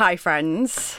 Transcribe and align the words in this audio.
Hi, 0.00 0.16
friends. 0.16 0.98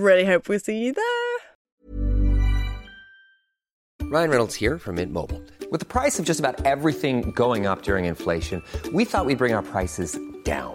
really 0.00 0.24
hope 0.24 0.48
we 0.48 0.58
see 0.58 0.78
you 0.84 0.92
there. 0.92 1.36
Ryan 4.10 4.30
Reynolds 4.30 4.56
here 4.56 4.76
from 4.76 4.96
Mint 4.96 5.12
Mobile. 5.12 5.40
With 5.70 5.78
the 5.78 5.86
price 5.86 6.18
of 6.18 6.24
just 6.24 6.40
about 6.40 6.66
everything 6.66 7.30
going 7.30 7.66
up 7.66 7.82
during 7.82 8.06
inflation, 8.06 8.60
we 8.92 9.04
thought 9.04 9.24
we'd 9.24 9.38
bring 9.38 9.54
our 9.54 9.62
prices 9.62 10.18
down. 10.42 10.74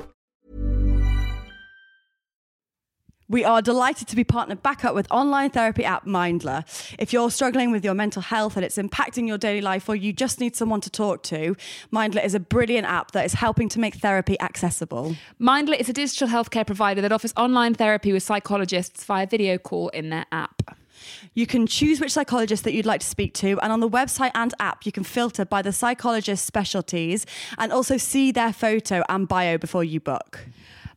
We 3.31 3.45
are 3.45 3.61
delighted 3.61 4.09
to 4.09 4.17
be 4.17 4.25
partnered 4.25 4.61
back 4.61 4.83
up 4.83 4.93
with 4.93 5.07
online 5.09 5.51
therapy 5.51 5.85
app 5.85 6.05
Mindler. 6.05 6.65
If 6.99 7.13
you're 7.13 7.31
struggling 7.31 7.71
with 7.71 7.81
your 7.81 7.93
mental 7.93 8.21
health 8.21 8.57
and 8.57 8.65
it's 8.65 8.75
impacting 8.75 9.25
your 9.25 9.37
daily 9.37 9.61
life 9.61 9.87
or 9.87 9.95
you 9.95 10.11
just 10.11 10.41
need 10.41 10.53
someone 10.53 10.81
to 10.81 10.89
talk 10.89 11.23
to, 11.23 11.55
Mindler 11.93 12.25
is 12.25 12.35
a 12.35 12.41
brilliant 12.41 12.87
app 12.87 13.11
that 13.11 13.23
is 13.23 13.35
helping 13.35 13.69
to 13.69 13.79
make 13.79 13.95
therapy 13.95 14.37
accessible. 14.41 15.15
Mindler 15.39 15.79
is 15.79 15.87
a 15.87 15.93
digital 15.93 16.27
healthcare 16.27 16.67
provider 16.67 16.99
that 16.99 17.13
offers 17.13 17.31
online 17.37 17.73
therapy 17.73 18.11
with 18.11 18.21
psychologists 18.21 19.05
via 19.05 19.25
video 19.25 19.57
call 19.57 19.87
in 19.89 20.09
their 20.09 20.25
app. 20.33 20.77
You 21.33 21.47
can 21.47 21.67
choose 21.67 22.01
which 22.01 22.11
psychologist 22.11 22.65
that 22.65 22.73
you'd 22.73 22.85
like 22.85 22.99
to 22.99 23.07
speak 23.07 23.33
to, 23.35 23.57
and 23.61 23.71
on 23.71 23.79
the 23.79 23.89
website 23.89 24.31
and 24.35 24.53
app, 24.59 24.85
you 24.85 24.91
can 24.91 25.05
filter 25.05 25.45
by 25.45 25.61
the 25.61 25.71
psychologist's 25.71 26.45
specialties 26.45 27.25
and 27.57 27.71
also 27.71 27.95
see 27.95 28.33
their 28.33 28.51
photo 28.51 29.03
and 29.07 29.25
bio 29.25 29.57
before 29.57 29.85
you 29.85 30.01
book. 30.01 30.41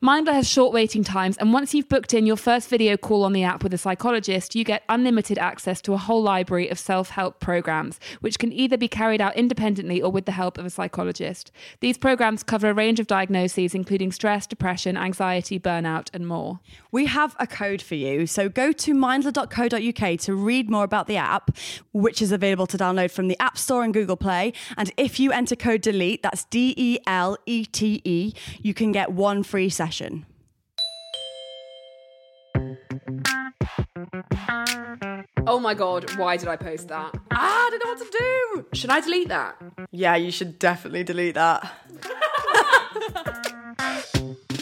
Mindler 0.05 0.35
has 0.35 0.47
short 0.47 0.75
waiting 0.75 1.03
times, 1.03 1.39
and 1.39 1.51
once 1.51 1.73
you've 1.73 1.89
booked 1.89 2.13
in 2.13 2.27
your 2.27 2.37
first 2.37 2.69
video 2.69 2.95
call 2.95 3.25
on 3.25 3.33
the 3.33 3.43
app 3.43 3.63
with 3.63 3.73
a 3.73 3.79
psychologist, 3.79 4.55
you 4.55 4.63
get 4.63 4.83
unlimited 4.91 5.39
access 5.39 5.81
to 5.81 5.95
a 5.95 5.97
whole 5.97 6.23
library 6.23 6.69
of 6.69 6.79
self 6.79 7.09
help 7.09 7.41
programs, 7.41 7.99
which 8.21 8.39
can 8.39 8.53
either 8.53 8.77
be 8.77 8.87
carried 8.87 9.23
out 9.23 9.35
independently 9.35 10.03
or 10.03 10.13
with 10.13 10.27
the 10.27 10.33
help 10.33 10.59
of 10.59 10.67
a 10.67 10.69
psychologist. 10.69 11.51
These 11.81 11.97
programs 11.97 12.43
cover 12.43 12.69
a 12.69 12.75
range 12.75 13.01
of 13.01 13.07
diagnoses, 13.07 13.75
including 13.75 14.13
stress, 14.13 14.47
depression, 14.47 14.99
anxiety, 14.99 15.59
burnout, 15.59 16.11
and 16.13 16.29
more. 16.29 16.61
We 16.93 17.07
have 17.07 17.35
a 17.39 17.47
code 17.47 17.81
for 17.81 17.95
you, 17.95 18.27
so 18.27 18.51
go 18.51 18.73
to 18.73 18.93
mindler.co.uk 18.93 20.21
to 20.21 20.35
read 20.35 20.69
more 20.69 20.85
about 20.85 21.07
the 21.07 21.17
app, 21.17 21.57
which 21.95 22.21
is 22.21 22.31
available 22.31 22.67
to 22.67 22.77
download 22.77 23.11
from 23.11 23.29
the 23.29 23.41
App 23.41 23.57
Store 23.57 23.83
and 23.83 23.95
Google 23.95 24.19
Play. 24.19 24.53
And 24.77 24.93
if 24.99 25.19
you 25.19 25.33
enter 25.33 25.57
code 25.57 25.81
DELETE, 25.81 26.23
that's 26.23 26.45
D 26.45 26.75
E 26.77 26.99
L 27.07 27.39
E 27.47 27.65
T 27.65 28.03
E, 28.05 28.35
you 28.61 28.75
can 28.75 28.93
get 28.93 29.11
one 29.11 29.43
free 29.43 29.71
session. 29.71 29.94
Oh 35.47 35.61
my 35.61 35.75
god, 35.75 36.17
why 36.17 36.37
did 36.37 36.49
I 36.49 36.57
post 36.57 36.89
that? 36.89 37.15
Ah, 37.31 37.67
I 37.67 37.71
don't 37.71 37.85
know 37.85 37.93
what 37.93 38.13
to 38.13 38.19
do. 38.19 38.67
Should 38.77 38.91
I 38.91 39.01
delete 39.01 39.29
that? 39.29 39.57
Yeah, 39.93 40.17
you 40.17 40.31
should 40.31 40.59
definitely 40.59 41.05
delete 41.05 41.35
that. 41.35 41.71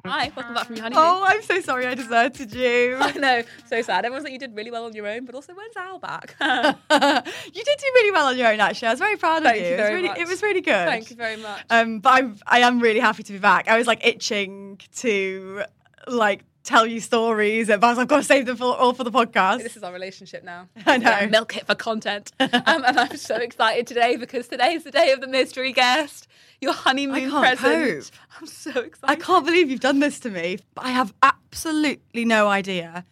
Hi, 0.04 0.32
welcome 0.36 0.54
back 0.54 0.66
from 0.66 0.76
your 0.76 0.82
honeymoon. 0.82 1.04
Oh, 1.04 1.24
I'm 1.26 1.42
so 1.42 1.60
sorry 1.60 1.86
I 1.86 1.94
deserted 1.94 2.54
you. 2.54 2.96
I 3.00 3.12
know, 3.12 3.42
so 3.66 3.82
sad. 3.82 4.04
Everyone's 4.04 4.24
like, 4.24 4.32
you 4.32 4.38
did 4.38 4.54
really 4.54 4.70
well 4.70 4.84
on 4.84 4.94
your 4.94 5.06
own, 5.06 5.24
but 5.24 5.34
also, 5.34 5.54
when's 5.54 5.76
Al 5.76 5.98
back? 5.98 6.34
you 6.40 7.64
did 7.64 7.78
do 7.78 7.86
really 7.94 8.10
well 8.10 8.26
on 8.26 8.36
your 8.36 8.48
own, 8.48 8.60
actually. 8.60 8.88
I 8.88 8.92
was 8.92 9.00
very 9.00 9.16
proud 9.16 9.38
of 9.38 9.44
Thank 9.44 9.60
you. 9.60 9.66
you 9.66 9.74
it, 9.74 9.80
was 9.80 9.90
really, 9.90 10.20
it 10.20 10.28
was 10.28 10.42
really 10.42 10.60
good. 10.60 10.88
Thank 10.88 11.10
you 11.10 11.16
very 11.16 11.36
much. 11.36 11.62
Um, 11.70 12.00
but 12.00 12.10
I'm, 12.10 12.38
I 12.46 12.60
am 12.60 12.80
really 12.80 13.00
happy 13.00 13.22
to 13.22 13.32
be 13.32 13.38
back. 13.38 13.68
I 13.68 13.78
was 13.78 13.86
like 13.86 14.04
itching 14.06 14.80
to 14.96 15.64
like 16.06 16.44
tell 16.66 16.86
you 16.86 17.00
stories, 17.00 17.68
but 17.68 17.82
I 17.82 17.88
was 17.88 17.96
like, 17.96 18.04
I've 18.04 18.08
got 18.08 18.16
to 18.18 18.22
save 18.24 18.46
them 18.46 18.56
for, 18.56 18.76
all 18.76 18.92
for 18.92 19.04
the 19.04 19.10
podcast. 19.10 19.62
This 19.62 19.76
is 19.76 19.82
our 19.82 19.92
relationship 19.92 20.44
now. 20.44 20.68
I 20.86 20.98
know. 20.98 21.10
Yeah, 21.10 21.26
milk 21.26 21.56
it 21.56 21.66
for 21.66 21.74
content. 21.74 22.32
um, 22.40 22.48
and 22.52 22.98
I'm 22.98 23.16
so 23.16 23.36
excited 23.36 23.86
today 23.86 24.16
because 24.16 24.48
today 24.48 24.74
is 24.74 24.84
the 24.84 24.90
day 24.90 25.12
of 25.12 25.20
the 25.20 25.26
mystery 25.28 25.72
guest, 25.72 26.28
your 26.60 26.72
honeymoon 26.72 27.30
can't 27.30 27.58
present. 27.58 28.10
cope. 28.10 28.40
I'm 28.40 28.46
so 28.46 28.70
excited. 28.70 29.04
I 29.04 29.16
can't 29.16 29.44
believe 29.44 29.70
you've 29.70 29.80
done 29.80 30.00
this 30.00 30.18
to 30.20 30.30
me. 30.30 30.58
But 30.74 30.84
I 30.84 30.90
have 30.90 31.14
absolutely 31.22 32.24
no 32.24 32.48
idea. 32.48 33.04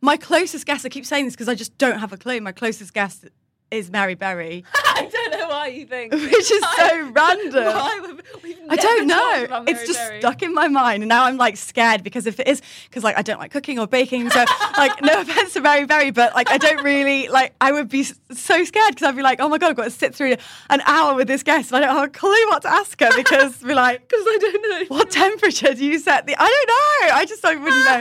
My 0.00 0.16
closest 0.16 0.66
guest, 0.66 0.84
I 0.84 0.88
keep 0.88 1.06
saying 1.06 1.24
this 1.26 1.34
because 1.34 1.48
I 1.48 1.54
just 1.54 1.76
don't 1.78 1.98
have 1.98 2.12
a 2.12 2.16
clue. 2.16 2.40
My 2.40 2.52
closest 2.52 2.94
guest 2.94 3.26
is 3.70 3.90
Mary 3.90 4.14
Berry, 4.14 4.64
I 4.74 5.08
don't 5.12 5.32
know 5.32 5.48
why 5.48 5.66
you 5.68 5.86
think. 5.86 6.12
which 6.12 6.50
is 6.50 6.64
so 6.76 7.10
random. 7.10 8.00
Would- 8.02 8.22
I 8.68 8.76
don't 8.76 9.06
know. 9.06 9.64
It's 9.68 9.86
just 9.86 9.98
Berry. 9.98 10.20
stuck 10.20 10.42
in 10.42 10.52
my 10.54 10.66
mind, 10.68 11.02
and 11.02 11.08
now 11.08 11.24
I'm 11.24 11.36
like 11.36 11.56
scared 11.56 12.02
because 12.02 12.26
if 12.26 12.40
it 12.40 12.48
is, 12.48 12.62
because 12.88 13.04
like 13.04 13.16
I 13.16 13.22
don't 13.22 13.38
like 13.38 13.50
cooking 13.52 13.78
or 13.78 13.86
baking, 13.86 14.30
so 14.30 14.44
like 14.76 15.00
no 15.02 15.20
offense 15.20 15.52
to 15.54 15.60
Mary 15.60 15.84
Berry, 15.86 16.10
but 16.10 16.34
like 16.34 16.50
I 16.50 16.58
don't 16.58 16.82
really 16.82 17.28
like. 17.28 17.54
I 17.60 17.72
would 17.72 17.88
be 17.88 18.02
so 18.04 18.64
scared 18.64 18.94
because 18.94 19.02
I'd 19.08 19.16
be 19.16 19.22
like, 19.22 19.40
oh 19.40 19.48
my 19.48 19.58
god, 19.58 19.70
I've 19.70 19.76
got 19.76 19.84
to 19.84 19.90
sit 19.90 20.14
through 20.14 20.36
an 20.70 20.80
hour 20.84 21.14
with 21.14 21.28
this 21.28 21.42
guest, 21.42 21.70
and 21.72 21.76
I 21.84 21.86
don't 21.86 21.96
have 21.96 22.04
a 22.08 22.10
clue 22.10 22.30
what 22.48 22.62
to 22.62 22.68
ask 22.68 22.98
her 23.00 23.10
because 23.16 23.62
we're 23.62 23.74
like, 23.76 24.08
Because 24.08 24.24
I 24.26 24.38
don't 24.40 24.70
know. 24.90 24.96
what 24.96 25.10
temperature 25.10 25.74
do 25.74 25.84
you 25.84 25.98
set 25.98 26.26
the? 26.26 26.34
I 26.38 26.44
don't 26.44 27.10
know. 27.10 27.16
I 27.16 27.24
just 27.24 27.44
I 27.44 27.54
wouldn't 27.54 27.84
know. 27.84 28.00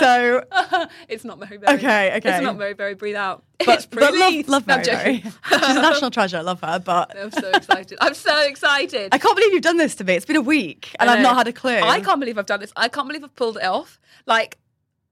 So, 0.00 0.88
it's 1.08 1.24
not 1.24 1.38
Mary 1.38 1.58
Berry. 1.58 1.78
Okay, 1.78 2.16
okay. 2.16 2.34
It's 2.36 2.42
not 2.44 2.56
Mary 2.56 2.74
Berry. 2.74 2.94
Breathe 2.94 3.16
out. 3.16 3.42
but, 3.64 3.76
it's 3.76 3.86
but 3.86 4.14
love, 4.14 4.48
love 4.48 4.66
Mary 4.66 4.84
Berry. 4.84 5.03
Joking. 5.04 5.32
She's 5.48 5.76
a 5.76 5.82
national 5.82 6.10
treasure. 6.10 6.38
I 6.38 6.40
love 6.40 6.60
her, 6.60 6.78
but. 6.78 7.16
I'm 7.16 7.30
so 7.30 7.50
excited. 7.50 7.98
I'm 8.00 8.14
so 8.14 8.42
excited. 8.42 9.08
I 9.12 9.18
can't 9.18 9.36
believe 9.36 9.52
you've 9.52 9.62
done 9.62 9.76
this 9.76 9.94
to 9.96 10.04
me. 10.04 10.14
It's 10.14 10.26
been 10.26 10.36
a 10.36 10.40
week 10.40 10.94
and 10.98 11.10
I've 11.10 11.22
not 11.22 11.36
had 11.36 11.48
a 11.48 11.52
clue. 11.52 11.78
I 11.78 12.00
can't 12.00 12.20
believe 12.20 12.38
I've 12.38 12.46
done 12.46 12.60
this. 12.60 12.72
I 12.76 12.88
can't 12.88 13.06
believe 13.08 13.24
I've 13.24 13.34
pulled 13.34 13.56
it 13.56 13.64
off. 13.64 14.00
Like, 14.26 14.58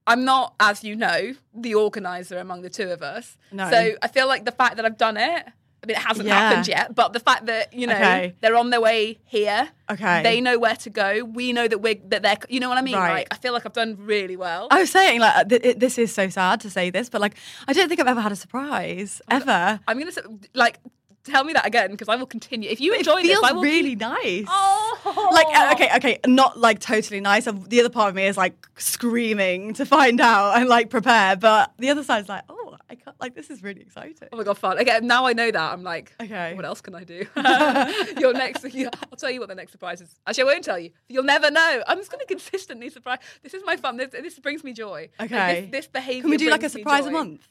I'm 0.05 0.25
not, 0.25 0.55
as 0.59 0.83
you 0.83 0.95
know, 0.95 1.33
the 1.53 1.75
organizer 1.75 2.37
among 2.37 2.61
the 2.61 2.69
two 2.69 2.89
of 2.89 3.01
us. 3.01 3.37
No. 3.51 3.69
So 3.69 3.95
I 4.01 4.07
feel 4.07 4.27
like 4.27 4.45
the 4.45 4.51
fact 4.51 4.75
that 4.75 4.85
I've 4.85 4.97
done 4.97 5.17
it, 5.17 5.47
I 5.83 5.85
mean, 5.85 5.97
it 5.97 6.01
hasn't 6.01 6.27
Yeah. 6.27 6.39
happened 6.39 6.67
yet, 6.69 6.95
but 6.95 7.11
the 7.11 7.19
fact 7.19 7.45
that, 7.47 7.73
you 7.73 7.87
know, 7.87 7.93
Okay. 7.95 8.33
they're 8.41 8.55
on 8.55 8.69
their 8.69 8.79
way 8.79 9.19
here. 9.25 9.67
Okay. 9.91 10.23
They 10.23 10.39
know 10.39 10.57
where 10.57 10.77
to 10.77 10.89
go. 10.89 11.25
We 11.25 11.51
know 11.51 11.67
that 11.67 11.79
we're, 11.79 11.95
that 12.07 12.21
they're, 12.23 12.37
you 12.47 12.59
know 12.61 12.69
what 12.69 12.77
I 12.77 12.81
mean? 12.81 12.95
Right. 12.95 13.13
Like, 13.13 13.27
I 13.31 13.35
feel 13.35 13.51
like 13.51 13.65
I've 13.65 13.73
done 13.73 13.97
really 13.99 14.37
well. 14.37 14.69
I 14.71 14.79
was 14.79 14.89
saying, 14.89 15.19
like, 15.19 15.49
th- 15.49 15.61
it, 15.63 15.79
this 15.81 15.97
is 15.97 16.13
so 16.13 16.29
sad 16.29 16.61
to 16.61 16.69
say 16.69 16.89
this, 16.89 17.09
but 17.09 17.19
like, 17.19 17.35
I 17.67 17.73
don't 17.73 17.89
think 17.89 17.99
I've 17.99 18.07
ever 18.07 18.21
had 18.21 18.31
a 18.31 18.35
surprise 18.37 19.21
ever. 19.29 19.79
I'm 19.87 20.11
say, 20.11 20.21
like, 20.53 20.79
tell 21.25 21.43
me 21.43 21.53
that 21.53 21.65
again 21.65 21.91
because 21.91 22.07
I 22.09 22.15
will 22.15 22.25
continue. 22.25 22.69
If 22.69 22.79
you 22.81 22.93
enjoy 22.93 23.19
it 23.19 23.23
feels 23.23 23.41
this, 23.41 23.49
I 23.49 23.53
will 23.53 23.61
really 23.61 23.95
nice. 23.95 24.45
Oh. 24.47 25.29
Like, 25.33 25.47
uh, 25.57 25.71
okay, 25.73 25.89
okay, 25.97 26.19
not 26.25 26.57
like 26.59 26.79
totally 26.79 27.19
nice. 27.19 27.45
Uh, 27.45 27.53
The 27.67 27.79
other 27.81 27.89
part 27.89 28.09
of 28.09 28.15
me 28.15 28.25
is 28.25 28.37
like 28.37 28.55
screaming 28.77 29.73
to 29.73 29.85
find 29.85 30.21
out 30.21 30.57
and 30.57 30.69
like 30.69 30.89
prepare, 30.89 31.35
but 31.35 31.73
the 31.77 31.89
other 31.89 32.03
side's 32.03 32.29
like, 32.29 32.43
oh, 32.49 32.62
I 32.93 32.95
can't, 33.03 33.19
like, 33.19 33.33
this 33.35 33.49
is 33.49 33.63
really 33.63 33.81
exciting. 33.81 34.27
Oh 34.31 34.37
my 34.37 34.43
god, 34.43 34.57
fun. 34.57 34.77
Okay, 34.79 34.99
now 35.01 35.25
I 35.25 35.33
know 35.33 35.49
that. 35.49 35.73
I'm 35.73 35.81
like, 35.83 36.13
Okay. 36.21 36.53
what 36.53 36.63
else 36.65 36.79
can 36.81 36.93
I 36.95 37.03
do? 37.03 37.25
Your 38.19 38.33
next, 38.33 38.63
I'll 38.65 39.17
tell 39.17 39.31
you 39.31 39.39
what 39.39 39.49
the 39.49 39.55
next 39.55 39.71
surprise 39.71 39.99
is. 40.01 40.13
Actually, 40.27 40.43
I 40.43 40.53
won't 40.53 40.63
tell 40.63 40.77
you. 40.79 40.91
You'll 41.09 41.23
never 41.23 41.49
know. 41.49 41.83
I'm 41.87 41.97
just 41.97 42.11
going 42.11 42.19
to 42.19 42.27
consistently 42.27 42.89
surprise. 42.89 43.19
This 43.41 43.53
is 43.53 43.63
my 43.65 43.75
fun. 43.77 43.97
This, 43.97 44.09
this 44.11 44.37
brings 44.39 44.63
me 44.63 44.73
joy. 44.73 45.09
Like, 45.19 45.31
Okay. 45.31 45.61
this, 45.61 45.71
this 45.71 45.87
behavior. 45.87 46.21
Can 46.21 46.29
we 46.31 46.37
do 46.37 46.49
like 46.51 46.63
a 46.63 46.69
surprise 46.69 47.05
a 47.07 47.11
month? 47.11 47.47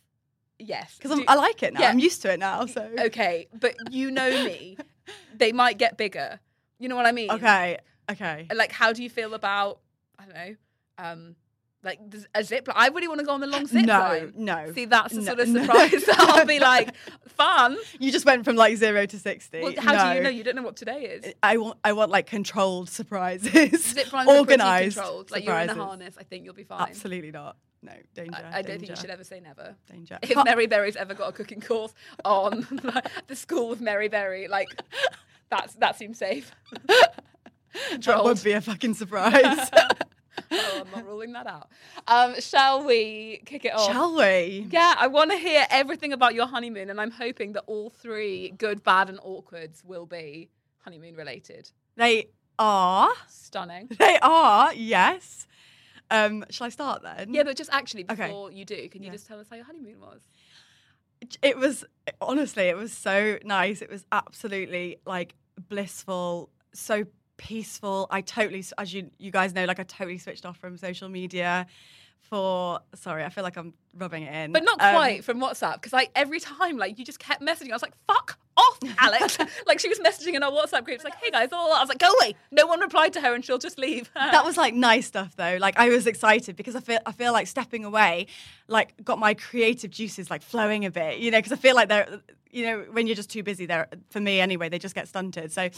Yes. 0.59 0.97
Because 1.01 1.21
I 1.27 1.35
like 1.35 1.63
it 1.65 1.73
now. 1.75 1.81
yeah. 1.81 1.89
I'm 1.91 1.99
used 1.99 2.23
to 2.23 2.33
it 2.33 2.39
now. 2.39 2.67
So 2.67 2.89
Okay, 3.07 3.49
but 3.59 3.75
you 3.91 4.11
know 4.13 4.31
me. 4.45 4.77
they 5.37 5.51
might 5.53 5.77
get 5.79 5.97
bigger. 5.97 6.39
You 6.79 6.89
know 6.89 6.97
what 6.97 7.07
I 7.07 7.13
mean? 7.13 7.31
okay, 7.33 7.79
okay. 8.11 8.47
Like, 8.55 8.71
how 8.73 8.93
do 8.93 9.03
you 9.03 9.11
feel 9.11 9.35
about? 9.35 9.81
I 10.19 10.25
don't 10.25 10.35
know. 10.35 10.55
Um, 10.99 11.37
like 11.85 11.99
a 12.35 12.45
zip 12.45 12.69
line. 12.69 12.77
I 12.79 12.89
really 12.89 13.09
want 13.09 13.21
to 13.21 13.27
go 13.27 13.33
on 13.33 13.41
the 13.41 13.47
long 13.47 13.67
zip 13.67 13.85
No, 13.85 13.99
line. 13.99 14.33
no, 14.37 14.67
no. 14.67 14.73
See, 14.73 14.85
that's 14.85 15.15
the 15.15 15.21
no, 15.21 15.27
sort 15.27 15.41
of 15.41 15.49
no. 15.49 15.63
surprise 15.63 16.05
that 16.05 16.17
I'll 16.19 16.47
be 16.47 16.61
like, 16.61 16.95
fun. 17.29 17.77
You 17.99 18.13
just 18.13 18.25
went 18.25 18.45
from 18.45 18.57
like 18.57 18.77
zero 18.77 19.05
to 19.07 19.19
sixty. 19.19 19.61
Well, 19.63 19.75
how 19.79 19.93
no. 19.93 20.11
do 20.13 20.17
you 20.19 20.23
know? 20.25 20.31
You 20.31 20.45
don't 20.45 20.57
know 20.57 20.63
what 20.63 20.77
today 20.77 21.05
is. 21.05 21.35
I 21.43 21.57
want, 21.57 21.79
I 21.83 21.93
want 21.93 22.11
like 22.11 22.27
controlled 22.27 22.89
surprises, 22.89 23.85
Zip 23.95 24.13
lines 24.13 24.29
organized, 24.31 24.97
controlled. 24.97 25.31
Like 25.31 25.45
you're 25.45 25.59
in 25.59 25.71
a 25.71 25.75
harness. 25.75 26.17
I 26.19 26.23
think 26.23 26.45
you'll 26.45 26.55
be 26.55 26.65
fine. 26.65 26.83
Absolutely 26.83 27.33
not. 27.33 27.57
no, 27.83 27.93
danger. 28.15 28.33
I, 28.35 28.59
I 28.59 28.63
don't 28.63 28.79
think 28.79 28.91
you 28.91 28.97
should 28.97 29.11
ever 29.11 29.25
say 29.25 29.41
never. 29.41 29.75
Danger. 29.91 30.19
If 30.23 30.45
Mary 30.45 30.67
Berry's 30.69 30.97
ever 30.97 31.15
got 31.15 31.31
a 31.31 31.33
cooking 31.33 31.61
course 31.61 31.93
on 32.25 32.67
the 33.27 33.35
school 33.37 33.73
of 33.73 33.81
Mary 33.81 34.09
Berry, 34.09 34.47
like 34.47 34.69
that's 35.51 35.75
that 35.77 35.99
seems 35.99 36.19
safe. 36.19 36.53
That 38.05 38.23
would 38.23 38.43
be 38.45 38.53
a 38.53 38.61
fucking 38.61 38.93
surprise. 38.93 39.71
oh, 40.53 40.83
I'm 40.85 40.91
not 40.91 41.05
ruling 41.05 41.33
that 41.33 41.47
out. 41.47 41.69
Um, 42.07 42.41
shall 42.41 42.85
we 42.85 43.43
kick 43.47 43.65
it 43.65 43.75
off? 43.75 43.93
Shall 43.93 44.17
we? 44.17 44.67
Yeah, 44.71 44.95
I 44.99 45.07
want 45.07 45.31
to 45.31 45.37
hear 45.39 45.67
everything 45.71 46.13
about 46.13 46.35
your 46.35 46.47
honeymoon, 46.47 46.91
and 46.91 47.01
I'm 47.01 47.11
hoping 47.11 47.53
that 47.55 47.65
all 47.67 47.91
three 47.91 48.51
good, 48.59 48.83
bad, 48.83 49.09
and 49.09 49.19
awkwards 49.23 49.83
will 49.85 50.07
be 50.07 50.51
honeymoon 50.85 51.15
related. 51.15 51.71
They 51.97 52.29
are. 52.59 53.11
Stunning. 53.29 53.89
They 53.99 54.19
are. 54.23 54.73
Yes. 54.75 55.47
Um, 56.11 56.45
shall 56.51 56.67
I 56.67 56.71
start 56.71 57.03
then? 57.03 57.33
Yeah, 57.33 57.43
but 57.45 57.57
just 57.57 57.71
actually 57.73 58.05
Okay. 58.11 58.27
before 58.27 58.51
you 58.53 58.65
do, 58.65 58.89
can 58.89 59.03
you 59.03 59.07
Yeah. 59.07 59.13
just 59.13 59.27
tell 59.27 59.41
us 59.41 59.47
how 59.49 59.57
your 59.57 59.65
honeymoon 59.65 60.01
was? 60.01 60.21
it 61.41 61.57
was 61.57 61.85
honestly 62.21 62.65
it 62.65 62.77
was 62.77 62.93
so 62.93 63.39
nice 63.45 63.81
it 63.81 63.89
was 63.89 64.05
absolutely 64.11 64.97
like 65.07 65.37
blissful 65.69 66.51
so 66.75 67.05
peaceful. 67.43 68.07
I 68.11 68.21
totally 68.21 68.65
as 68.79 68.95
you 68.95 69.11
you 69.19 69.33
guys 69.33 69.53
know 69.53 69.65
like 69.65 69.81
i 69.81 69.83
totally 69.83 70.19
switched 70.19 70.47
off 70.47 70.57
from 70.59 70.77
social 70.77 71.09
media 71.09 71.67
for 72.29 72.81
sorry 72.95 73.25
i 73.25 73.29
feel 73.29 73.45
like 73.45 73.57
i'm 73.57 73.75
rubbing 73.95 74.23
it 74.23 74.35
in 74.35 74.53
But 74.53 74.65
not 74.65 74.81
Um, 74.81 74.95
quite 74.95 75.23
from 75.25 75.39
WhatsApp, 75.39 75.75
because 75.75 75.93
like 75.93 76.11
every 76.15 76.41
time, 76.41 76.79
like 76.79 76.99
you 76.99 77.05
just 77.05 77.19
kept 77.19 77.43
messaging. 77.43 77.69
I 77.71 77.75
was 77.75 77.83
like, 77.83 77.93
"Fuck 78.07 78.39
off, 78.57 78.79
Alex!" 78.97 79.37
like 79.67 79.79
she 79.81 79.89
was 79.91 79.99
messaging 79.99 80.33
in 80.33 80.43
our 80.43 80.51
WhatsApp 80.51 80.85
groups, 80.85 81.05
like, 81.05 81.15
"Hey 81.17 81.31
guys," 81.31 81.51
all 81.53 81.71
I 81.75 81.81
was 81.81 81.91
like, 81.91 81.99
"Go 81.99 82.09
away." 82.23 82.35
No 82.51 82.67
one 82.67 82.81
replied 82.81 83.13
to 83.13 83.21
her, 83.21 83.35
and 83.35 83.45
she'll 83.45 83.59
just 83.59 83.79
leave. 83.79 84.11
that 84.15 84.47
was 84.47 84.57
like 84.57 84.73
nice 84.73 85.07
stuff 85.07 85.37
though 85.37 85.59
like 85.61 85.79
i 85.79 85.91
was 85.91 86.07
excited 86.07 86.57
because 86.57 86.75
i 86.75 86.81
feel 86.81 86.99
i 87.05 87.13
feel 87.13 87.33
like 87.35 87.47
stepping 87.47 87.85
away 87.85 88.27
like 88.67 88.95
got 89.05 89.19
my 89.19 89.35
creative 89.35 89.91
juices 89.91 90.31
like 90.31 90.41
flowing 90.43 90.87
a 90.87 90.91
bit 90.91 91.19
you 91.19 91.31
know 91.31 91.37
because 91.39 91.53
i 91.53 91.57
feel 91.57 91.75
like 91.75 91.89
they're 91.91 92.21
you 92.51 92.65
know 92.65 92.85
when 92.93 93.07
you're 93.07 93.17
just 93.17 93.29
too 93.31 93.43
busy 93.43 93.67
there 93.67 93.89
for 94.11 94.21
me 94.21 94.41
anyway 94.41 94.69
they 94.71 94.79
just 94.79 94.95
get 94.95 95.07
stunted 95.07 95.53
so 95.53 95.69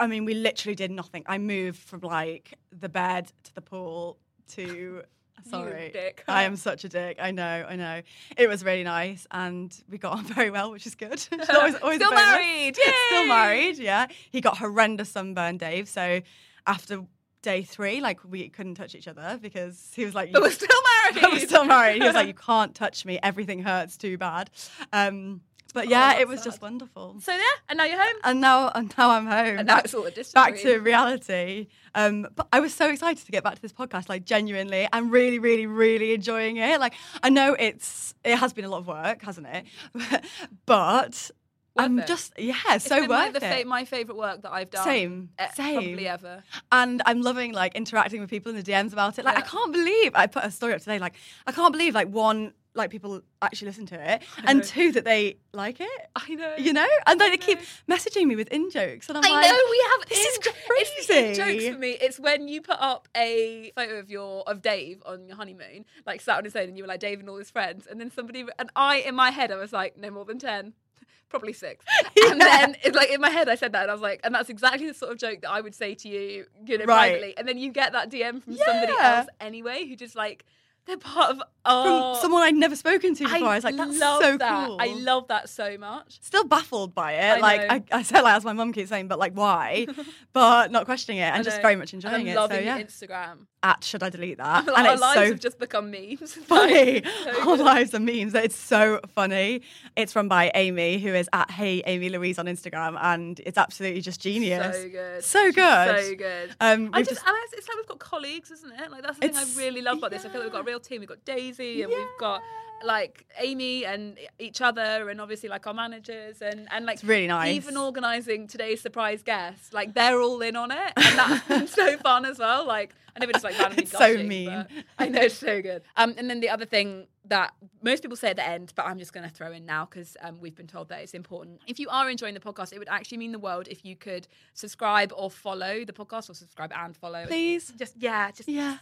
i 0.00 0.06
mean 0.08 0.24
we 0.24 0.34
literally 0.34 0.74
did 0.74 0.90
nothing 0.90 1.22
i 1.26 1.38
moved 1.38 1.78
from 1.78 2.00
like 2.00 2.54
the 2.76 2.88
bed 2.88 3.30
to 3.44 3.54
the 3.54 3.60
pool 3.60 4.18
to 4.48 5.02
sorry 5.50 5.90
dick. 5.92 6.24
i 6.28 6.44
am 6.44 6.56
such 6.56 6.84
a 6.84 6.88
dick 6.88 7.18
i 7.20 7.30
know 7.30 7.66
i 7.68 7.76
know 7.76 8.00
it 8.36 8.48
was 8.48 8.64
really 8.64 8.84
nice 8.84 9.26
and 9.30 9.82
we 9.88 9.98
got 9.98 10.18
on 10.18 10.24
very 10.34 10.50
well 10.50 10.70
which 10.70 10.86
is 10.86 10.94
good 10.94 11.12
It's 11.32 11.50
always, 11.50 11.74
always 11.76 11.96
Still 11.96 12.10
married, 12.12 12.76
still 12.76 13.26
married 13.26 13.78
yeah 13.78 14.06
he 14.30 14.40
got 14.40 14.58
horrendous 14.58 15.10
sunburn 15.10 15.58
dave 15.58 15.88
so 15.88 16.20
after 16.66 17.04
day 17.42 17.62
three 17.62 18.00
like 18.00 18.20
we 18.24 18.48
couldn't 18.48 18.76
touch 18.76 18.94
each 18.94 19.08
other 19.08 19.38
because 19.42 19.90
he 19.96 20.04
was 20.04 20.14
like 20.14 20.30
but 20.32 20.38
"You- 20.38 20.44
we're 20.44 20.50
still 20.52 20.68
married. 21.14 21.32
Was 21.32 21.42
still 21.42 21.64
married. 21.64 22.00
He 22.00 22.06
was 22.06 22.14
like, 22.14 22.28
"You 22.28 22.34
can't 22.34 22.72
touch 22.74 23.04
me. 23.04 23.18
Everything 23.22 23.62
hurts 23.62 23.96
too 23.96 24.16
bad." 24.16 24.48
Um, 24.92 25.40
but 25.72 25.88
yeah, 25.88 26.10
that's 26.10 26.20
it 26.22 26.28
was 26.28 26.42
just 26.42 26.60
wonderful. 26.62 27.16
so 27.20 27.32
yeah, 27.32 27.40
and 27.68 27.76
now 27.78 27.84
you're 27.84 28.00
home. 28.02 28.16
And 28.24 28.40
now, 28.40 28.70
and 28.74 28.92
now 28.98 29.10
I'm 29.10 29.26
home. 29.26 29.58
And 29.58 29.70
it's 29.70 29.94
all 29.94 30.04
a 30.04 30.10
distance. 30.10 30.32
back 30.32 30.56
to 30.58 30.78
reality. 30.78 31.68
Um, 31.94 32.26
but 32.34 32.48
I 32.52 32.60
was 32.60 32.72
so 32.74 32.88
excited 32.90 33.24
to 33.26 33.32
get 33.32 33.44
back 33.44 33.56
to 33.56 33.62
this 33.62 33.72
podcast. 33.72 34.08
Like 34.08 34.24
genuinely, 34.24 34.88
I'm 34.92 35.10
really, 35.10 35.38
really, 35.38 35.66
really 35.66 36.14
enjoying 36.14 36.56
it. 36.56 36.80
Like 36.80 36.94
I 37.22 37.28
know 37.30 37.54
it's 37.58 38.14
it 38.24 38.36
has 38.36 38.52
been 38.52 38.64
a 38.64 38.68
lot 38.70 38.78
of 38.78 38.86
work, 38.86 39.22
hasn't 39.22 39.46
it? 39.46 39.66
but 40.66 41.30
I'm 41.76 41.98
it. 42.00 42.06
just 42.06 42.32
yeah, 42.38 42.54
It's 42.70 42.84
so 42.84 43.00
been 43.00 43.08
worth 43.08 43.18
like 43.18 43.32
the 43.40 43.46
it. 43.46 43.62
fa- 43.62 43.68
my 43.68 43.84
favorite 43.84 44.16
work 44.18 44.42
that 44.42 44.52
I've 44.52 44.70
done. 44.70 44.84
Same, 44.84 45.30
eh, 45.38 45.48
same. 45.54 45.74
Probably 45.74 46.08
ever. 46.08 46.42
and 46.70 47.02
I'm 47.06 47.22
loving 47.22 47.52
like 47.52 47.74
interacting 47.74 48.20
with 48.20 48.28
people 48.30 48.50
in 48.50 48.56
the 48.56 48.62
DMs 48.62 48.92
about 48.92 49.18
it. 49.18 49.24
Like 49.24 49.38
I 49.38 49.40
can't 49.42 49.72
believe 49.72 50.12
I 50.14 50.26
put 50.26 50.44
a 50.44 50.50
story 50.50 50.74
up 50.74 50.80
today. 50.80 50.98
Like 50.98 51.14
I 51.46 51.52
can't 51.52 51.72
believe 51.72 51.94
like 51.94 52.08
one 52.08 52.52
like 52.74 52.90
people 52.90 53.20
actually 53.42 53.66
listen 53.66 53.84
to 53.86 54.12
it, 54.14 54.22
and 54.44 54.62
two 54.64 54.92
that 54.92 55.04
they 55.04 55.36
like 55.52 55.80
it. 55.80 55.88
I 56.16 56.34
know. 56.34 56.54
You 56.56 56.72
know, 56.72 56.86
and 57.06 57.20
then 57.20 57.30
they 57.30 57.36
keep 57.36 57.58
messaging 57.88 58.26
me 58.26 58.36
with 58.36 58.48
in 58.48 58.70
jokes, 58.70 59.08
and 59.08 59.18
I'm 59.18 59.24
I 59.24 59.28
like, 59.30 59.46
know 59.50 59.58
we 59.70 59.84
have. 59.90 60.08
This 60.08 60.18
is 60.26 60.36
in- 60.36 60.52
it's 60.68 61.08
crazy. 61.08 61.34
jokes 61.34 61.74
for 61.74 61.78
me. 61.78 61.90
It's 62.00 62.18
when 62.18 62.48
you 62.48 62.62
put 62.62 62.78
up 62.80 63.08
a 63.16 63.72
photo 63.76 63.98
of 63.98 64.10
your 64.10 64.42
of 64.48 64.62
Dave 64.62 65.02
on 65.04 65.26
your 65.28 65.36
honeymoon, 65.36 65.84
like 66.06 66.20
sat 66.20 66.38
on 66.38 66.44
his 66.44 66.56
own, 66.56 66.68
and 66.68 66.76
you 66.78 66.84
were 66.84 66.88
like 66.88 67.00
Dave 67.00 67.20
and 67.20 67.28
all 67.28 67.36
his 67.36 67.50
friends, 67.50 67.86
and 67.86 68.00
then 68.00 68.10
somebody 68.10 68.46
and 68.58 68.70
I 68.74 68.96
in 68.98 69.14
my 69.14 69.30
head 69.30 69.50
I 69.52 69.56
was 69.56 69.72
like 69.72 69.96
no 69.98 70.10
more 70.10 70.24
than 70.24 70.38
ten. 70.38 70.72
Probably 71.28 71.54
six, 71.54 71.82
and 72.30 72.38
then 72.40 72.76
it's 72.82 72.94
like 72.94 73.10
in 73.10 73.18
my 73.20 73.30
head 73.30 73.48
I 73.48 73.54
said 73.54 73.72
that, 73.72 73.82
and 73.82 73.90
I 73.90 73.94
was 73.94 74.02
like, 74.02 74.20
and 74.22 74.34
that's 74.34 74.50
exactly 74.50 74.86
the 74.86 74.92
sort 74.92 75.12
of 75.12 75.18
joke 75.18 75.40
that 75.42 75.50
I 75.50 75.62
would 75.62 75.74
say 75.74 75.94
to 75.94 76.08
you, 76.08 76.44
you 76.66 76.76
know, 76.76 76.84
Right. 76.84 77.08
privately, 77.10 77.34
and 77.38 77.48
then 77.48 77.56
you 77.56 77.70
get 77.72 77.92
that 77.92 78.10
DM 78.10 78.42
from 78.42 78.54
somebody 78.56 78.92
else 79.00 79.28
anyway, 79.40 79.86
who 79.86 79.96
just 79.96 80.14
like 80.14 80.44
they're 80.86 80.96
part 80.96 81.30
of 81.30 81.36
from 81.36 81.44
oh, 81.64 82.18
someone 82.20 82.42
I'd 82.42 82.54
never 82.54 82.74
spoken 82.74 83.14
to 83.14 83.24
before. 83.24 83.48
I, 83.48 83.54
was 83.54 83.64
like, 83.64 83.76
that's 83.76 83.98
so 83.98 84.36
that. 84.36 84.66
cool. 84.66 84.78
I 84.80 84.88
love 84.88 85.28
that 85.28 85.48
so 85.48 85.78
much. 85.78 86.18
Still 86.22 86.44
baffled 86.44 86.94
by 86.94 87.12
it. 87.12 87.36
I 87.36 87.38
like. 87.38 87.60
I, 87.70 87.98
I 87.98 88.02
said, 88.02 88.22
like 88.22 88.34
as 88.34 88.44
my 88.44 88.52
mum 88.52 88.72
keeps 88.72 88.88
saying, 88.88 89.06
but 89.06 89.18
like 89.18 89.32
why? 89.34 89.86
but 90.32 90.72
not 90.72 90.86
questioning 90.86 91.18
it 91.18 91.32
and 91.32 91.44
just 91.44 91.62
very 91.62 91.76
much 91.76 91.94
enjoying 91.94 92.14
I'm 92.14 92.26
it. 92.26 92.34
So 92.34 92.40
loving 92.40 92.64
yeah, 92.64 92.80
Instagram. 92.82 93.46
At 93.62 93.84
should 93.84 94.02
I 94.02 94.10
delete 94.10 94.38
that? 94.38 94.66
Like, 94.66 94.76
and 94.78 94.86
our 94.86 94.92
it's 94.94 95.00
lives 95.02 95.14
so 95.20 95.26
have 95.26 95.40
just 95.40 95.58
become 95.58 95.90
memes. 95.90 96.32
funny. 96.46 97.02
So 97.24 97.50
Our 97.50 97.56
lives 97.56 97.94
are 97.94 98.00
memes. 98.00 98.34
It's 98.34 98.56
so 98.56 99.00
funny. 99.14 99.62
It's 99.96 100.16
run 100.16 100.28
by 100.28 100.50
Amy, 100.54 100.98
who 100.98 101.14
is 101.14 101.28
at 101.32 101.50
Hey 101.50 101.82
Amy 101.86 102.08
Louise 102.08 102.38
on 102.38 102.46
Instagram, 102.46 102.98
and 103.00 103.40
it's 103.46 103.58
absolutely 103.58 104.00
just 104.00 104.20
genius. 104.20 104.76
So 104.76 104.88
good. 104.88 105.24
So 105.24 105.44
She's 105.46 105.54
good. 105.54 106.04
So 106.04 106.14
good. 106.16 106.50
Um, 106.60 106.90
I 106.92 107.00
just, 107.02 107.10
just- 107.10 107.26
and 107.26 107.36
it's, 107.44 107.52
it's 107.54 107.68
like 107.68 107.76
we've 107.76 107.86
got 107.86 107.98
colleagues, 107.98 108.50
isn't 108.50 108.72
it? 108.72 108.90
Like 108.90 109.02
that's 109.02 109.18
the 109.18 109.28
thing 109.28 109.36
I 109.36 109.44
really 109.56 109.82
love 109.82 109.98
about 109.98 110.10
this. 110.10 110.24
I 110.24 110.28
feel 110.28 110.40
like 110.40 110.46
we've 110.46 110.52
got 110.52 110.62
a 110.62 110.64
real 110.64 110.80
team. 110.80 111.00
We've 111.00 111.08
got 111.08 111.24
Daisy 111.24 111.82
and 111.82 111.92
we've 111.92 112.06
got 112.18 112.42
like 112.84 113.24
Amy 113.38 113.84
and 113.84 114.18
each 114.40 114.60
other, 114.60 115.08
and 115.08 115.20
obviously 115.20 115.48
like 115.48 115.66
our 115.68 115.74
managers 115.74 116.42
and 116.42 116.66
and 116.72 116.84
like 116.84 116.94
It's 116.94 117.04
really 117.04 117.28
nice. 117.28 117.54
Even 117.54 117.76
organising 117.76 118.48
today's 118.48 118.80
surprise 118.80 119.22
guest, 119.22 119.72
like 119.72 119.94
they're 119.94 120.20
all 120.20 120.40
in 120.42 120.56
on 120.56 120.72
it, 120.72 120.92
and 120.96 121.18
that's 121.18 121.46
been 121.48 121.66
so 121.68 121.96
fun 121.98 122.24
as 122.24 122.38
well. 122.40 122.66
Like 122.66 122.94
I 123.14 123.20
never 123.20 123.32
just 123.32 123.44
like 123.44 123.58
randomly. 123.58 123.82
It's 123.82 123.92
so 123.92 124.16
mean. 124.16 124.46
but 124.46 124.70
I 124.98 125.08
know 125.08 125.20
it's 125.22 125.36
so 125.36 125.60
good. 125.60 125.82
Um, 125.96 126.14
and 126.16 126.30
then 126.30 126.40
the 126.40 126.48
other 126.48 126.64
thing 126.64 127.06
that 127.26 127.52
most 127.82 128.02
people 128.02 128.16
say 128.16 128.30
at 128.30 128.36
the 128.36 128.46
end, 128.46 128.72
but 128.74 128.84
I'm 128.86 128.98
just 128.98 129.12
going 129.12 129.28
to 129.28 129.32
throw 129.32 129.52
in 129.52 129.64
now 129.64 129.84
because 129.84 130.16
um, 130.22 130.40
we've 130.40 130.54
been 130.56 130.66
told 130.66 130.88
that 130.88 131.00
it's 131.02 131.14
important. 131.14 131.60
If 131.66 131.78
you 131.78 131.88
are 131.90 132.08
enjoying 132.10 132.34
the 132.34 132.40
podcast, 132.40 132.72
it 132.72 132.78
would 132.78 132.88
actually 132.88 133.18
mean 133.18 133.30
the 133.32 133.38
world 133.38 133.68
if 133.68 133.84
you 133.84 133.96
could 133.96 134.26
subscribe 134.54 135.12
or 135.16 135.30
follow 135.30 135.84
the 135.84 135.92
podcast, 135.92 136.30
or 136.30 136.34
subscribe 136.34 136.72
and 136.74 136.96
follow. 136.96 137.26
Please. 137.26 137.72
Just 137.76 137.94
yeah, 137.98 138.30
just 138.32 138.48
Yeah. 138.48 138.78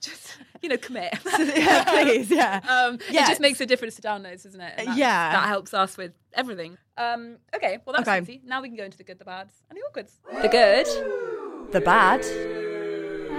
just 0.00 0.38
you 0.62 0.68
know, 0.68 0.76
commit. 0.78 1.12
yeah, 1.38 1.84
please. 1.84 2.30
Yeah. 2.30 2.60
Um, 2.68 2.94
It 3.08 3.26
just 3.26 3.40
makes 3.40 3.60
a 3.60 3.66
difference 3.66 3.96
to 3.96 4.02
downloads, 4.02 4.44
doesn't 4.44 4.60
it? 4.60 4.74
And 4.78 4.86
that's- 4.88 4.96
Yeah. 4.96 5.32
that 5.32 5.48
helps 5.48 5.74
us 5.74 5.96
with 5.96 6.12
everything. 6.34 6.78
Um, 6.96 7.38
okay, 7.54 7.78
well 7.84 7.94
that's 7.96 8.08
Okay. 8.08 8.20
easy. 8.20 8.40
Now 8.44 8.62
we 8.62 8.68
can 8.68 8.76
go 8.76 8.84
into 8.84 8.96
the 8.96 9.04
good, 9.04 9.18
the 9.18 9.24
bads, 9.24 9.54
and 9.68 9.76
the 9.76 9.82
awkwards. 9.82 10.18
The 10.40 10.48
good 10.48 11.72
the 11.72 11.80
bad. 11.80 12.24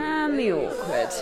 And 0.01 0.39
the 0.39 0.51
awkward. 0.51 1.13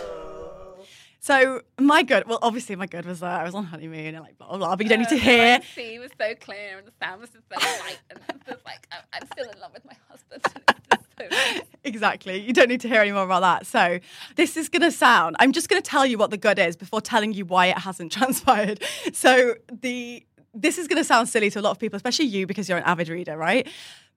So 1.21 1.61
my 1.77 2.01
good, 2.01 2.27
well, 2.27 2.39
obviously 2.41 2.75
my 2.75 2.87
good 2.87 3.05
was 3.05 3.19
that 3.19 3.41
I 3.41 3.43
was 3.43 3.53
on 3.53 3.65
honeymoon 3.65 4.15
and 4.15 4.19
like 4.19 4.37
blah 4.37 4.47
blah. 4.47 4.57
blah 4.57 4.75
but 4.75 4.85
you 4.85 4.89
don't 4.89 4.99
need 4.99 5.09
to 5.09 5.17
hear. 5.17 5.59
The 5.59 5.65
sea 5.65 5.99
was 5.99 6.11
so 6.19 6.33
clear 6.35 6.77
and 6.77 6.87
the 6.87 6.91
sound 6.99 7.21
was 7.21 7.29
just 7.29 7.43
so 7.49 7.59
light, 7.59 7.99
and 8.09 8.19
it's 8.29 8.45
just 8.47 8.65
like 8.65 8.87
I'm, 8.91 9.01
I'm 9.13 9.27
still 9.33 9.49
in 9.49 9.59
love 9.59 9.71
with 9.73 9.85
my 9.85 9.95
husband. 10.09 10.41
And 10.55 11.27
it's 11.31 11.35
just 11.35 11.59
so. 11.59 11.65
Exactly. 11.83 12.37
You 12.37 12.53
don't 12.53 12.67
need 12.67 12.81
to 12.81 12.87
hear 12.87 13.01
any 13.01 13.11
more 13.11 13.23
about 13.23 13.41
that. 13.41 13.65
So, 13.65 13.99
this 14.35 14.57
is 14.57 14.69
going 14.69 14.81
to 14.81 14.91
sound, 14.91 15.35
I'm 15.39 15.53
just 15.53 15.69
going 15.69 15.81
to 15.81 15.89
tell 15.89 16.05
you 16.05 16.17
what 16.17 16.29
the 16.29 16.37
good 16.37 16.59
is 16.59 16.75
before 16.75 17.01
telling 17.01 17.33
you 17.33 17.45
why 17.45 17.67
it 17.67 17.77
hasn't 17.77 18.11
transpired. 18.17 18.83
So, 19.13 19.55
the 19.71 20.25
this 20.53 20.77
is 20.77 20.87
going 20.87 20.97
to 20.97 21.03
sound 21.03 21.29
silly 21.29 21.49
to 21.51 21.59
a 21.59 21.61
lot 21.61 21.71
of 21.71 21.79
people, 21.79 21.95
especially 21.95 22.25
you 22.25 22.47
because 22.47 22.67
you're 22.67 22.77
an 22.77 22.83
avid 22.83 23.07
reader, 23.09 23.37
right? 23.37 23.67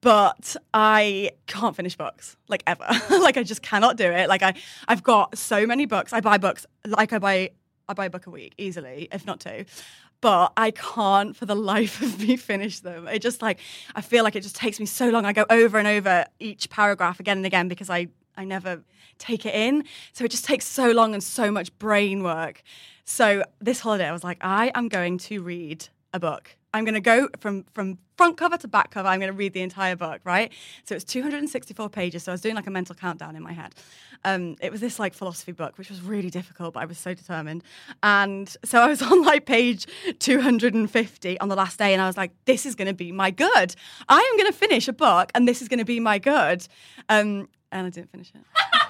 But 0.02 0.56
I 0.74 1.30
can't 1.46 1.76
finish 1.76 1.96
books 1.96 2.36
like 2.48 2.64
ever. 2.66 2.84
like 3.10 3.36
I 3.36 3.44
just 3.44 3.62
cannot 3.62 3.96
do 3.96 4.10
it. 4.10 4.28
Like 4.28 4.42
I 4.42 4.54
I've 4.88 5.02
got 5.02 5.38
so 5.38 5.64
many 5.64 5.86
books. 5.86 6.12
I 6.12 6.20
buy 6.20 6.38
books 6.38 6.66
like 6.84 7.12
I 7.12 7.18
buy 7.18 7.50
I 7.88 7.94
buy 7.94 8.06
a 8.06 8.10
book 8.10 8.26
a 8.26 8.30
week 8.30 8.52
easily, 8.58 9.08
if 9.12 9.24
not 9.24 9.40
two. 9.40 9.64
But 10.20 10.52
I 10.56 10.72
can't 10.72 11.36
for 11.36 11.46
the 11.46 11.54
life 11.72 12.02
of 12.02 12.18
me 12.18 12.36
finish 12.36 12.80
them. 12.80 13.06
It 13.06 13.22
just 13.22 13.42
like 13.42 13.60
I 13.94 14.00
feel 14.00 14.24
like 14.24 14.34
it 14.34 14.42
just 14.42 14.56
takes 14.56 14.80
me 14.80 14.86
so 14.86 15.08
long. 15.08 15.24
I 15.24 15.32
go 15.32 15.46
over 15.48 15.78
and 15.78 15.86
over 15.86 16.26
each 16.40 16.68
paragraph 16.68 17.20
again 17.20 17.36
and 17.36 17.46
again 17.46 17.68
because 17.68 17.88
I 17.88 18.08
I 18.36 18.44
never 18.44 18.82
take 19.18 19.46
it 19.46 19.54
in. 19.54 19.84
So 20.14 20.24
it 20.24 20.32
just 20.32 20.44
takes 20.44 20.66
so 20.66 20.90
long 20.90 21.14
and 21.14 21.22
so 21.22 21.52
much 21.52 21.76
brain 21.78 22.24
work. 22.24 22.62
So 23.04 23.44
this 23.60 23.78
holiday 23.78 24.08
I 24.08 24.12
was 24.12 24.24
like 24.24 24.38
I 24.40 24.72
am 24.74 24.88
going 24.88 25.18
to 25.18 25.42
read 25.42 25.86
a 26.12 26.18
book. 26.18 26.56
I'm 26.74 26.84
going 26.84 26.94
to 26.94 27.00
go 27.00 27.28
from 27.38 27.64
from 27.74 27.98
front 28.16 28.36
cover 28.36 28.56
to 28.56 28.68
back 28.68 28.90
cover. 28.90 29.08
I'm 29.08 29.20
going 29.20 29.32
to 29.32 29.36
read 29.36 29.52
the 29.52 29.62
entire 29.62 29.96
book, 29.96 30.20
right? 30.24 30.52
So 30.84 30.94
it's 30.94 31.04
264 31.04 31.88
pages. 31.90 32.22
So 32.22 32.32
I 32.32 32.34
was 32.34 32.40
doing 32.40 32.54
like 32.54 32.66
a 32.66 32.70
mental 32.70 32.94
countdown 32.94 33.36
in 33.36 33.42
my 33.42 33.52
head. 33.52 33.74
Um, 34.24 34.56
it 34.60 34.70
was 34.70 34.80
this 34.80 34.98
like 34.98 35.14
philosophy 35.14 35.52
book, 35.52 35.76
which 35.76 35.90
was 35.90 36.00
really 36.00 36.30
difficult, 36.30 36.74
but 36.74 36.80
I 36.80 36.86
was 36.86 36.98
so 36.98 37.14
determined. 37.14 37.64
And 38.02 38.54
so 38.64 38.80
I 38.80 38.88
was 38.88 39.02
on 39.12 39.22
like 39.22 39.46
page 39.46 39.86
250 40.18 41.40
on 41.40 41.48
the 41.48 41.56
last 41.56 41.78
day, 41.78 41.92
and 41.92 42.00
I 42.00 42.06
was 42.06 42.16
like, 42.16 42.32
"This 42.44 42.64
is 42.64 42.74
going 42.74 42.88
to 42.88 42.94
be 42.94 43.12
my 43.12 43.30
good. 43.30 43.74
I 44.08 44.18
am 44.18 44.36
going 44.38 44.50
to 44.50 44.58
finish 44.58 44.88
a 44.88 44.92
book, 44.92 45.30
and 45.34 45.46
this 45.46 45.62
is 45.62 45.68
going 45.68 45.80
to 45.80 45.84
be 45.84 46.00
my 46.00 46.18
good." 46.18 46.66
Um, 47.08 47.48
and 47.70 47.86
I 47.86 47.90
didn't 47.90 48.10
finish 48.10 48.32
it. 48.34 48.42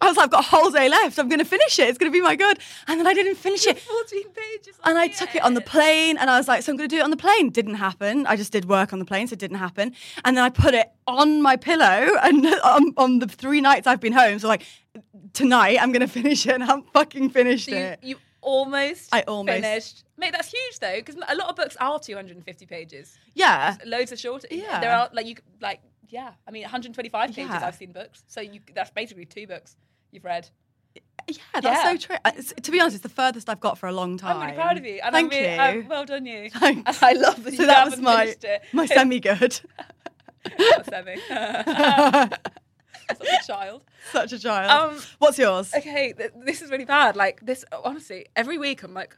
I 0.00 0.08
was 0.08 0.16
like, 0.16 0.24
I've 0.24 0.30
got 0.30 0.40
a 0.44 0.48
whole 0.48 0.70
day 0.70 0.88
left. 0.88 1.18
I'm 1.18 1.28
going 1.28 1.38
to 1.38 1.44
finish 1.44 1.78
it. 1.78 1.88
It's 1.88 1.98
going 1.98 2.10
to 2.10 2.16
be 2.16 2.22
my 2.22 2.36
good. 2.36 2.58
And 2.86 2.98
then 3.00 3.06
I 3.06 3.14
didn't 3.14 3.36
finish 3.36 3.66
it. 3.66 3.78
14 3.78 4.22
pages. 4.30 4.76
And 4.84 4.98
I 4.98 5.08
took 5.08 5.34
it 5.34 5.42
on 5.42 5.54
the 5.54 5.60
plane 5.60 6.16
and 6.18 6.28
I 6.30 6.36
was 6.38 6.48
like, 6.48 6.62
so 6.62 6.72
I'm 6.72 6.76
going 6.76 6.88
to 6.88 6.94
do 6.94 7.00
it 7.00 7.04
on 7.04 7.10
the 7.10 7.16
plane. 7.16 7.50
Didn't 7.50 7.74
happen. 7.74 8.26
I 8.26 8.36
just 8.36 8.52
did 8.52 8.66
work 8.66 8.92
on 8.92 8.98
the 8.98 9.04
plane, 9.04 9.26
so 9.28 9.32
it 9.34 9.38
didn't 9.38 9.58
happen. 9.58 9.94
And 10.24 10.36
then 10.36 10.44
I 10.44 10.50
put 10.50 10.74
it 10.74 10.90
on 11.06 11.40
my 11.42 11.56
pillow 11.56 12.08
and 12.22 12.46
on, 12.64 12.92
on 12.96 13.18
the 13.20 13.26
three 13.28 13.60
nights 13.60 13.86
I've 13.86 14.00
been 14.00 14.12
home. 14.12 14.38
So, 14.38 14.48
like, 14.48 14.62
tonight 15.32 15.78
I'm 15.80 15.92
going 15.92 16.00
to 16.06 16.12
finish 16.12 16.46
it 16.46 16.54
and 16.54 16.64
I'm 16.64 16.82
fucking 16.92 17.30
finished 17.30 17.66
So 17.68 17.72
you, 17.76 17.76
it. 17.82 17.98
you 18.02 18.16
almost 18.42 19.14
I 19.14 19.22
almost- 19.22 19.54
finished. 19.62 20.02
Mate, 20.18 20.32
that's 20.32 20.50
huge 20.50 20.78
though, 20.78 20.94
because 20.96 21.14
a 21.28 21.34
lot 21.34 21.48
of 21.50 21.56
books 21.56 21.76
are 21.78 21.98
250 21.98 22.64
pages. 22.66 23.18
yeah. 23.34 23.76
Loads 23.84 24.12
are 24.12 24.16
shorter. 24.16 24.48
Yeah. 24.50 24.80
There 24.80 24.90
are 24.92 25.10
like 25.12 25.26
you 25.26 25.36
like 25.60 25.80
yeah. 26.08 26.32
I 26.46 26.50
mean, 26.50 26.62
125 26.62 27.28
pages. 27.30 27.38
Yeah. 27.50 27.66
I've 27.66 27.74
seen 27.74 27.92
books, 27.92 28.22
so 28.28 28.40
you 28.40 28.60
that's 28.74 28.90
basically 28.90 29.24
two 29.24 29.46
books 29.46 29.76
you've 30.10 30.24
read. 30.24 30.48
Yeah, 31.28 31.34
that's 31.54 31.64
Yeah. 31.66 31.82
so 31.92 31.96
true. 31.96 32.16
Uh, 32.24 32.30
it's- 32.36 32.54
to 32.62 32.70
be 32.70 32.80
honest, 32.80 32.96
it's 32.96 33.02
the 33.02 33.08
furthest 33.08 33.48
I've 33.50 33.60
got 33.60 33.78
for 33.78 33.86
a 33.88 33.92
long 33.92 34.16
time. 34.16 34.36
I'm 34.36 34.42
really 34.42 34.54
proud 34.54 34.76
of 34.78 34.84
you. 34.86 35.00
And 35.02 35.12
Thank 35.12 35.32
I'm 35.32 35.38
really, 35.38 35.54
you. 35.54 35.60
I'm- 35.60 35.88
well 35.88 36.04
done, 36.04 36.24
you. 36.26 36.50
Thanks. 36.54 37.02
And 37.02 37.04
I 37.04 37.12
love 37.20 37.42
that 37.44 37.54
so 37.54 37.62
you 37.62 37.66
that 37.66 37.84
was 37.90 38.00
my 38.00 38.20
finished 38.26 38.44
it. 38.44 38.62
my 38.72 38.86
semi 38.96 39.20
good. 39.20 39.60
Semi. 40.88 41.16
Such 43.08 43.28
a 43.28 43.46
child. 43.46 43.82
Such 44.12 44.32
a 44.32 44.38
child. 44.38 44.70
Um, 44.94 45.00
What's 45.18 45.38
yours? 45.38 45.72
okay, 45.74 46.12
th- 46.12 46.32
this 46.44 46.62
is 46.62 46.70
really 46.70 46.84
bad. 46.84 47.16
Like 47.16 47.40
this, 47.44 47.64
honestly, 47.84 48.26
every 48.34 48.58
week 48.58 48.82
I'm 48.82 48.94
like, 48.94 49.16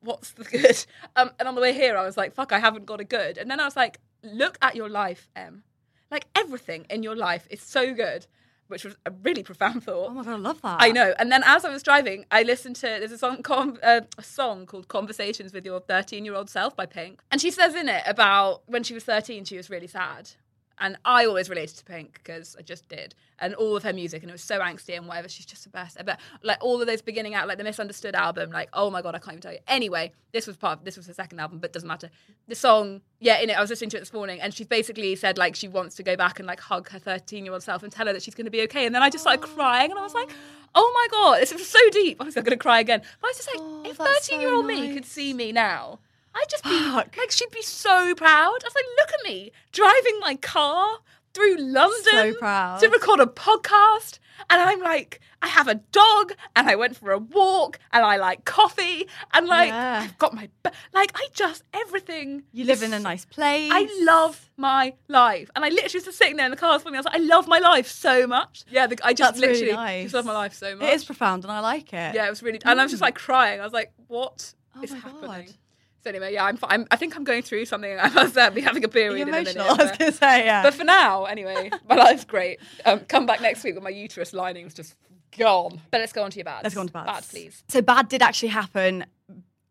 what's 0.00 0.32
the 0.32 0.44
good? 0.44 0.84
Um, 1.16 1.30
and 1.38 1.48
on 1.48 1.54
the 1.54 1.60
way 1.60 1.72
here, 1.72 1.96
I 1.96 2.04
was 2.04 2.16
like, 2.16 2.34
fuck, 2.34 2.52
I 2.52 2.58
haven't 2.58 2.86
got 2.86 3.00
a 3.00 3.04
good. 3.04 3.38
And 3.38 3.50
then 3.50 3.58
I 3.60 3.64
was 3.64 3.76
like, 3.76 4.00
look 4.22 4.58
at 4.62 4.76
your 4.76 4.88
life, 4.88 5.28
Em. 5.36 5.62
Like 6.10 6.26
everything 6.34 6.86
in 6.90 7.02
your 7.02 7.16
life 7.16 7.46
is 7.50 7.60
so 7.60 7.94
good, 7.94 8.26
which 8.68 8.84
was 8.84 8.96
a 9.06 9.12
really 9.22 9.42
profound 9.42 9.84
thought. 9.84 10.08
Oh 10.10 10.14
my 10.14 10.24
god, 10.24 10.32
I 10.32 10.36
love 10.36 10.62
that. 10.62 10.76
I 10.80 10.90
know. 10.90 11.14
And 11.18 11.30
then 11.30 11.42
as 11.44 11.64
I 11.64 11.70
was 11.70 11.82
driving, 11.82 12.26
I 12.30 12.42
listened 12.42 12.76
to 12.76 12.86
there's 12.86 13.12
a 13.12 13.18
song 13.18 13.42
com, 13.42 13.78
uh, 13.82 14.02
a 14.18 14.22
song 14.22 14.66
called 14.66 14.88
"Conversations 14.88 15.52
with 15.52 15.64
Your 15.64 15.80
13 15.80 16.24
Year 16.24 16.34
Old 16.34 16.50
Self" 16.50 16.74
by 16.76 16.86
Pink, 16.86 17.20
and 17.30 17.40
she 17.40 17.50
says 17.50 17.74
in 17.74 17.88
it 17.88 18.02
about 18.06 18.62
when 18.66 18.82
she 18.82 18.94
was 18.94 19.04
13, 19.04 19.44
she 19.44 19.56
was 19.56 19.70
really 19.70 19.86
sad. 19.86 20.30
And 20.80 20.96
I 21.04 21.26
always 21.26 21.50
related 21.50 21.76
to 21.76 21.84
Pink 21.84 22.14
because 22.14 22.56
I 22.58 22.62
just 22.62 22.88
did, 22.88 23.14
and 23.38 23.54
all 23.54 23.76
of 23.76 23.82
her 23.82 23.92
music, 23.92 24.22
and 24.22 24.30
it 24.30 24.32
was 24.32 24.42
so 24.42 24.60
angsty 24.60 24.96
and 24.96 25.06
whatever. 25.06 25.28
She's 25.28 25.46
just 25.46 25.64
the 25.64 25.70
best. 25.70 25.98
But 26.04 26.18
like 26.42 26.58
all 26.62 26.80
of 26.80 26.86
those 26.86 27.02
beginning 27.02 27.34
out, 27.34 27.46
like 27.46 27.58
the 27.58 27.64
Misunderstood 27.64 28.14
album, 28.14 28.50
like 28.50 28.68
oh 28.72 28.90
my 28.90 29.02
god, 29.02 29.14
I 29.14 29.18
can't 29.18 29.32
even 29.34 29.42
tell 29.42 29.52
you. 29.52 29.58
Anyway, 29.68 30.12
this 30.32 30.46
was 30.46 30.56
part. 30.56 30.78
Of, 30.78 30.84
this 30.84 30.96
was 30.96 31.06
her 31.06 31.14
second 31.14 31.38
album, 31.38 31.58
but 31.58 31.72
doesn't 31.72 31.86
matter. 31.88 32.10
The 32.48 32.54
song, 32.54 33.02
yeah, 33.20 33.38
in 33.40 33.50
it, 33.50 33.58
I 33.58 33.60
was 33.60 33.70
listening 33.70 33.90
to 33.90 33.98
it 33.98 34.00
this 34.00 34.12
morning, 34.12 34.40
and 34.40 34.54
she 34.54 34.64
basically 34.64 35.14
said 35.16 35.38
like 35.38 35.54
she 35.54 35.68
wants 35.68 35.96
to 35.96 36.02
go 36.02 36.16
back 36.16 36.38
and 36.38 36.46
like 36.46 36.60
hug 36.60 36.88
her 36.90 36.98
13 36.98 37.44
year 37.44 37.52
old 37.52 37.62
self 37.62 37.82
and 37.82 37.92
tell 37.92 38.06
her 38.06 38.12
that 38.12 38.22
she's 38.22 38.34
going 38.34 38.46
to 38.46 38.50
be 38.50 38.62
okay. 38.62 38.86
And 38.86 38.94
then 38.94 39.02
I 39.02 39.10
just 39.10 39.22
started 39.22 39.42
crying, 39.42 39.90
and 39.90 39.98
I 39.98 40.02
was 40.02 40.14
like, 40.14 40.30
oh 40.74 40.92
my 40.94 41.06
god, 41.10 41.40
this 41.40 41.52
is 41.52 41.66
so 41.66 41.78
deep. 41.90 42.16
Honestly, 42.20 42.40
I'm 42.40 42.44
going 42.44 42.58
to 42.58 42.62
cry 42.62 42.80
again. 42.80 43.02
But 43.20 43.26
I 43.26 43.30
was 43.30 43.36
just 43.36 43.48
like, 43.54 43.60
Oh, 43.60 43.82
if 43.86 43.96
13 43.96 44.40
year 44.40 44.52
old 44.52 44.64
so 44.64 44.68
me 44.68 44.94
could 44.94 45.04
see 45.04 45.34
me 45.34 45.52
now. 45.52 45.98
I'd 46.34 46.44
just 46.50 46.64
be 46.64 46.70
Fuck. 46.70 47.16
like, 47.16 47.30
she'd 47.30 47.50
be 47.50 47.62
so 47.62 48.14
proud. 48.14 48.48
I 48.62 48.64
was 48.64 48.74
like, 48.74 48.84
look 48.98 49.10
at 49.18 49.24
me 49.24 49.52
driving 49.72 50.18
my 50.20 50.36
car 50.36 50.98
through 51.34 51.56
London 51.58 52.02
So 52.04 52.34
proud. 52.34 52.80
to 52.80 52.88
record 52.88 53.20
a 53.20 53.26
podcast. 53.26 54.18
And 54.48 54.60
I'm 54.60 54.80
like, 54.80 55.20
I 55.42 55.48
have 55.48 55.68
a 55.68 55.74
dog 55.76 56.32
and 56.56 56.68
I 56.68 56.74
went 56.74 56.96
for 56.96 57.12
a 57.12 57.18
walk 57.18 57.78
and 57.92 58.04
I 58.04 58.16
like 58.16 58.44
coffee 58.46 59.06
and 59.34 59.46
like, 59.46 59.68
Yeah. 59.68 60.00
I've 60.04 60.18
got 60.18 60.34
my, 60.34 60.48
like, 60.94 61.12
I 61.14 61.28
just, 61.34 61.62
everything. 61.74 62.44
You 62.52 62.64
live 62.64 62.78
is 62.78 62.82
in 62.84 62.92
a 62.94 62.98
nice 62.98 63.24
place. 63.26 63.70
I 63.72 63.86
love 64.02 64.50
my 64.56 64.94
life, 65.08 65.50
and 65.54 65.64
I 65.64 65.68
literally 65.68 65.90
was 65.94 66.04
just 66.04 66.18
sitting 66.18 66.36
there 66.36 66.46
in 66.46 66.50
the 66.50 66.56
car. 66.56 66.76
this 66.76 66.84
morning, 66.84 66.96
I 66.96 67.00
was 67.00 67.06
like, 67.06 67.16
I 67.20 67.24
love 67.24 67.46
my 67.48 67.58
life 67.58 67.86
so 67.88 68.26
much. 68.26 68.64
Yeah, 68.70 68.86
the, 68.86 68.98
I 69.04 69.12
just 69.12 69.34
That's 69.34 69.40
really 69.46 69.52
literally 69.60 69.72
nice. 69.74 70.04
just 70.04 70.14
love 70.14 70.24
my 70.26 70.32
life 70.32 70.54
so 70.54 70.74
much. 70.74 70.88
It 70.88 70.94
is 70.94 71.04
profound 71.04 71.44
and 71.44 71.52
I 71.52 71.60
like 71.60 71.92
it. 71.92 72.14
Yeah, 72.14 72.26
it 72.26 72.30
was 72.30 72.42
really, 72.42 72.60
and 72.64 72.80
I 72.80 72.82
was 72.82 72.92
just 72.92 73.02
like 73.02 73.14
crying. 73.14 73.60
I 73.60 73.64
was 73.64 73.72
like, 73.72 73.92
"What 74.08 74.54
oh 74.76 74.82
is 74.82 74.90
Oh 74.90 74.94
my 74.94 75.00
happening?" 75.00 75.46
God. 75.46 75.54
So 76.02 76.08
anyway, 76.08 76.32
yeah, 76.32 76.44
I'm, 76.44 76.58
I'm. 76.62 76.86
I 76.90 76.96
think 76.96 77.14
I'm 77.14 77.24
going 77.24 77.42
through 77.42 77.66
something. 77.66 77.98
I 78.00 78.08
must 78.08 78.36
uh, 78.36 78.50
be 78.50 78.62
having 78.62 78.84
a 78.84 78.88
period 78.88 79.16
you 79.16 79.22
in 79.22 79.28
a 79.28 79.32
minute. 79.32 79.54
emotional? 79.54 79.66
I 79.80 79.82
was 79.82 79.90
but- 79.90 79.98
going 79.98 80.12
to 80.12 80.16
say, 80.16 80.44
yeah. 80.46 80.62
but 80.62 80.74
for 80.74 80.84
now, 80.84 81.24
anyway, 81.24 81.70
my 81.88 81.96
life's 81.96 82.24
great. 82.24 82.58
Um, 82.86 83.00
come 83.00 83.26
back 83.26 83.40
next 83.40 83.62
week 83.64 83.74
with 83.74 83.84
my 83.84 83.90
uterus 83.90 84.32
lining's 84.32 84.72
just 84.72 84.94
gone. 85.36 85.80
But 85.90 86.00
let's 86.00 86.12
go 86.12 86.22
on 86.22 86.30
to 86.30 86.38
your 86.38 86.44
bad. 86.44 86.62
Let's 86.62 86.74
go 86.74 86.80
on 86.80 86.86
to 86.86 86.92
bad. 86.92 87.06
Bad, 87.06 87.24
please. 87.28 87.62
So 87.68 87.82
bad 87.82 88.08
did 88.08 88.22
actually 88.22 88.48
happen. 88.48 89.04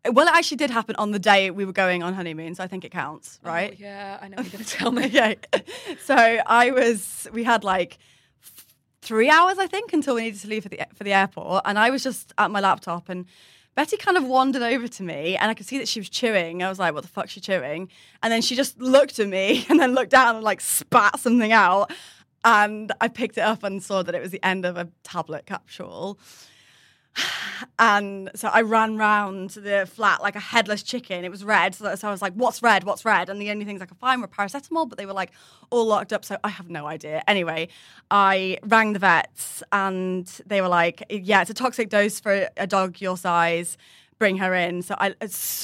Well, 0.05 0.27
it 0.27 0.33
actually 0.33 0.57
did 0.57 0.69
happen 0.69 0.95
on 0.95 1.11
the 1.11 1.19
day 1.19 1.51
we 1.51 1.65
were 1.65 1.73
going 1.73 2.03
on 2.03 2.13
honeymoon, 2.13 2.55
so 2.55 2.63
I 2.63 2.67
think 2.67 2.85
it 2.85 2.91
counts, 2.91 3.39
right? 3.43 3.71
Oh, 3.73 3.77
yeah, 3.77 4.17
I 4.21 4.27
know 4.29 4.37
you're 4.37 4.51
going 4.51 4.63
to 4.63 4.69
tell 4.69 4.91
me. 4.91 5.07
yeah. 5.11 5.33
So 6.03 6.15
I 6.15 6.71
was, 6.71 7.27
we 7.33 7.43
had 7.43 7.63
like 7.63 7.97
three 9.01 9.29
hours, 9.29 9.57
I 9.57 9.67
think, 9.67 9.91
until 9.91 10.15
we 10.15 10.21
needed 10.21 10.39
to 10.41 10.47
leave 10.47 10.63
for 10.63 10.69
the 10.69 10.79
for 10.95 11.03
the 11.03 11.13
airport, 11.13 11.63
and 11.65 11.77
I 11.77 11.89
was 11.89 12.03
just 12.03 12.33
at 12.37 12.49
my 12.49 12.59
laptop, 12.59 13.09
and 13.09 13.25
Betty 13.75 13.97
kind 13.97 14.17
of 14.17 14.25
wandered 14.25 14.61
over 14.61 14.87
to 14.87 15.03
me, 15.03 15.37
and 15.37 15.49
I 15.49 15.53
could 15.53 15.65
see 15.65 15.77
that 15.77 15.87
she 15.87 15.99
was 15.99 16.09
chewing. 16.09 16.63
I 16.63 16.69
was 16.69 16.79
like, 16.79 16.93
"What 16.93 17.03
the 17.03 17.09
fuck's 17.09 17.31
she 17.31 17.39
chewing?" 17.39 17.89
And 18.21 18.31
then 18.31 18.41
she 18.41 18.55
just 18.55 18.79
looked 18.79 19.19
at 19.19 19.27
me, 19.27 19.65
and 19.69 19.79
then 19.79 19.93
looked 19.93 20.11
down 20.11 20.35
and 20.35 20.43
like 20.43 20.61
spat 20.61 21.19
something 21.19 21.51
out, 21.51 21.91
and 22.43 22.91
I 23.01 23.07
picked 23.07 23.37
it 23.37 23.41
up 23.41 23.63
and 23.63 23.81
saw 23.81 24.03
that 24.03 24.15
it 24.15 24.21
was 24.21 24.31
the 24.31 24.43
end 24.45 24.65
of 24.65 24.77
a 24.77 24.89
tablet 25.03 25.45
capsule. 25.45 26.19
And 27.77 28.29
so 28.35 28.49
I 28.49 28.61
ran 28.61 28.97
round 28.97 29.51
the 29.51 29.89
flat 29.91 30.21
like 30.21 30.35
a 30.35 30.39
headless 30.39 30.83
chicken. 30.83 31.23
It 31.23 31.29
was 31.29 31.43
red. 31.43 31.75
So, 31.75 31.95
so 31.95 32.07
I 32.07 32.11
was 32.11 32.21
like, 32.21 32.33
what's 32.33 32.61
red? 32.61 32.83
What's 32.83 33.05
red? 33.05 33.29
And 33.29 33.41
the 33.41 33.51
only 33.51 33.65
things 33.65 33.81
I 33.81 33.85
could 33.85 33.97
find 33.97 34.21
were 34.21 34.27
paracetamol, 34.27 34.89
but 34.89 34.97
they 34.97 35.05
were 35.05 35.13
like 35.13 35.31
all 35.69 35.85
locked 35.85 36.13
up. 36.13 36.25
So 36.25 36.37
I 36.43 36.49
have 36.49 36.69
no 36.69 36.87
idea. 36.87 37.23
Anyway, 37.27 37.69
I 38.11 38.59
rang 38.63 38.93
the 38.93 38.99
vets 38.99 39.63
and 39.71 40.25
they 40.45 40.61
were 40.61 40.67
like, 40.67 41.03
yeah, 41.09 41.41
it's 41.41 41.49
a 41.49 41.53
toxic 41.53 41.89
dose 41.89 42.19
for 42.19 42.49
a 42.57 42.67
dog 42.67 42.99
your 43.01 43.17
size. 43.17 43.77
Bring 44.17 44.37
her 44.37 44.53
in. 44.53 44.81
So 44.81 44.95
I, 44.97 45.15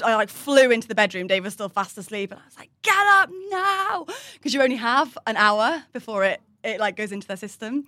I 0.03 0.15
like 0.15 0.29
flew 0.29 0.71
into 0.71 0.87
the 0.87 0.95
bedroom. 0.95 1.27
Dave 1.27 1.43
was 1.43 1.53
still 1.53 1.67
fast 1.67 1.97
asleep. 1.97 2.31
And 2.31 2.39
I 2.39 2.45
was 2.45 2.57
like, 2.57 2.69
get 2.83 3.07
up 3.07 3.29
now. 3.49 4.05
Because 4.35 4.53
you 4.53 4.61
only 4.61 4.77
have 4.77 5.17
an 5.27 5.35
hour 5.35 5.83
before 5.91 6.23
it, 6.23 6.41
it 6.63 6.79
like 6.79 6.95
goes 6.95 7.11
into 7.11 7.27
their 7.27 7.35
system. 7.35 7.85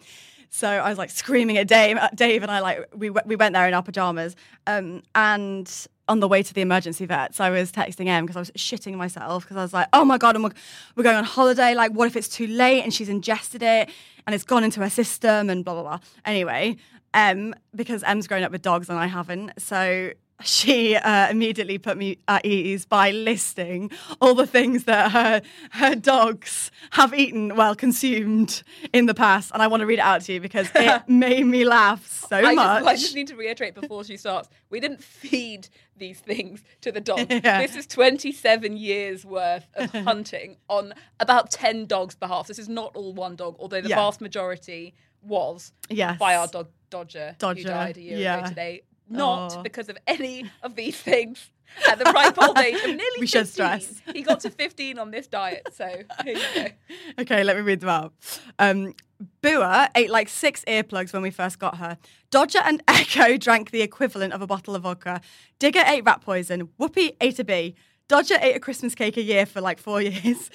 So 0.49 0.67
I 0.67 0.89
was 0.89 0.97
like 0.97 1.09
screaming 1.09 1.57
at 1.57 1.67
Dave, 1.67 1.97
Dave, 2.15 2.43
and 2.43 2.51
I 2.51 2.59
like 2.59 2.85
we 2.95 3.09
we 3.09 3.35
went 3.35 3.53
there 3.53 3.67
in 3.67 3.73
our 3.73 3.83
pajamas. 3.83 4.35
Um, 4.65 5.03
and 5.15 5.87
on 6.07 6.19
the 6.19 6.27
way 6.27 6.41
to 6.41 6.53
the 6.53 6.61
emergency 6.61 7.05
vets, 7.05 7.39
I 7.39 7.49
was 7.49 7.71
texting 7.71 8.07
Em 8.07 8.25
because 8.25 8.37
I 8.37 8.39
was 8.39 8.51
shitting 8.51 8.95
myself 8.95 9.43
because 9.43 9.57
I 9.57 9.61
was 9.61 9.73
like, 9.73 9.87
oh 9.93 10.05
my 10.05 10.17
god, 10.17 10.35
and 10.35 10.43
we're, 10.43 10.51
we're 10.95 11.03
going 11.03 11.17
on 11.17 11.23
holiday. 11.23 11.73
Like, 11.75 11.91
what 11.91 12.07
if 12.07 12.15
it's 12.15 12.29
too 12.29 12.47
late 12.47 12.83
and 12.83 12.93
she's 12.93 13.09
ingested 13.09 13.61
it 13.61 13.89
and 14.25 14.33
it's 14.33 14.43
gone 14.43 14.63
into 14.63 14.79
her 14.81 14.89
system 14.89 15.49
and 15.49 15.65
blah 15.65 15.73
blah 15.73 15.83
blah. 15.83 15.99
Anyway, 16.25 16.77
Em 17.13 17.53
because 17.75 18.03
Em's 18.03 18.27
grown 18.27 18.43
up 18.43 18.51
with 18.51 18.61
dogs 18.61 18.89
and 18.89 18.97
I 18.97 19.07
haven't, 19.07 19.51
so 19.57 20.11
she 20.43 20.95
uh, 20.95 21.29
immediately 21.29 21.77
put 21.77 21.97
me 21.97 22.19
at 22.27 22.45
ease 22.45 22.85
by 22.85 23.09
listing 23.11 23.89
all 24.21 24.35
the 24.35 24.45
things 24.45 24.83
that 24.83 25.11
her 25.11 25.41
her 25.71 25.95
dogs 25.95 26.69
have 26.91 27.13
eaten, 27.13 27.55
well, 27.55 27.75
consumed 27.75 28.61
in 28.93 29.07
the 29.07 29.15
past, 29.15 29.51
and 29.53 29.63
I 29.63 29.67
want 29.67 29.81
to 29.81 29.87
read 29.87 29.99
it 29.99 30.05
out 30.05 30.21
to 30.21 30.33
you 30.33 30.39
because 30.39 30.69
it 30.75 31.03
made 31.09 31.45
me 31.45 31.65
laugh 31.65 32.07
so 32.29 32.37
I 32.37 32.53
much. 32.53 32.79
just, 32.83 32.87
I 32.87 32.95
just 32.95 33.15
need 33.15 33.27
to 33.27 33.35
reiterate 33.35 33.73
before 33.73 34.03
she 34.03 34.15
starts. 34.17 34.47
We 34.69 34.79
didn't 34.79 35.03
feed 35.03 35.69
these 35.95 36.19
things 36.19 36.63
to 36.81 36.91
the 36.91 37.01
dogs. 37.01 37.25
Yeah. 37.47 37.61
This 37.61 37.75
is 37.75 37.87
27 37.87 38.77
years 38.77 39.25
worth 39.25 39.67
of 39.75 39.91
hunting 40.03 40.57
on 40.69 40.93
about 41.19 41.49
10 41.51 41.85
dogs' 41.85 42.15
behalf. 42.15 42.47
This 42.47 42.59
is 42.59 42.67
not 42.69 42.95
all 42.95 43.13
one 43.13 43.35
dog, 43.35 43.55
although 43.59 43.81
the 43.81 43.89
Yeah. 43.89 43.95
vast 43.95 44.21
majority 44.21 44.93
was 45.21 45.71
Yes. 45.89 46.17
by 46.19 46.35
our 46.35 46.47
dog 46.47 46.67
Dodger, 46.89 47.35
who 47.41 47.53
died 47.55 47.97
a 47.97 48.01
year 48.01 48.17
yeah. 48.17 48.37
ago 48.37 48.47
today. 48.47 48.81
Not 49.09 49.57
Oh. 49.57 49.61
because 49.63 49.89
of 49.89 49.97
any 50.07 50.49
of 50.63 50.75
these 50.75 50.97
things. 50.99 51.49
At 51.89 51.99
the 51.99 52.05
ripe 52.05 52.41
old 52.41 52.57
age 52.57 52.75
of 52.75 52.85
nearly 52.87 53.03
We 53.19 53.27
should 53.27 53.47
15, 53.47 53.51
stress. 53.53 54.01
he 54.13 54.21
got 54.21 54.39
to 54.41 54.49
15 54.49 54.97
on 54.99 55.11
this 55.11 55.27
diet. 55.27 55.67
So 55.73 55.85
here 56.23 56.37
you 56.37 56.43
go. 56.55 56.67
Okay, 57.19 57.43
let 57.43 57.55
me 57.57 57.61
read 57.61 57.81
them 57.81 57.89
out. 57.89 58.13
Um, 58.57 58.93
Bua 59.41 59.89
ate 59.95 60.09
like 60.09 60.29
six 60.29 60.63
earplugs 60.67 61.11
when 61.11 61.21
we 61.21 61.29
first 61.31 61.59
got 61.59 61.77
her. 61.77 61.97
Dodger 62.31 62.59
and 62.63 62.81
Echo 62.87 63.35
drank 63.37 63.71
the 63.71 63.81
equivalent 63.81 64.31
of 64.33 64.41
a 64.41 64.47
bottle 64.47 64.75
of 64.75 64.83
vodka. 64.83 65.19
Digger 65.59 65.83
ate 65.85 66.05
rat 66.05 66.21
poison. 66.21 66.69
Whoopi 66.79 67.15
ate 67.19 67.39
a 67.39 67.43
bee. 67.43 67.75
Dodger 68.07 68.37
ate 68.39 68.55
a 68.55 68.59
Christmas 68.59 68.95
cake 68.95 69.17
a 69.17 69.21
year 69.21 69.45
for 69.45 69.59
like 69.59 69.79
four 69.79 70.01
years. 70.03 70.49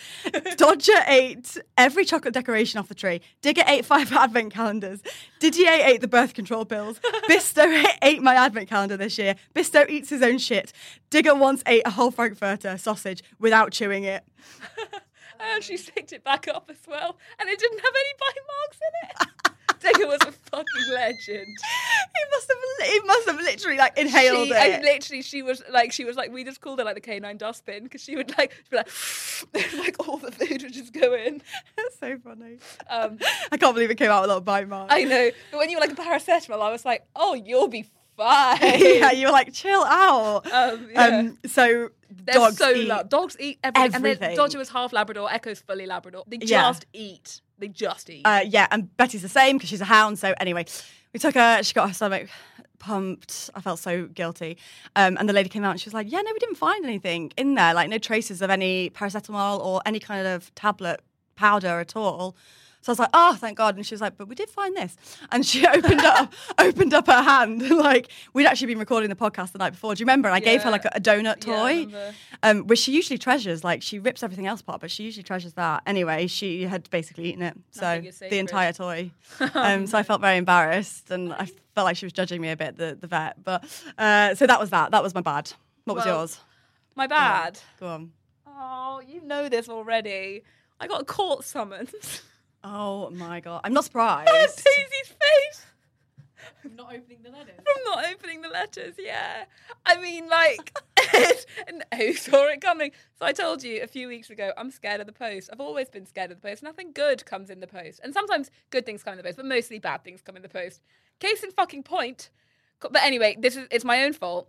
Dodger 0.57 1.01
ate 1.07 1.59
every 1.77 2.05
chocolate 2.05 2.33
decoration 2.33 2.79
off 2.79 2.89
the 2.89 2.95
tree. 2.95 3.21
Digger 3.43 3.63
ate 3.67 3.85
five 3.85 4.11
advent 4.13 4.53
calendars. 4.53 5.01
Didier 5.39 5.69
ate 5.71 6.01
the 6.01 6.09
birth 6.09 6.33
control 6.35 6.65
pills. 6.65 6.99
Bisto 7.29 7.85
ate 8.01 8.23
my 8.23 8.35
advent 8.35 8.69
calendar 8.69 8.97
this 8.97 9.19
year. 9.19 9.35
Bisto 9.55 9.89
eats 9.89 10.09
his 10.09 10.23
own 10.23 10.39
shit. 10.39 10.73
Digger 11.11 11.35
once 11.35 11.63
ate 11.67 11.83
a 11.87 11.91
whole 11.91 12.11
Frankfurter 12.11 12.79
sausage 12.79 13.23
without 13.39 13.73
chewing 13.73 14.05
it. 14.05 14.25
And 15.39 15.63
she 15.63 15.77
sticked 15.77 16.13
it 16.13 16.23
back 16.23 16.47
up 16.49 16.71
as 16.71 16.77
well. 16.87 17.19
And 17.39 17.49
it 17.49 17.59
didn't 17.59 17.81
have 17.81 17.93
any 17.95 18.15
bite 18.21 18.43
marks 18.47 18.79
in 18.81 19.11
it. 19.11 19.52
Dega 19.83 20.07
was 20.07 20.21
a 20.23 20.33
fucking 20.33 20.95
legend. 20.95 21.57
He 22.15 22.25
must 22.31 22.49
have. 22.49 22.89
He 22.89 23.01
must 23.01 23.27
have 23.29 23.37
literally 23.37 23.79
like 23.79 23.99
inhaled 23.99 24.49
she, 24.49 24.53
it. 24.55 24.57
I 24.57 24.81
literally, 24.83 25.23
she 25.23 25.43
was 25.43 25.63
like, 25.71 25.93
she 25.93 26.05
was 26.05 26.17
like, 26.17 26.31
we 26.33 26.45
just 26.45 26.61
called 26.61 26.79
her 26.79 26.85
like 26.85 26.95
the 26.95 27.01
canine 27.01 27.37
dustbin 27.37 27.85
because 27.85 28.03
she 28.03 28.17
would 28.17 28.37
like, 28.37 28.53
she'd 28.53 28.71
be 28.71 28.77
like, 28.77 29.73
like 29.79 30.09
all 30.09 30.19
the 30.19 30.31
food 30.31 30.63
would 30.63 30.73
just 30.73 30.93
go 30.93 31.15
in. 31.15 31.43
That's 31.77 31.99
so 31.99 32.19
funny. 32.19 32.59
Um, 32.89 33.19
I 33.51 33.57
can't 33.57 33.75
believe 33.75 33.91
it 33.91 33.97
came 33.97 34.11
out 34.11 34.23
without 34.23 34.27
a 34.27 34.33
lot 34.35 34.37
of 34.39 34.45
bite 34.45 34.69
mark. 34.69 34.89
I 34.93 35.05
know, 35.05 35.31
but 35.51 35.59
when 35.59 35.71
you 35.71 35.77
were 35.79 35.81
like 35.81 35.93
a 35.93 35.95
paracetamol, 35.97 36.61
I 36.61 36.71
was 36.71 36.85
like, 36.85 37.07
oh, 37.17 37.35
you'll 37.35 37.69
be 37.69 37.87
fine. 38.17 38.59
yeah, 38.61 39.11
you 39.13 39.27
were 39.27 39.33
like, 39.33 39.53
chill 39.53 39.83
out. 39.85 40.47
Um, 40.53 40.89
yeah. 40.93 41.07
Um, 41.07 41.39
so 41.47 41.91
They're 42.11 42.35
dogs 42.35 42.59
so 42.59 42.71
eat. 42.71 42.87
lo- 42.89 43.03
Dogs 43.09 43.37
eat 43.41 43.59
everything. 43.65 43.85
And 43.87 43.95
everything. 43.95 44.29
then 44.29 44.37
Dodger 44.37 44.59
was 44.59 44.69
half 44.69 44.93
Labrador, 44.93 45.31
Echo's 45.33 45.61
fully 45.61 45.87
Labrador. 45.87 46.25
They 46.27 46.39
Yeah. 46.43 46.63
just 46.71 46.87
eat. 46.93 47.41
They 47.63 47.69
just 47.69 48.11
eat. 48.11 48.23
Uh, 48.25 48.41
yeah, 48.45 48.67
and 48.73 48.95
Betty's 48.97 49.23
the 49.23 49.29
same 49.29 49.57
because 49.57 49.71
she's 49.71 49.81
a 49.81 49.85
hound. 49.85 50.19
So 50.19 50.35
anyway, 50.41 50.67
we 51.13 51.21
took 51.21 51.37
her. 51.37 51.63
She 51.63 51.73
got 51.73 51.87
her 51.87 51.95
stomach 51.95 52.29
pumped. 52.81 53.51
I 53.55 53.61
felt 53.61 53.79
so 53.79 54.07
guilty. 54.07 54.59
Um, 54.97 55.17
and 55.17 55.29
the 55.29 55.33
lady 55.33 55.49
came 55.49 55.63
out 55.63 55.71
and 55.71 55.81
she 55.81 55.89
was 55.89 55.95
like, 55.95 56.11
"Yeah, 56.11 56.23
no, 56.23 56.33
we 56.33 56.41
didn't 56.41 56.57
find 56.57 56.85
anything 56.85 57.33
in 57.37 57.55
there. 57.55 57.73
Like 57.73 57.89
no 57.89 57.99
traces 57.99 58.43
of 58.43 58.51
any 58.51 58.91
paracetamol 58.91 59.65
or 59.65 59.81
any 59.87 60.01
kind 60.01 60.27
of 60.27 60.53
tablet 60.57 61.03
powder 61.37 61.79
at 61.79 61.95
all." 61.95 62.35
So 62.83 62.91
I 62.91 62.93
was 62.93 62.99
like, 62.99 63.11
"Oh, 63.15 63.35
thank 63.35 63.57
God!" 63.57 63.77
And 63.77 63.87
she 63.87 63.95
was 63.95 64.01
like, 64.01 64.19
"But 64.19 64.29
we 64.29 64.35
did 64.35 64.51
find 64.51 64.77
this." 64.77 64.97
And 65.31 65.47
she 65.47 65.67
opened 65.77 66.01
up, 66.01 66.33
opened 66.59 66.93
up 66.93 67.07
her 67.07 67.23
hand. 67.23 67.63
like 67.71 68.09
we'd 68.35 68.47
actually 68.47 68.67
been 68.67 68.79
recording 68.79 69.09
the 69.09 69.17
podcast 69.17 69.53
the 69.53 69.59
night 69.59 69.71
before. 69.71 69.95
Do 69.95 70.01
you 70.01 70.05
remember? 70.05 70.29
And 70.29 70.35
I 70.35 70.41
gave 70.41 70.63
her 70.63 70.71
like 70.71 70.85
a, 70.85 70.91
a 70.97 71.01
donut 71.01 71.41
toy, 71.41 71.87
remember. 71.87 72.15
um, 72.43 72.67
which 72.67 72.81
she 72.81 72.93
usually 72.93 73.19
treasures. 73.19 73.63
Like 73.65 73.83
she 73.83 73.99
rips 74.01 74.23
everything 74.23 74.47
else 74.47 74.61
apart, 74.63 74.81
but 74.81 74.91
she 74.91 75.05
usually 75.05 75.23
treasures 75.23 75.53
that. 75.55 75.83
Anyway, 75.87 76.27
she 76.27 76.65
had 76.65 76.91
basically 76.91 77.27
eaten 77.31 77.43
it. 77.43 77.57
So 77.71 78.03
the 78.29 78.39
entire 78.39 78.73
toy. 78.73 79.11
Um, 79.55 79.87
so 79.87 79.97
I 79.99 80.03
felt 80.03 80.21
very 80.21 80.37
embarrassed, 80.39 81.11
and 81.11 81.33
I 81.33 81.47
felt 81.75 81.85
like 81.85 81.97
she 81.97 82.05
was 82.07 82.13
judging 82.13 82.41
me 82.41 82.51
a 82.51 82.57
bit. 82.57 82.77
The 82.77 82.97
the 83.01 83.07
vet, 83.07 83.43
but 83.43 83.65
uh, 83.97 84.35
so 84.35 84.47
that 84.47 84.59
was 84.61 84.71
that. 84.71 84.91
That 84.91 85.03
was 85.03 85.15
my 85.15 85.21
bad. 85.21 85.53
What 85.85 85.95
was 85.97 86.05
Well, 86.05 86.19
yours? 86.21 86.41
My 86.95 87.07
bad. 87.07 87.59
Go 87.81 87.87
on. 87.87 88.13
Oh, 88.47 89.01
you 89.07 89.21
know 89.23 89.49
this 89.49 89.69
already. 89.69 90.43
I 90.81 90.87
got 90.89 91.03
a 91.03 91.05
court 91.05 91.45
summons. 91.45 92.23
Oh 92.65 93.11
my 93.11 93.41
god, 93.41 93.63
I'm 93.65 93.73
not 93.73 93.85
surprised. 93.85 94.31
Daisy's 94.33 95.09
face. 95.09 95.67
I'm 96.65 96.77
not 96.77 96.95
opening 96.95 97.19
the 97.23 97.31
letters. 97.31 97.55
from 97.57 97.85
not 97.85 98.05
opening 98.13 98.43
the 98.43 98.49
letters. 98.49 98.95
Yeah, 98.99 99.45
I 99.85 100.01
mean, 100.01 100.29
like, 100.29 100.73
and 101.67 101.85
who 101.97 102.15
saw 102.15 102.47
it 102.47 102.61
coming? 102.61 102.93
So 103.19 103.27
I 103.27 103.33
told 103.33 103.63
you 103.63 103.83
a 103.83 103.87
few 103.87 104.09
weeks 104.09 104.31
ago, 104.31 104.53
I'm 104.57 104.71
scared 104.71 105.01
of 105.01 105.07
the 105.07 105.13
post. 105.13 105.51
I've 105.53 105.61
always 105.61 105.89
been 105.89 106.07
scared 106.07 106.31
of 106.31 106.41
the 106.41 106.49
post. 106.49 106.63
Nothing 106.63 106.93
good 106.93 107.25
comes 107.27 107.51
in 107.51 107.61
the 107.61 107.67
post, 107.67 108.01
and 108.03 108.15
sometimes 108.15 108.51
good 108.71 108.87
things 108.87 109.03
come 109.03 109.13
in 109.13 109.19
the 109.19 109.25
post, 109.25 109.37
but 109.37 109.47
mostly 109.47 109.79
bad 109.79 110.05
things 110.05 110.23
come 110.23 110.37
in 110.37 110.43
the 110.43 110.49
post. 110.49 110.83
Case 111.21 111.43
in 111.43 111.51
fucking 111.51 111.83
point. 111.83 112.31
But 112.81 113.03
anyway, 113.03 113.37
this 113.39 113.57
is 113.57 113.69
it's 113.71 113.85
my 113.85 114.05
own 114.05 114.13
fault, 114.13 114.49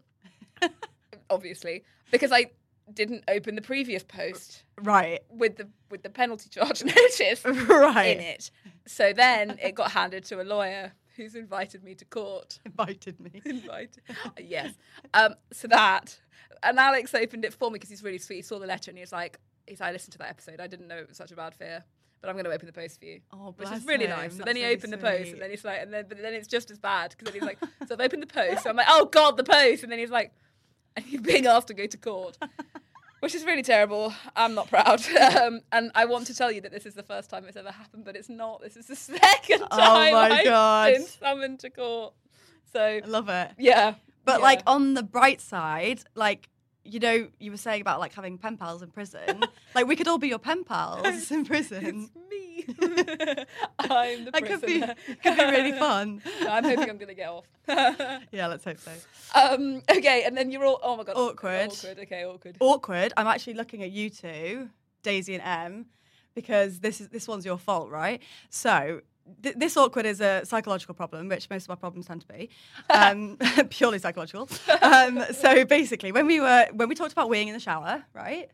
obviously, 1.30 1.84
because 2.12 2.32
I 2.32 2.52
didn't 2.94 3.24
open 3.28 3.56
the 3.56 3.62
previous 3.62 4.04
post 4.04 4.64
right, 4.82 5.22
with 5.30 5.58
the 5.58 5.68
with 5.90 6.04
the 6.04 6.10
penalty 6.10 6.50
charge 6.50 6.84
notice 6.86 7.44
right. 7.46 8.18
in 8.18 8.20
it. 8.20 8.52
So 8.86 9.14
then 9.14 9.58
it 9.62 9.76
got 9.76 9.92
handed 9.92 10.24
to 10.26 10.42
a 10.42 10.44
lawyer 10.44 10.94
who's 11.16 11.36
invited 11.36 11.84
me 11.84 11.94
to 11.96 12.06
court 12.06 12.60
Invited 12.66 13.20
me. 13.20 13.42
invited. 13.46 14.02
yes. 14.40 14.74
Um, 15.14 15.36
so 15.52 15.68
that, 15.68 16.20
and 16.64 16.80
Alex 16.80 17.14
opened 17.14 17.46
it 17.46 17.54
for 17.54 17.70
me 17.70 17.76
because 17.76 17.90
he's 17.90 18.04
really 18.04 18.18
sweet. 18.18 18.38
He 18.38 18.42
saw 18.42 18.58
the 18.60 18.66
letter 18.66 18.90
and 18.90 18.98
he 18.98 19.02
was 19.02 19.12
like, 19.12 19.40
he's 19.68 19.80
I 19.82 19.92
listened 19.92 20.14
to 20.14 20.18
that 20.20 20.30
episode. 20.30 20.60
I 20.60 20.68
didn't 20.68 20.88
know 20.88 20.98
it 20.98 21.08
was 21.08 21.18
such 21.18 21.32
a 21.32 21.36
bad 21.36 21.54
fear, 21.54 21.84
but 22.20 22.30
I'm 22.30 22.36
going 22.36 22.46
to 22.46 22.52
open 22.52 22.66
the 22.66 22.74
post 22.74 23.00
for 23.00 23.06
you. 23.06 23.22
Oh, 23.32 23.54
which 23.56 23.68
bless 23.68 23.82
is 23.82 23.86
really 23.86 24.06
him. 24.06 24.12
nice. 24.12 24.32
So 24.32 24.38
That's 24.40 24.48
then 24.48 24.56
he 24.56 24.66
opened 24.66 24.92
the 24.94 24.98
post, 24.98 25.32
and 25.34 25.42
then 25.42 25.50
he's 25.52 25.64
like, 25.64 25.82
and 25.84 25.94
then 25.94 26.06
but 26.10 26.20
then 26.22 26.34
it's 26.34 26.48
just 26.48 26.72
as 26.72 26.80
bad 26.80 27.12
because 27.12 27.32
then 27.32 27.34
he's 27.42 27.48
like, 27.48 27.60
so 27.88 27.94
I've 27.94 28.02
opened 28.02 28.24
the 28.24 28.28
post. 28.28 28.64
So 28.64 28.70
I'm 28.72 28.76
like, 28.76 28.88
oh 28.90 29.06
god, 29.06 29.38
the 29.38 29.44
post, 29.44 29.84
and 29.84 29.92
then 29.92 30.00
he's 30.00 30.10
like, 30.12 30.32
and 30.96 31.06
he's 31.06 31.22
being 31.22 31.46
asked 31.46 31.68
to 31.68 31.74
go 31.76 31.86
to 31.86 31.98
court. 31.98 32.38
Which 33.24 33.36
is 33.36 33.46
really 33.46 33.64
terrible. 33.64 34.14
I'm 34.36 34.54
not 34.54 34.70
proud. 34.70 35.02
Um, 35.44 35.62
and 35.72 35.92
I 35.96 36.04
want 36.04 36.28
to 36.28 36.36
tell 36.36 36.52
you 36.52 36.60
that 36.62 36.74
this 36.74 36.86
is 36.86 36.94
the 36.94 37.04
first 37.04 37.30
time 37.30 37.46
it's 37.46 37.56
ever 37.56 37.72
happened, 37.72 38.04
but 38.04 38.18
it's 38.18 38.28
not. 38.28 38.62
This 38.62 38.76
is 38.76 38.86
the 38.86 38.96
second 38.98 39.60
time 39.60 39.70
Oh 39.72 40.12
my 40.12 40.30
I've 40.30 40.44
God. 40.44 40.94
been 40.94 41.06
summoned 41.06 41.60
to 41.62 41.70
court. 41.70 42.14
So, 42.74 42.82
I 42.82 43.02
love 43.06 43.30
it. 43.30 43.52
yeah. 43.58 43.96
But 44.26 44.40
yeah. 44.40 44.44
like 44.44 44.62
on 44.68 44.94
the 44.94 45.04
bright 45.04 45.40
side, 45.40 46.02
like 46.16 46.50
you 46.84 47.00
know, 47.00 47.30
you 47.40 47.52
were 47.52 47.58
saying 47.58 47.80
about 47.80 48.02
like 48.02 48.14
having 48.14 48.38
pen 48.38 48.58
pals 48.58 48.82
in 48.82 48.92
prison. 48.92 49.42
like 49.76 49.88
we 49.88 49.96
could 49.96 50.10
all 50.10 50.18
be 50.18 50.28
your 50.28 50.40
pen 50.40 50.66
pals 50.66 51.32
in 51.32 51.46
prison. 51.46 52.10
I'm 53.80 54.26
the 54.26 54.32
That 54.32 54.46
could 54.46 54.62
be 54.62 54.82
could 54.82 55.38
be 55.38 55.44
really 55.44 55.72
fun. 55.80 56.22
No, 56.42 56.50
I'm 56.50 56.64
hoping 56.64 56.90
I'm 56.90 56.98
going 56.98 57.08
to 57.08 57.14
get 57.14 57.30
off. 57.30 57.46
yeah, 58.32 58.48
let's 58.48 58.64
hope 58.64 58.80
so. 58.80 58.92
um, 59.36 59.82
okay, 59.90 60.24
and 60.26 60.36
then 60.38 60.52
you're 60.52 60.66
all, 60.66 60.80
oh 60.84 60.98
my 60.98 61.04
God. 61.04 61.16
Awkward. 61.16 61.72
Awkward, 61.72 62.00
okay, 62.00 62.26
awkward. 62.26 62.58
Awkward. 62.60 63.14
I'm 63.18 63.28
actually 63.28 63.54
looking 63.56 63.84
at 63.84 63.92
you 63.92 64.10
two, 64.10 64.70
Daisy 65.02 65.36
and 65.36 65.44
Em, 65.44 65.86
because 66.36 66.80
this 66.80 67.02
is 67.02 67.10
this 67.10 67.28
one's 67.28 67.46
your 67.46 67.58
fault, 67.58 67.90
right? 67.90 68.22
So. 68.50 69.02
Th- 69.42 69.56
This 69.56 69.78
awkward 69.78 70.06
is 70.06 70.22
a 70.22 70.42
psychological 70.46 70.96
problem, 70.96 71.30
which 71.30 71.50
most 71.50 71.64
of 71.64 71.70
my 71.70 71.76
problems 71.76 72.06
tend 72.08 72.22
to 72.22 72.28
be, 72.28 72.50
um, 72.90 73.38
purely 73.70 74.00
psychological. 74.00 74.50
Um, 74.82 75.24
so 75.34 75.66
basically, 75.66 76.12
when 76.12 76.28
we 76.28 76.40
were 76.40 76.68
when 76.74 76.90
we 76.90 76.96
talked 76.96 77.12
about 77.12 77.30
weeing 77.30 77.48
in 77.48 77.54
the 77.54 77.60
shower, 77.60 78.04
right? 78.14 78.50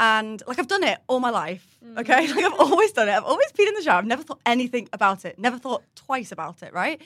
And 0.00 0.42
like 0.46 0.58
I've 0.58 0.68
done 0.68 0.84
it 0.84 0.98
all 1.08 1.20
my 1.20 1.30
life, 1.30 1.66
okay? 1.98 2.26
Like 2.34 2.44
I've 2.44 2.58
always 2.58 2.92
done 2.92 3.08
it. 3.08 3.12
I've 3.12 3.24
always 3.24 3.50
peed 3.52 3.68
in 3.68 3.74
the 3.74 3.82
shower. 3.82 3.98
I've 3.98 4.06
never 4.06 4.22
thought 4.22 4.40
anything 4.46 4.88
about 4.92 5.24
it. 5.24 5.38
Never 5.38 5.58
thought 5.58 5.82
twice 5.94 6.30
about 6.32 6.62
it, 6.62 6.72
right? 6.72 7.00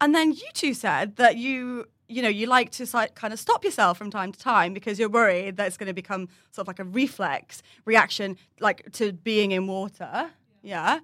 And 0.00 0.14
then 0.14 0.32
you 0.32 0.46
two 0.52 0.74
said 0.74 1.16
that 1.16 1.36
you, 1.36 1.86
you 2.08 2.20
know, 2.22 2.28
you 2.28 2.46
like 2.46 2.70
to 2.72 2.86
like, 2.92 3.14
kind 3.14 3.32
of 3.32 3.40
stop 3.40 3.64
yourself 3.64 3.96
from 3.98 4.10
time 4.10 4.32
to 4.32 4.38
time 4.38 4.74
because 4.74 4.98
you're 4.98 5.08
worried 5.08 5.56
that 5.56 5.66
it's 5.66 5.76
going 5.76 5.86
to 5.88 5.94
become 5.94 6.28
sort 6.52 6.64
of 6.64 6.68
like 6.68 6.78
a 6.80 6.84
reflex 6.84 7.62
reaction, 7.86 8.36
like 8.60 8.90
to 8.92 9.12
being 9.12 9.52
in 9.52 9.66
water. 9.66 10.30
Yeah. 10.62 11.00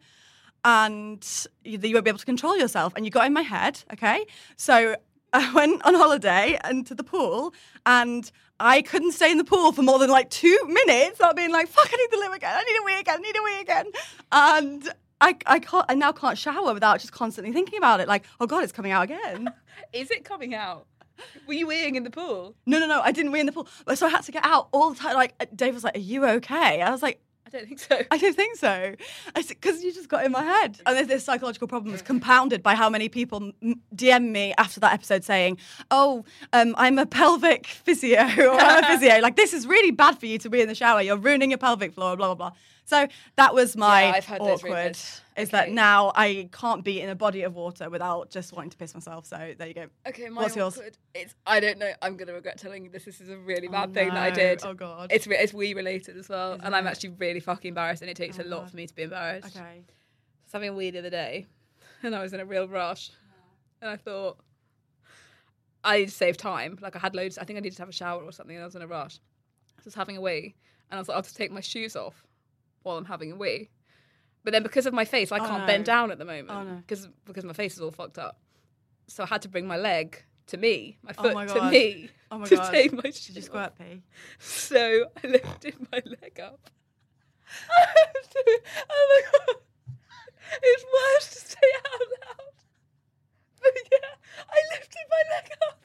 And 0.65 1.27
you, 1.65 1.79
you 1.79 1.95
won't 1.95 2.05
be 2.05 2.11
able 2.11 2.19
to 2.19 2.27
control 2.27 2.57
yourself. 2.57 2.93
And 2.97 3.05
you 3.05 3.11
got 3.11 3.27
in 3.27 3.33
my 3.33 3.43
head, 3.43 3.83
okay? 3.93 4.27
So 4.57 4.97
I 5.33 5.53
went 5.53 5.85
on 5.85 5.95
holiday 5.95 6.59
and 6.65 6.87
to 6.87 6.95
the 6.95 7.05
pool, 7.05 7.55
and 7.87 8.31
I 8.59 8.83
couldn't 8.83 9.13
stay 9.13 9.31
in 9.31 9.39
the 9.39 9.45
pool 9.45 9.73
for 9.73 9.83
more 9.83 9.99
than 9.99 10.11
like 10.11 10.29
two 10.31 10.59
minutes. 10.67 11.21
I've 11.21 11.37
been 11.37 11.53
like, 11.53 11.69
"Fuck! 11.69 11.89
I 11.93 11.97
need 11.97 12.11
the 12.11 12.17
loo 12.17 12.33
again. 12.33 12.55
I 12.55 12.63
need 12.63 12.79
a 12.79 12.85
wee 12.85 13.01
again. 13.01 13.17
I 13.19 13.21
need 13.21 13.37
a 13.37 13.43
wee 13.43 13.61
again." 13.61 13.87
And 14.33 14.93
I, 15.21 15.37
I 15.47 15.59
can't. 15.61 15.87
I 15.89 15.95
now 15.95 16.13
can't 16.13 16.37
shower 16.37 16.75
without 16.75 17.01
just 17.01 17.13
constantly 17.13 17.53
thinking 17.53 17.79
about 17.79 18.01
it. 18.01 18.09
Like, 18.09 18.25
oh 18.41 18.47
god, 18.47 18.65
it's 18.65 18.73
coming 18.73 18.93
out 18.93 19.03
again. 19.03 19.53
Is 19.93 20.11
it 20.11 20.25
coming 20.25 20.55
out? 20.55 20.87
Were 21.47 21.55
you 21.55 21.67
weeing 21.67 21.97
in 21.97 22.03
the 22.03 22.11
pool? 22.11 22.55
No, 22.67 22.79
no, 22.79 22.87
no. 22.87 23.01
I 23.03 23.13
didn't 23.13 23.33
wee 23.33 23.41
in 23.41 23.47
the 23.47 23.53
pool, 23.53 23.69
so 23.95 24.07
I 24.07 24.11
had 24.11 24.23
to 24.23 24.33
get 24.33 24.45
out 24.45 24.69
all 24.73 24.91
the 24.91 24.99
time. 24.99 25.15
Like 25.15 25.35
Dave 25.55 25.75
was 25.75 25.85
like, 25.85 25.97
"Are 25.97 26.01
you 26.01 26.27
okay?" 26.27 26.83
I 26.83 26.91
was 26.91 27.03
like. 27.03 27.21
I 27.53 27.59
don't 27.59 27.67
think 27.67 27.81
so. 27.81 28.01
I 28.11 28.19
don't 28.19 28.37
think 28.37 28.57
so. 28.57 28.95
Because 29.35 29.83
you 29.83 29.93
just 29.93 30.09
got 30.09 30.25
in 30.25 30.31
my 30.31 30.43
head. 30.43 30.81
And 30.87 31.09
this, 31.09 31.25
psychological 31.25 31.67
problem 31.67 31.93
was 31.93 32.03
compounded 32.03 32.63
by 32.63 32.75
how 32.75 32.89
many 32.89 33.09
people 33.09 33.53
DM 33.95 34.31
me 34.31 34.55
after 34.57 34.79
that 34.81 34.93
episode 34.93 35.25
saying, 35.25 35.59
Oh, 35.91 36.25
um, 36.53 36.75
I'm 36.79 36.99
a 36.99 37.07
pelvic 37.07 37.67
physio 37.67 38.21
or 38.21 38.51
I'm 38.61 38.85
a 38.85 38.87
physio. 38.87 39.19
Like, 39.21 39.37
this 39.37 39.53
is 39.53 39.67
really 39.67 39.91
bad 39.91 40.19
for 40.19 40.27
you 40.27 40.39
to 40.39 40.49
be 40.49 40.61
in 40.61 40.69
the 40.69 40.75
shower. 40.75 41.03
You're 41.03 41.17
ruining 41.17 41.51
your 41.51 41.59
pelvic 41.59 41.93
floor, 41.93 42.17
blah, 42.17 42.35
blah, 42.35 42.51
blah. 42.51 42.57
So 42.91 43.07
that 43.37 43.55
was 43.55 43.77
my 43.77 44.03
Yeah, 44.03 44.13
I've 44.17 44.25
heard 44.25 44.41
awkward. 44.41 44.99
Is 45.37 45.51
that 45.51 45.71
now 45.71 46.11
I 46.17 46.49
can't 46.51 46.83
be 46.83 47.01
in 47.01 47.09
a 47.09 47.15
body 47.15 47.43
of 47.43 47.55
water 47.55 47.89
without 47.89 48.31
just 48.31 48.53
wanting 48.53 48.71
to 48.71 48.77
piss 48.77 48.95
myself. 48.95 49.27
So 49.27 49.55
there 49.57 49.69
you 49.69 49.75
go. 49.75 49.87
Okay, 50.09 50.29
my 50.29 50.43
What's 50.43 50.57
yours? 50.57 50.77
awkward. 50.77 50.99
It's 51.15 51.37
I 51.47 51.61
don't 51.61 51.79
know. 51.79 51.93
I'm 52.03 52.17
gonna 52.17 52.33
regret 52.33 52.59
telling 52.59 52.83
you 52.83 52.91
this. 52.91 53.05
This 53.05 53.21
is 53.21 53.29
a 53.29 53.39
really 53.39 53.69
oh, 53.69 53.71
bad 53.71 53.95
thing 53.95 54.09
that 54.09 54.17
I 54.17 54.31
did. 54.31 54.65
Oh, 54.65 54.75
God. 54.75 55.13
It's 55.13 55.29
it's 55.29 55.55
we 55.55 55.73
related 55.73 56.17
as 56.17 56.29
well, 56.29 56.59
and 56.61 56.75
I'm 56.75 56.89
actually 56.89 57.11
really 57.11 57.39
fucking 57.39 57.69
embarrassed, 57.69 58.03
and 58.03 58.11
it 58.11 58.17
takes 58.17 58.41
oh, 58.41 58.43
a 58.43 58.47
lot 58.47 58.63
God. 58.63 58.71
for 58.71 58.77
me 58.77 58.89
to 58.89 58.95
be 58.95 59.03
embarrassed. 59.05 59.57
Okay. 59.57 59.65
I 59.65 59.83
was 60.43 60.53
having 60.53 60.71
a 60.71 60.73
wee 60.73 60.91
the 60.91 60.99
other 60.99 61.11
day, 61.11 61.47
and 62.03 62.13
I 62.13 62.23
was 62.23 62.33
in 62.33 62.41
a 62.41 62.45
real 62.45 62.67
rush, 62.67 63.11
uh-huh. 63.11 63.83
and 63.83 63.91
I 63.93 63.97
thought 63.99 64.37
I 65.85 65.99
need 65.99 66.07
to 66.07 66.11
save 66.11 66.37
time. 66.39 66.77
Like 66.83 66.97
I 66.97 66.99
had 66.99 67.15
loads. 67.15 67.39
I 67.39 67.45
think 67.45 67.57
I 67.57 67.61
needed 67.61 67.77
to 67.77 67.83
have 67.83 67.89
a 67.89 67.93
shower 67.93 68.25
or 68.25 68.33
something, 68.33 68.57
and 68.57 68.65
I 68.65 68.67
was 68.67 68.75
in 68.75 68.83
a 68.83 68.89
rush. 68.89 69.15
So 69.15 69.21
I 69.79 69.83
was 69.85 69.95
having 69.95 70.17
a 70.17 70.21
wee, 70.21 70.57
and 70.91 70.99
I 70.99 71.01
was 71.01 71.09
like, 71.09 71.15
I'll 71.15 71.23
just 71.23 71.37
take 71.37 71.53
my 71.53 71.61
shoes 71.61 71.95
off 71.95 72.27
while 72.83 72.97
I'm 72.97 73.05
having 73.07 73.33
a 73.33 73.37
wee. 73.37 73.71
But 74.45 74.53
then 74.53 74.63
because 74.63 74.87
of 74.87 74.95
my 74.95 75.05
face, 75.05 75.31
I 75.33 75.39
Oh, 75.39 75.47
can't 75.47 75.61
no. 75.63 75.67
bend 75.67 75.85
down 75.85 76.11
at 76.11 76.19
the 76.19 76.25
moment 76.25 76.51
Oh, 76.51 76.63
no. 76.63 76.77
because 76.77 77.09
because 77.27 77.45
my 77.45 77.53
face 77.53 77.75
is 77.75 77.81
all 77.81 77.91
fucked 77.91 78.19
up. 78.19 78.39
So 79.07 79.23
I 79.25 79.27
had 79.27 79.43
to 79.43 79.49
bring 79.49 79.67
my 79.67 79.77
leg 79.77 80.23
to 80.47 80.57
me, 80.57 80.99
my 81.03 81.13
Oh 81.19 81.23
foot 81.23 81.35
my 81.35 81.47
to 81.47 81.71
me 81.71 82.09
Oh 82.31 82.39
my 82.39 82.47
to 82.47 82.57
God. 82.57 82.71
take 82.71 82.93
my 82.93 83.03
Did 83.03 83.15
shoes 83.15 83.37
you 83.37 83.43
squirt 83.43 83.77
pee? 83.79 84.03
So 84.39 85.07
I 85.23 85.27
lifted 85.27 85.75
my 85.93 86.03
leg 86.23 86.41
up. 86.41 86.71
oh 87.79 87.87
my 88.91 89.23
god. 89.33 89.57
It's 90.63 90.85
worse 90.85 91.29
to 91.35 91.41
say 91.51 91.59
it 91.63 91.87
out 91.87 92.07
loud. 92.29 92.55
But 93.61 93.73
yeah, 93.93 94.15
I 94.49 94.59
lifted 94.75 95.07
my 95.11 95.23
leg 95.37 95.51
up. 95.69 95.79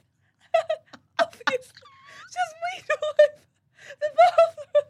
Obviously, 1.20 1.84
just 2.32 2.54
weed 2.64 2.88
all 2.90 3.10
over 3.10 3.42
the 4.00 4.10
bathroom. 4.16 4.90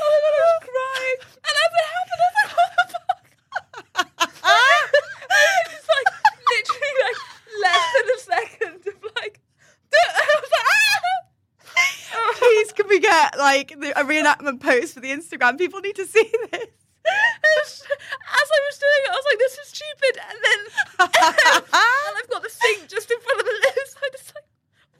oh 0.00 0.16
my 0.22 0.30
god, 0.34 0.38
I 0.38 0.50
was 0.54 0.62
crying. 0.68 1.18
And 1.46 1.54
as 1.62 1.72
it 1.78 1.86
happened, 1.94 2.22
I 2.22 2.32
was 2.82 2.92
like, 3.08 3.26
oh 12.14 12.64
Can 12.76 12.86
we 12.88 12.97
like 13.38 13.68
the, 13.78 13.98
a 13.98 14.04
reenactment 14.04 14.60
post 14.60 14.94
for 14.94 15.00
the 15.00 15.10
Instagram? 15.10 15.58
People 15.58 15.80
need 15.80 15.96
to 15.96 16.06
see 16.06 16.24
this. 16.52 17.82
As 17.82 18.48
I 18.52 18.60
was 18.68 18.78
doing 18.78 19.02
it, 19.04 19.10
I 19.10 19.16
was 19.16 19.26
like, 19.30 19.38
"This 19.38 19.58
is 19.58 19.68
stupid," 19.68 20.14
and 20.28 20.38
then 20.44 20.60
and 21.08 22.14
I've 22.18 22.28
got 22.28 22.42
the 22.42 22.50
sink 22.50 22.88
just 22.88 23.10
in 23.10 23.18
front 23.20 23.40
of 23.40 23.46
the 23.46 23.52
so 23.86 23.98
I 24.02 24.08
just 24.12 24.34
like 24.34 24.44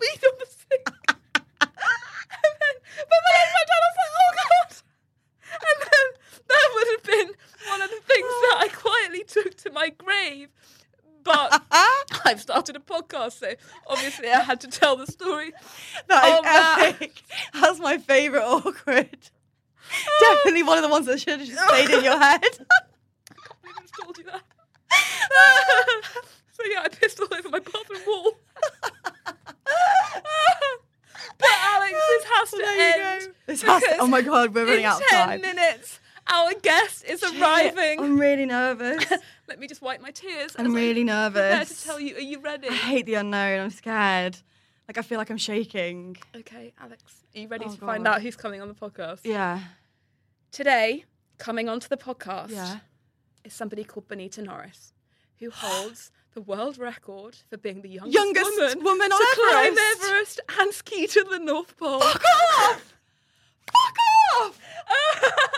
weed 0.00 0.22
on 0.24 0.38
the 0.38 0.46
sink. 0.46 0.86
and 1.60 2.54
then, 2.60 2.74
but 2.96 3.20
then 3.26 3.36
I 3.36 3.46
went 3.52 3.68
down, 3.68 3.82
I 3.84 3.88
was 3.88 3.98
like, 4.00 4.14
"Oh 4.18 4.32
god!" 4.38 4.70
And 5.52 5.78
then 5.84 6.06
that 6.48 6.66
would 6.74 6.88
have 6.94 7.04
been 7.04 7.30
one 7.68 7.82
of 7.82 7.90
the 7.90 8.02
things 8.08 8.32
that 8.42 8.56
I 8.60 8.68
quietly 8.72 9.24
took 9.24 9.54
to 9.64 9.70
my 9.70 9.90
grave. 9.90 10.48
But 11.24 11.57
Ah! 11.70 12.04
I've 12.24 12.40
started 12.40 12.76
a 12.76 12.80
podcast, 12.80 13.32
so 13.40 13.52
obviously 13.86 14.28
I 14.30 14.40
had 14.40 14.60
to 14.62 14.68
tell 14.68 14.96
the 14.96 15.06
story. 15.06 15.52
That 16.08 16.24
is 16.24 16.40
Oh, 16.44 16.86
epic. 16.88 17.22
That's 17.52 17.78
my 17.80 17.98
favourite 17.98 18.44
awkward. 18.44 19.16
Definitely 20.20 20.62
one 20.64 20.78
of 20.78 20.82
the 20.84 20.88
ones 20.90 21.06
that 21.06 21.20
should 21.20 21.40
have 21.40 21.48
just 21.48 21.58
stayed 21.68 21.90
in 21.90 22.04
your 22.04 22.18
head. 22.20 22.42
I 22.42 23.80
just 23.80 23.94
told 24.02 24.18
you 24.18 24.24
that. 24.24 24.42
so 26.52 26.62
yeah, 26.70 26.82
I 26.84 26.88
pissed 26.88 27.20
all 27.20 27.28
over 27.32 27.48
my 27.50 27.58
bathroom 27.60 28.00
wall. 28.06 28.32
but 31.38 31.48
Alex, 31.50 31.92
this 31.92 32.24
has 32.24 32.50
to 32.50 32.56
you 32.56 32.64
end. 32.66 33.26
go. 33.26 33.32
This 33.46 33.62
has 33.62 33.82
to- 33.82 33.96
oh 34.00 34.06
my 34.06 34.22
God, 34.22 34.54
we're 34.54 34.66
running 34.66 34.84
out 34.84 35.00
of 35.00 35.08
time. 35.08 35.40
10 35.40 35.42
time. 35.42 35.56
minutes, 35.56 36.00
our 36.32 36.52
guest 36.62 37.04
is 37.04 37.22
arriving. 37.22 38.00
I'm 38.00 38.18
really 38.18 38.46
nervous. 38.46 39.04
Let 39.48 39.58
me 39.58 39.66
just 39.66 39.80
wipe 39.82 40.00
my 40.00 40.10
tears. 40.10 40.54
I'm 40.58 40.74
really 40.74 41.04
Prepare 41.04 41.30
nervous. 41.30 41.80
to 41.82 41.86
tell 41.86 42.00
you. 42.00 42.16
Are 42.16 42.20
you 42.20 42.40
ready? 42.40 42.68
I 42.68 42.72
hate 42.74 43.06
the 43.06 43.14
unknown. 43.14 43.60
I'm 43.60 43.70
scared. 43.70 44.36
Like 44.86 44.98
I 44.98 45.02
feel 45.02 45.18
like 45.18 45.30
I'm 45.30 45.38
shaking. 45.38 46.16
Okay, 46.34 46.72
Alex, 46.80 47.02
are 47.34 47.40
you 47.40 47.48
ready 47.48 47.64
Oh, 47.66 47.72
to 47.72 47.76
find 47.78 48.06
out 48.06 48.22
who's 48.22 48.36
coming 48.36 48.60
on 48.62 48.68
the 48.68 48.74
podcast? 48.74 49.20
Yeah. 49.24 49.60
Today, 50.50 51.04
coming 51.38 51.68
onto 51.68 51.88
the 51.88 51.96
podcast 51.98 52.50
Yeah. 52.50 52.78
is 53.44 53.52
somebody 53.52 53.84
called 53.84 54.08
Bonita 54.08 54.40
Norris, 54.42 54.92
who 55.40 55.50
holds 55.50 56.10
the 56.34 56.40
world 56.40 56.78
record 56.78 57.36
for 57.50 57.58
being 57.58 57.82
the 57.82 57.88
youngest, 57.90 58.14
Youngest 58.14 58.50
woman, 58.58 58.82
woman 58.84 59.12
on 59.12 59.18
to 59.18 59.34
climb 59.50 59.66
Everest. 59.72 60.02
Everest 60.04 60.40
and 60.58 60.72
ski 60.72 61.06
to 61.06 61.24
the 61.30 61.38
North 61.38 61.76
Pole. 61.76 62.00
Fuck 62.00 62.22
off! 62.60 62.94
Fuck 63.70 63.96
off! 64.40 64.60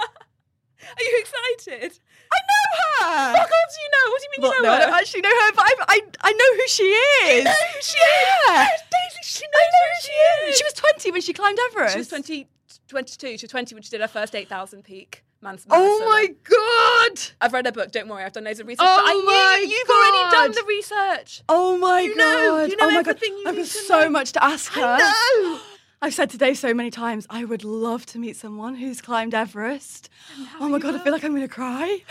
Are 0.96 1.02
you 1.02 1.24
excited? 1.24 1.98
I 2.32 2.38
know 2.48 2.64
her. 3.06 3.34
Fuck 3.36 3.50
off, 3.50 3.68
do 3.74 3.78
you 3.82 3.90
know? 3.90 4.10
What 4.12 4.20
do 4.20 4.24
you 4.24 4.30
mean 4.32 4.42
Well, 4.42 4.54
you 4.56 4.62
no, 4.62 4.68
know 4.68 4.74
I 4.74 4.78
don't 4.86 4.94
actually 5.00 5.20
know 5.22 5.30
her, 5.30 5.52
but 5.54 5.64
I, 5.66 5.74
I, 5.88 6.00
I 6.20 6.32
know 6.32 6.50
who 6.56 6.68
she 6.68 6.84
is. 6.84 7.38
You 7.38 7.44
know 7.44 7.50
who 7.50 7.80
she 7.82 7.98
yeah. 7.98 8.62
is. 8.64 8.80
Daisy, 8.90 9.22
she 9.22 9.44
knows 9.46 9.60
know 9.72 9.84
who 9.84 9.94
who 9.94 10.00
she 10.02 10.50
is. 10.50 10.58
She 10.58 10.64
was 10.64 10.72
20 10.74 11.10
when 11.12 11.20
she 11.22 11.32
climbed 11.32 11.58
Everest. 11.70 11.94
She 11.94 11.98
was 12.00 12.08
20, 12.08 12.48
22. 12.88 13.38
She 13.38 13.44
was 13.46 13.50
20 13.50 13.74
when 13.74 13.82
she 13.82 13.90
did 13.90 14.00
her 14.00 14.08
first 14.08 14.34
8,000 14.34 14.82
peak. 14.84 15.24
Mans- 15.42 15.64
Oh 15.70 16.04
my 16.04 16.26
god! 16.44 17.18
I've 17.40 17.54
read 17.54 17.64
her 17.64 17.72
book, 17.72 17.90
don't 17.92 18.08
worry, 18.08 18.22
I've 18.24 18.32
done 18.34 18.44
loads 18.44 18.60
of 18.60 18.66
research. 18.66 18.86
Oh 18.86 18.96
but 19.02 19.08
I 19.08 19.14
oh 19.14 19.20
knew 19.20 19.26
my 19.26 19.66
you've 19.66 19.88
already 19.88 20.36
done 20.36 20.52
the 20.52 20.68
research. 20.68 21.42
Oh 21.48 21.78
my 21.78 22.00
You 22.02 22.14
know- 22.14 22.24
god! 22.58 22.70
you 22.70 22.76
know 22.76 22.86
oh 22.88 22.90
my 22.90 22.98
everything 22.98 23.40
god! 23.44 23.48
I've 23.50 23.56
got 23.56 23.66
so 23.66 24.00
know. 24.02 24.10
much 24.10 24.32
to 24.32 24.44
ask 24.44 24.70
her. 24.72 24.82
I 24.84 24.98
know. 24.98 25.60
I've 26.02 26.14
said 26.14 26.30
today 26.30 26.54
so 26.54 26.72
many 26.72 26.90
times. 26.90 27.26
I 27.28 27.44
would 27.44 27.62
love 27.62 28.06
to 28.06 28.18
meet 28.18 28.34
someone 28.34 28.74
who's 28.76 29.02
climbed 29.02 29.34
Everest. 29.34 30.08
Oh 30.58 30.66
my 30.66 30.78
god! 30.78 30.94
I 30.94 30.98
feel 31.00 31.12
like 31.12 31.24
I'm 31.24 31.32
going 31.32 31.42
to 31.42 31.48
cry. 31.48 31.84
Hey! 31.86 32.04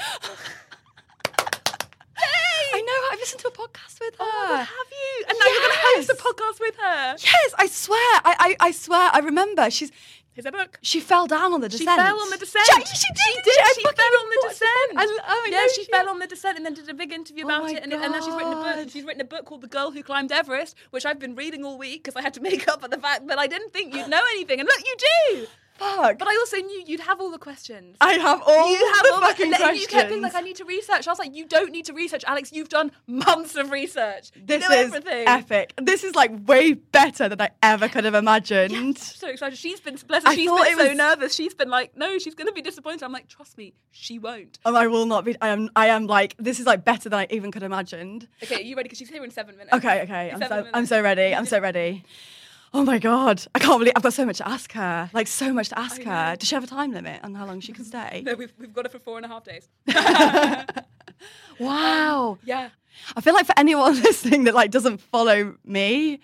I 2.73 2.81
know. 2.81 3.07
I've 3.11 3.19
listened 3.19 3.41
to 3.41 3.47
a 3.47 3.51
podcast 3.51 3.99
with 3.99 4.15
oh 4.19 4.25
her. 4.25 4.53
Oh 4.53 4.57
have 4.57 4.67
you? 4.91 5.25
And 5.27 5.39
now 5.39 5.45
you're 5.47 5.61
going 5.61 5.71
to 5.71 5.79
host 5.81 6.09
a 6.11 6.13
podcast 6.13 6.59
with 6.59 6.75
her. 6.75 7.15
Yes, 7.17 7.53
I 7.57 7.65
swear. 7.65 7.97
I, 7.97 8.55
I, 8.61 8.67
I 8.67 8.71
swear. 8.71 9.09
I 9.11 9.19
remember. 9.19 9.71
She's 9.71 9.91
Here's 10.39 10.45
a 10.45 10.51
book. 10.53 10.79
she 10.81 11.01
fell 11.01 11.27
down 11.27 11.51
on 11.51 11.59
the 11.59 11.67
descent. 11.67 11.89
She 11.89 11.95
fell 11.97 12.21
on 12.21 12.29
the 12.29 12.37
descent. 12.37 12.65
Yeah, 12.69 12.77
she 12.85 13.07
did. 13.09 13.17
She 13.17 13.41
did. 13.43 13.75
She 13.75 13.83
fell 13.83 13.91
on 13.91 14.29
the 14.29 14.47
descent. 14.47 14.91
I, 14.95 15.19
oh, 15.27 15.47
yeah, 15.51 15.57
know 15.57 15.67
she 15.75 15.83
fell 15.83 16.07
on 16.07 16.19
the 16.19 16.27
descent 16.27 16.55
and 16.55 16.65
then 16.65 16.75
did 16.75 16.87
a 16.87 16.93
big 16.93 17.11
interview 17.11 17.43
Oh 17.43 17.49
about 17.49 17.63
my 17.63 17.71
it. 17.71 17.83
And, 17.83 17.91
and 17.91 18.13
now 18.13 18.21
she's 18.21 18.33
written 18.33 18.53
a 18.53 18.55
book. 18.55 18.89
She's 18.89 19.03
written 19.03 19.19
a 19.19 19.25
book 19.25 19.43
called 19.43 19.59
The 19.59 19.67
Girl 19.67 19.91
Who 19.91 20.01
Climbed 20.01 20.31
Everest, 20.31 20.77
which 20.91 21.05
I've 21.05 21.19
been 21.19 21.35
reading 21.35 21.65
all 21.65 21.77
week 21.77 22.05
because 22.05 22.15
I 22.15 22.21
had 22.21 22.33
to 22.35 22.41
make 22.49 22.69
up 22.69 22.79
for 22.79 22.87
the 22.87 22.97
fact 22.97 23.27
that 23.27 23.37
I 23.37 23.47
didn't 23.47 23.73
think 23.73 23.93
you'd 23.93 24.07
know 24.07 24.21
anything. 24.31 24.61
And 24.61 24.69
look, 24.69 24.79
you 24.79 24.95
do. 24.97 25.47
Fuck. 25.79 26.19
But 26.19 26.27
I 26.27 26.35
also 26.35 26.57
knew 26.57 26.83
you'd 26.85 26.99
have 26.99 27.19
all 27.21 27.31
the 27.31 27.37
questions. 27.37 27.97
I 28.01 28.13
have 28.13 28.41
all 28.45 28.69
you 28.69 28.93
have 28.95 29.03
the 29.03 29.13
all 29.13 29.21
fucking 29.21 29.45
and 29.45 29.53
then 29.53 29.59
questions. 29.61 29.81
you 29.81 29.87
kept 29.87 30.09
being 30.09 30.21
like, 30.21 30.35
I 30.35 30.41
need 30.41 30.57
to 30.57 30.65
research. 30.65 31.07
I 31.07 31.11
was 31.11 31.19
like, 31.19 31.33
you 31.35 31.45
don't 31.47 31.71
need 31.71 31.85
to 31.85 31.93
research, 31.93 32.23
Alex. 32.27 32.51
You've 32.51 32.69
done 32.69 32.91
months 33.07 33.55
of 33.55 33.71
research. 33.71 34.31
You 34.35 34.41
This 34.45 34.67
know 34.69 34.75
is 34.75 34.87
everything. 34.93 35.27
epic. 35.27 35.73
This 35.81 36.03
is 36.03 36.15
like 36.15 36.31
way 36.47 36.73
better 36.73 37.29
than 37.29 37.39
I 37.41 37.49
ever 37.63 37.87
could 37.87 38.03
have 38.03 38.15
imagined. 38.15 38.97
so 38.97 39.29
excited. 39.29 39.57
She's 39.57 39.79
been 39.79 39.97
bless 40.07 40.23
her, 40.23 40.29
I 40.29 40.35
she's 40.35 40.49
been 40.49 40.77
so 40.77 40.87
was- 40.89 40.97
nervous. 40.97 41.33
She's 41.35 41.53
been 41.53 41.69
like, 41.69 41.95
no, 41.95 42.17
she's 42.19 42.35
gonna 42.35 42.51
be 42.51 42.61
disappointed. 42.61 43.03
I'm 43.03 43.11
like, 43.13 43.27
trust 43.27 43.57
me, 43.57 43.73
she 43.91 44.19
won't. 44.19 44.59
And 44.65 44.77
I 44.77 44.87
will 44.87 45.05
not 45.05 45.25
be. 45.25 45.35
I 45.41 45.49
am. 45.49 45.69
I 45.75 45.87
am 45.87 46.07
like. 46.07 46.35
This 46.37 46.59
is 46.59 46.65
like 46.65 46.83
better 46.83 47.09
than 47.09 47.19
I 47.19 47.27
even 47.29 47.51
could 47.51 47.61
have 47.61 47.71
imagined. 47.71 48.27
Okay, 48.43 48.55
are 48.55 48.61
you 48.61 48.75
ready? 48.75 48.87
Because 48.87 48.97
she's 48.99 49.09
here 49.09 49.23
in 49.23 49.31
seven 49.31 49.55
minutes. 49.57 49.73
Okay. 49.75 50.01
Okay. 50.03 50.31
I'm 50.31 50.41
so. 50.41 50.67
I'm 50.73 50.85
so 50.85 51.01
ready. 51.01 51.33
I'm 51.33 51.45
so 51.45 51.59
ready. 51.69 52.03
Oh 52.73 52.83
my 52.83 52.99
god! 52.99 53.43
I 53.55 53.59
can't 53.59 53.79
believe 53.79 53.93
I've 53.95 54.03
got 54.03 54.13
so 54.13 54.25
much 54.25 54.37
to 54.37 54.47
ask 54.47 54.71
her. 54.73 55.09
Like 55.13 55.27
so 55.27 55.51
much 55.53 55.69
to 55.69 55.79
ask 55.79 56.01
her. 56.03 56.35
Does 56.35 56.47
she 56.47 56.55
have 56.55 56.63
a 56.63 56.67
time 56.67 56.91
limit 56.91 57.19
on 57.23 57.33
how 57.33 57.45
long 57.45 57.59
she 57.61 57.71
can 57.71 57.83
stay? 57.83 58.21
No, 58.25 58.35
we've, 58.35 58.53
we've 58.59 58.73
got 58.73 58.85
it 58.85 58.91
for 58.91 58.99
four 58.99 59.17
and 59.17 59.25
a 59.25 59.29
half 59.29 59.43
days. 59.43 59.67
Wow. 61.59 62.37
yeah. 62.45 62.69
I 63.15 63.21
feel 63.21 63.33
like 63.33 63.45
for 63.45 63.53
anyone 63.57 63.93
listening 64.01 64.45
that 64.45 64.53
like 64.55 64.71
doesn't 64.71 64.99
follow 64.99 65.55
me, 65.65 66.19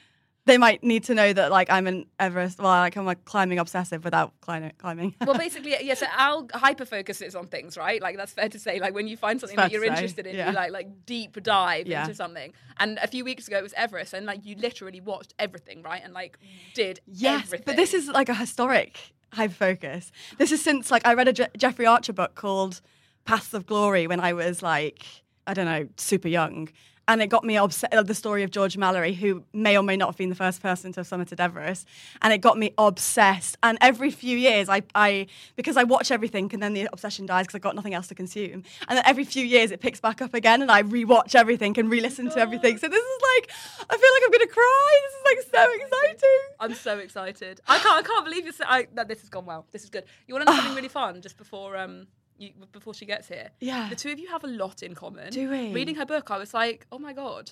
they 0.46 0.58
might 0.58 0.84
need 0.84 1.04
to 1.06 1.16
know 1.16 1.34
that 1.34 1.52
like 1.52 1.70
I'm 1.72 1.88
an 1.88 2.06
Everest. 2.20 2.60
Well, 2.60 2.68
like 2.68 2.96
I'm 2.96 3.08
a 3.08 3.16
climbing 3.16 3.58
obsessive 3.60 4.04
without 4.04 4.34
climbing. 4.42 4.74
climbing. 4.78 5.16
Well, 5.26 5.38
basically, 5.38 5.72
yes. 5.72 5.84
Yeah, 5.84 5.94
so 5.96 6.06
our 6.16 6.46
hyper 6.54 6.86
focuses 6.86 7.36
on 7.36 7.48
things, 7.48 7.78
right? 7.78 8.02
Like 8.02 8.16
that's 8.18 8.34
fair 8.34 8.50
to 8.50 8.60
say. 8.60 8.80
Like 8.80 8.94
when 8.94 9.08
you 9.08 9.18
find 9.18 9.40
something 9.40 9.58
that 9.58 9.72
you're 9.72 9.82
say, 9.82 9.88
interested 9.88 10.28
in, 10.28 10.36
yeah. 10.36 10.50
you 10.50 10.56
like 10.56 10.72
like 10.72 11.06
deep 11.06 11.42
dive 11.42 11.88
Yeah. 11.88 12.04
into 12.04 12.14
something. 12.16 12.54
And 12.78 13.00
a 13.02 13.08
few 13.08 13.24
weeks 13.26 13.48
ago 13.48 13.58
it 13.58 13.64
was 13.64 13.74
Everest, 13.74 14.14
and 14.14 14.26
like 14.26 14.46
you 14.46 14.56
literally 14.56 15.02
watched 15.02 15.34
everything, 15.40 15.82
right? 15.82 16.02
And 16.04 16.14
like 16.14 16.38
did 16.74 17.00
Yes, 17.08 17.46
everything. 17.46 17.64
but 17.66 17.76
this 17.76 17.94
is 17.94 18.08
like 18.08 18.30
a 18.30 18.36
historic 18.36 19.00
hyper 19.34 19.54
focus. 19.54 20.12
This 20.38 20.52
is 20.52 20.64
since 20.64 20.92
like 20.92 21.06
I 21.08 21.14
read 21.16 21.28
a 21.28 21.34
Je- 21.34 21.48
Jeffrey 21.58 21.86
Archer 21.88 22.14
book 22.14 22.36
called 22.36 22.82
Paths 23.26 23.54
of 23.56 23.66
Glory 23.66 24.06
when 24.08 24.20
I 24.20 24.34
was 24.34 24.62
like 24.62 25.04
I 25.48 25.54
don't 25.54 25.66
know 25.66 25.88
super 25.98 26.28
young, 26.28 26.70
and 27.08 27.22
it 27.22 27.28
got 27.28 27.44
me 27.44 27.58
obsessed. 27.58 27.94
The 28.06 28.16
story 28.16 28.44
of 28.44 28.52
George 28.52 28.78
Mallory, 28.78 29.14
who 29.14 29.44
may 29.54 29.78
or 29.78 29.84
may 29.84 29.98
not 29.98 30.08
have 30.10 30.18
been 30.18 30.30
the 30.30 30.36
first 30.36 30.62
person 30.62 30.92
to 30.94 31.02
have 31.02 31.08
summited 31.08 31.40
Everest, 31.40 31.88
and 32.22 32.34
it 32.34 32.40
got 32.40 32.58
me 32.58 32.74
obsessed. 32.78 33.58
And 33.64 33.78
every 33.82 34.12
few 34.12 34.38
years, 34.38 34.70
I, 34.70 34.84
I 34.94 35.28
because 35.56 35.78
I 35.78 35.84
watch 35.84 36.12
everything, 36.12 36.50
and 36.54 36.62
then 36.62 36.74
the 36.74 36.88
obsession 36.92 37.26
dies 37.26 37.46
because 37.46 37.56
I've 37.56 37.62
got 37.62 37.76
nothing 37.76 37.94
else 37.94 38.08
to 38.08 38.16
consume. 38.16 38.64
And 38.88 38.98
then 38.98 39.04
every 39.06 39.26
few 39.26 39.46
years, 39.46 39.72
it 39.72 39.82
picks 39.82 40.00
back 40.00 40.22
up 40.22 40.34
again, 40.34 40.62
and 40.62 40.72
I 40.72 40.84
rewatch 40.84 41.36
everything 41.36 41.78
and 41.80 41.90
re-listen 41.90 42.30
to 42.32 42.40
everything. 42.40 42.78
So 42.78 42.88
this 42.88 43.04
is 43.04 43.22
like 43.36 43.52
I 43.90 43.98
feel 43.98 44.10
like 44.14 44.24
I'm 44.26 44.32
gonna 44.32 44.48
cry. 44.48 45.00
This 45.04 45.14
is 45.14 45.52
like 45.54 45.66
so 45.66 45.74
exciting. 45.74 46.40
I'm 46.60 46.74
so 46.74 46.98
excited. 46.98 47.62
I 47.68 47.80
can't. 47.80 48.06
I 48.06 48.08
can't 48.08 48.26
believe 48.26 48.46
I, 48.66 48.88
no, 48.94 49.04
this 49.04 49.22
has 49.22 49.30
gone 49.30 49.46
well. 49.46 49.66
This 49.72 49.84
is 49.84 49.90
good. 49.90 50.06
You 50.28 50.34
want 50.34 50.48
to 50.48 50.52
know 50.52 50.58
something 50.62 50.76
really 50.76 50.90
fun 50.90 51.22
just 51.22 51.38
before 51.38 51.78
um 51.78 52.08
you 52.38 52.52
before 52.72 52.94
she 52.94 53.06
gets 53.06 53.28
here? 53.28 53.50
Yeah. 53.60 53.90
The 53.90 53.96
two 53.96 54.12
of 54.12 54.20
you 54.20 54.28
have 54.30 54.44
a 54.44 54.48
lot 54.48 54.84
in 54.84 54.96
common. 54.96 55.32
Do 55.32 55.50
we? 55.50 55.72
Reading 55.72 55.96
her 55.96 56.06
book, 56.06 56.32
I 56.32 56.38
was 56.38 56.54
like, 56.54 56.86
oh 56.92 57.00
my 57.00 57.14
god, 57.14 57.52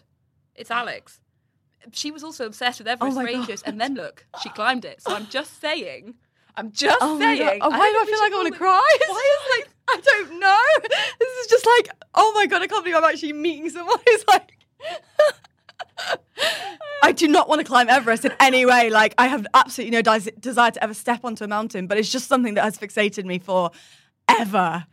it's 0.56 0.72
Alex. 0.72 1.20
She 1.92 2.12
was 2.12 2.24
also 2.24 2.46
obsessed 2.46 2.80
with 2.80 2.88
Everest 2.88 3.18
Oh 3.18 3.22
my 3.22 3.32
God. 3.34 3.62
and 3.66 3.80
then 3.82 3.94
look, 3.96 4.26
she 4.42 4.50
climbed 4.50 4.86
it. 4.86 5.02
So 5.02 5.14
I'm 5.14 5.28
just 5.28 5.60
saying. 5.60 6.16
I'm 6.56 6.72
just 6.72 6.98
Oh 7.02 7.20
saying. 7.20 7.60
Oh, 7.62 7.70
why 7.70 7.92
do 7.92 7.98
I 8.00 8.06
feel 8.06 8.20
like 8.20 8.32
I 8.32 8.36
want 8.36 8.54
to 8.54 8.58
cry? 8.60 8.90
It's 9.02 9.08
just 9.08 9.50
like 9.58 9.70
I 9.90 9.98
don't 10.02 10.40
know. 10.40 10.88
This 11.20 11.30
is 11.40 11.48
just 11.48 11.66
like 11.66 11.90
oh 12.16 12.32
my 12.36 12.46
god! 12.46 12.62
I 12.62 12.68
can't 12.68 12.84
believe 12.86 12.96
I'm 12.98 13.04
actually 13.04 13.34
meeting 13.34 13.70
someone 13.70 13.98
who's 14.08 14.26
like. 14.28 14.58
I 17.04 17.12
do 17.12 17.28
not 17.28 17.50
want 17.50 17.60
to 17.60 17.66
climb 17.66 17.90
Everest 17.90 18.26
in 18.26 18.34
any 18.40 18.66
way. 18.66 18.90
Like 18.90 19.14
I 19.18 19.28
have 19.28 19.46
absolutely 19.54 19.92
no 19.92 20.02
des- 20.02 20.32
desire 20.40 20.72
to 20.72 20.84
ever 20.84 20.94
step 20.94 21.22
onto 21.24 21.44
a 21.44 21.48
mountain, 21.48 21.88
but 21.88 21.98
it's 21.98 22.10
just 22.12 22.28
something 22.28 22.54
that 22.56 22.64
has 22.64 22.78
fixated 22.78 23.26
me 23.26 23.40
for 23.40 23.72
ever, 24.40 24.86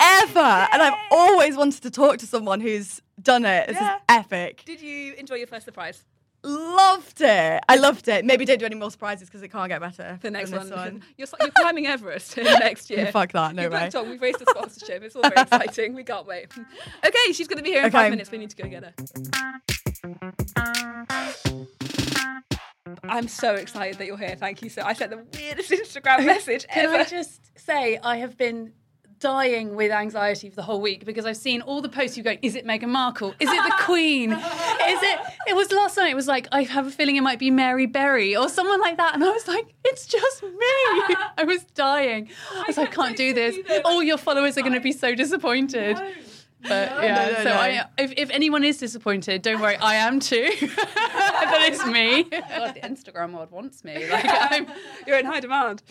ever. 0.00 0.38
And 0.72 0.82
I've 0.82 0.98
always 1.10 1.56
wanted 1.56 1.82
to 1.82 1.90
talk 1.90 2.18
to 2.18 2.26
someone 2.26 2.60
who's 2.60 3.00
done 3.20 3.44
it. 3.44 3.68
This 3.68 3.76
Yeah. 3.76 3.96
is 3.96 4.00
epic. 4.08 4.62
Did 4.64 4.80
you 4.80 5.14
enjoy 5.14 5.36
your 5.36 5.46
first 5.46 5.64
surprise? 5.64 6.04
Loved 6.42 7.22
it. 7.22 7.60
I 7.68 7.76
loved 7.76 8.06
it. 8.06 8.24
Maybe 8.24 8.44
don't 8.44 8.58
do 8.58 8.66
any 8.66 8.76
more 8.76 8.90
surprises 8.90 9.28
because 9.28 9.42
it 9.42 9.48
can't 9.48 9.68
get 9.68 9.80
better. 9.80 10.18
The 10.22 10.30
next 10.30 10.52
one. 10.52 10.70
one. 10.70 11.02
You're, 11.16 11.26
you're 11.40 11.50
climbing 11.50 11.86
Everest 11.88 12.36
next 12.36 12.88
year. 12.88 13.06
Fuck 13.06 13.32
that, 13.32 13.54
no 13.56 13.62
You've 13.62 13.72
way. 13.72 13.90
We've 14.08 14.22
raised 14.22 14.38
the 14.38 14.46
sponsorship. 14.50 15.02
It's 15.02 15.16
all 15.16 15.22
very 15.22 15.34
exciting. 15.38 15.94
We 15.94 16.04
can't 16.04 16.26
wait. 16.26 16.52
Okay, 17.04 17.32
she's 17.32 17.48
going 17.48 17.56
to 17.58 17.64
be 17.64 17.70
here 17.70 17.80
in 17.80 17.86
Okay. 17.86 17.90
five 17.92 18.10
minutes. 18.10 18.30
We 18.30 18.38
need 18.38 18.50
to 18.50 18.56
go 18.56 18.68
get 18.68 18.84
her. 18.84 18.92
I'm 23.04 23.28
so 23.28 23.54
excited 23.54 23.98
that 23.98 24.06
you're 24.06 24.16
here. 24.16 24.36
Thank 24.38 24.62
you 24.62 24.68
so. 24.68 24.82
I 24.82 24.92
sent 24.92 25.10
the 25.10 25.24
weirdest 25.38 25.70
Instagram 26.04 26.24
message 26.24 26.66
Can 26.68 26.86
ever. 26.86 26.96
I 26.96 27.04
just 27.04 27.58
say 27.58 27.98
I 28.02 28.16
have 28.18 28.36
been 28.36 28.72
dying 29.18 29.74
with 29.74 29.90
anxiety 29.90 30.50
for 30.50 30.56
the 30.56 30.62
whole 30.62 30.80
week 30.80 31.04
because 31.06 31.24
I've 31.24 31.38
seen 31.38 31.62
all 31.62 31.80
the 31.80 31.88
posts 31.88 32.16
you 32.16 32.22
going, 32.22 32.38
is 32.42 32.54
it 32.54 32.66
Meghan 32.66 32.88
Markle? 32.88 33.34
Is 33.40 33.50
it 33.50 33.62
the 33.62 33.74
Queen? 33.80 34.32
Is 34.32 34.38
it 34.38 35.20
it 35.48 35.56
was 35.56 35.72
last 35.72 35.96
night, 35.96 36.10
it 36.10 36.16
was 36.16 36.26
like, 36.28 36.48
I 36.52 36.64
have 36.64 36.86
a 36.86 36.90
feeling 36.90 37.16
it 37.16 37.22
might 37.22 37.38
be 37.38 37.50
Mary 37.50 37.86
Berry 37.86 38.36
or 38.36 38.48
someone 38.48 38.80
like 38.80 38.98
that. 38.98 39.14
And 39.14 39.24
I 39.24 39.30
was 39.30 39.48
like, 39.48 39.74
it's 39.84 39.96
it's 39.96 40.06
just 40.06 40.42
me. 40.42 40.50
I 41.38 41.44
was 41.46 41.64
dying. 41.74 42.28
I 42.54 42.64
was 42.66 42.76
like, 42.76 42.90
I 42.90 42.92
can't 42.92 43.16
do 43.16 43.32
this. 43.32 43.56
All 43.84 44.02
your 44.02 44.18
followers 44.18 44.58
are 44.58 44.60
going 44.60 44.74
to 44.74 44.80
be 44.80 44.92
so 44.92 45.14
disappointed. 45.14 45.98
But 46.68 47.02
yeah, 47.02 47.28
no, 47.28 47.34
so 47.38 47.44
no. 47.44 47.54
I, 47.54 47.84
if, 47.98 48.12
if 48.16 48.30
anyone 48.30 48.64
is 48.64 48.78
disappointed, 48.78 49.42
don't 49.42 49.60
worry, 49.60 49.76
I 49.76 49.96
am 49.96 50.20
too. 50.20 50.50
that 50.60 51.68
is 51.70 51.84
me. 51.86 52.24
God, 52.24 52.74
the 52.74 52.80
Instagram 52.80 53.32
world 53.32 53.50
wants 53.50 53.84
me. 53.84 54.04
Like, 54.16 54.24
I'm, 54.26 54.66
You're 55.06 55.18
in 55.18 55.26
high 55.26 55.40
demand. 55.40 55.82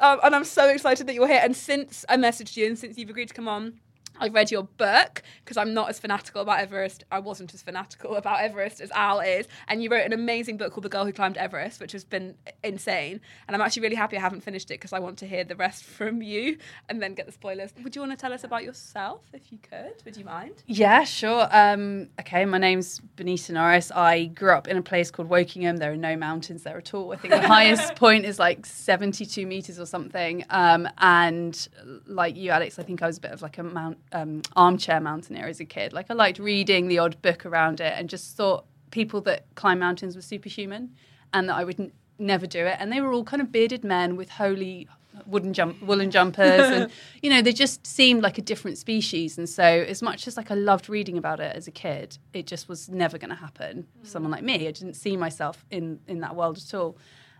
Um, 0.00 0.20
and 0.22 0.34
I'm 0.34 0.44
so 0.44 0.68
excited 0.68 1.06
that 1.06 1.14
you're 1.14 1.28
here. 1.28 1.40
And 1.42 1.56
since 1.56 2.04
I 2.08 2.16
messaged 2.16 2.56
you 2.56 2.66
and 2.66 2.78
since 2.78 2.98
you've 2.98 3.10
agreed 3.10 3.28
to 3.28 3.34
come 3.34 3.48
on, 3.48 3.74
I've 4.18 4.34
read 4.34 4.50
your 4.50 4.64
book 4.64 5.22
because 5.44 5.56
I'm 5.56 5.74
not 5.74 5.88
as 5.88 5.98
fanatical 5.98 6.42
about 6.42 6.60
Everest. 6.60 7.04
I 7.10 7.18
wasn't 7.18 7.54
as 7.54 7.62
fanatical 7.62 8.16
about 8.22 8.40
Everest 8.40 8.80
as 8.80 8.90
Al 8.92 9.20
is. 9.20 9.46
And 9.68 9.82
you 9.82 9.90
wrote 9.90 10.04
an 10.04 10.12
amazing 10.12 10.56
book 10.56 10.72
called 10.72 10.84
The 10.84 10.88
Girl 10.88 11.04
Who 11.04 11.12
Climbed 11.12 11.36
Everest, 11.36 11.80
which 11.80 11.92
has 11.92 12.04
been 12.04 12.34
insane. 12.62 13.20
And 13.46 13.54
I'm 13.54 13.60
actually 13.60 13.82
really 13.82 13.96
happy 13.96 14.16
I 14.16 14.20
haven't 14.20 14.42
finished 14.42 14.70
it 14.70 14.74
because 14.74 14.92
I 14.92 14.98
want 14.98 15.18
to 15.18 15.26
hear 15.26 15.44
the 15.44 15.56
rest 15.56 15.84
from 16.02 16.22
you 16.22 16.58
and 16.88 17.02
then 17.02 17.14
get 17.14 17.26
the 17.26 17.32
spoilers. 17.32 17.72
Would 17.82 17.94
you 17.94 18.02
want 18.02 18.12
to 18.12 18.18
tell 18.18 18.32
us 18.32 18.44
about 18.44 18.64
yourself 18.64 19.22
if 19.32 19.52
you 19.52 19.58
could? 19.58 20.02
Would 20.04 20.16
you 20.16 20.24
mind? 20.24 20.62
Yeah, 20.66 21.04
sure. 21.04 21.48
Um, 21.50 22.08
okay, 22.20 22.44
my 22.44 22.58
name's 22.58 23.00
Bonita 23.00 23.52
Norris. 23.52 23.90
I 23.90 24.26
grew 24.26 24.52
up 24.52 24.68
in 24.68 24.76
a 24.76 24.82
place 24.82 25.10
called 25.10 25.28
Wokingham. 25.28 25.78
There 25.78 25.92
are 25.92 25.96
no 25.96 26.16
mountains 26.16 26.62
there 26.62 26.78
at 26.78 26.94
all. 26.94 27.12
I 27.12 27.16
think 27.16 27.32
the 27.34 27.40
highest 27.46 27.96
point 27.96 28.24
is 28.24 28.38
like 28.38 28.66
72 28.66 29.46
meters 29.46 29.78
or 29.78 29.86
something. 29.86 30.44
Um, 30.50 30.88
and 30.98 31.68
like 32.06 32.36
you, 32.36 32.50
Alex, 32.50 32.78
I 32.78 32.82
think 32.82 33.02
I 33.02 33.06
was 33.06 33.18
a 33.18 33.20
bit 33.20 33.32
of 33.32 33.42
like 33.42 33.58
a 33.58 33.62
mount, 33.62 33.98
um, 34.12 34.42
armchair 34.56 35.00
mountaineer 35.00 35.46
as 35.46 35.60
a 35.60 35.64
kid. 35.64 35.92
Like 35.92 36.06
I 36.10 36.14
liked 36.14 36.38
reading 36.38 36.88
the 36.88 36.98
odd 36.98 37.20
book 37.22 37.44
around 37.46 37.80
it 37.80 37.92
and 37.96 38.08
just 38.08 38.36
thought 38.36 38.64
people 38.90 39.20
that 39.22 39.46
climb 39.54 39.78
mountains 39.78 40.16
were 40.16 40.22
superhuman 40.22 40.90
and 41.32 41.48
that 41.48 41.56
I 41.56 41.64
would 41.64 41.80
n- 41.80 41.92
never 42.18 42.46
do 42.46 42.66
it. 42.66 42.76
And 42.78 42.92
they 42.92 43.00
were 43.00 43.12
all 43.12 43.24
kind 43.24 43.42
of 43.42 43.50
bearded 43.50 43.84
men 43.84 44.16
with 44.16 44.30
holy 44.30 44.88
wooden 45.26 45.52
jump 45.52 45.80
woolen 45.82 46.10
jumpers 46.10 46.70
and 46.70 46.90
you 47.22 47.28
know 47.28 47.42
they 47.42 47.52
just 47.52 47.86
seemed 47.86 48.22
like 48.22 48.38
a 48.38 48.42
different 48.42 48.78
species 48.78 49.36
and 49.36 49.46
so 49.48 49.62
as 49.62 50.00
much 50.00 50.26
as 50.26 50.38
like 50.38 50.50
I 50.50 50.54
loved 50.54 50.88
reading 50.88 51.18
about 51.18 51.38
it 51.38 51.54
as 51.54 51.68
a 51.68 51.70
kid 51.70 52.16
it 52.32 52.46
just 52.46 52.66
was 52.66 52.88
never 52.88 53.18
going 53.18 53.28
to 53.28 53.36
happen 53.36 53.86
for 54.00 54.08
someone 54.08 54.32
like 54.32 54.42
me 54.42 54.66
I 54.66 54.70
didn't 54.70 54.94
see 54.94 55.16
myself 55.16 55.66
in 55.70 56.00
in 56.08 56.20
that 56.20 56.34
world 56.34 56.56
at 56.56 56.72
all 56.72 56.96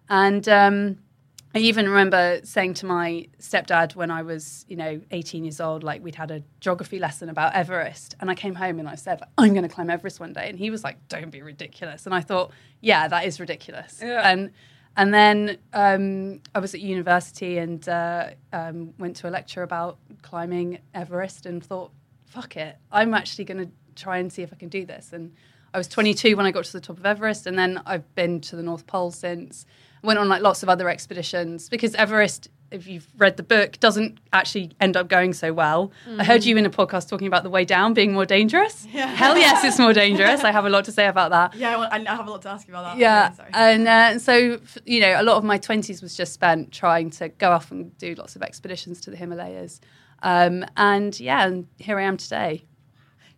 and 0.08 0.46
um 0.50 0.98
I 1.54 1.58
even 1.58 1.86
remember 1.88 2.40
saying 2.44 2.74
to 2.74 2.86
my 2.86 3.28
stepdad 3.38 3.94
when 3.94 4.10
I 4.10 4.22
was, 4.22 4.64
you 4.68 4.76
know, 4.76 5.00
18 5.10 5.44
years 5.44 5.60
old, 5.60 5.82
like 5.82 6.02
we'd 6.02 6.14
had 6.14 6.30
a 6.30 6.42
geography 6.60 6.98
lesson 6.98 7.28
about 7.28 7.54
Everest. 7.54 8.14
And 8.20 8.30
I 8.30 8.34
came 8.34 8.54
home 8.54 8.78
and 8.78 8.88
I 8.88 8.94
said, 8.94 9.20
like, 9.20 9.28
I'm 9.36 9.52
going 9.52 9.68
to 9.68 9.68
climb 9.68 9.90
Everest 9.90 10.18
one 10.18 10.32
day. 10.32 10.48
And 10.48 10.58
he 10.58 10.70
was 10.70 10.82
like, 10.82 10.96
don't 11.08 11.30
be 11.30 11.42
ridiculous. 11.42 12.06
And 12.06 12.14
I 12.14 12.20
thought, 12.20 12.52
yeah, 12.80 13.06
that 13.08 13.26
is 13.26 13.38
ridiculous. 13.38 14.00
And 14.22 14.50
and 14.96 15.14
then 15.14 15.58
um, 15.72 16.40
I 16.54 16.58
was 16.58 16.74
at 16.74 16.80
university 16.80 17.56
and 17.58 17.86
uh, 17.88 18.30
um, 18.52 18.92
went 18.98 19.16
to 19.16 19.28
a 19.28 19.30
lecture 19.30 19.62
about 19.62 19.98
climbing 20.20 20.80
Everest 20.92 21.46
and 21.46 21.64
thought, 21.64 21.92
fuck 22.26 22.56
it, 22.56 22.76
I'm 22.90 23.14
actually 23.14 23.44
going 23.44 23.66
to 23.66 23.70
try 23.94 24.18
and 24.18 24.30
see 24.30 24.42
if 24.42 24.52
I 24.52 24.56
can 24.56 24.68
do 24.68 24.84
this. 24.84 25.12
And 25.12 25.32
I 25.72 25.78
was 25.78 25.88
22 25.88 26.36
when 26.36 26.44
I 26.44 26.50
got 26.50 26.64
to 26.64 26.72
the 26.72 26.80
top 26.80 26.98
of 26.98 27.06
Everest, 27.06 27.46
and 27.46 27.58
then 27.58 27.80
I've 27.86 28.14
been 28.14 28.40
to 28.42 28.56
the 28.56 28.62
North 28.62 28.86
Pole 28.86 29.10
since. 29.10 29.64
Went 30.02 30.18
on 30.18 30.28
like 30.28 30.42
lots 30.42 30.62
of 30.62 30.68
other 30.68 30.88
expeditions 30.88 31.68
because 31.68 31.94
Everest, 31.94 32.48
if 32.72 32.88
you've 32.88 33.06
read 33.18 33.36
the 33.36 33.42
book, 33.44 33.78
doesn't 33.78 34.18
actually 34.32 34.72
end 34.80 34.96
up 34.96 35.06
going 35.08 35.32
so 35.32 35.52
well. 35.52 35.92
I 36.18 36.24
heard 36.24 36.44
you 36.44 36.56
in 36.56 36.66
a 36.66 36.70
podcast 36.70 37.08
talking 37.08 37.28
about 37.28 37.44
the 37.44 37.50
way 37.50 37.64
down 37.64 37.94
being 37.94 38.12
more 38.12 38.26
dangerous. 38.26 38.84
Hell 38.90 39.36
yes, 39.36 39.62
it's 39.64 39.78
more 39.78 39.92
dangerous. 39.92 40.42
I 40.42 40.50
have 40.50 40.64
a 40.64 40.70
lot 40.70 40.84
to 40.86 40.92
say 40.92 41.06
about 41.06 41.30
that. 41.30 41.54
Yeah, 41.54 41.76
I, 41.78 41.98
I 41.98 42.16
have 42.16 42.26
a 42.26 42.30
lot 42.30 42.42
to 42.42 42.48
ask 42.48 42.66
you 42.66 42.74
about 42.74 42.94
that. 42.94 42.98
Yeah, 42.98 43.30
Okay, 43.38 43.48
and 43.52 43.86
uh, 43.86 44.18
so 44.18 44.58
you 44.86 45.00
know, 45.00 45.20
a 45.20 45.22
lot 45.22 45.36
of 45.36 45.44
my 45.44 45.58
twenties 45.58 46.02
was 46.02 46.16
just 46.16 46.32
spent 46.32 46.72
trying 46.72 47.10
to 47.10 47.28
go 47.28 47.52
off 47.52 47.70
and 47.70 47.96
do 47.98 48.14
lots 48.16 48.34
of 48.34 48.42
expeditions 48.42 49.00
to 49.02 49.10
the 49.10 49.16
Himalayas, 49.16 49.80
um, 50.22 50.64
and 50.76 51.18
yeah, 51.20 51.46
and 51.46 51.66
here 51.78 51.98
I 51.98 52.02
am 52.02 52.16
today, 52.16 52.64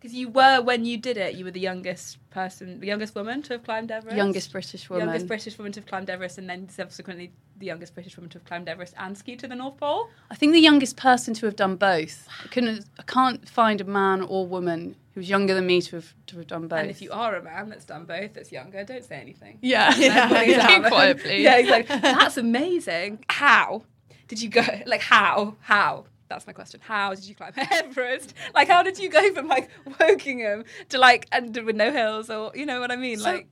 Because 0.05 0.19
you 0.19 0.29
were, 0.29 0.61
when 0.61 0.85
you 0.85 0.97
did 0.97 1.17
it, 1.17 1.33
you 1.33 1.43
were 1.45 1.49
the 1.49 1.59
youngest 1.59 2.19
person, 2.29 2.79
the 2.79 2.85
youngest 2.85 3.15
woman 3.15 3.41
to 3.41 3.53
have 3.53 3.63
climbed 3.63 3.89
Everest. 3.89 4.15
youngest 4.15 4.51
British 4.51 4.87
woman. 4.87 5.07
youngest 5.07 5.25
British 5.25 5.57
woman 5.57 5.71
to 5.71 5.79
have 5.79 5.87
climbed 5.87 6.11
Everest, 6.11 6.37
and 6.37 6.47
then 6.47 6.69
subsequently 6.69 7.31
the 7.57 7.65
youngest 7.65 7.95
British 7.95 8.15
woman 8.15 8.29
to 8.29 8.37
have 8.37 8.45
climbed 8.45 8.69
Everest 8.69 8.93
and 8.99 9.17
skied 9.17 9.39
to 9.39 9.47
the 9.47 9.55
North 9.55 9.77
Pole. 9.77 10.07
I 10.29 10.35
think 10.35 10.53
the 10.53 10.59
youngest 10.59 10.95
person 10.95 11.33
to 11.33 11.47
have 11.47 11.55
done 11.55 11.75
both. 11.75 12.27
I 12.43 12.47
couldn't, 12.49 12.85
I 12.99 13.01
can't 13.01 13.49
find 13.49 13.81
a 13.81 13.83
man 13.83 14.21
or 14.21 14.45
woman 14.45 14.95
who 15.15 15.21
was 15.21 15.27
younger 15.27 15.55
than 15.55 15.65
me 15.65 15.81
to 15.81 15.95
have 15.95 16.13
to 16.27 16.37
have 16.37 16.45
done 16.45 16.67
both. 16.67 16.81
And 16.81 16.91
if 16.91 17.01
you 17.01 17.11
are 17.11 17.35
a 17.35 17.41
man 17.41 17.69
that's 17.69 17.85
done 17.85 18.05
both, 18.05 18.35
that's 18.35 18.51
younger, 18.51 18.83
don't 18.83 19.03
say 19.03 19.15
anything. 19.15 19.57
yeah, 19.63 19.95
Yeah, 19.95 20.43
yeah, 20.43 20.67
Keep 20.67 20.85
quiet, 20.85 21.17
please. 21.17 21.41
Yeah, 21.45 21.57
exactly. 21.57 21.97
That's 21.97 22.37
amazing. 22.37 23.25
How 23.27 23.81
did 24.27 24.39
you 24.39 24.49
go? 24.49 24.61
Like 24.85 25.01
how? 25.01 25.55
How? 25.61 26.05
That's 26.27 26.47
my 26.47 26.53
question. 26.53 26.79
How 26.83 27.13
did 27.13 27.25
you 27.25 27.35
climb 27.35 27.53
Everest? 27.57 28.33
Like 28.53 28.67
how 28.67 28.83
did 28.83 28.97
you 28.99 29.09
go 29.09 29.33
from 29.33 29.47
like 29.47 29.69
Wokingham 29.99 30.65
to 30.89 30.97
like 30.97 31.27
and 31.31 31.55
with 31.55 31.75
no 31.75 31.91
hills 31.91 32.29
or 32.29 32.51
you 32.55 32.65
know 32.65 32.79
what 32.79 32.91
I 32.91 32.95
mean? 32.95 33.19
So, 33.19 33.31
like 33.31 33.47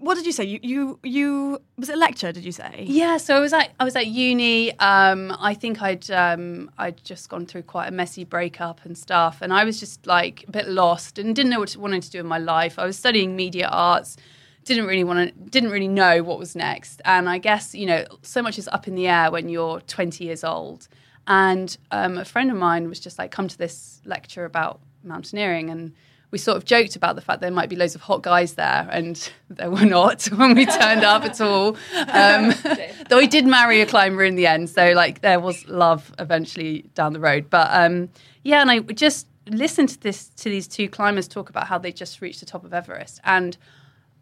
what 0.00 0.14
did 0.14 0.26
you 0.26 0.32
say? 0.32 0.44
You, 0.44 0.60
you, 0.62 0.98
you 1.02 1.62
was 1.76 1.88
it 1.88 1.94
a 1.94 1.98
lecture? 1.98 2.32
Did 2.32 2.44
you 2.44 2.52
say? 2.52 2.84
Yeah, 2.86 3.16
so 3.16 3.36
I 3.36 3.40
was 3.40 3.52
at 3.52 3.72
I 3.80 3.84
was 3.84 3.96
at 3.96 4.06
uni. 4.06 4.78
Um, 4.78 5.36
I 5.38 5.54
think 5.54 5.82
I'd 5.82 6.10
um, 6.10 6.70
I'd 6.78 7.02
just 7.04 7.28
gone 7.28 7.46
through 7.46 7.62
quite 7.62 7.88
a 7.88 7.90
messy 7.90 8.24
breakup 8.24 8.84
and 8.84 8.96
stuff, 8.96 9.38
and 9.40 9.52
I 9.52 9.64
was 9.64 9.80
just 9.80 10.06
like 10.06 10.44
a 10.48 10.50
bit 10.50 10.68
lost 10.68 11.18
and 11.18 11.34
didn't 11.34 11.50
know 11.50 11.60
what 11.60 11.74
I 11.76 11.78
wanted 11.78 12.02
to 12.04 12.10
do 12.10 12.20
in 12.20 12.26
my 12.26 12.38
life. 12.38 12.78
I 12.78 12.84
was 12.84 12.96
studying 12.96 13.34
media 13.36 13.68
arts, 13.68 14.16
didn't 14.64 14.86
really 14.86 15.04
want 15.04 15.34
to, 15.34 15.50
didn't 15.50 15.70
really 15.70 15.88
know 15.88 16.22
what 16.22 16.38
was 16.38 16.54
next, 16.54 17.00
and 17.04 17.28
I 17.28 17.38
guess 17.38 17.74
you 17.74 17.86
know 17.86 18.04
so 18.22 18.42
much 18.42 18.58
is 18.58 18.68
up 18.68 18.86
in 18.86 18.94
the 18.94 19.08
air 19.08 19.30
when 19.30 19.48
you're 19.48 19.80
20 19.80 20.24
years 20.24 20.44
old. 20.44 20.88
And 21.28 21.76
um, 21.90 22.16
a 22.16 22.24
friend 22.24 22.50
of 22.50 22.56
mine 22.56 22.88
was 22.88 22.98
just 22.98 23.18
like, 23.18 23.30
"Come 23.30 23.48
to 23.48 23.58
this 23.58 24.00
lecture 24.06 24.46
about 24.46 24.80
mountaineering," 25.04 25.68
and 25.68 25.92
we 26.30 26.38
sort 26.38 26.56
of 26.56 26.64
joked 26.64 26.96
about 26.96 27.16
the 27.16 27.22
fact 27.22 27.42
there 27.42 27.50
might 27.50 27.68
be 27.68 27.76
loads 27.76 27.94
of 27.94 28.00
hot 28.00 28.22
guys 28.22 28.54
there, 28.54 28.88
and 28.90 29.30
there 29.50 29.70
were 29.70 29.84
not 29.84 30.24
when 30.36 30.54
we 30.54 30.64
turned 30.64 31.04
up 31.04 31.24
at 31.24 31.40
all. 31.40 31.76
Um, 31.94 32.54
though 33.10 33.18
he 33.18 33.26
did 33.26 33.46
marry 33.46 33.82
a 33.82 33.86
climber 33.86 34.24
in 34.24 34.36
the 34.36 34.46
end, 34.46 34.70
so 34.70 34.92
like 34.92 35.20
there 35.20 35.38
was 35.38 35.68
love 35.68 36.12
eventually 36.18 36.90
down 36.94 37.12
the 37.12 37.20
road. 37.20 37.50
But 37.50 37.68
um, 37.72 38.08
yeah, 38.42 38.62
and 38.62 38.70
I 38.70 38.80
just 38.80 39.26
listened 39.46 39.90
to 39.90 40.00
this 40.00 40.28
to 40.28 40.48
these 40.48 40.66
two 40.66 40.88
climbers 40.88 41.28
talk 41.28 41.50
about 41.50 41.66
how 41.66 41.76
they 41.76 41.92
just 41.92 42.22
reached 42.22 42.40
the 42.40 42.46
top 42.46 42.64
of 42.64 42.72
Everest 42.72 43.20
and 43.24 43.58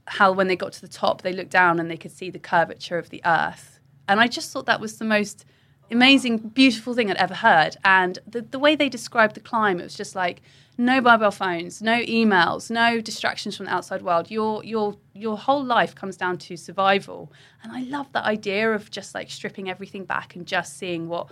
how 0.09 0.33
when 0.33 0.49
they 0.49 0.57
got 0.57 0.73
to 0.73 0.81
the 0.81 0.89
top 0.89 1.23
they 1.23 1.33
looked 1.33 1.51
down 1.51 1.79
and 1.79 1.89
they 1.89 1.97
could 1.97 2.13
see 2.13 2.31
the 2.31 2.39
curvature 2.41 2.99
of 2.99 3.11
the 3.11 3.23
earth, 3.25 3.79
and 4.09 4.19
I 4.19 4.27
just 4.27 4.51
thought 4.51 4.67
that 4.67 4.81
was 4.81 4.99
the 4.99 5.05
most 5.05 5.45
amazing, 5.91 6.39
beautiful 6.39 6.95
thing 6.95 7.11
I'd 7.11 7.17
ever 7.17 7.35
heard. 7.35 7.77
And 7.85 8.19
the, 8.27 8.43
the 8.43 8.59
way 8.59 8.77
they 8.77 8.89
described 8.89 9.35
the 9.35 9.41
climb, 9.41 9.81
it 9.81 9.85
was 9.85 9.95
just 9.95 10.15
like 10.15 10.43
no 10.79 11.01
mobile 11.01 11.31
phones, 11.31 11.81
no 11.81 12.01
emails, 12.03 12.71
no 12.71 13.01
distractions 13.01 13.57
from 13.57 13.67
the 13.67 13.73
outside 13.73 14.03
world. 14.03 14.31
Your 14.31 14.63
your 14.65 14.97
your 15.15 15.39
whole 15.39 15.65
life 15.65 15.95
comes 15.95 16.17
down 16.17 16.39
to 16.39 16.57
survival. 16.57 17.33
And 17.63 17.73
I 17.73 17.81
love 17.83 18.13
that 18.13 18.25
idea 18.25 18.73
of 18.73 18.91
just 18.91 19.15
like 19.15 19.31
stripping 19.31 19.71
everything 19.71 20.05
back 20.05 20.37
and 20.37 20.47
just 20.47 20.77
seeing 20.77 21.09
what 21.09 21.29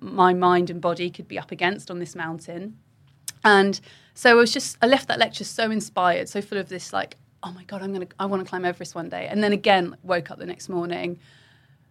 my 0.00 0.34
mind 0.34 0.70
and 0.70 0.80
body 0.80 1.10
could 1.10 1.28
be 1.28 1.38
up 1.38 1.52
against 1.52 1.90
on 1.90 1.98
this 1.98 2.14
mountain. 2.14 2.78
And 3.44 3.80
so 4.14 4.30
I 4.30 4.34
was 4.34 4.52
just 4.52 4.76
I 4.82 4.86
left 4.86 5.08
that 5.08 5.18
lecture 5.18 5.44
so 5.44 5.70
inspired, 5.70 6.28
so 6.28 6.40
full 6.40 6.58
of 6.58 6.68
this 6.68 6.92
like, 6.92 7.16
oh 7.42 7.52
my 7.52 7.64
god, 7.64 7.82
I'm 7.82 7.92
gonna 7.92 8.08
I 8.18 8.26
want 8.26 8.42
to 8.42 8.48
climb 8.48 8.64
Everest 8.64 8.94
one 8.94 9.08
day. 9.08 9.28
And 9.28 9.44
then 9.44 9.52
again, 9.52 9.96
woke 10.02 10.30
up 10.30 10.38
the 10.38 10.46
next 10.46 10.68
morning, 10.68 11.18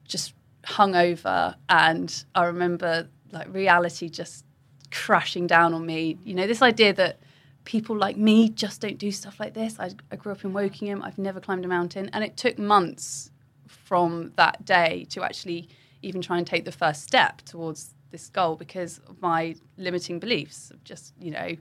just 0.05 0.33
hungover, 0.67 1.55
and 1.69 2.23
I 2.35 2.45
remember 2.45 3.09
like 3.31 3.53
reality 3.53 4.09
just 4.09 4.45
crashing 4.91 5.47
down 5.47 5.73
on 5.73 5.85
me. 5.85 6.17
You 6.23 6.35
know, 6.35 6.47
this 6.47 6.61
idea 6.61 6.93
that 6.93 7.19
people 7.63 7.97
like 7.97 8.17
me 8.17 8.49
just 8.49 8.81
don't 8.81 8.97
do 8.97 9.11
stuff 9.11 9.39
like 9.39 9.53
this. 9.53 9.79
I, 9.79 9.91
I 10.11 10.15
grew 10.15 10.31
up 10.31 10.43
in 10.43 10.53
Wokingham. 10.53 11.03
I've 11.03 11.17
never 11.17 11.39
climbed 11.39 11.65
a 11.65 11.67
mountain, 11.67 12.09
and 12.13 12.23
it 12.23 12.37
took 12.37 12.57
months 12.57 13.31
from 13.67 14.31
that 14.35 14.65
day 14.65 15.05
to 15.09 15.23
actually 15.23 15.69
even 16.01 16.21
try 16.21 16.37
and 16.37 16.45
take 16.45 16.65
the 16.65 16.71
first 16.71 17.03
step 17.03 17.41
towards 17.41 17.93
this 18.11 18.29
goal 18.29 18.55
because 18.55 18.99
of 19.07 19.21
my 19.21 19.55
limiting 19.77 20.19
beliefs 20.19 20.71
of 20.71 20.81
just 20.85 21.13
you 21.19 21.29
know 21.31 21.57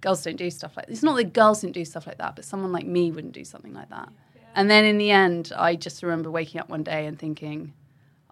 girls 0.00 0.22
don't 0.22 0.36
do 0.36 0.50
stuff 0.50 0.76
like 0.76 0.86
this. 0.86 0.98
It's 0.98 1.02
not 1.02 1.16
that 1.16 1.32
girls 1.32 1.60
didn't 1.60 1.74
do 1.74 1.84
stuff 1.84 2.06
like 2.06 2.18
that, 2.18 2.36
but 2.36 2.44
someone 2.44 2.72
like 2.72 2.86
me 2.86 3.10
wouldn't 3.10 3.34
do 3.34 3.44
something 3.44 3.74
like 3.74 3.90
that. 3.90 4.08
And 4.54 4.70
then 4.70 4.84
in 4.84 4.98
the 4.98 5.10
end, 5.10 5.52
I 5.56 5.76
just 5.76 6.02
remember 6.02 6.30
waking 6.30 6.60
up 6.60 6.68
one 6.68 6.82
day 6.82 7.06
and 7.06 7.18
thinking, 7.18 7.72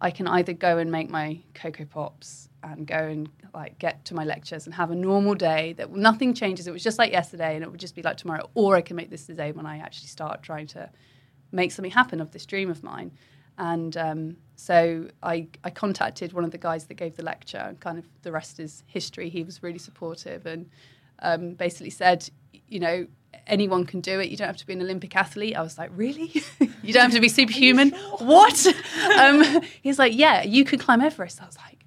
I 0.01 0.11
can 0.11 0.29
either 0.29 0.53
go 0.53 0.79
and 0.79 0.91
make 0.91 1.11
my 1.11 1.41
Cocoa 1.55 1.85
Pops 1.85 2.49
and 2.63 2.87
go 2.87 2.97
and 2.97 3.29
like 3.55 3.79
get 3.79 4.05
to 4.07 4.15
my 4.15 4.25
lectures 4.25 4.67
and 4.67 4.75
have 4.75 4.91
a 4.91 4.95
normal 4.95 5.35
day 5.35 5.73
that 5.75 5.93
nothing 5.93 6.35
changes. 6.35 6.67
It 6.67 6.73
was 6.73 6.83
just 6.83 6.99
like 6.99 7.13
yesterday 7.13 7.55
and 7.55 7.65
it 7.65 7.71
would 7.71 7.81
just 7.81 7.95
be 7.95 8.03
like 8.03 8.17
tomorrow. 8.17 8.49
Or 8.55 8.77
I 8.77 8.81
can 8.81 8.97
make 8.97 9.11
this 9.11 9.25
the 9.25 9.35
day 9.35 9.53
when 9.53 9.67
I 9.67 9.79
actually 9.79 10.09
start 10.09 10.43
trying 10.43 10.67
to 10.69 10.89
make 11.51 11.73
something 11.73 11.91
happen 11.91 12.21
of 12.21 12.31
this 12.31 12.47
dream 12.47 12.71
of 12.71 12.83
mine. 12.83 13.11
And 13.59 13.97
um, 13.97 14.37
so 14.55 15.09
I, 15.23 15.49
I 15.65 15.71
contacted 15.71 16.33
one 16.33 16.45
of 16.45 16.53
the 16.53 16.59
guys 16.59 16.87
that 16.87 16.95
gave 16.95 17.17
the 17.17 17.25
lecture 17.25 17.59
and 17.59 17.81
kind 17.81 17.99
of 17.99 18.05
the 18.23 18.31
rest 18.31 18.61
is 18.61 18.85
history. 18.87 19.29
He 19.29 19.43
was 19.43 19.63
really 19.63 19.79
supportive 19.79 20.47
and 20.47 20.71
um, 21.21 21.55
basically 21.55 21.91
said, 21.91 22.29
you 22.69 22.81
know, 22.81 23.07
anyone 23.47 23.85
can 23.87 24.01
do 24.01 24.21
it. 24.21 24.29
You 24.29 24.37
don't 24.37 24.47
have 24.47 24.57
to 24.59 24.67
be 24.67 24.73
an 24.73 24.83
Olympic 24.83 25.17
athlete. 25.17 25.57
I 25.57 25.63
was 25.63 25.79
like, 25.79 25.91
really? 25.95 26.43
you 26.83 26.93
don't 26.93 27.05
have 27.05 27.13
to 27.13 27.21
be 27.21 27.29
superhuman? 27.29 27.91
What? 28.19 28.67
um, 29.19 29.63
he's 29.83 29.99
like, 29.99 30.13
yeah, 30.15 30.43
you 30.43 30.65
could 30.65 30.81
climb 30.81 31.01
Everest. 31.01 31.43
I 31.43 31.47
was 31.47 31.57
like, 31.57 31.79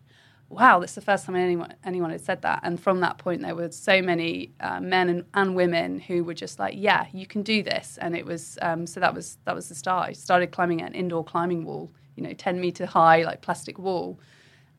wow, 0.52 0.80
that's 0.80 0.96
the 0.96 1.02
first 1.02 1.26
time 1.26 1.36
anyone 1.36 1.74
anyone 1.84 2.12
had 2.12 2.22
said 2.22 2.41
that. 2.41 2.60
And 2.63 2.80
from 2.80 3.00
that 3.00 3.17
point, 3.17 3.41
there 3.41 3.56
were 3.56 3.72
so 3.72 4.02
many 4.02 4.52
uh, 4.60 4.80
men 4.80 5.10
and, 5.10 5.26
and 5.34 5.56
women 5.56 6.00
who 6.00 6.24
were 6.24 6.34
just 6.34 6.60
like, 6.60 6.76
yeah, 6.78 7.06
you 7.13 7.26
can 7.26 7.41
do 7.41 7.63
this. 7.63 7.98
And 8.02 8.15
it 8.15 8.26
was 8.26 8.58
um, 8.62 8.86
so 8.86 9.00
that 9.00 9.13
was 9.13 9.38
that 9.46 9.56
was 9.56 9.70
the 9.70 9.76
start. 9.76 10.10
I 10.10 10.13
started 10.13 10.52
climbing 10.52 10.82
an 10.82 10.94
indoor 10.94 11.24
climbing 11.24 11.63
wall, 11.63 11.91
you 12.15 12.24
know, 12.24 12.34
ten 12.34 12.60
meter 12.60 12.86
high, 12.86 13.24
like 13.24 13.41
plastic 13.41 13.80
wall, 13.80 14.20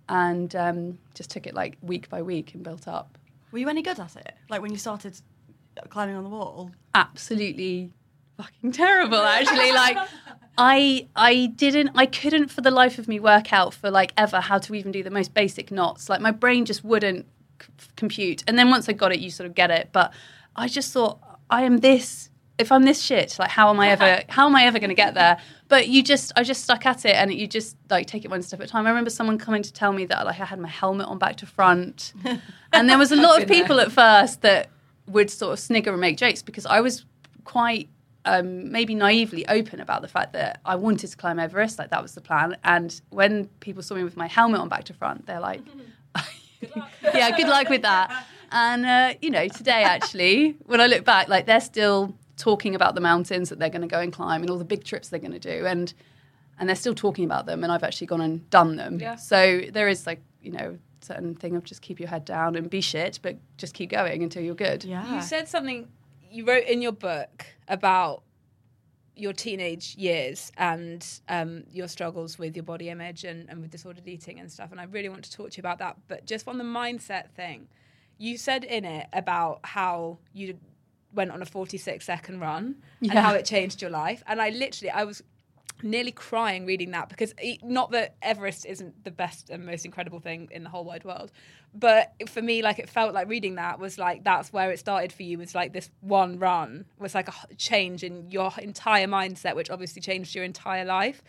and 0.08 0.54
um, 0.54 0.98
just 1.14 1.30
took 1.30 1.46
it 1.46 1.54
like 1.54 1.78
week 1.80 2.08
by 2.08 2.22
week 2.22 2.54
and 2.54 2.62
built 2.62 2.86
up. 2.86 3.18
Were 3.52 3.58
you 3.58 3.68
any 3.68 3.82
good 3.82 4.00
at 4.00 4.16
it? 4.16 4.34
Like 4.48 4.62
when 4.62 4.72
you 4.72 4.78
started 4.78 5.20
climbing 5.88 6.16
on 6.16 6.24
the 6.24 6.30
wall? 6.30 6.70
Absolutely 6.94 7.92
fucking 8.38 8.72
terrible 8.72 9.18
actually 9.18 9.72
like 9.72 9.96
i 10.56 11.06
i 11.14 11.46
didn't 11.54 11.90
i 11.94 12.06
couldn't 12.06 12.48
for 12.48 12.62
the 12.62 12.70
life 12.70 12.98
of 12.98 13.06
me 13.06 13.20
work 13.20 13.52
out 13.52 13.74
for 13.74 13.90
like 13.90 14.10
ever 14.16 14.40
how 14.40 14.58
to 14.58 14.74
even 14.74 14.90
do 14.90 15.02
the 15.02 15.10
most 15.10 15.34
basic 15.34 15.70
knots 15.70 16.08
like 16.08 16.20
my 16.20 16.30
brain 16.30 16.64
just 16.64 16.82
wouldn't 16.82 17.26
c- 17.60 17.68
compute 17.94 18.42
and 18.48 18.58
then 18.58 18.70
once 18.70 18.88
i 18.88 18.92
got 18.92 19.12
it 19.12 19.20
you 19.20 19.30
sort 19.30 19.46
of 19.46 19.54
get 19.54 19.70
it 19.70 19.90
but 19.92 20.14
i 20.56 20.66
just 20.66 20.92
thought 20.94 21.18
i 21.50 21.62
am 21.62 21.78
this 21.78 22.30
if 22.58 22.70
i'm 22.70 22.82
this 22.84 23.00
shit 23.02 23.36
like 23.38 23.50
how 23.50 23.70
am 23.70 23.80
i 23.80 23.88
ever 23.88 24.22
how 24.28 24.46
am 24.46 24.54
i 24.54 24.64
ever 24.64 24.78
going 24.78 24.90
to 24.90 24.94
get 24.94 25.14
there? 25.14 25.38
But 25.68 25.88
you 25.88 26.02
just 26.02 26.32
i 26.36 26.42
just 26.42 26.62
stuck 26.62 26.84
at 26.84 27.04
it 27.04 27.14
and 27.14 27.32
you 27.32 27.46
just 27.46 27.76
like 27.88 28.06
take 28.06 28.24
it 28.24 28.30
one 28.30 28.42
step 28.42 28.60
at 28.60 28.66
a 28.66 28.68
time. 28.68 28.86
I 28.86 28.90
remember 28.90 29.10
someone 29.10 29.38
coming 29.38 29.62
to 29.62 29.72
tell 29.72 29.92
me 29.92 30.04
that 30.06 30.26
like 30.26 30.38
i 30.38 30.44
had 30.44 30.58
my 30.58 30.68
helmet 30.68 31.06
on 31.06 31.18
back 31.18 31.36
to 31.36 31.46
front. 31.46 32.12
And 32.74 32.88
there 32.88 32.96
was 32.96 33.12
a 33.12 33.16
lot 33.16 33.42
of 33.42 33.46
people 33.48 33.80
at 33.80 33.92
first 33.92 34.40
that 34.42 34.70
would 35.06 35.30
sort 35.30 35.52
of 35.52 35.58
snigger 35.58 35.90
and 35.92 36.00
make 36.00 36.16
jokes 36.16 36.42
because 36.42 36.64
i 36.64 36.80
was 36.80 37.04
quite 37.44 37.90
um, 38.24 38.70
maybe 38.70 38.94
naively 38.94 39.46
open 39.48 39.80
about 39.80 40.02
the 40.02 40.08
fact 40.08 40.32
that 40.34 40.60
I 40.64 40.76
wanted 40.76 41.08
to 41.08 41.16
climb 41.16 41.38
Everest, 41.38 41.78
like 41.78 41.90
that 41.90 42.02
was 42.02 42.14
the 42.14 42.20
plan. 42.20 42.56
And 42.64 43.00
when 43.10 43.46
people 43.60 43.82
saw 43.82 43.94
me 43.94 44.04
with 44.04 44.16
my 44.16 44.26
helmet 44.26 44.60
on 44.60 44.68
back 44.68 44.84
to 44.84 44.94
front, 44.94 45.26
they're 45.26 45.40
like, 45.40 45.60
"Yeah, 47.02 47.36
good 47.36 47.48
luck 47.48 47.68
with 47.68 47.82
that." 47.82 48.26
And 48.52 48.86
uh, 48.86 49.14
you 49.20 49.30
know, 49.30 49.48
today 49.48 49.82
actually, 49.82 50.56
when 50.66 50.80
I 50.80 50.86
look 50.86 51.04
back, 51.04 51.28
like 51.28 51.46
they're 51.46 51.60
still 51.60 52.14
talking 52.42 52.74
about 52.74 52.96
the 52.96 53.00
mountains 53.00 53.50
that 53.50 53.60
they're 53.60 53.70
going 53.70 53.82
to 53.82 53.86
go 53.86 54.00
and 54.00 54.12
climb 54.12 54.40
and 54.42 54.50
all 54.50 54.58
the 54.58 54.64
big 54.64 54.82
trips 54.82 55.08
they're 55.10 55.20
going 55.20 55.30
to 55.32 55.38
do, 55.38 55.64
and 55.64 55.94
and 56.58 56.68
they're 56.68 56.76
still 56.76 56.94
talking 56.94 57.24
about 57.24 57.46
them. 57.46 57.62
And 57.62 57.72
I've 57.72 57.84
actually 57.84 58.08
gone 58.08 58.20
and 58.20 58.50
done 58.50 58.74
them. 58.74 58.98
Yeah. 58.98 59.14
So 59.14 59.62
there 59.72 59.88
is 59.88 60.06
like 60.08 60.20
you 60.42 60.50
know 60.50 60.76
certain 61.00 61.36
thing 61.36 61.54
of 61.54 61.62
just 61.62 61.82
keep 61.82 62.00
your 62.00 62.08
head 62.08 62.24
down 62.24 62.56
and 62.56 62.68
be 62.68 62.80
shit, 62.80 63.20
but 63.22 63.36
just 63.58 63.74
keep 63.74 63.90
going 63.90 64.24
until 64.24 64.42
you're 64.42 64.56
good. 64.56 64.82
Yeah. 64.82 65.14
You 65.14 65.22
said 65.22 65.48
something 65.48 65.88
you 66.30 66.44
wrote 66.44 66.64
in 66.64 66.82
your 66.82 66.92
book 66.92 67.46
about 67.68 68.24
your 69.14 69.32
teenage 69.32 69.94
years 69.96 70.50
and 70.56 71.06
um, 71.28 71.62
your 71.70 71.86
struggles 71.86 72.38
with 72.38 72.56
your 72.56 72.62
body 72.64 72.88
image 72.88 73.24
and, 73.24 73.48
and 73.48 73.60
with 73.60 73.70
disordered 73.70 74.08
eating 74.08 74.40
and 74.40 74.50
stuff. 74.50 74.72
And 74.72 74.80
I 74.80 74.84
really 74.84 75.10
want 75.10 75.22
to 75.24 75.30
talk 75.30 75.50
to 75.50 75.56
you 75.58 75.60
about 75.60 75.78
that. 75.78 75.96
But 76.08 76.26
just 76.26 76.48
on 76.48 76.58
the 76.58 76.64
mindset 76.64 77.30
thing, 77.30 77.68
you 78.18 78.36
said 78.36 78.64
in 78.64 78.84
it 78.84 79.06
about 79.12 79.60
how 79.64 80.18
you 80.32 80.58
went 81.12 81.30
on 81.30 81.42
a 81.42 81.46
46 81.46 82.04
second 82.04 82.40
run 82.40 82.76
and 83.00 83.12
how 83.12 83.34
it 83.34 83.44
changed 83.44 83.82
your 83.82 83.90
life. 83.90 84.22
And 84.26 84.40
I 84.40 84.50
literally, 84.50 84.90
I 84.90 85.04
was 85.04 85.22
nearly 85.82 86.12
crying 86.12 86.64
reading 86.64 86.92
that 86.92 87.08
because 87.08 87.34
e- 87.42 87.58
not 87.62 87.90
that 87.90 88.14
Everest 88.22 88.66
isn't 88.66 89.04
the 89.04 89.10
best 89.10 89.50
and 89.50 89.66
most 89.66 89.84
incredible 89.84 90.20
thing 90.20 90.48
in 90.50 90.62
the 90.62 90.70
whole 90.70 90.84
wide 90.84 91.04
world, 91.04 91.32
but 91.74 92.12
for 92.28 92.42
me, 92.42 92.62
like 92.62 92.78
it 92.78 92.88
felt 92.88 93.14
like 93.14 93.28
reading 93.28 93.56
that 93.56 93.78
was 93.78 93.98
like 93.98 94.24
that's 94.24 94.52
where 94.52 94.70
it 94.70 94.78
started 94.78 95.12
for 95.12 95.22
you. 95.22 95.38
Was 95.38 95.54
like 95.54 95.72
this 95.72 95.90
one 96.00 96.38
run 96.38 96.84
was 96.98 97.14
like 97.14 97.28
a 97.28 97.54
change 97.56 98.04
in 98.04 98.30
your 98.30 98.52
entire 98.58 99.06
mindset, 99.06 99.56
which 99.56 99.70
obviously 99.70 100.02
changed 100.02 100.34
your 100.34 100.44
entire 100.44 100.84
life. 100.84 101.22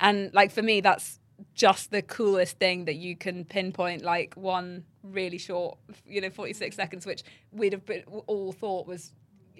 And 0.00 0.32
like 0.34 0.50
for 0.50 0.62
me, 0.62 0.80
that's 0.80 1.20
just 1.54 1.90
the 1.90 2.02
coolest 2.02 2.58
thing 2.58 2.84
that 2.84 2.94
you 2.94 3.16
can 3.16 3.44
pinpoint 3.44 4.02
like 4.02 4.34
one 4.34 4.84
really 5.02 5.38
short, 5.38 5.78
you 6.06 6.20
know, 6.20 6.30
46 6.30 6.74
seconds, 6.74 7.06
which 7.06 7.22
we'd 7.52 7.72
have 7.72 7.84
been, 7.84 8.02
all 8.26 8.52
thought 8.52 8.86
was 8.86 9.12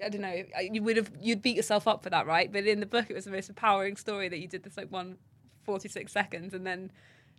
I 0.02 0.08
don't 0.08 0.20
know. 0.20 0.44
You 0.60 0.82
would 0.82 0.96
have 0.96 1.10
you'd 1.20 1.42
beat 1.42 1.56
yourself 1.56 1.86
up 1.86 2.02
for 2.02 2.10
that, 2.10 2.26
right? 2.26 2.50
But 2.50 2.66
in 2.66 2.80
the 2.80 2.86
book, 2.86 3.06
it 3.10 3.14
was 3.14 3.24
the 3.24 3.30
most 3.30 3.48
empowering 3.48 3.96
story 3.96 4.28
that 4.28 4.38
you 4.38 4.48
did 4.48 4.62
this 4.62 4.76
like 4.76 4.90
one 4.90 5.18
46 5.64 6.12
seconds, 6.12 6.54
and 6.54 6.66
then 6.66 6.90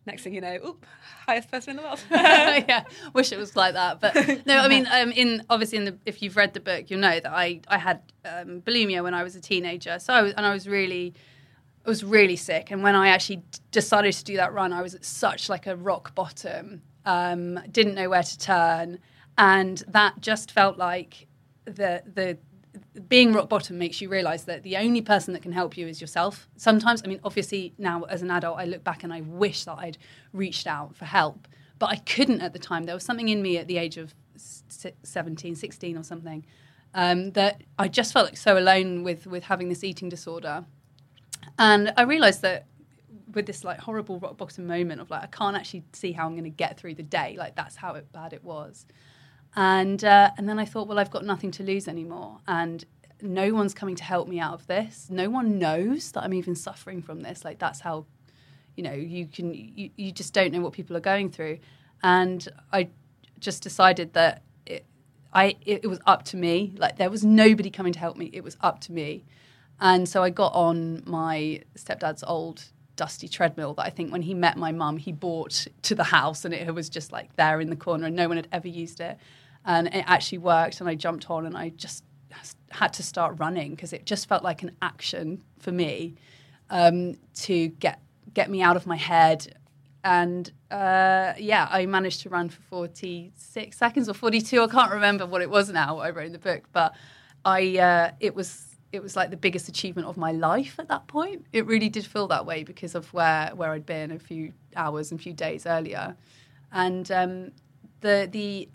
next 0.06 0.24
thing 0.24 0.34
you 0.34 0.42
know, 0.42 0.58
oop, 0.66 0.86
highest 1.26 1.50
person 1.52 1.72
in 1.72 1.78
the 1.78 1.84
world. 1.84 2.04
yeah, 2.12 2.84
wish 3.14 3.32
it 3.32 3.38
was 3.38 3.56
like 3.56 3.74
that. 3.74 4.00
But 4.00 4.46
no, 4.46 4.60
I 4.60 4.68
mean, 4.68 4.88
um, 4.92 5.12
in 5.12 5.44
obviously 5.50 5.80
in 5.80 5.86
the 5.86 5.98
if 6.06 6.22
you've 6.22 6.38
read 6.38 6.54
the 6.54 6.60
book, 6.60 6.90
you'll 6.90 7.00
know 7.00 7.20
that 7.20 7.32
I 7.32 7.62
I 7.68 7.78
had 7.78 8.02
um, 8.24 8.62
bulimia 8.62 9.04
when 9.04 9.14
I 9.14 9.24
was 9.24 9.36
a 9.36 9.42
teenager. 9.42 10.00
So 10.00 10.14
I 10.14 10.22
was, 10.22 10.34
and 10.34 10.46
I 10.46 10.54
was 10.54 10.68
really. 10.68 11.14
I 11.78 11.90
was 11.90 12.04
really 12.04 12.36
sick, 12.36 12.72
and 12.72 12.82
when 12.82 12.96
I 12.96 13.10
actually 13.10 13.44
decided 13.70 14.12
to 14.14 14.24
do 14.24 14.38
that 14.38 14.52
run, 14.54 14.74
I 14.74 14.82
was 14.82 14.96
at 14.96 15.06
such 15.06 15.50
like 15.50 15.68
a 15.68 15.76
rock 15.76 16.16
bottom. 16.16 16.82
Um, 17.06 17.60
didn't 17.72 17.94
know 17.94 18.10
where 18.10 18.24
to 18.24 18.40
turn, 18.40 18.98
and 19.38 19.84
that 19.90 20.20
just 20.20 20.50
felt 20.50 20.80
like 20.80 21.28
the 21.66 22.04
the 22.14 22.38
being 23.08 23.34
rock 23.34 23.48
bottom 23.48 23.78
makes 23.78 24.02
you 24.02 24.10
realize 24.10 24.44
that 24.46 24.64
the 24.64 24.76
only 24.78 25.02
person 25.02 25.34
that 25.34 25.42
can 25.42 25.54
help 25.54 25.78
you 25.78 25.88
is 25.88 26.02
yourself. 26.02 26.48
Sometimes, 26.58 27.02
I 27.04 27.08
mean, 27.08 27.22
obviously 27.24 27.74
now 27.78 28.04
as 28.04 28.22
an 28.22 28.30
adult, 28.32 28.60
I 28.60 28.66
look 28.66 28.84
back 28.84 29.04
and 29.04 29.14
I 29.14 29.22
wish 29.22 29.64
that 29.64 29.78
I'd 29.78 29.98
reached 30.34 30.68
out 30.68 30.96
for 30.96 31.06
help, 31.06 31.48
but 31.80 31.88
I 31.90 31.98
couldn't 31.98 32.42
at 32.42 32.52
the 32.52 32.60
time. 32.60 32.84
There 32.84 32.96
was 32.96 33.04
something 33.06 33.30
in 33.30 33.42
me 33.42 33.58
at 33.58 33.68
the 33.68 33.78
age 33.78 33.98
of 33.98 34.14
s- 34.36 34.64
17, 35.04 35.56
16 35.56 35.98
or 35.98 36.04
something 36.04 36.46
um, 36.94 37.32
that 37.32 37.64
I 37.80 37.88
just 37.88 38.14
felt 38.14 38.26
like 38.26 38.38
so 38.38 38.58
alone 38.58 39.04
with 39.04 39.26
with 39.28 39.44
having 39.44 39.70
this 39.70 39.84
eating 39.84 40.10
disorder, 40.10 40.66
and 41.60 41.94
I 41.98 42.04
realized 42.04 42.42
that 42.42 42.66
with 43.34 43.46
this 43.46 43.64
like 43.64 43.80
horrible 43.80 44.20
rock 44.20 44.38
bottom 44.38 44.66
moment 44.66 45.02
of 45.02 45.10
like 45.10 45.24
I 45.24 45.28
can't 45.28 45.56
actually 45.56 45.84
see 45.94 46.14
how 46.14 46.26
I'm 46.26 46.34
going 46.34 46.46
to 46.46 46.50
get 46.50 46.78
through 46.78 46.96
the 46.96 47.04
day. 47.04 47.36
Like 47.38 47.56
that's 47.56 47.76
how 47.76 47.96
it, 47.96 48.12
bad 48.12 48.34
it 48.34 48.44
was. 48.44 48.86
And 49.56 50.04
uh, 50.04 50.32
and 50.38 50.50
then 50.50 50.60
I 50.60 50.66
thought, 50.66 50.88
well, 50.88 51.00
I've 51.00 51.12
got 51.12 51.24
nothing 51.26 51.52
to 51.52 51.64
lose 51.64 51.88
anymore, 51.88 52.40
and 52.48 52.84
no 53.22 53.54
one's 53.54 53.74
coming 53.74 53.96
to 53.96 54.04
help 54.04 54.28
me 54.28 54.40
out 54.40 54.54
of 54.54 54.68
this. 54.68 55.08
No 55.10 55.30
one 55.30 55.58
knows 55.58 56.12
that 56.12 56.24
I'm 56.24 56.34
even 56.34 56.56
suffering 56.56 57.02
from 57.02 57.22
this. 57.22 57.46
Like 57.46 57.60
that's 57.60 57.80
how, 57.80 58.06
you 58.76 58.84
know, 58.84 58.94
you 58.94 59.28
can 59.28 59.54
you, 59.54 59.90
you 59.96 60.12
just 60.12 60.34
don't 60.34 60.52
know 60.52 60.62
what 60.62 60.74
people 60.74 60.98
are 60.98 61.02
going 61.02 61.30
through. 61.30 61.60
And 62.04 62.48
I 62.74 62.90
just 63.40 63.64
decided 63.64 64.14
that 64.14 64.44
it, 64.66 64.86
I 65.34 65.56
it, 65.66 65.82
it 65.84 65.88
was 65.88 66.00
up 66.06 66.24
to 66.26 66.38
me. 66.38 66.74
Like 66.78 66.98
there 66.98 67.10
was 67.10 67.24
nobody 67.24 67.70
coming 67.70 67.94
to 67.94 68.00
help 68.00 68.18
me. 68.18 68.30
It 68.34 68.44
was 68.44 68.58
up 68.62 68.82
to 68.82 68.92
me. 68.92 69.24
And 69.80 70.08
so 70.08 70.24
I 70.24 70.30
got 70.30 70.54
on 70.54 71.04
my 71.06 71.62
stepdad's 71.78 72.24
old 72.26 72.64
dusty 72.96 73.28
treadmill 73.28 73.74
that 73.74 73.86
I 73.86 73.90
think 73.90 74.12
when 74.12 74.22
he 74.22 74.34
met 74.34 74.58
my 74.58 74.72
mum, 74.72 74.98
he 74.98 75.12
bought 75.12 75.68
to 75.82 75.96
the 75.96 76.04
house 76.06 76.46
and 76.46 76.54
it 76.54 76.74
was 76.74 76.90
just 76.90 77.12
like 77.12 77.36
there 77.36 77.60
in 77.60 77.70
the 77.70 77.76
corner 77.76 78.08
and 78.08 78.16
no 78.16 78.28
one 78.28 78.38
had 78.38 78.48
ever 78.52 78.68
used 78.68 79.02
it. 79.02 79.18
And 79.66 79.88
it 79.88 80.04
actually 80.08 80.38
worked 80.38 80.80
and 80.80 80.88
I 80.88 80.96
jumped 80.96 81.30
on 81.30 81.46
and 81.46 81.58
I 81.58 81.70
just 81.70 82.04
had 82.72 82.94
to 82.94 83.04
start 83.04 83.36
running 83.40 83.72
because 83.72 83.94
it 83.94 84.06
just 84.06 84.28
felt 84.28 84.44
like 84.44 84.62
an 84.64 84.72
action 84.82 85.42
for 85.60 85.72
me 85.72 86.16
um, 86.70 87.16
to 87.34 87.70
get 87.70 88.00
get 88.34 88.50
me 88.50 88.62
out 88.62 88.76
of 88.76 88.86
my 88.86 88.98
head. 88.98 89.56
And 90.04 90.52
uh, 90.70 91.34
yeah, 91.38 91.68
I 91.72 91.86
managed 91.86 92.22
to 92.22 92.30
run 92.30 92.50
for 92.50 92.62
46 92.64 93.76
seconds 93.76 94.08
or 94.08 94.14
42. 94.14 94.62
I 94.62 94.68
can't 94.68 94.92
remember 94.92 95.26
what 95.26 95.42
it 95.42 95.50
was 95.50 95.70
now. 95.70 95.98
I 95.98 96.12
wrote 96.12 96.28
in 96.28 96.32
the 96.32 96.40
book, 96.40 96.66
but 96.72 96.94
I 97.44 97.78
uh, 97.78 98.12
it 98.20 98.36
was 98.36 98.76
it 98.92 99.02
was 99.02 99.16
like 99.16 99.30
the 99.30 99.38
biggest 99.38 99.68
achievement 99.68 100.08
of 100.08 100.18
my 100.18 100.32
life 100.32 100.76
at 100.80 100.88
that 100.90 101.08
point. 101.08 101.46
It 101.54 101.66
really 101.66 101.90
did 101.90 102.06
feel 102.06 102.28
that 102.28 102.46
way 102.46 102.64
because 102.64 102.96
of 102.96 103.12
where 103.14 103.52
where 103.56 103.72
I'd 103.72 103.86
been 103.86 104.12
a 104.12 104.20
few 104.20 104.54
hours 104.76 105.12
and 105.12 105.20
a 105.20 105.24
few 105.24 105.34
days 105.34 105.66
earlier, 105.66 106.16
and 106.72 107.10
um, 107.12 107.52
the 108.02 108.28
the 108.32 108.70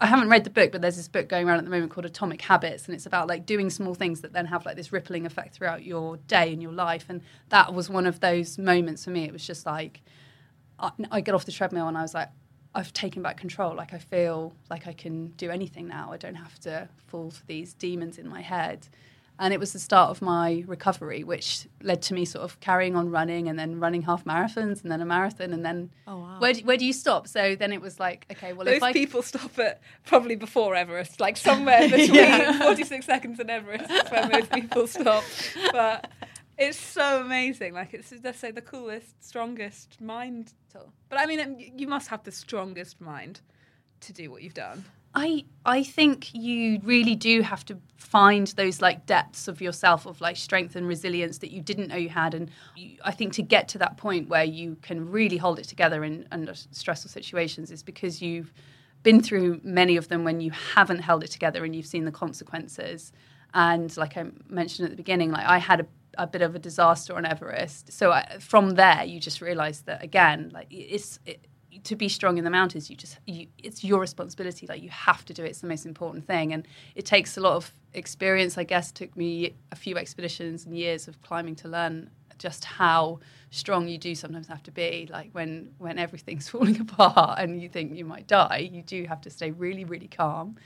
I 0.00 0.06
haven't 0.06 0.28
read 0.28 0.44
the 0.44 0.50
book, 0.50 0.72
but 0.72 0.80
there's 0.82 0.96
this 0.96 1.08
book 1.08 1.28
going 1.28 1.46
around 1.48 1.58
at 1.58 1.64
the 1.64 1.70
moment 1.70 1.92
called 1.92 2.06
Atomic 2.06 2.42
Habits, 2.42 2.86
and 2.86 2.94
it's 2.94 3.06
about 3.06 3.28
like 3.28 3.46
doing 3.46 3.70
small 3.70 3.94
things 3.94 4.22
that 4.22 4.32
then 4.32 4.46
have 4.46 4.66
like 4.66 4.76
this 4.76 4.92
rippling 4.92 5.26
effect 5.26 5.54
throughout 5.54 5.84
your 5.84 6.16
day 6.26 6.52
and 6.52 6.62
your 6.62 6.72
life. 6.72 7.06
And 7.08 7.22
that 7.50 7.72
was 7.72 7.88
one 7.88 8.06
of 8.06 8.20
those 8.20 8.58
moments 8.58 9.04
for 9.04 9.10
me. 9.10 9.24
It 9.24 9.32
was 9.32 9.46
just 9.46 9.66
like 9.66 10.02
I, 10.78 10.90
I 11.10 11.20
get 11.20 11.34
off 11.34 11.44
the 11.44 11.52
treadmill 11.52 11.88
and 11.88 11.96
I 11.96 12.02
was 12.02 12.14
like, 12.14 12.28
I've 12.74 12.92
taken 12.92 13.22
back 13.22 13.36
control. 13.36 13.74
Like 13.74 13.94
I 13.94 13.98
feel 13.98 14.52
like 14.68 14.86
I 14.86 14.92
can 14.92 15.28
do 15.36 15.50
anything 15.50 15.86
now. 15.86 16.12
I 16.12 16.16
don't 16.16 16.34
have 16.34 16.58
to 16.60 16.88
fall 17.06 17.30
for 17.30 17.44
these 17.46 17.74
demons 17.74 18.18
in 18.18 18.28
my 18.28 18.40
head. 18.40 18.88
And 19.38 19.52
it 19.52 19.58
was 19.58 19.72
the 19.72 19.80
start 19.80 20.10
of 20.10 20.22
my 20.22 20.62
recovery, 20.66 21.24
which 21.24 21.66
led 21.82 22.02
to 22.02 22.14
me 22.14 22.24
sort 22.24 22.44
of 22.44 22.60
carrying 22.60 22.94
on 22.94 23.10
running 23.10 23.48
and 23.48 23.58
then 23.58 23.80
running 23.80 24.02
half 24.02 24.24
marathons 24.24 24.82
and 24.82 24.92
then 24.92 25.00
a 25.00 25.04
marathon 25.04 25.52
and 25.52 25.64
then 25.64 25.90
Oh, 26.06 26.18
wow. 26.18 26.36
where, 26.38 26.52
do, 26.52 26.60
where 26.64 26.76
do 26.76 26.84
you 26.86 26.92
stop? 26.92 27.26
So 27.26 27.56
then 27.56 27.72
it 27.72 27.80
was 27.80 27.98
like, 27.98 28.26
okay, 28.30 28.52
well, 28.52 28.64
Those 28.64 28.76
if 28.76 28.82
I 28.84 28.92
people 28.92 29.22
stop 29.22 29.58
at 29.58 29.80
probably 30.06 30.36
before 30.36 30.76
Everest, 30.76 31.18
like 31.18 31.36
somewhere 31.36 31.80
between 31.90 32.58
46 32.60 33.04
seconds 33.04 33.40
and 33.40 33.50
Everest 33.50 33.90
is 33.90 34.08
where 34.10 34.28
most 34.28 34.52
people 34.52 34.86
stop. 34.86 35.24
But 35.72 36.08
it's 36.56 36.78
so 36.78 37.20
amazing. 37.20 37.74
Like 37.74 37.92
it's 37.92 38.14
let's 38.22 38.38
say 38.38 38.52
the 38.52 38.62
coolest, 38.62 39.24
strongest 39.24 40.00
mind. 40.00 40.52
But 41.08 41.18
I 41.18 41.26
mean, 41.26 41.72
you 41.76 41.88
must 41.88 42.06
have 42.08 42.22
the 42.22 42.32
strongest 42.32 43.00
mind 43.00 43.40
to 44.02 44.12
do 44.12 44.30
what 44.30 44.42
you've 44.42 44.54
done. 44.54 44.84
I 45.14 45.44
I 45.64 45.82
think 45.82 46.34
you 46.34 46.80
really 46.82 47.14
do 47.14 47.42
have 47.42 47.64
to 47.66 47.78
find 47.96 48.48
those 48.48 48.80
like 48.80 49.06
depths 49.06 49.48
of 49.48 49.60
yourself 49.60 50.06
of 50.06 50.20
like 50.20 50.36
strength 50.36 50.76
and 50.76 50.86
resilience 50.86 51.38
that 51.38 51.50
you 51.50 51.60
didn't 51.60 51.88
know 51.88 51.96
you 51.96 52.10
had 52.10 52.34
and 52.34 52.50
you, 52.76 52.98
I 53.04 53.12
think 53.12 53.32
to 53.34 53.42
get 53.42 53.68
to 53.68 53.78
that 53.78 53.96
point 53.96 54.28
where 54.28 54.44
you 54.44 54.76
can 54.82 55.10
really 55.10 55.36
hold 55.36 55.58
it 55.58 55.64
together 55.64 56.04
in 56.04 56.26
under 56.30 56.54
stressful 56.54 57.10
situations 57.10 57.70
is 57.70 57.82
because 57.82 58.20
you've 58.20 58.52
been 59.02 59.20
through 59.22 59.60
many 59.64 59.96
of 59.96 60.08
them 60.08 60.24
when 60.24 60.40
you 60.40 60.50
haven't 60.50 61.00
held 61.00 61.24
it 61.24 61.30
together 61.30 61.64
and 61.64 61.74
you've 61.74 61.86
seen 61.86 62.04
the 62.04 62.12
consequences 62.12 63.12
and 63.52 63.96
like 63.96 64.16
I 64.16 64.26
mentioned 64.48 64.86
at 64.86 64.90
the 64.90 64.96
beginning 64.96 65.30
like 65.30 65.46
I 65.46 65.58
had 65.58 65.80
a 65.80 65.86
a 66.18 66.26
bit 66.26 66.42
of 66.42 66.54
a 66.54 66.58
disaster 66.58 67.16
on 67.16 67.24
Everest. 67.24 67.92
So 67.92 68.12
I, 68.12 68.38
from 68.38 68.70
there, 68.72 69.04
you 69.04 69.20
just 69.20 69.40
realize 69.40 69.82
that 69.82 70.02
again, 70.02 70.50
like 70.54 70.68
it's 70.70 71.18
it, 71.26 71.44
to 71.82 71.96
be 71.96 72.08
strong 72.08 72.38
in 72.38 72.44
the 72.44 72.50
mountains. 72.50 72.88
You 72.88 72.96
just 72.96 73.18
you, 73.26 73.48
it's 73.58 73.84
your 73.84 74.00
responsibility. 74.00 74.66
Like 74.66 74.82
you 74.82 74.90
have 74.90 75.24
to 75.26 75.34
do 75.34 75.44
it. 75.44 75.48
It's 75.48 75.60
the 75.60 75.66
most 75.66 75.86
important 75.86 76.26
thing, 76.26 76.52
and 76.52 76.66
it 76.94 77.04
takes 77.04 77.36
a 77.36 77.40
lot 77.40 77.56
of 77.56 77.72
experience. 77.92 78.56
I 78.56 78.64
guess 78.64 78.90
it 78.90 78.94
took 78.94 79.16
me 79.16 79.54
a 79.72 79.76
few 79.76 79.96
expeditions 79.96 80.66
and 80.66 80.76
years 80.76 81.08
of 81.08 81.20
climbing 81.22 81.56
to 81.56 81.68
learn 81.68 82.10
just 82.38 82.64
how 82.64 83.20
strong 83.50 83.86
you 83.88 83.98
do 83.98 84.14
sometimes 84.14 84.48
have 84.48 84.62
to 84.64 84.70
be. 84.70 85.08
Like 85.10 85.30
when 85.32 85.70
when 85.78 85.98
everything's 85.98 86.48
falling 86.54 86.80
apart 86.80 87.38
and 87.38 87.60
you 87.60 87.68
think 87.68 87.96
you 87.96 88.04
might 88.04 88.26
die, 88.26 88.68
you 88.72 88.82
do 88.82 89.04
have 89.04 89.20
to 89.22 89.30
stay 89.30 89.50
really 89.50 89.84
really 89.84 90.08
calm 90.08 90.56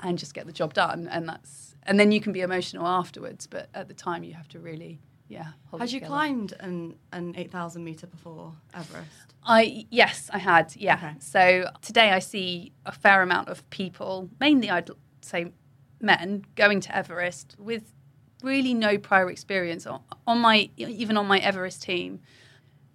and 0.00 0.18
just 0.18 0.34
get 0.34 0.46
the 0.46 0.52
job 0.52 0.74
done. 0.74 1.08
And 1.10 1.28
that's 1.28 1.74
and 1.84 1.98
then 2.00 2.12
you 2.12 2.20
can 2.20 2.32
be 2.32 2.40
emotional 2.40 2.86
afterwards. 2.86 3.46
But 3.46 3.68
at 3.74 3.88
the 3.88 3.94
time, 3.94 4.24
you 4.24 4.34
have 4.34 4.48
to 4.48 4.58
really 4.58 4.98
yeah. 5.28 5.52
Had 5.72 5.92
you 5.92 6.00
together. 6.00 6.06
climbed 6.06 6.54
an, 6.60 6.96
an 7.12 7.34
8,000 7.36 7.82
metre 7.82 8.06
before 8.06 8.52
Everest? 8.74 9.34
I 9.42 9.86
yes, 9.90 10.30
I 10.32 10.38
had. 10.38 10.74
Yeah. 10.76 10.94
Okay. 10.94 11.12
So 11.20 11.70
today 11.82 12.10
I 12.10 12.18
see 12.18 12.72
a 12.84 12.92
fair 12.92 13.22
amount 13.22 13.48
of 13.48 13.68
people, 13.70 14.28
mainly 14.40 14.70
I'd 14.70 14.90
say 15.20 15.52
men, 16.00 16.44
going 16.54 16.80
to 16.80 16.96
Everest 16.96 17.56
with 17.58 17.92
really 18.42 18.74
no 18.74 18.98
prior 18.98 19.30
experience. 19.30 19.86
On, 19.86 20.00
on 20.26 20.40
my 20.40 20.70
even 20.76 21.16
on 21.16 21.26
my 21.26 21.38
Everest 21.38 21.82
team, 21.82 22.20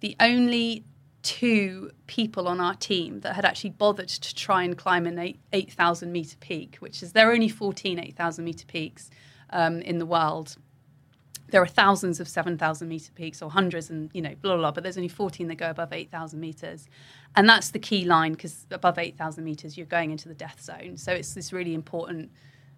the 0.00 0.16
only 0.20 0.84
two 1.22 1.90
people 2.06 2.48
on 2.48 2.60
our 2.60 2.74
team 2.74 3.20
that 3.20 3.36
had 3.36 3.44
actually 3.44 3.70
bothered 3.70 4.08
to 4.08 4.34
try 4.34 4.64
and 4.64 4.76
climb 4.76 5.06
an 5.06 5.18
eight- 5.20 5.38
8,000 5.52 6.10
meter 6.10 6.36
peak, 6.38 6.76
which 6.80 7.00
is 7.02 7.12
there 7.12 7.30
are 7.30 7.32
only 7.32 7.48
14 7.48 7.98
8,000 8.00 8.44
meter 8.44 8.66
peaks 8.66 9.08
um, 9.50 9.80
in 9.82 9.98
the 9.98 10.06
world 10.06 10.56
there 11.52 11.62
are 11.62 11.66
thousands 11.66 12.18
of 12.18 12.26
7,000 12.26 12.88
meter 12.88 13.12
peaks 13.12 13.42
or 13.42 13.50
hundreds 13.50 13.90
and, 13.90 14.10
you 14.14 14.22
know, 14.22 14.34
blah, 14.40 14.54
blah, 14.54 14.56
blah, 14.56 14.70
but 14.72 14.82
there's 14.82 14.96
only 14.96 15.08
14 15.08 15.48
that 15.48 15.56
go 15.56 15.68
above 15.68 15.92
8,000 15.92 16.40
meters. 16.40 16.88
And 17.36 17.46
that's 17.46 17.70
the 17.70 17.78
key 17.78 18.06
line 18.06 18.32
because 18.32 18.66
above 18.70 18.98
8,000 18.98 19.44
meters, 19.44 19.76
you're 19.76 19.86
going 19.86 20.10
into 20.10 20.28
the 20.28 20.34
death 20.34 20.62
zone. 20.62 20.96
So 20.96 21.12
it's 21.12 21.34
this 21.34 21.52
really 21.52 21.74
important 21.74 22.30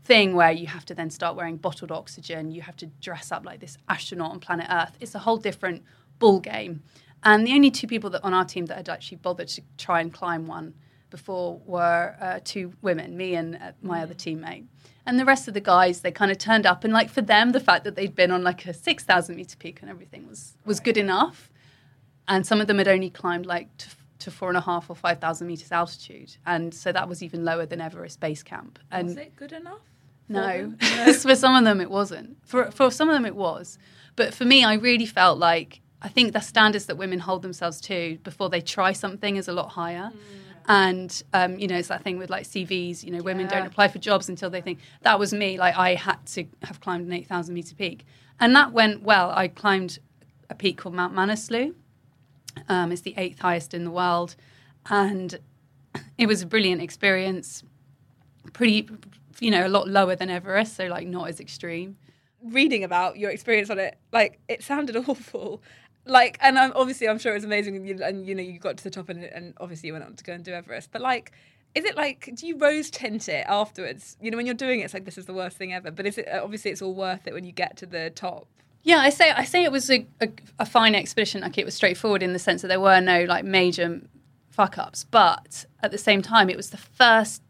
thing 0.03 0.35
where 0.35 0.51
you 0.51 0.67
have 0.67 0.85
to 0.87 0.95
then 0.95 1.09
start 1.09 1.37
wearing 1.37 1.57
bottled 1.57 1.93
oxygen. 1.93 2.51
You 2.51 2.63
have 2.63 2.77
to 2.79 2.87
dress 3.01 3.31
up 3.31 3.47
like 3.47 3.61
this 3.61 3.79
astronaut 3.89 4.33
on 4.33 4.41
planet 4.41 4.67
Earth. 4.69 4.97
It's 5.01 5.15
a 5.15 5.21
whole 5.21 5.39
different 5.39 5.85
ball 6.19 6.41
game. 6.41 6.83
And 7.23 7.47
the 7.47 7.53
only 7.53 7.71
two 7.71 7.87
people 7.87 8.11
that 8.11 8.25
on 8.25 8.35
our 8.35 8.45
team 8.45 8.67
that 8.67 8.77
had 8.77 8.89
actually 8.89 9.19
bothered 9.19 9.49
to 9.49 9.63
try 9.79 10.01
and 10.01 10.13
climb 10.13 10.47
one 10.47 10.75
before 11.11 11.61
were 11.65 12.17
uh, 12.21 12.41
two 12.43 12.73
women, 12.83 13.17
me 13.17 13.37
and 13.37 13.55
uh, 13.55 13.71
my 13.83 14.03
other 14.03 14.15
teammate. 14.15 14.67
And 15.07 15.19
the 15.19 15.25
rest 15.25 15.49
of 15.49 15.55
the 15.55 15.61
guys, 15.61 16.01
they 16.01 16.11
kind 16.11 16.31
of 16.31 16.39
turned 16.39 16.65
up, 16.65 16.83
and 16.83 16.93
like 16.93 17.11
for 17.11 17.21
them, 17.21 17.53
the 17.53 17.61
fact 17.61 17.85
that 17.85 17.95
they'd 17.95 18.15
been 18.15 18.31
on 18.31 18.43
like 18.43 18.65
a 18.67 18.73
six 18.73 19.05
thousand 19.05 19.37
meter 19.37 19.57
peak 19.57 19.81
and 19.83 19.91
everything 19.91 20.27
was 20.27 20.55
was 20.65 20.81
good 20.81 20.97
enough. 20.97 21.51
And 22.27 22.47
some 22.47 22.61
of 22.61 22.67
them 22.67 22.79
had 22.79 22.89
only 22.89 23.11
climbed 23.11 23.45
like 23.45 23.77
to, 23.77 23.89
to 24.21 24.31
four 24.31 24.49
and 24.49 24.57
a 24.57 24.63
half 24.63 24.89
or 24.89 24.97
five 24.97 25.19
thousand 25.21 25.47
meters 25.47 25.71
altitude, 25.71 26.37
and 26.47 26.73
so 26.73 26.91
that 26.91 27.09
was 27.09 27.23
even 27.23 27.45
lower 27.45 27.67
than 27.67 27.81
Everest 27.81 28.19
base 28.21 28.43
camp. 28.43 28.79
And 28.91 29.09
Was 29.09 29.17
it 29.19 29.37
good 29.37 29.53
enough? 29.53 29.81
no, 30.29 30.73
for 31.21 31.37
some 31.37 31.55
of 31.55 31.65
them 31.65 31.83
it 31.83 31.91
wasn't. 31.91 32.39
For 32.47 32.71
for 32.71 32.91
some 32.91 33.11
of 33.11 33.15
them 33.15 33.27
it 33.27 33.37
was, 33.37 33.79
but 34.17 34.33
for 34.33 34.47
me, 34.47 34.65
I 34.65 34.75
really 34.75 35.05
felt 35.07 35.39
like 35.39 35.81
I 36.01 36.09
think 36.09 36.33
the 36.33 36.41
standards 36.41 36.87
that 36.87 36.97
women 36.97 37.19
hold 37.19 37.43
themselves 37.43 37.81
to 37.83 38.19
before 38.23 38.49
they 38.49 38.63
try 38.63 38.93
something 38.93 39.37
is 39.37 39.49
a 39.49 39.53
lot 39.53 39.71
higher. 39.71 40.13
Mm. 40.15 40.44
And 40.67 41.23
um, 41.33 41.59
you 41.59 41.69
know, 41.69 41.77
it's 41.77 41.89
that 41.89 42.03
thing 42.03 42.17
with 42.19 42.31
like 42.31 42.45
CVs. 42.45 43.05
You 43.05 43.11
know, 43.11 43.23
women 43.23 43.47
don't 43.49 43.67
apply 43.67 43.89
for 43.89 43.99
jobs 43.99 44.29
until 44.29 44.49
they 44.49 44.61
think 44.63 44.79
that 45.03 45.19
was 45.19 45.33
me. 45.35 45.59
Like 45.59 45.77
I 45.77 45.95
had 45.95 46.25
to 46.29 46.47
have 46.63 46.81
climbed 46.81 47.07
an 47.07 47.13
eight 47.13 47.27
thousand 47.27 47.55
meter 47.55 47.75
peak, 47.75 48.05
and 48.41 48.55
that 48.57 48.73
went 48.73 49.03
well. 49.03 49.31
I 49.31 49.49
climbed 49.49 49.99
a 50.49 50.55
peak 50.55 50.79
called 50.79 50.95
Mount 50.95 51.15
Manaslu. 51.15 51.75
Um, 52.69 52.93
it's 52.93 53.03
the 53.03 53.15
eighth 53.17 53.41
highest 53.41 53.75
in 53.75 53.85
the 53.85 53.91
world, 53.91 54.37
and 54.89 55.39
it 56.17 56.27
was 56.27 56.43
a 56.43 56.47
brilliant 56.47 56.81
experience. 56.81 57.63
Pretty, 58.53 58.89
you 59.41 59.51
know, 59.51 59.67
a 59.67 59.69
lot 59.69 59.89
lower 59.89 60.15
than 60.17 60.31
Everest, 60.31 60.77
so 60.77 60.87
like 60.87 61.07
not 61.07 61.29
as 61.29 61.41
extreme. 61.41 61.97
reading 62.43 62.85
about 62.85 63.17
your 63.19 63.31
experience 63.31 63.71
on 63.71 63.79
it, 63.79 63.99
like 64.13 64.39
it 64.49 64.63
sounded 64.63 64.97
awful. 65.09 65.63
Like, 66.07 66.39
and 66.41 66.59
I'm, 66.59 66.73
obviously, 66.75 67.09
I'm 67.09 67.19
sure 67.19 67.33
it 67.33 67.37
was 67.37 67.45
amazing, 67.45 67.77
and 67.77 67.89
you, 67.89 67.99
and 68.03 68.27
you 68.27 68.35
know, 68.35 68.43
you 68.43 68.59
got 68.59 68.77
to 68.77 68.85
the 68.85 68.91
top, 68.91 69.09
and, 69.09 69.25
and 69.25 69.55
obviously, 69.59 69.89
you 69.89 69.93
went 69.95 70.05
on 70.05 70.15
to 70.15 70.25
go 70.25 70.33
and 70.33 70.45
do 70.45 70.53
Everest. 70.53 70.91
But 70.93 71.01
like, 71.01 71.33
is 71.75 71.85
it 71.85 71.97
like, 71.97 72.31
do 72.35 72.47
you 72.47 72.57
rose 72.57 72.91
tint 72.91 73.29
it 73.29 73.45
afterwards? 73.49 74.17
You 74.21 74.31
know, 74.31 74.37
when 74.37 74.47
you're 74.47 74.55
doing 74.55 74.81
it, 74.81 74.85
it's 74.85 74.95
like 74.95 75.05
this 75.05 75.19
is 75.19 75.27
the 75.27 75.35
worst 75.35 75.57
thing 75.57 75.73
ever. 75.73 75.91
But 75.91 76.07
is 76.07 76.19
it 76.19 76.29
uh, 76.29 76.41
obviously 76.43 76.71
it's 76.71 76.83
all 76.83 76.95
worth 76.95 77.27
it 77.27 77.35
when 77.35 77.45
you 77.45 77.53
get 77.53 77.77
to 77.79 77.87
the 77.87 78.11
top? 78.11 78.47
Yeah, 78.83 78.99
I 78.99 79.11
say 79.11 79.31
I 79.31 79.45
say 79.45 79.65
it 79.65 79.73
was 79.73 79.91
a, 79.91 80.07
a, 80.21 80.29
a 80.61 80.67
fine 80.67 80.95
expedition. 80.95 81.41
Like 81.41 81.59
it 81.59 81.65
was 81.65 81.75
straightforward 81.75 82.23
in 82.23 82.33
the 82.33 82.39
sense 82.39 82.63
that 82.63 82.69
there 82.69 82.81
were 82.81 83.01
no 83.01 83.25
like 83.25 83.45
major 83.45 84.03
fuck 84.51 84.79
ups, 84.79 85.05
but 85.05 85.65
at 85.83 85.91
the 85.91 85.99
same 85.99 86.23
time, 86.23 86.49
it 86.49 86.57
was 86.57 86.71
the 86.71 86.77
first 86.77 87.43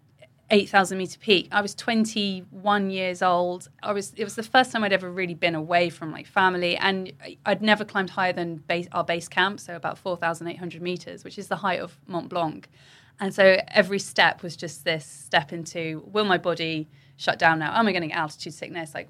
eight 0.50 0.68
thousand 0.68 0.98
meter 0.98 1.18
peak. 1.18 1.48
I 1.50 1.60
was 1.60 1.74
twenty 1.74 2.44
one 2.50 2.90
years 2.90 3.22
old. 3.22 3.68
I 3.82 3.92
was 3.92 4.12
it 4.16 4.24
was 4.24 4.34
the 4.34 4.42
first 4.42 4.72
time 4.72 4.84
I'd 4.84 4.92
ever 4.92 5.10
really 5.10 5.34
been 5.34 5.54
away 5.54 5.90
from 5.90 6.12
like 6.12 6.26
family, 6.26 6.76
and 6.76 7.12
I'd 7.46 7.62
never 7.62 7.84
climbed 7.84 8.10
higher 8.10 8.32
than 8.32 8.56
base, 8.56 8.88
our 8.92 9.04
base 9.04 9.28
camp, 9.28 9.60
so 9.60 9.74
about 9.74 9.98
four 9.98 10.16
thousand 10.16 10.48
eight 10.48 10.58
hundred 10.58 10.82
meters, 10.82 11.24
which 11.24 11.38
is 11.38 11.48
the 11.48 11.56
height 11.56 11.80
of 11.80 11.98
Mont 12.06 12.28
Blanc. 12.28 12.68
And 13.20 13.32
so 13.32 13.58
every 13.68 13.98
step 13.98 14.42
was 14.42 14.56
just 14.56 14.84
this 14.84 15.06
step 15.06 15.52
into 15.52 16.02
will 16.06 16.24
my 16.24 16.38
body 16.38 16.88
shut 17.16 17.38
down 17.38 17.58
now? 17.60 17.76
Am 17.78 17.86
I 17.86 17.92
going 17.92 18.02
to 18.02 18.08
get 18.08 18.16
altitude 18.16 18.54
sickness? 18.54 18.94
Like 18.94 19.08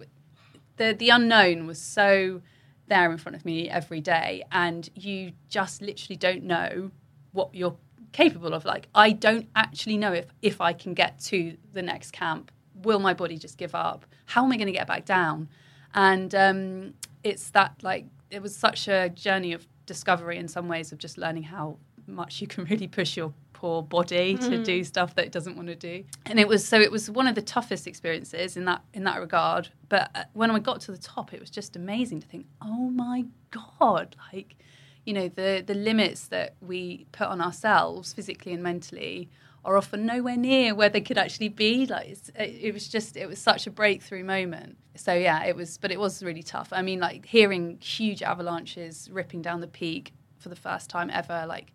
the 0.77 0.93
the 0.93 1.09
unknown 1.11 1.67
was 1.67 1.81
so 1.81 2.43
there 2.87 3.11
in 3.11 3.19
front 3.19 3.35
of 3.35 3.45
me 3.45 3.69
every 3.69 4.01
day, 4.01 4.45
and 4.53 4.89
you 4.95 5.33
just 5.49 5.83
literally 5.83 6.17
don't 6.17 6.45
know 6.45 6.91
what 7.33 7.55
you're 7.55 7.77
capable 8.15 8.55
of. 8.55 8.65
Like 8.65 8.89
I 8.95 9.13
don't 9.13 9.49
actually 9.55 9.99
know 9.99 10.15
if 10.15 10.27
if 10.41 10.63
I 10.63 10.73
can 10.73 10.95
get 10.95 11.21
to 11.25 11.57
the 11.75 11.83
next 11.83 12.13
camp. 12.13 12.51
Will 12.83 13.01
my 13.01 13.13
body 13.13 13.37
just 13.37 13.59
give 13.59 13.75
up? 13.75 14.07
How 14.27 14.45
am 14.45 14.53
I 14.53 14.57
going 14.57 14.67
to 14.67 14.73
get 14.73 14.87
back 14.87 15.05
down? 15.05 15.49
And 15.95 16.35
um, 16.35 16.95
it's 17.23 17.51
that 17.51 17.75
like 17.83 18.07
it 18.31 18.41
was 18.41 18.57
such 18.57 18.89
a 18.89 19.11
journey 19.11 19.53
of 19.53 19.67
discovery 19.85 20.39
in 20.39 20.49
some 20.49 20.67
ways 20.69 20.93
of 20.93 20.99
just 20.99 21.19
learning 21.19 21.45
how 21.45 21.77
much 22.07 22.41
you 22.41 22.47
can 22.47 22.65
really 22.71 22.89
push 22.89 23.17
your 23.17 23.35
poor 23.53 23.83
body 23.83 24.37
to 24.37 24.63
do 24.63 24.85
stuff 24.85 25.15
that 25.15 25.25
it 25.25 25.33
doesn't 25.33 25.57
want 25.57 25.69
to 25.69 25.75
do. 25.75 26.05
And 26.27 26.39
it 26.39 26.47
was 26.47 26.67
so 26.67 26.81
it 26.81 26.93
was 26.93 27.11
one 27.11 27.27
of 27.27 27.35
the 27.35 27.43
toughest 27.43 27.87
experiences 27.87 28.57
in 28.57 28.65
that 28.67 28.83
in 28.93 29.05
that 29.05 29.21
regard. 29.21 29.69
But 29.89 30.11
uh, 30.15 30.25
when 30.35 30.51
I 30.51 30.59
got 30.59 30.81
to 30.83 30.93
the 30.93 30.99
top, 30.99 31.33
it 31.35 31.41
was 31.41 31.51
just 31.51 31.77
amazing 31.77 32.21
to 32.21 32.27
think, 32.27 32.47
oh 32.63 32.91
my 32.91 33.25
god, 33.51 34.17
like 34.33 34.57
you 35.05 35.13
know 35.13 35.29
the 35.29 35.63
the 35.67 35.75
limits 35.75 36.29
that 36.29 36.55
we 36.61 37.07
put 37.13 37.29
on 37.29 37.41
ourselves 37.41 38.13
physically 38.13 38.53
and 38.53 38.63
mentally 38.63 39.29
are 39.65 39.77
often 39.79 40.05
nowhere 40.05 40.37
near 40.37 40.75
where 40.75 40.91
they 40.91 41.01
could 41.01 41.17
actually 41.17 41.49
be. 41.49 41.87
Like 41.87 42.19
it 42.37 42.75
was 42.75 42.89
just 42.89 43.17
it 43.17 43.27
was 43.27 43.39
such 43.39 43.67
a 43.67 43.71
breakthrough 43.71 44.25
moment. 44.25 44.77
So 44.97 45.15
yeah 45.15 45.45
it 45.45 45.57
was 45.57 45.79
but 45.79 45.91
it 45.91 45.99
was 45.99 46.23
really 46.23 46.43
tough. 46.43 46.69
I 46.73 46.83
mean 46.83 47.01
like 47.01 47.27
hearing 47.27 47.79
huge 47.81 48.23
avalanches 48.23 49.09
ripping 49.13 49.43
down 49.43 49.61
the 49.61 49.67
peak 49.67 50.13
for 50.39 50.49
the 50.49 50.57
first 50.57 50.91
time 50.91 51.11
ever 51.11 51.47
like 51.47 51.73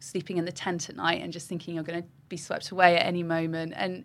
sleeping 0.00 0.38
in 0.38 0.44
the 0.44 0.52
tent 0.52 0.88
at 0.88 0.96
night 0.96 1.20
and 1.22 1.32
just 1.32 1.48
thinking 1.48 1.74
you're 1.74 1.84
going 1.84 2.02
to 2.02 2.08
be 2.28 2.36
swept 2.36 2.70
away 2.70 2.96
at 2.96 3.04
any 3.04 3.22
moment. 3.22 3.74
And 3.76 4.04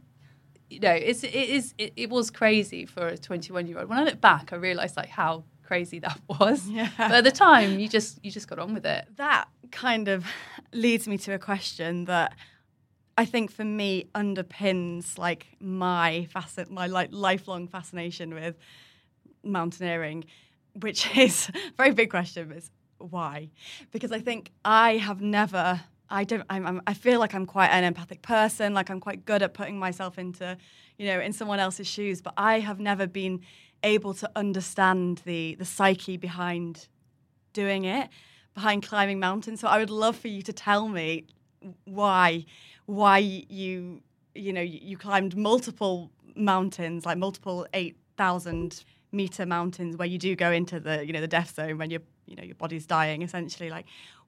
you 0.70 0.80
know 0.80 0.91
it's 0.91 1.24
it 1.24 1.34
is 1.34 1.74
it, 1.78 1.93
it 1.95 2.09
was 2.09 2.32
crazy 2.32 2.86
for 2.86 3.07
a 3.07 3.18
21 3.18 3.68
year 3.68 3.78
old 3.78 3.89
when 3.89 3.99
i 3.99 4.03
look 4.03 4.20
back 4.20 4.51
i 4.51 4.55
realized 4.55 4.97
like 4.97 5.09
how 5.09 5.43
crazy 5.64 5.99
that 5.99 6.20
was 6.39 6.68
Yeah. 6.70 6.89
but 6.97 7.11
at 7.11 7.24
the 7.24 7.32
time 7.32 7.80
you 7.80 7.88
just 7.88 8.24
you 8.24 8.32
just 8.32 8.47
got 8.47 8.59
on 8.59 8.74
with 8.74 8.86
it 8.86 9.05
that 9.18 9.47
kind 9.72 10.07
of 10.07 10.26
leads 10.72 11.07
me 11.07 11.18
to 11.20 11.34
a 11.34 11.39
question 11.39 12.05
that 12.05 12.34
I 13.18 13.26
think 13.26 13.51
for 13.51 13.64
me 13.64 14.05
underpins 14.16 15.18
like 15.20 15.47
my 15.59 16.28
fascin- 16.36 16.70
my 16.72 16.88
like 16.88 17.09
lifelong 17.11 17.68
fascination 17.68 18.34
with 18.34 18.55
mountaineering, 19.43 20.26
which 20.80 21.16
is 21.18 21.49
a 21.49 21.72
very 21.78 21.91
big 21.91 22.09
question, 22.09 22.47
but 22.47 22.57
it's 22.57 22.72
why? 22.97 23.49
Because 23.91 24.11
I 24.11 24.20
think 24.20 24.51
I 24.64 24.97
have 24.97 25.22
never. 25.22 25.82
I 26.09 26.24
don't. 26.24 26.43
I'm, 26.49 26.66
I'm. 26.66 26.82
I 26.88 26.93
feel 26.93 27.20
like 27.20 27.34
I'm 27.34 27.45
quite 27.45 27.70
an 27.70 27.84
empathic 27.84 28.22
person. 28.22 28.74
Like 28.74 28.89
I'm 28.89 28.99
quite 28.99 29.26
good 29.26 29.41
at 29.41 29.53
putting 29.53 29.78
myself 29.78 30.18
into, 30.18 30.57
you 30.97 31.07
know, 31.07 31.20
in 31.20 31.34
someone 31.34 31.59
else's 31.59 31.88
shoes. 31.88 32.22
But 32.22 32.34
I 32.38 32.59
have 32.61 32.80
never 32.80 33.07
been 33.07 33.41
able 33.84 34.13
to 34.15 34.29
understand 34.36 35.21
the 35.25 35.55
the 35.55 35.65
psyche 35.65 36.17
behind 36.17 36.88
doing 37.53 37.86
it 37.86 38.09
behind 38.53 38.84
climbing 38.84 39.19
mountains. 39.19 39.59
So 39.59 39.67
I 39.67 39.79
would 39.79 39.89
love 39.89 40.15
for 40.15 40.27
you 40.27 40.41
to 40.43 40.53
tell 40.53 40.88
me 40.88 41.25
why 41.86 42.45
why 42.86 43.17
you 43.17 44.01
you 44.36 44.53
know 44.53 44.61
you, 44.61 44.97
climbed 44.97 45.36
multiple 45.36 46.11
mountains, 46.36 47.05
like 47.05 47.17
multiple 47.17 47.67
eight 47.73 47.97
thousand 48.17 48.84
meter 49.11 49.45
mountains, 49.45 49.97
where 49.97 50.07
you 50.07 50.17
do 50.17 50.36
go 50.36 50.51
into 50.51 50.79
the 50.79 51.05
you 51.05 51.13
know 51.13 51.21
the 51.21 51.27
death 51.27 51.55
zone 51.55 51.77
when 51.77 51.89
your 51.89 52.01
you 52.25 52.36
know 52.36 52.43
your 52.43 52.55
body's 52.55 52.86
dying 52.86 53.21
essentially. 53.21 53.69
Like, 53.69 53.86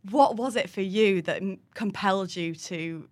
what 0.10 0.38
was 0.38 0.56
it 0.56 0.70
for 0.70 0.82
you 0.82 1.22
that 1.24 1.41
m- 1.41 1.60
compelled 1.74 2.36
you 2.36 2.56
to 2.56 3.08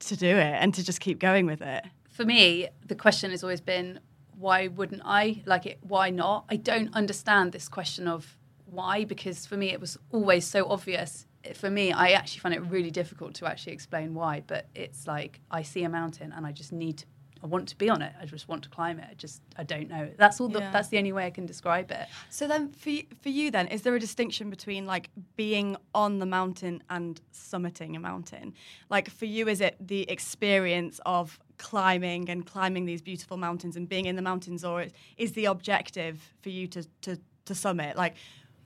to 0.00 0.16
do 0.16 0.26
it 0.28 0.56
and 0.60 0.74
to 0.74 0.84
just 0.84 1.00
keep 1.00 1.18
going 1.18 1.46
with 1.46 1.62
it? 1.62 1.84
For 2.10 2.24
me, 2.24 2.68
the 2.86 2.94
question 2.94 3.30
has 3.32 3.42
always 3.42 3.60
been, 3.60 3.98
why 4.38 4.68
wouldn't 4.68 5.02
I? 5.04 5.42
Like, 5.46 5.66
it, 5.66 5.78
why 5.82 6.10
not? 6.10 6.44
I 6.48 6.56
don't 6.56 6.92
understand 6.94 7.52
this 7.52 7.68
question 7.68 8.08
of 8.08 8.36
why, 8.66 9.04
because 9.04 9.46
for 9.46 9.56
me, 9.56 9.70
it 9.70 9.80
was 9.80 9.98
always 10.12 10.46
so 10.46 10.68
obvious. 10.68 11.26
For 11.54 11.70
me, 11.70 11.92
I 11.92 12.10
actually 12.10 12.40
find 12.40 12.54
it 12.54 12.60
really 12.60 12.90
difficult 12.90 13.34
to 13.36 13.46
actually 13.46 13.74
explain 13.74 14.14
why, 14.14 14.42
but 14.46 14.66
it's 14.74 15.06
like 15.06 15.40
I 15.50 15.62
see 15.62 15.84
a 15.84 15.88
mountain 15.88 16.32
and 16.32 16.46
I 16.46 16.52
just 16.52 16.72
need 16.72 16.98
to. 16.98 17.06
I 17.44 17.46
want 17.46 17.68
to 17.68 17.76
be 17.76 17.90
on 17.90 18.00
it. 18.00 18.12
I 18.18 18.24
just 18.24 18.48
want 18.48 18.62
to 18.62 18.70
climb 18.70 18.98
it. 18.98 19.06
I 19.10 19.14
just 19.14 19.42
I 19.58 19.64
don't 19.64 19.88
know. 19.90 20.08
That's 20.16 20.40
all. 20.40 20.48
The, 20.48 20.60
Yeah. 20.60 20.70
That's 20.70 20.88
the 20.88 20.96
only 20.96 21.12
way 21.12 21.26
I 21.26 21.30
can 21.30 21.44
describe 21.44 21.90
it. 21.90 22.08
So 22.30 22.48
then, 22.48 22.72
for 22.72 22.90
for 23.20 23.28
you, 23.28 23.50
then, 23.50 23.68
is 23.68 23.82
there 23.82 23.94
a 23.94 24.00
distinction 24.00 24.48
between 24.48 24.86
like 24.86 25.10
being 25.36 25.76
on 25.94 26.18
the 26.20 26.26
mountain 26.26 26.82
and 26.88 27.20
summiting 27.34 27.96
a 27.96 28.00
mountain? 28.00 28.54
Like 28.88 29.10
for 29.10 29.26
you, 29.26 29.46
is 29.48 29.60
it 29.60 29.76
the 29.78 30.10
experience 30.10 31.00
of 31.04 31.38
climbing 31.58 32.30
and 32.30 32.46
climbing 32.46 32.86
these 32.86 33.02
beautiful 33.02 33.36
mountains 33.36 33.76
and 33.76 33.88
being 33.88 34.06
in 34.06 34.16
the 34.16 34.22
mountains, 34.22 34.64
or 34.64 34.86
is 35.18 35.32
the 35.32 35.44
objective 35.44 36.32
for 36.40 36.48
you 36.48 36.66
to 36.68 36.82
to 37.02 37.18
to 37.44 37.54
summit? 37.54 37.94
Like, 37.94 38.14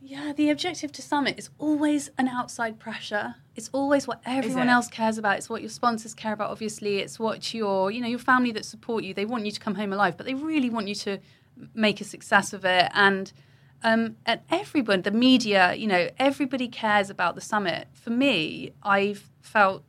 Yeah, 0.01 0.33
the 0.33 0.51
objective 0.51 0.93
to 0.93 1.03
summit 1.03 1.39
is 1.39 1.51
always 1.59 2.11
an 2.19 2.29
outside 2.29 2.79
pressure. 2.79 3.35
It's 3.57 3.69
always 3.73 4.07
what 4.07 4.21
everyone 4.25 4.69
else 4.69 4.89
cares 4.89 5.19
about. 5.19 5.39
It's 5.39 5.51
what 5.51 5.61
your 5.61 5.71
sponsors 5.71 6.15
care 6.15 6.33
about. 6.33 6.51
Obviously, 6.51 6.99
it's 6.99 7.19
what 7.19 7.53
your 7.53 7.91
you 7.91 8.01
know 8.01 8.09
your 8.09 8.19
family 8.19 8.53
that 8.53 8.65
support 8.65 9.05
you. 9.05 9.13
They 9.13 9.25
want 9.25 9.45
you 9.45 9.53
to 9.53 9.61
come 9.61 9.75
home 9.75 9.93
alive, 9.93 10.17
but 10.17 10.27
they 10.27 10.35
really 10.35 10.71
want 10.71 10.89
you 10.89 10.95
to 10.97 11.19
make 11.75 12.01
a 12.01 12.05
success 12.05 12.53
of 12.53 12.65
it. 12.65 12.91
And 12.95 13.33
um, 13.83 14.17
and 14.27 14.41
everyone, 14.51 15.03
the 15.03 15.11
media, 15.11 15.75
you 15.75 15.87
know, 15.87 16.09
everybody 16.19 16.69
cares 16.69 17.11
about 17.11 17.35
the 17.35 17.41
summit. 17.41 17.89
For 17.93 18.11
me, 18.11 18.73
I've 18.83 19.29
felt 19.41 19.85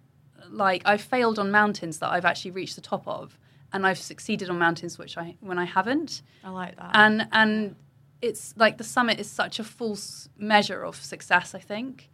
like 0.50 0.82
I've 0.86 1.02
failed 1.02 1.38
on 1.38 1.52
mountains 1.52 2.00
that 2.00 2.10
I've 2.12 2.26
actually 2.26 2.52
reached 2.52 2.76
the 2.76 2.82
top 2.82 3.08
of, 3.08 3.38
and 3.72 3.86
I've 3.86 4.00
succeeded 4.00 4.50
on 4.50 4.58
mountains 4.58 4.98
which 4.98 5.18
I 5.18 5.36
when 5.40 5.60
I 5.60 5.66
haven't 5.66 6.24
I 6.44 6.50
like 6.50 6.76
that. 6.78 6.92
and 6.94 7.28
and 7.32 7.76
it's 8.22 8.54
like 8.58 8.78
the 8.78 8.84
summit 8.84 9.20
is 9.20 9.30
such 9.30 9.60
a 9.60 9.64
false 9.64 10.30
measure 10.38 10.84
of 10.84 10.96
success 10.96 11.56
i 11.56 11.60
think. 11.60 12.10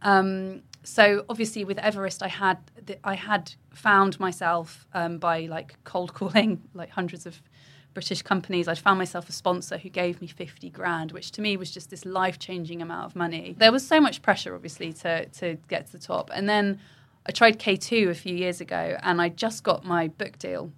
Um, 0.00 0.62
so 0.84 1.24
obviously 1.28 1.64
with 1.64 1.78
everest 1.78 2.22
i 2.22 2.28
had 2.28 2.58
the, 2.86 2.98
i 3.04 3.14
had 3.14 3.52
found 3.72 4.20
myself 4.20 4.86
um, 4.94 5.18
by 5.18 5.46
like 5.46 5.76
cold 5.84 6.14
calling 6.14 6.62
like 6.74 6.90
hundreds 6.90 7.26
of 7.26 7.42
british 7.94 8.22
companies. 8.22 8.68
I'd 8.68 8.78
found 8.78 8.98
myself 8.98 9.28
a 9.28 9.32
sponsor 9.32 9.76
who 9.76 9.88
gave 9.88 10.20
me 10.20 10.28
50 10.28 10.70
grand 10.70 11.10
which 11.10 11.32
to 11.32 11.40
me 11.40 11.56
was 11.56 11.70
just 11.70 11.90
this 11.90 12.04
life-changing 12.04 12.80
amount 12.80 13.06
of 13.06 13.16
money. 13.16 13.56
There 13.58 13.72
was 13.72 13.84
so 13.86 14.00
much 14.00 14.22
pressure 14.22 14.54
obviously 14.54 14.92
to 14.94 15.26
to 15.26 15.56
get 15.68 15.86
to 15.86 15.92
the 15.92 15.98
top. 15.98 16.30
And 16.32 16.48
then 16.48 16.78
i 17.26 17.32
tried 17.32 17.58
k2 17.58 18.08
a 18.08 18.14
few 18.14 18.36
years 18.36 18.60
ago 18.60 18.98
and 19.02 19.20
i 19.20 19.28
just 19.28 19.64
got 19.64 19.84
my 19.84 20.06
book 20.08 20.38
deal 20.38 20.70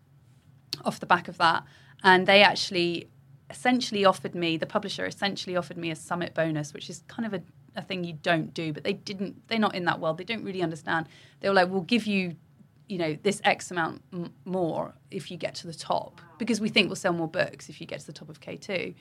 off 0.85 1.01
the 1.01 1.07
back 1.07 1.29
of 1.29 1.37
that. 1.39 1.65
And 2.03 2.27
they 2.27 2.43
actually 2.43 3.09
essentially 3.51 4.05
offered 4.05 4.35
me, 4.35 4.57
the 4.57 4.67
publisher 4.67 5.05
essentially 5.07 5.57
offered 5.57 5.77
me 5.77 5.91
a 5.91 5.97
summit 5.97 6.35
bonus, 6.35 6.73
which 6.73 6.89
is 6.89 7.03
kind 7.09 7.27
of 7.27 7.35
a, 7.35 7.43
a 7.77 7.83
thing 7.83 8.05
you 8.05 8.15
don't 8.15 8.55
do, 8.55 8.73
but 8.73 8.85
they 8.85 8.93
didn't, 8.93 9.47
they're 9.49 9.59
not 9.59 9.75
in 9.75 9.85
that 9.85 10.01
world. 10.01 10.19
They 10.19 10.25
don't 10.25 10.45
really 10.45 10.63
understand. 10.63 11.07
They 11.41 11.49
were 11.49 11.55
like, 11.55 11.69
we'll 11.69 11.83
give 11.83 12.07
you, 12.07 12.37
you 12.89 12.99
know, 12.99 13.17
this 13.23 13.41
X 13.45 13.71
amount 13.71 14.03
m- 14.13 14.33
more 14.45 14.95
if 15.11 15.31
you 15.31 15.37
get 15.37 15.55
to 15.57 15.67
the 15.67 15.75
top, 15.75 16.21
because 16.39 16.61
we 16.61 16.69
think 16.69 16.89
we'll 16.89 16.97
sell 16.97 17.13
more 17.13 17.29
books 17.29 17.69
if 17.69 17.81
you 17.81 17.87
get 17.87 18.01
to 18.01 18.07
the 18.07 18.13
top 18.13 18.29
of 18.29 18.41
K2. 18.41 18.95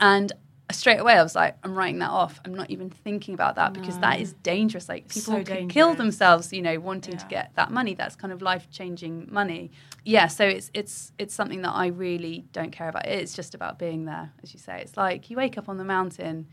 And 0.00 0.32
straight 0.70 1.00
away 1.00 1.14
I 1.14 1.22
was 1.22 1.34
like, 1.34 1.56
I'm 1.62 1.74
writing 1.74 1.98
that 2.00 2.10
off. 2.10 2.40
I'm 2.44 2.54
not 2.54 2.70
even 2.70 2.90
thinking 2.90 3.34
about 3.34 3.56
that 3.56 3.72
because 3.72 3.98
that 3.98 4.20
is 4.20 4.34
dangerous. 4.42 4.88
Like 4.88 5.08
people 5.08 5.34
So 5.34 5.44
could 5.44 5.68
kill 5.68 5.94
themselves, 5.94 6.52
you 6.52 6.62
know, 6.62 6.78
wanting 6.78 7.16
to 7.16 7.26
get 7.26 7.52
that 7.56 7.70
money. 7.70 7.94
That's 7.94 8.16
kind 8.16 8.32
of 8.32 8.42
life 8.42 8.68
changing 8.70 9.28
money. 9.30 9.70
Yeah, 10.04 10.26
so 10.26 10.44
it's 10.46 10.70
it's 10.74 11.12
it's 11.18 11.34
something 11.34 11.62
that 11.62 11.72
I 11.72 11.86
really 11.88 12.44
don't 12.52 12.70
care 12.70 12.88
about. 12.88 13.06
It's 13.06 13.34
just 13.34 13.54
about 13.54 13.78
being 13.78 14.04
there, 14.04 14.32
as 14.42 14.52
you 14.52 14.60
say. 14.60 14.80
It's 14.82 14.96
like 14.96 15.30
you 15.30 15.36
wake 15.36 15.56
up 15.58 15.68
on 15.68 15.78
the 15.78 15.84
mountain, 15.84 16.46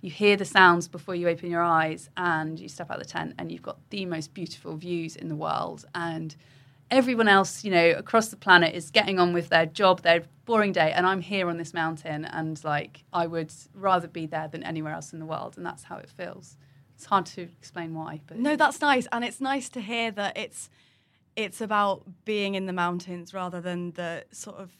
you 0.00 0.10
hear 0.10 0.36
the 0.36 0.44
sounds 0.44 0.88
before 0.88 1.14
you 1.14 1.28
open 1.28 1.50
your 1.50 1.62
eyes, 1.62 2.08
and 2.16 2.58
you 2.58 2.68
step 2.68 2.90
out 2.90 3.00
of 3.00 3.06
the 3.06 3.08
tent, 3.10 3.34
and 3.38 3.52
you've 3.52 3.62
got 3.62 3.78
the 3.90 4.06
most 4.06 4.32
beautiful 4.32 4.76
views 4.76 5.16
in 5.16 5.28
the 5.28 5.36
world, 5.36 5.84
and 5.94 6.34
everyone 6.90 7.28
else, 7.28 7.64
you 7.64 7.70
know, 7.70 7.90
across 7.90 8.28
the 8.28 8.36
planet 8.36 8.74
is 8.74 8.90
getting 8.90 9.18
on 9.18 9.32
with 9.32 9.48
their 9.48 9.66
job, 9.66 10.02
their 10.02 10.22
boring 10.44 10.72
day, 10.72 10.92
and 10.92 11.06
I'm 11.06 11.20
here 11.20 11.48
on 11.48 11.56
this 11.58 11.74
mountain, 11.74 12.24
and 12.24 12.62
like 12.64 13.04
I 13.12 13.26
would 13.26 13.52
rather 13.74 14.08
be 14.08 14.26
there 14.26 14.48
than 14.48 14.62
anywhere 14.62 14.92
else 14.92 15.12
in 15.12 15.18
the 15.18 15.26
world, 15.26 15.56
and 15.56 15.66
that's 15.66 15.84
how 15.84 15.96
it 15.96 16.08
feels. 16.08 16.56
It's 16.94 17.04
hard 17.04 17.26
to 17.26 17.42
explain 17.42 17.94
why, 17.94 18.20
but 18.26 18.38
No, 18.38 18.56
that's 18.56 18.80
nice, 18.80 19.06
and 19.12 19.24
it's 19.24 19.40
nice 19.40 19.68
to 19.70 19.80
hear 19.80 20.10
that 20.12 20.36
it's 20.36 20.70
it's 21.36 21.60
about 21.60 22.02
being 22.24 22.56
in 22.56 22.66
the 22.66 22.72
mountains 22.72 23.32
rather 23.32 23.60
than 23.60 23.92
the 23.92 24.24
sort 24.32 24.56
of 24.56 24.72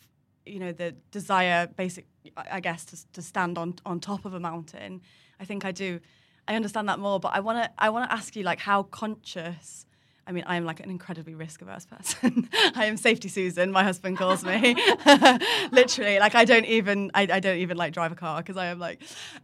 you 0.44 0.58
know 0.58 0.72
the 0.72 0.92
desire, 1.10 1.66
basic, 1.66 2.06
I 2.36 2.60
guess, 2.60 2.84
to, 2.86 3.12
to 3.12 3.22
stand 3.22 3.58
on 3.58 3.74
on 3.84 4.00
top 4.00 4.24
of 4.24 4.34
a 4.34 4.40
mountain. 4.40 5.02
I 5.38 5.44
think 5.44 5.64
I 5.64 5.72
do. 5.72 6.00
I 6.48 6.56
understand 6.56 6.88
that 6.88 6.98
more, 6.98 7.20
but 7.20 7.34
I 7.34 7.40
want 7.40 7.62
to 7.62 7.70
I 7.78 7.90
want 7.90 8.08
to 8.10 8.16
ask 8.16 8.34
you 8.34 8.42
like 8.42 8.60
how 8.60 8.84
conscious. 8.84 9.84
I 10.28 10.32
mean, 10.32 10.44
I 10.46 10.56
am 10.56 10.66
like 10.66 10.80
an 10.80 10.90
incredibly 10.90 11.34
risk 11.34 11.62
averse 11.62 11.86
person. 11.86 12.50
I 12.74 12.84
am 12.84 12.98
safety 12.98 13.28
Susan. 13.28 13.72
My 13.72 13.82
husband 13.82 14.18
calls 14.18 14.44
me. 14.44 14.76
Literally, 15.72 16.18
like 16.18 16.34
I 16.34 16.44
don't 16.44 16.66
even 16.66 17.10
I, 17.14 17.22
I 17.32 17.40
don't 17.40 17.56
even 17.56 17.78
like 17.78 17.94
drive 17.94 18.12
a 18.12 18.14
car 18.14 18.42
because 18.42 18.58
I 18.58 18.66
am 18.66 18.78
like. 18.78 19.00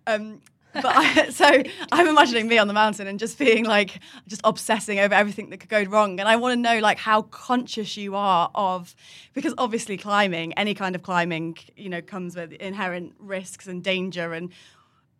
Um, 0.06 0.42
but 0.74 0.86
I, 0.86 1.28
so 1.30 1.62
I'm 1.92 2.08
imagining 2.08 2.48
me 2.48 2.58
on 2.58 2.68
the 2.68 2.74
mountain 2.74 3.06
and 3.06 3.18
just 3.18 3.38
being 3.38 3.64
like, 3.64 4.00
just 4.26 4.42
obsessing 4.44 4.98
over 4.98 5.14
everything 5.14 5.50
that 5.50 5.58
could 5.58 5.70
go 5.70 5.84
wrong. 5.84 6.20
And 6.20 6.28
I 6.28 6.36
want 6.36 6.52
to 6.52 6.60
know 6.60 6.80
like 6.80 6.98
how 6.98 7.22
conscious 7.22 7.96
you 7.96 8.14
are 8.16 8.50
of, 8.54 8.94
because 9.32 9.54
obviously 9.56 9.96
climbing, 9.96 10.52
any 10.54 10.74
kind 10.74 10.94
of 10.94 11.02
climbing, 11.02 11.56
you 11.76 11.88
know, 11.88 12.02
comes 12.02 12.36
with 12.36 12.52
inherent 12.52 13.14
risks 13.18 13.66
and 13.66 13.82
danger 13.82 14.34
and 14.34 14.50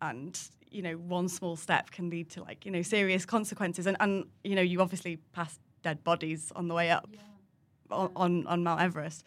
and 0.01 0.39
you 0.75 0.81
know 0.81 0.93
one 0.93 1.29
small 1.29 1.55
step 1.55 1.91
can 1.91 2.09
lead 2.09 2.29
to 2.31 2.43
like 2.43 2.65
you 2.65 2.71
know 2.71 2.81
serious 2.81 3.25
consequences. 3.25 3.87
And 3.87 3.97
and 3.99 4.25
you 4.43 4.55
know 4.55 4.61
you 4.61 4.81
obviously 4.81 5.17
pass 5.31 5.59
dead 5.81 6.03
bodies 6.03 6.51
on 6.55 6.67
the 6.67 6.73
way 6.73 6.91
up 6.91 7.07
on, 7.89 8.11
on 8.15 8.47
on 8.47 8.63
Mount 8.63 8.81
Everest. 8.81 9.23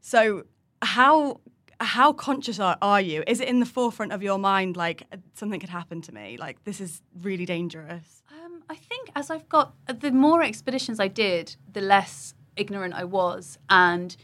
So 0.00 0.44
how 0.82 1.40
how 1.80 2.12
conscious 2.12 2.58
are, 2.60 2.78
are 2.80 3.00
you? 3.00 3.22
Is 3.26 3.40
it 3.40 3.48
in 3.48 3.60
the 3.60 3.66
forefront 3.66 4.12
of 4.12 4.22
your 4.22 4.38
mind 4.38 4.76
like 4.76 5.02
something 5.34 5.60
could 5.60 5.68
happen 5.68 6.00
to 6.02 6.12
me? 6.12 6.36
Like 6.38 6.62
this 6.64 6.80
is 6.80 7.02
really 7.22 7.44
dangerous. 7.44 8.22
Um, 8.30 8.62
I 8.70 8.76
think 8.76 9.10
as 9.16 9.30
I've 9.30 9.48
got 9.48 9.74
the 10.00 10.12
more 10.12 10.42
expeditions 10.42 11.00
I 11.00 11.08
did, 11.08 11.56
the 11.72 11.80
less 11.80 12.34
ignorant 12.56 12.94
I 12.94 13.04
was, 13.04 13.58
and 13.68 14.16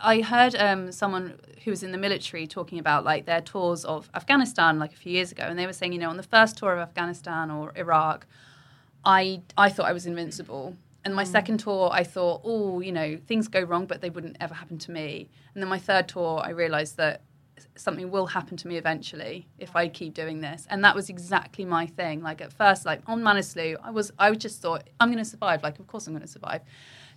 I- 0.00 0.20
heard 0.22 0.54
um, 0.56 0.92
someone 0.92 1.38
who 1.64 1.70
was 1.70 1.82
in 1.82 1.92
the 1.92 1.98
military 1.98 2.46
talking 2.46 2.78
about 2.78 3.04
like 3.04 3.26
their 3.26 3.40
tours 3.40 3.84
of 3.84 4.10
Afghanistan 4.14 4.78
like 4.78 4.92
a 4.92 4.96
few 4.96 5.12
years 5.12 5.32
ago, 5.32 5.44
and 5.44 5.58
they 5.58 5.66
were 5.66 5.72
saying, 5.72 5.92
you 5.92 5.98
know, 5.98 6.10
on 6.10 6.16
the 6.16 6.22
first 6.22 6.56
tour 6.58 6.72
of 6.72 6.78
Afghanistan 6.78 7.50
or 7.50 7.72
Iraq, 7.76 8.26
I 9.04 9.42
I 9.56 9.68
thought 9.70 9.86
I 9.86 9.92
was 9.92 10.06
invincible. 10.06 10.76
And 11.04 11.14
my 11.14 11.24
second 11.24 11.58
tour, 11.58 11.88
I 11.90 12.04
thought, 12.04 12.42
oh, 12.44 12.80
you 12.80 12.92
know, 12.92 13.16
things 13.16 13.48
go 13.48 13.62
wrong, 13.62 13.86
but 13.86 14.02
they 14.02 14.10
wouldn't 14.10 14.36
ever 14.40 14.52
happen 14.52 14.78
to 14.78 14.90
me. 14.90 15.30
And 15.54 15.62
then 15.62 15.68
my 15.70 15.78
third 15.78 16.06
tour, 16.08 16.42
I 16.44 16.50
realized 16.50 16.96
that 16.98 17.22
something 17.76 18.10
will 18.10 18.26
happen 18.26 18.56
to 18.58 18.68
me 18.68 18.76
eventually 18.76 19.46
if 19.58 19.74
I 19.74 19.88
keep 19.88 20.12
doing 20.12 20.40
this. 20.40 20.66
And 20.68 20.84
that 20.84 20.94
was 20.94 21.08
exactly 21.08 21.64
my 21.64 21.86
thing. 21.86 22.22
Like 22.22 22.40
at 22.40 22.52
first, 22.52 22.84
like 22.84 23.00
on 23.06 23.22
Manaslu, 23.22 23.76
I 23.82 23.90
was, 23.90 24.12
I 24.18 24.30
just 24.32 24.60
thought, 24.60 24.88
I'm 25.00 25.08
going 25.08 25.24
to 25.24 25.30
survive. 25.30 25.62
Like, 25.62 25.78
of 25.78 25.86
course 25.86 26.06
I'm 26.06 26.12
going 26.12 26.26
to 26.26 26.28
survive. 26.28 26.62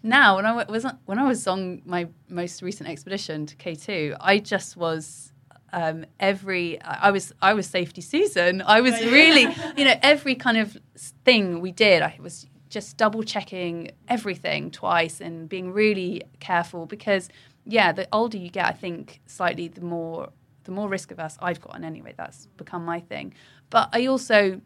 Now, 0.04 0.38
when 0.38 0.46
I 0.46 0.64
was 0.64 0.86
when 1.06 1.20
I 1.20 1.28
was 1.28 1.48
on 1.48 1.82
my 1.86 2.08
most 2.28 2.62
recent 2.62 2.90
expedition 2.90 3.46
to 3.46 3.56
K2, 3.56 4.18
I 4.20 4.40
just 4.40 4.76
was 4.76 5.32
um, 5.74 6.06
every 6.20 6.82
I 6.82 7.12
was 7.12 7.34
I 7.42 7.54
was 7.54 7.68
safety 7.68 8.02
Susan. 8.02 8.62
I 8.66 8.82
was 8.82 9.00
really 9.06 9.48
you 9.78 9.86
know 9.86 9.96
every 10.02 10.36
kind 10.36 10.58
of 10.58 10.78
thing 11.24 11.62
we 11.62 11.72
did. 11.72 12.02
I 12.02 12.18
was 12.20 12.48
just 12.70 12.98
double 12.98 13.22
checking 13.22 13.92
everything 14.08 14.72
twice 14.72 15.22
and 15.22 15.48
being 15.48 15.72
really 15.72 16.24
careful 16.40 16.86
because 16.86 17.30
yeah, 17.66 17.92
the 17.92 18.08
older 18.12 18.38
you 18.38 18.50
get, 18.50 18.66
I 18.66 18.72
think 18.72 19.22
slightly 19.28 19.68
the 19.68 19.82
more 19.82 20.30
the 20.64 20.72
more 20.72 20.90
risk 20.90 21.12
averse 21.12 21.38
I've 21.42 21.62
gotten 21.62 21.84
anyway. 21.84 22.14
That's 22.18 22.48
become 22.58 22.86
my 22.86 23.00
thing. 23.00 23.34
But 23.70 23.90
I 23.94 24.08
also 24.08 24.62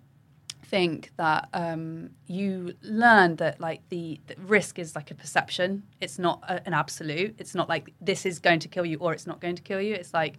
think 0.69 1.11
that 1.17 1.47
um, 1.53 2.09
you 2.27 2.73
learn 2.81 3.35
that 3.37 3.59
like 3.59 3.81
the, 3.89 4.19
the 4.27 4.35
risk 4.47 4.79
is 4.79 4.95
like 4.95 5.11
a 5.11 5.15
perception. 5.15 5.83
It's 6.01 6.17
not 6.19 6.43
a, 6.47 6.65
an 6.67 6.73
absolute. 6.73 7.35
It's 7.37 7.55
not 7.55 7.69
like 7.69 7.93
this 8.01 8.25
is 8.25 8.39
going 8.39 8.59
to 8.59 8.67
kill 8.67 8.85
you 8.85 8.97
or 8.99 9.13
it's 9.13 9.27
not 9.27 9.39
going 9.39 9.55
to 9.55 9.61
kill 9.61 9.81
you. 9.81 9.93
It's 9.93 10.13
like 10.13 10.35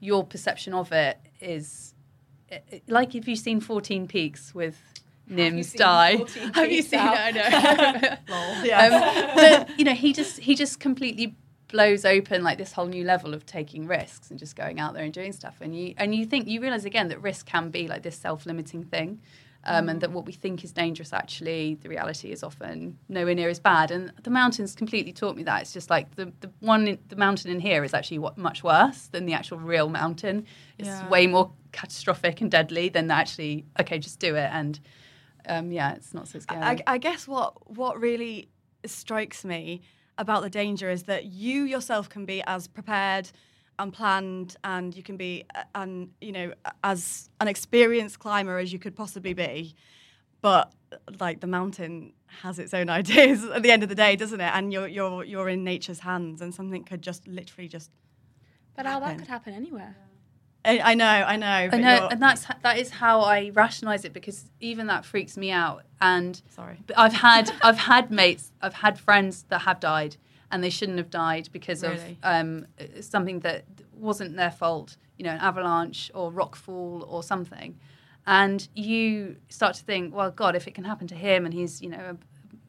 your 0.00 0.24
perception 0.24 0.72
of 0.74 0.92
it 0.92 1.18
is 1.40 1.94
it- 2.48 2.64
it- 2.70 2.82
like 2.88 3.14
if 3.14 3.26
you've 3.28 3.38
seen 3.38 3.60
14 3.60 4.06
Peaks 4.08 4.54
with 4.54 4.76
Nims 5.30 5.76
die. 5.88 6.16
Have 6.54 6.70
you 6.72 6.82
seen 6.82 7.00
it? 7.00 7.04
I 7.04 7.30
know. 7.30 8.16
Yeah. 8.64 8.86
um, 8.86 9.36
but 9.36 9.78
you 9.78 9.84
know, 9.84 9.94
he 9.94 10.12
just 10.12 10.38
he 10.40 10.54
just 10.54 10.80
completely 10.80 11.36
blows 11.68 12.04
open 12.04 12.42
like 12.42 12.58
this 12.58 12.72
whole 12.72 12.86
new 12.86 13.04
level 13.04 13.32
of 13.32 13.46
taking 13.46 13.86
risks 13.86 14.28
and 14.30 14.40
just 14.40 14.56
going 14.56 14.80
out 14.80 14.92
there 14.92 15.04
and 15.04 15.12
doing 15.12 15.32
stuff. 15.32 15.56
And 15.60 15.74
you 15.78 15.94
and 15.96 16.14
you 16.14 16.26
think 16.26 16.48
you 16.48 16.60
realize 16.60 16.84
again 16.84 17.08
that 17.08 17.22
risk 17.22 17.46
can 17.46 17.70
be 17.70 17.86
like 17.86 18.02
this 18.02 18.16
self-limiting 18.16 18.84
thing. 18.84 19.20
Um, 19.64 19.88
And 19.90 20.00
that 20.00 20.10
what 20.10 20.24
we 20.24 20.32
think 20.32 20.64
is 20.64 20.72
dangerous, 20.72 21.12
actually, 21.12 21.74
the 21.82 21.88
reality 21.90 22.32
is 22.32 22.42
often 22.42 22.96
nowhere 23.08 23.34
near 23.34 23.50
as 23.50 23.60
bad. 23.60 23.90
And 23.90 24.10
the 24.22 24.30
mountains 24.30 24.74
completely 24.74 25.12
taught 25.12 25.36
me 25.36 25.42
that. 25.42 25.60
It's 25.60 25.74
just 25.74 25.90
like 25.90 26.14
the, 26.16 26.32
the 26.40 26.50
one, 26.60 26.88
in, 26.88 26.98
the 27.08 27.16
mountain 27.16 27.50
in 27.50 27.60
here 27.60 27.84
is 27.84 27.92
actually 27.92 28.20
what, 28.20 28.38
much 28.38 28.64
worse 28.64 29.08
than 29.08 29.26
the 29.26 29.34
actual 29.34 29.58
real 29.58 29.90
mountain. 29.90 30.46
It's 30.78 30.88
Yeah. 30.88 31.08
way 31.08 31.26
more 31.26 31.52
catastrophic 31.72 32.40
and 32.40 32.50
deadly 32.50 32.88
than 32.88 33.10
actually, 33.10 33.66
okay, 33.78 33.98
just 33.98 34.18
do 34.18 34.34
it. 34.34 34.48
And 34.50 34.80
um, 35.46 35.72
yeah, 35.72 35.92
it's 35.94 36.14
not 36.14 36.26
so 36.28 36.38
scary. 36.38 36.62
I, 36.62 36.94
I 36.94 36.98
guess 36.98 37.28
what 37.28 37.52
what 37.70 38.00
really 38.00 38.48
strikes 38.86 39.44
me 39.44 39.82
about 40.16 40.42
the 40.42 40.50
danger 40.50 40.90
is 40.90 41.02
that 41.04 41.24
you 41.26 41.64
yourself 41.64 42.08
can 42.08 42.24
be 42.24 42.42
as 42.46 42.66
prepared 42.66 43.30
and 43.80 43.92
planned, 43.92 44.56
and 44.64 44.94
you 44.94 45.02
can 45.02 45.16
be 45.16 45.44
uh, 45.54 45.62
and 45.74 46.10
you 46.20 46.32
know 46.32 46.52
as 46.84 47.30
an 47.40 47.48
experienced 47.48 48.18
climber 48.18 48.58
as 48.58 48.72
you 48.72 48.78
could 48.78 48.94
possibly 48.94 49.32
be, 49.32 49.74
but 50.40 50.72
like 51.18 51.40
the 51.40 51.46
mountain 51.46 52.12
has 52.42 52.58
its 52.58 52.74
own 52.74 52.88
ideas 53.00 53.44
at 53.44 53.62
the 53.62 53.70
end 53.70 53.82
of 53.82 53.88
the 53.88 53.94
day, 53.94 54.16
doesn't 54.16 54.40
it? 54.40 54.52
And 54.54 54.72
you're 54.72 54.88
you're 54.88 55.24
you're 55.24 55.48
in 55.48 55.64
nature's 55.64 56.00
hands, 56.00 56.40
and 56.40 56.54
something 56.54 56.84
could 56.84 57.02
just 57.02 57.26
literally 57.26 57.68
just. 57.68 57.90
But 58.76 58.86
how 58.86 59.00
that 59.00 59.18
could 59.18 59.28
happen 59.28 59.52
anywhere. 59.52 59.96
I, 60.64 60.78
I 60.80 60.94
know, 60.94 61.06
I 61.06 61.36
know. 61.36 61.46
I 61.72 61.78
know, 61.78 62.08
and 62.10 62.22
that's 62.22 62.46
that 62.62 62.78
is 62.78 62.90
how 62.90 63.20
I 63.22 63.50
rationalize 63.54 64.04
it 64.04 64.12
because 64.12 64.44
even 64.60 64.86
that 64.88 65.04
freaks 65.04 65.36
me 65.36 65.50
out. 65.50 65.84
And 66.00 66.40
Sorry. 66.50 66.78
but 66.86 66.98
I've 66.98 67.14
had 67.14 67.50
I've 67.62 67.78
had 67.78 68.10
mates, 68.10 68.52
I've 68.60 68.74
had 68.74 68.98
friends 68.98 69.44
that 69.48 69.60
have 69.60 69.80
died, 69.80 70.16
and 70.50 70.62
they 70.64 70.70
shouldn't 70.70 70.98
have 70.98 71.10
died 71.10 71.48
because 71.52 71.82
Really? 71.82 72.18
of 72.22 72.34
um, 72.34 72.66
something 73.00 73.40
that 73.40 73.64
wasn't 73.92 74.36
their 74.36 74.50
fault. 74.50 74.96
You 75.16 75.24
know, 75.24 75.32
an 75.32 75.38
avalanche 75.40 76.10
or 76.14 76.30
rock 76.32 76.56
fall 76.56 77.06
or 77.08 77.22
something. 77.22 77.78
And 78.26 78.66
you 78.74 79.36
start 79.48 79.74
to 79.76 79.84
think, 79.84 80.14
well, 80.14 80.30
God, 80.30 80.56
if 80.56 80.66
it 80.66 80.74
can 80.74 80.84
happen 80.84 81.06
to 81.08 81.14
him, 81.14 81.44
and 81.44 81.52
he's 81.54 81.82
you 81.82 81.88
know 81.90 82.16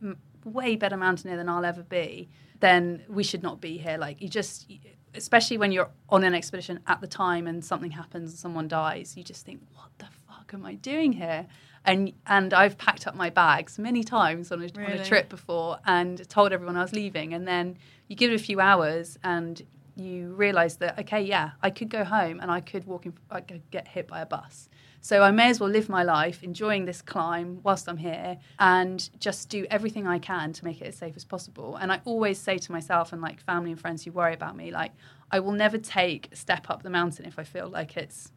a 0.02 0.06
m- 0.06 0.18
way 0.44 0.76
better 0.76 0.98
mountaineer 0.98 1.38
than 1.38 1.48
I'll 1.48 1.64
ever 1.66 1.84
be, 1.84 2.30
then 2.60 3.04
we 3.08 3.24
should 3.24 3.42
not 3.44 3.62
be 3.62 3.78
here. 3.78 3.98
Like 3.98 4.22
you 4.22 4.28
just, 4.28 4.70
especially 5.16 5.58
when 5.58 5.72
you're 5.72 5.90
on 6.10 6.24
an 6.24 6.34
expedition 6.34 6.80
at 6.88 7.00
the 7.02 7.08
time 7.08 7.48
and 7.48 7.64
something 7.64 7.92
happens 7.92 8.32
and 8.32 8.40
someone 8.40 8.68
dies, 8.68 9.16
you 9.16 9.24
just 9.24 9.46
think, 9.46 9.62
what 9.74 9.90
the 9.98 10.08
fuck 10.28 10.54
am 10.54 10.66
I 10.66 10.76
doing 10.76 11.14
here? 11.14 11.46
And 11.86 12.14
and 12.28 12.54
I've 12.54 12.78
packed 12.78 13.08
up 13.08 13.16
my 13.16 13.30
bags 13.30 13.80
many 13.80 14.04
times 14.04 14.52
on 14.52 14.62
a, 14.62 14.70
on 14.78 14.92
a 14.92 15.06
trip 15.06 15.30
before 15.30 15.80
and 15.86 16.28
told 16.30 16.54
everyone 16.54 16.78
I 16.78 16.82
was 16.82 16.94
leaving, 16.94 17.34
and 17.34 17.48
then 17.48 17.78
you 18.08 18.16
give 18.16 18.32
it 18.32 18.36
a 18.36 18.44
few 18.44 18.60
hours 18.60 19.18
and 19.24 19.62
you 19.96 20.34
realize 20.34 20.78
that 20.78 21.00
okay, 21.00 21.22
yeah, 21.22 21.52
I 21.62 21.70
could 21.70 21.90
go 21.90 22.04
home 22.04 22.40
and 22.40 22.52
I 22.52 22.62
could 22.62 22.86
walk 22.86 23.06
in, 23.06 23.14
I 23.30 23.42
could 23.42 23.70
get 23.72 23.88
hit 23.88 24.08
by 24.08 24.22
a 24.22 24.26
bus. 24.26 24.70
So 25.04 25.24
I 25.24 25.32
may 25.32 25.50
as 25.50 25.60
well 25.60 25.70
live 25.70 25.90
my 25.90 26.04
life 26.04 26.44
enjoying 26.44 26.86
this 26.86 27.02
climb 27.02 27.60
whilst 27.64 27.90
I'm 27.90 27.98
here 27.98 28.38
and 28.60 29.10
just 29.20 29.50
do 29.50 29.66
everything 29.72 30.06
I 30.06 30.20
can 30.20 30.54
to 30.54 30.64
make 30.64 30.80
it 30.80 30.86
as 30.86 30.96
safe 30.96 31.16
as 31.16 31.26
possible. 31.26 31.76
And 31.78 31.92
I 31.92 32.02
always 32.06 32.38
say 32.38 32.60
to 32.60 32.72
myself 32.72 33.12
and 33.12 33.20
like 33.20 33.42
family 33.42 33.72
and 33.72 33.82
friends 33.82 34.06
who 34.06 34.12
worry 34.12 34.36
about 34.36 34.56
me, 34.56 34.70
like, 34.70 34.92
I 35.32 35.40
will 35.40 35.54
never 35.54 35.80
take 35.80 36.30
a 36.32 36.36
step 36.36 36.70
up 36.70 36.84
the 36.84 36.92
mountain 36.92 37.26
if 37.26 37.40
I 37.40 37.44
feel 37.44 37.68
like 37.68 37.98
it's 37.98 38.32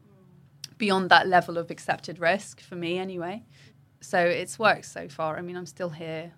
beyond 0.78 1.10
that 1.10 1.26
level 1.28 1.58
of 1.58 1.70
accepted 1.70 2.18
risk 2.18 2.60
for 2.60 2.76
me 2.76 2.98
anyway. 2.98 3.44
So 4.00 4.18
it's 4.18 4.58
worked 4.58 4.84
so 4.86 5.08
far. 5.08 5.36
I 5.38 5.40
mean, 5.40 5.56
I'm 5.56 5.66
still 5.66 5.90
here. 5.90 6.32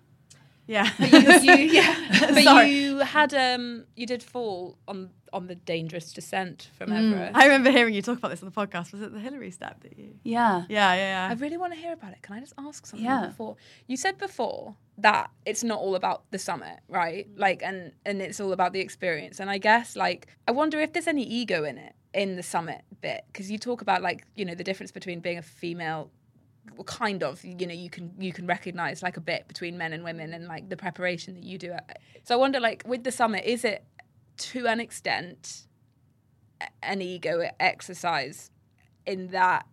yeah. 0.67 0.89
you, 0.99 1.53
yeah. 1.53 2.31
But 2.33 2.69
you 2.69 2.99
had 2.99 3.33
um 3.33 3.85
you 3.95 4.05
did 4.05 4.23
fall 4.23 4.77
on 4.87 5.09
on 5.33 5.47
the 5.47 5.55
dangerous 5.55 6.13
descent 6.13 6.69
from 6.77 6.91
Everest. 6.93 7.35
I 7.35 7.45
remember 7.45 7.69
hearing 7.69 7.93
you 7.93 8.01
talk 8.01 8.17
about 8.17 8.31
this 8.31 8.41
on 8.41 8.49
the 8.49 8.55
podcast. 8.55 8.93
Was 8.93 9.01
it 9.01 9.11
the 9.13 9.19
Hillary 9.19 9.51
step 9.51 9.81
that 9.83 9.97
you? 9.97 10.15
Yeah. 10.23 10.63
Yeah, 10.69 10.93
yeah, 10.93 11.27
I 11.29 11.33
really 11.33 11.57
want 11.57 11.73
to 11.73 11.79
hear 11.79 11.91
about 11.91 12.13
it. 12.13 12.21
Can 12.21 12.35
I 12.37 12.39
just 12.39 12.53
ask 12.57 12.85
something 12.85 13.05
Yeah. 13.05 13.27
before? 13.27 13.57
You 13.87 13.97
said 13.97 14.17
before 14.17 14.75
that 14.99 15.29
it's 15.45 15.63
not 15.63 15.79
all 15.79 15.95
about 15.95 16.23
the 16.31 16.39
summit, 16.39 16.79
right? 16.87 17.27
Like 17.35 17.61
and 17.63 17.91
and 18.05 18.21
it's 18.21 18.39
all 18.39 18.53
about 18.53 18.71
the 18.73 18.79
experience. 18.79 19.39
And 19.41 19.49
I 19.49 19.57
guess 19.57 19.95
like 19.95 20.27
I 20.47 20.51
wonder 20.51 20.79
if 20.79 20.93
there's 20.93 21.07
any 21.07 21.23
ego 21.23 21.63
in 21.65 21.77
it 21.77 21.93
in 22.17 22.35
the 22.35 22.43
summit 22.43 22.81
bit 22.99 23.23
because 23.31 23.49
you 23.49 23.59
talk 23.59 23.81
about 23.81 24.01
like, 24.01 24.25
you 24.35 24.43
know, 24.43 24.55
the 24.55 24.63
difference 24.63 24.91
between 24.91 25.19
being 25.19 25.37
a 25.37 25.43
female 25.43 26.09
kind 26.85 27.23
of 27.23 27.43
you 27.45 27.65
know 27.65 27.73
you 27.73 27.89
can 27.89 28.13
you 28.19 28.33
can 28.33 28.45
recognize 28.45 29.01
like 29.01 29.15
a 29.15 29.21
bit 29.21 29.47
between 29.47 29.77
men 29.77 29.93
and 29.93 30.03
women 30.03 30.33
and 30.33 30.47
like 30.47 30.67
the 30.67 30.75
preparation 30.75 31.33
that 31.33 31.43
you 31.43 31.57
do. 31.57 31.71
Uh, 31.71 31.79
so 32.25 32.35
i 32.35 32.37
wonder 32.37 32.59
like 32.59 32.83
with 32.85 33.05
the 33.05 33.11
summit 33.11 33.43
is 33.45 33.63
it 33.63 33.85
to 34.35 34.67
an 34.67 34.81
extent 34.81 35.63
an 36.83 37.01
ego 37.01 37.49
exercise 37.59 38.51
in 39.05 39.29
that 39.29 39.65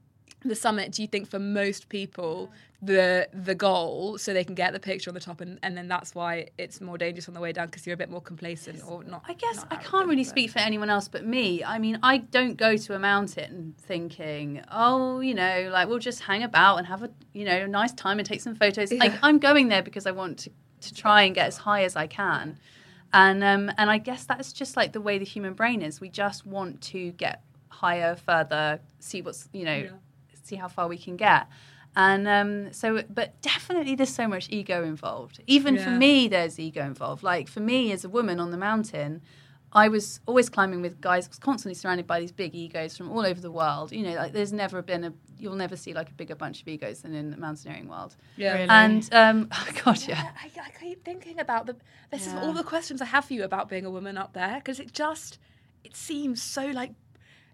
the 0.48 0.54
summit 0.54 0.92
do 0.92 1.02
you 1.02 1.08
think 1.08 1.28
for 1.28 1.38
most 1.38 1.88
people 1.88 2.50
the 2.82 3.26
the 3.32 3.54
goal 3.54 4.18
so 4.18 4.34
they 4.34 4.44
can 4.44 4.54
get 4.54 4.74
the 4.74 4.80
picture 4.80 5.08
on 5.08 5.14
the 5.14 5.20
top 5.20 5.40
and, 5.40 5.58
and 5.62 5.76
then 5.76 5.88
that's 5.88 6.14
why 6.14 6.46
it's 6.58 6.82
more 6.82 6.98
dangerous 6.98 7.28
on 7.28 7.34
the 7.34 7.40
way 7.40 7.50
down 7.50 7.66
because 7.66 7.86
you're 7.86 7.94
a 7.94 7.96
bit 7.96 8.10
more 8.10 8.20
complacent 8.20 8.82
or 8.86 9.02
not 9.04 9.22
I 9.26 9.32
guess 9.32 9.56
not 9.56 9.72
I 9.72 9.76
can't 9.76 10.06
really 10.06 10.24
speak 10.24 10.50
for 10.50 10.58
anyone 10.58 10.90
else 10.90 11.08
but 11.08 11.24
me. 11.24 11.64
I 11.64 11.78
mean, 11.78 11.98
I 12.02 12.18
don't 12.18 12.56
go 12.56 12.76
to 12.76 12.94
a 12.94 12.98
mountain 12.98 13.74
thinking, 13.78 14.62
oh, 14.70 15.20
you 15.20 15.34
know, 15.34 15.70
like 15.72 15.88
we'll 15.88 15.98
just 15.98 16.20
hang 16.20 16.42
about 16.42 16.76
and 16.76 16.86
have 16.86 17.02
a, 17.02 17.10
you 17.32 17.44
know, 17.44 17.66
nice 17.66 17.92
time 17.92 18.18
and 18.18 18.26
take 18.26 18.40
some 18.40 18.54
photos. 18.54 18.92
Like 18.92 19.12
I'm 19.22 19.38
going 19.38 19.68
there 19.68 19.82
because 19.82 20.06
I 20.06 20.10
want 20.10 20.38
to, 20.40 20.50
to 20.82 20.94
try 20.94 21.22
and 21.22 21.34
get 21.34 21.46
as 21.46 21.58
high 21.58 21.84
as 21.84 21.96
I 21.96 22.06
can. 22.06 22.58
And 23.12 23.44
um, 23.44 23.70
and 23.78 23.90
I 23.90 23.98
guess 23.98 24.24
that's 24.24 24.52
just 24.52 24.76
like 24.76 24.92
the 24.92 25.00
way 25.00 25.18
the 25.18 25.24
human 25.24 25.54
brain 25.54 25.82
is. 25.82 26.00
We 26.00 26.08
just 26.08 26.46
want 26.46 26.80
to 26.82 27.12
get 27.12 27.42
higher, 27.68 28.16
further, 28.16 28.80
see 28.98 29.22
what's, 29.22 29.48
you 29.52 29.64
know, 29.64 29.88
see 30.46 30.56
how 30.56 30.68
far 30.68 30.88
we 30.88 30.98
can 30.98 31.16
get. 31.16 31.46
And 31.96 32.26
um, 32.26 32.72
so, 32.72 33.02
but 33.08 33.40
definitely 33.40 33.94
there's 33.94 34.14
so 34.14 34.26
much 34.26 34.48
ego 34.50 34.82
involved. 34.84 35.40
Even 35.46 35.78
for 35.78 35.90
me, 35.90 36.26
there's 36.26 36.58
ego 36.58 36.84
involved. 36.84 37.22
Like 37.22 37.48
for 37.48 37.60
me 37.60 37.92
as 37.92 38.04
a 38.04 38.08
woman 38.08 38.40
on 38.40 38.50
the 38.50 38.56
mountain, 38.56 39.22
I 39.74 39.88
was 39.88 40.20
always 40.26 40.48
climbing 40.48 40.82
with 40.82 41.00
guys, 41.00 41.26
I 41.26 41.30
was 41.30 41.38
constantly 41.38 41.74
surrounded 41.74 42.06
by 42.06 42.20
these 42.20 42.30
big 42.30 42.54
egos 42.54 42.96
from 42.96 43.10
all 43.10 43.26
over 43.26 43.40
the 43.40 43.50
world. 43.50 43.92
You 43.92 44.04
know, 44.04 44.14
like 44.14 44.32
there's 44.32 44.52
never 44.52 44.82
been 44.82 45.04
a, 45.04 45.12
you'll 45.36 45.56
never 45.56 45.76
see 45.76 45.92
like 45.92 46.10
a 46.10 46.14
bigger 46.14 46.36
bunch 46.36 46.62
of 46.62 46.68
egos 46.68 47.02
than 47.02 47.12
in 47.12 47.30
the 47.30 47.36
mountaineering 47.36 47.88
world. 47.88 48.16
yeah 48.36 48.52
Really? 48.54 48.68
And, 48.68 49.08
um, 49.12 49.48
oh 49.52 49.68
God, 49.84 50.00
yeah. 50.06 50.30
I, 50.42 50.50
I 50.60 50.70
keep 50.78 51.04
thinking 51.04 51.40
about 51.40 51.66
the 51.66 51.76
this 52.12 52.26
is 52.26 52.34
all 52.34 52.52
the 52.52 52.62
questions 52.62 53.02
I 53.02 53.06
have 53.06 53.24
for 53.24 53.34
you 53.34 53.42
about 53.42 53.68
being 53.68 53.84
a 53.84 53.90
woman 53.90 54.16
up 54.16 54.32
there 54.32 54.56
because 54.56 54.78
it 54.78 54.92
just 54.92 55.38
it 55.82 55.96
seems 55.96 56.40
so 56.40 56.66
like 56.66 56.92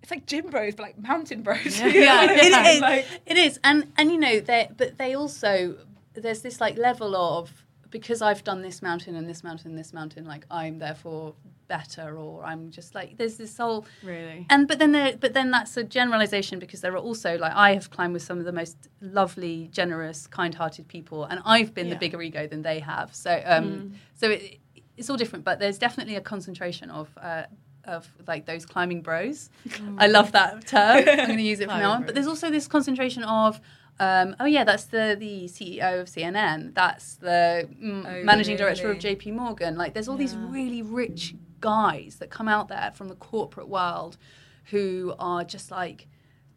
it's 0.02 0.10
like 0.10 0.26
gym 0.26 0.48
bros 0.50 0.74
but 0.74 0.82
like 0.84 0.98
mountain 0.98 1.42
bros. 1.42 1.78
You 1.80 1.84
know 1.84 2.00
yeah, 2.00 2.26
what 2.26 2.30
I 2.30 2.34
mean? 2.34 2.52
it 2.54 2.66
is. 2.74 2.80
Like- 2.80 3.06
it 3.26 3.36
is, 3.36 3.60
and 3.64 3.92
and 3.96 4.10
you 4.10 4.18
know, 4.18 4.40
they 4.40 4.68
but 4.76 4.98
they 4.98 5.14
also 5.14 5.76
there's 6.14 6.42
this 6.42 6.60
like 6.60 6.76
level 6.76 7.14
of 7.16 7.50
because 7.90 8.22
I've 8.22 8.44
done 8.44 8.62
this 8.62 8.82
mountain 8.82 9.16
and 9.16 9.28
this 9.28 9.42
mountain 9.42 9.70
and 9.70 9.78
this 9.78 9.92
mountain, 9.92 10.24
like 10.24 10.44
I'm 10.50 10.78
therefore 10.78 11.34
better, 11.66 12.16
or 12.16 12.44
I'm 12.44 12.70
just 12.70 12.94
like 12.94 13.16
there's 13.16 13.36
this 13.36 13.56
whole 13.56 13.84
Really? 14.02 14.46
and 14.50 14.66
but 14.68 14.78
then 14.78 14.92
there, 14.92 15.16
but 15.16 15.34
then 15.34 15.50
that's 15.50 15.76
a 15.76 15.82
generalization 15.84 16.58
because 16.60 16.80
there 16.82 16.92
are 16.92 16.98
also 16.98 17.36
like 17.38 17.52
I 17.54 17.74
have 17.74 17.90
climbed 17.90 18.12
with 18.12 18.22
some 18.22 18.38
of 18.38 18.44
the 18.44 18.52
most 18.52 18.76
lovely, 19.00 19.68
generous, 19.72 20.26
kind-hearted 20.28 20.86
people, 20.88 21.24
and 21.24 21.40
I've 21.44 21.74
been 21.74 21.86
Yeah. 21.88 21.94
the 21.94 21.98
bigger 22.00 22.22
ego 22.22 22.46
than 22.46 22.62
they 22.62 22.78
have. 22.80 23.14
So 23.14 23.42
um, 23.44 23.92
so 24.14 24.30
it, 24.30 24.58
it's 24.96 25.08
all 25.10 25.16
different, 25.16 25.44
but 25.44 25.58
there's 25.58 25.78
definitely 25.78 26.16
a 26.16 26.20
concentration 26.20 26.90
of. 26.90 27.08
Uh, 27.20 27.44
of 27.84 28.08
like 28.26 28.46
those 28.46 28.66
climbing 28.66 29.02
bros, 29.02 29.50
I 29.98 30.06
love 30.06 30.32
that 30.32 30.66
term. 30.66 30.98
I'm 30.98 31.04
going 31.04 31.36
to 31.36 31.42
use 31.42 31.60
it 31.60 31.68
from 31.68 31.80
now 31.80 31.92
on. 31.92 32.02
But 32.06 32.14
there's 32.14 32.26
also 32.26 32.50
this 32.50 32.66
concentration 32.68 33.22
of, 33.24 33.60
um, 33.98 34.36
oh 34.40 34.46
yeah, 34.46 34.64
that's 34.64 34.84
the 34.84 35.16
the 35.18 35.44
CEO 35.44 36.00
of 36.00 36.06
CNN. 36.08 36.74
That's 36.74 37.16
the 37.16 37.68
mm, 37.82 38.06
Oh, 38.06 38.24
managing 38.24 38.56
director 38.56 38.90
of? 38.90 38.98
J.P. 38.98 39.32
Morgan. 39.32 39.76
Like, 39.76 39.94
there's 39.94 40.08
all 40.08 40.16
these 40.16 40.36
really 40.36 40.82
rich 40.82 41.34
guys 41.60 42.16
that 42.20 42.30
come 42.30 42.48
out 42.48 42.68
there 42.68 42.92
from 42.94 43.08
the 43.08 43.14
corporate 43.16 43.68
world 43.68 44.16
who 44.66 45.14
are 45.18 45.44
just 45.44 45.70
like 45.70 46.06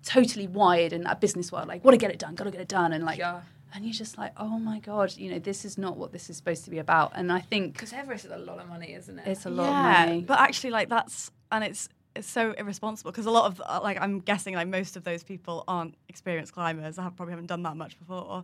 totally 0.04 0.48
wired 0.48 0.94
in 0.94 1.02
that 1.04 1.20
business 1.22 1.52
world. 1.52 1.68
Like, 1.68 1.84
want 1.84 1.94
to 1.94 1.98
get 1.98 2.12
it 2.12 2.20
done, 2.20 2.36
got 2.36 2.46
to 2.46 2.52
get 2.52 2.62
it 2.62 2.68
done, 2.68 2.94
and 2.94 3.04
like, 3.04 3.18
Yeah. 3.20 3.42
And 3.74 3.84
you're 3.86 3.94
just 3.94 4.18
like, 4.18 4.32
oh 4.38 4.60
my 4.60 4.80
god, 4.80 5.16
you 5.18 5.32
know, 5.32 5.40
this 5.40 5.66
is 5.66 5.78
not 5.78 5.98
what 5.98 6.12
this 6.12 6.30
is 6.30 6.38
supposed 6.38 6.64
to 6.66 6.70
be 6.72 6.78
about. 6.80 7.12
And 7.16 7.32
I 7.32 7.40
think 7.40 7.74
Because 7.74 7.94
Everest 7.94 8.26
is 8.26 8.32
a 8.32 8.38
lot 8.38 8.60
of 8.60 8.68
money, 8.68 8.94
isn't 8.94 9.20
it? 9.20 9.28
it's 9.28 9.46
a 9.46 9.50
lot 9.50 9.70
yeah, 9.70 10.04
of 10.04 10.10
money. 10.10 10.22
but 10.22 10.40
actually, 10.40 10.70
like 10.72 10.90
that's 10.90 11.32
and 11.52 11.64
it's 11.64 11.90
it's 12.16 12.30
so 12.30 12.52
irresponsible 12.52 13.12
because 13.12 13.26
a 13.26 13.32
lot 13.32 13.46
of 13.46 13.62
uh, 13.66 13.80
like 13.82 13.98
I'm 14.00 14.20
guessing 14.20 14.54
like 14.56 14.68
most 14.68 14.96
of 14.96 15.04
those 15.04 15.24
people 15.24 15.64
aren't 15.68 15.96
experienced 16.10 16.54
climbers. 16.54 16.98
I 17.00 17.04
have, 17.04 17.16
probably 17.16 17.32
haven't 17.32 17.48
done 17.48 17.64
that 17.64 17.76
much 17.76 17.98
before, 18.00 18.44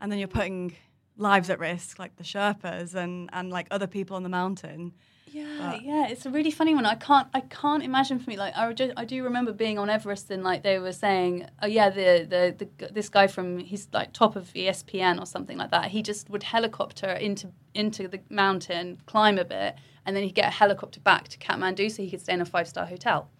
and 0.00 0.12
then 0.12 0.18
you're 0.18 0.28
putting 0.28 0.74
lives 1.16 1.48
at 1.50 1.58
risk, 1.58 1.98
like 1.98 2.16
the 2.16 2.24
Sherpas 2.24 2.94
and 2.94 3.30
and 3.32 3.50
like 3.50 3.66
other 3.70 3.86
people 3.86 4.16
on 4.16 4.22
the 4.22 4.28
mountain. 4.28 4.92
Yeah, 5.32 5.78
yeah, 5.82 6.08
it's 6.08 6.26
a 6.26 6.30
really 6.30 6.50
funny 6.50 6.74
one. 6.74 6.86
I 6.86 6.94
can't, 6.94 7.28
I 7.34 7.40
can't 7.40 7.82
imagine 7.82 8.18
for 8.18 8.30
me. 8.30 8.36
Like, 8.36 8.56
I, 8.56 8.72
just, 8.72 8.92
I 8.96 9.04
do 9.04 9.22
remember 9.24 9.52
being 9.52 9.78
on 9.78 9.90
Everest 9.90 10.30
and 10.30 10.42
like 10.42 10.62
they 10.62 10.78
were 10.78 10.92
saying, 10.92 11.46
oh 11.62 11.66
yeah, 11.66 11.90
the, 11.90 12.26
the 12.28 12.66
the 12.78 12.92
this 12.92 13.08
guy 13.08 13.26
from 13.26 13.58
he's 13.58 13.88
like 13.92 14.12
top 14.12 14.36
of 14.36 14.52
ESPN 14.54 15.20
or 15.20 15.26
something 15.26 15.58
like 15.58 15.70
that. 15.70 15.86
He 15.86 16.02
just 16.02 16.30
would 16.30 16.42
helicopter 16.42 17.10
into 17.10 17.48
into 17.74 18.08
the 18.08 18.20
mountain, 18.30 19.00
climb 19.06 19.38
a 19.38 19.44
bit, 19.44 19.76
and 20.06 20.16
then 20.16 20.24
he'd 20.24 20.34
get 20.34 20.48
a 20.48 20.56
helicopter 20.56 21.00
back 21.00 21.28
to 21.28 21.38
Kathmandu 21.38 21.90
so 21.90 22.02
he 22.02 22.10
could 22.10 22.20
stay 22.20 22.32
in 22.32 22.40
a 22.40 22.46
five 22.46 22.68
star 22.68 22.86
hotel. 22.86 23.30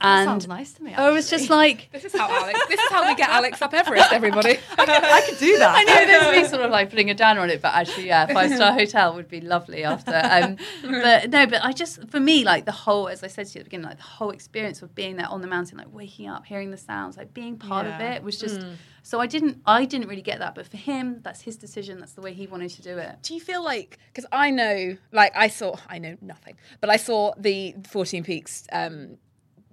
That 0.00 0.18
And 0.18 0.26
sounds 0.26 0.46
nice 0.46 0.72
to 0.74 0.82
me. 0.82 0.92
I 0.94 1.10
was 1.10 1.30
just 1.30 1.48
like, 1.48 1.88
This 1.90 2.04
is 2.04 2.12
how 2.12 2.28
Alex. 2.30 2.60
This 2.68 2.78
is 2.80 2.90
how 2.90 3.06
we 3.08 3.14
get 3.14 3.30
Alex 3.30 3.62
up 3.62 3.72
Everest, 3.72 4.12
everybody. 4.12 4.58
I 4.78 5.22
could 5.26 5.38
do 5.38 5.58
that. 5.58 5.74
I 5.74 5.84
know 5.84 6.06
there's 6.06 6.42
me 6.42 6.48
sort 6.48 6.62
of 6.62 6.70
like 6.70 6.90
putting 6.90 7.08
a 7.08 7.14
downer 7.14 7.40
on 7.40 7.48
it, 7.50 7.62
but 7.62 7.74
actually, 7.74 8.08
yeah, 8.08 8.26
five 8.26 8.54
star 8.54 8.72
hotel 8.72 9.14
would 9.14 9.28
be 9.28 9.40
lovely 9.40 9.84
after. 9.84 10.20
Um, 10.22 10.58
but 10.82 11.30
no, 11.30 11.46
but 11.46 11.64
I 11.64 11.72
just 11.72 12.08
for 12.08 12.20
me 12.20 12.44
like 12.44 12.66
the 12.66 12.72
whole, 12.72 13.08
as 13.08 13.22
I 13.22 13.28
said 13.28 13.46
to 13.46 13.54
you 13.54 13.60
at 13.60 13.64
the 13.64 13.70
beginning, 13.70 13.86
like 13.88 13.96
the 13.96 14.02
whole 14.02 14.30
experience 14.30 14.82
of 14.82 14.94
being 14.94 15.16
there 15.16 15.28
on 15.28 15.40
the 15.40 15.48
mountain, 15.48 15.78
like 15.78 15.92
waking 15.92 16.28
up, 16.28 16.44
hearing 16.44 16.70
the 16.70 16.76
sounds, 16.76 17.16
like 17.16 17.32
being 17.32 17.56
part 17.56 17.86
of 17.86 18.00
it 18.00 18.22
was 18.22 18.38
just. 18.38 18.60
So 19.02 19.20
I 19.20 19.28
didn't, 19.28 19.62
I 19.64 19.84
didn't 19.84 20.08
really 20.08 20.20
get 20.20 20.40
that, 20.40 20.56
but 20.56 20.66
for 20.66 20.78
him, 20.78 21.20
that's 21.22 21.40
his 21.40 21.56
decision. 21.56 22.00
That's 22.00 22.14
the 22.14 22.20
way 22.20 22.32
he 22.32 22.48
wanted 22.48 22.70
to 22.70 22.82
do 22.82 22.98
it. 22.98 23.22
Do 23.22 23.34
you 23.34 23.40
feel 23.40 23.62
like 23.62 24.00
because 24.12 24.26
I 24.32 24.50
know, 24.50 24.96
like 25.12 25.30
I 25.36 25.46
saw, 25.46 25.76
I 25.88 25.98
know 25.98 26.16
nothing, 26.20 26.56
but 26.80 26.90
I 26.90 26.96
saw 26.96 27.32
the 27.38 27.76
Fourteen 27.88 28.24
Peaks 28.24 28.66
um, 28.72 29.16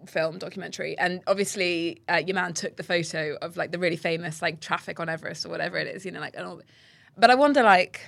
film 0.05 0.37
documentary, 0.37 0.97
and 0.97 1.21
obviously 1.27 2.01
uh, 2.09 2.21
your 2.25 2.35
man 2.35 2.53
took 2.53 2.77
the 2.77 2.83
photo 2.83 3.37
of 3.41 3.57
like 3.57 3.71
the 3.71 3.79
really 3.79 3.95
famous 3.97 4.41
like 4.41 4.59
traffic 4.59 4.99
on 4.99 5.09
Everest 5.09 5.45
or 5.45 5.49
whatever 5.49 5.77
it 5.77 5.87
is, 5.87 6.05
you 6.05 6.11
know, 6.11 6.19
like 6.19 6.35
and 6.35 6.45
all. 6.45 6.61
But 7.17 7.29
I 7.29 7.35
wonder, 7.35 7.63
like, 7.63 8.01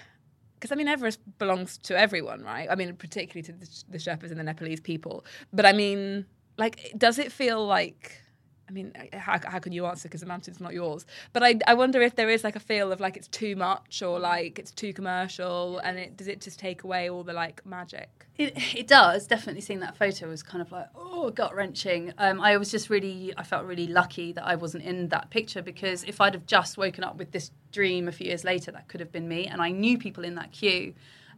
because 0.55 0.71
I 0.71 0.75
mean, 0.75 0.87
Everest 0.87 1.19
belongs 1.37 1.77
to 1.79 1.97
everyone, 1.97 2.41
right? 2.43 2.67
I 2.69 2.75
mean, 2.75 2.95
particularly 2.95 3.43
to 3.43 3.51
the, 3.51 3.83
the 3.89 3.97
Sherpas 3.97 4.31
and 4.31 4.39
the 4.39 4.43
Nepalese 4.43 4.81
people. 4.81 5.25
But 5.53 5.65
I 5.65 5.73
mean, 5.73 6.25
like, 6.57 6.91
does 6.97 7.19
it 7.19 7.31
feel 7.31 7.65
like? 7.65 8.21
I 8.67 8.71
mean, 8.71 8.93
how, 9.13 9.39
how 9.43 9.59
can 9.59 9.73
you 9.73 9.85
answer 9.85 10.07
because 10.07 10.21
the 10.21 10.27
mountain's 10.27 10.59
not 10.59 10.73
yours? 10.73 11.05
But 11.33 11.43
I, 11.43 11.59
I 11.67 11.75
wonder 11.75 12.01
if 12.01 12.15
there 12.15 12.29
is 12.29 12.43
like 12.43 12.55
a 12.55 12.59
feel 12.59 12.91
of 12.91 12.99
like 12.99 13.15
it's 13.15 13.27
too 13.27 13.55
much 13.55 14.01
or 14.01 14.19
like 14.19 14.57
it's 14.57 14.71
too 14.71 14.91
commercial, 14.91 15.77
and 15.79 15.99
it 15.99 16.17
does 16.17 16.27
it 16.27 16.41
just 16.41 16.59
take 16.59 16.83
away 16.83 17.09
all 17.09 17.23
the 17.23 17.33
like 17.33 17.65
magic? 17.65 18.25
It, 18.37 18.53
it 18.75 18.87
does 18.87 19.27
definitely. 19.27 19.61
Seeing 19.61 19.79
that 19.81 19.95
photo 19.95 20.27
was 20.27 20.41
kind 20.41 20.61
of 20.61 20.71
like 20.71 20.87
oh 20.95 21.29
gut 21.29 21.55
wrenching. 21.55 22.13
Um, 22.17 22.41
I 22.41 22.57
was 22.57 22.71
just 22.71 22.89
really, 22.89 23.33
I 23.37 23.43
felt 23.43 23.65
really 23.65 23.87
lucky 23.87 24.31
that 24.31 24.45
I 24.45 24.55
wasn't 24.55 24.83
in 24.83 25.09
that 25.09 25.29
picture 25.29 25.61
because 25.61 26.03
if 26.03 26.19
I'd 26.19 26.33
have 26.33 26.45
just 26.45 26.77
woken 26.77 27.03
up 27.03 27.17
with 27.17 27.31
this 27.31 27.51
dream 27.71 28.07
a 28.07 28.11
few 28.11 28.27
years 28.27 28.43
later, 28.43 28.71
that 28.71 28.87
could 28.87 28.99
have 28.99 29.11
been 29.11 29.27
me. 29.27 29.45
And 29.45 29.61
I 29.61 29.69
knew 29.69 29.97
people 29.97 30.23
in 30.23 30.35
that 30.35 30.51
queue, 30.51 30.95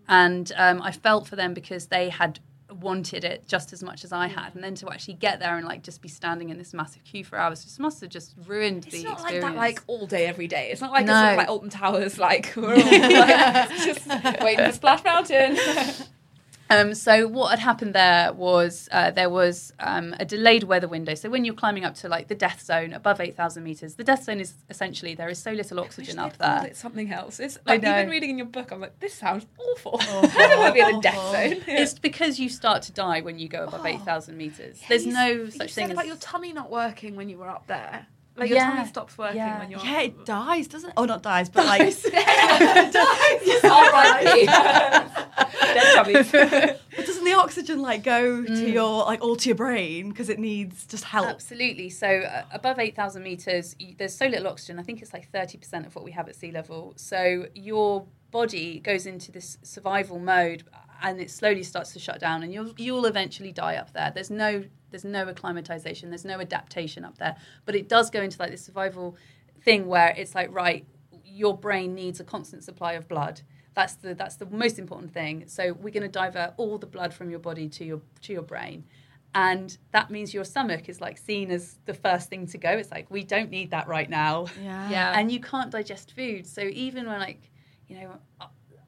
and 0.08 0.52
um, 0.56 0.82
I 0.82 0.92
felt 0.92 1.28
for 1.28 1.36
them 1.36 1.54
because 1.54 1.88
they 1.88 2.10
had 2.10 2.40
wanted 2.82 3.24
it 3.24 3.48
just 3.48 3.72
as 3.74 3.82
much 3.82 4.04
as 4.04 4.12
I 4.12 4.28
had, 4.28 4.54
and 4.56 4.64
then 4.64 4.76
to 4.76 4.90
actually 4.90 5.14
get 5.16 5.40
there 5.40 5.58
and 5.58 5.66
like 5.66 5.84
just 5.84 6.02
be 6.02 6.10
standing 6.10 6.50
in 6.50 6.58
this 6.58 6.74
massive 6.74 7.04
queue 7.04 7.24
for 7.24 7.38
hours 7.38 7.64
just 7.64 7.80
must 7.80 8.02
have 8.02 8.10
just 8.10 8.34
ruined 8.46 8.84
the. 8.84 8.88
It's 8.88 8.98
the 8.98 9.04
not 9.04 9.14
experience. 9.22 9.44
like 9.44 9.54
that 9.54 9.58
like 9.60 9.84
all 9.88 10.06
day 10.08 10.26
every 10.28 10.48
day. 10.48 10.70
It's 10.72 10.82
not 10.82 10.92
like 10.92 11.06
No. 11.06 11.14
it's 11.14 11.20
sort 11.22 11.32
of 11.34 11.38
like 11.38 11.50
Alton 11.50 11.70
Towers, 11.70 12.18
like 12.18 12.54
we're 12.58 12.76
all 12.76 12.76
like, 13.20 13.70
just 13.78 14.08
waiting 14.42 14.66
for 14.66 14.72
Splash 14.74 15.04
Mountain. 15.04 15.58
Um, 16.70 16.94
so 16.94 17.28
what 17.28 17.50
had 17.52 17.60
happened 17.60 17.94
there 17.96 18.34
was 18.34 18.90
uh, 18.92 19.12
there 19.12 19.30
was 19.30 19.74
um, 19.80 20.16
a 20.20 20.26
delayed 20.26 20.64
weather 20.64 20.88
window. 20.88 21.16
So 21.16 21.30
when 21.30 21.46
you're 21.46 21.56
climbing 21.56 21.86
up 21.86 21.96
to 21.96 22.10
like 22.10 22.28
the 22.28 22.36
death 22.36 22.62
zone 22.62 22.94
above 22.94 23.22
8,000 23.22 23.64
meters, 23.64 23.96
the 23.96 24.04
death 24.04 24.24
zone 24.24 24.40
is 24.40 24.54
essentially 24.70 25.16
there 25.16 25.30
is 25.30 25.40
so 25.40 25.52
little 25.52 25.80
oxygen 25.80 26.20
up 26.20 26.38
there. 26.38 26.66
It's 26.66 26.80
something 26.80 27.12
else. 27.12 27.40
It's 27.40 27.58
I 27.66 27.74
like 27.74 27.84
know. 27.84 27.98
even 27.98 28.10
reading 28.10 28.32
in 28.32 28.38
your 28.38 28.48
book, 28.48 28.72
I'm 28.72 28.82
like, 28.82 29.00
this 29.00 29.14
sounds 29.14 29.46
awful. 29.58 29.98
I 30.02 30.48
don't 30.48 30.60
want 30.60 30.76
to 30.76 30.82
be 30.84 30.88
in 30.90 30.96
the 30.96 31.02
death 31.02 31.32
zone. 31.32 31.64
It's 31.68 31.98
because 31.98 32.40
you 32.40 32.50
start 32.50 32.82
to 32.84 32.92
die 32.92 33.22
when 33.22 33.40
you 33.40 33.48
go 33.48 33.64
above 33.64 33.86
8,000 33.86 34.36
meters. 34.38 34.82
There's 34.88 35.06
You 35.06 35.14
no 35.14 35.46
such 35.50 35.58
thing 35.58 35.68
said 35.70 35.84
as 35.86 35.92
about 35.92 36.08
your 36.08 36.18
tummy 36.18 36.54
not 36.54 36.70
working 36.70 37.16
when 37.16 37.30
you 37.30 37.38
were 37.38 37.50
up 37.50 37.68
there. 37.68 38.08
Like 38.38 38.50
your 38.50 38.58
Yeah, 38.60 38.76
tummy 38.76 38.88
stops 38.88 39.18
working 39.18 39.38
yeah. 39.38 39.60
when 39.60 39.72
you're 39.72 39.80
Yeah, 39.80 40.02
it 40.02 40.26
dies, 40.26 40.68
doesn't 40.68 40.90
it? 40.92 40.94
Oh, 40.96 41.06
not 41.06 41.24
dies, 41.24 41.50
but 41.50 41.66
like 41.66 41.82
R.I.P. 43.64 44.46
Dead 45.74 45.96
tummies. 45.96 46.32
But 46.32 47.06
doesn't 47.06 47.24
the 47.24 47.34
oxygen 47.34 47.82
like 47.82 48.04
go 48.04 48.38
Mm. 48.38 48.48
to 48.48 48.70
your 48.70 49.06
like 49.06 49.22
all 49.22 49.36
to 49.36 49.50
your 49.50 49.56
brain 49.56 50.10
because 50.10 50.30
it 50.30 50.40
needs 50.40 50.86
just 50.86 51.04
help? 51.04 51.28
Absolutely. 51.28 51.90
So 51.90 52.08
uh, 52.08 52.44
above 52.52 52.78
8,000 52.80 53.24
meters, 53.24 53.76
y 53.80 53.96
there's 53.98 54.16
so 54.16 54.26
little 54.28 54.48
oxygen. 54.48 54.80
I 54.80 54.84
think 54.84 55.02
it's 55.02 55.14
like 55.14 55.32
30% 55.32 55.86
of 55.88 55.96
what 55.96 56.04
we 56.06 56.12
have 56.12 56.28
at 56.30 56.36
sea 56.36 56.52
level. 56.52 56.94
So 56.96 57.48
your 57.56 58.06
body 58.32 58.80
goes 58.80 59.06
into 59.06 59.32
this 59.32 59.58
survival 59.64 60.20
mode 60.20 60.64
and 61.02 61.20
it 61.20 61.32
slowly 61.32 61.64
starts 61.64 61.94
to 61.94 62.00
shut 62.00 62.20
down 62.20 62.44
and 62.44 62.54
you'll 62.54 62.74
you'll 62.78 63.06
eventually 63.06 63.52
die 63.52 63.76
up 63.76 63.94
there. 63.94 64.12
There's 64.14 64.30
no 64.32 64.64
there's 64.92 65.06
no 65.06 65.28
acclimatization, 65.28 66.10
there's 66.10 66.26
no 66.26 66.40
adaptation 66.40 67.04
up 67.06 67.18
there. 67.18 67.36
But 67.66 67.76
it 67.76 67.90
does 67.90 68.10
go 68.10 68.22
into 68.22 68.38
like 68.40 68.52
this 68.52 68.66
survival 68.66 69.16
thing 69.64 69.88
where 69.88 70.14
it's 70.18 70.34
like 70.36 70.54
right, 70.54 70.86
your 71.26 71.58
brain 71.58 71.94
needs 71.94 72.20
a 72.20 72.24
constant 72.24 72.64
supply 72.64 72.94
of 72.94 73.08
blood. 73.08 73.42
That's 73.74 73.96
the 73.96 74.16
that's 74.16 74.36
the 74.38 74.46
most 74.48 74.80
important 74.80 75.14
thing. 75.14 75.44
So 75.48 75.74
we're 75.74 75.92
going 75.92 76.04
to 76.04 76.08
divert 76.10 76.54
all 76.58 76.78
the 76.78 76.88
blood 76.88 77.14
from 77.14 77.30
your 77.30 77.40
body 77.40 77.70
to 77.70 77.86
your 77.86 78.02
to 78.22 78.34
your 78.34 78.42
brain 78.44 78.86
and 79.36 79.78
that 79.92 80.10
means 80.10 80.34
your 80.34 80.46
stomach 80.46 80.88
is 80.88 81.02
like 81.02 81.18
seen 81.18 81.52
as 81.52 81.78
the 81.86 81.94
first 81.94 82.30
thing 82.30 82.48
to 82.48 82.58
go 82.58 82.70
it's 82.70 82.90
like 82.92 83.12
we 83.12 83.26
don't 83.26 83.50
need 83.52 83.72
that 83.72 83.86
right 83.86 84.10
now 84.10 84.46
Yeah. 84.64 84.90
Yeah. 84.90 85.20
and 85.20 85.30
you 85.30 85.42
can't 85.42 85.70
digest 85.70 86.14
food 86.16 86.48
so 86.48 86.62
even 86.62 87.06
when 87.08 87.20
like 87.20 87.52
you 87.90 88.00
know 88.00 88.12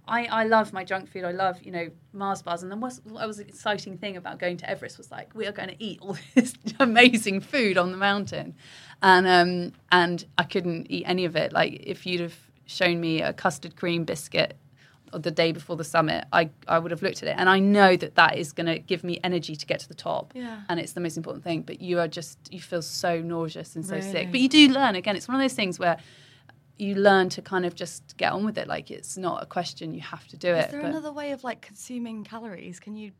I, 0.10 0.26
I 0.26 0.44
love 0.46 0.74
my 0.74 0.84
junk 0.84 1.10
food. 1.10 1.24
I 1.24 1.32
love, 1.32 1.62
you 1.62 1.72
know, 1.72 1.90
Mars 2.14 2.42
bars. 2.42 2.64
And 2.64 2.72
then 2.72 2.82
what 2.82 3.00
was 3.06 3.38
the 3.38 3.48
exciting 3.48 3.98
thing 3.98 4.18
about 4.18 4.40
going 4.40 4.58
to 4.58 4.70
Everest 4.70 4.98
was 4.98 5.12
like, 5.12 5.34
we 5.36 5.46
are 5.46 5.52
going 5.52 5.70
to 5.70 5.82
eat 5.84 6.00
all 6.02 6.18
this 6.36 6.54
amazing 6.80 7.42
food 7.42 7.78
on 7.78 7.92
the 7.92 7.98
mountain. 7.98 8.56
And, 9.02 9.28
um, 9.28 9.74
and 9.92 10.26
I 10.38 10.44
couldn't 10.44 10.88
eat 10.90 11.04
any 11.06 11.26
of 11.26 11.36
it. 11.36 11.54
Like, 11.54 11.84
if 11.86 12.06
you'd 12.06 12.22
have 12.22 12.36
shown 12.66 13.00
me 13.00 13.22
a 13.22 13.34
custard 13.34 13.76
cream 13.76 14.04
biscuit 14.04 14.58
the 15.14 15.32
day 15.32 15.52
before 15.52 15.76
the 15.76 15.84
summit, 15.84 16.26
I, 16.34 16.50
I 16.68 16.80
would 16.80 16.92
have 16.92 17.02
looked 17.02 17.22
at 17.24 17.30
it. 17.30 17.36
And 17.38 17.48
I 17.50 17.60
know 17.60 17.96
that 17.96 18.16
that 18.16 18.38
is 18.38 18.52
going 18.52 18.68
to 18.68 18.80
give 18.80 19.04
me 19.04 19.20
energy 19.24 19.56
to 19.56 19.66
get 19.66 19.80
to 19.82 19.88
the 19.88 19.96
top. 19.96 20.34
Yeah. 20.36 20.62
And 20.70 20.80
it's 20.80 20.94
the 20.94 21.02
most 21.02 21.18
important 21.18 21.44
thing. 21.44 21.62
But 21.62 21.82
you 21.82 22.00
are 22.00 22.08
just, 22.08 22.38
you 22.52 22.60
feel 22.60 22.82
so 22.82 23.22
nauseous 23.22 23.76
and 23.76 23.86
so 23.86 23.96
Really? 23.96 24.12
sick. 24.12 24.32
But 24.32 24.40
you 24.40 24.50
do 24.50 24.70
learn. 24.70 24.96
Again, 24.96 25.16
it's 25.16 25.28
one 25.28 25.36
of 25.36 25.42
those 25.42 25.54
things 25.54 25.78
where 25.80 25.98
you 26.80 26.96
learn 26.96 27.30
to 27.30 27.42
kind 27.42 27.66
of 27.66 27.76
just 27.76 28.16
get 28.18 28.32
on 28.32 28.46
with 28.46 28.58
it. 28.58 28.68
Like, 28.68 28.90
it's 28.90 29.18
not 29.18 29.44
a 29.44 29.46
question, 29.46 29.94
you 29.94 30.02
have 30.02 30.28
to 30.30 30.38
do 30.38 30.54
Is 30.56 30.66
it. 30.66 30.72
there 30.72 30.82
but- 30.82 30.90
another 30.90 31.12
way 31.12 31.32
of 31.32 31.44
like 31.44 31.62
consuming 31.62 32.24
calories? 32.24 32.80
Can 32.80 32.96
you? 32.96 33.12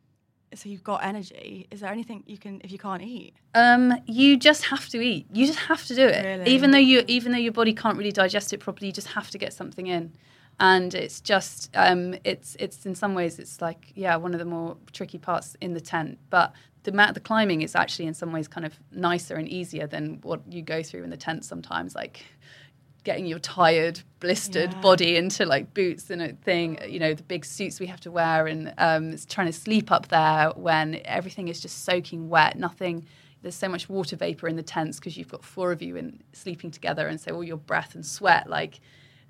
So 0.56 0.68
you've 0.68 0.84
got 0.84 1.04
energy. 1.04 1.68
Is 1.70 1.82
there 1.82 1.92
anything 1.92 2.24
you 2.26 2.40
can 2.40 2.60
if 2.64 2.72
you 2.72 2.80
can't 2.80 3.04
eat? 3.04 3.36
Um, 3.54 3.94
you 4.08 4.36
just 4.36 4.64
have 4.66 4.90
to 4.90 5.00
eat. 5.00 5.28
You 5.32 5.46
just 5.46 5.60
have 5.60 5.86
to 5.86 5.94
do 5.94 6.08
it. 6.08 6.26
Really? 6.26 6.50
Even 6.50 6.72
though 6.72 6.80
you, 6.80 7.04
even 7.08 7.32
though 7.34 7.38
your 7.38 7.52
body 7.52 7.72
can't 7.72 7.98
really 8.00 8.12
digest 8.12 8.52
it 8.52 8.60
properly, 8.60 8.88
you 8.88 8.94
just 8.94 9.10
have 9.10 9.30
to 9.30 9.38
get 9.38 9.54
something 9.54 9.86
in. 9.86 10.12
And 10.60 10.94
it's 10.96 11.22
just, 11.22 11.70
um, 11.76 12.16
it's, 12.24 12.56
it's 12.60 12.86
in 12.88 12.96
some 12.96 13.14
ways, 13.14 13.38
it's 13.38 13.62
like, 13.62 13.94
yeah, 13.96 14.16
one 14.16 14.34
of 14.34 14.40
the 14.40 14.46
more 14.46 14.76
tricky 14.92 15.20
parts 15.20 15.56
in 15.62 15.74
the 15.76 15.80
tent. 15.82 16.18
But 16.32 16.52
the 16.84 16.92
ma- 16.94 17.12
the 17.12 17.20
climbing 17.20 17.62
is 17.62 17.76
actually 17.76 18.08
in 18.08 18.14
some 18.16 18.32
ways 18.32 18.48
kind 18.48 18.66
of 18.66 18.74
nicer 18.92 19.36
and 19.36 19.48
easier 19.48 19.86
than 19.86 20.20
what 20.24 20.42
you 20.52 20.62
go 20.64 20.82
through 20.82 21.04
in 21.04 21.12
the 21.12 21.18
tent 21.18 21.46
sometimes. 21.46 21.94
Like 21.94 22.26
getting 23.04 23.26
your 23.26 23.40
tired, 23.40 24.02
blistered 24.20 24.74
Yeah. 24.74 24.80
body 24.82 25.16
into 25.16 25.46
like 25.46 25.74
boots 25.74 26.10
and 26.10 26.22
a 26.22 26.34
thing, 26.34 26.78
you 26.88 27.00
know, 27.00 27.14
the 27.14 27.24
big 27.24 27.46
suits 27.46 27.80
we 27.80 27.88
have 27.88 28.00
to 28.02 28.12
wear, 28.12 28.48
and 28.48 28.74
um, 28.78 29.16
trying 29.28 29.48
to 29.48 29.54
sleep 29.54 29.92
up 29.92 30.10
there 30.10 30.52
when 30.56 31.02
everything 31.06 31.48
is 31.48 31.60
just 31.60 31.84
soaking 31.86 32.30
wet. 32.30 32.58
Nothing. 32.58 33.06
There's 33.42 33.56
so 33.56 33.70
much 33.70 33.88
water 33.88 34.18
vapor 34.18 34.48
in 34.50 34.58
the 34.58 34.64
tents 34.64 35.00
because 35.00 35.18
you've 35.18 35.30
got 35.30 35.46
four 35.46 35.72
of 35.72 35.82
you 35.82 35.96
in 35.96 36.22
sleeping 36.34 36.72
together, 36.72 37.08
and 37.08 37.20
so 37.20 37.34
all 37.34 37.44
your 37.44 37.58
breath 37.58 37.96
and 37.96 38.06
sweat 38.06 38.50
like 38.50 38.80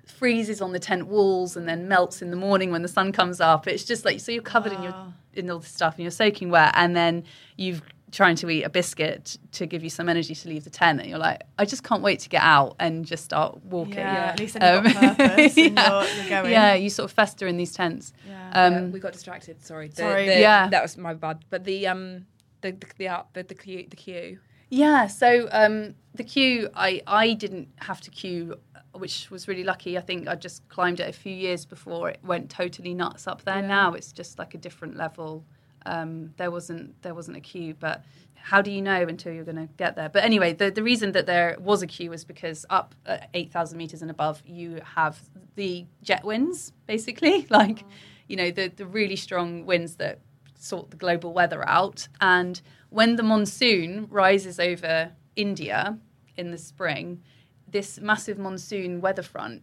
freezes 0.04 0.60
on 0.60 0.72
the 0.72 0.80
tent 0.80 1.06
walls 1.06 1.56
and 1.56 1.68
then 1.68 1.86
melts 1.86 2.20
in 2.20 2.30
the 2.30 2.36
morning 2.36 2.72
when 2.72 2.82
the 2.82 2.88
sun 2.88 3.12
comes 3.12 3.40
up. 3.40 3.68
It's 3.68 3.84
just 3.84 4.04
like 4.04 4.18
so 4.20 4.32
you're 4.32 4.42
covered 4.42 4.72
in 4.72 4.82
your 4.82 4.94
in 5.32 5.48
all 5.48 5.60
this 5.60 5.70
stuff 5.70 5.94
and 5.94 6.02
you're 6.02 6.10
soaking 6.10 6.50
wet, 6.50 6.72
and 6.74 6.96
then 6.96 7.22
you've 7.56 7.82
trying 8.12 8.36
to 8.36 8.50
eat 8.50 8.64
a 8.64 8.68
biscuit 8.70 9.38
to 9.52 9.66
give 9.66 9.82
you 9.84 9.90
some 9.90 10.08
energy 10.08 10.34
to 10.34 10.48
leave 10.48 10.64
the 10.64 10.70
tent, 10.70 11.00
and 11.00 11.08
you're 11.08 11.18
like, 11.18 11.42
I 11.58 11.64
just 11.64 11.84
can't 11.84 12.02
wait 12.02 12.20
to 12.20 12.28
get 12.28 12.42
out 12.42 12.76
and 12.80 13.04
just 13.04 13.24
start 13.24 13.62
walking. 13.64 13.94
Yeah, 13.98 14.30
at 14.32 14.38
least 14.40 14.58
then 14.58 14.84
you've 14.84 14.94
got 14.94 15.16
purpose 15.18 15.56
yeah. 15.56 15.64
you're- 16.02 16.16
you're 16.20 16.28
going. 16.28 16.50
Yeah, 16.52 16.74
you 16.74 16.90
sort 16.90 17.10
of 17.10 17.14
fester 17.14 17.46
in 17.46 17.56
these 17.56 17.72
tents. 17.72 18.12
Yeah. 18.28 18.50
Um, 18.52 18.74
Uh, 18.74 18.86
we 18.88 19.00
got 19.00 19.12
distracted. 19.12 19.62
Sorry. 19.64 19.88
The- 19.88 19.96
Sorry. 19.96 20.26
the- 20.26 20.40
Yeah. 20.40 20.68
That 20.68 20.82
was 20.82 20.96
my 20.96 21.14
bad. 21.14 21.44
But 21.50 21.64
the 21.64 21.86
um 21.86 22.26
the 22.62 22.72
the 22.72 22.86
the 22.98 23.24
the, 23.34 23.42
the 23.44 23.54
queue 23.54 23.86
the 23.88 23.96
queue. 23.96 24.38
Yeah, 24.72 25.08
so 25.08 25.48
um, 25.50 25.96
the 26.14 26.22
queue, 26.22 26.68
I, 26.76 27.02
I 27.04 27.32
didn't 27.32 27.70
have 27.78 28.00
to 28.02 28.10
queue, 28.12 28.54
which 28.94 29.28
was 29.28 29.48
really 29.48 29.64
lucky. 29.64 29.98
I 29.98 30.00
think 30.00 30.28
I 30.28 30.36
just 30.36 30.68
climbed 30.68 31.00
it 31.00 31.08
a 31.08 31.12
few 31.12 31.34
years 31.34 31.66
before 31.66 32.08
it 32.10 32.20
went 32.22 32.50
totally 32.50 32.94
nuts 32.94 33.26
up 33.26 33.42
there. 33.42 33.62
Now 33.62 33.94
it's 33.94 34.12
just 34.12 34.38
like 34.38 34.54
a 34.54 34.58
different 34.58 34.96
level. 34.96 35.44
Um, 35.86 36.34
there 36.36 36.50
wasn't 36.50 37.00
there 37.02 37.14
wasn't 37.14 37.36
a 37.36 37.40
queue, 37.40 37.74
but 37.78 38.04
how 38.42 38.62
do 38.62 38.70
you 38.70 38.82
know 38.82 39.02
until 39.02 39.32
you're 39.32 39.44
going 39.44 39.56
to 39.56 39.68
get 39.76 39.96
there? 39.96 40.08
But 40.08 40.24
anyway, 40.24 40.52
the, 40.52 40.70
the 40.70 40.82
reason 40.82 41.12
that 41.12 41.26
there 41.26 41.56
was 41.60 41.82
a 41.82 41.86
queue 41.86 42.10
was 42.10 42.24
because 42.24 42.64
up 42.70 42.94
at 43.06 43.28
8,000 43.34 43.76
meters 43.76 44.02
and 44.02 44.10
above, 44.10 44.42
you 44.46 44.80
have 44.94 45.20
the 45.56 45.86
jet 46.02 46.24
winds, 46.24 46.72
basically, 46.86 47.46
like, 47.50 47.84
you 48.28 48.36
know, 48.36 48.50
the, 48.50 48.68
the 48.68 48.86
really 48.86 49.16
strong 49.16 49.66
winds 49.66 49.96
that 49.96 50.20
sort 50.58 50.90
the 50.90 50.96
global 50.96 51.32
weather 51.32 51.66
out. 51.68 52.08
And 52.20 52.60
when 52.88 53.16
the 53.16 53.22
monsoon 53.22 54.06
rises 54.10 54.58
over 54.58 55.12
India 55.36 55.98
in 56.36 56.50
the 56.50 56.58
spring, 56.58 57.22
this 57.68 58.00
massive 58.00 58.38
monsoon 58.38 59.00
weather 59.00 59.22
front 59.22 59.62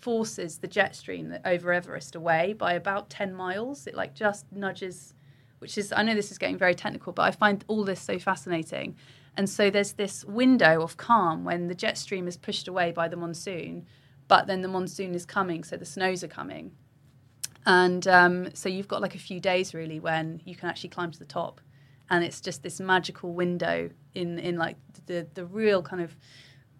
forces 0.00 0.58
the 0.58 0.68
jet 0.68 0.94
stream 0.94 1.36
over 1.44 1.72
Everest 1.72 2.14
away 2.14 2.52
by 2.52 2.74
about 2.74 3.10
10 3.10 3.34
miles. 3.34 3.86
It 3.86 3.94
like 3.94 4.14
just 4.14 4.46
nudges 4.52 5.14
which 5.58 5.78
is 5.78 5.92
I 5.92 6.02
know 6.02 6.14
this 6.14 6.30
is 6.30 6.38
getting 6.38 6.58
very 6.58 6.74
technical, 6.74 7.12
but 7.12 7.22
I 7.22 7.30
find 7.30 7.64
all 7.68 7.84
this 7.84 8.00
so 8.00 8.18
fascinating. 8.18 8.96
And 9.36 9.48
so 9.48 9.70
there's 9.70 9.92
this 9.92 10.24
window 10.24 10.82
of 10.82 10.96
calm 10.96 11.44
when 11.44 11.68
the 11.68 11.74
jet 11.74 11.96
stream 11.96 12.26
is 12.26 12.36
pushed 12.36 12.66
away 12.66 12.90
by 12.90 13.06
the 13.06 13.16
monsoon, 13.16 13.86
but 14.26 14.46
then 14.46 14.62
the 14.62 14.68
monsoon 14.68 15.14
is 15.14 15.24
coming, 15.24 15.62
so 15.62 15.76
the 15.76 15.84
snows 15.86 16.24
are 16.24 16.28
coming. 16.28 16.72
And 17.64 18.06
um, 18.08 18.48
so 18.54 18.68
you've 18.68 18.88
got 18.88 19.00
like 19.00 19.14
a 19.14 19.18
few 19.18 19.40
days 19.40 19.74
really 19.74 20.00
when 20.00 20.40
you 20.44 20.56
can 20.56 20.68
actually 20.68 20.90
climb 20.90 21.12
to 21.12 21.18
the 21.18 21.24
top, 21.24 21.60
and 22.10 22.24
it's 22.24 22.40
just 22.40 22.62
this 22.62 22.80
magical 22.80 23.32
window 23.32 23.90
in 24.14 24.38
in 24.38 24.56
like 24.56 24.76
the 25.06 25.26
the 25.34 25.44
real 25.44 25.82
kind 25.82 26.02
of 26.02 26.16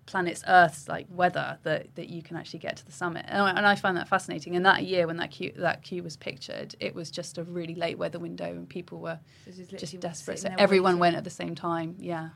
planet's 0.08 0.42
Earth's 0.48 0.88
like 0.88 1.06
weather 1.10 1.58
that, 1.64 1.94
that 1.94 2.08
you 2.08 2.22
can 2.22 2.36
actually 2.36 2.58
get 2.60 2.76
to 2.78 2.86
the 2.86 2.92
summit. 2.92 3.26
And 3.28 3.42
I, 3.42 3.50
and 3.50 3.66
I 3.66 3.74
find 3.74 3.96
that 3.98 4.08
fascinating. 4.08 4.56
And 4.56 4.64
that 4.64 4.84
year 4.84 5.06
when 5.06 5.18
that 5.18 5.30
queue, 5.30 5.52
that 5.56 5.82
queue 5.82 6.02
was 6.02 6.16
pictured, 6.16 6.74
it 6.80 6.94
was 6.94 7.10
just 7.10 7.36
a 7.36 7.44
really 7.44 7.74
late 7.74 7.98
weather 7.98 8.18
window 8.18 8.46
and 8.46 8.66
people 8.68 8.98
were 9.00 9.20
just 9.44 9.70
just, 9.70 10.00
desperate. 10.00 10.38
So 10.38 10.50
everyone 10.56 10.98
went 10.98 11.14
at 11.14 11.24
the 11.24 11.30
same 11.30 11.54
time. 11.54 11.94
Yeah. 11.98 12.30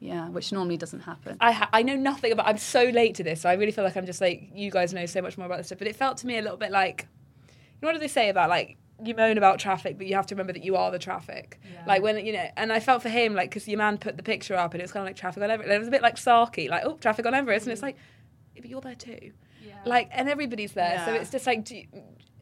Yeah, 0.00 0.30
which 0.30 0.50
normally 0.50 0.78
doesn't 0.78 1.00
happen. 1.00 1.36
I 1.40 1.52
ha- 1.52 1.68
I 1.74 1.82
know 1.82 1.94
nothing 1.94 2.32
about. 2.32 2.46
I'm 2.46 2.56
so 2.56 2.84
late 2.84 3.16
to 3.16 3.22
this, 3.22 3.42
so 3.42 3.50
I 3.50 3.52
really 3.52 3.70
feel 3.70 3.84
like 3.84 3.98
I'm 3.98 4.06
just 4.06 4.22
like 4.22 4.50
you 4.54 4.70
guys 4.70 4.94
know 4.94 5.04
so 5.04 5.20
much 5.20 5.36
more 5.36 5.46
about 5.46 5.58
this 5.58 5.66
stuff. 5.66 5.78
But 5.78 5.88
it 5.88 5.94
felt 5.94 6.16
to 6.18 6.26
me 6.26 6.38
a 6.38 6.42
little 6.42 6.56
bit 6.56 6.70
like, 6.70 7.06
you 7.46 7.52
know, 7.82 7.88
what 7.88 7.92
do 7.92 7.98
they 7.98 8.08
say 8.08 8.30
about 8.30 8.48
like 8.48 8.78
you 9.04 9.14
moan 9.14 9.38
about 9.38 9.58
traffic, 9.58 9.98
but 9.98 10.06
you 10.06 10.14
have 10.14 10.26
to 10.26 10.34
remember 10.34 10.52
that 10.52 10.64
you 10.64 10.76
are 10.76 10.90
the 10.90 10.98
traffic. 10.98 11.60
Like 11.86 12.02
when 12.02 12.24
you 12.24 12.32
know, 12.32 12.46
and 12.56 12.72
I 12.72 12.80
felt 12.80 13.02
for 13.02 13.08
him 13.08 13.34
like 13.34 13.50
because 13.50 13.66
your 13.68 13.78
man 13.78 13.98
put 13.98 14.16
the 14.16 14.22
picture 14.22 14.54
up 14.56 14.72
and 14.74 14.80
it 14.80 14.84
was 14.84 14.92
kind 14.92 15.02
of 15.02 15.08
like 15.08 15.16
traffic 15.16 15.42
on 15.42 15.50
Everest. 15.50 15.70
It 15.70 15.78
was 15.78 15.88
a 15.88 15.90
bit 15.90 16.02
like 16.02 16.16
Sarky, 16.16 16.68
like 16.68 16.84
oh 16.84 16.96
traffic 16.98 17.26
on 17.26 17.34
Everest, 17.34 17.66
and 17.66 17.72
it's 17.72 17.82
like, 17.82 17.96
yeah, 18.54 18.60
but 18.62 18.70
you're 18.70 18.80
there 18.80 18.94
too. 18.94 19.32
Like 19.84 20.08
and 20.12 20.28
everybody's 20.28 20.72
there, 20.72 21.02
so 21.06 21.14
it's 21.14 21.30
just 21.30 21.46
like 21.46 21.64
do 21.64 21.76
you, 21.76 21.86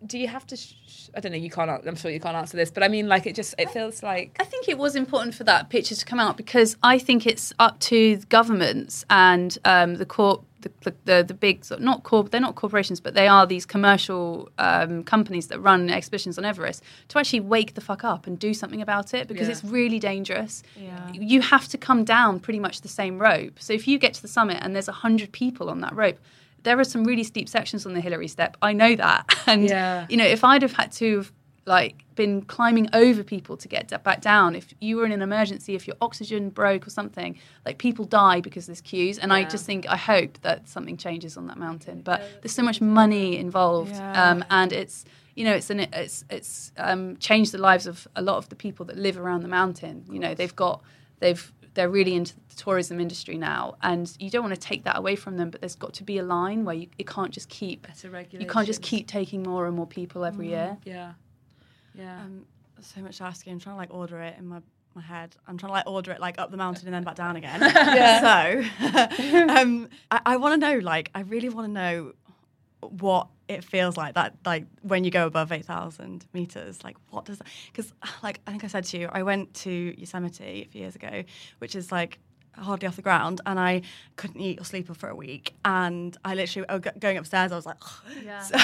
do 0.07 0.19
you 0.19 0.29
have 0.29 0.47
to? 0.49 0.57
Sh- 0.57 1.11
I 1.17 1.21
don't 1.21 1.33
know. 1.33 1.39
You 1.39 1.51
can't. 1.51 1.71
I'm 1.87 1.97
sure 1.97 2.11
you 2.11 2.21
can't 2.21 2.37
answer 2.37 2.57
this, 2.57 2.71
but 2.71 2.83
I 2.83 2.89
mean, 2.89 3.09
like 3.09 3.27
it 3.27 3.35
just 3.35 3.55
it 3.59 3.71
feels 3.71 4.03
like 4.03 4.37
I 4.41 4.45
think 4.45 4.69
it 4.69 4.79
was 4.79 4.95
important 4.97 5.35
for 5.35 5.45
that 5.45 5.71
picture 5.71 5.95
to 5.95 6.05
come 6.05 6.21
out 6.21 6.37
because 6.37 6.77
I 6.83 6.99
think 6.99 7.27
it's 7.27 7.53
up 7.59 7.79
to 7.81 8.17
governments 8.29 9.05
and 9.11 9.57
um, 9.65 9.97
the 9.97 10.07
corp. 10.07 10.45
The, 10.61 10.93
the, 11.05 11.23
the, 11.29 11.35
big 11.35 11.65
sort 11.65 11.79
of- 11.79 11.85
not 11.85 12.03
corp 12.03 12.31
they're 12.33 12.41
not 12.41 12.57
corporations 12.57 12.99
but 13.01 13.15
they 13.15 13.29
are 13.29 13.47
these 13.47 13.65
commercial 13.65 14.51
um, 14.59 15.05
companies 15.05 15.47
that 15.49 15.61
run 15.61 15.89
expeditions 15.89 16.37
on 16.37 16.45
Everest 16.45 16.83
to 17.09 17.19
actually 17.21 17.41
wake 17.41 17.75
the 17.75 17.81
fuck 17.81 18.03
up 18.03 18.27
and 18.27 18.37
do 18.39 18.53
something 18.53 18.83
about 18.83 19.15
it 19.15 19.29
because 19.29 19.47
Yeah. 19.47 19.53
it's 19.53 19.63
really 19.65 20.01
dangerous 20.01 20.65
Yeah. 20.77 21.13
you 21.13 21.43
have 21.43 21.69
to 21.69 21.79
come 21.79 22.03
down 22.05 22.41
pretty 22.41 22.59
much 22.59 22.81
the 22.81 22.89
same 22.89 23.21
rope 23.21 23.55
so 23.61 23.73
if 23.73 23.87
you 23.87 23.99
get 23.99 24.15
to 24.15 24.23
the 24.23 24.27
summit 24.29 24.59
and 24.61 24.75
there's 24.75 24.89
100 24.89 25.31
people 25.31 25.71
on 25.71 25.81
that 25.83 25.95
rope 25.95 26.19
there 26.65 26.77
are 26.81 26.85
some 26.85 27.05
really 27.05 27.23
steep 27.23 27.49
sections 27.49 27.87
on 27.87 27.95
the 27.95 28.01
Hillary 28.01 28.27
step 28.29 28.57
I 28.61 28.73
know 28.73 28.97
that 28.97 29.25
and 29.47 29.69
Yeah. 29.69 30.07
you 30.09 30.17
know 30.17 30.27
if 30.27 30.43
I'd 30.43 30.63
have 30.63 30.73
had 30.73 30.91
to 30.93 31.19
have 31.19 31.33
like 31.69 31.95
been 32.17 32.43
climbing 32.43 32.89
over 32.93 33.23
people 33.23 33.57
to 33.57 33.69
get 33.69 33.85
back 34.03 34.21
down. 34.21 34.57
If 34.57 34.75
you 34.81 34.97
were 34.97 35.07
in 35.07 35.13
an 35.13 35.23
emergency 35.23 35.75
if 35.75 35.87
your 35.87 35.97
oxygen 36.01 36.51
broke 36.51 36.87
or 36.87 36.91
something 36.91 37.39
like 37.67 37.79
people 37.79 38.05
die 38.05 38.41
because 38.41 38.67
there's 38.67 38.81
queues 38.81 39.19
and 39.19 39.33
i 39.33 39.45
just 39.45 39.65
think 39.67 39.87
i 39.89 39.97
hope 39.97 40.33
that 40.47 40.69
something 40.69 40.97
changes 40.97 41.37
on 41.37 41.47
that 41.47 41.59
mountain. 41.59 42.01
But 42.11 42.19
there's 42.41 42.57
so 42.61 42.65
much 42.71 42.81
money 42.81 43.37
involved 43.47 43.93
Yeah. 43.95 44.23
um, 44.31 44.45
and 44.51 44.73
it's 44.73 45.05
you 45.37 45.45
know 45.45 45.55
it's 45.55 45.71
an 45.71 45.81
it's 45.93 46.25
it's 46.31 46.73
um, 46.89 47.17
changed 47.29 47.51
the 47.53 47.63
lives 47.69 47.87
of 47.87 48.09
a 48.17 48.23
lot 48.23 48.39
of 48.39 48.49
the 48.49 48.57
people 48.57 48.85
that 48.87 48.97
live 48.97 49.17
around 49.23 49.41
the 49.43 49.53
mountain. 49.61 50.05
You 50.15 50.19
know 50.25 50.33
they've 50.35 50.57
got 50.57 50.83
they've 51.21 51.45
they're 51.75 51.89
really 52.01 52.15
into 52.21 52.35
the 52.51 52.57
tourism 52.57 52.99
industry 52.99 53.37
now 53.39 53.77
and 53.83 54.05
you 54.19 54.31
don't 54.31 54.43
want 54.43 54.55
to 54.55 54.61
take 54.61 54.83
that 54.83 54.97
away 54.99 55.15
from 55.15 55.37
them 55.37 55.49
but 55.51 55.61
there's 55.61 55.77
got 55.77 55.93
to 55.95 56.03
be 56.03 56.19
a 56.19 56.25
line 56.25 56.65
where 56.65 56.75
you 56.75 56.89
it 56.99 57.07
can't 57.07 57.31
just 57.31 57.49
keep 57.49 57.87
Better 57.87 58.27
you 58.33 58.47
can't 58.47 58.67
just 58.67 58.83
keep 58.83 59.07
taking 59.07 59.45
more 59.45 59.67
and 59.69 59.77
more 59.77 59.87
people 59.87 60.25
every 60.25 60.49
year. 60.49 60.77
Yeah, 60.85 61.13
yeah. 61.99 62.21
Um, 62.21 62.47
so 62.81 63.01
much 63.01 63.21
asking. 63.21 63.55
I'm 63.55 63.61
trying 63.61 63.75
to 63.75 63.79
like 63.79 63.93
order 63.93 64.21
it 64.21 64.37
in 64.39 64.47
my 64.47 64.61
my 64.95 65.03
head. 65.03 65.37
I'm 65.47 65.59
trying 65.59 65.71
to 65.71 65.75
like 65.75 65.87
order 65.87 66.13
it 66.13 66.21
like 66.21 66.39
up 66.39 66.51
the 66.51 66.57
mountain 66.57 66.87
and 66.87 66.95
then 66.95 67.05
back 67.05 67.17
down 67.17 67.37
again. 67.37 67.61
So, 68.81 68.87
um, 69.49 69.89
I, 70.11 70.21
I 70.27 70.37
want 70.37 70.61
to 70.61 70.67
know. 70.67 70.79
Like, 70.79 71.11
I 71.15 71.21
really 71.21 71.49
want 71.49 71.67
to 71.67 71.73
know 71.73 72.13
what 72.81 73.29
it 73.49 73.65
feels 73.65 73.97
like 73.97 74.15
that 74.15 74.37
like 74.45 74.65
when 74.83 75.03
you 75.03 75.11
go 75.11 75.27
above 75.27 75.51
8000 75.51 76.27
meters 76.33 76.85
like 76.85 76.97
what 77.11 77.25
does 77.25 77.39
that 77.39 77.47
because 77.73 77.93
like 78.23 78.41
i 78.47 78.53
think 78.53 78.63
i 78.63 78.69
said 78.69 78.85
to 78.85 78.99
you 78.99 79.09
i 79.11 79.23
went 79.23 79.53
to 79.53 79.95
yosemite 79.99 80.63
a 80.63 80.65
few 80.71 80.83
years 80.83 80.95
ago 80.95 81.25
which 81.59 81.75
is 81.75 81.91
like 81.91 82.21
hardly 82.59 82.87
off 82.89 82.97
the 82.97 83.03
ground 83.03 83.41
and 83.47 83.59
i 83.59 83.81
couldn't 84.17 84.41
eat 84.41 84.61
or 84.61 84.65
sleep 84.65 84.95
for 84.95 85.09
a 85.09 85.15
week 85.15 85.55
and 85.65 86.17
i 86.25 86.35
literally 86.35 86.67
oh, 86.69 86.79
go- 86.79 86.91
going 86.99 87.17
upstairs 87.17 87.53
i 87.53 87.57
was 87.57 87.67
like 87.67 87.77
yeah. 88.25 88.41
so 88.43 88.57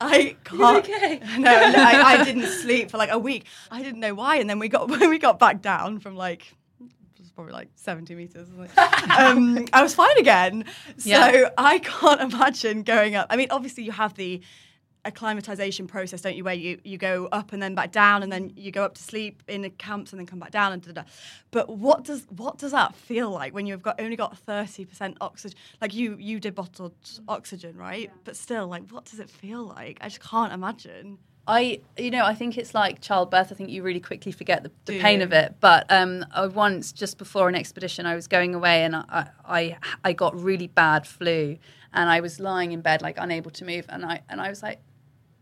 i 0.00 0.36
can't 0.44 0.88
no, 1.38 1.38
no 1.38 1.74
I, 1.76 2.18
I 2.20 2.24
didn't 2.24 2.46
sleep 2.46 2.90
for 2.90 2.98
like 2.98 3.10
a 3.10 3.18
week 3.18 3.44
i 3.70 3.82
didn't 3.82 4.00
know 4.00 4.14
why 4.14 4.36
and 4.36 4.48
then 4.48 4.58
we 4.58 4.68
got 4.68 4.88
when 5.00 5.10
we 5.10 5.18
got 5.18 5.38
back 5.38 5.62
down 5.62 5.98
from 5.98 6.16
like 6.16 6.54
it 6.80 7.20
was 7.20 7.30
probably 7.30 7.52
like 7.52 7.68
70 7.74 8.14
meters 8.14 8.48
um, 9.18 9.66
I 9.72 9.82
was 9.82 9.94
fine 9.94 10.16
again. 10.18 10.64
So 10.96 11.10
Yeah. 11.10 11.50
I 11.58 11.78
can't 11.80 12.20
imagine 12.20 12.82
going 12.82 13.14
up. 13.14 13.26
I 13.30 13.36
mean, 13.36 13.48
obviously 13.50 13.84
you 13.84 13.92
have 13.92 14.14
the 14.14 14.40
acclimatization 15.04 15.86
process, 15.86 16.20
don't 16.20 16.36
you, 16.36 16.44
where 16.44 16.54
you, 16.54 16.78
you 16.84 16.98
go 16.98 17.28
up 17.32 17.52
and 17.52 17.62
then 17.62 17.74
back 17.74 17.92
down 17.92 18.22
and 18.22 18.30
then 18.30 18.52
you 18.56 18.70
go 18.70 18.84
up 18.84 18.94
to 18.94 19.02
sleep 19.02 19.42
in 19.48 19.62
the 19.62 19.70
camps 19.70 20.12
and 20.12 20.20
then 20.20 20.26
come 20.26 20.38
back 20.38 20.50
down 20.50 20.72
and 20.72 20.82
da, 20.82 20.92
da, 20.92 21.02
da. 21.02 21.08
But 21.50 21.68
what 21.68 22.04
does 22.04 22.26
what 22.36 22.58
does 22.58 22.72
that 22.72 22.94
feel 22.94 23.30
like 23.30 23.54
when 23.54 23.66
you've 23.66 23.82
got 23.82 24.00
only 24.00 24.16
got 24.16 24.36
30% 24.46 25.16
oxygen? 25.20 25.58
Like 25.80 25.94
you 25.94 26.16
you 26.18 26.40
did 26.40 26.54
bottled 26.54 26.94
oxygen, 27.28 27.76
right? 27.76 28.10
But 28.24 28.36
still, 28.36 28.68
like 28.68 28.90
what 28.90 29.04
does 29.04 29.20
it 29.20 29.30
feel 29.30 29.64
like? 29.64 29.98
I 30.00 30.08
just 30.08 30.20
can't 30.20 30.52
imagine. 30.52 31.18
I, 31.46 31.80
you 31.96 32.12
know, 32.12 32.24
I 32.24 32.34
think 32.34 32.56
it's 32.58 32.74
like 32.74 33.00
childbirth. 33.00 33.50
I 33.50 33.54
think 33.56 33.70
you 33.70 33.82
really 33.82 33.98
quickly 33.98 34.30
forget 34.30 34.62
the, 34.62 34.70
the 34.84 35.00
pain 35.00 35.20
of 35.20 35.32
it. 35.32 35.56
But 35.58 35.90
um, 35.90 36.24
I 36.32 36.46
once, 36.46 36.92
just 36.92 37.18
before 37.18 37.48
an 37.48 37.56
expedition, 37.56 38.06
I 38.06 38.14
was 38.14 38.28
going 38.28 38.54
away 38.54 38.84
and 38.84 38.94
I, 38.94 39.30
I, 39.44 39.76
I 40.04 40.12
got 40.12 40.40
really 40.40 40.68
bad 40.68 41.08
flu, 41.08 41.58
and 41.92 42.08
I 42.08 42.20
was 42.20 42.38
lying 42.38 42.70
in 42.70 42.82
bed 42.82 43.02
like 43.02 43.16
unable 43.18 43.50
to 43.52 43.64
move, 43.64 43.86
and 43.88 44.04
I, 44.04 44.22
and 44.28 44.40
I 44.40 44.48
was 44.48 44.62
like, 44.62 44.80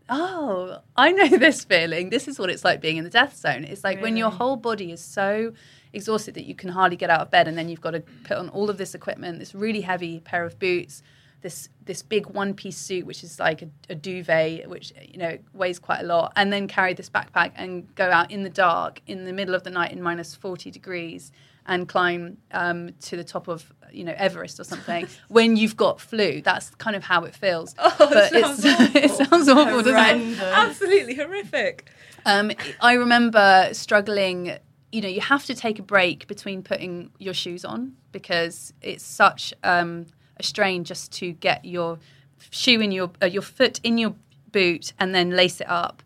oh, 0.09 0.79
I 0.95 1.11
know 1.11 1.27
this 1.37 1.63
feeling. 1.63 2.09
This 2.09 2.27
is 2.27 2.39
what 2.39 2.49
it's 2.49 2.63
like 2.63 2.81
being 2.81 2.97
in 2.97 3.03
the 3.03 3.09
death 3.09 3.35
zone. 3.35 3.63
It's 3.63 3.83
like 3.83 4.01
when 4.01 4.17
your 4.17 4.31
whole 4.31 4.55
body 4.55 4.91
is 4.91 5.01
so 5.01 5.53
exhausted 5.93 6.35
that 6.35 6.45
you 6.45 6.55
can 6.55 6.69
hardly 6.69 6.97
get 6.97 7.09
out 7.09 7.21
of 7.21 7.31
bed, 7.31 7.47
and 7.47 7.57
then 7.57 7.69
you've 7.69 7.81
got 7.81 7.91
to 7.91 8.01
put 8.23 8.37
on 8.37 8.49
all 8.49 8.69
of 8.69 8.77
this 8.77 8.95
equipment, 8.95 9.39
this 9.39 9.55
really 9.55 9.81
heavy 9.81 10.19
pair 10.19 10.43
of 10.43 10.59
boots, 10.59 11.03
this 11.41 11.69
this 11.85 12.01
big 12.01 12.27
one 12.27 12.53
piece 12.53 12.77
suit, 12.77 13.05
which 13.05 13.23
is 13.23 13.39
like 13.39 13.61
a, 13.61 13.69
a 13.89 13.95
duvet, 13.95 14.69
which 14.69 14.93
you 15.01 15.17
know 15.17 15.37
weighs 15.53 15.79
quite 15.79 16.01
a 16.01 16.05
lot, 16.05 16.33
and 16.35 16.51
then 16.51 16.67
carry 16.67 16.93
this 16.93 17.09
backpack 17.09 17.51
and 17.55 17.93
go 17.95 18.11
out 18.11 18.31
in 18.31 18.43
the 18.43 18.49
dark 18.49 19.01
in 19.07 19.25
the 19.25 19.33
middle 19.33 19.55
of 19.55 19.63
the 19.63 19.69
night 19.69 19.91
in 19.91 20.01
minus 20.01 20.35
forty 20.35 20.71
degrees 20.71 21.31
and 21.69 21.87
climb 21.87 22.37
um, 22.51 22.89
to 22.99 23.15
the 23.15 23.23
top 23.23 23.47
of 23.47 23.71
you 23.91 24.03
know 24.03 24.13
Everest 24.17 24.59
or 24.59 24.63
something 24.63 25.07
when 25.29 25.55
you've 25.55 25.77
got 25.77 26.01
flu. 26.01 26.41
That's 26.41 26.71
kind 26.75 26.95
of 26.95 27.03
how 27.03 27.23
it 27.23 27.35
feels. 27.35 27.75
but 27.75 28.31
it's, 28.33 28.63
it 28.95 29.11
sounds 29.11 29.47
awful, 29.47 29.83
doesn't 29.83 29.95
it? 29.95 30.39
Absolutely 30.39 31.15
horrific. 31.15 31.89
Um, 32.25 32.51
I 32.81 32.93
remember 32.93 33.69
struggling. 33.71 34.57
You 34.91 35.01
know, 35.01 35.07
you 35.07 35.21
have 35.21 35.45
to 35.45 35.53
take 35.53 35.77
a 35.77 35.83
break 35.83 36.27
between 36.27 36.63
putting 36.63 37.11
your 37.19 37.35
shoes 37.35 37.63
on 37.63 37.93
because 38.11 38.73
it's 38.81 39.03
such 39.03 39.53
um, 39.63 40.07
a 40.37 40.43
strain 40.43 40.83
just 40.83 41.11
to 41.13 41.33
get 41.33 41.63
your 41.63 41.99
shoe 42.49 42.81
in 42.81 42.91
your 42.91 43.11
uh, 43.21 43.27
your 43.27 43.43
foot 43.43 43.79
in 43.83 43.99
your 43.99 44.15
boot 44.51 44.93
and 44.99 45.13
then 45.13 45.29
lace 45.29 45.61
it 45.61 45.69
up. 45.69 46.01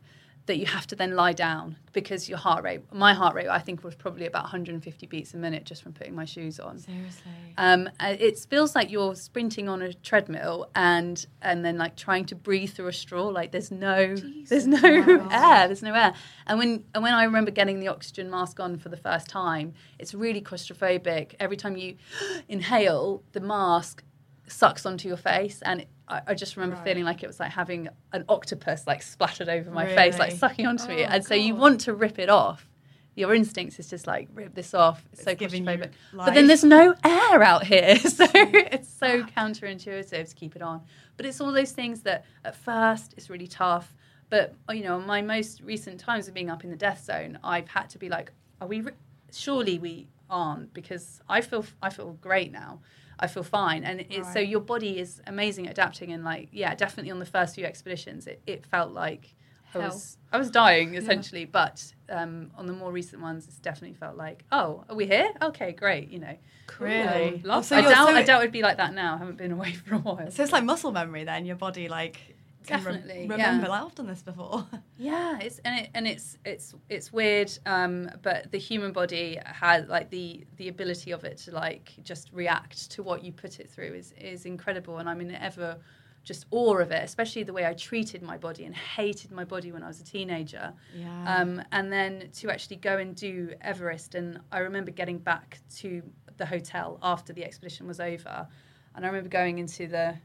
That 0.46 0.58
you 0.58 0.66
have 0.66 0.86
to 0.88 0.96
then 0.96 1.16
lie 1.16 1.32
down 1.32 1.78
because 1.94 2.28
your 2.28 2.38
heart 2.38 2.66
rate. 2.66 2.82
My 2.92 3.14
heart 3.14 3.34
rate, 3.34 3.48
I 3.48 3.60
think, 3.60 3.82
was 3.82 3.96
probably 3.96 4.26
about 4.26 4.44
150 4.44 5.08
beats 5.08 5.34
a 5.34 5.38
minute 5.38 5.64
just 5.64 5.82
from 5.82 5.94
putting 5.94 6.14
my 6.14 6.26
shoes 6.26 6.60
on. 6.60 6.80
Seriously. 6.80 7.32
Um, 7.58 7.90
uh, 8.00 8.16
it 8.20 8.38
feels 8.50 8.76
like 8.76 8.92
you're 8.92 9.16
sprinting 9.16 9.70
on 9.70 9.82
a 9.82 9.94
treadmill 9.94 10.70
and 10.76 11.26
and 11.42 11.64
then 11.64 11.78
like 11.78 11.96
trying 11.96 12.26
to 12.26 12.36
breathe 12.36 12.72
through 12.72 12.88
a 12.88 12.94
straw. 12.94 13.28
Like 13.28 13.52
there's 13.52 13.72
no 13.72 14.16
there's 14.50 14.68
no 14.68 14.80
air. 15.32 15.68
There's 15.68 15.84
no 15.84 15.94
air. 15.94 16.14
And 16.46 16.60
when 16.60 16.84
and 16.94 17.04
when 17.04 17.14
I 17.14 17.24
remember 17.24 17.52
getting 17.52 17.80
the 17.80 17.88
oxygen 17.88 18.30
mask 18.30 18.60
on 18.60 18.78
for 18.78 18.90
the 18.90 18.98
first 18.98 19.30
time, 19.30 19.74
it's 19.98 20.14
really 20.14 20.42
claustrophobic. 20.42 21.36
Every 21.40 21.56
time 21.56 21.78
you 21.78 21.96
inhale, 22.50 23.24
the 23.32 23.40
mask 23.40 24.04
sucks 24.48 24.86
onto 24.86 25.08
your 25.08 25.18
face 25.18 25.62
and 25.62 25.86
I, 26.08 26.22
I 26.28 26.34
just 26.34 26.58
remember 26.58 26.76
feeling 26.84 27.04
like 27.04 27.24
it 27.24 27.28
was 27.28 27.40
like 27.40 27.52
having 27.52 27.90
an 28.12 28.26
octopus 28.30 28.86
like 28.88 29.02
splattered 29.02 29.50
over 29.50 29.72
my 29.72 29.88
face, 29.88 30.20
like 30.20 30.32
sucking 30.34 30.66
onto 30.66 30.88
me. 30.88 31.04
Oh, 31.04 31.08
And 31.10 31.26
so 31.26 31.34
you 31.34 31.56
want 31.56 31.82
to 31.82 31.94
rip 31.94 32.20
it 32.20 32.30
off. 32.30 32.68
Your 33.16 33.36
instincts 33.36 33.78
is 33.80 33.90
just 33.90 34.08
like 34.08 34.28
rip 34.34 34.56
this 34.56 34.74
off. 34.74 35.06
It's, 35.14 35.24
so 35.24 35.32
It's 35.32 35.40
giving 35.40 35.64
you 35.66 35.70
claustrophobic. 35.70 35.92
But 36.14 36.34
then 36.34 36.48
there's 36.48 36.64
no 36.64 36.96
air 37.04 37.44
out 37.44 37.64
here, 37.64 37.96
so 38.00 38.26
it's 38.34 38.90
so 38.92 39.24
ah. 39.24 39.30
counterintuitive 39.40 40.30
to 40.30 40.36
keep 40.36 40.56
it 40.56 40.62
on. 40.62 40.82
But 41.16 41.28
it's 41.28 41.40
all 41.40 41.52
those 41.52 41.72
things 41.72 42.02
that 42.02 42.26
at 42.44 42.56
first 42.56 43.14
it's 43.16 43.30
really 43.30 43.48
tough. 43.48 43.96
But 44.30 44.56
you 44.72 44.84
know, 44.84 45.00
my 45.00 45.22
most 45.22 45.62
recent 45.62 46.00
times 46.00 46.28
of 46.28 46.34
being 46.34 46.50
up 46.50 46.64
in 46.64 46.72
the 46.72 46.76
death 46.76 47.04
zone, 47.04 47.38
I've 47.44 47.68
had 47.68 47.90
to 47.92 48.00
be 48.00 48.10
like, 48.10 48.32
are 48.60 48.68
we? 48.68 48.82
Re- 48.82 48.94
surely 49.32 49.78
we 49.80 50.08
aren't 50.30 50.74
because 50.74 51.22
I 51.30 51.42
feel 51.42 51.66
I 51.82 51.90
feel 51.90 52.14
great 52.20 52.52
now. 52.52 52.80
I 53.24 53.28
feel 53.28 53.44
fine, 53.44 53.84
and 53.84 54.02
it's, 54.10 54.34
so 54.34 54.40
your 54.40 54.60
body 54.60 55.00
is 55.00 55.22
amazing 55.26 55.66
at 55.68 55.72
adapting. 55.72 56.12
And 56.12 56.24
like, 56.24 56.50
yeah, 56.52 56.76
definitely 56.76 57.12
on 57.12 57.20
the 57.20 57.26
first 57.26 57.56
few 57.56 57.66
expeditions, 57.66 58.28
it, 58.28 58.42
it 58.46 58.66
felt 58.66 58.92
like 58.92 59.34
I 59.74 59.80
was 59.80 60.18
I 60.32 60.38
was 60.38 60.52
dying 60.52 60.96
essentially. 60.96 61.46
But 61.46 61.94
um, 62.10 62.52
on 62.58 62.66
the 62.68 62.74
more 62.74 62.92
recent 62.92 63.22
ones, 63.22 63.48
it's 63.48 63.58
definitely 63.58 63.96
felt 63.96 64.18
like, 64.18 64.44
oh, 64.52 64.84
are 64.90 64.96
we 64.96 65.06
here? 65.08 65.32
Okay, 65.42 65.72
great. 65.72 66.10
You 66.10 66.20
know, 66.20 66.38
Really? 66.80 67.44
Oh, 67.50 67.62
so 67.62 67.78
I 67.78 67.82
doubt 67.82 68.08
so 68.08 68.16
I 68.16 68.20
it- 68.22 68.26
doubt 68.28 68.42
it'd 68.42 68.52
be 68.52 68.62
like 68.62 68.78
that 68.78 68.94
now. 68.94 69.16
I 69.16 69.18
haven't 69.18 69.38
been 69.38 69.52
away 69.58 69.72
for 69.74 69.96
a 69.96 70.00
while. 70.00 70.30
So 70.32 70.44
it's 70.44 70.52
like 70.52 70.64
muscle 70.64 70.92
memory 70.92 71.24
then. 71.24 71.46
Your 71.46 71.56
body 71.56 71.88
like 71.88 72.33
Definitely, 72.66 73.22
remember. 73.24 73.38
yeah. 73.38 73.68
Like, 73.68 73.84
I've 73.84 73.96
done 73.96 74.08
this 74.08 74.22
before. 74.22 74.66
Yeah, 74.96 75.40
it's 75.42 75.60
and 75.66 75.80
it, 75.80 75.90
and 75.96 76.08
it's 76.08 76.38
it's 76.46 76.76
it's 76.88 77.12
weird, 77.12 77.52
um, 77.66 78.10
but 78.22 78.52
the 78.52 78.58
human 78.60 78.94
body 78.94 79.38
has 79.44 79.88
like 79.90 80.10
the 80.12 80.46
the 80.58 80.70
ability 80.70 81.12
of 81.12 81.26
it 81.26 81.38
to 81.40 81.52
like 81.52 81.94
just 82.04 82.30
react 82.32 82.92
to 82.92 83.04
what 83.04 83.24
you 83.24 83.34
put 83.34 83.60
it 83.60 83.70
through 83.70 83.96
is 83.96 84.14
is 84.14 84.46
incredible, 84.46 85.00
and 85.00 85.10
I'm 85.10 85.20
in 85.20 85.32
ever 85.36 85.78
just 86.24 86.46
awe 86.52 86.78
of 86.78 86.92
it, 86.92 87.04
especially 87.04 87.44
the 87.44 87.52
way 87.52 87.66
I 87.66 87.74
treated 87.74 88.22
my 88.22 88.38
body 88.38 88.64
and 88.64 88.74
hated 88.74 89.32
my 89.32 89.44
body 89.44 89.72
when 89.72 89.84
I 89.84 89.88
was 89.88 90.00
a 90.00 90.06
teenager. 90.06 90.74
Yeah. 90.96 91.36
Um, 91.36 91.62
and 91.74 91.92
then 91.92 92.30
to 92.36 92.50
actually 92.50 92.78
go 92.78 92.98
and 92.98 93.16
do 93.16 93.54
Everest, 93.62 94.16
and 94.16 94.40
I 94.52 94.60
remember 94.60 94.92
getting 94.92 95.18
back 95.18 95.60
to 95.78 96.02
the 96.38 96.46
hotel 96.46 96.98
after 97.04 97.34
the 97.34 97.44
expedition 97.44 97.88
was 97.88 98.00
over, 98.00 98.48
and 98.96 99.06
I 99.06 99.08
remember 99.08 99.30
going 99.30 99.60
into 99.60 99.88
the 99.88 100.16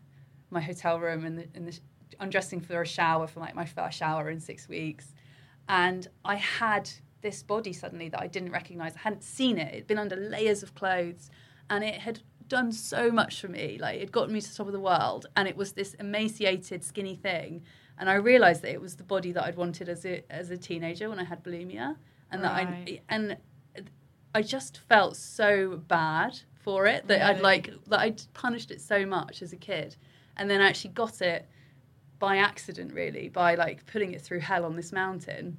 my 0.51 0.61
hotel 0.61 0.99
room 0.99 1.25
and 1.27 1.39
the, 1.39 1.47
and 1.55 1.67
the 1.67 1.79
undressing 2.21 2.61
for 2.61 2.83
a 2.83 2.87
shower 2.87 3.27
for 3.27 3.41
like 3.41 3.55
my 3.55 3.65
first 3.65 3.99
shower 3.99 4.31
in 4.31 4.41
six 4.41 4.69
weeks, 4.69 5.15
and 5.69 6.09
I 6.25 6.37
had 6.37 6.91
this 7.21 7.43
body 7.43 7.73
suddenly 7.73 8.09
that 8.09 8.21
I 8.21 8.27
didn't 8.27 8.53
recognize. 8.53 8.95
I 8.95 9.01
hadn't 9.01 9.25
seen 9.25 9.59
it. 9.59 9.75
It'd 9.75 9.87
been 9.87 9.99
under 9.99 10.17
layers 10.17 10.63
of 10.63 10.75
clothes, 10.75 11.31
and 11.69 11.83
it 11.85 11.97
had 11.97 12.21
done 12.49 12.73
so 12.73 13.11
much 13.11 13.41
for 13.41 13.49
me. 13.49 13.79
Like 13.81 14.01
it 14.01 14.11
got 14.11 14.31
me 14.31 14.41
to 14.41 14.49
the 14.49 14.55
top 14.55 14.67
of 14.67 14.73
the 14.73 14.81
world, 14.81 15.27
and 15.37 15.49
it 15.49 15.57
was 15.57 15.73
this 15.73 15.95
emaciated, 15.95 16.85
skinny 16.85 17.17
thing. 17.17 17.63
And 17.99 18.09
I 18.09 18.15
realized 18.15 18.63
that 18.63 18.73
it 18.73 18.81
was 18.81 18.97
the 18.97 19.03
body 19.03 19.33
that 19.33 19.45
I'd 19.45 19.57
wanted 19.57 19.89
as 19.89 20.05
a 20.05 20.25
as 20.31 20.51
a 20.51 20.57
teenager 20.57 21.09
when 21.09 21.19
I 21.19 21.25
had 21.25 21.43
bulimia, 21.43 21.97
and 22.31 22.45
that 22.45 22.53
I 22.53 23.01
and 23.09 23.37
I 24.35 24.43
just 24.43 24.79
felt 24.79 25.17
so 25.17 25.83
bad 25.89 26.39
for 26.55 26.87
it 26.87 27.09
that 27.09 27.23
I'd 27.23 27.41
like 27.41 27.71
that 27.89 28.01
I'd 28.01 28.23
punished 28.35 28.71
it 28.71 28.81
so 28.81 29.05
much 29.05 29.43
as 29.43 29.53
a 29.53 29.57
kid, 29.57 29.97
and 30.37 30.49
then 30.49 30.61
I 30.61 30.69
actually 30.69 30.91
got 30.91 31.21
it 31.21 31.49
by 32.19 32.37
accident, 32.37 32.93
really, 32.93 33.29
by 33.29 33.55
like 33.55 33.87
putting 33.87 34.13
it 34.13 34.21
through 34.21 34.41
hell 34.41 34.65
on 34.65 34.77
this 34.77 34.93
mountain. 34.93 35.59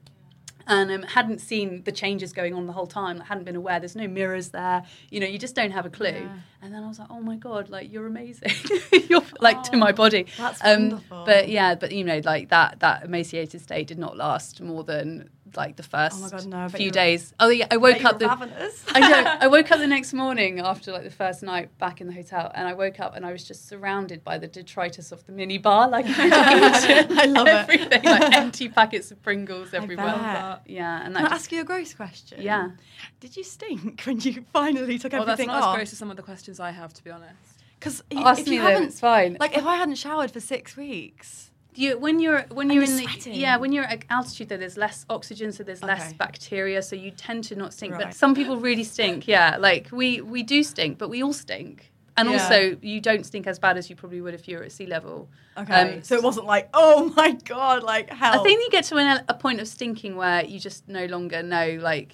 And 0.67 0.91
um, 0.91 1.01
hadn't 1.01 1.39
seen 1.39 1.83
the 1.83 1.91
changes 1.91 2.31
going 2.31 2.53
on 2.53 2.67
the 2.67 2.73
whole 2.73 2.85
time. 2.85 3.19
hadn't 3.21 3.45
been 3.45 3.55
aware. 3.55 3.79
There's 3.79 3.95
no 3.95 4.07
mirrors 4.07 4.49
there. 4.49 4.83
You 5.09 5.19
know, 5.19 5.25
you 5.25 5.39
just 5.39 5.55
don't 5.55 5.71
have 5.71 5.85
a 5.85 5.89
clue. 5.89 6.29
And 6.61 6.73
then 6.73 6.83
I 6.83 6.87
was 6.87 6.99
like, 6.99 7.07
"Oh 7.09 7.21
my 7.21 7.37
god, 7.37 7.69
like 7.69 7.91
you're 7.91 8.07
amazing. 8.07 8.51
you're 9.09 9.23
like 9.39 9.63
to 9.63 9.77
my 9.77 9.91
body." 9.91 10.25
Oh, 10.37 10.43
that's 10.43 10.63
um, 10.63 10.89
wonderful. 10.89 11.23
But 11.25 11.49
yeah, 11.49 11.75
but 11.75 11.91
you 11.91 12.03
know, 12.03 12.21
like 12.23 12.49
that 12.49 12.81
that 12.81 13.05
emaciated 13.05 13.61
state 13.61 13.87
did 13.87 13.97
not 13.97 14.17
last 14.17 14.61
more 14.61 14.83
than 14.83 15.29
like 15.55 15.75
the 15.75 15.83
first 15.83 16.17
Oh 16.17 16.21
my 16.21 16.29
God, 16.29 16.45
no, 16.45 16.57
I 16.57 16.67
few 16.67 16.91
days. 16.91 17.33
Oh 17.39 17.49
yeah, 17.49 17.67
I 17.71 17.77
woke 17.77 18.03
up 18.03 18.19
the 18.19 18.27
ravenous. 18.27 18.83
I 18.89 18.99
know. 18.99 19.37
I 19.41 19.47
woke 19.47 19.71
up 19.71 19.79
the 19.79 19.87
next 19.87 20.13
morning 20.13 20.59
after 20.59 20.91
like 20.91 21.03
the 21.03 21.09
first 21.09 21.43
night 21.43 21.75
back 21.77 22.01
in 22.01 22.07
the 22.07 22.13
hotel, 22.13 22.51
and 22.53 22.67
I 22.67 22.73
woke 22.73 22.99
up 22.99 23.15
and 23.15 23.25
I 23.25 23.31
was 23.31 23.43
just 23.43 23.67
surrounded 23.67 24.23
by 24.23 24.37
the 24.37 24.47
detritus 24.47 25.11
of 25.11 25.25
the 25.25 25.31
mini 25.31 25.57
bar. 25.57 25.89
Like 25.89 26.05
I 26.07 27.25
love 27.25 27.47
it. 27.47 27.53
everything, 27.53 28.03
like 28.03 28.35
empty 28.35 28.69
packets 28.69 29.11
of 29.11 29.21
Pringles 29.21 29.73
everywhere. 29.73 30.05
bet. 30.05 30.61
Yeah, 30.65 31.03
and 31.03 31.15
Can 31.15 31.25
I 31.25 31.29
just, 31.29 31.41
ask 31.41 31.51
you 31.51 31.61
a 31.61 31.65
gross 31.65 31.93
question? 31.93 32.41
Yeah. 32.41 32.71
Did 33.19 33.35
you 33.35 33.43
stink 33.43 34.01
when 34.03 34.19
you 34.19 34.45
finally 34.53 34.97
took 34.97 35.13
Well, 35.13 35.25
that's 35.25 35.39
everything 35.39 35.47
not 35.47 35.63
off? 35.63 35.75
as 35.75 35.77
gross 35.77 35.93
as 35.93 35.99
some 35.99 36.11
of 36.11 36.17
the 36.17 36.23
questions 36.23 36.48
I 36.57 36.71
have, 36.71 36.93
to 36.93 37.03
be 37.03 37.11
honest. 37.11 37.35
Because 37.77 38.01
Ask 38.15 38.41
if 38.41 38.47
me 38.47 38.55
you 38.55 38.61
though, 38.61 38.67
haven't, 38.69 38.83
it's 38.85 38.99
fine. 39.01 39.35
like 39.41 39.57
if 39.57 39.65
I 39.65 39.75
hadn't 39.75 39.95
showered 39.95 40.31
for 40.31 40.39
six 40.39 40.77
weeks, 40.77 41.51
you 41.75 41.97
when 41.97 42.19
you're 42.19 42.43
when 42.51 42.69
you're 42.69 42.83
you're 42.83 42.91
in 42.91 43.05
the 43.25 43.31
yeah 43.31 43.57
when 43.57 43.71
you're 43.71 43.85
at 43.85 44.03
altitude 44.09 44.49
though 44.49 44.57
there's 44.57 44.75
less 44.75 45.05
oxygen 45.09 45.51
so 45.51 45.63
there's 45.63 45.83
less 45.83 46.13
bacteria 46.13 46.81
so 46.81 46.95
you 46.95 47.11
tend 47.11 47.43
to 47.43 47.55
not 47.55 47.73
stink 47.73 47.95
but 47.95 48.13
some 48.13 48.33
people 48.35 48.57
really 48.57 48.83
stink 48.83 49.27
yeah 49.27 49.55
like 49.57 49.87
we 49.91 50.19
we 50.19 50.43
do 50.43 50.63
stink 50.63 50.97
but 50.97 51.09
we 51.09 51.21
all 51.23 51.31
stink 51.31 51.91
and 52.17 52.27
Yeah. 52.27 52.33
also 52.41 52.77
you 52.81 52.99
don't 52.99 53.25
stink 53.25 53.47
as 53.47 53.59
bad 53.59 53.77
as 53.77 53.89
you 53.89 53.95
probably 53.95 54.19
would 54.19 54.33
if 54.33 54.47
you 54.47 54.57
were 54.57 54.63
at 54.63 54.71
sea 54.73 54.87
level 54.87 55.29
okay, 55.57 55.95
Um, 55.97 56.03
so 56.03 56.15
it 56.15 56.23
wasn't 56.23 56.47
like 56.47 56.69
oh 56.73 57.13
my 57.15 57.31
god, 57.45 57.83
like 57.83 58.09
hell. 58.09 58.39
I 58.39 58.43
think 58.43 58.61
you 58.63 58.69
get 58.71 58.83
to 58.85 58.97
an, 58.97 59.23
a 59.29 59.33
point 59.35 59.61
of 59.61 59.67
stinking 59.67 60.15
where 60.17 60.43
you 60.43 60.59
just 60.59 60.87
no 60.89 61.05
longer 61.05 61.43
know, 61.43 61.77
like, 61.81 62.13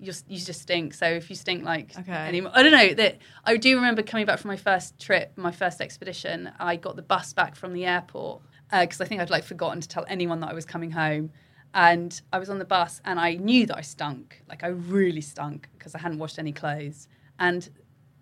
you 0.00 0.06
just, 0.06 0.28
you 0.30 0.38
just 0.38 0.62
stink. 0.62 0.94
So 0.94 1.06
if 1.06 1.28
you 1.30 1.36
stink 1.36 1.62
like 1.64 1.92
Okay. 1.98 2.12
anymore, 2.12 2.52
I 2.54 2.62
don't 2.62 2.72
know. 2.72 2.94
That 2.94 3.18
I 3.44 3.56
do 3.56 3.76
remember 3.76 4.02
coming 4.02 4.26
back 4.26 4.38
from 4.38 4.48
my 4.48 4.56
first 4.56 4.98
trip, 4.98 5.32
my 5.36 5.52
first 5.52 5.80
expedition. 5.80 6.50
I 6.58 6.76
got 6.76 6.96
the 6.96 7.02
bus 7.02 7.32
back 7.32 7.54
from 7.54 7.72
the 7.74 7.84
airport 7.86 8.40
uh, 8.72 8.80
because 8.80 9.00
I 9.00 9.04
think 9.04 9.20
I'd 9.20 9.30
like 9.30 9.44
forgotten 9.44 9.80
to 9.80 9.88
tell 9.88 10.04
anyone 10.08 10.40
that 10.40 10.50
I 10.50 10.54
was 10.54 10.64
coming 10.64 10.90
home. 10.90 11.30
And 11.72 12.20
I 12.32 12.38
was 12.40 12.50
on 12.50 12.58
the 12.58 12.64
bus 12.64 13.00
and 13.04 13.20
I 13.20 13.34
knew 13.34 13.66
that 13.66 13.76
I 13.76 13.82
stunk. 13.82 14.42
Like 14.48 14.64
I 14.64 14.68
really 14.68 15.20
stunk 15.20 15.68
because 15.78 15.94
I 15.94 15.98
hadn't 15.98 16.18
washed 16.18 16.38
any 16.38 16.52
clothes. 16.52 17.06
And 17.38 17.68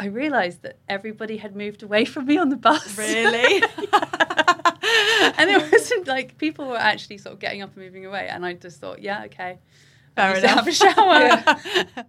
I 0.00 0.06
realised 0.06 0.62
that 0.62 0.78
everybody 0.88 1.38
had 1.38 1.56
moved 1.56 1.82
away 1.82 2.04
from 2.04 2.26
me 2.26 2.36
on 2.38 2.50
the 2.50 2.56
bus. 2.56 2.96
really. 2.98 3.62
and 5.38 5.50
it 5.50 5.72
wasn't 5.72 6.06
like 6.06 6.38
people 6.38 6.68
were 6.68 6.76
actually 6.76 7.18
sort 7.18 7.32
of 7.34 7.38
getting 7.40 7.62
up 7.62 7.74
and 7.74 7.84
moving 7.84 8.06
away, 8.06 8.28
and 8.28 8.44
I 8.44 8.54
just 8.54 8.80
thought, 8.80 9.00
yeah, 9.00 9.24
okay, 9.24 9.58
Fair 10.18 10.30
I 10.30 10.34
need 10.34 10.40
to 10.40 10.46
enough. 10.46 10.58
have 10.58 10.68
a 10.68 11.94
shower. 11.94 12.04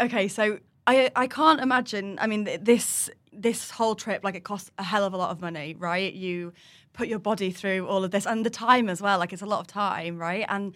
okay, 0.00 0.28
so 0.28 0.58
I 0.86 1.10
I 1.14 1.26
can't 1.26 1.60
imagine. 1.60 2.18
I 2.20 2.26
mean, 2.26 2.44
this 2.62 3.10
this 3.32 3.70
whole 3.70 3.94
trip 3.94 4.24
like 4.24 4.34
it 4.34 4.44
costs 4.44 4.70
a 4.78 4.82
hell 4.82 5.04
of 5.04 5.12
a 5.12 5.16
lot 5.16 5.30
of 5.30 5.40
money, 5.40 5.76
right? 5.78 6.12
You 6.12 6.52
put 6.92 7.08
your 7.08 7.18
body 7.18 7.50
through 7.50 7.86
all 7.86 8.04
of 8.04 8.10
this 8.10 8.26
and 8.26 8.46
the 8.46 8.50
time 8.50 8.88
as 8.88 9.02
well. 9.02 9.18
Like 9.18 9.32
it's 9.32 9.42
a 9.42 9.46
lot 9.46 9.60
of 9.60 9.66
time, 9.66 10.18
right? 10.18 10.46
And 10.48 10.74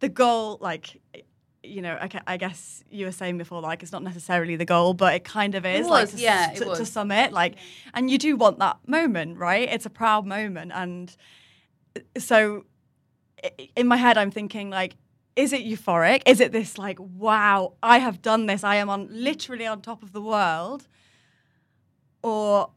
the 0.00 0.08
goal, 0.08 0.58
like. 0.60 1.00
You 1.62 1.82
know, 1.82 1.98
I 2.26 2.38
guess 2.38 2.82
you 2.90 3.04
were 3.04 3.12
saying 3.12 3.36
before, 3.36 3.60
like 3.60 3.82
it's 3.82 3.92
not 3.92 4.02
necessarily 4.02 4.56
the 4.56 4.64
goal, 4.64 4.94
but 4.94 5.12
it 5.14 5.24
kind 5.24 5.54
of 5.54 5.66
is. 5.66 5.86
like 5.86 6.04
was, 6.06 6.14
to, 6.14 6.18
yeah, 6.18 6.52
it 6.52 6.56
to, 6.56 6.74
to 6.74 6.86
summit, 6.86 7.34
like, 7.34 7.56
and 7.92 8.10
you 8.10 8.16
do 8.16 8.34
want 8.34 8.60
that 8.60 8.78
moment, 8.86 9.36
right? 9.36 9.68
It's 9.70 9.84
a 9.84 9.90
proud 9.90 10.24
moment, 10.24 10.72
and 10.74 11.14
uh, 11.94 12.18
so 12.18 12.64
in 13.76 13.86
my 13.86 13.98
head, 13.98 14.16
I'm 14.16 14.30
thinking 14.30 14.70
like, 14.70 14.96
is 15.36 15.52
it 15.52 15.64
euphoric? 15.64 16.22
Is 16.26 16.40
it 16.40 16.52
this 16.52 16.76
like, 16.78 16.98
wow, 17.00 17.74
I 17.82 17.98
have 17.98 18.20
done 18.22 18.46
this. 18.46 18.64
I 18.64 18.76
am 18.76 18.90
on 18.90 19.08
literally 19.10 19.66
on 19.66 19.80
top 19.80 20.02
of 20.02 20.12
the 20.12 20.20
world, 20.20 20.86
or 22.22 22.70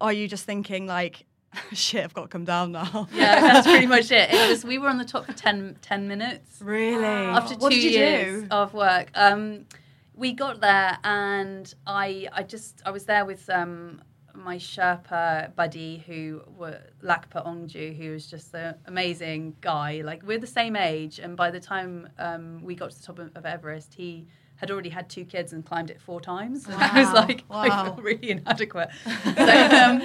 are 0.00 0.12
you 0.12 0.28
just 0.28 0.44
thinking 0.44 0.86
like, 0.86 1.26
shit, 1.72 2.04
I've 2.04 2.14
got 2.14 2.22
to 2.22 2.28
come 2.28 2.44
down 2.44 2.72
now? 2.72 3.08
yeah, 3.12 3.40
that's 3.40 3.66
pretty 3.66 3.86
much 3.86 4.10
it. 4.10 4.30
It 4.32 4.48
was 4.48 4.64
we 4.64 4.78
were 4.78 4.88
on 4.88 4.98
the 4.98 5.04
top 5.04 5.26
for 5.26 5.32
10, 5.32 5.78
10 5.82 6.08
minutes 6.08 6.60
really. 6.60 7.04
after 7.04 7.54
two 7.54 7.60
what 7.60 7.72
did 7.72 7.82
you 7.82 7.90
years 7.90 8.42
do? 8.42 8.48
of 8.50 8.74
work. 8.74 9.10
Um, 9.14 9.66
we 10.14 10.32
got 10.32 10.60
there, 10.60 10.98
and 11.04 11.72
I 11.86 12.26
I 12.32 12.42
just 12.42 12.82
I 12.84 12.90
was 12.90 13.04
there 13.04 13.24
with 13.24 13.48
um, 13.50 14.02
my 14.38 14.56
Sherpa 14.56 15.54
buddy 15.56 16.04
who 16.06 16.42
were 16.56 16.80
Lakpa 17.02 17.44
Ongju, 17.46 17.96
who 17.96 18.12
was 18.12 18.26
just 18.26 18.54
an 18.54 18.74
amazing 18.86 19.56
guy. 19.60 20.02
Like 20.04 20.22
we're 20.24 20.38
the 20.38 20.46
same 20.46 20.76
age, 20.76 21.18
and 21.18 21.36
by 21.36 21.50
the 21.50 21.60
time 21.60 22.08
um, 22.18 22.62
we 22.62 22.74
got 22.74 22.90
to 22.90 22.98
the 22.98 23.04
top 23.06 23.18
of, 23.18 23.36
of 23.36 23.44
Everest, 23.46 23.94
he 23.94 24.26
had 24.56 24.70
already 24.70 24.88
had 24.88 25.08
two 25.08 25.24
kids 25.24 25.52
and 25.52 25.64
climbed 25.64 25.90
it 25.90 26.00
four 26.00 26.20
times. 26.20 26.66
And 26.66 26.74
I 26.78 27.00
was 27.00 27.08
Wow, 27.08 27.14
like, 27.14 27.44
I 27.50 27.68
wow. 27.68 27.84
feel 27.94 28.02
really 28.02 28.30
inadequate. 28.30 28.90
so, 29.36 29.68
um, 29.82 30.02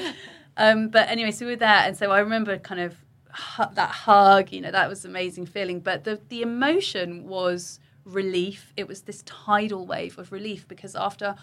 um, 0.57 0.89
but 0.89 1.09
anyway, 1.09 1.31
so 1.31 1.45
we 1.45 1.53
were 1.53 1.57
there, 1.57 1.69
and 1.87 1.97
so 1.97 2.11
I 2.11 2.19
remember 2.19 2.57
kind 2.59 2.81
of 2.81 2.95
hu- 3.31 3.73
that 3.75 3.89
hug. 3.89 4.51
You 4.51 4.61
know, 4.61 4.71
that 4.71 4.89
was 4.89 5.05
an 5.05 5.11
amazing 5.11 5.45
feeling. 5.47 5.79
But 5.79 6.03
the 6.03 6.19
the 6.29 6.41
emotion 6.41 7.27
was 7.27 7.79
relief. 8.05 8.73
It 8.77 8.87
was 8.87 9.01
this 9.03 9.23
tidal 9.25 9.85
wave 9.85 10.17
of 10.19 10.31
relief 10.31 10.67
because 10.67 10.95
after 10.95 11.35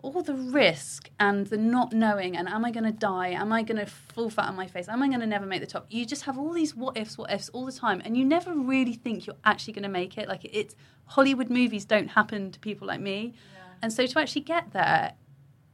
all 0.00 0.22
the 0.22 0.34
risk 0.34 1.10
and 1.18 1.46
the 1.48 1.56
not 1.56 1.92
knowing 1.92 2.36
and 2.36 2.48
am 2.48 2.64
I 2.64 2.70
going 2.70 2.84
to 2.84 2.92
die? 2.92 3.28
Am 3.28 3.52
I 3.52 3.62
going 3.62 3.78
to 3.78 3.86
fall 3.86 4.30
flat 4.30 4.48
on 4.48 4.54
my 4.54 4.66
face? 4.66 4.88
Am 4.88 5.02
I 5.02 5.08
going 5.08 5.20
to 5.20 5.26
never 5.26 5.46
make 5.46 5.60
the 5.60 5.66
top? 5.66 5.86
You 5.90 6.06
just 6.06 6.22
have 6.22 6.38
all 6.38 6.52
these 6.52 6.74
what 6.74 6.96
ifs, 6.96 7.18
what 7.18 7.32
ifs 7.32 7.48
all 7.50 7.66
the 7.66 7.72
time, 7.72 8.00
and 8.04 8.16
you 8.16 8.24
never 8.24 8.54
really 8.54 8.94
think 8.94 9.26
you're 9.26 9.36
actually 9.44 9.72
going 9.72 9.82
to 9.82 9.88
make 9.88 10.16
it. 10.16 10.28
Like 10.28 10.44
it's 10.44 10.76
Hollywood 11.06 11.50
movies 11.50 11.84
don't 11.84 12.08
happen 12.08 12.52
to 12.52 12.60
people 12.60 12.86
like 12.86 13.00
me, 13.00 13.34
and 13.82 13.92
so 13.92 14.06
to 14.06 14.20
actually 14.20 14.42
get 14.42 14.72
there, 14.72 15.14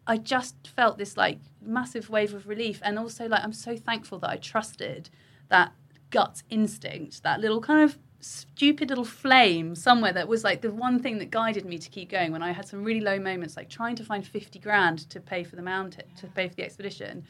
I 0.07 0.17
just 0.17 0.69
felt 0.69 0.97
this 0.97 1.17
like 1.17 1.39
massive 1.61 2.09
wave 2.09 2.33
of 2.35 2.49
relief, 2.49 2.81
and 2.83 2.99
also 2.99 3.29
like 3.29 3.43
I'm 3.45 3.53
so 3.53 3.77
thankful 3.77 4.19
that 4.21 4.31
I 4.31 4.37
trusted 4.37 5.11
that 5.49 5.73
gut 6.11 6.43
instinct, 6.49 7.23
that 7.25 7.41
little 7.41 7.61
kind 7.61 7.83
of 7.83 7.99
stupid 8.25 8.89
little 8.89 9.05
flame 9.05 9.75
somewhere 9.75 10.13
that 10.13 10.27
was 10.27 10.45
like 10.45 10.63
the 10.63 10.71
one 10.71 10.99
thing 10.99 11.19
that 11.19 11.31
guided 11.31 11.65
me 11.65 11.79
to 11.79 11.91
keep 11.91 12.11
going 12.11 12.33
when 12.33 12.43
I 12.43 12.53
had 12.53 12.67
some 12.67 12.83
really 12.83 13.01
low 13.01 13.19
moments, 13.19 13.57
like 13.57 13.69
trying 13.69 13.97
to 13.97 14.05
find 14.05 14.27
50 14.27 14.59
grand 14.59 15.11
to 15.11 15.21
pay 15.21 15.45
for 15.45 15.57
the 15.57 15.63
mountain, 15.63 16.05
to 16.21 16.27
pay 16.29 16.49
for 16.49 16.55
the 16.55 16.65
expedition, 16.65 17.25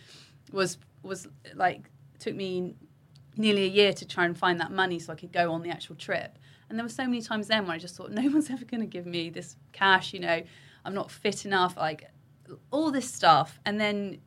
was 0.52 0.78
was 1.02 1.28
like 1.54 1.90
took 2.18 2.34
me 2.34 2.74
nearly 3.36 3.64
a 3.64 3.68
year 3.68 3.92
to 3.92 4.06
try 4.06 4.24
and 4.24 4.38
find 4.38 4.60
that 4.60 4.70
money 4.70 4.98
so 4.98 5.12
I 5.12 5.16
could 5.16 5.32
go 5.32 5.52
on 5.52 5.62
the 5.62 5.70
actual 5.70 5.96
trip. 5.96 6.38
And 6.68 6.78
there 6.78 6.84
were 6.84 6.90
so 6.90 7.04
many 7.04 7.20
times 7.20 7.48
then 7.48 7.66
when 7.66 7.74
I 7.74 7.78
just 7.78 7.96
thought, 7.96 8.10
no 8.10 8.22
one's 8.30 8.50
ever 8.50 8.64
going 8.64 8.80
to 8.80 8.86
give 8.86 9.06
me 9.06 9.30
this 9.30 9.56
cash, 9.72 10.14
you 10.14 10.20
know, 10.20 10.42
I'm 10.84 10.94
not 10.94 11.10
fit 11.10 11.44
enough, 11.44 11.76
like 11.76 12.04
all 12.70 12.90
this 12.90 13.12
stuff. 13.12 13.58
And 13.64 13.80
then 13.80 14.18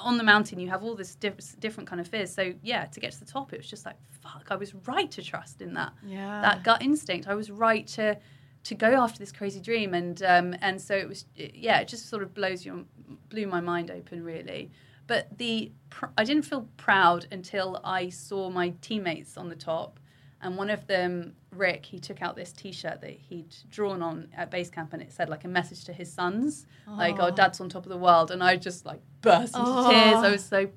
on 0.00 0.18
the 0.18 0.24
mountain, 0.24 0.58
you 0.58 0.68
have 0.68 0.82
all 0.82 0.94
this 0.94 1.14
diff- 1.14 1.58
different 1.60 1.88
kind 1.88 2.00
of 2.00 2.08
fears. 2.08 2.32
So 2.34 2.54
yeah, 2.62 2.84
to 2.86 3.00
get 3.00 3.12
to 3.12 3.20
the 3.20 3.26
top, 3.26 3.52
it 3.52 3.58
was 3.58 3.68
just 3.68 3.84
like, 3.86 3.96
fuck, 4.22 4.46
I 4.50 4.56
was 4.56 4.74
right 4.86 5.10
to 5.12 5.22
trust 5.22 5.60
in 5.62 5.74
that, 5.74 5.92
Yeah. 6.04 6.40
that 6.42 6.62
gut 6.64 6.82
instinct. 6.82 7.28
I 7.28 7.34
was 7.34 7.50
right 7.50 7.86
to 7.88 8.18
to 8.64 8.74
go 8.74 9.00
after 9.00 9.20
this 9.20 9.30
crazy 9.30 9.60
dream, 9.60 9.94
and 9.94 10.20
um, 10.24 10.54
and 10.60 10.80
so 10.82 10.96
it 10.96 11.08
was, 11.08 11.24
yeah, 11.36 11.78
it 11.78 11.86
just 11.86 12.08
sort 12.08 12.22
of 12.24 12.34
blows 12.34 12.66
your 12.66 12.82
blew 13.28 13.46
my 13.46 13.60
mind 13.60 13.90
open 13.92 14.24
really. 14.24 14.70
But 15.06 15.38
the 15.38 15.70
pr- 15.90 16.06
I 16.18 16.24
didn't 16.24 16.42
feel 16.42 16.68
proud 16.76 17.28
until 17.30 17.80
I 17.84 18.08
saw 18.08 18.50
my 18.50 18.70
teammates 18.80 19.36
on 19.36 19.48
the 19.48 19.54
top, 19.54 20.00
and 20.42 20.56
one 20.56 20.70
of 20.70 20.86
them, 20.86 21.34
Rick, 21.50 21.86
he 21.86 21.98
took 21.98 22.20
out 22.22 22.36
this 22.36 22.52
T-shirt 22.52 23.00
that 23.00 23.10
he'd 23.10 23.54
drawn 23.70 24.02
on 24.02 24.28
at 24.36 24.50
base 24.50 24.68
camp, 24.70 24.92
and 24.92 25.00
it 25.02 25.12
said 25.12 25.28
like 25.28 25.44
a 25.44 25.48
message 25.48 25.84
to 25.84 25.92
his 25.92 26.12
sons, 26.12 26.66
like 26.86 27.16
"Oh, 27.18 27.30
Dad's 27.30 27.60
on 27.60 27.68
top 27.68 27.84
of 27.84 27.90
the 27.90 27.96
world," 27.98 28.30
and 28.30 28.42
I 28.42 28.56
just 28.56 28.84
like 28.86 29.00
burst 29.22 29.56
into 29.56 29.70
tears. 29.88 30.22
I 30.22 30.30
was 30.30 30.44
so 30.44 30.68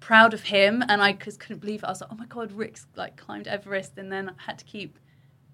proud 0.00 0.34
of 0.34 0.42
him, 0.42 0.82
and 0.88 1.00
I 1.02 1.12
just 1.12 1.40
couldn't 1.40 1.60
believe 1.60 1.82
it. 1.82 1.86
I 1.86 1.90
was 1.90 2.00
like, 2.00 2.10
"Oh 2.12 2.16
my 2.16 2.26
god, 2.26 2.52
Rick's 2.52 2.86
like 2.96 3.16
climbed 3.16 3.46
Everest," 3.46 3.96
and 3.96 4.10
then 4.12 4.30
I 4.30 4.32
had 4.38 4.58
to 4.58 4.64
keep 4.64 4.98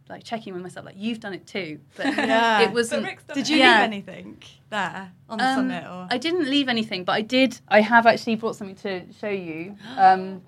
like 0.08 0.24
checking 0.24 0.52
with 0.52 0.62
myself, 0.62 0.84
like 0.84 0.96
you've 0.98 1.20
done 1.20 1.32
it 1.32 1.46
too. 1.46 1.78
But 1.96 2.06
Yeah. 2.16 2.60
it 2.62 2.72
was. 2.72 2.90
Did 2.90 3.48
you 3.48 3.56
Yeah. 3.58 3.74
leave 3.74 3.82
anything 3.84 4.42
there 4.68 5.12
on 5.28 5.38
the 5.38 5.44
Um, 5.44 5.54
summit? 5.54 5.84
Or? 5.84 6.08
I 6.10 6.18
didn't 6.18 6.50
leave 6.50 6.68
anything, 6.68 7.04
but 7.04 7.12
I 7.12 7.20
did. 7.22 7.60
I 7.68 7.80
have 7.82 8.04
actually 8.06 8.34
brought 8.36 8.56
something 8.56 8.76
to 8.76 9.12
show 9.12 9.28
you. 9.28 9.76
Um, 9.96 10.42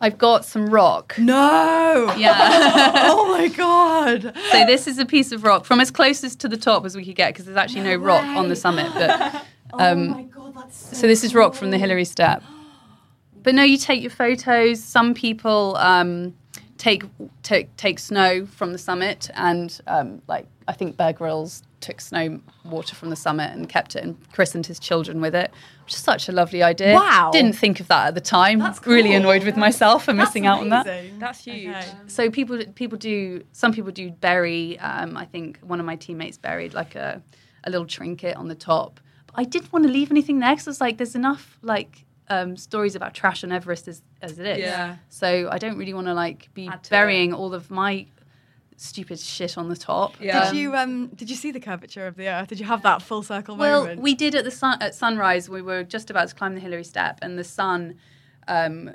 I've 0.00 0.16
got 0.16 0.44
some 0.44 0.70
rock. 0.70 1.14
no. 1.18 2.14
Yeah. 2.16 2.34
oh 3.10 3.36
my 3.36 3.48
god. 3.48 4.34
so 4.50 4.66
this 4.66 4.86
is 4.86 4.98
a 4.98 5.04
piece 5.04 5.30
of 5.30 5.44
rock 5.44 5.64
from 5.64 5.80
as 5.80 5.90
closest 5.90 6.40
to 6.40 6.48
the 6.48 6.56
top 6.56 6.86
as 6.86 6.96
we 6.96 7.04
could 7.04 7.16
get 7.16 7.34
because 7.34 7.44
there's 7.44 7.56
actually 7.56 7.82
no, 7.82 7.96
rock 7.96 8.24
on 8.24 8.48
the 8.48 8.56
summit. 8.56 8.90
But 8.94 9.10
um, 9.74 9.80
oh 9.80 9.94
my 10.14 10.22
god, 10.22 10.54
that's 10.54 10.76
so 10.76 10.96
so 10.96 11.06
this 11.06 11.22
is 11.22 11.34
rock 11.34 11.54
from 11.54 11.70
the 11.70 11.78
Hillary 11.78 12.04
Step. 12.04 12.42
But 13.42 13.54
no, 13.54 13.62
you 13.62 13.78
take 13.78 14.02
your 14.02 14.10
photos. 14.10 14.84
Some 14.84 15.14
people 15.14 15.74
um, 15.78 16.34
take 16.76 17.04
take 17.42 17.74
take 17.78 17.98
snow 17.98 18.44
from 18.44 18.72
the 18.72 18.78
summit, 18.78 19.30
and 19.32 19.80
um, 19.86 20.20
like 20.28 20.46
I 20.68 20.72
think 20.72 20.98
Bear 20.98 21.14
Grylls 21.14 21.62
took 21.80 22.00
snow 22.00 22.40
water 22.64 22.94
from 22.94 23.10
the 23.10 23.16
summit 23.16 23.52
and 23.52 23.68
kept 23.68 23.96
it 23.96 24.04
and 24.04 24.16
christened 24.32 24.66
his 24.66 24.78
children 24.78 25.20
with 25.20 25.34
it, 25.34 25.50
which 25.84 25.94
is 25.94 26.00
such 26.00 26.28
a 26.28 26.32
lovely 26.32 26.62
idea. 26.62 26.94
Wow. 26.94 27.30
Didn't 27.32 27.54
think 27.54 27.80
of 27.80 27.88
that 27.88 28.08
at 28.08 28.14
the 28.14 28.20
time. 28.20 28.58
That's 28.58 28.84
Really 28.86 29.14
annoyed 29.14 29.44
with 29.44 29.56
myself 29.56 30.04
for 30.04 30.12
missing 30.12 30.46
out 30.46 30.60
on 30.60 30.68
that. 30.70 30.86
That's 31.18 31.44
huge. 31.44 31.68
Okay. 31.68 31.86
So 32.06 32.30
people 32.30 32.62
people 32.74 32.98
do 32.98 33.44
some 33.52 33.72
people 33.72 33.90
do 33.90 34.10
bury. 34.10 34.78
Um, 34.78 35.16
I 35.16 35.24
think 35.24 35.58
one 35.62 35.80
of 35.80 35.86
my 35.86 35.96
teammates 35.96 36.38
buried 36.38 36.74
like 36.74 36.94
a 36.94 37.22
a 37.64 37.70
little 37.70 37.86
trinket 37.86 38.36
on 38.36 38.48
the 38.48 38.54
top. 38.54 39.00
But 39.26 39.34
I 39.40 39.44
didn't 39.44 39.72
want 39.72 39.84
to 39.86 39.90
leave 39.90 40.10
anything 40.10 40.38
there 40.40 40.52
because 40.52 40.66
I 40.66 40.70
was 40.70 40.80
like, 40.80 40.96
there's 40.96 41.14
enough 41.14 41.58
like 41.62 42.04
um, 42.28 42.56
stories 42.56 42.94
about 42.94 43.12
trash 43.12 43.44
on 43.44 43.52
Everest 43.52 43.88
as, 43.88 44.02
as 44.22 44.38
it 44.38 44.46
is. 44.46 44.58
Yeah. 44.58 44.96
So 45.08 45.48
I 45.50 45.58
don't 45.58 45.76
really 45.76 45.94
want 45.94 46.06
to 46.06 46.14
like 46.14 46.48
be 46.54 46.68
Add 46.68 46.84
to 46.84 46.90
burying 46.90 47.34
all 47.34 47.54
of 47.54 47.70
my 47.70 48.06
stupid 48.80 49.20
shit 49.20 49.58
on 49.58 49.68
the 49.68 49.76
top. 49.76 50.14
Yeah. 50.20 50.46
Did 50.46 50.56
you 50.56 50.74
um 50.74 51.08
did 51.08 51.28
you 51.28 51.36
see 51.36 51.50
the 51.50 51.60
curvature 51.60 52.06
of 52.06 52.16
the 52.16 52.28
earth? 52.28 52.48
Did 52.48 52.58
you 52.58 52.66
have 52.66 52.82
that 52.82 53.02
full 53.02 53.22
circle 53.22 53.56
Well, 53.56 53.82
moment? 53.82 54.00
we 54.00 54.14
did 54.14 54.34
at 54.34 54.44
the 54.44 54.50
sun 54.50 54.80
at 54.80 54.94
sunrise. 54.94 55.48
We 55.48 55.62
were 55.62 55.84
just 55.84 56.08
about 56.10 56.28
to 56.28 56.34
climb 56.34 56.54
the 56.54 56.60
Hillary 56.60 56.84
Step, 56.84 57.18
and 57.20 57.38
the 57.38 57.44
sun 57.44 57.96
um, 58.48 58.90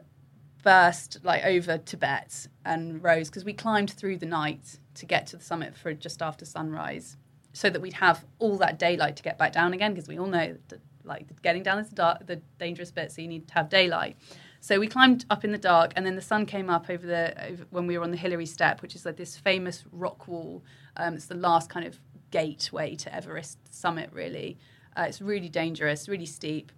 burst 0.63 1.19
like 1.23 1.45
over 1.45 1.77
Tibet 1.77 2.47
and 2.65 3.03
rose 3.03 3.29
because 3.29 3.45
we 3.45 3.53
climbed 3.53 3.91
through 3.91 4.17
the 4.17 4.25
night 4.25 4.79
to 4.95 5.05
get 5.05 5.27
to 5.27 5.37
the 5.37 5.43
summit 5.43 5.75
for 5.77 5.93
just 5.93 6.21
after 6.21 6.45
sunrise, 6.45 7.17
so 7.53 7.69
that 7.69 7.81
we'd 7.81 7.93
have 7.93 8.25
all 8.39 8.57
that 8.57 8.79
daylight 8.79 9.15
to 9.17 9.23
get 9.23 9.37
back 9.37 9.53
down 9.53 9.73
again. 9.73 9.93
Because 9.93 10.07
we 10.07 10.17
all 10.17 10.27
know 10.27 10.57
that 10.69 10.79
like 11.03 11.27
getting 11.43 11.61
down 11.61 11.77
is 11.77 11.89
the 11.89 11.95
dark, 11.95 12.25
the 12.25 12.37
dangerous 12.57 12.89
bit, 12.91 13.11
so 13.11 13.21
you 13.21 13.27
need 13.27 13.47
to 13.47 13.53
have 13.53 13.69
daylight. 13.69 14.17
So 14.65 14.79
we 14.79 14.87
climbed 14.87 15.25
up 15.29 15.45
in 15.45 15.51
the 15.51 15.59
dark, 15.59 15.93
and 15.95 16.07
then 16.07 16.15
the 16.15 16.23
sun 16.23 16.47
came 16.47 16.71
up 16.71 16.89
over 16.89 17.05
the 17.05 17.51
over, 17.51 17.67
when 17.69 17.85
we 17.85 17.99
were 17.99 18.03
on 18.03 18.09
the 18.09 18.17
Hillary 18.17 18.47
Step, 18.47 18.81
which 18.81 18.95
is 18.95 19.05
like 19.05 19.15
this 19.15 19.37
famous 19.37 19.83
rock 19.91 20.27
wall. 20.27 20.63
Um, 20.97 21.13
it's 21.13 21.27
the 21.27 21.35
last 21.35 21.69
kind 21.69 21.85
of 21.85 21.99
gateway 22.31 22.95
to 22.95 23.15
Everest 23.15 23.59
summit, 23.69 24.09
really. 24.11 24.57
Uh, 24.97 25.03
it's 25.03 25.21
really 25.21 25.49
dangerous, 25.49 26.09
really 26.09 26.25
steep, 26.25 26.71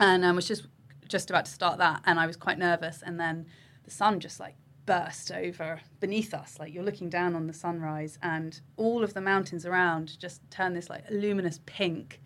and 0.00 0.24
I 0.24 0.30
um, 0.30 0.36
was 0.36 0.48
just 0.48 0.68
just 1.06 1.28
about 1.28 1.44
to 1.44 1.50
start 1.50 1.76
that, 1.76 2.00
and 2.06 2.18
I 2.18 2.26
was 2.26 2.38
quite 2.38 2.58
nervous, 2.58 3.02
and 3.04 3.20
then 3.20 3.44
the 3.84 3.90
sun 3.90 4.18
just 4.18 4.40
like 4.40 4.56
burst 4.86 5.30
over 5.30 5.82
beneath 6.00 6.32
us, 6.32 6.58
like 6.58 6.72
you're 6.72 6.82
looking 6.82 7.10
down 7.10 7.36
on 7.36 7.46
the 7.46 7.52
sunrise, 7.52 8.18
and 8.22 8.58
all 8.78 9.04
of 9.04 9.12
the 9.12 9.20
mountains 9.20 9.66
around 9.66 10.18
just 10.18 10.40
turn 10.50 10.72
this 10.72 10.88
like 10.88 11.04
luminous 11.10 11.60
pink, 11.66 12.22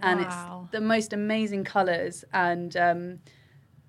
and 0.00 0.20
Wow. 0.20 0.60
it's 0.62 0.70
the 0.70 0.80
most 0.80 1.12
amazing 1.12 1.64
colors, 1.64 2.24
and 2.32 2.76
um, 2.76 3.18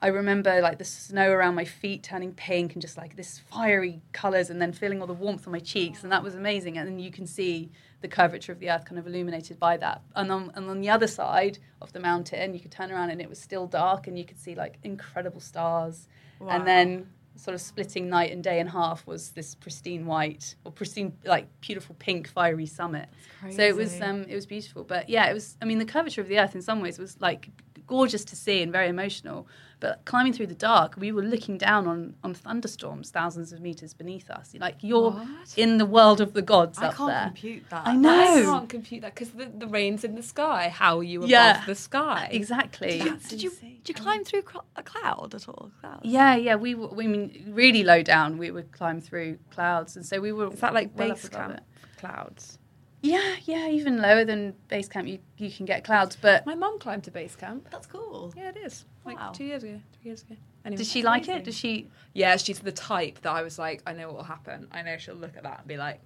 I 0.01 0.07
remember 0.07 0.61
like 0.61 0.77
the 0.77 0.85
snow 0.85 1.29
around 1.29 1.55
my 1.55 1.65
feet 1.65 2.03
turning 2.03 2.33
pink 2.33 2.73
and 2.73 2.81
just 2.81 2.97
like 2.97 3.15
this 3.17 3.39
fiery 3.39 4.01
colors 4.13 4.49
and 4.49 4.61
then 4.61 4.71
feeling 4.71 5.01
all 5.01 5.07
the 5.07 5.13
warmth 5.13 5.45
on 5.45 5.51
my 5.51 5.59
cheeks 5.59 6.03
and 6.03 6.11
that 6.11 6.23
was 6.23 6.35
amazing 6.35 6.77
and 6.77 6.87
then 6.87 6.99
you 6.99 7.11
can 7.11 7.27
see 7.27 7.69
the 8.01 8.07
curvature 8.07 8.53
of 8.53 8.59
the 8.59 8.69
earth 8.69 8.85
kind 8.85 8.97
of 8.97 9.07
illuminated 9.07 9.59
by 9.59 9.75
that. 9.77 10.01
And 10.15 10.31
on, 10.31 10.51
and 10.55 10.69
on 10.69 10.79
the 10.79 10.89
other 10.89 11.07
side 11.07 11.59
of 11.81 11.91
the 11.91 11.99
mountain 11.99 12.53
you 12.53 12.61
could 12.61 12.71
turn 12.71 12.91
around 12.91 13.09
and 13.09 13.19
it 13.21 13.27
was 13.27 13.39
still 13.39 13.67
dark 13.67 14.07
and 14.07 14.17
you 14.17 14.23
could 14.23 14.39
see 14.39 14.55
like 14.55 14.79
incredible 14.83 15.41
stars. 15.41 16.07
Wow. 16.39 16.49
and 16.51 16.65
then 16.65 17.09
sort 17.35 17.55
of 17.55 17.59
splitting 17.61 18.09
night 18.09 18.31
and 18.31 18.43
day 18.43 18.59
in 18.59 18.67
half 18.67 19.05
was 19.05 19.31
this 19.31 19.55
pristine 19.55 20.05
white 20.05 20.55
or 20.63 20.71
pristine 20.71 21.13
like 21.25 21.47
beautiful 21.61 21.95
pink 21.99 22.29
fiery 22.29 22.65
summit. 22.65 23.09
So 23.51 23.61
it 23.61 23.75
was 23.75 23.99
um, 24.01 24.23
it 24.23 24.35
was 24.35 24.45
beautiful 24.45 24.83
but 24.83 25.09
yeah 25.09 25.29
it 25.29 25.33
was 25.33 25.57
i 25.61 25.65
mean 25.65 25.79
the 25.79 25.85
curvature 25.85 26.21
of 26.21 26.27
the 26.27 26.39
earth 26.39 26.55
in 26.55 26.61
some 26.61 26.81
ways 26.81 26.97
was 26.99 27.19
like 27.19 27.49
gorgeous 27.87 28.23
to 28.23 28.35
see 28.35 28.61
and 28.61 28.71
very 28.71 28.87
emotional 28.87 29.47
but 29.79 30.03
climbing 30.05 30.33
through 30.33 30.47
the 30.47 30.55
dark 30.55 30.95
we 30.97 31.11
were 31.11 31.21
looking 31.23 31.57
down 31.57 31.87
on 31.87 32.13
on 32.23 32.33
thunderstorms 32.33 33.09
thousands 33.11 33.53
of 33.53 33.61
meters 33.61 33.93
beneath 33.93 34.29
us 34.29 34.53
like 34.59 34.75
you're 34.81 35.25
in 35.55 35.77
the 35.77 35.85
world 35.85 36.19
of 36.21 36.33
the 36.33 36.41
gods 36.41 36.77
I 36.79 36.87
up 36.87 36.95
can't 36.95 37.09
there 37.11 37.23
compute 37.25 37.63
that. 37.69 37.87
I 37.87 37.95
know. 37.95 38.09
I 38.41 38.41
can't 38.43 38.69
compute 38.69 39.01
that 39.01 39.15
because 39.15 39.31
the, 39.31 39.45
the 39.57 39.67
rain's 39.67 40.03
in 40.03 40.15
the 40.15 40.23
sky. 40.23 40.69
How 40.69 40.97
are 40.99 41.03
you 41.03 41.19
above 41.19 41.29
Yeah. 41.29 41.63
the 41.65 41.75
sky? 41.75 42.27
exactly 42.31 42.99
Did 43.29 43.41
you 43.41 43.51
did 43.83 43.89
you 43.89 43.93
climb 43.95 44.23
through 44.23 44.43
a 44.75 44.83
cloud 44.83 45.33
at 45.33 45.47
all? 45.47 45.71
Clouds? 45.81 46.01
yeah 46.03 46.35
yeah 46.35 46.55
we 46.55 46.75
were 46.75 46.87
we 46.89 47.07
mean 47.07 47.45
really 47.47 47.83
low 47.83 48.01
down 48.03 48.37
we 48.37 48.51
would 48.51 48.71
climb 48.71 48.99
through 49.01 49.37
clouds 49.51 49.95
and 49.95 50.05
so 50.05 50.19
we 50.19 50.31
were 50.31 50.51
Is 50.53 50.59
that 50.59 50.73
like 50.73 50.91
well 50.95 51.09
base 51.09 51.23
above 51.25 51.39
camp 51.39 51.53
it. 51.57 51.63
clouds? 51.97 52.57
Yeah 53.01 53.35
yeah 53.45 53.67
even 53.69 54.01
lower 54.01 54.25
than 54.25 54.53
base 54.67 54.87
camp 54.89 55.07
you, 55.07 55.19
you 55.37 55.49
can 55.51 55.65
get 55.65 55.83
clouds 55.83 56.17
but 56.21 56.45
My 56.45 56.55
mum 56.55 56.79
climbed 56.79 57.03
to 57.05 57.11
base 57.11 57.35
camp. 57.35 57.67
That's 57.71 57.87
cool. 57.87 58.33
Yeah, 58.35 58.49
it 58.49 58.57
is. 58.57 58.85
Like 59.05 59.17
Wow. 59.17 59.31
two 59.31 59.45
years 59.45 59.63
ago, 59.63 59.79
three 60.01 60.09
years 60.09 60.21
ago. 60.23 60.35
Anyway. 60.65 60.77
does 60.77 60.91
she 60.91 61.01
like 61.03 61.27
it 61.29 61.43
does 61.45 61.55
she 61.57 61.87
Yeah, 62.13 62.35
she's 62.37 62.59
the 62.59 62.71
type 62.73 63.21
that 63.21 63.31
I 63.31 63.41
was 63.43 63.57
like, 63.57 63.81
I 63.87 63.93
know 63.93 64.07
what 64.07 64.17
will 64.17 64.23
happen. 64.23 64.67
I 64.71 64.81
know 64.81 64.97
she'll 64.97 65.15
look 65.15 65.37
at 65.37 65.43
that 65.43 65.59
and 65.59 65.67
be 65.67 65.77
like, 65.77 66.01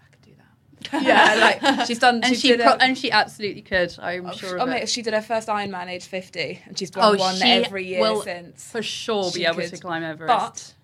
I 0.00 0.04
could 0.10 0.20
do 0.22 0.32
that. 0.90 1.02
yeah, 1.02 1.60
like 1.62 1.86
she's 1.86 1.98
done. 1.98 2.20
and 2.22 2.36
she 2.36 2.48
did 2.48 2.60
pro- 2.60 2.72
a- 2.72 2.76
and 2.82 2.98
she 2.98 3.10
absolutely 3.10 3.62
could 3.62 3.96
i'm 4.00 4.26
Oh, 4.26 4.32
sure 4.32 4.58
oh, 4.58 4.64
of 4.64 4.68
mate, 4.68 4.82
it. 4.82 4.88
she 4.90 5.00
did 5.00 5.14
her 5.14 5.22
first 5.22 5.48
Ironman 5.48 5.88
age 5.88 6.04
50 6.04 6.60
and 6.66 6.78
she's 6.78 6.90
oh, 6.96 7.12
done 7.16 7.18
one 7.18 7.42
every 7.42 7.86
year 7.86 8.00
will 8.00 8.20
since. 8.22 8.70
for 8.70 8.82
sure 8.82 9.30
be 9.32 9.46
able 9.46 9.60
could. 9.62 9.70
to 9.70 9.78
climb 9.78 10.02
Everest. 10.02 10.26
But 10.28 10.74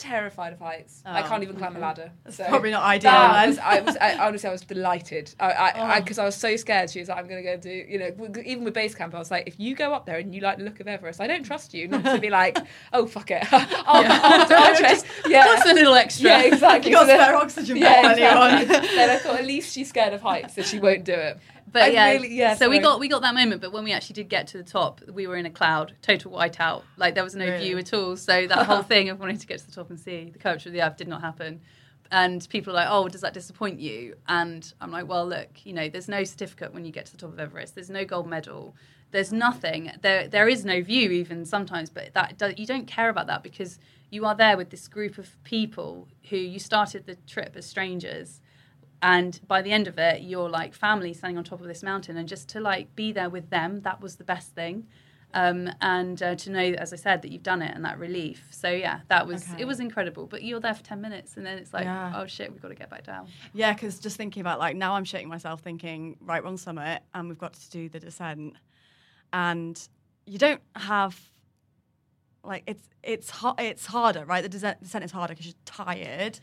terrified 0.00 0.52
of 0.52 0.58
heights. 0.58 1.02
I 1.06 1.22
Oh, 1.22 1.28
can't 1.28 1.42
even 1.42 1.56
climb 1.56 1.76
a 1.76 1.78
ladder. 1.78 2.10
So 2.30 2.44
probably 2.46 2.70
not 2.70 2.82
ideal 2.82 3.12
was- 3.12 3.58
I 3.58 3.80
was, 3.80 3.96
I, 4.00 4.18
honestly, 4.26 4.48
I 4.48 4.52
was 4.52 4.62
delighted. 4.62 5.34
I, 5.38 5.50
I, 5.52 5.96
Oh. 5.98 6.00
because 6.00 6.18
I, 6.18 6.24
was 6.24 6.34
so 6.34 6.56
scared. 6.56 6.90
She 6.90 6.98
was 7.00 7.08
like, 7.08 7.18
"I'm 7.18 7.26
going 7.28 7.42
to 7.44 7.48
go 7.48 7.56
do," 7.56 7.70
you 7.70 7.98
know, 7.98 8.40
even 8.44 8.64
with 8.64 8.74
base 8.74 8.94
camp, 8.94 9.14
I 9.14 9.18
was 9.18 9.30
like, 9.30 9.44
"If 9.46 9.60
you 9.60 9.74
go 9.76 9.92
up 9.92 10.06
there 10.06 10.18
and 10.18 10.34
you 10.34 10.40
like 10.40 10.58
the 10.58 10.64
look 10.64 10.80
of 10.80 10.88
Everest, 10.88 11.20
I 11.20 11.26
don't 11.26 11.42
trust 11.44 11.74
you 11.74 11.86
not 11.88 12.04
to 12.04 12.18
be 12.18 12.30
like, 12.30 12.58
oh 12.92 13.06
fuck 13.06 13.30
it, 13.30 13.46
I'll, 13.52 13.66
I'll, 13.86 14.52
I'll 14.52 14.76
trust." 14.76 15.06
Yeah, 15.26 15.44
That's 15.44 15.68
a 15.70 15.74
little 15.74 15.94
extra. 15.94 16.28
yeah, 16.30 16.42
exactly. 16.42 16.90
You 16.90 16.96
got 16.96 17.06
So 17.06 17.14
spare 17.14 17.36
oxygen 17.36 17.76
yeah, 17.76 18.02
anyone? 18.16 18.68
then 18.68 19.10
I 19.10 19.16
thought 19.16 19.38
at 19.38 19.46
least 19.46 19.74
she's 19.74 19.88
scared 19.88 20.14
of 20.14 20.22
heights, 20.22 20.54
so 20.54 20.62
she 20.62 20.78
won't 20.80 21.04
do 21.04 21.12
it. 21.14 21.38
But 21.72 21.82
I 21.82 21.86
yeah, 21.88 22.10
really- 22.12 22.34
yeah, 22.34 22.54
so 22.54 22.68
we 22.68 22.78
got 22.78 22.98
we 23.00 23.08
got 23.08 23.22
that 23.22 23.34
moment. 23.34 23.60
But 23.60 23.72
when 23.72 23.84
we 23.84 23.92
actually 23.92 24.14
did 24.14 24.28
get 24.28 24.46
to 24.48 24.58
the 24.58 24.64
top, 24.64 25.00
we 25.08 25.26
were 25.26 25.36
in 25.36 25.46
a 25.46 25.50
cloud, 25.50 25.94
total 26.02 26.32
whiteout. 26.32 26.82
Like 26.96 27.14
there 27.14 27.24
was 27.24 27.34
no 27.36 27.46
Really? 27.46 27.64
view 27.68 27.78
at 27.78 27.92
all. 27.94 28.16
So 28.16 28.46
that 28.46 28.66
whole 28.66 28.82
thing 28.94 29.08
of 29.08 29.20
wanting 29.20 29.38
to 29.38 29.46
get 29.46 29.58
to 29.60 29.66
the 29.66 29.72
top 29.72 29.90
and 29.90 29.98
see 30.00 30.30
the 30.32 30.38
curvature 30.38 30.68
of 30.68 30.72
the 30.72 30.82
earth 30.82 30.96
did 30.96 31.08
not 31.08 31.20
happen. 31.20 31.60
And 32.12 32.46
people 32.50 32.72
are 32.72 32.76
like, 32.76 32.88
oh, 32.90 33.06
does 33.08 33.20
that 33.20 33.34
disappoint 33.34 33.78
you? 33.78 34.16
And 34.26 34.72
I'm 34.80 34.90
like, 34.90 35.06
well, 35.06 35.24
look, 35.28 35.48
you 35.64 35.72
know, 35.72 35.88
there's 35.88 36.08
no 36.08 36.24
certificate 36.24 36.74
when 36.74 36.84
you 36.84 36.90
get 36.90 37.06
to 37.06 37.12
the 37.12 37.18
top 37.18 37.32
of 37.32 37.38
Everest. 37.38 37.76
There's 37.76 37.88
no 37.90 38.04
gold 38.04 38.26
medal. 38.28 38.74
There's 39.12 39.32
nothing. 39.32 39.92
There, 40.02 40.26
there 40.26 40.48
is 40.48 40.64
no 40.64 40.82
view 40.82 41.10
even 41.12 41.44
sometimes, 41.44 41.88
but 41.88 42.12
that 42.14 42.58
you 42.58 42.66
don't 42.66 42.88
care 42.88 43.10
about 43.10 43.28
that 43.28 43.44
because 43.44 43.78
you 44.10 44.24
are 44.26 44.34
there 44.34 44.56
with 44.56 44.70
this 44.70 44.88
group 44.88 45.18
of 45.18 45.42
people 45.44 46.08
who 46.30 46.36
you 46.36 46.58
started 46.58 47.06
the 47.06 47.14
trip 47.28 47.52
as 47.54 47.64
strangers 47.64 48.40
and 49.02 49.40
by 49.46 49.62
the 49.62 49.72
end 49.72 49.86
of 49.88 49.98
it 49.98 50.22
you're 50.22 50.48
like 50.48 50.74
family 50.74 51.12
standing 51.14 51.38
on 51.38 51.44
top 51.44 51.60
of 51.60 51.66
this 51.66 51.82
mountain 51.82 52.16
and 52.16 52.28
just 52.28 52.48
to 52.48 52.60
like 52.60 52.94
be 52.96 53.12
there 53.12 53.30
with 53.30 53.48
them 53.50 53.80
that 53.82 54.00
was 54.00 54.16
the 54.16 54.24
best 54.24 54.54
thing 54.54 54.86
um, 55.32 55.70
and 55.80 56.22
uh, 56.24 56.34
to 56.34 56.50
know 56.50 56.60
as 56.60 56.92
i 56.92 56.96
said 56.96 57.22
that 57.22 57.30
you've 57.30 57.42
done 57.44 57.62
it 57.62 57.72
and 57.74 57.84
that 57.84 57.98
relief 57.98 58.48
so 58.50 58.68
yeah 58.68 59.00
that 59.08 59.26
was 59.26 59.48
Okay. 59.52 59.62
it 59.62 59.64
was 59.64 59.78
incredible 59.80 60.26
but 60.26 60.42
you're 60.42 60.58
there 60.60 60.74
for 60.74 60.82
10 60.82 61.00
minutes 61.00 61.36
and 61.36 61.46
then 61.46 61.56
it's 61.56 61.72
like 61.72 61.84
Yeah. 61.84 62.12
oh 62.16 62.26
shit 62.26 62.50
we've 62.52 62.60
got 62.60 62.68
to 62.68 62.74
get 62.74 62.90
back 62.90 63.04
down 63.04 63.28
Yeah, 63.54 63.72
because 63.72 64.00
just 64.00 64.16
thinking 64.16 64.40
about 64.40 64.58
like 64.58 64.74
now 64.76 64.94
I'm 64.94 65.04
shitting 65.04 65.26
myself 65.28 65.60
thinking, 65.60 66.16
right, 66.20 66.42
we're 66.42 66.48
on 66.48 66.56
summit 66.56 67.02
and 67.14 67.28
we've 67.28 67.38
got 67.38 67.52
to 67.54 67.70
do 67.70 67.88
the 67.88 68.00
descent. 68.00 68.54
And 69.32 69.80
you 70.26 70.38
don't 70.38 70.60
have 70.74 71.18
like 72.42 72.62
it's 72.66 72.88
it's 73.02 73.30
ha- 73.30 73.54
it's 73.58 73.86
harder, 73.86 74.24
right? 74.24 74.42
The 74.42 74.48
descent, 74.48 74.82
descent 74.82 75.04
is 75.04 75.12
harder 75.12 75.34
because 75.34 75.46
you're 75.46 75.54
tired. 75.64 76.40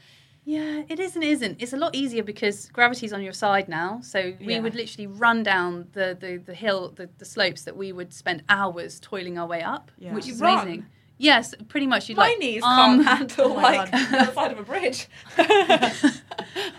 Yeah, 0.47 0.83
it 0.87 0.97
is 0.97 1.13
and 1.15 1.25
it 1.25 1.29
isn't. 1.31 1.61
It's 1.61 1.73
a 1.73 1.77
lot 1.77 1.93
easier 1.93 2.23
because 2.23 2.69
gravity's 2.69 3.11
on 3.11 3.21
your 3.21 3.33
side 3.33 3.67
now. 3.67 3.99
So 4.01 4.33
we 4.39 4.53
Yeah. 4.53 4.61
would 4.61 4.75
literally 4.75 5.05
run 5.07 5.43
down 5.43 5.89
the, 5.91 6.17
the, 6.17 6.37
the 6.37 6.53
hill, 6.53 6.93
the, 6.95 7.09
the 7.17 7.25
slopes 7.25 7.63
that 7.63 7.75
we 7.75 7.91
would 7.91 8.13
spend 8.13 8.43
hours 8.47 8.97
toiling 9.01 9.37
our 9.37 9.45
way 9.45 9.61
up, 9.61 9.91
Yeah. 9.99 10.13
which 10.13 10.25
You 10.25 10.33
is 10.35 10.39
run? 10.39 10.59
amazing. 10.61 10.85
Yes, 11.19 11.55
pretty 11.67 11.87
much. 11.87 12.09
You'd 12.09 12.17
My 12.17 12.27
like, 12.29 12.37
knees 12.39 12.61
arm- 12.63 13.03
can't 13.03 13.17
handle 13.31 13.51
Oh 13.53 13.55
like 13.55 13.91
God. 13.91 14.09
the 14.11 14.33
side 14.33 14.51
of 14.51 14.59
a 14.59 14.63
bridge. 14.63 15.07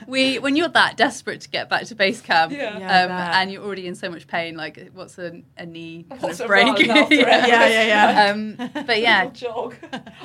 we 0.06 0.38
when 0.38 0.56
you're 0.56 0.68
that 0.68 0.96
desperate 0.96 1.40
to 1.42 1.48
get 1.48 1.68
back 1.68 1.84
to 1.86 1.94
base 1.94 2.20
camp 2.20 2.52
Yeah. 2.52 2.78
Yeah, 2.78 3.02
um, 3.04 3.10
and 3.10 3.52
you're 3.52 3.62
already 3.64 3.86
in 3.86 3.94
so 3.94 4.08
much 4.10 4.26
pain 4.26 4.56
like 4.56 4.90
what's 4.94 5.18
a, 5.18 5.42
a 5.56 5.66
knee 5.66 6.04
kind 6.08 6.22
What's 6.22 6.40
of 6.40 6.46
a 6.46 6.48
break 6.48 6.66
run 6.66 6.90
after 6.90 7.14
yeah. 7.14 7.46
Yeah, 7.46 7.86
yeah, 7.86 8.30
um, 8.30 8.56
but 8.86 9.00
yeah 9.00 9.24
Little 9.24 9.70
jog. 9.72 9.76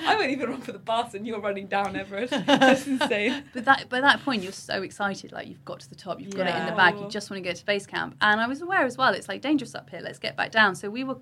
I 0.06 0.15
won't 0.15 0.31
even 0.31 0.49
run 0.49 0.61
for 0.61 0.72
the 0.72 0.80
bus, 0.80 1.14
and 1.14 1.26
you're 1.26 1.40
running 1.41 1.68
down 1.68 1.95
Everest. 1.95 2.31
That's 2.45 2.88
insane. 2.88 3.44
but 3.53 3.65
that 3.65 3.90
by 3.90 4.02
that 4.02 4.23
point 4.23 4.44
you're 4.44 4.52
so 4.52 4.81
excited 4.84 5.31
like 5.31 5.48
you've 5.48 5.65
got 5.65 5.80
to 5.81 5.90
the 5.90 5.95
top 5.95 6.19
you've 6.22 6.35
got 6.35 6.48
it 6.48 6.56
in 6.56 6.65
the 6.65 6.72
Yeah. 6.72 6.76
bag 6.76 6.99
you 6.99 7.07
just 7.10 7.30
want 7.30 7.44
to 7.44 7.48
get 7.49 7.56
to 7.57 7.65
base 7.65 7.85
camp 7.85 8.15
and 8.22 8.40
i 8.40 8.48
was 8.48 8.61
aware 8.61 8.84
as 8.85 8.98
well 8.98 9.14
it's 9.14 9.27
like 9.27 9.41
dangerous 9.41 9.76
up 9.76 9.90
here 9.90 10.02
let's 10.02 10.19
get 10.19 10.35
back 10.38 10.52
down 10.52 10.76
so 10.76 10.90
we 10.90 11.03
were 11.03 11.18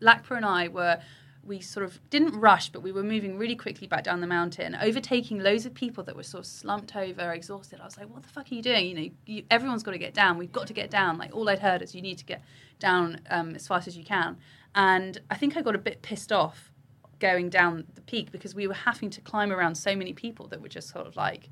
lakpa 0.00 0.36
and 0.36 0.44
i 0.46 0.68
were 0.68 0.98
we 1.44 1.60
sort 1.60 1.84
of 1.84 1.98
didn't 2.10 2.38
rush 2.38 2.68
but 2.68 2.82
we 2.82 2.92
were 2.92 3.02
moving 3.02 3.38
really 3.38 3.56
quickly 3.56 3.86
back 3.86 4.04
down 4.04 4.20
the 4.20 4.26
mountain 4.26 4.76
overtaking 4.80 5.40
loads 5.40 5.64
of 5.66 5.74
people 5.74 6.04
that 6.04 6.14
were 6.14 6.22
sort 6.22 6.40
of 6.40 6.46
slumped 6.46 6.94
over 6.96 7.32
exhausted. 7.32 7.80
I 7.80 7.84
was 7.84 7.96
like 7.96 8.08
what 8.08 8.22
the 8.22 8.28
fuck 8.28 8.50
are 8.50 8.54
you 8.54 8.62
doing? 8.62 8.86
You 8.86 8.94
know 8.94 9.10
you, 9.26 9.44
everyone's 9.50 9.82
got 9.82 9.92
to 9.92 9.98
get 9.98 10.14
down. 10.14 10.38
We've 10.38 10.52
got 10.52 10.66
to 10.66 10.72
get 10.72 10.90
down. 10.90 11.18
Like 11.18 11.34
all 11.34 11.48
i'd 11.48 11.58
heard 11.58 11.82
is 11.82 11.94
you 11.94 12.02
need 12.02 12.18
to 12.18 12.24
get 12.24 12.42
down 12.78 13.20
um, 13.30 13.54
as 13.54 13.66
fast 13.66 13.88
as 13.88 13.96
you 13.96 14.04
can. 14.04 14.36
And 14.74 15.20
i 15.30 15.36
think 15.36 15.56
i 15.56 15.62
got 15.62 15.74
a 15.74 15.78
bit 15.78 16.02
pissed 16.02 16.32
off 16.32 16.70
going 17.18 17.50
down 17.50 17.84
the 17.94 18.00
peak 18.00 18.32
because 18.32 18.54
we 18.54 18.66
were 18.66 18.74
having 18.74 19.10
to 19.10 19.20
climb 19.20 19.52
around 19.52 19.74
so 19.74 19.94
many 19.94 20.12
people 20.12 20.46
that 20.48 20.60
were 20.60 20.68
just 20.68 20.88
sort 20.88 21.06
of 21.06 21.16
like 21.16 21.50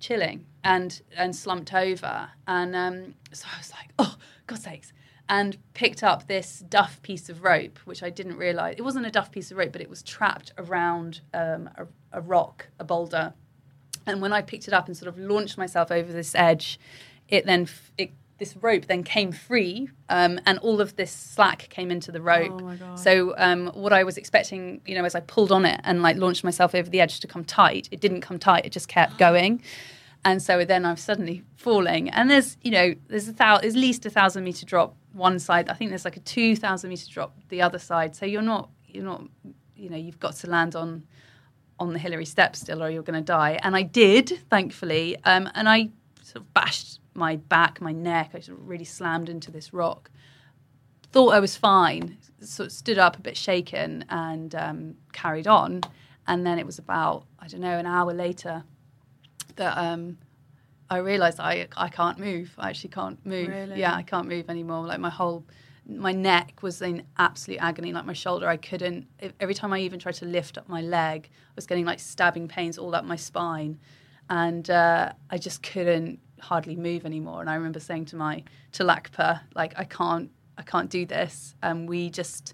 chilling 0.00 0.46
and 0.64 1.02
and 1.16 1.34
slumped 1.34 1.72
over. 1.72 2.28
And 2.46 2.74
um, 2.74 3.14
so 3.32 3.46
I 3.54 3.58
was 3.58 3.72
like 3.72 3.90
oh 3.98 4.16
God's 4.46 4.64
sakes 4.64 4.92
and 5.30 5.56
picked 5.74 6.02
up 6.02 6.26
this 6.26 6.62
duff 6.68 7.00
piece 7.02 7.28
of 7.30 7.42
rope 7.42 7.78
which 7.86 8.02
I 8.02 8.10
didn't 8.10 8.36
realize 8.36 8.74
it 8.76 8.82
wasn't 8.82 9.06
a 9.06 9.10
duff 9.10 9.30
piece 9.30 9.50
of 9.50 9.56
rope 9.56 9.72
but 9.72 9.80
it 9.80 9.88
was 9.88 10.02
trapped 10.02 10.52
around 10.58 11.20
um, 11.32 11.70
a, 11.76 11.86
a 12.12 12.20
rock 12.20 12.66
a 12.78 12.84
boulder 12.84 13.32
and 14.06 14.20
when 14.20 14.32
I 14.32 14.42
picked 14.42 14.66
it 14.68 14.74
up 14.74 14.86
and 14.88 14.96
sort 14.96 15.08
of 15.08 15.16
launched 15.18 15.56
myself 15.56 15.90
over 15.90 16.12
this 16.12 16.34
edge 16.34 16.78
it 17.28 17.46
then 17.46 17.62
f- 17.62 17.92
it, 17.96 18.10
this 18.38 18.56
rope 18.56 18.86
then 18.86 19.02
came 19.04 19.30
free 19.32 19.88
um, 20.08 20.40
and 20.46 20.58
all 20.60 20.80
of 20.80 20.96
this 20.96 21.12
slack 21.12 21.68
came 21.68 21.90
into 21.90 22.10
the 22.10 22.22
rope 22.22 22.50
Oh 22.52 22.58
my 22.60 22.74
God. 22.74 22.98
so 22.98 23.34
um, 23.36 23.66
what 23.74 23.92
I 23.92 24.02
was 24.02 24.16
expecting, 24.16 24.80
you 24.86 24.94
know, 24.96 25.04
as 25.04 25.14
I 25.14 25.20
pulled 25.20 25.52
on 25.52 25.64
it 25.66 25.78
and 25.84 26.00
like 26.02 26.16
launched 26.16 26.42
myself 26.42 26.74
over 26.74 26.88
the 26.88 27.00
edge 27.02 27.20
to 27.20 27.26
come 27.26 27.44
tight, 27.44 27.88
it 27.92 28.00
didn't 28.00 28.22
come 28.22 28.38
tight. 28.38 28.64
It 28.64 28.72
just 28.72 28.88
kept 28.88 29.18
going. 29.26 29.62
And 30.24 30.42
so 30.42 30.64
then 30.64 30.86
I'm 30.86 30.96
suddenly 30.96 31.42
falling. 31.56 32.08
And 32.10 32.30
there's, 32.30 32.56
you 32.62 32.70
know, 32.70 32.94
there's 33.08 33.28
a 33.28 33.32
thou- 33.32 33.58
there's 33.58 33.74
at 33.74 33.80
least 33.80 34.06
a 34.06 34.10
thousand 34.10 34.42
meter 34.44 34.64
drop 34.64 34.96
one 35.12 35.38
side. 35.38 35.68
I 35.68 35.74
think 35.74 35.90
there's 35.90 36.04
like 36.04 36.16
a 36.16 36.20
two 36.20 36.56
thousand 36.56 36.90
meter 36.90 37.06
drop 37.10 37.36
the 37.48 37.62
other 37.62 37.78
side. 37.78 38.14
So 38.16 38.26
you're 38.26 38.42
not, 38.42 38.70
you're 38.86 39.04
not, 39.04 39.22
you 39.76 39.90
know, 39.90 39.96
you've 39.96 40.20
got 40.20 40.36
to 40.36 40.50
land 40.50 40.76
on 40.76 41.04
on 41.78 41.92
the 41.92 41.98
Hillary 41.98 42.26
steps 42.26 42.60
still, 42.60 42.82
or 42.82 42.90
you're 42.90 43.02
going 43.02 43.18
to 43.18 43.24
die. 43.24 43.58
And 43.62 43.74
I 43.74 43.82
did, 43.82 44.40
thankfully. 44.50 45.16
Um, 45.24 45.48
and 45.54 45.68
I 45.68 45.90
sort 46.22 46.44
of 46.44 46.54
bashed 46.54 47.00
my 47.14 47.36
back, 47.36 47.80
my 47.80 47.92
neck. 47.92 48.32
I 48.34 48.40
sort 48.40 48.58
of 48.58 48.68
really 48.68 48.84
slammed 48.84 49.28
into 49.28 49.50
this 49.50 49.72
rock 49.72 50.10
thought 51.12 51.34
I 51.34 51.40
was 51.40 51.56
fine, 51.56 52.18
sort 52.40 52.68
of 52.68 52.72
stood 52.72 52.98
up 52.98 53.18
a 53.18 53.20
bit 53.20 53.36
shaken 53.36 54.04
and 54.08 54.54
um, 54.54 54.94
carried 55.12 55.46
on. 55.46 55.82
And 56.26 56.46
then 56.46 56.58
it 56.58 56.66
was 56.66 56.78
about, 56.78 57.24
I 57.38 57.48
don't 57.48 57.60
know, 57.60 57.78
an 57.78 57.86
hour 57.86 58.12
later 58.12 58.62
that 59.56 59.76
um, 59.76 60.18
I 60.90 60.98
realised 60.98 61.38
I, 61.38 61.68
I 61.76 61.88
can't 61.88 62.18
move. 62.18 62.52
I 62.58 62.70
actually 62.70 62.90
can't 62.90 63.24
move. 63.24 63.48
Really? 63.48 63.78
Yeah, 63.78 63.94
I 63.94 64.02
can't 64.02 64.28
move 64.28 64.50
anymore. 64.50 64.84
Like 64.86 64.98
my 64.98 65.08
whole, 65.08 65.44
my 65.86 66.10
neck 66.10 66.62
was 66.62 66.82
in 66.82 67.04
absolute 67.16 67.60
agony. 67.60 67.92
Like 67.92 68.04
my 68.06 68.12
shoulder, 68.12 68.48
I 68.48 68.56
couldn't. 68.56 69.06
Every 69.38 69.54
time 69.54 69.72
I 69.72 69.78
even 69.80 70.00
tried 70.00 70.14
to 70.16 70.24
lift 70.24 70.58
up 70.58 70.68
my 70.68 70.80
leg, 70.80 71.28
I 71.32 71.52
was 71.54 71.66
getting 71.66 71.84
like 71.84 72.00
stabbing 72.00 72.48
pains 72.48 72.76
all 72.76 72.94
up 72.96 73.04
my 73.04 73.14
spine, 73.16 73.78
and 74.28 74.68
uh, 74.68 75.12
I 75.30 75.38
just 75.38 75.62
couldn't 75.62 76.18
hardly 76.40 76.74
move 76.74 77.06
anymore. 77.06 77.40
And 77.40 77.48
I 77.48 77.54
remember 77.54 77.78
saying 77.78 78.06
to 78.06 78.16
my 78.16 78.42
to 78.72 78.82
Lakpa, 78.82 79.42
like 79.54 79.74
I 79.76 79.84
can't, 79.84 80.30
I 80.58 80.62
can't 80.62 80.90
do 80.90 81.06
this. 81.06 81.54
And 81.62 81.88
we 81.88 82.10
just, 82.10 82.52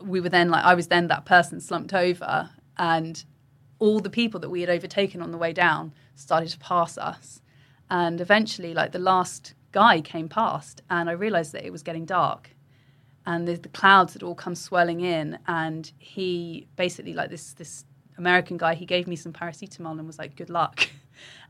we 0.00 0.20
were 0.20 0.30
then 0.30 0.48
like, 0.48 0.64
I 0.64 0.74
was 0.74 0.88
then 0.88 1.08
that 1.08 1.26
person 1.26 1.60
slumped 1.60 1.92
over, 1.92 2.48
and 2.78 3.22
all 3.78 4.00
the 4.00 4.08
people 4.08 4.40
that 4.40 4.48
we 4.48 4.62
had 4.62 4.70
overtaken 4.70 5.20
on 5.20 5.30
the 5.30 5.36
way 5.36 5.52
down 5.52 5.92
started 6.14 6.48
to 6.48 6.58
pass 6.58 6.96
us. 6.96 7.42
And 7.90 8.20
eventually, 8.20 8.74
like 8.74 8.92
the 8.92 8.98
last 8.98 9.54
guy 9.72 10.00
came 10.00 10.28
past, 10.28 10.82
and 10.90 11.08
I 11.08 11.12
realized 11.12 11.52
that 11.52 11.64
it 11.64 11.70
was 11.72 11.82
getting 11.82 12.04
dark. 12.04 12.50
And 13.26 13.46
the, 13.48 13.54
the 13.56 13.68
clouds 13.68 14.12
had 14.12 14.22
all 14.22 14.34
come 14.36 14.54
swirling 14.54 15.00
in, 15.00 15.38
and 15.48 15.90
he 15.98 16.68
basically, 16.76 17.12
like 17.12 17.28
this, 17.30 17.54
this 17.54 17.84
American 18.18 18.56
guy, 18.56 18.74
he 18.74 18.86
gave 18.86 19.06
me 19.08 19.16
some 19.16 19.32
paracetamol 19.32 19.98
and 19.98 20.06
was 20.06 20.18
like, 20.18 20.36
"Good 20.36 20.50
luck." 20.50 20.88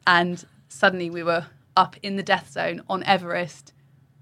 And 0.07 0.45
suddenly, 0.69 1.11
we 1.11 1.23
were 1.25 1.47
up 1.77 1.97
in 2.03 2.15
the 2.17 2.23
death 2.23 2.51
zone 2.53 2.83
on 2.89 3.03
Everest, 3.03 3.73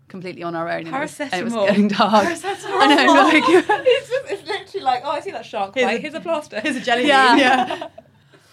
completely 0.09 0.43
on 0.43 0.55
our 0.57 0.69
own. 0.70 0.86
and 0.86 0.89
it 0.89 1.01
was- 1.01 1.20
and 1.20 1.32
it 1.35 1.45
was 1.45 1.53
getting 1.66 1.89
dark. 1.89 2.24
Paracetamol. 2.27 2.65
I 2.81 2.95
know, 3.05 3.12
like, 3.12 3.45
it's, 3.47 4.09
just, 4.09 4.31
it's 4.31 4.49
literally 4.49 4.85
like, 4.85 5.03
oh, 5.05 5.11
I 5.11 5.20
see 5.20 5.31
that 5.32 5.45
shark 5.45 5.74
Here's 5.74 5.93
a- 5.93 5.99
Here's 5.99 6.15
a 6.15 6.20
plaster. 6.20 6.61
Here's 6.61 6.77
a 6.77 6.81
jelly 6.81 7.07
Yeah. 7.07 7.36
Yeah. 7.36 7.89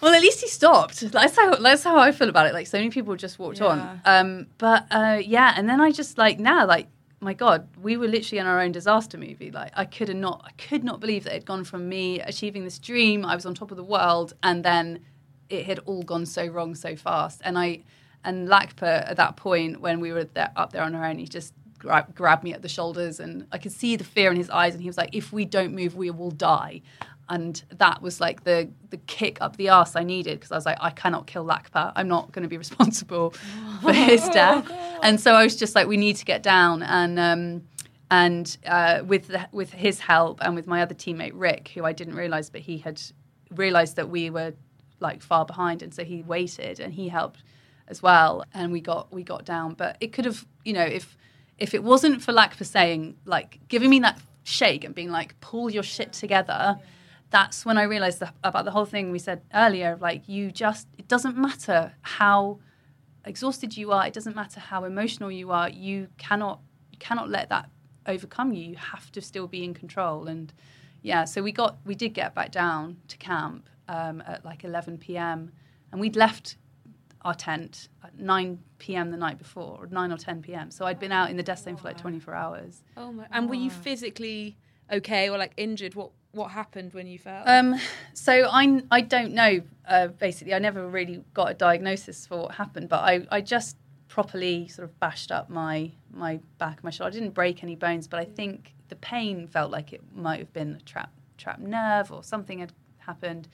Well, 0.02 0.14
at 0.14 0.20
least 0.20 0.40
he 0.40 0.48
stopped. 0.48 1.00
That's 1.12 1.36
how 1.36 1.54
that's 1.54 1.84
how 1.84 1.96
I 1.98 2.10
feel 2.10 2.28
about 2.28 2.46
it. 2.46 2.54
Like 2.54 2.66
so 2.66 2.76
many 2.78 2.90
people 2.90 3.14
just 3.14 3.38
walked 3.38 3.60
Yeah. 3.60 3.66
on. 3.66 4.00
Um, 4.04 4.46
but 4.58 4.86
uh, 4.90 5.20
yeah, 5.24 5.54
and 5.56 5.68
then 5.68 5.80
I 5.80 5.92
just 5.92 6.18
like 6.18 6.40
now, 6.40 6.66
like 6.66 6.88
my 7.20 7.34
God, 7.34 7.68
we 7.80 7.96
were 7.96 8.08
literally 8.08 8.40
in 8.40 8.46
our 8.46 8.60
own 8.60 8.72
disaster 8.72 9.16
movie. 9.16 9.52
Like 9.52 9.70
I 9.76 9.84
could 9.84 10.14
not, 10.16 10.42
I 10.44 10.50
could 10.60 10.82
not 10.82 10.98
believe 10.98 11.22
that 11.24 11.30
it 11.30 11.34
had 11.34 11.44
gone 11.46 11.62
from 11.62 11.88
me 11.88 12.18
achieving 12.20 12.64
this 12.64 12.80
dream. 12.80 13.24
I 13.24 13.36
was 13.36 13.46
on 13.46 13.54
top 13.54 13.70
of 13.70 13.76
the 13.76 13.84
world, 13.84 14.34
and 14.42 14.64
then 14.64 15.04
it 15.48 15.66
had 15.66 15.78
all 15.86 16.02
gone 16.02 16.26
so 16.26 16.46
wrong 16.46 16.74
so 16.74 16.96
fast. 16.96 17.40
And 17.44 17.56
I 17.56 17.84
and 18.24 18.48
Lakpa 18.48 19.08
at 19.08 19.16
that 19.18 19.36
point 19.36 19.80
when 19.80 20.00
we 20.00 20.12
were 20.12 20.24
there, 20.24 20.50
up 20.56 20.72
there 20.72 20.82
on 20.82 20.96
our 20.96 21.04
own, 21.04 21.18
he 21.18 21.26
just 21.26 21.54
grabbed 22.14 22.44
me 22.44 22.52
at 22.52 22.62
the 22.62 22.68
shoulders, 22.68 23.20
and 23.20 23.46
I 23.52 23.58
could 23.58 23.72
see 23.72 23.94
the 23.96 24.04
fear 24.04 24.30
in 24.32 24.36
his 24.36 24.50
eyes, 24.50 24.74
and 24.74 24.82
he 24.82 24.88
was 24.88 24.96
like, 24.96 25.10
"If 25.12 25.32
we 25.32 25.44
don't 25.44 25.74
move, 25.74 25.94
we 25.94 26.10
will 26.10 26.30
die." 26.32 26.82
And 27.32 27.62
that 27.78 28.02
was 28.02 28.20
like 28.20 28.44
the 28.44 28.68
the 28.90 28.98
kick 28.98 29.38
up 29.40 29.56
the 29.56 29.70
arse 29.70 29.96
I 29.96 30.02
needed 30.02 30.38
because 30.38 30.52
I 30.52 30.54
was 30.54 30.66
like, 30.66 30.76
I 30.82 30.90
cannot 30.90 31.26
kill 31.26 31.46
Lakpa. 31.46 31.90
I'm 31.96 32.06
not 32.06 32.30
going 32.30 32.42
to 32.42 32.48
be 32.48 32.58
responsible 32.58 33.30
for 33.82 33.92
his 33.92 34.28
death. 34.28 34.70
And 35.02 35.18
so 35.18 35.32
I 35.32 35.42
was 35.42 35.56
just 35.56 35.74
like, 35.74 35.86
we 35.86 35.96
need 35.96 36.16
to 36.16 36.26
get 36.26 36.42
down. 36.42 36.82
And 36.82 37.18
um, 37.18 37.62
and 38.10 38.58
uh, 38.66 39.00
with 39.06 39.28
the, 39.28 39.48
with 39.50 39.72
his 39.72 39.98
help 40.00 40.40
and 40.42 40.54
with 40.54 40.66
my 40.66 40.82
other 40.82 40.94
teammate 40.94 41.32
Rick, 41.34 41.72
who 41.74 41.86
I 41.86 41.92
didn't 41.92 42.16
realize, 42.16 42.50
but 42.50 42.60
he 42.60 42.76
had 42.76 43.00
realized 43.50 43.96
that 43.96 44.10
we 44.10 44.28
were 44.28 44.52
like 45.00 45.22
far 45.22 45.46
behind, 45.46 45.80
and 45.80 45.94
so 45.94 46.04
he 46.04 46.22
waited 46.22 46.80
and 46.80 46.92
he 46.92 47.08
helped 47.08 47.42
as 47.88 48.02
well, 48.02 48.44
and 48.52 48.72
we 48.72 48.82
got 48.82 49.10
we 49.10 49.22
got 49.22 49.46
down. 49.46 49.72
But 49.72 49.96
it 50.00 50.12
could 50.12 50.26
have, 50.26 50.46
you 50.66 50.74
know, 50.74 50.84
if 50.84 51.16
if 51.56 51.72
it 51.72 51.82
wasn't 51.82 52.20
for 52.22 52.34
Lakpa 52.34 52.66
saying 52.66 53.16
like 53.24 53.58
giving 53.68 53.88
me 53.88 54.00
that 54.00 54.20
shake 54.44 54.84
and 54.84 54.94
being 54.94 55.10
like, 55.10 55.40
pull 55.40 55.70
your 55.70 55.82
shit 55.82 56.12
together. 56.12 56.78
That's 57.32 57.64
when 57.64 57.78
I 57.78 57.84
realized 57.84 58.20
that, 58.20 58.34
about 58.44 58.66
the 58.66 58.70
whole 58.70 58.84
thing 58.84 59.10
we 59.10 59.18
said 59.18 59.42
earlier. 59.54 59.92
of, 59.92 60.02
Like, 60.02 60.28
you 60.28 60.52
just, 60.52 60.86
it 60.98 61.08
doesn't 61.08 61.36
matter 61.36 61.94
how 62.02 62.60
exhausted 63.24 63.76
you 63.76 63.90
are, 63.90 64.06
it 64.06 64.12
doesn't 64.12 64.36
matter 64.36 64.60
how 64.60 64.84
emotional 64.84 65.30
you 65.30 65.50
are, 65.50 65.68
you 65.68 66.08
cannot, 66.18 66.60
you 66.92 66.98
cannot 66.98 67.30
let 67.30 67.48
that 67.48 67.70
overcome 68.06 68.52
you. 68.52 68.62
You 68.64 68.76
have 68.76 69.10
to 69.12 69.20
still 69.20 69.46
be 69.46 69.64
in 69.64 69.72
control. 69.72 70.28
And 70.28 70.52
yeah, 71.00 71.24
so 71.24 71.42
we 71.42 71.52
got, 71.52 71.78
we 71.86 71.94
did 71.94 72.12
get 72.12 72.34
back 72.34 72.52
down 72.52 72.98
to 73.08 73.16
camp 73.16 73.68
um, 73.88 74.22
at 74.26 74.44
like 74.44 74.62
11 74.62 74.98
p.m. 74.98 75.52
and 75.90 76.00
we'd 76.00 76.16
left 76.16 76.56
our 77.22 77.34
tent 77.34 77.88
at 78.04 78.18
9 78.18 78.58
p.m. 78.78 79.10
the 79.10 79.16
night 79.16 79.38
before, 79.38 79.78
or 79.80 79.86
9 79.86 80.12
or 80.12 80.16
10 80.16 80.42
p.m. 80.42 80.70
So 80.70 80.84
I'd 80.84 80.98
been 80.98 81.12
out 81.12 81.30
in 81.30 81.36
the 81.36 81.42
death 81.42 81.62
zone 81.62 81.76
for 81.76 81.84
like 81.84 81.96
24 81.96 82.34
hours. 82.34 82.82
Oh 82.96 83.12
my! 83.12 83.26
And 83.30 83.48
were 83.48 83.54
you 83.54 83.70
physically 83.70 84.56
okay 84.90 85.30
or 85.30 85.38
like 85.38 85.52
injured? 85.56 85.94
What 85.94 86.10
what 86.32 86.50
happened 86.50 86.94
when 86.94 87.06
you 87.06 87.18
fell? 87.18 87.42
Um, 87.46 87.76
so 88.14 88.48
I, 88.50 88.82
I 88.90 89.00
don't 89.02 89.32
know. 89.32 89.62
Uh, 89.86 90.08
basically, 90.08 90.54
I 90.54 90.58
never 90.58 90.88
really 90.88 91.24
got 91.34 91.50
a 91.50 91.54
diagnosis 91.54 92.26
for 92.26 92.42
what 92.42 92.54
happened, 92.54 92.88
but 92.88 93.00
I, 93.00 93.26
I 93.30 93.40
just 93.40 93.76
properly 94.08 94.68
sort 94.68 94.86
of 94.88 94.98
bashed 95.00 95.32
up 95.32 95.48
my 95.48 95.90
my 96.10 96.40
back, 96.58 96.84
my 96.84 96.90
shoulder. 96.90 97.08
I 97.08 97.12
didn't 97.12 97.34
break 97.34 97.62
any 97.62 97.76
bones, 97.76 98.06
but 98.06 98.20
I 98.20 98.24
think 98.24 98.74
the 98.88 98.96
pain 98.96 99.46
felt 99.46 99.70
like 99.70 99.92
it 99.92 100.02
might 100.14 100.38
have 100.38 100.52
been 100.52 100.74
a 100.74 100.80
trap 100.80 101.12
trapped 101.38 101.60
nerve 101.60 102.12
or 102.12 102.22
something 102.22 102.58
had 102.58 102.72
happened. 102.98 103.48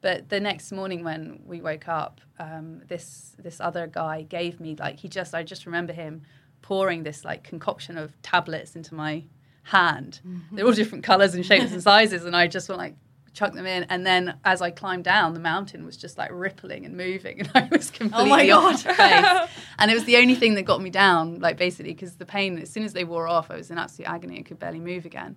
But 0.00 0.28
the 0.28 0.40
next 0.40 0.72
morning 0.72 1.04
when 1.04 1.40
we 1.46 1.60
woke 1.60 1.88
up, 1.88 2.20
um, 2.38 2.82
this 2.88 3.36
this 3.38 3.60
other 3.60 3.86
guy 3.86 4.22
gave 4.22 4.60
me 4.60 4.76
like 4.78 4.98
he 4.98 5.08
just 5.08 5.34
I 5.34 5.42
just 5.42 5.66
remember 5.66 5.92
him 5.92 6.22
pouring 6.60 7.02
this 7.02 7.24
like 7.24 7.42
concoction 7.42 7.98
of 7.98 8.20
tablets 8.22 8.76
into 8.76 8.94
my 8.94 9.24
hand. 9.62 10.20
They're 10.50 10.64
all 10.66 10.72
different 10.72 11.04
colours 11.04 11.34
and 11.34 11.44
shapes 11.44 11.72
and 11.72 11.82
sizes, 11.82 12.24
and 12.24 12.34
I 12.36 12.46
just 12.46 12.68
went 12.68 12.78
like 12.78 12.94
chuck 13.32 13.54
them 13.54 13.64
in. 13.66 13.84
And 13.84 14.04
then 14.06 14.36
as 14.44 14.60
I 14.60 14.70
climbed 14.70 15.04
down, 15.04 15.32
the 15.34 15.40
mountain 15.40 15.84
was 15.86 15.96
just 15.96 16.18
like 16.18 16.30
rippling 16.32 16.84
and 16.84 16.96
moving, 16.96 17.40
and 17.40 17.50
I 17.54 17.68
was 17.70 17.90
completely 17.90 18.28
my 18.28 18.50
off 18.50 18.84
my 18.84 18.94
face. 18.94 19.50
And 19.78 19.90
it 19.90 19.94
was 19.94 20.04
the 20.04 20.16
only 20.18 20.34
thing 20.34 20.54
that 20.54 20.62
got 20.62 20.80
me 20.80 20.90
down, 20.90 21.40
like 21.40 21.56
basically 21.56 21.92
because 21.92 22.16
the 22.16 22.26
pain. 22.26 22.58
As 22.58 22.70
soon 22.70 22.84
as 22.84 22.92
they 22.92 23.04
wore 23.04 23.26
off, 23.28 23.50
I 23.50 23.56
was 23.56 23.70
in 23.70 23.78
absolute 23.78 24.08
agony. 24.08 24.36
and 24.36 24.46
could 24.46 24.58
barely 24.58 24.80
move 24.80 25.06
again. 25.06 25.36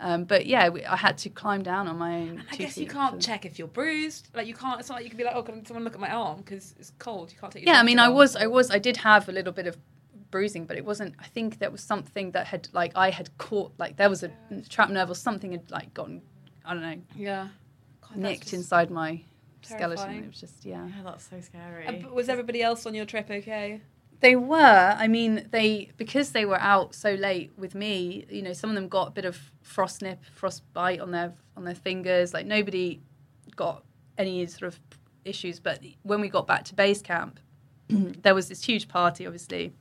Um, 0.00 0.24
but 0.24 0.46
yeah, 0.46 0.68
we, 0.68 0.84
I 0.84 0.94
had 0.96 1.18
to 1.18 1.28
climb 1.28 1.62
down 1.64 1.88
on 1.88 1.98
my 1.98 2.14
own. 2.14 2.44
I 2.52 2.56
guess 2.56 2.78
you 2.78 2.86
can't 2.86 3.14
and- 3.14 3.22
check 3.22 3.44
if 3.44 3.58
you're 3.58 3.66
bruised. 3.68 4.28
Like 4.34 4.46
you 4.46 4.54
can't. 4.54 4.78
It's 4.78 4.88
not 4.88 4.96
like 4.96 5.04
you 5.04 5.10
can 5.10 5.18
be 5.18 5.24
like, 5.24 5.34
oh, 5.34 5.42
can 5.42 5.64
someone 5.66 5.84
look 5.84 5.94
at 5.94 6.00
my 6.00 6.10
arm 6.10 6.38
because 6.38 6.74
it's 6.78 6.92
cold. 6.98 7.32
You 7.32 7.38
can't 7.38 7.52
take. 7.52 7.66
Yeah, 7.66 7.80
I 7.80 7.82
mean, 7.82 7.98
I 7.98 8.06
off. 8.06 8.14
was, 8.14 8.36
I 8.36 8.46
was, 8.46 8.70
I 8.70 8.78
did 8.78 8.96
have 8.98 9.28
a 9.28 9.32
little 9.32 9.52
bit 9.52 9.66
of 9.66 9.76
bruising, 10.30 10.66
but 10.66 10.76
it 10.76 10.84
wasn't. 10.84 11.14
I 11.18 11.26
think 11.26 11.58
that 11.58 11.72
was 11.72 11.80
something 11.80 12.32
that 12.32 12.46
had, 12.46 12.68
like, 12.72 12.92
I 12.94 13.10
had 13.10 13.36
caught, 13.38 13.72
like, 13.78 13.96
there 13.96 14.10
was 14.10 14.22
a 14.22 14.30
trapped 14.68 14.92
nerve 14.92 15.10
or 15.10 15.14
something 15.14 15.52
had, 15.52 15.70
like, 15.70 15.92
gotten, 15.94 16.22
I 16.64 16.74
don't 16.74 16.82
know, 16.82 17.00
Yeah. 17.16 17.48
God, 18.02 18.16
nicked 18.16 18.52
inside 18.52 18.90
my 18.90 19.22
skeleton. 19.62 20.24
It 20.24 20.28
was 20.28 20.40
just, 20.40 20.64
yeah. 20.64 20.86
Yeah, 20.86 21.02
that's 21.04 21.28
so 21.28 21.40
scary. 21.40 21.86
Uh, 21.86 22.08
was 22.08 22.28
everybody 22.28 22.62
else 22.62 22.86
on 22.86 22.94
your 22.94 23.04
trip 23.04 23.30
okay? 23.30 23.80
They 24.20 24.34
were. 24.34 24.96
I 24.98 25.06
mean, 25.06 25.46
they 25.52 25.92
because 25.96 26.32
they 26.32 26.44
were 26.44 26.58
out 26.60 26.94
so 26.94 27.14
late 27.14 27.52
with 27.56 27.76
me. 27.76 28.26
You 28.28 28.42
know, 28.42 28.52
some 28.52 28.68
of 28.68 28.74
them 28.74 28.88
got 28.88 29.08
a 29.08 29.10
bit 29.12 29.24
of 29.24 29.38
frost 29.62 30.02
nip, 30.02 30.24
frostbite 30.34 30.98
on 30.98 31.12
their 31.12 31.34
on 31.56 31.64
their 31.64 31.76
fingers. 31.76 32.34
Like 32.34 32.44
nobody 32.44 33.00
got 33.54 33.84
any 34.16 34.44
sort 34.46 34.72
of 34.72 34.80
issues. 35.24 35.60
But 35.60 35.84
when 36.02 36.20
we 36.20 36.28
got 36.28 36.48
back 36.48 36.64
to 36.64 36.74
base 36.74 37.00
camp, 37.00 37.38
there 37.88 38.34
was 38.34 38.48
this 38.48 38.64
huge 38.64 38.88
party, 38.88 39.24
obviously. 39.24 39.72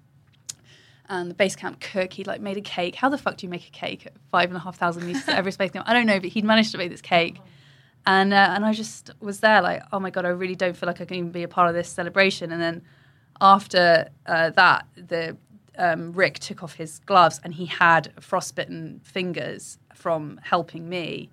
And 1.09 1.29
the 1.31 1.35
base 1.35 1.55
camp 1.55 1.79
cook, 1.79 2.11
he 2.13 2.23
like 2.25 2.41
made 2.41 2.57
a 2.57 2.61
cake. 2.61 2.95
How 2.95 3.07
the 3.07 3.17
fuck 3.17 3.37
do 3.37 3.45
you 3.45 3.49
make 3.49 3.67
a 3.67 3.71
cake 3.71 4.05
at 4.05 4.13
five 4.29 4.49
and 4.49 4.57
a 4.57 4.59
half 4.59 4.77
thousand 4.77 5.05
meters 5.05 5.27
at 5.27 5.35
Everest 5.35 5.57
Base 5.57 5.71
Camp? 5.71 5.87
I 5.87 5.93
don't 5.93 6.05
know, 6.05 6.19
but 6.19 6.29
he'd 6.29 6.43
managed 6.43 6.71
to 6.73 6.77
make 6.77 6.91
this 6.91 7.01
cake. 7.01 7.39
And 8.05 8.33
uh, 8.33 8.53
and 8.53 8.65
I 8.65 8.73
just 8.73 9.11
was 9.19 9.39
there 9.39 9.61
like, 9.61 9.83
oh 9.91 9.99
my 9.99 10.09
god, 10.09 10.25
I 10.25 10.29
really 10.29 10.55
don't 10.55 10.75
feel 10.75 10.87
like 10.87 10.99
I 10.99 11.05
can 11.05 11.15
even 11.17 11.31
be 11.31 11.43
a 11.43 11.47
part 11.47 11.69
of 11.69 11.75
this 11.75 11.89
celebration. 11.89 12.51
And 12.51 12.61
then 12.61 12.81
after 13.39 14.09
uh, 14.25 14.49
that, 14.51 14.85
the 14.95 15.37
um, 15.77 16.11
Rick 16.13 16.39
took 16.39 16.63
off 16.63 16.73
his 16.75 16.99
gloves 16.99 17.39
and 17.43 17.53
he 17.53 17.65
had 17.65 18.11
frostbitten 18.19 18.99
fingers 19.03 19.77
from 19.93 20.39
helping 20.43 20.89
me. 20.89 21.29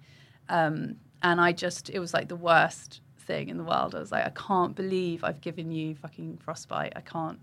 Um, 0.49 0.97
and 1.23 1.41
I 1.41 1.53
just, 1.53 1.91
it 1.91 1.99
was 1.99 2.13
like 2.13 2.29
the 2.29 2.37
worst 2.37 3.01
thing 3.19 3.49
in 3.49 3.57
the 3.57 3.65
world. 3.65 3.95
I 3.95 4.01
was 4.01 4.13
like, 4.13 4.27
I 4.27 4.31
can't 4.31 4.75
believe 4.75 5.25
I've 5.25 5.41
given 5.41 5.71
you 5.71 5.95
fucking 5.95 6.39
frostbite. 6.45 6.93
I 6.97 7.01
can't, 7.01 7.39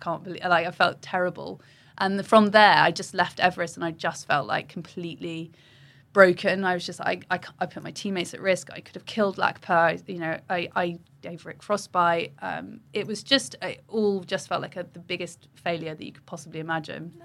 can't 0.00 0.22
believe, 0.24 0.42
like, 0.44 0.66
I 0.66 0.70
felt 0.70 1.02
terrible. 1.02 1.60
And 1.98 2.24
from 2.24 2.50
there, 2.50 2.74
I 2.76 2.90
just 2.90 3.14
left 3.14 3.40
Everest 3.40 3.76
and 3.76 3.84
I 3.84 3.90
just 3.90 4.26
felt 4.26 4.46
like 4.46 4.68
completely 4.68 5.50
broken. 6.12 6.64
I 6.64 6.74
was 6.74 6.86
just, 6.86 7.00
I, 7.00 7.20
I, 7.30 7.40
I 7.58 7.66
put 7.66 7.82
my 7.82 7.90
teammates 7.90 8.34
at 8.34 8.40
risk. 8.40 8.70
I 8.72 8.80
could 8.80 8.94
have 8.94 9.04
killed 9.04 9.36
Lakpa. 9.36 9.70
I- 9.70 9.98
You 10.06 10.18
know, 10.20 10.38
I, 10.48 10.68
I 10.74 10.98
gave 11.22 11.44
Rick 11.44 11.62
frostbite. 11.62 12.32
Um, 12.40 12.80
it 12.92 13.06
was 13.06 13.22
just, 13.22 13.56
it 13.62 13.82
all 13.88 14.20
just 14.20 14.48
felt 14.48 14.62
like 14.62 14.76
a, 14.76 14.86
the 14.92 15.00
biggest 15.00 15.48
failure 15.54 15.94
that 15.94 16.04
you 16.04 16.12
could 16.12 16.26
possibly 16.26 16.60
imagine. 16.60 17.20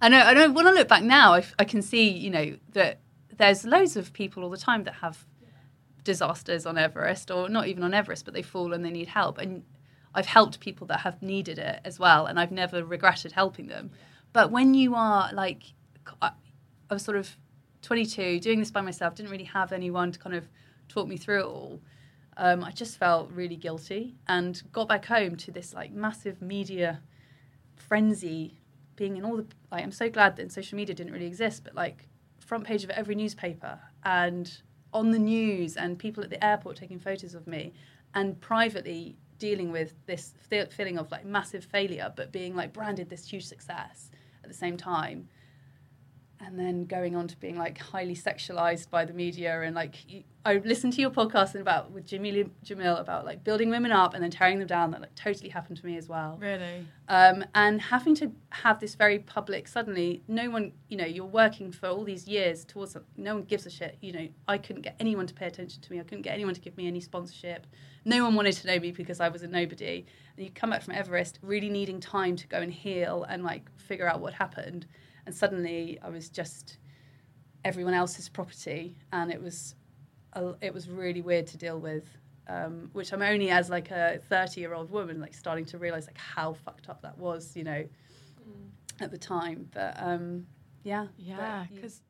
I 0.00 0.08
know. 0.08 0.18
I 0.20 0.34
know. 0.34 0.50
When 0.50 0.66
I 0.66 0.72
look 0.72 0.88
back 0.88 1.02
now, 1.02 1.34
I 1.58 1.64
can 1.64 1.82
see, 1.82 2.08
you 2.08 2.30
know, 2.30 2.56
that 2.72 3.00
there's 3.36 3.64
loads 3.64 3.96
of 3.96 4.12
people 4.12 4.42
all 4.42 4.50
the 4.50 4.56
time 4.56 4.84
that 4.84 4.94
have 4.94 5.24
disasters 6.04 6.66
on 6.66 6.76
Everest, 6.76 7.30
or 7.30 7.48
not 7.48 7.66
even 7.68 7.82
on 7.82 7.94
Everest, 7.94 8.24
but 8.24 8.34
they 8.34 8.42
fall 8.42 8.72
and 8.72 8.84
they 8.84 8.90
need 8.90 9.08
help. 9.08 9.38
And 9.38 9.62
I've 10.14 10.26
helped 10.26 10.60
people 10.60 10.86
that 10.88 11.00
have 11.00 11.22
needed 11.22 11.58
it 11.58 11.80
as 11.84 11.98
well, 11.98 12.26
and 12.26 12.38
I've 12.38 12.52
never 12.52 12.84
regretted 12.84 13.32
helping 13.32 13.66
them. 13.66 13.90
But 14.32 14.50
when 14.50 14.74
you 14.74 14.94
are 14.94 15.30
like, 15.32 15.62
I, 16.22 16.32
was 16.90 17.02
sort 17.02 17.16
of 17.16 17.36
22, 17.82 18.40
doing 18.40 18.58
this 18.58 18.70
by 18.70 18.80
myself, 18.80 19.14
didn't 19.14 19.30
really 19.30 19.44
have 19.44 19.72
anyone 19.72 20.12
to 20.12 20.18
kind 20.18 20.34
of 20.34 20.48
talk 20.88 21.08
me 21.08 21.16
through 21.16 21.40
it 21.40 21.46
all. 21.46 21.80
Um, 22.36 22.64
I 22.64 22.70
just 22.70 22.98
felt 22.98 23.30
really 23.30 23.56
guilty 23.56 24.16
and 24.26 24.60
got 24.72 24.88
back 24.88 25.06
home 25.06 25.36
to 25.36 25.52
this 25.52 25.72
like 25.72 25.92
massive 25.92 26.42
media 26.42 27.00
frenzy 27.76 28.58
being 28.96 29.16
in 29.16 29.24
all 29.24 29.36
the 29.36 29.46
like 29.70 29.82
I'm 29.82 29.92
so 29.92 30.08
glad 30.08 30.36
that 30.36 30.50
social 30.50 30.76
media 30.76 30.94
didn't 30.94 31.12
really 31.12 31.26
exist 31.26 31.62
but 31.64 31.74
like 31.74 32.08
front 32.40 32.64
page 32.64 32.84
of 32.84 32.90
every 32.90 33.14
newspaper 33.14 33.78
and 34.04 34.60
on 34.92 35.10
the 35.10 35.18
news 35.18 35.76
and 35.76 35.98
people 35.98 36.22
at 36.22 36.30
the 36.30 36.44
airport 36.44 36.76
taking 36.76 36.98
photos 36.98 37.34
of 37.34 37.46
me 37.46 37.72
and 38.14 38.40
privately 38.40 39.16
dealing 39.44 39.70
with 39.70 39.92
this 40.06 40.32
feeling 40.70 40.96
of 40.96 41.10
like 41.10 41.26
massive 41.26 41.66
failure 41.66 42.10
but 42.16 42.32
being 42.32 42.56
like 42.56 42.72
branded 42.72 43.10
this 43.10 43.28
huge 43.28 43.44
success 43.44 44.10
at 44.42 44.48
the 44.48 44.54
same 44.54 44.74
time 44.74 45.28
and 46.44 46.58
then 46.58 46.84
going 46.84 47.16
on 47.16 47.28
to 47.28 47.36
being 47.38 47.56
like 47.56 47.78
highly 47.78 48.14
sexualized 48.14 48.90
by 48.90 49.04
the 49.04 49.12
media 49.12 49.62
and 49.62 49.74
like 49.74 50.10
you, 50.10 50.22
I 50.44 50.58
listened 50.58 50.92
to 50.94 51.00
your 51.00 51.10
podcast 51.10 51.52
and 51.52 51.62
about 51.62 51.90
with 51.90 52.06
Jameela 52.06 52.50
Jamil 52.64 53.00
about 53.00 53.24
like 53.24 53.44
building 53.44 53.70
women 53.70 53.92
up 53.92 54.14
and 54.14 54.22
then 54.22 54.30
tearing 54.30 54.58
them 54.58 54.68
down 54.68 54.90
that 54.90 55.00
like 55.00 55.14
totally 55.14 55.48
happened 55.48 55.78
to 55.78 55.86
me 55.86 55.96
as 55.96 56.08
well. 56.08 56.38
Really? 56.40 56.86
um, 57.08 57.44
and 57.54 57.80
having 57.80 58.14
to 58.14 58.32
have 58.50 58.80
this 58.80 58.94
very 58.94 59.18
public 59.18 59.68
suddenly 59.68 60.22
no 60.26 60.48
one 60.48 60.72
you 60.88 60.96
know 60.96 61.04
you're 61.04 61.24
working 61.24 61.70
for 61.70 61.88
all 61.88 62.04
these 62.04 62.26
years 62.26 62.64
towards 62.64 62.92
something 62.92 63.10
no 63.16 63.34
one 63.34 63.44
gives 63.44 63.66
a 63.66 63.70
shit 63.70 63.98
you 64.00 64.12
know 64.12 64.26
i 64.48 64.56
couldn't 64.56 64.82
get 64.82 64.96
anyone 64.98 65.26
to 65.26 65.34
pay 65.34 65.46
attention 65.46 65.82
to 65.82 65.92
me 65.92 66.00
i 66.00 66.02
couldn't 66.02 66.22
get 66.22 66.32
anyone 66.32 66.54
to 66.54 66.60
give 66.60 66.76
me 66.76 66.86
any 66.86 67.00
sponsorship 67.00 67.66
no 68.04 68.24
one 68.24 68.34
wanted 68.34 68.52
to 68.52 68.66
know 68.66 68.78
me 68.78 68.90
because 68.90 69.20
i 69.20 69.28
was 69.28 69.42
a 69.42 69.46
nobody. 69.46 70.06
And 70.36 70.46
you 70.46 70.52
come 70.52 70.70
back 70.70 70.82
from 70.82 70.94
everest 70.94 71.38
really 71.42 71.68
needing 71.68 72.00
time 72.00 72.36
to 72.36 72.46
go 72.46 72.58
and 72.58 72.72
heal 72.72 73.24
and 73.28 73.44
like 73.44 73.68
figure 73.78 74.08
out 74.08 74.20
what 74.20 74.34
happened 74.34 74.86
and 75.26 75.34
suddenly 75.34 75.98
i 76.02 76.08
was 76.08 76.28
just 76.28 76.78
everyone 77.64 77.94
else's 77.94 78.28
property 78.28 78.96
and 79.12 79.30
it 79.32 79.42
was 79.42 79.74
a- 80.34 80.54
it 80.60 80.72
was 80.74 80.88
really 80.88 81.22
weird 81.22 81.46
to 81.46 81.56
deal 81.56 81.78
with 81.78 82.04
um, 82.46 82.90
which 82.92 83.12
i'm 83.12 83.22
only 83.22 83.48
as 83.50 83.70
like 83.70 83.90
a 83.90 84.20
30 84.28 84.60
year 84.60 84.74
old 84.74 84.90
woman 84.90 85.20
like 85.20 85.32
starting 85.34 85.64
to 85.64 85.78
realize 85.78 86.06
like 86.06 86.18
how 86.18 86.52
fucked 86.52 86.88
up 86.90 87.00
that 87.02 87.16
was 87.16 87.56
you 87.56 87.64
know 87.64 87.84
at 89.00 89.10
the 89.10 89.18
time 89.18 89.68
but 89.72 89.94
um 89.98 90.46
yeah 90.82 91.06
Yeah, 91.16 91.64
because 91.74 92.02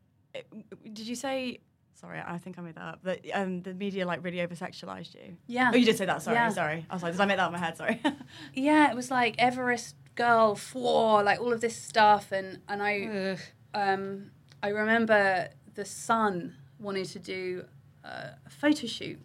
did 0.93 1.07
you 1.07 1.15
say? 1.15 1.61
Sorry, 1.95 2.21
I 2.27 2.39
think 2.39 2.59
I 2.59 2.63
made 2.63 2.75
that 2.75 2.83
up. 2.83 3.03
That 3.05 3.21
um, 3.33 3.63
the 3.63 3.73
media 3.73 4.05
like 4.05 4.25
really 4.25 4.41
over 4.41 4.57
sexualized 4.57 5.15
you. 5.15 5.37
Yeah. 5.47 5.71
Oh, 5.73 5.77
you 5.77 5.85
did 5.87 5.97
say 5.97 6.07
that. 6.07 6.23
Sorry, 6.23 6.35
Yeah. 6.37 6.49
sorry. 6.49 6.85
I 6.91 6.95
was 6.95 7.03
like, 7.05 7.13
did 7.13 7.21
I 7.21 7.25
make 7.27 7.37
that 7.37 7.45
up 7.45 7.55
in 7.55 7.61
my 7.61 7.65
head? 7.65 7.77
Sorry. 7.77 8.03
yeah 8.55 8.91
it 8.91 8.97
was 8.97 9.13
like 9.13 9.37
everest 9.39 9.95
girl 10.15 10.55
four 10.55 11.23
like 11.23 11.41
all 11.41 11.53
of 11.53 11.61
this 11.61 11.77
stuff 11.77 12.33
and 12.33 12.61
and 12.69 12.83
i 12.83 13.37
um 13.75 14.31
i 14.63 14.69
remember 14.69 15.49
the 15.75 15.85
sun 15.85 16.55
wanted 16.79 17.07
to 17.07 17.19
do 17.19 17.65
a 18.05 18.51
photo 18.51 18.87
shoot 18.87 19.19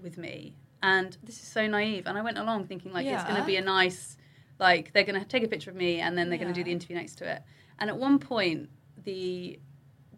with 0.00 0.18
me 0.18 0.54
and 0.82 1.16
this 1.22 1.40
is 1.42 1.48
so 1.48 1.66
naive 1.66 2.06
and 2.06 2.18
i 2.18 2.22
went 2.22 2.36
along 2.36 2.66
thinking 2.66 2.92
like 2.92 3.06
it's 3.06 3.24
going 3.24 3.36
to 3.36 3.44
be 3.46 3.56
a 3.56 3.62
nice 3.62 4.16
like 4.58 4.92
they're 4.92 5.04
going 5.04 5.18
to 5.18 5.26
take 5.26 5.42
a 5.42 5.48
picture 5.48 5.70
of 5.70 5.76
me 5.76 6.00
and 6.00 6.16
then 6.16 6.28
they're 6.28 6.38
going 6.38 6.52
to 6.52 6.54
do 6.54 6.64
the 6.64 6.72
interview 6.72 6.96
next 6.96 7.16
to 7.16 7.28
it 7.28 7.42
and 7.78 7.88
at 7.88 7.96
one 7.96 8.18
point 8.18 8.68
the 9.04 9.58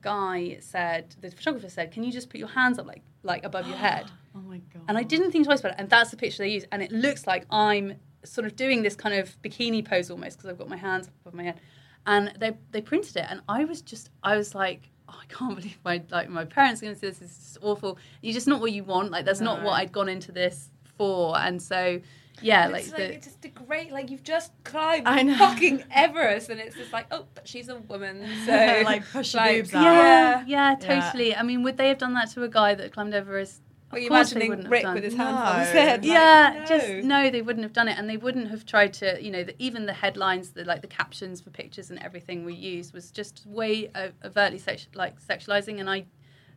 guy 0.00 0.56
said 0.60 1.14
the 1.20 1.30
photographer 1.30 1.68
said 1.68 1.92
can 1.92 2.02
you 2.02 2.12
just 2.12 2.30
put 2.30 2.38
your 2.38 2.48
hands 2.48 2.78
up 2.78 2.86
like 2.86 3.02
like 3.22 3.44
above 3.44 3.66
your 3.66 3.76
head 3.76 4.06
oh 4.36 4.40
my 4.40 4.58
god. 4.72 4.82
and 4.88 4.96
I 4.96 5.02
didn't 5.02 5.32
think 5.32 5.46
twice 5.46 5.60
about 5.60 5.72
it. 5.72 5.76
And 5.78 5.90
that's 5.90 6.10
the 6.10 6.16
picture 6.16 6.42
they 6.42 6.50
use. 6.50 6.64
And 6.70 6.82
it 6.82 6.92
looks 6.92 7.26
like 7.26 7.44
I'm 7.50 7.94
sort 8.26 8.46
of 8.46 8.56
doing 8.56 8.82
this 8.82 8.94
kind 8.96 9.14
of 9.14 9.40
bikini 9.42 9.84
pose 9.84 10.10
almost 10.10 10.38
because 10.38 10.50
I've 10.50 10.58
got 10.58 10.68
my 10.68 10.76
hands 10.76 11.08
up 11.08 11.14
above 11.22 11.34
my 11.34 11.44
head. 11.44 11.60
And 12.06 12.32
they 12.38 12.56
they 12.70 12.80
printed 12.80 13.16
it, 13.16 13.26
and 13.28 13.40
I 13.48 13.64
was 13.64 13.82
just 13.82 14.10
I 14.22 14.36
was 14.36 14.54
like. 14.54 14.90
Oh, 15.08 15.14
I 15.22 15.32
can't 15.32 15.54
believe 15.60 15.78
my 15.84 16.02
like 16.10 16.28
my 16.28 16.44
parents 16.44 16.82
are 16.82 16.86
going 16.86 16.94
to 16.96 17.00
see 17.00 17.06
this. 17.06 17.18
This 17.18 17.30
is 17.30 17.36
just 17.38 17.58
awful. 17.62 17.96
You're 18.22 18.34
just 18.34 18.48
not 18.48 18.60
what 18.60 18.72
you 18.72 18.82
want. 18.82 19.12
Like 19.12 19.24
that's 19.24 19.40
not 19.40 19.62
what 19.62 19.74
I'd 19.74 19.92
gone 19.92 20.08
into 20.08 20.32
this 20.32 20.68
for. 20.98 21.38
And 21.38 21.62
so, 21.62 22.00
yeah, 22.42 22.66
like, 22.66 22.82
it's 22.82 22.90
the, 22.90 23.02
like 23.04 23.12
it's 23.12 23.26
just 23.26 23.44
a 23.44 23.48
great 23.50 23.92
like 23.92 24.10
you've 24.10 24.24
just 24.24 24.50
climbed 24.64 25.06
I 25.06 25.22
know. 25.22 25.36
fucking 25.36 25.84
Everest 25.92 26.48
and 26.50 26.58
it's 26.60 26.74
just 26.74 26.92
like 26.92 27.06
oh 27.12 27.24
but 27.34 27.46
she's 27.46 27.68
a 27.68 27.76
woman 27.76 28.26
so 28.46 28.82
Like, 28.84 29.08
push 29.10 29.32
your 29.34 29.42
like, 29.44 29.56
boobs 29.58 29.74
out. 29.74 29.84
yeah, 29.84 30.44
yeah 30.44 30.74
yeah, 30.80 31.00
totally. 31.00 31.36
I 31.36 31.42
mean, 31.44 31.62
would 31.62 31.76
they 31.76 31.86
have 31.88 31.98
done 31.98 32.14
that 32.14 32.30
to 32.32 32.42
a 32.42 32.48
guy 32.48 32.74
that 32.74 32.92
climbed 32.92 33.14
Everest 33.14 33.62
Were 33.92 33.98
you 33.98 34.06
Of 34.06 34.10
course 34.10 34.30
they 34.32 34.46
imagining 34.46 34.68
Rick 34.70 34.82
done. 34.82 34.94
with 34.94 35.04
his 35.04 35.14
hands 35.14 35.36
on 35.38 35.60
his 35.60 35.68
head? 35.70 36.00
like, 36.04 36.08
yeah, 36.12 36.56
no. 36.58 36.66
just 36.66 36.88
no, 37.06 37.30
they 37.30 37.40
wouldn't 37.42 37.62
have 37.62 37.72
done 37.72 37.88
it, 37.88 37.96
and 37.98 38.10
they 38.10 38.16
wouldn't 38.16 38.48
have 38.50 38.66
tried 38.66 38.92
to, 38.94 39.22
you 39.22 39.30
know, 39.30 39.44
the, 39.44 39.54
even 39.60 39.86
the 39.86 39.92
headlines, 39.92 40.50
the 40.50 40.64
like 40.64 40.80
the 40.82 40.88
captions 40.88 41.40
for 41.40 41.50
pictures 41.50 41.90
and 41.90 41.98
everything 42.02 42.44
we 42.44 42.54
used 42.54 42.92
was 42.92 43.10
just 43.10 43.46
way 43.46 43.90
overtly 44.24 44.58
sex, 44.58 44.88
like 44.94 45.20
sexualizing, 45.20 45.78
and 45.80 45.88
I, 45.88 46.06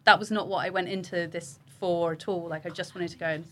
that 0.05 0.17
was 0.17 0.31
not 0.31 0.47
what 0.47 0.65
I 0.65 0.69
went 0.71 0.89
into 0.89 1.27
this 1.27 1.59
for 1.79 2.13
at 2.13 2.27
all. 2.27 2.47
Like 2.47 2.65
I 2.65 2.69
just 2.69 2.95
wanted 2.95 3.09
to 3.11 3.17
go 3.17 3.27
and 3.27 3.45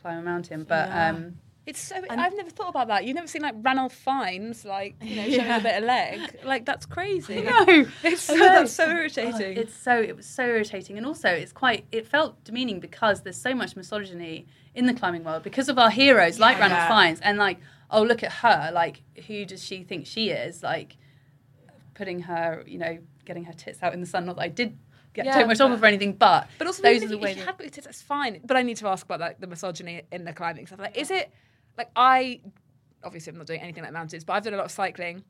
climb 0.00 0.18
a 0.18 0.22
mountain, 0.22 0.64
but 0.64 0.88
Yeah. 0.88 1.10
um, 1.10 1.34
It's 1.66 1.80
so. 1.80 1.96
I've 2.08 2.36
never 2.36 2.48
thought 2.50 2.68
about 2.68 2.86
that. 2.88 3.04
You've 3.04 3.16
never 3.16 3.26
seen 3.26 3.42
like 3.42 3.54
Ranulph 3.60 3.92
Fiennes, 3.92 4.64
like 4.64 4.94
you 5.02 5.16
know, 5.16 5.28
showing 5.28 5.50
a 5.50 5.60
bit 5.60 5.78
of 5.78 5.84
leg. 5.84 6.20
Like 6.44 6.64
that's 6.64 6.86
crazy. 6.86 7.42
no, 7.42 7.64
It's 8.04 8.22
so, 8.22 8.36
that's 8.36 8.72
so 8.72 8.84
Oh, 8.86 8.90
irritating. 8.90 9.58
Uh, 9.58 9.60
it's 9.62 9.74
so 9.74 10.00
it 10.00 10.14
was 10.16 10.26
so 10.26 10.44
irritating, 10.44 10.96
and 10.96 11.04
also 11.04 11.28
it's 11.28 11.52
quite 11.52 11.84
it 11.90 12.06
felt 12.06 12.42
demeaning 12.44 12.78
because 12.78 13.22
there's 13.22 13.40
so 13.40 13.52
much 13.52 13.74
misogyny 13.74 14.46
in 14.76 14.86
the 14.86 14.94
climbing 14.94 15.24
world 15.24 15.42
because 15.42 15.68
of 15.68 15.78
our 15.78 15.90
heroes 15.90 16.38
like 16.38 16.56
Ranulph 16.58 16.78
Yeah. 16.78 16.88
Fiennes 17.02 17.20
and 17.22 17.36
like 17.38 17.58
oh 17.90 18.02
look 18.02 18.22
at 18.22 18.30
her 18.30 18.70
like 18.72 19.02
who 19.26 19.44
does 19.44 19.64
she 19.64 19.82
think 19.82 20.06
she 20.06 20.30
is 20.30 20.62
like 20.62 20.96
putting 21.94 22.20
her 22.20 22.62
you 22.66 22.78
know 22.78 22.98
getting 23.24 23.44
her 23.44 23.52
tits 23.54 23.82
out 23.82 23.92
in 23.94 24.00
the 24.00 24.06
sun 24.06 24.26
not 24.26 24.36
that 24.36 24.42
I 24.42 24.48
did 24.48 24.76
get 25.14 25.24
Yeah, 25.24 25.40
too 25.40 25.46
much 25.46 25.60
off 25.60 25.70
but- 25.70 25.74
of 25.76 25.82
or 25.82 25.86
anything 25.86 26.12
but 26.12 26.48
But 26.58 26.66
also, 26.66 26.82
those 26.82 27.02
are 27.02 27.08
the 27.08 27.16
ways 27.18 27.32
if 27.32 27.38
you 27.38 27.46
have 27.46 27.56
booted, 27.58 27.84
that's 27.84 28.02
fine. 28.02 28.40
But 28.44 28.56
I 28.58 28.62
need 28.62 28.76
to 28.78 28.88
ask 28.88 29.04
about 29.06 29.18
like 29.20 29.40
the 29.40 29.46
misogyny 29.46 30.02
in 30.12 30.24
the 30.24 30.32
climbing 30.34 30.66
stuff. 30.66 30.78
Like, 30.78 30.96
is 30.96 31.10
it 31.10 31.32
like 31.76 31.90
I 31.96 32.40
obviously 33.04 33.30
I'm 33.30 33.38
not 33.38 33.46
doing 33.46 33.60
anything 33.60 33.84
like 33.84 33.92
mountains, 33.92 34.24
but 34.24 34.34
I've 34.34 34.44
done 34.44 34.54
a 34.54 34.56
lot 34.56 34.66
of 34.66 34.72
cycling. 34.72 35.24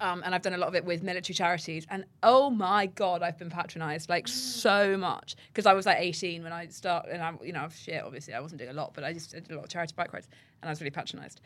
Um, 0.00 0.22
and 0.24 0.34
I've 0.34 0.42
done 0.42 0.52
a 0.52 0.58
lot 0.58 0.68
of 0.68 0.76
it 0.76 0.84
with 0.84 1.02
military 1.02 1.34
charities, 1.34 1.84
and 1.90 2.04
oh 2.22 2.48
my 2.48 2.86
god, 2.86 3.24
I've 3.24 3.38
been 3.38 3.50
patronised 3.50 4.08
like 4.08 4.28
so 4.28 4.96
much 4.96 5.34
because 5.48 5.66
I 5.66 5.72
was 5.72 5.84
like 5.84 5.96
18 5.98 6.44
when 6.44 6.52
I 6.52 6.68
started, 6.68 7.12
and 7.12 7.20
I'm 7.20 7.40
you 7.42 7.52
know, 7.52 7.66
shit. 7.74 8.00
Obviously, 8.04 8.34
I 8.34 8.40
wasn't 8.40 8.60
doing 8.60 8.70
a 8.70 8.74
lot, 8.74 8.94
but 8.94 9.02
I 9.02 9.12
just 9.12 9.32
did 9.32 9.50
a 9.50 9.54
lot 9.56 9.64
of 9.64 9.70
charity 9.70 9.94
bike 9.96 10.12
rides, 10.12 10.28
and 10.62 10.68
I 10.68 10.70
was 10.70 10.80
really 10.80 10.92
patronised. 10.92 11.40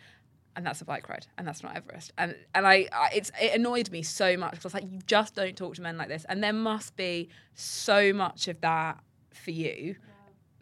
And 0.56 0.66
that's 0.66 0.82
a 0.82 0.84
bike 0.84 1.08
ride, 1.08 1.26
and 1.38 1.48
that's 1.48 1.62
not 1.62 1.74
Everest. 1.74 2.12
And 2.18 2.36
and 2.54 2.66
I, 2.66 2.86
I 2.92 3.10
it's 3.14 3.32
it 3.40 3.54
annoyed 3.54 3.90
me 3.90 4.02
so 4.02 4.36
much 4.36 4.50
because 4.50 4.66
I 4.66 4.68
was 4.68 4.74
like, 4.74 4.92
you 4.92 4.98
just 5.06 5.34
don't 5.34 5.56
talk 5.56 5.76
to 5.76 5.82
men 5.82 5.96
like 5.96 6.08
this, 6.08 6.26
and 6.28 6.44
there 6.44 6.52
must 6.52 6.96
be 6.96 7.30
so 7.54 8.12
much 8.12 8.46
of 8.48 8.60
that 8.60 9.00
for 9.32 9.52
you 9.52 9.96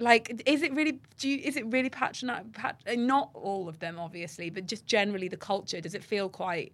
like 0.03 0.43
is 0.47 0.63
it 0.63 0.73
really 0.75 1.01
do 1.19 1.29
you 1.29 1.39
is 1.39 1.57
it 1.57 1.65
really 1.67 1.89
patronizing 1.89 2.51
pat, 2.51 2.77
uh, 2.87 2.95
not 2.97 3.31
all 3.35 3.69
of 3.69 3.79
them 3.79 3.99
obviously 3.99 4.51
but 4.51 4.67
just 4.67 4.85
generally 4.87 5.29
the 5.29 5.37
culture 5.37 5.81
does 5.81 5.95
it 5.95 6.05
feel 6.05 6.29
quite 6.29 6.73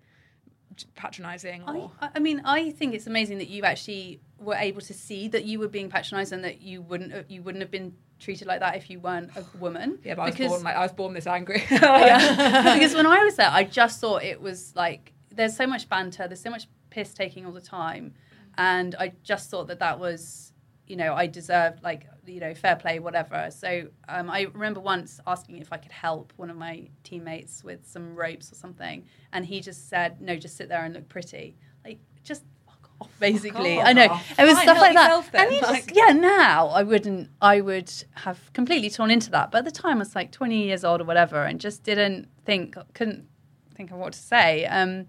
patronizing 0.95 1.63
I, 1.67 1.77
or 1.77 1.91
I 2.01 2.19
mean, 2.21 2.41
I 2.45 2.71
think 2.71 2.95
it's 2.95 3.07
amazing 3.07 3.39
that 3.39 3.49
you 3.49 3.63
actually 3.65 4.21
were 4.39 4.55
able 4.55 4.81
to 4.83 4.95
see 4.95 5.27
that 5.29 5.45
you 5.45 5.59
were 5.59 5.67
being 5.69 5.89
patronised 5.89 6.33
and 6.33 6.45
that 6.45 6.63
you 6.63 6.83
wouldn't 6.83 7.11
have, 7.13 7.25
you 7.29 7.43
wouldn't 7.43 7.63
have 7.63 7.71
been 7.71 7.95
treated 8.21 8.47
like 8.47 8.61
that 8.61 8.77
if 8.77 8.89
you 8.91 9.01
weren't 9.01 9.31
a 9.37 9.45
woman. 9.59 9.99
yeah 10.05 10.15
but 10.15 10.23
I 10.23 10.25
was 10.27 10.35
Because- 10.35 10.51
born 10.51 10.63
like 10.63 10.77
I 10.77 10.83
was 10.83 10.93
born 10.93 11.15
this 11.15 11.27
angry 11.27 11.65
yeah. 11.71 12.75
because 12.79 12.95
when 12.95 13.07
I 13.07 13.25
was 13.25 13.37
there, 13.37 13.51
I 13.51 13.65
just 13.65 14.01
thought 14.01 14.23
it 14.23 14.41
was 14.41 14.73
like 14.77 15.13
there's 15.33 15.57
so 15.57 15.67
much 15.67 15.89
banter, 15.89 16.27
there's 16.29 16.41
so 16.41 16.51
much 16.51 16.69
piss 16.91 17.13
taking 17.13 17.45
all 17.47 17.53
the 17.53 17.61
time, 17.61 18.15
and 18.57 18.95
I 18.99 19.13
just 19.23 19.51
thought 19.51 19.69
that 19.69 19.79
that 19.81 20.01
was, 20.01 20.53
you 20.89 20.97
know, 20.97 21.15
I 21.15 21.27
deserved 21.27 21.83
like 21.83 22.07
you 22.27 22.41
know 22.41 22.55
fair 22.55 22.77
play, 22.77 22.99
whatever. 22.99 23.51
So 23.51 23.89
um, 24.09 24.31
I 24.31 24.43
remember 24.53 24.81
once 24.81 25.21
asking 25.27 25.59
if 25.59 25.73
I 25.73 25.77
could 25.77 25.93
help 25.93 26.33
one 26.37 26.51
of 26.51 26.57
my 26.57 26.89
teammates 27.05 27.63
with 27.63 27.87
some 27.87 28.17
ropes 28.17 28.51
or 28.51 28.55
something, 28.57 29.05
and 29.33 29.45
he 29.45 29.61
just 29.61 29.89
said, 29.89 30.21
"No, 30.21 30.37
just 30.37 30.57
sit 30.57 30.69
there 30.69 30.85
and 30.85 30.95
look 30.95 31.09
pretty." 31.09 31.57
Like 31.85 31.99
just. 32.25 32.43
fuck 32.67 32.91
off, 33.01 33.11
Basically, 33.21 33.81
I 33.81 33.93
know 33.93 34.05
it 34.05 34.11
was 34.11 34.57
Fine, 34.57 34.63
stuff 34.65 34.79
like 34.81 34.95
that. 34.95 35.33
then, 35.33 35.53
and 35.53 35.63
like- 35.63 35.87
just, 35.87 35.97
yeah, 35.97 36.13
now 36.13 36.69
I 36.69 36.83
wouldn't. 36.83 37.31
I 37.41 37.61
would 37.61 37.93
have 38.15 38.53
completely 38.55 38.91
torn 38.91 39.11
into 39.11 39.31
that. 39.31 39.51
But 39.51 39.59
at 39.59 39.65
the 39.67 39.71
time, 39.71 39.97
I 39.97 40.01
was 40.01 40.15
like 40.17 40.33
20 40.33 40.65
years 40.65 40.85
old 40.85 41.01
or 41.01 41.05
whatever, 41.05 41.45
and 41.45 41.61
just 41.61 41.83
didn't 41.85 42.29
think, 42.45 42.77
couldn't 42.95 43.29
think 43.75 43.91
of 43.91 43.99
what 43.99 44.15
to 44.15 44.19
say. 44.19 44.65
Um, 44.67 45.07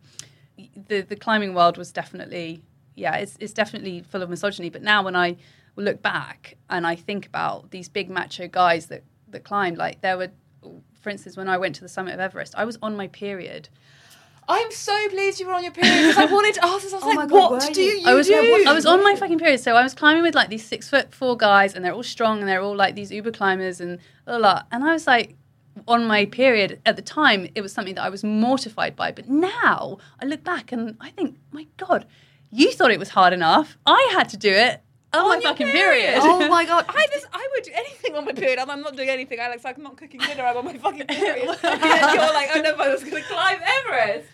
the 0.87 1.01
the 1.01 1.15
climbing 1.15 1.53
world 1.53 1.77
was 1.77 1.91
definitely, 1.91 2.61
yeah, 2.95 3.15
it's 3.15 3.37
it's 3.39 3.53
definitely 3.53 4.01
full 4.01 4.21
of 4.21 4.29
misogyny. 4.29 4.69
But 4.69 4.83
now 4.83 5.03
when 5.03 5.15
I 5.15 5.37
look 5.81 6.01
back 6.01 6.55
and 6.69 6.85
I 6.85 6.95
think 6.95 7.25
about 7.27 7.71
these 7.71 7.89
big 7.89 8.09
macho 8.09 8.47
guys 8.47 8.87
that 8.87 9.03
that 9.29 9.43
climbed, 9.43 9.77
like 9.77 10.01
there 10.01 10.17
were, 10.17 10.31
for 10.99 11.09
instance, 11.09 11.37
when 11.37 11.47
I 11.47 11.57
went 11.57 11.75
to 11.75 11.81
the 11.81 11.89
summit 11.89 12.13
of 12.13 12.19
Everest, 12.19 12.55
I 12.57 12.65
was 12.65 12.77
on 12.81 12.95
my 12.97 13.07
period. 13.07 13.69
I'm 14.47 14.71
so 14.71 15.09
pleased 15.09 15.39
you 15.39 15.45
were 15.45 15.53
on 15.53 15.61
your 15.63 15.71
period 15.71 16.07
because 16.07 16.17
I 16.17 16.25
wanted 16.25 16.55
to 16.55 16.65
ask 16.65 16.81
this 16.81 16.91
I 16.93 16.95
was 16.95 17.05
Oh 17.05 17.09
like 17.09 17.29
God, 17.29 17.51
what 17.51 17.73
do 17.73 17.83
you? 17.83 17.99
you 17.99 18.07
I 18.07 18.15
was 18.15 18.27
do 18.27 18.63
I 18.67 18.73
was 18.73 18.85
on 18.87 19.03
my 19.03 19.15
fucking 19.15 19.37
period, 19.37 19.59
so 19.59 19.75
I 19.75 19.83
was 19.83 19.93
climbing 19.93 20.23
with 20.23 20.33
like 20.33 20.49
these 20.49 20.65
six 20.65 20.89
foot 20.89 21.13
four 21.13 21.37
guys, 21.37 21.75
and 21.75 21.85
they're 21.85 21.93
all 21.93 22.01
strong, 22.01 22.39
and 22.39 22.47
they're 22.47 22.61
all 22.61 22.75
like 22.75 22.95
these 22.95 23.11
Uber 23.11 23.31
climbers, 23.31 23.79
and 23.79 23.99
a 24.25 24.31
blah, 24.31 24.37
blah. 24.39 24.63
and 24.71 24.83
I 24.83 24.93
was 24.93 25.05
like 25.05 25.35
on 25.87 26.07
my 26.07 26.25
period 26.25 26.81
at 26.85 26.95
the 26.95 27.03
time. 27.03 27.47
It 27.53 27.61
was 27.61 27.71
something 27.71 27.93
that 27.93 28.03
I 28.03 28.09
was 28.09 28.23
mortified 28.23 28.95
by, 28.95 29.11
but 29.11 29.29
now 29.29 29.99
I 30.19 30.25
look 30.25 30.43
back 30.43 30.71
and 30.71 30.97
I 30.99 31.11
think, 31.11 31.37
my 31.51 31.67
God, 31.77 32.07
you 32.49 32.71
thought 32.71 32.89
it 32.89 32.99
was 32.99 33.09
hard 33.09 33.33
enough. 33.33 33.77
I 33.85 34.09
had 34.13 34.29
to 34.29 34.37
do 34.37 34.51
it 34.51 34.81
Oh 35.11 35.31
on, 35.31 35.39
my 35.39 35.43
fucking 35.43 35.67
period. 35.67 36.19
Oh 36.21 36.47
my 36.49 36.65
god! 36.65 36.85
I 36.87 37.07
just 37.11 37.25
I 37.33 37.47
would 37.53 37.63
do 37.63 37.71
anything 37.73 38.15
on 38.15 38.25
my 38.25 38.33
period. 38.33 38.59
I'm, 38.59 38.69
I'm 38.69 38.81
not 38.81 38.95
doing 38.95 39.09
anything. 39.09 39.39
Alex, 39.39 39.63
I'm 39.65 39.81
not 39.81 39.97
cooking 39.97 40.19
dinner. 40.19 40.43
I'm 40.43 40.57
on 40.57 40.65
my 40.65 40.77
fucking 40.77 41.07
period. 41.07 41.49
and 41.63 41.81
you're 41.81 42.33
like, 42.33 42.49
oh 42.53 42.61
no, 42.61 42.75
I 42.75 42.89
was 42.89 43.03
going 43.03 43.15
to 43.15 43.29
climb 43.29 43.59
Everest. 43.61 44.29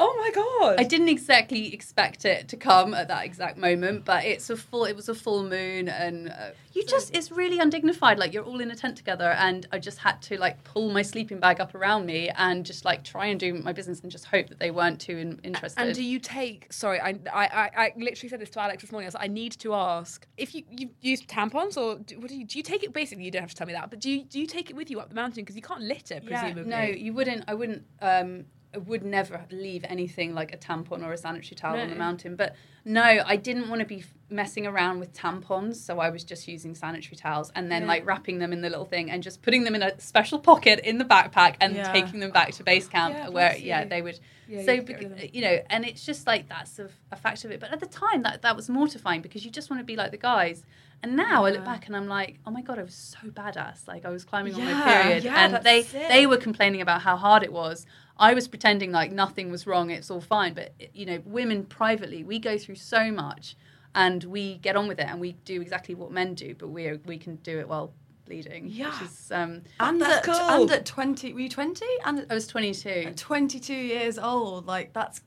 Oh 0.00 0.14
my 0.16 0.30
god. 0.30 0.76
I 0.78 0.84
didn't 0.84 1.08
exactly 1.08 1.74
expect 1.74 2.24
it 2.24 2.46
to 2.48 2.56
come 2.56 2.94
at 2.94 3.08
that 3.08 3.24
exact 3.24 3.58
moment, 3.58 4.04
but 4.04 4.24
it's 4.24 4.48
a 4.48 4.56
full. 4.56 4.84
It 4.84 4.94
was 4.94 5.08
a 5.08 5.14
full 5.14 5.42
moon, 5.42 5.88
and 5.88 6.28
uh, 6.28 6.50
you 6.72 6.84
just 6.84 7.16
it's 7.16 7.32
really 7.32 7.58
undignified. 7.58 8.16
Like 8.16 8.32
you're 8.32 8.44
all 8.44 8.60
in 8.60 8.70
a 8.70 8.76
tent 8.76 8.96
together, 8.96 9.32
and 9.32 9.66
I 9.72 9.80
just 9.80 9.98
had 9.98 10.22
to 10.22 10.38
like 10.38 10.62
pull 10.62 10.90
my 10.92 11.02
sleeping 11.02 11.40
bag 11.40 11.60
up 11.60 11.74
around 11.74 12.06
me 12.06 12.30
and 12.36 12.64
just 12.64 12.84
like 12.84 13.02
try 13.02 13.26
and 13.26 13.40
do 13.40 13.54
my 13.54 13.72
business 13.72 14.00
and 14.00 14.10
just 14.10 14.26
hope 14.26 14.48
that 14.50 14.60
they 14.60 14.70
weren't 14.70 15.00
too 15.00 15.16
in, 15.16 15.40
interested. 15.42 15.80
And 15.80 15.92
do 15.94 16.04
you 16.04 16.20
take? 16.20 16.72
Sorry, 16.72 17.00
I, 17.00 17.18
I 17.32 17.46
I 17.46 17.70
I 17.76 17.92
literally 17.96 18.28
said 18.28 18.40
this 18.40 18.50
to 18.50 18.60
Alex 18.60 18.82
this 18.82 18.92
morning. 18.92 19.06
I 19.06 19.08
was 19.08 19.14
like, 19.14 19.24
I 19.24 19.32
need 19.32 19.52
to 19.58 19.74
ask 19.74 20.28
if 20.36 20.54
you 20.54 20.62
you 20.70 20.90
use 21.00 21.22
tampons 21.22 21.76
or 21.76 21.96
do, 21.96 22.20
what 22.20 22.28
do 22.28 22.36
you 22.36 22.44
do? 22.44 22.56
You 22.56 22.62
take 22.62 22.84
it 22.84 22.92
basically. 22.92 23.24
You 23.24 23.32
don't 23.32 23.42
have 23.42 23.50
to 23.50 23.56
tell 23.56 23.66
me 23.66 23.72
that, 23.72 23.90
but 23.90 23.98
do 23.98 24.10
you 24.12 24.22
do 24.22 24.38
you 24.38 24.46
take 24.46 24.70
it 24.70 24.76
with 24.76 24.92
you 24.92 25.00
up 25.00 25.08
the 25.08 25.16
mountain 25.16 25.42
because 25.42 25.56
you 25.56 25.62
can't 25.62 25.82
litter 25.82 26.20
presumably? 26.24 26.70
No, 26.70 26.82
you 26.82 27.12
wouldn't. 27.12 27.42
I 27.48 27.54
wouldn't. 27.54 27.82
Um, 28.00 28.44
I 28.57 28.57
would 28.86 29.02
never 29.02 29.44
leave 29.50 29.84
anything 29.88 30.34
like 30.34 30.52
a 30.52 30.56
tampon 30.58 31.02
or 31.04 31.12
a 31.12 31.16
sanitary 31.16 31.56
towel 31.56 31.80
on 31.80 31.88
the 31.88 31.96
mountain. 31.96 32.36
But 32.36 32.54
no, 32.84 33.02
I 33.02 33.36
didn't 33.36 33.68
want 33.70 33.80
to 33.80 33.86
be 33.86 34.04
messing 34.30 34.66
around 34.66 35.00
with 35.00 35.14
tampons, 35.14 35.76
so 35.76 35.98
I 36.00 36.10
was 36.10 36.22
just 36.22 36.46
using 36.46 36.74
sanitary 36.74 37.16
towels 37.16 37.50
and 37.54 37.70
then 37.72 37.86
like 37.86 38.04
wrapping 38.06 38.38
them 38.38 38.52
in 38.52 38.60
the 38.60 38.68
little 38.68 38.84
thing 38.84 39.10
and 39.10 39.22
just 39.22 39.40
putting 39.40 39.64
them 39.64 39.74
in 39.74 39.82
a 39.82 39.98
special 40.00 40.38
pocket 40.38 40.80
in 40.80 40.98
the 40.98 41.04
backpack 41.04 41.56
and 41.60 41.74
Yeah. 41.76 41.92
taking 41.92 42.20
them 42.20 42.30
back 42.30 42.52
to 42.52 42.62
base 42.62 42.88
camp 42.88 43.14
Yeah, 43.14 43.28
where 43.30 43.56
yeah 43.56 43.84
they 43.84 44.02
would. 44.02 44.20
Yeah, 44.46 44.64
so 44.64 44.72
you 44.72 44.82
get 44.82 44.96
rid 44.96 45.04
of 45.06 45.10
bec- 45.12 45.20
them. 45.20 45.30
you 45.34 45.42
know, 45.42 45.58
and 45.70 45.84
it's 45.86 46.04
just 46.04 46.26
like 46.26 46.48
that's 46.48 46.78
a, 46.78 46.88
a 47.12 47.16
fact 47.16 47.44
of 47.44 47.50
it. 47.50 47.60
But 47.60 47.70
at 47.72 47.80
the 47.80 47.86
time, 47.86 48.22
that 48.22 48.42
that 48.42 48.54
was 48.56 48.68
mortifying 48.68 49.22
because 49.22 49.44
you 49.44 49.50
just 49.50 49.70
want 49.70 49.80
to 49.80 49.84
be 49.84 49.96
like 49.96 50.10
the 50.10 50.16
guys. 50.18 50.62
And 51.00 51.14
now 51.14 51.44
I 51.44 51.50
look 51.50 51.64
back 51.64 51.86
and 51.86 51.94
I'm 51.96 52.08
like, 52.08 52.38
oh 52.44 52.50
my 52.50 52.60
god, 52.60 52.78
I 52.78 52.82
was 52.82 52.94
so 52.94 53.28
badass. 53.28 53.86
Like 53.86 54.04
I 54.04 54.08
was 54.10 54.24
climbing 54.24 54.54
on 54.54 54.64
my 54.64 54.72
period, 55.02 55.22
yeah, 55.24 55.44
and 55.44 55.64
they 55.64 55.82
they 55.82 56.26
were 56.26 56.38
complaining 56.38 56.80
about 56.80 57.02
how 57.02 57.16
hard 57.16 57.42
it 57.44 57.52
was. 57.52 57.86
I 58.18 58.34
was 58.34 58.48
pretending 58.48 58.90
like 58.92 59.12
nothing 59.12 59.50
was 59.50 59.66
wrong, 59.66 59.90
it's 59.90 60.10
all 60.10 60.20
fine. 60.20 60.54
But 60.54 60.74
you 60.92 61.06
know, 61.06 61.22
women 61.24 61.64
privately, 61.64 62.24
we 62.24 62.38
go 62.38 62.58
through 62.58 62.76
so 62.76 63.10
much, 63.12 63.56
and 63.94 64.24
we 64.24 64.56
get 64.58 64.76
on 64.76 64.88
with 64.88 64.98
it, 64.98 65.06
and 65.08 65.20
we 65.20 65.32
do 65.44 65.60
exactly 65.60 65.94
what 65.94 66.10
men 66.10 66.34
do, 66.34 66.54
but 66.54 66.68
we 66.68 66.86
are, 66.86 67.00
we 67.06 67.18
can 67.18 67.36
do 67.36 67.58
it 67.58 67.68
while 67.68 67.92
bleeding. 68.26 68.66
Yeah. 68.68 68.90
which 69.00 69.08
is, 69.10 69.32
um, 69.32 69.62
And 69.80 70.00
That's 70.00 70.28
at, 70.28 70.34
cool. 70.34 70.50
and 70.62 70.70
at 70.70 70.84
twenty, 70.84 71.32
were 71.32 71.40
you 71.40 71.48
twenty? 71.48 71.86
And 72.04 72.26
I 72.30 72.34
was 72.34 72.46
22. 72.46 72.88
at 72.88 73.16
twenty-two 73.16 73.72
years 73.74 74.18
old, 74.18 74.66
like 74.66 74.92
that's 74.92 75.20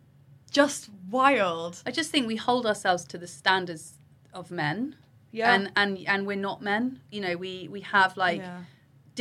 just 0.52 0.90
wild. 1.10 1.82
I 1.86 1.92
just 1.92 2.12
think 2.12 2.28
we 2.28 2.36
hold 2.36 2.66
ourselves 2.66 3.06
to 3.06 3.18
the 3.18 3.28
standards 3.28 3.94
of 4.34 4.52
men. 4.52 4.96
Yeah. 5.32 5.54
And 5.54 5.72
and 5.78 5.98
and 6.08 6.28
we're 6.28 6.36
not 6.36 6.62
men. 6.62 7.00
You 7.10 7.22
know, 7.22 7.38
we 7.38 7.68
we 7.72 7.82
have 7.82 8.18
like 8.18 8.40
Yeah. 8.40 8.60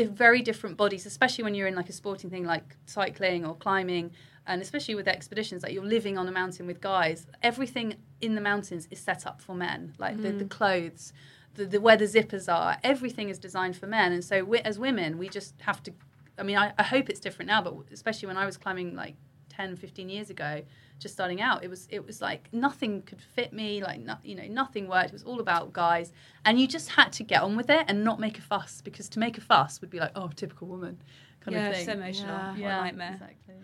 Di- 0.04 0.12
very 0.12 0.42
different 0.42 0.76
bodies, 0.76 1.06
especially 1.06 1.44
when 1.44 1.54
you're 1.54 1.68
in 1.68 1.74
like 1.74 1.88
a 1.88 1.92
sporting 1.92 2.30
thing 2.30 2.44
like 2.44 2.76
cycling 2.86 3.44
or 3.44 3.54
climbing, 3.54 4.10
and 4.46 4.62
especially 4.62 4.94
with 4.94 5.08
expeditions, 5.08 5.62
like 5.62 5.72
you're 5.72 5.84
living 5.84 6.18
on 6.18 6.26
a 6.26 6.32
mountain 6.32 6.66
with 6.66 6.80
guys. 6.80 7.26
Everything 7.42 7.96
in 8.20 8.34
the 8.34 8.40
mountains 8.40 8.88
is 8.90 8.98
set 8.98 9.26
up 9.26 9.40
for 9.40 9.54
men, 9.54 9.94
like 9.98 10.20
the, 10.20 10.32
the 10.32 10.44
mm. 10.44 10.50
clothes, 10.50 11.12
the, 11.54 11.64
the 11.66 11.80
where 11.80 11.96
the 11.96 12.06
zippers 12.06 12.52
are. 12.52 12.78
Everything 12.82 13.28
is 13.28 13.38
designed 13.38 13.76
for 13.76 13.86
men, 13.86 14.12
and 14.12 14.24
so 14.24 14.52
as 14.64 14.78
women, 14.78 15.18
we 15.18 15.28
just 15.28 15.54
have 15.62 15.82
to. 15.84 15.92
I 16.38 16.42
mean, 16.42 16.56
I, 16.56 16.72
I 16.78 16.82
hope 16.82 17.10
it's 17.10 17.20
different 17.20 17.48
now, 17.48 17.62
but 17.62 17.74
especially 17.92 18.28
when 18.28 18.38
I 18.38 18.46
was 18.46 18.56
climbing 18.56 18.94
like 18.94 19.14
10, 19.50 19.76
15 19.76 20.08
years 20.08 20.30
ago, 20.30 20.62
just 21.00 21.14
starting 21.14 21.40
out, 21.40 21.64
it 21.64 21.70
was 21.70 21.88
it 21.90 22.06
was 22.06 22.20
like 22.20 22.48
nothing 22.52 23.02
could 23.02 23.20
fit 23.20 23.52
me, 23.52 23.82
like 23.82 24.00
no, 24.00 24.16
you 24.22 24.36
know 24.36 24.46
nothing 24.48 24.86
worked. 24.86 25.08
It 25.08 25.12
was 25.14 25.24
all 25.24 25.40
about 25.40 25.72
guys, 25.72 26.12
and 26.44 26.60
you 26.60 26.68
just 26.68 26.90
had 26.90 27.12
to 27.14 27.24
get 27.24 27.42
on 27.42 27.56
with 27.56 27.70
it 27.70 27.84
and 27.88 28.04
not 28.04 28.20
make 28.20 28.38
a 28.38 28.42
fuss 28.42 28.80
because 28.80 29.08
to 29.10 29.18
make 29.18 29.38
a 29.38 29.40
fuss 29.40 29.80
would 29.80 29.90
be 29.90 29.98
like, 29.98 30.12
oh, 30.14 30.28
typical 30.28 30.68
woman 30.68 31.02
kind 31.40 31.56
yeah, 31.56 31.68
of 31.68 31.74
it's 31.74 31.78
thing. 31.84 31.86
so 31.86 31.92
emotional. 31.92 32.28
Yeah. 32.28 32.54
Yeah, 32.56 32.80
nightmare. 32.80 33.12
exactly. 33.14 33.54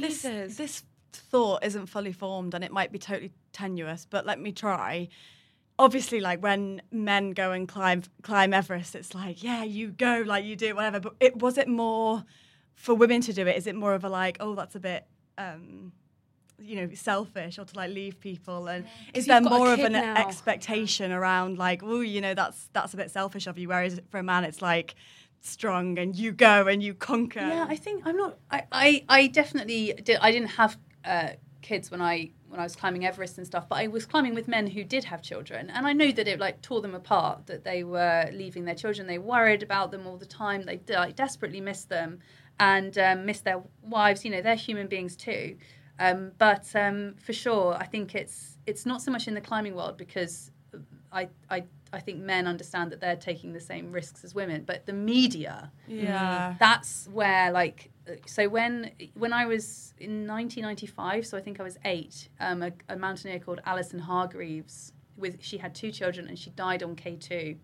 This, 0.00 0.22
Jesus. 0.22 0.56
this 0.56 0.82
thought 1.12 1.64
isn't 1.64 1.86
fully 1.86 2.12
formed 2.12 2.54
and 2.54 2.62
it 2.64 2.70
might 2.72 2.92
be 2.92 2.98
totally 2.98 3.32
tenuous, 3.52 4.06
but 4.08 4.24
let 4.26 4.38
me 4.40 4.52
try. 4.52 5.08
obviously 5.78 6.20
like 6.20 6.42
when 6.42 6.82
men 6.90 7.32
go 7.32 7.52
and 7.52 7.68
climb 7.68 8.02
climb 8.22 8.52
Everest, 8.52 8.94
it's 8.94 9.14
like 9.14 9.42
yeah, 9.42 9.64
you 9.64 9.90
go, 9.90 10.22
like 10.26 10.44
you 10.44 10.56
do 10.56 10.66
it, 10.66 10.76
whatever. 10.76 11.00
But 11.00 11.14
it 11.20 11.36
was 11.38 11.58
it 11.58 11.68
more 11.68 12.24
for 12.74 12.94
women 12.94 13.20
to 13.22 13.32
do 13.32 13.46
it? 13.46 13.56
Is 13.56 13.66
it 13.66 13.74
more 13.74 13.94
of 13.94 14.04
a 14.04 14.08
like 14.08 14.36
oh 14.40 14.54
that's 14.54 14.74
a 14.74 14.80
bit. 14.80 15.06
Um, 15.38 15.92
you 16.62 16.76
know, 16.76 16.94
selfish 16.94 17.58
or 17.58 17.64
to 17.64 17.76
like 17.76 17.90
leave 17.90 18.20
people, 18.20 18.68
and 18.68 18.86
is 19.14 19.26
there 19.26 19.40
more 19.40 19.72
of 19.72 19.80
an 19.80 19.92
now. 19.92 20.14
expectation 20.14 21.12
around 21.12 21.58
like, 21.58 21.82
oh, 21.82 22.00
you 22.00 22.20
know, 22.20 22.34
that's 22.34 22.68
that's 22.72 22.94
a 22.94 22.96
bit 22.96 23.10
selfish 23.10 23.46
of 23.46 23.58
you. 23.58 23.68
Whereas 23.68 24.00
for 24.10 24.18
a 24.18 24.22
man, 24.22 24.44
it's 24.44 24.62
like 24.62 24.94
strong 25.40 25.98
and 25.98 26.14
you 26.16 26.32
go 26.32 26.66
and 26.68 26.82
you 26.82 26.94
conquer. 26.94 27.40
Yeah, 27.40 27.66
I 27.68 27.76
think 27.76 28.06
I'm 28.06 28.16
not. 28.16 28.38
I 28.50 28.62
I, 28.72 29.04
I 29.08 29.26
definitely 29.26 29.94
did. 30.02 30.18
I 30.20 30.30
didn't 30.30 30.48
have 30.50 30.78
uh, 31.04 31.30
kids 31.60 31.90
when 31.90 32.00
I 32.00 32.30
when 32.48 32.60
I 32.60 32.64
was 32.64 32.76
climbing 32.76 33.06
Everest 33.06 33.38
and 33.38 33.46
stuff, 33.46 33.68
but 33.68 33.78
I 33.78 33.86
was 33.86 34.04
climbing 34.04 34.34
with 34.34 34.46
men 34.46 34.66
who 34.66 34.84
did 34.84 35.04
have 35.04 35.22
children, 35.22 35.70
and 35.70 35.86
I 35.86 35.92
know 35.92 36.12
that 36.12 36.28
it 36.28 36.38
like 36.38 36.62
tore 36.62 36.80
them 36.80 36.94
apart. 36.94 37.46
That 37.46 37.64
they 37.64 37.84
were 37.84 38.28
leaving 38.32 38.64
their 38.64 38.74
children. 38.74 39.06
They 39.06 39.18
worried 39.18 39.62
about 39.62 39.90
them 39.90 40.06
all 40.06 40.16
the 40.16 40.26
time. 40.26 40.62
They 40.62 40.80
like, 40.88 41.16
desperately 41.16 41.60
missed 41.60 41.88
them 41.88 42.20
and 42.60 42.96
um, 42.98 43.26
missed 43.26 43.44
their 43.44 43.62
wives. 43.82 44.24
You 44.24 44.30
know, 44.30 44.42
they're 44.42 44.54
human 44.54 44.86
beings 44.86 45.16
too. 45.16 45.56
Um, 45.98 46.32
but 46.38 46.66
um, 46.74 47.14
for 47.18 47.32
sure, 47.32 47.74
I 47.74 47.86
think 47.86 48.14
it's 48.14 48.58
it's 48.66 48.86
not 48.86 49.02
so 49.02 49.10
much 49.10 49.28
in 49.28 49.34
the 49.34 49.40
climbing 49.40 49.74
world 49.74 49.96
because 49.96 50.50
I, 51.12 51.28
I 51.50 51.64
I 51.92 52.00
think 52.00 52.20
men 52.20 52.46
understand 52.46 52.90
that 52.92 53.00
they're 53.00 53.16
taking 53.16 53.52
the 53.52 53.60
same 53.60 53.92
risks 53.92 54.24
as 54.24 54.34
women, 54.34 54.64
but 54.64 54.86
the 54.86 54.94
media, 54.94 55.70
Yeah. 55.86 56.54
that's 56.58 57.06
where 57.12 57.50
like 57.52 57.90
so 58.26 58.48
when 58.48 58.90
when 59.14 59.32
I 59.32 59.44
was 59.46 59.92
in 59.98 60.26
1995, 60.26 61.26
so 61.26 61.36
I 61.36 61.40
think 61.42 61.60
I 61.60 61.62
was 61.62 61.78
eight, 61.84 62.28
um, 62.40 62.62
a, 62.62 62.72
a 62.88 62.96
mountaineer 62.96 63.38
called 63.38 63.60
Alison 63.66 63.98
Hargreaves 63.98 64.92
with 65.16 65.36
she 65.42 65.58
had 65.58 65.74
two 65.74 65.92
children 65.92 66.26
and 66.28 66.38
she 66.38 66.50
died 66.50 66.82
on 66.82 66.96
K2, 66.96 67.56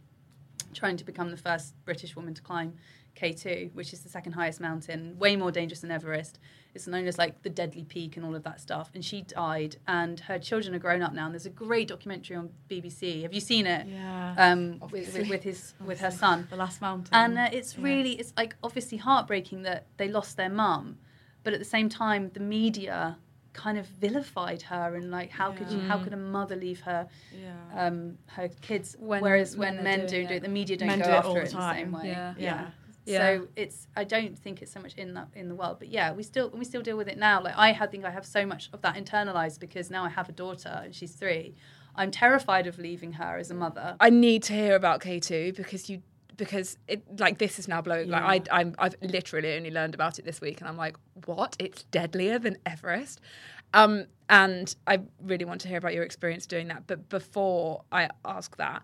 trying 0.75 0.99
to 0.99 1.05
become 1.05 1.31
the 1.31 1.37
first 1.39 1.75
British 1.87 2.15
woman 2.15 2.35
to 2.35 2.43
climb 2.43 2.75
K2, 3.19 3.75
which 3.75 3.93
is 3.93 4.01
the 4.01 4.09
second 4.09 4.33
highest 4.33 4.61
mountain, 4.61 5.19
way 5.19 5.37
more 5.37 5.51
dangerous 5.51 5.81
than 5.81 5.91
Everest. 5.91 6.39
It's 6.75 6.87
known 6.87 7.07
as 7.07 7.19
like 7.19 7.43
the 7.43 7.51
deadly 7.51 7.83
peak 7.85 8.17
and 8.17 8.25
all 8.25 8.35
of 8.37 8.45
that 8.45 8.61
stuff. 8.61 8.91
And 8.95 9.05
she 9.05 9.23
died, 9.23 9.77
and 9.87 10.21
her 10.21 10.39
children 10.39 10.75
are 10.75 10.79
grown 10.79 11.03
up 11.03 11.13
now. 11.13 11.25
And 11.27 11.35
there's 11.35 11.47
a 11.47 11.51
great 11.51 11.89
documentary 11.89 12.37
on 12.37 12.51
BBC. 12.71 13.23
Have 13.23 13.33
you 13.35 13.41
seen 13.41 13.67
it? 13.67 13.87
Yeah. 13.89 14.35
Um, 14.39 14.79
with, 14.91 15.13
with, 15.15 15.29
with 15.29 15.43
his 15.43 15.75
with 15.85 16.01
her 16.01 16.11
son. 16.11 16.47
The 16.51 16.57
Last 16.57 16.81
Mountain. 16.81 17.09
And 17.13 17.39
uh, 17.39 17.49
it's 17.53 17.79
really, 17.79 18.13
it's 18.13 18.33
like 18.37 18.55
obviously 18.63 18.99
heartbreaking 18.99 19.63
that 19.63 19.87
they 19.97 20.09
lost 20.09 20.37
their 20.37 20.51
mum, 20.51 20.99
but 21.43 21.53
at 21.53 21.59
the 21.59 21.65
same 21.65 21.89
time, 21.89 22.31
the 22.35 22.41
media 22.41 23.19
kind 23.55 23.77
of 23.79 23.87
vilified 23.87 24.63
her 24.63 24.95
and 24.95 25.11
like 25.11 25.31
how 25.31 25.51
could 25.51 25.69
you, 25.69 25.81
how 25.81 25.99
could 25.99 26.13
a 26.13 26.17
mother 26.17 26.55
leave 26.55 26.79
her 26.81 27.09
Yeah. 27.35 27.87
um, 27.87 28.17
her 28.27 28.49
kids? 28.61 28.95
When 29.01 29.21
Whereas 29.21 29.57
men 29.57 29.77
when 29.77 29.85
men 29.85 29.99
doing 30.07 30.09
do 30.11 30.17
it. 30.21 30.29
do 30.29 30.35
it, 30.35 30.43
the 30.43 30.49
media 30.49 30.77
don't 30.77 30.87
Men 30.87 30.99
go 31.01 31.05
do 31.07 31.11
it 31.11 31.15
after 31.15 31.29
all 31.29 31.37
it 31.39 31.51
the 31.51 31.51
in 31.51 31.57
the 31.57 31.73
same 31.75 31.93
time. 31.93 32.03
way. 32.03 32.09
Yeah. 32.09 32.35
Yeah. 32.39 32.67
Yeah. 33.09 33.19
So 33.19 33.49
it's 33.57 33.87
I 33.97 34.05
don't 34.05 34.39
think 34.39 34.63
it's 34.63 34.73
so 34.73 34.81
much 34.81 34.95
in 34.95 35.15
that 35.15 35.29
in 35.35 35.49
the 35.49 35.55
world, 35.55 35.77
but 35.79 35.89
yeah, 35.89 36.13
we 36.13 36.23
still 36.23 36.51
we 36.51 36.65
still 36.65 36.83
deal 36.83 36.97
with 36.97 37.09
it 37.09 37.19
now. 37.19 37.43
Like 37.43 37.55
I 37.57 37.73
had 37.73 37.91
think 37.91 38.05
I 38.05 38.11
have 38.11 38.27
so 38.27 38.45
much 38.45 38.71
of 38.73 38.83
that 38.83 38.97
internalized 38.97 39.61
because 39.61 39.91
now 39.91 40.05
I 40.05 40.11
have 40.11 40.29
a 40.29 40.33
daughter 40.33 40.83
and 40.85 40.95
she's 40.95 41.13
three. 41.13 41.55
I'm 41.95 42.11
terrified 42.11 42.67
of 42.67 42.79
leaving 42.79 43.13
her 43.15 43.39
as 43.39 43.51
a 43.51 43.55
mother. 43.55 43.97
I 43.99 44.11
need 44.11 44.45
to 44.45 44.53
hear 44.53 44.77
about 44.77 45.01
K2 45.01 45.57
because 45.57 45.91
you 45.91 46.03
because 46.37 46.79
it 46.87 47.03
like 47.19 47.39
this 47.39 47.59
is 47.59 47.67
now 47.67 47.83
blowing. 47.83 48.09
Like 48.09 48.49
I 48.51 48.61
I'm 48.61 48.75
I've 48.79 48.95
literally 49.03 49.55
only 49.55 49.71
learned 49.71 49.95
about 49.95 50.19
it 50.19 50.25
this 50.25 50.41
week, 50.41 50.61
and 50.61 50.69
I'm 50.69 50.77
like, 50.77 50.97
what? 51.27 51.57
It's 51.59 51.83
deadlier 51.85 52.39
than 52.39 52.57
Everest. 52.65 53.21
Um, 53.75 54.07
and 54.31 54.75
I 54.87 55.01
really 55.23 55.45
want 55.45 55.61
to 55.63 55.69
hear 55.69 55.79
about 55.79 55.95
your 55.95 56.05
experience 56.05 56.47
doing 56.47 56.69
that. 56.69 56.87
But 56.87 57.09
before 57.09 57.83
I 57.93 58.09
ask 58.25 58.57
that, 58.57 58.83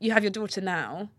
you 0.00 0.12
have 0.12 0.24
your 0.24 0.30
daughter 0.30 0.60
now. 0.60 1.10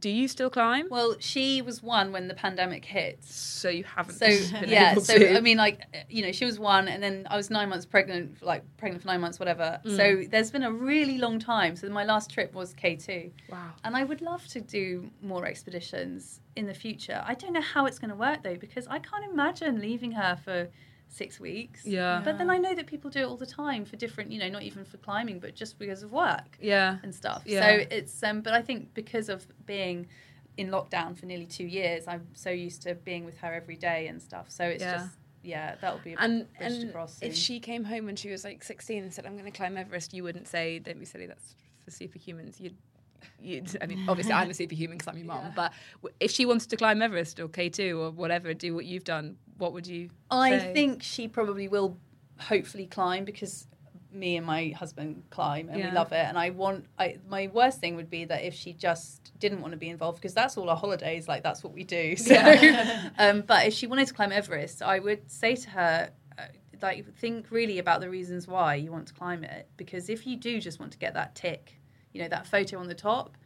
Do 0.00 0.08
you 0.08 0.26
still 0.26 0.50
climb? 0.50 0.88
Well, 0.90 1.16
she 1.18 1.62
was 1.62 1.82
one 1.82 2.12
when 2.12 2.28
the 2.28 2.34
pandemic 2.34 2.84
hit. 2.84 3.22
so 3.24 3.68
you 3.68 3.84
haven't. 3.84 4.14
So 4.14 4.26
been 4.60 4.68
yeah, 4.68 4.94
so 4.94 5.18
to. 5.18 5.36
I 5.36 5.40
mean, 5.40 5.58
like 5.58 5.80
you 6.08 6.22
know, 6.22 6.32
she 6.32 6.44
was 6.44 6.58
one, 6.58 6.88
and 6.88 7.02
then 7.02 7.26
I 7.30 7.36
was 7.36 7.50
nine 7.50 7.68
months 7.68 7.86
pregnant, 7.86 8.42
like 8.42 8.64
pregnant 8.78 9.02
for 9.02 9.08
nine 9.08 9.20
months, 9.20 9.38
whatever. 9.38 9.80
Mm. 9.84 9.96
So 9.96 10.28
there's 10.30 10.50
been 10.50 10.62
a 10.62 10.72
really 10.72 11.18
long 11.18 11.38
time. 11.38 11.76
So 11.76 11.88
my 11.88 12.04
last 12.04 12.30
trip 12.30 12.54
was 12.54 12.72
K 12.74 12.96
two. 12.96 13.30
Wow. 13.50 13.70
And 13.84 13.96
I 13.96 14.04
would 14.04 14.22
love 14.22 14.46
to 14.48 14.60
do 14.60 15.10
more 15.22 15.46
expeditions 15.46 16.40
in 16.56 16.66
the 16.66 16.74
future. 16.74 17.22
I 17.26 17.34
don't 17.34 17.52
know 17.52 17.60
how 17.60 17.86
it's 17.86 17.98
going 17.98 18.10
to 18.10 18.16
work 18.16 18.42
though, 18.42 18.56
because 18.56 18.86
I 18.86 18.98
can't 18.98 19.24
imagine 19.30 19.80
leaving 19.80 20.12
her 20.12 20.38
for 20.42 20.68
six 21.12 21.38
weeks. 21.38 21.84
Yeah. 21.84 22.22
But 22.24 22.38
then 22.38 22.50
I 22.50 22.58
know 22.58 22.74
that 22.74 22.86
people 22.86 23.10
do 23.10 23.20
it 23.20 23.24
all 23.24 23.36
the 23.36 23.46
time 23.46 23.84
for 23.84 23.96
different, 23.96 24.32
you 24.32 24.38
know, 24.38 24.48
not 24.48 24.62
even 24.62 24.84
for 24.84 24.96
climbing, 24.96 25.38
but 25.40 25.54
just 25.54 25.78
because 25.78 26.02
of 26.02 26.10
work 26.10 26.56
yeah. 26.60 26.96
and 27.02 27.14
stuff. 27.14 27.42
Yeah. 27.44 27.60
So 27.60 27.84
it's 27.90 28.22
um 28.22 28.40
but 28.40 28.54
I 28.54 28.62
think 28.62 28.94
because 28.94 29.28
of 29.28 29.46
being 29.66 30.08
in 30.56 30.68
lockdown 30.68 31.16
for 31.16 31.26
nearly 31.26 31.46
two 31.46 31.64
years, 31.64 32.08
I'm 32.08 32.26
so 32.34 32.50
used 32.50 32.82
to 32.82 32.94
being 32.94 33.24
with 33.24 33.38
her 33.38 33.52
every 33.52 33.76
day 33.76 34.06
and 34.08 34.20
stuff. 34.20 34.46
So 34.50 34.64
it's 34.64 34.82
Yeah. 34.82 34.98
just 34.98 35.16
yeah, 35.44 35.74
that'll 35.80 35.98
be 35.98 36.12
a 36.14 36.16
And 36.18 36.52
bridge 36.56 36.72
to 36.72 36.80
and 36.82 36.92
cross. 36.92 37.18
if 37.20 37.34
she 37.34 37.58
came 37.60 37.84
home 37.84 38.06
when 38.06 38.16
she 38.16 38.30
was 38.30 38.44
like 38.44 38.62
16 38.62 39.02
and 39.02 39.12
said, 39.12 39.26
"I'm 39.26 39.32
going 39.36 39.50
to 39.50 39.56
climb 39.56 39.76
Everest," 39.76 40.14
you 40.14 40.22
wouldn't 40.22 40.46
say, 40.46 40.78
"Don't 40.78 41.00
be 41.00 41.04
silly. 41.04 41.26
That's 41.26 41.56
for 41.84 41.90
superhumans." 41.90 42.60
You'd, 42.60 42.76
you'd 43.40 43.76
I 43.82 43.86
mean, 43.86 44.04
obviously, 44.08 44.32
I'm 44.32 44.50
a 44.50 44.54
superhuman 44.54 44.98
because 44.98 45.08
I'm 45.08 45.18
your 45.18 45.26
mum. 45.26 45.52
But 45.54 45.72
w- 46.02 46.14
if 46.20 46.30
she 46.30 46.46
wanted 46.46 46.70
to 46.70 46.76
climb 46.76 47.02
Everest 47.02 47.40
or 47.40 47.48
K2 47.48 47.98
or 47.98 48.10
whatever, 48.10 48.54
do 48.54 48.74
what 48.74 48.84
you've 48.84 49.04
done, 49.04 49.36
what 49.58 49.72
would 49.72 49.86
you? 49.86 50.10
I 50.30 50.58
say? 50.58 50.72
think 50.72 51.02
she 51.02 51.28
probably 51.28 51.68
will 51.68 51.98
hopefully 52.38 52.86
climb 52.86 53.24
because 53.24 53.66
me 54.12 54.36
and 54.36 54.46
my 54.46 54.68
husband 54.78 55.22
climb 55.30 55.68
and 55.68 55.78
Yeah. 55.78 55.88
we 55.88 55.94
love 55.94 56.12
it. 56.12 56.26
And 56.26 56.38
I 56.38 56.50
want, 56.50 56.84
I, 56.98 57.16
my 57.28 57.48
worst 57.52 57.80
thing 57.80 57.96
would 57.96 58.10
be 58.10 58.24
that 58.26 58.44
if 58.44 58.52
she 58.54 58.72
just 58.74 59.32
didn't 59.38 59.60
want 59.62 59.72
to 59.72 59.78
be 59.78 59.88
involved 59.88 60.18
because 60.18 60.34
that's 60.34 60.58
all 60.58 60.68
our 60.68 60.76
holidays, 60.76 61.28
like 61.28 61.42
that's 61.42 61.62
what 61.64 61.72
we 61.72 61.84
do. 61.84 62.14
So, 62.16 62.34
um, 63.18 63.42
but 63.42 63.66
if 63.66 63.74
she 63.74 63.86
wanted 63.86 64.08
to 64.08 64.14
climb 64.14 64.32
Everest, 64.32 64.82
I 64.82 64.98
would 64.98 65.30
say 65.30 65.56
to 65.56 65.70
her, 65.70 66.10
uh, 66.38 66.42
like, 66.82 67.06
think 67.16 67.46
really 67.50 67.78
about 67.78 68.00
the 68.00 68.10
reasons 68.10 68.46
why 68.46 68.74
you 68.74 68.90
want 68.92 69.06
to 69.08 69.14
climb 69.14 69.44
it. 69.44 69.68
Because 69.76 70.08
if 70.10 70.26
you 70.26 70.36
do 70.36 70.60
just 70.60 70.78
want 70.80 70.92
to 70.92 70.98
get 70.98 71.14
that 71.14 71.34
tick, 71.34 71.78
you 72.12 72.22
know, 72.22 72.28
that 72.28 72.46
photo 72.46 72.78
on 72.78 72.88
the 72.88 72.94
top, 72.94 73.36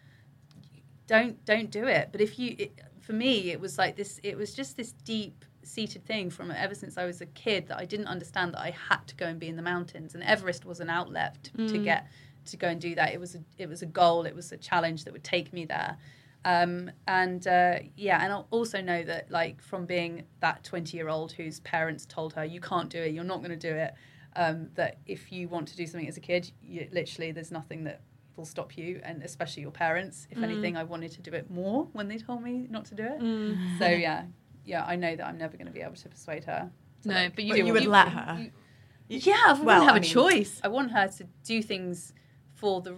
don't 1.07 1.45
don't 1.45 1.71
do 1.71 1.87
it. 1.87 2.09
But 2.13 2.21
if 2.21 2.39
you, 2.39 2.57
it, 2.59 2.81
for 3.01 3.13
me, 3.13 3.51
it 3.51 3.61
was 3.61 3.79
like 3.79 3.97
this. 3.97 4.21
It 4.23 4.37
was 4.37 4.55
just 4.55 4.77
this 4.77 4.93
deep 4.93 5.45
seated 5.63 6.05
thing 6.07 6.31
from 6.31 6.51
ever 6.51 6.75
since 6.75 6.97
I 6.97 7.05
was 7.05 7.21
a 7.21 7.27
kid 7.27 7.67
that 7.69 7.79
I 7.79 7.85
didn't 7.85 8.07
understand 8.07 8.55
that 8.55 8.61
I 8.61 8.71
had 8.71 9.07
to 9.09 9.17
go 9.17 9.27
and 9.27 9.39
be 9.39 9.49
in 9.49 9.57
the 9.57 9.63
mountains, 9.63 10.15
and 10.15 10.23
Everest 10.23 10.65
was 10.65 10.81
an 10.81 10.91
outlet 10.91 11.37
to, 11.45 11.69
to 11.69 11.79
get 11.79 12.07
to 12.47 12.57
go 12.57 12.69
and 12.69 12.81
do 12.81 12.95
that. 12.95 13.13
It 13.13 13.21
was 13.21 13.35
a 13.35 13.41
it 13.59 13.69
was 13.69 13.83
a 13.83 13.87
goal. 13.87 14.27
It 14.27 14.35
was 14.35 14.53
a 14.53 14.57
challenge 14.57 15.05
that 15.05 15.13
would 15.13 15.25
take 15.25 15.53
me 15.53 15.65
there. 15.65 15.97
Um, 16.45 16.93
and 17.09 17.45
uh, 17.47 17.81
yeah, 17.97 18.23
and 18.23 18.33
I 18.33 18.43
also 18.51 18.81
know 18.81 19.03
that 19.03 19.31
like 19.31 19.61
from 19.61 19.85
being 19.85 20.25
that 20.41 20.63
twenty 20.65 20.97
year 20.97 21.09
old 21.09 21.33
whose 21.33 21.61
parents 21.61 22.07
told 22.07 22.33
her 22.35 22.45
you 22.45 22.61
can't 22.61 22.89
do 22.89 22.99
it, 22.99 23.13
you're 23.13 23.25
not 23.25 23.39
going 23.39 23.51
to 23.51 23.57
do 23.57 23.75
it. 23.75 23.95
Um, 24.37 24.69
that 24.75 24.99
if 25.07 25.33
you 25.33 25.49
want 25.49 25.67
to 25.69 25.77
do 25.77 25.87
something 25.87 26.07
as 26.07 26.19
a 26.19 26.21
kid, 26.21 26.53
you, 26.63 26.89
literally 26.93 27.33
there's 27.33 27.51
nothing 27.51 27.85
that 27.85 28.03
will 28.37 28.45
stop 28.45 28.77
you, 28.77 29.01
and 29.03 29.23
especially 29.23 29.63
your 29.63 29.71
parents. 29.73 30.27
If 30.31 30.43
anything, 30.43 30.75
mm. 30.75 30.79
I 30.79 30.85
wanted 30.85 31.13
to 31.13 31.23
do 31.23 31.33
it 31.33 31.51
more 31.51 31.89
when 31.93 32.09
they 32.09 32.19
told 32.19 32.43
me 32.43 32.67
not 32.71 32.85
to 32.87 32.95
do 32.95 33.03
it. 33.05 33.21
Mm. 33.21 33.79
So 33.79 33.87
yeah, 34.07 34.25
yeah, 34.65 34.85
I 34.85 34.97
know 34.97 35.15
that 35.17 35.27
I'm 35.27 35.39
never 35.39 35.57
going 35.57 35.67
to 35.67 35.73
be 35.73 35.81
able 35.81 35.95
to 35.95 36.09
persuade 36.09 36.45
her. 36.45 36.71
to, 37.03 37.09
No, 37.09 37.15
like, 37.15 37.35
but 37.35 37.45
you 37.45 37.53
But 37.55 37.65
you 37.67 37.73
would 37.73 37.87
let 37.87 38.09
her. 38.09 38.51
yeah, 39.09 39.35
I 39.47 39.51
wouldn't 39.53 39.67
Well, 39.67 39.85
have 39.85 39.95
I 39.95 39.99
a 39.99 40.01
mean- 40.01 40.11
choice. 40.11 40.61
I 40.65 40.69
want 40.69 40.91
her 40.93 41.09
to 41.09 41.25
do 41.45 41.63
things 41.63 42.13
for 42.55 42.81
the, 42.81 42.97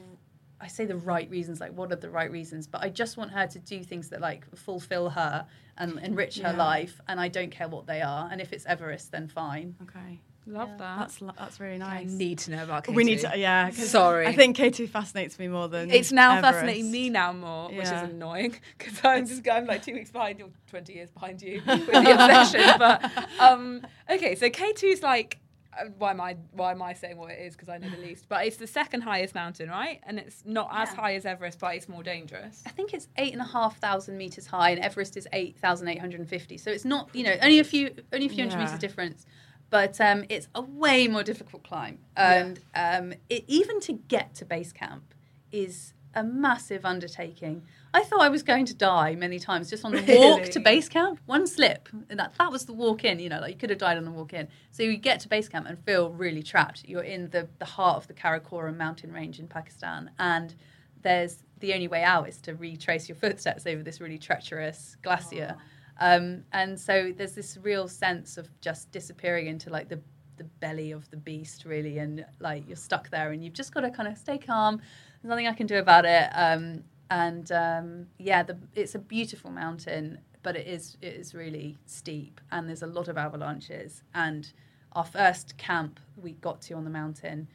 I 0.61 0.67
say 0.67 0.87
the 0.87 0.97
right 0.97 1.29
reasons. 1.31 1.61
Like, 1.61 1.73
what 1.73 1.93
are 1.93 1.97
the 1.97 2.11
right 2.11 2.31
reasons? 2.31 2.67
But 2.67 2.83
I 2.83 2.89
just 2.89 3.17
want 3.17 3.31
her 3.33 3.47
to 3.47 3.59
do 3.59 3.83
things 3.85 4.09
that 4.11 4.21
like 4.21 4.45
fulfill 4.57 5.11
her 5.11 5.47
and 5.77 5.99
enrich 6.01 6.37
her 6.39 6.51
Yeah. 6.51 6.57
life. 6.57 7.01
And 7.07 7.21
I 7.21 7.29
don't 7.29 7.51
care 7.51 7.69
what 7.69 7.87
they 7.87 8.01
are. 8.03 8.29
And 8.31 8.41
if 8.41 8.53
it's 8.53 8.67
Everest, 8.67 9.13
then 9.13 9.29
fine. 9.29 9.77
Okay. 9.83 10.21
Love 10.49 10.71
that. 10.79 10.99
That's 10.99 11.19
that's 11.39 11.61
really 11.61 11.75
I 11.75 12.05
nice. 12.05 12.11
need 12.11 12.39
to 12.41 12.51
know 12.53 12.65
about 12.65 12.85
K2. 12.85 12.95
we 12.95 13.05
need 13.05 13.21
to, 13.21 13.33
yeah. 13.37 13.71
Sorry. 13.71 14.27
I 14.27 14.33
think 14.35 14.57
K2 14.57 14.89
fascinates 14.89 15.39
me 15.39 15.47
more 15.49 15.69
than 15.69 15.91
It's 15.91 16.11
now 16.11 16.37
Everest. 16.37 16.55
fascinating 16.57 16.91
me 16.91 17.11
now 17.11 17.33
more, 17.33 17.69
which 17.69 17.85
is 17.85 17.91
annoying 17.93 18.57
because 18.79 18.99
I'm 19.05 19.27
just 19.27 19.47
I'm 19.49 19.67
like 19.67 19.83
two 19.85 19.93
weeks 19.95 20.11
behind 20.11 20.39
you, 20.39 20.51
twenty 20.69 20.95
years 20.95 21.11
behind 21.11 21.43
you 21.43 21.61
with 21.67 21.87
the 21.87 22.13
obsession. 22.13 22.79
But 22.79 23.11
um, 23.39 23.87
okay, 24.11 24.35
so 24.35 24.49
K 24.51 24.73
two 24.73 24.87
is 24.87 25.03
like. 25.03 25.39
uh, 25.79 25.85
Why 25.99 26.11
am 26.13 26.21
I 26.21 26.37
why 26.53 26.71
am 26.73 26.81
I 26.83 26.95
saying 26.95 27.19
what 27.19 27.31
it 27.31 27.41
is? 27.41 27.53
Because 27.55 27.69
I 27.69 27.77
know 27.79 27.91
the 27.91 27.99
least. 27.99 28.25
But 28.29 28.47
it's 28.47 28.57
the 28.57 28.67
second 28.67 29.03
highest 29.03 29.35
mountain, 29.35 29.69
right? 29.69 30.01
And 30.05 30.19
it's 30.19 30.43
not 30.47 30.69
as 30.73 30.89
Yeah. 30.89 30.97
high 31.01 31.15
as 31.17 31.27
Everest, 31.27 31.59
but 31.61 31.75
it's 31.77 31.89
more 31.91 32.03
dangerous. 32.03 32.63
I 32.67 32.71
think 32.71 32.95
it's 32.95 33.07
eight 33.19 33.33
and 33.35 33.43
a 33.43 33.51
half 33.57 33.79
thousand 33.79 34.17
meters 34.17 34.47
high, 34.47 34.71
and 34.71 34.81
Everest 34.81 35.17
is 35.19 35.29
eight 35.35 35.59
thousand 35.59 35.89
eight 35.89 36.01
hundred 36.01 36.21
and 36.21 36.29
fifty. 36.29 36.57
So 36.57 36.71
it's 36.71 36.87
not, 36.87 37.11
you 37.15 37.23
know, 37.25 37.37
only 37.43 37.59
a 37.59 37.65
few, 37.65 37.95
only 38.15 38.27
a 38.27 38.29
few 38.31 38.43
hundred 38.49 38.59
meters 38.65 38.79
difference, 38.79 39.27
but 39.71 40.01
um, 40.01 40.25
it's 40.29 40.49
a 40.55 40.63
way 40.63 41.09
more 41.09 41.23
difficult 41.23 41.63
climb. 41.65 41.99
And 42.17 42.61
um, 42.75 43.15
it, 43.29 43.45
even 43.47 43.81
to 43.81 43.93
get 43.93 44.35
to 44.37 44.45
base 44.45 44.73
camp 44.73 45.15
is 45.53 45.93
a 46.15 46.23
massive 46.23 46.85
undertaking. 46.85 47.63
I 47.95 48.03
thought 48.03 48.21
I 48.21 48.29
was 48.29 48.43
going 48.43 48.67
to 48.67 48.75
die 48.75 49.15
many 49.15 49.39
times 49.39 49.71
just 49.71 49.85
on 49.85 49.93
the 49.93 50.03
walk 50.19 50.45
to 50.51 50.61
base 50.61 50.89
camp. 50.89 51.21
One 51.27 51.47
slip, 51.47 51.89
and 52.11 52.19
that, 52.19 52.35
that 52.39 52.51
was 52.51 52.65
the 52.65 52.73
walk 52.73 53.05
in. 53.05 53.19
You 53.19 53.29
know, 53.29 53.41
like 53.41 53.53
you 53.53 53.59
could 53.59 53.71
have 53.71 53.79
died 53.79 53.97
on 53.97 54.05
the 54.05 54.11
walk 54.11 54.33
in. 54.33 54.49
So 54.71 54.83
you 54.83 54.97
get 54.97 55.21
to 55.21 55.29
base 55.29 55.49
camp 55.49 55.67
and 55.67 55.79
feel 55.85 56.11
really 56.11 56.43
trapped. 56.43 56.85
You're 56.87 57.03
in 57.03 57.31
the, 57.31 57.49
the 57.59 57.65
heart 57.65 57.97
of 57.97 58.09
the 58.09 58.15
Karakoram 58.15 58.77
mountain 58.77 59.13
range 59.13 59.39
in 59.39 59.49
Pakistan, 59.49 60.11
and 60.19 60.55
there's 61.03 61.43
the 61.61 61.75
only 61.75 61.89
way 61.89 62.03
out 62.03 62.29
is 62.29 62.39
to 62.43 62.55
retrace 62.55 63.09
your 63.09 63.17
footsteps 63.17 63.67
over 63.67 63.83
this 63.83 64.01
really 64.01 64.19
treacherous 64.19 64.97
glacier. 65.03 65.57
Um, 66.01 66.45
and 66.53 66.79
so 66.79 67.13
there's 67.17 67.33
this 67.33 67.59
real 67.63 67.89
sense 67.89 68.37
of 68.39 68.49
just 68.61 68.91
disappearing 68.93 69.47
into 69.49 69.71
like 69.71 69.89
the 69.89 70.01
the 70.37 70.45
belly 70.45 70.93
of 70.93 71.11
the 71.11 71.17
beast, 71.17 71.65
really, 71.65 71.99
and 71.99 72.25
like 72.41 72.67
you're 72.67 72.77
stuck 72.77 73.11
there, 73.11 73.33
and 73.33 73.45
you've 73.45 73.55
just 73.55 73.75
got 73.75 73.81
to 73.81 73.91
kind 73.91 74.09
of 74.09 74.17
stay 74.17 74.39
calm. 74.39 74.81
There's 75.21 75.31
nothing 75.31 75.49
I 75.49 75.53
can 75.53 75.67
do 75.67 75.79
about 75.79 76.05
it. 76.05 76.31
Um, 76.33 76.85
and 77.11 77.51
um, 77.53 78.07
yeah, 78.19 78.43
the, 78.43 78.57
it's 78.75 78.95
a 78.95 78.99
beautiful 78.99 79.51
mountain, 79.51 80.19
but 80.43 80.57
it 80.57 80.67
is 80.67 80.97
it 81.03 81.15
is 81.15 81.35
really 81.35 81.77
steep, 81.87 82.41
and 82.53 82.69
there's 82.69 82.83
a 82.83 82.87
lot 82.87 83.09
of 83.09 83.19
avalanches. 83.19 84.03
And 84.15 84.51
our 84.93 85.05
first 85.05 85.57
camp 85.59 86.01
we 86.17 86.33
got 86.33 86.63
to 86.63 86.75
on 86.75 86.85
the 86.85 86.91
mountain, 86.91 87.49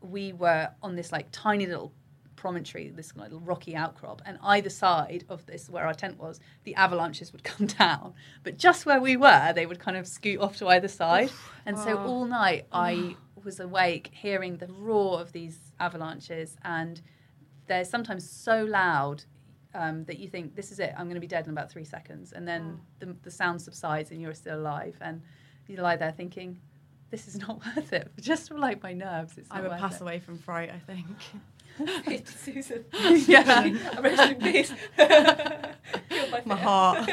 we 0.00 0.32
were 0.32 0.70
on 0.82 0.96
this 0.96 1.12
like 1.12 1.28
tiny 1.32 1.66
little 1.66 1.92
promontory, 2.42 2.88
this 2.90 3.14
little 3.14 3.38
rocky 3.38 3.76
outcrop, 3.76 4.20
and 4.26 4.36
either 4.42 4.68
side 4.68 5.24
of 5.28 5.46
this, 5.46 5.70
where 5.70 5.86
our 5.86 5.94
tent 5.94 6.18
was, 6.18 6.40
the 6.64 6.74
avalanches 6.74 7.32
would 7.32 7.44
come 7.52 7.68
down. 7.68 8.14
But 8.42 8.58
just 8.58 8.84
where 8.84 9.00
we 9.00 9.16
were, 9.16 9.52
they 9.54 9.64
would 9.64 9.78
kind 9.78 9.96
of 9.96 10.08
scoot 10.08 10.40
off 10.40 10.56
to 10.56 10.66
either 10.66 10.88
side. 10.88 11.30
And 11.64 11.78
so 11.78 11.96
all 11.98 12.24
night 12.24 12.66
I 12.72 13.14
was 13.44 13.60
awake 13.60 14.10
hearing 14.12 14.56
the 14.56 14.66
roar 14.66 15.20
of 15.20 15.30
these 15.30 15.56
avalanches, 15.78 16.56
and 16.64 17.00
they're 17.68 17.84
sometimes 17.84 18.28
so 18.28 18.64
loud. 18.64 19.24
Um, 19.74 20.04
that 20.04 20.18
you 20.18 20.28
think 20.28 20.54
this 20.54 20.70
is 20.70 20.78
it, 20.80 20.92
I'm 20.98 21.06
going 21.06 21.14
to 21.14 21.20
be 21.20 21.26
dead 21.26 21.46
in 21.46 21.50
about 21.50 21.70
three 21.70 21.84
seconds, 21.86 22.32
and 22.32 22.46
then 22.46 22.78
the, 22.98 23.16
the 23.22 23.30
sound 23.30 23.62
subsides 23.62 24.10
and 24.10 24.20
you're 24.20 24.34
still 24.34 24.58
alive, 24.60 24.96
and 25.00 25.22
you 25.66 25.76
lie 25.78 25.96
there 25.96 26.12
thinking, 26.12 26.60
"This 27.08 27.26
is 27.26 27.38
not 27.38 27.56
worth 27.76 27.90
it." 27.94 28.12
Just 28.20 28.48
for 28.48 28.58
like 28.58 28.82
my 28.82 28.92
nerves, 28.92 29.38
it's 29.38 29.48
I 29.50 29.62
would 29.62 29.70
pass 29.78 29.96
it. 29.96 30.02
away 30.02 30.18
from 30.18 30.36
fright. 30.36 30.70
I 30.70 30.78
think. 30.78 31.06
Susan. 32.24 32.84
Yeah. 33.26 33.70
Rest 34.00 34.32
in 34.32 34.38
peace. 34.52 34.72
My 36.44 36.56
heart. 36.56 37.10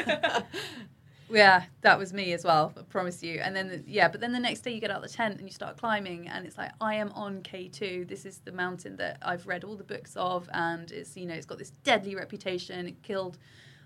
Yeah, 1.30 1.64
that 1.82 1.98
was 1.98 2.12
me 2.12 2.32
as 2.32 2.44
well. 2.44 2.72
I 2.76 2.82
promise 2.82 3.22
you. 3.22 3.40
And 3.40 3.54
then, 3.54 3.84
yeah, 3.86 4.08
but 4.08 4.20
then 4.20 4.32
the 4.32 4.40
next 4.40 4.60
day 4.60 4.72
you 4.72 4.80
get 4.80 4.90
out 4.90 5.04
of 5.04 5.08
the 5.10 5.16
tent 5.16 5.38
and 5.38 5.46
you 5.46 5.52
start 5.52 5.76
climbing, 5.76 6.28
and 6.28 6.44
it's 6.44 6.58
like 6.58 6.72
I 6.80 6.94
am 6.96 7.12
on 7.12 7.42
K 7.42 7.68
two. 7.68 8.04
This 8.08 8.26
is 8.26 8.38
the 8.38 8.52
mountain 8.52 8.96
that 8.96 9.18
I've 9.22 9.46
read 9.46 9.62
all 9.62 9.76
the 9.76 9.84
books 9.84 10.16
of, 10.16 10.48
and 10.52 10.90
it's 10.90 11.16
you 11.16 11.26
know 11.26 11.34
it's 11.34 11.46
got 11.46 11.58
this 11.58 11.70
deadly 11.84 12.16
reputation. 12.16 12.86
It 12.88 13.02
killed 13.02 13.38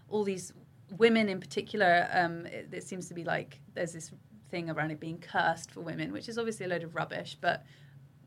all 0.08 0.24
these 0.24 0.52
women 0.96 1.28
in 1.28 1.38
particular. 1.38 2.08
Um, 2.12 2.46
it, 2.46 2.68
it 2.72 2.84
seems 2.84 3.08
to 3.08 3.14
be 3.14 3.24
like 3.24 3.60
there's 3.74 3.92
this 3.92 4.10
thing 4.50 4.70
around 4.70 4.90
it 4.92 5.00
being 5.00 5.18
cursed 5.18 5.70
for 5.70 5.80
women, 5.80 6.12
which 6.12 6.28
is 6.28 6.38
obviously 6.38 6.64
a 6.64 6.68
load 6.68 6.82
of 6.82 6.94
rubbish, 6.94 7.36
but 7.40 7.64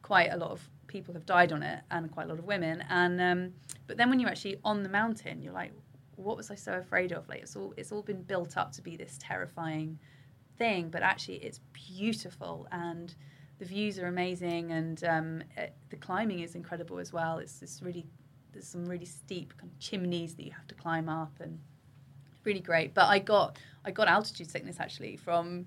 quite 0.03 0.31
a 0.31 0.37
lot 0.37 0.51
of 0.51 0.69
people 0.87 1.13
have 1.13 1.25
died 1.25 1.51
on 1.51 1.63
it, 1.63 1.81
and 1.91 2.11
quite 2.11 2.25
a 2.25 2.29
lot 2.29 2.39
of 2.39 2.45
women. 2.45 2.83
And 2.89 3.21
um, 3.21 3.53
but 3.87 3.97
then 3.97 4.09
when 4.09 4.19
you're 4.19 4.29
actually 4.29 4.59
on 4.63 4.83
the 4.83 4.89
mountain, 4.89 5.41
you're 5.41 5.53
like, 5.53 5.71
what 6.15 6.35
was 6.35 6.51
I 6.51 6.55
so 6.55 6.73
afraid 6.73 7.11
of? 7.11 7.27
Like 7.29 7.41
it's 7.41 7.55
all 7.55 7.73
it's 7.77 7.91
all 7.91 8.01
been 8.01 8.23
built 8.23 8.57
up 8.57 8.71
to 8.73 8.81
be 8.81 8.95
this 8.95 9.17
terrifying 9.21 9.97
thing, 10.57 10.89
but 10.89 11.01
actually 11.01 11.37
it's 11.37 11.59
beautiful 11.73 12.67
and 12.71 13.15
the 13.59 13.65
views 13.65 13.97
are 13.97 14.07
amazing 14.07 14.71
and 14.71 15.03
um, 15.03 15.43
it, 15.55 15.73
the 15.89 15.95
climbing 15.95 16.39
is 16.39 16.55
incredible 16.55 16.99
as 16.99 17.13
well. 17.13 17.37
It's 17.37 17.59
this 17.59 17.81
really 17.81 18.05
there's 18.51 18.67
some 18.67 18.85
really 18.85 19.05
steep 19.05 19.55
kind 19.57 19.71
of 19.71 19.79
chimneys 19.79 20.35
that 20.35 20.43
you 20.43 20.51
have 20.51 20.67
to 20.67 20.75
climb 20.75 21.09
up 21.09 21.33
and 21.39 21.59
really 22.43 22.59
great. 22.59 22.93
But 22.93 23.05
I 23.05 23.19
got 23.19 23.57
I 23.85 23.91
got 23.91 24.07
altitude 24.07 24.49
sickness 24.49 24.77
actually 24.79 25.17
from 25.17 25.65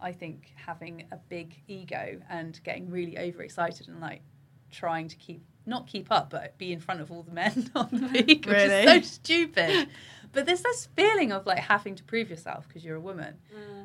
I 0.00 0.12
think 0.12 0.54
having 0.56 1.04
a 1.12 1.16
big 1.16 1.60
ego 1.68 2.20
and 2.30 2.58
getting 2.64 2.88
really 2.90 3.18
overexcited 3.18 3.88
and 3.88 4.00
like 4.00 4.22
trying 4.70 5.08
to 5.08 5.16
keep 5.16 5.42
not 5.66 5.86
keep 5.86 6.10
up 6.10 6.30
but 6.30 6.56
be 6.58 6.72
in 6.72 6.80
front 6.80 7.00
of 7.00 7.12
all 7.12 7.22
the 7.22 7.30
men 7.32 7.70
on 7.74 7.88
the 7.92 8.08
peak, 8.22 8.46
which 8.46 8.54
Really? 8.54 8.74
is 8.84 8.84
so 8.84 9.00
stupid. 9.20 9.88
But 10.32 10.46
there's 10.46 10.62
this 10.62 10.88
feeling 10.96 11.32
of 11.32 11.44
like 11.44 11.58
having 11.58 11.96
to 11.96 12.04
prove 12.04 12.30
yourself 12.30 12.66
because 12.68 12.84
you're 12.84 12.96
a 12.96 13.00
woman. 13.00 13.38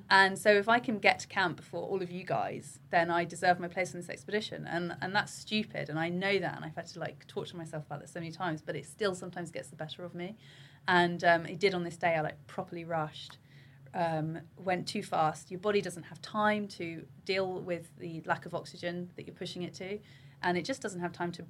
And 0.10 0.38
so 0.38 0.52
if 0.52 0.70
I 0.70 0.78
can 0.78 1.00
get 1.00 1.18
to 1.20 1.28
camp 1.28 1.58
before 1.58 1.82
all 1.82 2.04
of 2.04 2.12
you 2.12 2.24
guys, 2.24 2.80
then 2.92 3.10
I 3.10 3.26
deserve 3.26 3.60
my 3.60 3.68
place 3.68 3.94
in 3.96 4.00
this 4.00 4.10
expedition. 4.10 4.68
And 4.68 4.96
and 5.02 5.16
that's 5.16 5.34
stupid. 5.34 5.90
And 5.90 5.98
I 6.00 6.10
know 6.10 6.38
that. 6.40 6.56
And 6.56 6.64
I've 6.64 6.76
had 6.76 6.86
to 6.88 7.00
like 7.00 7.26
torture 7.28 7.58
myself 7.58 7.86
about 7.88 8.02
this 8.02 8.12
so 8.14 8.20
many 8.20 8.32
times, 8.32 8.62
but 8.62 8.76
it 8.76 8.86
still 8.86 9.16
sometimes 9.16 9.50
gets 9.52 9.70
the 9.70 9.76
better 9.76 10.06
of 10.06 10.14
me. 10.14 10.38
And 10.88 11.24
um, 11.24 11.46
it 11.48 11.60
did 11.60 11.74
on 11.74 11.84
this 11.84 11.98
day. 11.98 12.16
I 12.16 12.22
like 12.22 12.46
properly 12.48 12.86
rushed 12.86 13.40
um, 13.96 14.40
went 14.58 14.88
too 14.88 15.02
fast. 15.02 15.50
Your 15.50 15.60
body 15.60 15.82
doesn't 15.82 16.04
have 16.04 16.22
time 16.22 16.68
to 16.70 17.06
deal 17.24 17.62
with 17.62 17.90
the 17.98 18.22
lack 18.26 18.46
of 18.46 18.54
oxygen 18.54 19.10
that 19.16 19.26
you're 19.26 19.36
pushing 19.36 19.64
it 19.64 19.74
to, 19.76 19.98
and 20.46 20.58
it 20.58 20.64
just 20.64 20.82
doesn't 20.82 21.02
have 21.02 21.12
time 21.12 21.34
to 21.34 21.44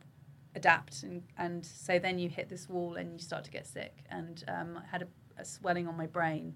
adapt. 0.56 1.04
And, 1.04 1.22
and 1.38 1.64
so 1.64 2.00
then 2.00 2.18
you 2.18 2.30
hit 2.30 2.50
this 2.50 2.68
wall 2.68 2.96
and 2.96 3.14
you 3.14 3.20
start 3.20 3.44
to 3.44 3.52
get 3.52 3.68
sick. 3.68 4.04
And 4.10 4.44
um, 4.48 4.80
I 4.82 4.88
had 4.90 5.04
a, 5.04 5.08
a 5.38 5.46
swelling 5.46 5.88
on 5.88 5.96
my 5.96 6.08
brain, 6.08 6.56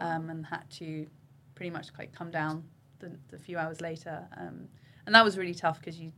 um, 0.00 0.30
and 0.30 0.44
had 0.46 0.68
to 0.78 1.06
pretty 1.54 1.70
much 1.70 1.88
like 1.98 2.12
come 2.12 2.30
down 2.30 2.64
the, 2.98 3.12
the 3.28 3.38
few 3.38 3.58
hours 3.58 3.80
later. 3.80 4.26
Um, 4.36 4.66
and 5.06 5.14
that 5.14 5.22
was 5.22 5.38
really 5.38 5.54
tough 5.54 5.78
because 5.78 6.00
you 6.00 6.10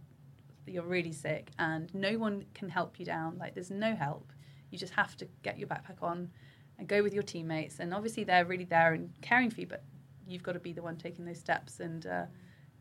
you're 0.69 0.83
really 0.83 1.13
sick 1.13 1.51
and 1.61 1.95
no 1.95 2.19
one 2.19 2.45
can 2.55 2.69
help 2.69 2.99
you 2.99 3.05
down. 3.05 3.37
Like 3.39 3.55
there's 3.55 3.71
no 3.71 3.95
help. 3.95 4.33
You 4.71 4.79
just 4.79 4.95
have 4.95 5.17
to 5.19 5.29
get 5.43 5.59
your 5.59 5.69
backpack 5.69 6.03
on 6.03 6.31
and 6.79 6.89
go 6.89 7.05
with 7.05 7.15
your 7.15 7.23
teammates. 7.23 7.79
And 7.79 7.95
obviously 7.95 8.25
they're 8.25 8.45
really 8.45 8.65
there 8.65 8.93
and 8.93 9.11
caring 9.23 9.51
for 9.51 9.61
you, 9.61 9.69
but 9.69 9.85
you've 10.27 10.43
got 10.43 10.53
to 10.53 10.59
be 10.59 10.73
the 10.73 10.83
one 10.83 10.97
taking 10.97 11.25
those 11.25 11.39
steps. 11.39 11.79
And 11.79 12.05
uh, 12.07 12.25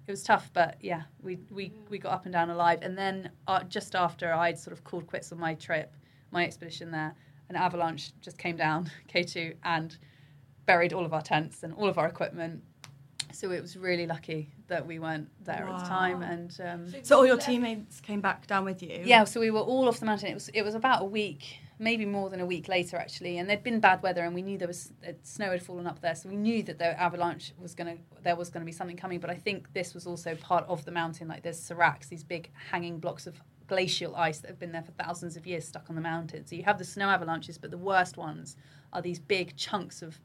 it 0.07 0.11
was 0.11 0.23
tough, 0.23 0.49
but 0.53 0.77
yeah, 0.82 1.03
we, 1.22 1.40
we, 1.49 1.72
we 1.90 1.98
got 1.98 2.14
up 2.14 2.26
and 2.26 2.34
down 2.34 2.49
alive. 2.49 2.80
And 2.82 2.98
then 2.98 3.32
uh, 3.48 3.64
just 3.64 3.95
after 3.95 4.34
I'd 4.34 4.60
sort 4.60 4.73
of 4.77 4.84
called 4.84 5.07
quits 5.07 5.32
on 5.32 5.40
my 5.40 5.56
trip, 5.56 5.94
my 6.32 6.44
expedition 6.45 6.91
there, 6.91 7.15
an 7.49 7.56
avalanche 7.56 8.11
just 8.22 8.38
came 8.38 8.56
down 8.56 8.90
K2 9.14 9.56
and 9.64 9.98
buried 10.65 10.94
all 10.94 11.06
of 11.06 11.14
our 11.14 11.22
tents 11.22 11.64
and 11.64 11.73
all 11.73 11.88
of 11.88 11.98
our 11.98 12.07
equipment. 12.07 12.61
So 13.34 13.52
it 13.52 13.61
was 13.61 13.76
really 13.76 14.07
lucky 14.07 14.52
that 14.68 14.86
we 14.86 14.98
weren't 14.99 15.27
there 15.44 15.68
at 15.68 15.80
the 15.80 15.86
time. 15.86 16.22
And 16.22 16.57
um, 16.64 16.94
So 17.03 17.18
all 17.18 17.26
your 17.26 17.38
teammates 17.38 17.99
came 17.99 18.22
back 18.22 18.48
down 18.48 18.64
with 18.64 18.82
you. 18.82 19.02
yeah, 19.03 19.26
so 19.26 19.40
we 19.40 19.52
were 19.52 19.60
all 19.60 19.88
off 19.88 19.99
the 19.99 20.06
mountain. 20.06 20.30
It 20.30 20.34
was 20.36 20.49
it 20.49 20.61
was 20.61 20.73
about 20.73 21.02
a 21.02 21.06
week, 21.06 21.60
maybe 21.77 22.06
more 22.06 22.30
than 22.30 22.39
a 22.39 22.45
week 22.45 22.68
later 22.68 22.97
actually, 22.97 23.38
and 23.38 23.49
there'd 23.49 23.64
been 23.64 23.80
bad 23.80 24.02
weather, 24.02 24.23
and 24.23 24.34
we 24.34 24.41
knew 24.41 24.57
there 24.57 24.68
was 24.68 24.91
snow 25.23 25.52
had 25.52 25.61
fallen 25.61 25.88
up 25.88 26.02
there, 26.02 26.15
so 26.15 26.30
we 26.30 26.35
knew 26.35 26.64
that 26.64 26.80
the 26.80 26.99
avalanche 26.99 27.53
was 27.60 27.76
gonna 27.76 27.97
there 28.23 28.35
was 28.35 28.49
gonna 28.49 28.65
be 28.65 28.72
something 28.72 28.97
coming. 28.97 29.19
But 29.19 29.30
I 29.30 29.35
think 29.35 29.73
this 29.73 29.93
was 29.93 30.07
also 30.07 30.35
part 30.35 30.65
of 30.68 30.85
the 30.85 30.91
mountain. 30.91 31.27
Like 31.27 31.43
there's 31.43 31.60
seracs, 31.60 32.07
these 32.07 32.23
big 32.23 32.49
hanging 32.72 32.99
blocks 32.99 33.27
of 33.27 33.41
glacial 33.68 34.15
ice 34.15 34.39
that 34.39 34.47
have 34.47 34.60
been 34.60 34.72
there 34.72 34.84
for 34.84 34.91
thousands 34.91 35.35
of 35.35 35.47
years 35.47 35.68
stuck 35.68 35.89
on 35.89 35.95
the 35.95 36.02
mountain. 36.02 36.45
So 36.45 36.56
you 36.56 36.64
have 36.64 36.77
the 36.77 36.85
snow 36.85 37.10
avalanches, 37.10 37.57
but 37.57 37.72
the 37.72 37.77
worst 37.77 38.15
ones 38.18 38.56
are 38.93 39.02
these 39.02 39.19
big 39.19 39.56
chunks 39.57 40.02
of 40.02 40.19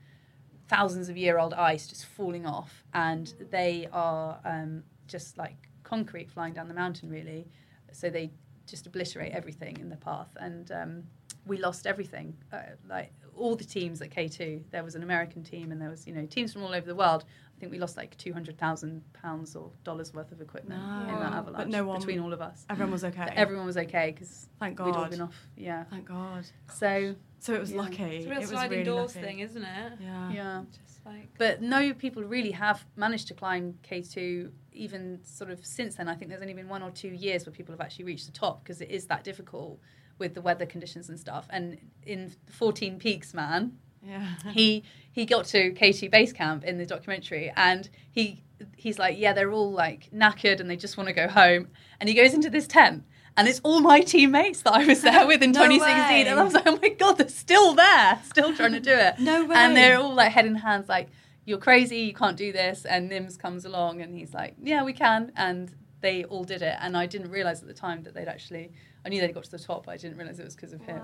thousands 0.68 1.08
of 1.08 1.16
year 1.16 1.38
old 1.38 1.54
ice 1.54 1.86
just 1.86 2.06
falling 2.06 2.46
off, 2.46 2.84
and 2.94 3.34
they 3.50 3.88
are 3.92 4.38
um, 4.44 4.84
just 5.06 5.36
like 5.36 5.68
concrete 5.82 6.30
flying 6.30 6.52
down 6.52 6.68
the 6.68 6.74
mountain, 6.74 7.10
really. 7.10 7.48
So 7.92 8.08
they 8.08 8.30
just 8.66 8.86
obliterate 8.86 9.32
everything 9.32 9.78
in 9.78 9.88
the 9.88 9.96
path, 9.96 10.36
and 10.36 10.70
um, 10.70 11.02
we 11.46 11.58
lost 11.58 11.86
everything. 11.86 12.36
Uh, 12.52 12.58
like 12.88 13.12
all 13.36 13.56
the 13.56 13.64
teams 13.64 14.02
at 14.02 14.10
K 14.10 14.28
two, 14.28 14.62
there 14.70 14.84
was 14.84 14.94
an 14.94 15.02
American 15.02 15.42
team, 15.42 15.72
and 15.72 15.80
there 15.80 15.90
was 15.90 16.06
you 16.06 16.14
know 16.14 16.26
teams 16.26 16.52
from 16.52 16.62
all 16.62 16.74
over 16.74 16.86
the 16.86 16.94
world. 16.94 17.24
I 17.56 17.60
think 17.60 17.72
we 17.72 17.78
lost 17.78 17.96
like 17.96 18.16
two 18.16 18.32
hundred 18.32 18.58
thousand 18.58 19.02
pounds 19.12 19.54
or 19.54 19.70
dollars 19.84 20.14
worth 20.14 20.32
of 20.32 20.40
equipment 20.40 20.80
in 20.80 21.14
that 21.14 21.32
avalanche 21.32 21.56
But 21.64 21.68
no 21.68 21.84
one- 21.84 21.98
between 21.98 22.20
all 22.20 22.32
of 22.32 22.40
us. 22.40 22.64
Everyone 22.70 22.92
was 22.92 23.04
okay. 23.04 23.24
But 23.26 23.34
everyone 23.34 23.66
was 23.66 23.76
okay 23.76 24.12
because 24.12 24.48
Thank 24.58 24.76
God 24.76 24.86
we'd 24.86 24.94
all 24.96 25.08
been 25.08 25.20
off. 25.20 25.48
Yeah. 25.56 25.84
Thank 25.84 26.06
God. 26.06 26.46
So 26.72 27.14
So 27.38 27.54
it 27.54 27.60
was 27.60 27.72
Yeah. 27.72 27.80
lucky. 27.82 28.02
It's 28.02 28.26
a 28.26 28.28
real 28.30 28.38
it 28.38 28.40
was 28.40 28.50
sliding 28.50 28.70
really 28.70 28.84
doors 28.84 29.14
lucky. 29.16 29.26
thing, 29.26 29.38
isn't 29.40 29.62
it? 29.62 29.92
Yeah. 30.00 30.32
yeah. 30.32 30.64
Just 30.84 31.04
like 31.06 31.28
But 31.38 31.60
no 31.62 31.92
people 31.94 32.22
really 32.24 32.50
have 32.52 32.84
managed 32.96 33.28
to 33.28 33.34
climb 33.34 33.74
K2 33.82 34.50
even 34.72 35.20
sort 35.24 35.50
of 35.50 35.64
since 35.64 35.96
then. 35.96 36.08
I 36.08 36.14
think 36.14 36.30
there's 36.30 36.40
only 36.42 36.54
been 36.54 36.68
one 36.68 36.82
or 36.82 36.90
two 36.90 37.08
years 37.08 37.44
where 37.44 37.52
people 37.52 37.72
have 37.74 37.80
actually 37.80 38.04
reached 38.06 38.26
the 38.26 38.32
top 38.32 38.62
because 38.64 38.80
it 38.80 38.90
is 38.90 39.06
that 39.06 39.22
difficult 39.24 39.80
with 40.20 40.34
the 40.34 40.40
weather 40.40 40.66
conditions 40.66 41.08
and 41.08 41.18
stuff. 41.18 41.48
And 41.50 41.78
in 42.04 42.32
14 42.50 42.98
Peaks, 43.00 43.34
man, 43.34 43.78
Yeah. 44.06 44.26
he 44.52 44.84
he 45.12 45.26
got 45.26 45.44
to 45.46 45.72
K2 45.72 46.08
base 46.10 46.32
camp 46.32 46.62
in 46.64 46.78
the 46.78 46.86
documentary 46.86 47.52
and 47.56 47.88
he 48.12 48.44
he's 48.76 48.98
like, 48.98 49.18
yeah, 49.18 49.32
they're 49.32 49.50
all 49.50 49.72
like 49.72 50.08
knackered 50.14 50.60
and 50.60 50.70
they 50.70 50.76
just 50.76 50.96
want 50.96 51.08
to 51.08 51.12
go 51.14 51.26
home. 51.26 51.68
And 51.98 52.08
he 52.08 52.14
goes 52.14 52.32
into 52.34 52.50
this 52.50 52.66
tent 52.68 53.04
and 53.36 53.48
it's 53.48 53.60
all 53.64 53.80
my 53.80 54.00
teammates 54.00 54.62
that 54.62 54.74
I 54.74 54.84
was 54.86 55.00
there 55.02 55.26
with 55.30 55.42
in 55.42 55.52
No 55.52 55.64
2016. 55.64 56.26
And 56.26 56.38
I 56.38 56.42
way. 56.42 56.44
was 56.44 56.54
like, 56.54 56.66
oh 56.66 56.78
my 56.80 56.90
God, 56.90 57.12
they're 57.18 57.28
still 57.28 57.74
there, 57.74 58.20
still 58.24 58.54
trying 58.54 58.72
to 58.72 58.80
do 58.80 58.92
it. 58.92 59.14
No 59.18 59.44
way. 59.46 59.56
And 59.56 59.76
they're 59.76 59.98
all 59.98 60.14
like 60.14 60.30
head 60.32 60.46
in 60.46 60.54
hands, 60.56 60.88
like, 60.88 61.08
you're 61.46 61.58
crazy, 61.58 62.00
you 62.00 62.12
can't 62.14 62.36
do 62.36 62.52
this. 62.52 62.84
And 62.84 63.10
Nims 63.10 63.38
comes 63.38 63.64
along 63.64 64.02
and 64.02 64.14
he's 64.14 64.34
like, 64.34 64.54
yeah, 64.62 64.84
we 64.84 64.92
can. 64.92 65.32
And 65.36 65.74
they 66.00 66.24
all 66.24 66.44
did 66.44 66.62
it. 66.62 66.76
And 66.80 66.96
I 66.96 67.06
didn't 67.06 67.30
realize 67.30 67.62
at 67.62 67.68
the 67.68 67.74
time 67.74 68.02
that 68.04 68.14
they'd 68.14 68.28
actually 68.28 68.72
I 69.04 69.08
knew 69.08 69.20
they'd 69.20 69.32
got 69.32 69.44
to 69.44 69.50
the 69.50 69.58
top, 69.58 69.86
but 69.86 69.92
I 69.92 69.96
didn't 69.96 70.18
realize 70.18 70.38
it 70.38 70.44
was 70.44 70.54
because 70.54 70.72
of 70.72 70.82
him. 70.82 71.00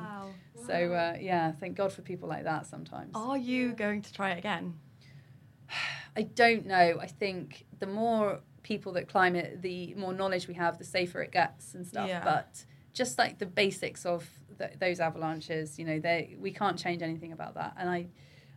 So 0.67 0.93
uh, 0.93 1.17
yeah, 1.21 1.53
thank 1.53 1.77
God 1.77 1.93
for 1.93 2.03
people 2.03 2.29
like 2.29 2.45
that 2.45 2.67
sometimes. 2.67 3.13
Are 3.15 3.39
you 3.39 3.73
going 3.73 4.03
to 4.03 4.13
try 4.13 4.31
it 4.33 4.39
again? 4.39 4.75
I 6.17 6.23
don't 6.23 6.67
know. 6.67 6.99
I 7.01 7.07
think 7.07 7.67
the 7.79 7.87
more 7.87 8.41
people 8.63 8.93
that 8.93 9.09
climb 9.09 9.37
it, 9.37 9.63
the 9.63 9.95
more 9.95 10.13
knowledge 10.13 10.49
we 10.49 10.55
have, 10.55 10.79
the 10.79 10.85
safer 10.85 11.23
it 11.23 11.31
gets 11.33 11.75
and 11.75 11.87
stuff. 11.87 12.09
Yeah. 12.09 12.25
But 12.25 12.65
just 12.93 13.19
like 13.19 13.39
the 13.39 13.47
basics 13.47 14.05
of 14.07 14.29
th- 14.59 14.73
those 14.79 15.01
avalanches, 15.01 15.79
you 15.79 15.85
know, 15.85 15.99
they 16.01 16.37
we 16.39 16.51
can't 16.51 16.79
change 16.79 17.03
anything 17.03 17.33
about 17.33 17.55
that. 17.55 17.75
And 17.79 17.89
I, 17.91 18.07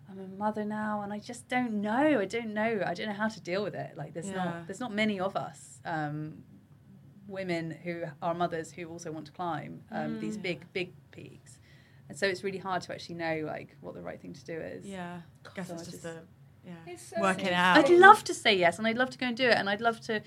I'm 0.10 0.20
a 0.20 0.28
mother 0.28 0.66
now, 0.66 1.02
and 1.02 1.14
I 1.14 1.20
just 1.20 1.48
don't 1.48 1.74
know. 1.82 2.20
I 2.20 2.26
don't 2.26 2.53
know. 2.53 2.82
I 2.86 2.94
don't 2.94 3.07
know 3.07 3.14
how 3.14 3.28
to 3.28 3.41
deal 3.41 3.64
with 3.64 3.76
it. 3.76 3.95
Like 3.98 4.14
there's 4.14 4.30
Yeah. 4.30 4.36
not 4.44 4.68
there's 4.68 4.80
not 4.80 4.94
many 4.94 5.20
of 5.20 5.36
us. 5.36 5.80
Um, 5.86 6.44
women 7.30 7.72
who 7.84 8.03
are 8.22 8.34
mothers 8.34 8.72
who 8.72 8.85
also 8.88 9.11
want 9.11 9.26
to 9.27 9.31
climb 9.31 9.81
um, 9.91 10.19
these 10.19 10.35
big 10.38 10.60
big 10.73 10.91
peaks 11.11 11.60
and 12.10 12.18
so 12.18 12.26
it's 12.27 12.43
really 12.43 12.57
hard 12.57 12.81
to 12.81 12.91
actually 12.91 13.15
know 13.15 13.43
like 13.45 13.76
what 13.81 13.93
the 13.93 14.01
right 14.01 14.19
thing 14.19 14.34
to 14.34 14.43
do 14.43 14.57
is 14.60 14.85
Yeah. 14.85 15.22
I 15.45 15.49
guess 15.56 15.68
So 15.68 15.73
it's 15.76 15.84
I 15.84 15.85
just 15.85 16.03
just- 16.03 16.06
a 16.06 16.22
yeah. 16.65 16.95
So 16.97 17.22
working 17.22 17.45
sick. 17.45 17.53
out. 17.53 17.77
I'd 17.77 17.89
love 17.89 18.23
to 18.26 18.34
say 18.34 18.53
yes, 18.56 18.77
and 18.80 18.85
I'd 18.88 18.97
love 18.97 19.10
to 19.11 19.18
go 19.18 19.27
and 19.27 19.38
do 19.38 19.47
it, 19.47 19.56
and 19.56 19.69
I'd 19.69 19.80
love 19.81 20.01
to 20.01 20.22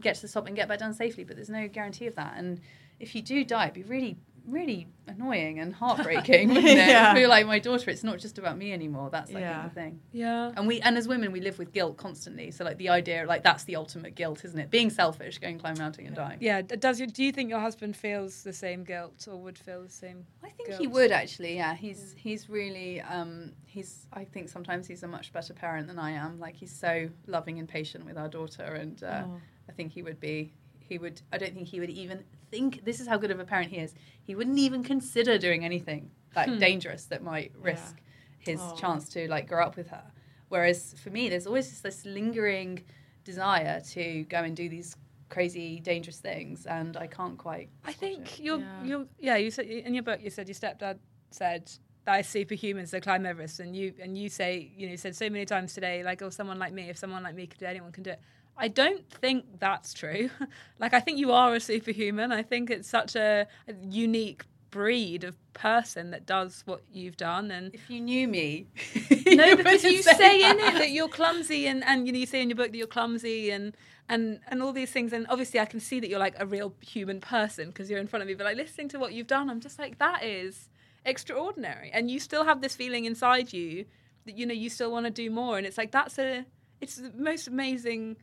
get 0.00 0.16
to 0.16 0.22
the 0.22 0.28
top 0.28 0.46
and 0.46 0.56
get 0.56 0.68
back 0.68 0.78
down 0.78 0.94
safely. 0.94 1.22
But 1.22 1.36
there's 1.36 1.50
no 1.50 1.68
guarantee 1.68 2.06
of 2.06 2.14
that. 2.16 2.34
And 2.38 2.60
if 2.98 3.14
you 3.14 3.20
do 3.22 3.44
die, 3.44 3.64
it'd 3.64 3.74
be 3.74 3.82
really, 3.82 4.16
really 4.46 4.86
annoying 5.08 5.58
and 5.60 5.74
heartbreaking. 5.82 6.48
wouldn't 6.48 6.66
it? 6.66 6.76
Yeah. 6.88 7.12
I 7.12 7.14
feel 7.14 7.28
like 7.28 7.46
my 7.46 7.58
daughter. 7.58 7.90
It's 7.90 8.04
not 8.04 8.18
just 8.18 8.38
about 8.38 8.56
me 8.58 8.72
anymore. 8.72 9.10
That's 9.10 9.32
like 9.32 9.42
Yeah. 9.42 9.64
the 9.68 9.74
thing. 9.74 10.00
Yeah. 10.12 10.52
And 10.56 10.66
we, 10.66 10.80
and 10.80 10.96
as 10.96 11.08
women, 11.08 11.32
we 11.32 11.40
live 11.40 11.58
with 11.58 11.72
guilt 11.72 11.96
constantly. 11.96 12.50
So 12.50 12.64
like 12.64 12.78
the 12.78 12.88
idea, 12.88 13.24
like 13.26 13.42
that's 13.42 13.64
the 13.64 13.76
ultimate 13.76 14.14
guilt, 14.14 14.44
isn't 14.44 14.58
it? 14.58 14.70
Being 14.70 14.90
selfish, 14.90 15.38
going 15.38 15.58
climb 15.58 15.76
mountain 15.78 16.06
and 16.06 16.16
dying. 16.16 16.38
Yeah. 16.40 16.62
Does 16.62 17.00
you, 17.00 17.06
do 17.06 17.22
you 17.24 17.32
think 17.32 17.50
your 17.50 17.60
husband 17.60 17.96
feels 17.96 18.42
the 18.42 18.52
same 18.52 18.84
guilt 18.84 19.26
or 19.30 19.36
would 19.36 19.58
feel 19.58 19.82
the 19.82 19.90
same? 19.90 20.26
I 20.42 20.50
think 20.50 20.68
guilt? 20.68 20.80
he 20.80 20.86
would 20.86 21.12
actually. 21.12 21.56
Yeah, 21.56 21.74
he's 21.74 22.14
he's 22.16 22.48
really 22.48 23.00
um, 23.00 23.52
he's. 23.66 24.06
I 24.12 24.24
think 24.24 24.48
sometimes 24.48 24.86
he's 24.86 25.02
a 25.02 25.08
much 25.08 25.32
better 25.32 25.54
parent 25.54 25.86
than 25.86 25.98
I 25.98 26.12
am. 26.12 26.38
Like 26.38 26.54
he's 26.56 26.72
so 26.74 27.08
loving 27.26 27.58
and 27.58 27.68
patient 27.68 28.04
with 28.04 28.16
our 28.16 28.28
daughter, 28.28 28.64
and 28.64 29.02
uh, 29.02 29.24
I 29.68 29.72
think 29.72 29.92
he 29.92 30.02
would 30.02 30.20
be. 30.20 30.52
He 30.88 30.98
would. 30.98 31.20
I 31.32 31.38
don't 31.38 31.54
think 31.54 31.68
he 31.68 31.80
would 31.80 31.90
even 31.90 32.24
think. 32.50 32.84
This 32.84 33.00
is 33.00 33.06
how 33.06 33.16
good 33.16 33.30
of 33.30 33.40
a 33.40 33.44
parent 33.44 33.70
he 33.70 33.78
is. 33.78 33.94
He 34.22 34.34
wouldn't 34.34 34.58
even 34.58 34.82
consider 34.82 35.38
doing 35.38 35.64
anything 35.64 36.10
like 36.34 36.48
hmm. 36.48 36.58
dangerous 36.58 37.04
that 37.06 37.22
might 37.22 37.52
risk 37.60 37.96
his 38.38 38.60
oh. 38.62 38.76
chance 38.76 39.08
to 39.10 39.28
like 39.28 39.48
grow 39.48 39.64
up 39.64 39.76
with 39.76 39.88
her. 39.88 40.04
Whereas 40.48 40.94
for 41.02 41.10
me, 41.10 41.28
there's 41.28 41.46
always 41.46 41.68
just 41.68 41.82
this 41.82 42.04
lingering 42.04 42.84
desire 43.24 43.80
to 43.92 44.24
go 44.24 44.38
and 44.38 44.56
do 44.56 44.68
these 44.68 44.96
crazy, 45.28 45.80
dangerous 45.80 46.18
things, 46.18 46.66
and 46.66 46.96
I 46.96 47.06
can't 47.06 47.36
quite. 47.36 47.68
I 47.84 47.92
think 47.92 48.38
it. 48.38 48.44
you're, 48.44 48.58
Yeah. 48.58 48.84
you're, 48.84 49.06
yeah. 49.18 49.36
You 49.36 49.50
said 49.50 49.66
in 49.66 49.94
your 49.94 50.04
book, 50.04 50.20
you 50.22 50.30
said 50.30 50.48
your 50.48 50.54
stepdad 50.54 50.98
said 51.30 51.70
that 52.04 52.20
is 52.20 52.28
superhuman, 52.28 52.86
so 52.86 53.00
climb 53.00 53.26
Everest, 53.26 53.60
and 53.60 53.74
you 53.74 53.92
and 54.00 54.16
you 54.16 54.28
say, 54.28 54.72
you 54.76 54.86
know, 54.86 54.92
you 54.92 54.96
said 54.96 55.16
so 55.16 55.28
many 55.28 55.44
times 55.44 55.74
today, 55.74 56.04
like, 56.04 56.22
oh, 56.22 56.30
someone 56.30 56.58
like 56.58 56.72
me, 56.72 56.88
if 56.88 56.96
someone 56.96 57.22
like 57.22 57.34
me 57.34 57.46
could 57.46 57.58
do, 57.58 57.66
it, 57.66 57.70
anyone 57.70 57.92
can 57.92 58.04
do 58.04 58.10
it. 58.10 58.20
I 58.56 58.68
don't 58.68 59.08
think 59.10 59.44
that's 59.58 59.92
true. 59.92 60.30
like, 60.78 60.94
I 60.94 61.00
think 61.00 61.18
you 61.18 61.32
are 61.32 61.54
a 61.54 61.60
superhuman. 61.60 62.32
I 62.32 62.42
think 62.42 62.70
it's 62.70 62.88
such 62.88 63.16
a, 63.16 63.46
a 63.68 63.74
unique 63.88 64.44
breed 64.70 65.24
of 65.24 65.36
person 65.54 66.10
that 66.10 66.26
does 66.26 66.62
what 66.66 66.82
you've 66.92 67.16
done, 67.16 67.50
and 67.50 67.74
If 67.74 67.88
you 67.88 68.00
knew 68.00 68.28
me, 68.28 68.66
no, 69.26 69.56
because 69.56 69.84
you 69.84 70.02
say 70.02 70.42
in 70.50 70.58
it 70.58 70.62
that. 70.62 70.74
that 70.74 70.90
you're 70.90 71.08
clumsy, 71.08 71.66
and, 71.66 71.82
and 71.84 72.06
you 72.06 72.12
know 72.12 72.18
you 72.18 72.26
say 72.26 72.42
in 72.42 72.50
your 72.50 72.56
book 72.56 72.72
that 72.72 72.76
you're 72.78 72.86
clumsy, 72.86 73.50
and 73.50 73.74
and 74.08 74.40
and 74.48 74.62
all 74.62 74.72
these 74.72 74.90
things. 74.90 75.12
And 75.12 75.26
obviously, 75.30 75.60
I 75.60 75.64
can 75.64 75.80
see 75.80 76.00
that 76.00 76.08
you're 76.10 76.18
like 76.18 76.34
a 76.38 76.46
real 76.46 76.74
human 76.80 77.20
person 77.20 77.68
because 77.68 77.90
you're 77.90 77.98
in 78.00 78.06
front 78.06 78.22
of 78.22 78.28
me. 78.28 78.34
But 78.34 78.44
like 78.44 78.56
listening 78.56 78.88
to 78.90 78.98
what 78.98 79.12
you've 79.14 79.26
done, 79.26 79.48
I'm 79.50 79.60
just 79.60 79.78
like 79.78 79.98
that 79.98 80.22
is 80.24 80.68
extraordinary, 81.04 81.90
and 81.92 82.10
you 82.10 82.20
still 82.20 82.44
have 82.44 82.60
this 82.60 82.76
feeling 82.76 83.06
inside 83.06 83.52
you 83.52 83.86
that 84.26 84.36
you 84.36 84.44
know 84.44 84.54
you 84.54 84.68
still 84.68 84.90
want 84.92 85.06
to 85.06 85.10
do 85.10 85.30
more, 85.30 85.56
and 85.56 85.66
it's 85.66 85.78
like 85.78 85.90
that's 85.90 86.18
a 86.18 86.44
it's 86.80 86.96
the 86.96 87.12
most 87.16 87.48
amazing. 87.48 88.16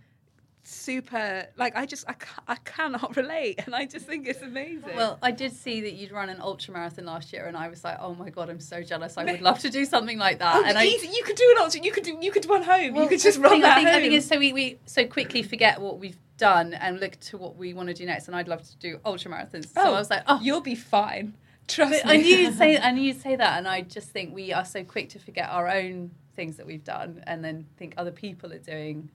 Super, 0.65 1.45
like 1.57 1.75
I 1.75 1.85
just 1.85 2.05
I, 2.07 2.13
ca- 2.13 2.43
I 2.47 2.55
cannot 2.55 3.17
relate, 3.17 3.59
and 3.65 3.75
I 3.75 3.85
just 3.85 4.05
think 4.05 4.25
it's 4.27 4.41
amazing. 4.41 4.95
Well, 4.95 5.19
I 5.21 5.31
did 5.31 5.51
see 5.51 5.81
that 5.81 5.93
you'd 5.93 6.11
run 6.13 6.29
an 6.29 6.39
ultra 6.39 6.73
marathon 6.73 7.05
last 7.05 7.33
year, 7.33 7.47
and 7.47 7.57
I 7.57 7.67
was 7.67 7.83
like, 7.83 7.97
"Oh 7.99 8.15
my 8.15 8.29
god, 8.29 8.49
I'm 8.49 8.61
so 8.61 8.81
jealous! 8.81 9.17
I 9.17 9.25
would 9.25 9.41
love 9.41 9.59
to 9.59 9.69
do 9.69 9.83
something 9.83 10.17
like 10.17 10.39
that." 10.39 10.55
Oh, 10.55 10.63
and 10.65 10.77
I, 10.77 10.83
you 10.83 11.23
could 11.25 11.35
do 11.35 11.53
an 11.57 11.63
ultra. 11.63 11.81
You 11.81 11.91
could 11.91 12.03
do. 12.03 12.17
You 12.21 12.31
could 12.31 12.45
run 12.49 12.63
home. 12.63 12.95
you 12.95 13.07
could 13.07 13.19
just 13.19 13.39
run 13.39 13.59
that 13.59 13.73
I 13.73 13.75
think, 13.75 13.87
home. 13.89 13.97
I 13.97 14.01
think 14.01 14.13
it's 14.13 14.25
so 14.27 14.39
we, 14.39 14.53
we 14.53 14.79
so 14.85 15.05
quickly 15.05 15.43
forget 15.43 15.81
what 15.81 15.99
we've 15.99 16.17
done 16.37 16.73
and 16.73 16.99
look 17.01 17.19
to 17.19 17.37
what 17.37 17.57
we 17.57 17.73
want 17.73 17.89
to 17.89 17.93
do 17.93 18.05
next. 18.05 18.27
And 18.27 18.35
I'd 18.35 18.47
love 18.47 18.63
to 18.63 18.77
do 18.77 18.99
ultra 19.03 19.31
marathons. 19.31 19.65
So 19.65 19.81
oh, 19.81 19.93
I 19.93 19.99
was 19.99 20.09
like, 20.09 20.23
"Oh, 20.27 20.39
you'll 20.41 20.61
be 20.61 20.75
fine. 20.75 21.33
Trust 21.67 22.03
But 22.03 22.05
me. 22.05 22.13
I 22.13 22.17
knew 22.21 22.35
you'd 22.37 22.57
say 22.57 22.77
I 22.81 22.91
knew 22.91 23.01
you'd 23.03 23.21
say 23.21 23.35
that, 23.35 23.57
and 23.57 23.67
I 23.67 23.81
just 23.81 24.09
think 24.11 24.33
we 24.33 24.53
are 24.53 24.63
so 24.65 24.85
quick 24.85 25.09
to 25.09 25.19
forget 25.19 25.49
our 25.49 25.67
own 25.69 26.11
things 26.37 26.55
that 26.55 26.65
we've 26.65 26.85
done, 26.85 27.21
and 27.27 27.43
then 27.43 27.65
think 27.75 27.95
other 27.97 28.11
people 28.11 28.53
are 28.53 28.59
doing 28.59 29.09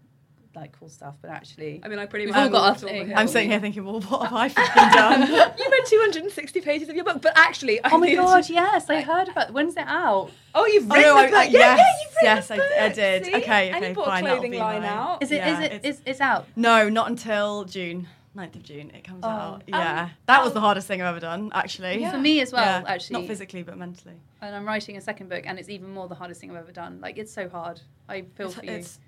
like 0.60 0.78
cool 0.78 0.89
stuff. 0.89 1.16
But 1.20 1.30
actually, 1.30 1.80
I 1.82 1.89
mean, 1.89 1.98
I 1.98 2.06
pretty 2.06 2.26
much 2.26 2.36
all 2.36 2.48
got 2.48 2.62
our 2.62 2.70
walked 2.70 2.82
all 2.85 2.89
thing. 2.89 3.14
I'm 3.14 3.28
sitting 3.28 3.51
here 3.51 3.60
thinking, 3.60 3.85
well, 3.85 4.01
what 4.01 4.24
have 4.24 4.32
I 4.35 4.48
fucking 4.48 4.93
done? 4.93 5.20
you 5.59 5.70
read 5.70 5.86
260 5.86 6.60
pages 6.60 6.89
of 6.89 6.94
your 6.97 7.05
book, 7.05 7.22
but 7.22 7.32
actually, 7.36 7.82
I 7.85 7.90
oh 7.93 7.98
my 7.98 8.06
think- 8.06 8.18
god, 8.18 8.48
yes, 8.48 8.89
I 8.90 9.01
heard 9.02 9.28
about. 9.28 9.52
When's 9.52 9.76
it 9.76 9.85
out? 9.86 10.30
Oh, 10.55 10.66
you've 10.66 10.90
Oh, 10.90 10.94
written 10.94 11.14
no, 11.14 11.14
the 11.14 11.20
I- 11.20 11.26
book. 11.30 11.35
I- 11.35 11.44
yeah, 11.44 11.59
yeah, 11.59 11.76
yes, 11.76 12.01
you've 12.02 12.16
yes, 12.22 12.48
the 12.48 12.55
I- 12.55 12.56
book. 12.56 12.66
I 12.80 12.89
did. 12.90 13.24
See? 13.26 13.35
Okay, 13.36 13.68
and 13.68 13.76
okay, 13.76 13.89
you 13.90 13.94
bought 13.94 14.06
fine, 14.06 14.24
a 14.24 14.26
that'll 14.26 14.36
clothing 14.36 14.51
be 14.52 14.59
line 14.59 14.82
my- 14.82 14.89
out. 14.89 15.22
Is 15.22 15.30
it? 15.30 15.35
Is 15.36 15.40
Yeah, 15.40 15.60
it? 15.62 15.72
it's- 15.72 16.02
it's 16.05 16.20
out? 16.20 16.47
no, 16.56 16.89
not 16.89 17.09
until 17.10 17.64
June. 17.64 18.09
9th 18.36 18.55
of 18.56 18.62
June 18.62 18.90
it 18.94 19.02
comes 19.02 19.20
oh, 19.24 19.28
out. 19.28 19.55
Um, 19.55 19.62
yeah. 19.66 20.02
Um, 20.05 20.10
that 20.26 20.44
was 20.44 20.52
the 20.52 20.60
hardest 20.60 20.86
thing 20.86 21.01
I've 21.02 21.09
ever 21.09 21.18
done, 21.18 21.51
actually. 21.55 22.05
For 22.09 22.18
me 22.18 22.40
as 22.40 22.52
well, 22.52 22.62
Yeah, 22.82 22.85
actually. 22.86 23.14
Not 23.20 23.26
physically, 23.26 23.64
but 23.64 23.76
mentally. 23.76 24.14
and 24.40 24.55
I'm 24.55 24.64
writing 24.64 24.97
a 24.97 25.01
second 25.01 25.28
book, 25.28 25.43
and 25.47 25.59
it's 25.59 25.68
even 25.68 25.93
more 25.93 26.06
the 26.06 26.14
hardest 26.14 26.40
thing 26.40 26.51
I've 26.51 26.59
ever 26.59 26.70
done. 26.70 27.01
Like 27.01 27.18
it's 27.18 27.32
so 27.32 27.48
hard. 27.48 27.80
I 28.09 28.22
feel 28.36 28.47
It's, 28.48 28.55
for 28.55 28.64
you. 28.64 28.70
it's 28.72 29.01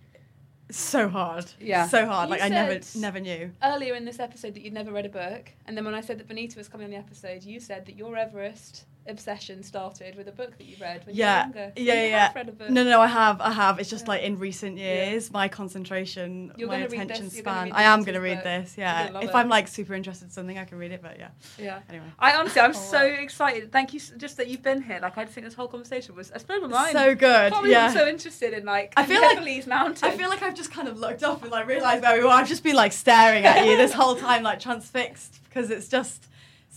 so 0.78 1.08
hard. 1.08 1.50
Yeah. 1.60 1.86
So 1.88 2.06
hard. 2.06 2.28
You 2.28 2.36
Like, 2.36 2.42
I 2.42 2.48
never, 2.48 2.80
never 2.96 3.20
knew. 3.20 3.50
Earlier 3.62 3.94
in 3.94 4.04
this 4.04 4.18
episode, 4.18 4.54
that 4.54 4.62
you'd 4.62 4.72
never 4.72 4.92
read 4.92 5.06
a 5.06 5.10
book, 5.10 5.50
and 5.66 5.76
then 5.76 5.84
when 5.84 5.94
I 5.94 6.00
said 6.00 6.18
that 6.18 6.28
Bonita 6.28 6.58
was 6.58 6.68
coming 6.68 6.84
on 6.84 6.90
the 6.90 6.96
episode, 6.96 7.44
you 7.44 7.60
said 7.60 7.86
that 7.86 7.96
your 7.96 8.16
Everest 8.16 8.84
obsession 9.10 9.62
started 9.62 10.14
with 10.16 10.28
a 10.28 10.32
book 10.32 10.56
that 10.58 10.64
you 10.66 10.76
read 10.80 11.04
when 11.06 11.14
Yeah, 11.14 11.46
you 11.46 11.52
were 11.52 11.58
younger. 11.58 11.72
Yeah, 11.76 11.94
yeah. 12.06 12.26
have 12.26 12.34
read 12.34 12.48
a 12.48 12.52
book. 12.52 12.70
No, 12.70 12.84
no, 12.84 13.00
I 13.00 13.06
have, 13.06 13.40
I 13.40 13.52
have. 13.52 13.78
It's 13.78 13.90
just 13.90 14.08
like 14.08 14.22
in 14.22 14.38
recent 14.38 14.78
years, 14.78 15.30
my 15.30 15.48
concentration, 15.48 16.52
You're 16.56 16.68
my 16.68 16.78
attention 16.78 17.30
span. 17.30 17.72
I 17.72 17.82
am 17.84 18.02
going 18.02 18.14
to 18.14 18.20
read 18.20 18.42
this. 18.42 18.76
Yeah, 18.78 19.18
if 19.18 19.30
it. 19.30 19.34
I'm 19.34 19.48
like 19.48 19.68
super 19.68 19.94
interested 19.94 20.26
in 20.26 20.30
something, 20.30 20.58
I 20.58 20.64
can 20.64 20.78
read 20.78 20.92
it. 20.92 21.02
But 21.02 21.18
yeah. 21.18 21.28
Yeah. 21.58 21.80
Anyway. 21.88 22.06
I 22.18 22.34
honestly, 22.36 22.60
I'm 22.60 22.70
Oh, 22.74 22.74
so 22.74 22.98
wow. 22.98 23.14
excited. 23.20 23.72
Thank 23.72 23.92
you, 23.92 24.00
just 24.16 24.36
that 24.36 24.48
you've 24.48 24.62
been 24.62 24.82
here. 24.82 24.98
Like, 25.02 25.18
I 25.18 25.24
just 25.24 25.34
think 25.34 25.46
this 25.46 25.54
whole 25.54 25.68
conversation 25.68 26.14
was, 26.14 26.30
blown 26.46 26.62
my 26.62 26.66
mind. 26.68 26.92
So 26.92 27.14
good. 27.14 27.52
Yeah. 27.64 27.86
I'm 27.86 27.92
so 27.92 28.06
interested 28.08 28.52
in 28.52 28.64
like 28.64 28.92
I 28.96 29.04
feel 29.04 29.20
like- 29.20 29.34
Nepalese 29.36 29.66
mountains. 29.66 30.02
I 30.02 30.10
feel 30.12 30.28
like 30.28 30.42
I've 30.42 30.54
just 30.54 30.70
kind 30.72 30.88
of 30.88 30.98
looked 30.98 31.22
up 31.22 31.42
and 31.42 31.50
like 31.50 31.66
realised 31.66 32.02
where 32.02 32.16
we 32.16 32.24
were. 32.24 32.30
I've 32.30 32.48
just 32.48 32.62
been 32.62 32.76
like 32.76 32.92
staring 32.92 33.44
at 33.44 33.66
you 33.66 33.76
this 33.76 33.92
whole 33.92 34.16
time, 34.16 34.42
like 34.42 34.60
transfixed, 34.60 35.40
because 35.44 35.70
it's 35.70 35.88
just 35.88 36.26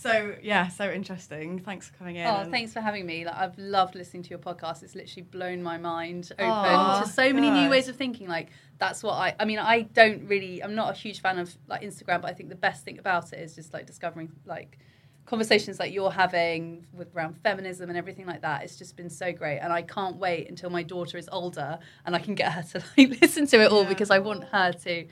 so 0.04 0.34
yeah, 0.42 0.68
so 0.68 0.90
interesting. 0.90 1.58
Thanks 1.60 1.88
for 1.88 1.96
coming 1.96 2.16
in. 2.16 2.26
Oh, 2.26 2.44
thanks 2.50 2.72
for 2.72 2.80
having 2.80 3.06
me. 3.06 3.24
Like, 3.24 3.36
I've 3.36 3.56
loved 3.56 3.94
listening 3.94 4.22
to 4.24 4.30
your 4.30 4.38
podcast. 4.38 4.82
It's 4.82 4.94
literally 4.94 5.22
blown 5.22 5.62
my 5.62 5.78
mind 5.78 6.30
open 6.38 6.50
Aw, 6.50 7.02
to 7.02 7.08
so 7.08 7.32
many 7.32 7.50
new 7.50 7.70
ways 7.70 7.88
of 7.88 7.96
thinking. 7.96 8.28
Like 8.28 8.50
that's 8.78 9.02
what 9.02 9.14
I. 9.14 9.34
I 9.40 9.46
mean, 9.46 9.58
I 9.58 9.82
don't 9.82 10.28
really. 10.28 10.62
I'm 10.62 10.74
not 10.74 10.90
a 10.90 10.98
huge 10.98 11.20
fan 11.20 11.38
of 11.38 11.56
like 11.68 11.80
Instagram, 11.80 12.20
but 12.20 12.26
I 12.30 12.34
think 12.34 12.50
the 12.50 12.54
best 12.54 12.84
thing 12.84 12.98
about 12.98 13.32
it 13.32 13.38
is 13.38 13.54
just 13.54 13.72
like 13.72 13.86
discovering 13.86 14.30
like 14.44 14.78
conversations 15.26 15.78
like 15.78 15.92
you're 15.92 16.10
having 16.10 16.86
with 16.92 17.08
around 17.16 17.34
feminism 17.38 17.88
and 17.88 17.96
everything 17.96 18.26
like 18.26 18.42
that. 18.42 18.62
It's 18.62 18.76
just 18.76 18.96
been 18.96 19.08
so 19.08 19.32
great, 19.32 19.58
and 19.60 19.72
I 19.72 19.82
can't 19.82 20.16
wait 20.16 20.50
until 20.50 20.68
my 20.68 20.82
daughter 20.82 21.16
is 21.16 21.28
older 21.32 21.78
and 22.04 22.14
I 22.14 22.18
can 22.18 22.34
get 22.34 22.52
her 22.52 22.62
to 22.62 22.84
like 22.98 23.20
listen 23.22 23.46
to 23.48 23.62
it 23.62 23.72
all 23.72 23.86
because 23.86 24.10
I 24.10 24.18
want 24.18 24.44
her 24.44 24.72
to 24.72 25.06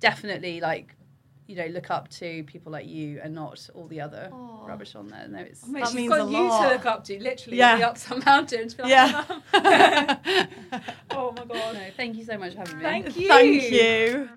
definitely 0.00 0.60
like. 0.60 0.95
You 1.48 1.54
know, 1.56 1.66
look 1.66 1.90
up 1.92 2.08
to 2.08 2.42
people 2.44 2.72
like 2.72 2.86
you 2.88 3.20
and 3.22 3.32
not 3.34 3.68
all 3.74 3.86
the 3.86 4.00
other 4.00 4.30
rubbish 4.32 4.96
on 4.96 5.06
there. 5.06 5.28
No, 5.28 5.38
it's 5.38 5.64
mate, 5.66 5.80
That 5.80 5.86
she's 5.90 5.94
means 5.96 6.08
got 6.12 6.26
a 6.26 6.30
you 6.30 6.42
lot. 6.48 6.62
to 6.68 6.74
look 6.74 6.86
up 6.86 7.04
to, 7.04 7.22
literally, 7.22 7.58
Yeah. 7.58 7.78
yeah. 7.78 7.86
up 7.88 7.98
some 7.98 8.20
mountains. 8.26 8.74
Be 8.74 8.82
like, 8.82 8.90
Yeah. 8.90 9.24
oh 11.12 11.32
my 11.36 11.44
god. 11.44 11.74
No, 11.74 11.80
thank 11.96 12.16
you 12.16 12.24
so 12.24 12.36
much 12.36 12.54
for 12.54 12.58
having 12.58 12.78
me. 12.78 12.82
Thank 12.82 13.16
you. 13.16 13.28
Thank 13.28 13.70
you. 13.70 14.28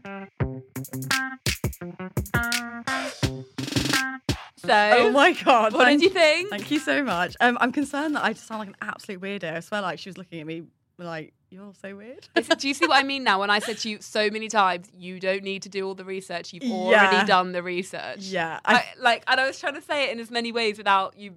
So, 4.57 4.91
Oh 4.98 5.11
my 5.11 5.31
god. 5.34 5.73
what 5.73 5.86
thank- 5.86 6.02
did 6.02 6.07
you 6.07 6.14
think? 6.14 6.49
Thank 6.49 6.69
you 6.69 6.80
so 6.80 7.02
much. 7.03 7.36
Um, 7.40 7.57
I'm 7.61 7.72
concerned 7.72 8.15
that 8.15 8.23
I 8.26 8.34
just 8.34 8.45
sound 8.45 8.60
like 8.60 8.68
an 8.69 8.76
absolute 8.81 9.22
weirdo. 9.22 9.56
I 9.56 9.60
swear, 9.61 9.81
like 9.81 9.99
she 9.99 10.10
was 10.10 10.18
looking 10.18 10.41
at 10.41 10.45
me 10.48 10.64
like 10.98 11.34
you're 11.51 11.73
so 11.81 11.95
weird. 11.95 12.27
do 12.59 12.67
you 12.67 12.73
see 12.73 12.85
what 12.88 12.97
I 12.97 13.03
mean 13.03 13.23
now 13.23 13.39
when 13.39 13.49
I 13.49 13.59
said 13.59 13.77
to 13.80 13.89
you 13.89 13.97
so 14.01 14.30
many 14.30 14.47
times, 14.47 14.88
you 14.93 15.19
don't 15.19 15.43
need 15.43 15.63
to 15.63 15.69
do 15.69 15.85
all 15.88 15.95
the 15.95 16.05
research. 16.05 16.53
You've 16.53 16.63
Yeah. 16.63 16.73
already 16.73 17.26
done 17.26 17.51
the 17.51 17.63
research. 17.63 18.19
yeah. 18.19 18.59
I, 18.65 18.76
I, 18.76 18.85
like, 18.99 19.23
and 19.27 19.39
I 19.39 19.47
was 19.47 19.59
trying 19.59 19.76
to 19.76 19.81
say 19.81 20.05
it 20.05 20.11
in 20.11 20.19
as 20.19 20.30
many 20.30 20.51
ways 20.51 20.77
without 20.77 21.17
you 21.17 21.35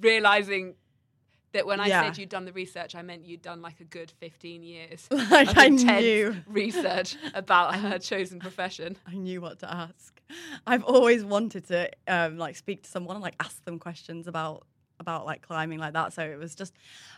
realizing 0.00 0.74
that 1.52 1.66
when 1.66 1.80
I 1.80 1.86
Yeah. 1.88 2.02
said 2.04 2.16
you'd 2.18 2.30
done 2.30 2.46
the 2.46 2.52
research, 2.52 2.94
I 2.94 3.02
meant 3.02 3.26
you'd 3.26 3.42
done 3.42 3.60
like 3.60 3.80
a 3.80 3.84
good 3.84 4.10
15 4.20 4.62
years 4.62 5.06
Like, 5.30 5.50
of 5.50 5.58
I 5.58 5.68
knew. 5.68 6.36
research 6.46 7.16
about 7.34 7.74
her 7.76 7.98
chosen 7.98 8.40
profession. 8.40 8.96
I 9.06 9.14
knew 9.14 9.40
what 9.42 9.58
to 9.58 9.70
ask. 9.72 10.18
I've 10.66 10.84
always 10.84 11.24
wanted 11.24 11.66
to 11.68 11.90
um, 12.08 12.38
like 12.38 12.56
speak 12.56 12.84
to 12.84 12.90
someone 12.90 13.16
and 13.16 13.22
like 13.22 13.34
ask 13.38 13.62
them 13.66 13.78
questions 13.78 14.26
about 14.26 14.66
about 15.00 15.26
like 15.26 15.42
climbing 15.42 15.78
like 15.78 15.92
that. 15.94 16.12
So 16.12 16.22
it 16.22 16.38
was 16.38 16.54
just 16.54 16.72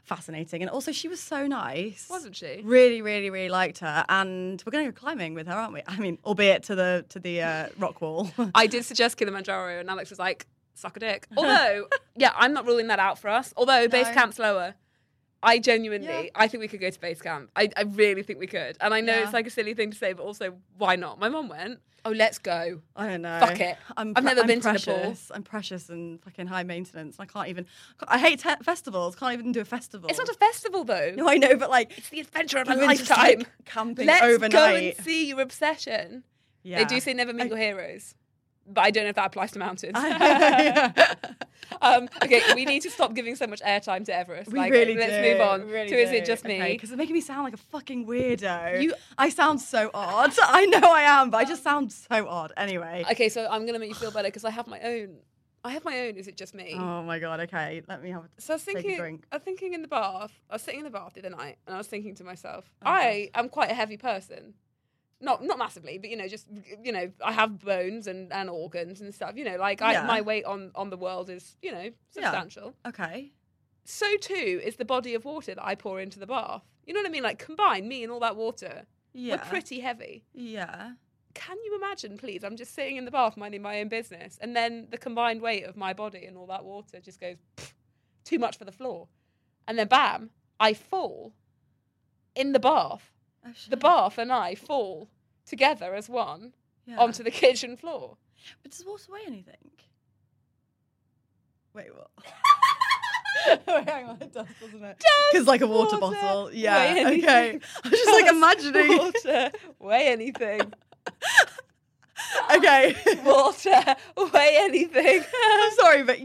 fascinating. 0.05 0.63
And 0.63 0.71
also 0.71 0.93
she 0.93 1.09
was 1.09 1.21
so 1.21 1.47
nice. 1.47 2.07
Wasn't 2.11 2.37
she? 2.37 2.61
Really, 2.65 3.03
really, 3.03 3.31
really 3.31 3.49
liked 3.49 3.79
her. 3.81 4.05
And 4.09 4.63
we're 4.67 4.71
gonna 4.73 4.87
go 4.87 4.93
climbing 4.93 5.35
with 5.35 5.47
her, 5.47 5.55
aren't 5.55 5.73
we? 5.75 5.83
I 5.87 5.99
mean, 5.99 6.19
albeit 6.25 6.63
to 6.65 6.75
the 6.75 7.05
to 7.11 7.19
the 7.19 7.43
uh, 7.43 7.69
rock 7.79 8.01
wall. 8.01 8.31
I 8.55 8.67
did 8.67 8.85
suggest 8.85 9.17
Kilimanjaro, 9.17 9.81
and 9.81 9.91
Alex 9.91 10.11
was 10.11 10.19
like, 10.19 10.47
suck 10.75 10.97
a 10.97 11.01
dick. 11.01 11.27
Although, 11.37 11.87
yeah, 12.17 12.33
I'm 12.37 12.53
not 12.53 12.67
ruling 12.67 12.89
that 12.89 12.99
out 12.99 13.19
for 13.19 13.29
us. 13.29 13.53
Although 13.57 13.89
base 13.89 14.09
camp's 14.11 14.39
lower. 14.39 14.75
I 15.47 15.59
genuinely, 15.59 16.07
Yeah. 16.09 16.31
I 16.35 16.49
think 16.49 16.63
we 16.63 16.69
could 16.69 16.81
go 16.81 16.89
to 16.89 16.99
base 16.99 17.21
camp. 17.21 17.51
I, 17.55 17.69
I 17.77 17.83
really 17.83 18.23
think 18.23 18.39
we 18.39 18.47
could. 18.47 18.79
And 18.81 18.95
I 18.95 19.03
know 19.03 19.13
Yeah. 19.15 19.25
it's 19.25 19.35
like 19.35 19.47
a 19.47 19.51
silly 19.51 19.75
thing 19.75 19.91
to 19.91 19.97
say, 19.97 20.15
but 20.15 20.23
also, 20.23 20.55
why 20.79 20.97
not? 20.97 21.19
My 21.19 21.29
mom 21.29 21.51
went, 21.51 21.81
oh, 22.05 22.11
let's 22.11 22.39
go. 22.39 22.81
I 22.97 23.07
don't 23.09 23.23
know. 23.23 23.39
Fuck 23.41 23.61
it. 23.61 23.77
I'm 23.97 24.13
I've 24.17 24.25
never 24.25 24.41
I'm 24.43 24.47
been 24.47 24.61
to 24.61 24.69
precious. 24.71 24.87
Nepal. 24.87 25.17
I'm 25.31 25.43
precious 25.43 25.89
and 25.89 26.23
fucking 26.23 26.47
high 26.47 26.63
maintenance. 26.63 27.17
I 27.19 27.27
can't 27.27 27.49
even. 27.49 27.67
I 28.07 28.19
hate 28.19 28.41
te- 28.41 28.63
festivals. 28.63 29.17
Can't 29.17 29.33
even 29.35 29.53
do 29.53 29.61
a 29.61 29.65
festival. 29.65 30.09
It's 30.11 30.19
not 30.19 30.29
a 30.29 30.35
festival, 30.35 30.85
though. 30.85 31.13
No, 31.17 31.29
I 31.29 31.37
know, 31.37 31.57
but 31.57 31.71
like 31.71 31.97
It's 31.99 32.09
the 32.11 32.21
adventure 32.21 32.59
of 32.59 32.69
a 32.69 32.75
lifetime. 32.75 33.39
like, 33.39 33.49
camping 33.65 34.07
Let's 34.07 34.23
overnight. 34.23 34.53
go 34.53 34.75
and 34.75 34.95
see 35.05 35.29
your 35.29 35.41
obsession. 35.41 36.25
yeah. 36.63 36.79
They 36.79 36.85
do 36.85 37.01
say 37.01 37.15
never 37.15 37.33
mingle 37.33 37.57
heroes, 37.57 38.15
but 38.67 38.83
I 38.83 38.91
don't 38.91 39.05
know 39.05 39.11
if 39.11 39.17
that 39.17 39.27
applies 39.27 39.53
to 39.53 39.59
mountains. 39.59 39.95
Um, 41.83 42.09
okay, 42.23 42.43
we 42.55 42.65
need 42.65 42.81
to 42.83 42.91
stop 42.91 43.15
giving 43.15 43.35
so 43.37 43.47
much 43.47 43.61
airtime 43.61 44.05
to 44.07 44.15
Everest. 44.15 44.51
We 44.53 44.59
like, 44.59 44.73
really 44.73 44.97
let's 44.97 45.13
do. 45.13 45.23
move 45.23 45.41
on 45.41 45.67
really 45.69 45.89
to 45.89 45.97
Is 45.97 46.11
It. 46.11 46.25
Just 46.25 46.45
Me? 46.45 46.59
Because 46.73 46.91
it's 46.91 46.99
making 46.99 47.15
me 47.15 47.21
sound 47.21 47.45
like 47.45 47.55
a 47.55 47.59
fucking 47.59 48.07
weirdo. 48.07 48.83
You- 48.83 48.95
I 49.19 49.29
sound 49.29 49.61
so 49.61 49.91
odd. 49.95 50.33
I 50.43 50.67
know 50.67 50.81
I 50.93 51.03
am, 51.03 51.31
but 51.31 51.39
I 51.39 51.45
just 51.45 51.63
sound 51.63 51.93
so 51.93 52.29
odd. 52.29 52.53
Anyway. 52.57 53.05
Okay, 53.11 53.29
so 53.29 53.47
I'm 53.51 53.67
gonna 53.67 53.79
make 53.79 53.89
you 53.91 53.95
feel 53.95 54.11
better 54.11 54.29
because 54.29 54.45
I 54.45 54.51
have 54.51 54.67
my 54.67 54.81
own. 54.81 55.17
I 55.67 55.71
have 55.71 55.85
my 55.85 55.99
own. 56.01 56.17
Is 56.17 56.29
it 56.29 56.37
just 56.37 56.55
me? 56.55 56.75
Oh 56.79 57.03
my 57.03 57.19
god. 57.19 57.41
Okay, 57.41 57.83
let 57.89 58.03
me 58.03 58.11
have. 58.11 58.25
A, 58.25 58.29
so 58.41 58.53
I 58.53 58.57
was 58.57 58.63
thinking. 58.63 58.97
drink. 58.97 59.25
I 59.33 59.37
was 59.37 59.43
thinking 59.45 59.73
in 59.73 59.81
the 59.81 59.89
bath. 59.89 60.33
I 60.51 60.55
was 60.57 60.63
sitting 60.63 60.81
in 60.81 60.85
the 60.85 60.91
bath 60.91 61.15
the 61.15 61.21
other 61.21 61.35
night, 61.35 61.57
and 61.67 61.75
I 61.75 61.79
was 61.79 61.87
thinking 61.87 62.15
to 62.17 62.25
myself, 62.25 62.71
Oh, 62.83 62.91
I 62.91 63.31
am 63.35 63.49
quite 63.49 63.71
a 63.71 63.75
heavy 63.75 63.97
person. 63.97 64.55
Not 65.21 65.43
not 65.43 65.59
massively, 65.59 65.97
but 65.99 66.11
you 66.11 66.17
know, 66.17 66.29
just 66.29 66.47
you 66.83 66.93
know, 66.93 67.11
I 67.25 67.33
have 67.33 67.59
bones 67.61 68.07
and, 68.07 68.33
and 68.33 68.51
organs 68.51 69.01
and 69.01 69.15
stuff. 69.15 69.33
You 69.37 69.45
know, 69.45 69.57
like 69.57 69.81
I, 69.81 69.93
Yeah. 69.93 70.07
my 70.07 70.21
weight 70.21 70.45
on 70.45 70.71
on 70.75 70.91
the 70.91 70.97
world 70.97 71.31
is 71.31 71.57
you 71.63 71.73
know 71.73 71.91
substantial. 72.11 72.75
Okay. 72.87 73.33
So 73.85 74.17
too 74.17 74.61
is 74.65 74.77
the 74.77 74.85
body 74.85 75.15
of 75.15 75.25
water 75.25 75.55
that 75.55 75.65
I 75.65 75.75
pour 75.75 76.01
into 76.01 76.19
the 76.19 76.27
bath. 76.27 76.63
You 76.87 76.95
know 76.95 77.01
what 77.01 77.07
I 77.09 77.13
mean? 77.13 77.23
Like 77.23 77.39
combine 77.39 77.87
me 77.89 78.03
and 78.03 78.13
all 78.13 78.21
that 78.21 78.37
water. 78.37 78.87
Yeah. 79.13 79.37
We're 79.37 79.45
pretty 79.49 79.81
heavy. 79.81 80.25
Yeah. 80.35 80.93
can 81.35 81.57
you 81.65 81.75
imagine, 81.77 82.17
please? 82.19 82.45
I'm 82.45 82.57
just 82.57 82.75
sitting 82.75 82.97
in 82.97 83.05
the 83.05 83.11
bath 83.11 83.37
minding 83.37 83.63
my 83.63 83.81
own 83.81 83.89
business, 83.89 84.39
and 84.41 84.55
then 84.55 84.89
the 84.91 84.99
combined 84.99 85.41
weight 85.41 85.65
of 85.65 85.77
my 85.77 85.93
body 85.93 86.25
and 86.27 86.37
all 86.37 86.47
that 86.49 86.65
water 86.65 87.01
just 87.01 87.21
goes 87.21 87.37
too 88.25 88.39
much 88.39 88.57
for 88.59 88.65
the 88.65 88.73
floor, 88.73 89.09
and 89.69 89.79
then 89.79 89.87
bam, 89.89 90.31
I 90.61 90.75
fall 90.75 91.33
in 92.35 92.53
the 92.53 92.61
bath. 92.61 93.11
Oh, 93.47 93.51
The 93.69 93.77
bath 93.77 94.19
and 94.19 94.33
I 94.33 94.55
fall 94.55 95.09
together 95.47 95.95
as 95.95 96.09
one 96.09 96.53
Yeah. 96.87 96.99
onto 96.99 97.23
the 97.23 97.31
kitchen 97.31 97.77
floor. 97.77 98.17
But 98.63 98.73
does 98.73 98.85
water 98.85 99.05
weigh 99.13 99.23
anything? 99.27 99.71
Wait, 101.75 101.89
what? 101.95 102.11
Wait, 103.67 103.89
hang 103.89 104.07
on, 104.07 104.17
it 104.21 104.33
does, 104.33 104.47
doesn't 104.61 104.83
it? 104.85 105.03
Because 105.33 105.47
like 105.47 105.61
a 105.61 105.67
water, 105.67 105.99
water 105.99 106.17
bottle. 106.17 106.51
Yeah. 106.53 107.05
Okay. 107.09 107.59
I 107.85 107.89
was 107.89 107.99
just 108.01 108.11
like 108.13 108.27
imagining. 108.35 108.97
water 108.97 109.51
weigh 109.81 110.07
anything. 110.09 110.61
okay. 112.55 112.97
Water 113.25 113.97
weigh 114.33 114.57
anything. 114.61 115.23
I'm 115.45 115.73
sorry, 115.73 116.03
but 116.05 116.19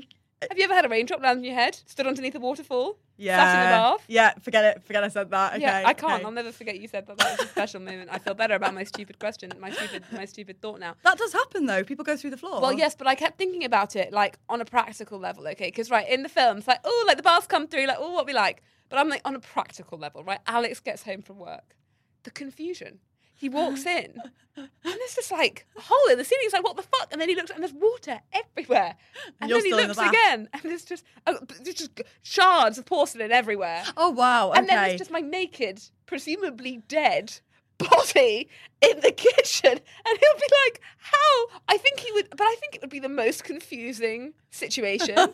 Have 0.50 0.58
you 0.58 0.64
ever 0.66 0.74
had 0.76 0.86
a 0.86 0.90
raindrop 0.90 1.22
land 1.22 1.40
on 1.40 1.44
your 1.44 1.56
head? 1.56 1.76
Stood 1.86 2.08
underneath 2.08 2.36
a 2.36 2.40
waterfall? 2.40 2.98
Yeah. 3.20 3.38
Sat 3.38 3.56
in 3.56 3.70
the 3.70 3.76
bath? 3.76 4.06
Yeah. 4.08 4.34
Forget 4.42 4.66
it. 4.66 4.84
Forget 4.84 5.04
I 5.04 5.08
said 5.10 5.30
that. 5.30 5.54
Okay. 5.54 5.62
yeah, 5.62 5.84
I 5.86 5.94
can't. 5.94 6.14
okay. 6.14 6.24
I'll 6.24 6.32
never 6.32 6.52
forget 6.52 6.80
you 6.80 6.88
said 6.88 7.06
that. 7.08 7.18
That 7.18 7.38
was 7.38 7.48
a 7.48 7.50
special 7.52 7.82
moment. 7.82 8.10
I 8.12 8.18
feel 8.18 8.34
better 8.34 8.56
about 8.56 8.74
my 8.74 8.84
stupid 8.86 9.20
question, 9.20 9.52
my 9.60 9.72
stupid, 9.72 10.04
my 10.12 10.26
stupid 10.26 10.62
thought 10.62 10.80
now. 10.80 10.96
That 11.04 11.18
does 11.18 11.34
happen 11.34 11.66
though. 11.66 11.84
People 11.84 12.06
go 12.06 12.16
through 12.16 12.32
the 12.32 12.38
floor. 12.38 12.62
Well, 12.62 12.74
yes, 12.74 12.96
but 12.96 13.08
I 13.08 13.16
kept 13.16 13.38
thinking 13.38 13.66
about 13.66 13.96
it 13.96 14.14
like 14.14 14.40
on 14.48 14.62
a 14.62 14.66
practical 14.66 15.20
level, 15.20 15.48
okay? 15.50 15.68
Because 15.68 15.92
right 15.92 16.08
in 16.08 16.24
the 16.24 16.30
film, 16.30 16.60
it's 16.60 16.68
like, 16.68 16.80
oh, 16.84 17.04
like 17.08 17.18
the 17.18 17.24
bars 17.24 17.46
come 17.46 17.68
through, 17.68 17.88
like, 17.88 17.98
oh, 18.00 18.12
what 18.12 18.26
we 18.26 18.34
like. 18.34 18.64
But 18.88 19.00
I'm 19.00 19.10
like 19.10 19.22
on 19.26 19.36
a 19.36 19.40
practical 19.40 19.98
level, 19.98 20.24
right? 20.24 20.40
Alex 20.48 20.80
gets 20.80 21.04
home 21.04 21.22
from 21.22 21.38
work, 21.38 21.76
the 22.24 22.32
confusion. 22.32 23.00
He 23.40 23.48
walks 23.48 23.86
in, 23.86 24.22
and 24.58 24.70
there's 24.84 25.16
just 25.16 25.32
like 25.32 25.66
a 25.78 25.82
hole 25.82 26.12
in 26.12 26.18
the 26.18 26.26
ceiling. 26.26 26.42
He's 26.44 26.54
like, 26.54 26.64
what 26.64 26.76
the 26.76 26.84
fuck? 26.84 27.08
And 27.12 27.22
then 27.22 27.30
he 27.30 27.36
looks, 27.36 27.52
and 27.52 27.64
there's 27.64 27.74
water 27.74 28.20
everywhere. 28.34 28.96
And, 29.40 29.50
you're 29.50 29.60
then 29.60 29.66
he 29.66 29.72
in 29.72 29.78
the 29.78 29.88
looks 29.88 30.00
again, 30.00 30.50
and 30.52 30.62
there's 30.64 30.84
just, 30.84 31.06
uh, 31.26 31.36
there's 31.62 31.76
just 31.76 32.02
shards 32.22 32.78
of 32.78 32.86
porcelain 32.86 33.32
everywhere. 33.32 33.84
Oh 33.96 34.10
wow. 34.10 34.50
Okay. 34.50 34.60
And 34.60 34.70
then 34.70 34.88
there's 34.88 35.00
just 35.00 35.12
my 35.12 35.22
naked, 35.22 35.82
presumably 36.06 36.84
dead 36.90 37.40
body 37.78 38.50
in 38.82 39.00
the 39.00 39.12
kitchen. 39.16 39.72
And 39.72 39.80
he'll 40.20 40.38
be 40.38 40.48
like, 40.66 40.82
How? 40.98 41.60
I 41.68 41.78
think 41.78 42.00
he 42.00 42.12
would, 42.12 42.30
but 42.32 42.44
I 42.44 42.56
think 42.60 42.76
it 42.76 42.82
would 42.82 42.90
be 42.90 43.00
the 43.00 43.10
most 43.10 43.44
confusing 43.44 44.34
situation. 44.52 45.16
and 45.18 45.34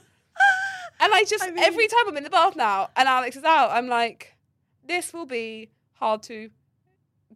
I 0.99 1.23
just, 1.27 1.43
I 1.43 1.47
mean- 1.49 1.63
every 1.63 1.87
time 1.87 2.07
I'm 2.07 2.17
in 2.17 2.23
the 2.23 2.29
bath 2.29 2.55
now 2.55 2.89
and 2.95 3.07
Alex 3.09 3.35
is 3.35 3.43
out, 3.43 3.71
I'm 3.71 3.87
like, 3.87 4.35
This 4.85 5.11
will 5.11 5.25
be 5.25 5.71
hard 5.93 6.21
to 6.23 6.51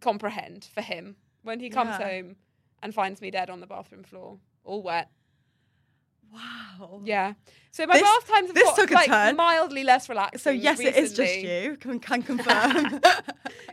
comprehend 0.00 0.68
for 0.74 0.80
him 0.82 1.16
when 1.42 1.60
he 1.60 1.70
comes 1.70 1.96
Yeah. 1.98 2.08
home 2.08 2.36
and 2.82 2.94
finds 2.94 3.20
me 3.20 3.30
dead 3.30 3.50
on 3.50 3.60
the 3.60 3.66
bathroom 3.66 4.02
floor, 4.04 4.38
all 4.64 4.82
wet. 4.82 5.08
wow. 6.32 7.00
Yeah. 7.04 7.34
So 7.72 7.86
my 7.86 7.94
This- 7.94 8.02
bath 8.02 8.28
times 8.28 8.48
have 8.48 8.56
got 8.56 8.76
took 8.76 8.90
like 8.90 9.08
turn. 9.08 9.36
mildly 9.36 9.82
less 9.84 10.08
relaxed. 10.08 10.44
So 10.44 10.50
yes, 10.50 10.78
it 10.80 10.96
is 10.96 11.12
just 11.12 11.36
you. 11.38 11.76
Can, 11.76 11.98
can 11.98 12.22
confirm. 12.30 13.00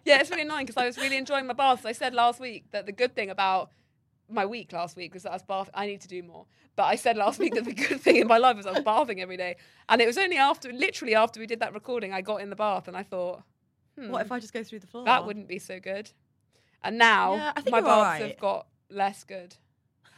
Yeah, 0.06 0.20
it's 0.20 0.30
really 0.30 0.41
annoying 0.44 0.66
because 0.66 0.82
I 0.82 0.86
was 0.86 0.98
really 0.98 1.18
enjoying 1.18 1.45
my 1.48 1.54
baths. 1.54 1.86
I 1.86 1.91
said 1.91 2.14
last 2.14 2.40
week 2.40 2.72
that 2.72 2.86
the 2.86 2.91
good 2.91 3.14
thing 3.16 3.30
about 3.30 3.72
my 4.30 4.45
week 4.45 4.74
last 4.74 4.95
week 4.98 5.14
was 5.14 5.24
that 5.24 5.32
I 5.32 5.36
was 5.36 5.44
bath. 5.44 5.70
I 5.74 5.86
need 5.86 6.02
to 6.02 6.08
do 6.08 6.24
more. 6.24 6.45
But 6.76 6.84
I 6.86 6.95
said 6.95 7.16
last 7.18 7.40
week 7.40 7.54
that 7.56 7.66
the 7.66 7.74
good 7.74 8.02
thing 8.02 8.18
in 8.18 8.28
my 8.28 8.38
life 8.38 8.58
was 8.58 8.66
I 8.66 8.72
was 8.72 8.84
bathing 8.84 9.22
every 9.22 9.38
day. 9.38 9.56
And 9.90 10.02
it 10.02 10.06
was 10.08 10.18
only 10.18 10.38
after, 10.38 10.72
literally 10.74 11.16
after 11.16 11.40
we 11.40 11.45
did 11.48 11.60
that 11.60 11.74
recording, 11.74 12.12
I 12.14 12.22
got 12.22 12.41
in 12.41 12.49
the 12.49 12.56
bath 12.56 12.88
and 12.88 12.98
I 12.98 13.04
thought, 13.04 13.44
hmm, 13.98 14.10
what 14.11 14.22
if 14.26 14.32
I 14.32 14.40
just 14.40 14.53
go 14.53 14.64
through 14.64 14.80
the 14.80 14.88
floor? 14.88 15.06
that 15.06 15.26
wouldn't 15.26 15.48
be 15.48 15.60
so 15.60 15.80
good. 15.80 16.11
And 16.84 16.98
now 16.98 17.34
Yeah, 17.36 17.52
my 17.69 17.82
baths 17.82 17.90
alright. 17.91 18.22
have 18.22 18.40
got 18.40 18.68
less 18.90 19.24
good. 19.24 19.56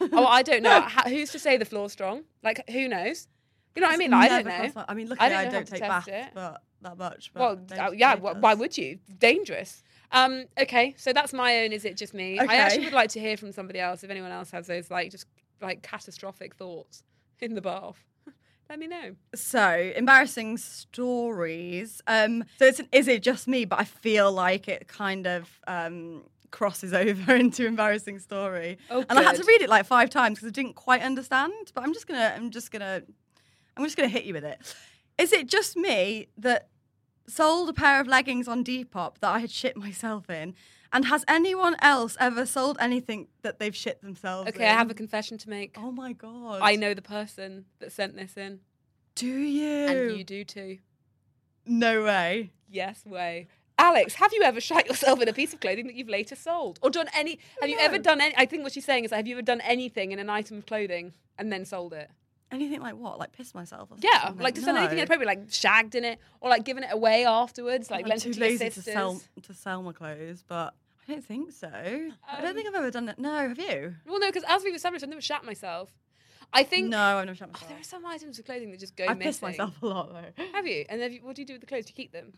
oh, 0.12 0.26
I 0.26 0.42
don't 0.42 0.62
know. 0.62 0.80
How, 0.82 1.08
who's 1.08 1.30
to 1.32 1.38
say 1.38 1.56
the 1.56 1.64
floor's 1.64 1.92
strong? 1.92 2.22
Like, 2.42 2.68
who 2.70 2.88
knows? 2.88 3.28
You 3.74 3.82
know 3.82 3.88
what 3.88 3.94
I 3.94 3.98
mean? 3.98 4.12
I 4.12 4.28
don't 4.28 4.46
know. 4.46 4.70
my- 4.74 4.84
I 4.88 4.94
mean, 4.94 5.08
luckily 5.08 5.28
don't 5.28 5.38
I 5.38 5.44
don't, 5.48 5.66
take 5.66 5.80
baths, 5.80 6.08
it. 6.08 6.28
but 6.34 6.62
that 6.82 6.98
much. 6.98 7.30
Well, 7.34 7.60
uh, 7.78 7.90
yeah. 7.94 8.16
Wh- 8.16 8.40
why 8.42 8.54
would 8.54 8.76
you? 8.76 8.98
Dangerous. 9.18 9.82
Um, 10.12 10.46
okay, 10.58 10.94
so 10.96 11.12
that's 11.12 11.32
my 11.32 11.60
own. 11.60 11.72
Is 11.72 11.84
it 11.84 11.96
just 11.96 12.14
me? 12.14 12.38
I 12.38 12.56
actually 12.56 12.84
would 12.86 12.92
like 12.92 13.10
to 13.10 13.20
hear 13.20 13.36
from 13.36 13.52
somebody 13.52 13.78
else. 13.78 14.02
If 14.02 14.10
anyone 14.10 14.32
else 14.32 14.50
has 14.50 14.66
those 14.66 14.90
like 14.90 15.10
just 15.10 15.26
like 15.60 15.82
catastrophic 15.82 16.56
thoughts 16.56 17.04
in 17.38 17.54
the 17.54 17.60
bath, 17.60 18.04
let 18.70 18.78
me 18.78 18.86
know. 18.86 19.16
So 19.34 19.92
embarrassing 19.96 20.56
stories. 20.56 22.00
Um, 22.06 22.44
so 22.56 22.66
it's 22.66 22.78
an, 22.78 22.88
is 22.92 23.08
it 23.08 23.20
just 23.20 23.48
me? 23.48 23.64
But 23.64 23.80
I 23.80 23.84
feel 23.84 24.30
like 24.30 24.68
it 24.68 24.86
kind 24.86 25.26
of 25.26 25.50
um, 25.66 26.22
crosses 26.52 26.94
over 26.94 27.34
into 27.34 27.66
embarrassing 27.66 28.20
story. 28.20 28.78
Oh, 28.88 29.04
and 29.10 29.18
I 29.18 29.22
had 29.22 29.36
to 29.36 29.44
read 29.44 29.60
it 29.60 29.68
like 29.68 29.86
five 29.86 30.08
times 30.08 30.38
because 30.38 30.48
I 30.48 30.52
didn't 30.52 30.76
quite 30.76 31.02
understand. 31.02 31.72
But 31.74 31.82
I'm 31.82 31.92
just 31.92 32.06
gonna, 32.06 32.32
I'm 32.34 32.50
just 32.50 32.70
gonna, 32.70 33.02
I'm 33.76 33.84
just 33.84 33.96
gonna 33.96 34.08
hit 34.08 34.24
you 34.24 34.34
with 34.34 34.44
it. 34.44 34.58
Is 35.18 35.32
it 35.32 35.48
just 35.48 35.76
me 35.76 36.28
that 36.38 36.68
sold 37.26 37.68
a 37.68 37.72
pair 37.72 38.00
of 38.00 38.06
leggings 38.06 38.46
on 38.46 38.64
Depop 38.64 39.18
that 39.18 39.30
I 39.30 39.40
had 39.40 39.50
shit 39.50 39.76
myself 39.76 40.30
in? 40.30 40.54
And 40.92 41.04
has 41.06 41.24
anyone 41.28 41.76
else 41.80 42.16
ever 42.18 42.44
sold 42.44 42.76
anything 42.80 43.28
that 43.42 43.58
they've 43.58 43.74
shit 43.76 44.00
themselves 44.02 44.48
Okay, 44.48 44.64
in? 44.64 44.70
I 44.70 44.74
have 44.74 44.90
a 44.90 44.94
confession 44.94 45.38
to 45.38 45.48
make. 45.50 45.76
Oh 45.78 45.92
my 45.92 46.12
god! 46.12 46.60
I 46.62 46.76
know 46.76 46.94
the 46.94 47.02
person 47.02 47.66
that 47.78 47.92
sent 47.92 48.16
this 48.16 48.36
in, 48.36 48.60
Do 49.14 49.28
you? 49.28 49.86
and 49.86 50.18
you 50.18 50.24
do 50.24 50.44
too. 50.44 50.78
No 51.64 52.02
way. 52.02 52.50
Yes, 52.68 53.04
way. 53.06 53.46
Alex, 53.78 54.14
have 54.14 54.32
you 54.32 54.42
ever 54.42 54.60
shot 54.60 54.86
yourself 54.86 55.22
in 55.22 55.28
a 55.28 55.32
piece 55.32 55.54
of 55.54 55.60
clothing 55.60 55.86
that 55.86 55.94
you've 55.94 56.08
later 56.08 56.34
sold, 56.34 56.78
or 56.82 56.90
done 56.90 57.08
any? 57.14 57.38
Have 57.60 57.70
you 57.70 57.78
ever 57.78 57.98
done 57.98 58.20
any? 58.20 58.34
I 58.36 58.44
think 58.46 58.62
what 58.64 58.72
she's 58.72 58.84
saying 58.84 59.04
is, 59.04 59.10
have 59.12 59.26
you 59.26 59.36
ever 59.36 59.42
done 59.42 59.60
anything 59.62 60.12
in 60.12 60.18
an 60.18 60.28
item 60.28 60.58
of 60.58 60.66
clothing 60.66 61.12
and 61.38 61.52
then 61.52 61.64
sold 61.64 61.92
it? 61.92 62.10
Anything 62.52 62.80
like 62.80 62.96
what? 62.96 63.18
Like 63.18 63.32
piss 63.32 63.54
myself? 63.54 63.90
Or 63.92 63.96
Yeah, 64.00 64.22
something? 64.24 64.42
like 64.42 64.54
just 64.54 64.66
done 64.66 64.76
anything 64.76 64.96
No. 64.96 65.02
inappropriate, 65.02 65.26
like 65.28 65.52
shagged 65.52 65.94
in 65.94 66.04
it, 66.04 66.18
or 66.40 66.50
like 66.50 66.64
given 66.64 66.82
it 66.82 66.92
away 66.92 67.24
afterwards, 67.24 67.90
like 67.90 68.04
I'm 68.04 68.08
lent 68.08 68.22
too 68.22 68.30
it 68.30 68.34
to 68.34 68.40
lazy 68.40 68.70
to 68.70 68.82
sell 68.82 69.22
to 69.42 69.54
sell 69.54 69.82
my 69.82 69.92
clothes, 69.92 70.42
but 70.46 70.74
I 71.08 71.12
don't 71.12 71.24
think 71.24 71.52
so. 71.52 71.68
I 71.68 72.36
Um, 72.36 72.42
don't 72.42 72.54
think 72.54 72.68
I've 72.68 72.74
ever 72.74 72.90
done 72.90 73.06
that. 73.06 73.18
No, 73.18 73.48
have 73.48 73.58
you? 73.58 73.94
Well, 74.06 74.18
no, 74.20 74.26
because 74.26 74.44
as 74.48 74.64
we've 74.64 74.74
established, 74.74 75.02
I've 75.04 75.10
never 75.10 75.20
shat 75.20 75.44
myself. 75.44 75.92
I 76.52 76.64
think 76.64 76.88
No, 76.88 76.98
I've 76.98 77.26
never 77.26 77.36
shot 77.36 77.48
Oh, 77.50 77.52
myself. 77.52 77.68
there 77.70 77.78
are 77.80 77.84
some 77.84 78.04
items 78.04 78.38
of 78.40 78.44
clothing 78.44 78.70
that 78.72 78.80
just 78.80 78.96
go 78.96 79.04
I 79.06 79.14
piss 79.14 79.40
myself 79.40 79.80
a 79.82 79.86
lot 79.86 80.12
though. 80.12 80.44
Have 80.52 80.66
you? 80.66 80.84
And 80.88 81.00
have 81.00 81.12
you, 81.12 81.20
what 81.22 81.36
do 81.36 81.42
you 81.42 81.46
do 81.46 81.54
with 81.54 81.60
the 81.60 81.66
clothes? 81.68 81.84
Do 81.86 81.90
you 81.90 81.94
keep 81.94 82.12
them? 82.12 82.32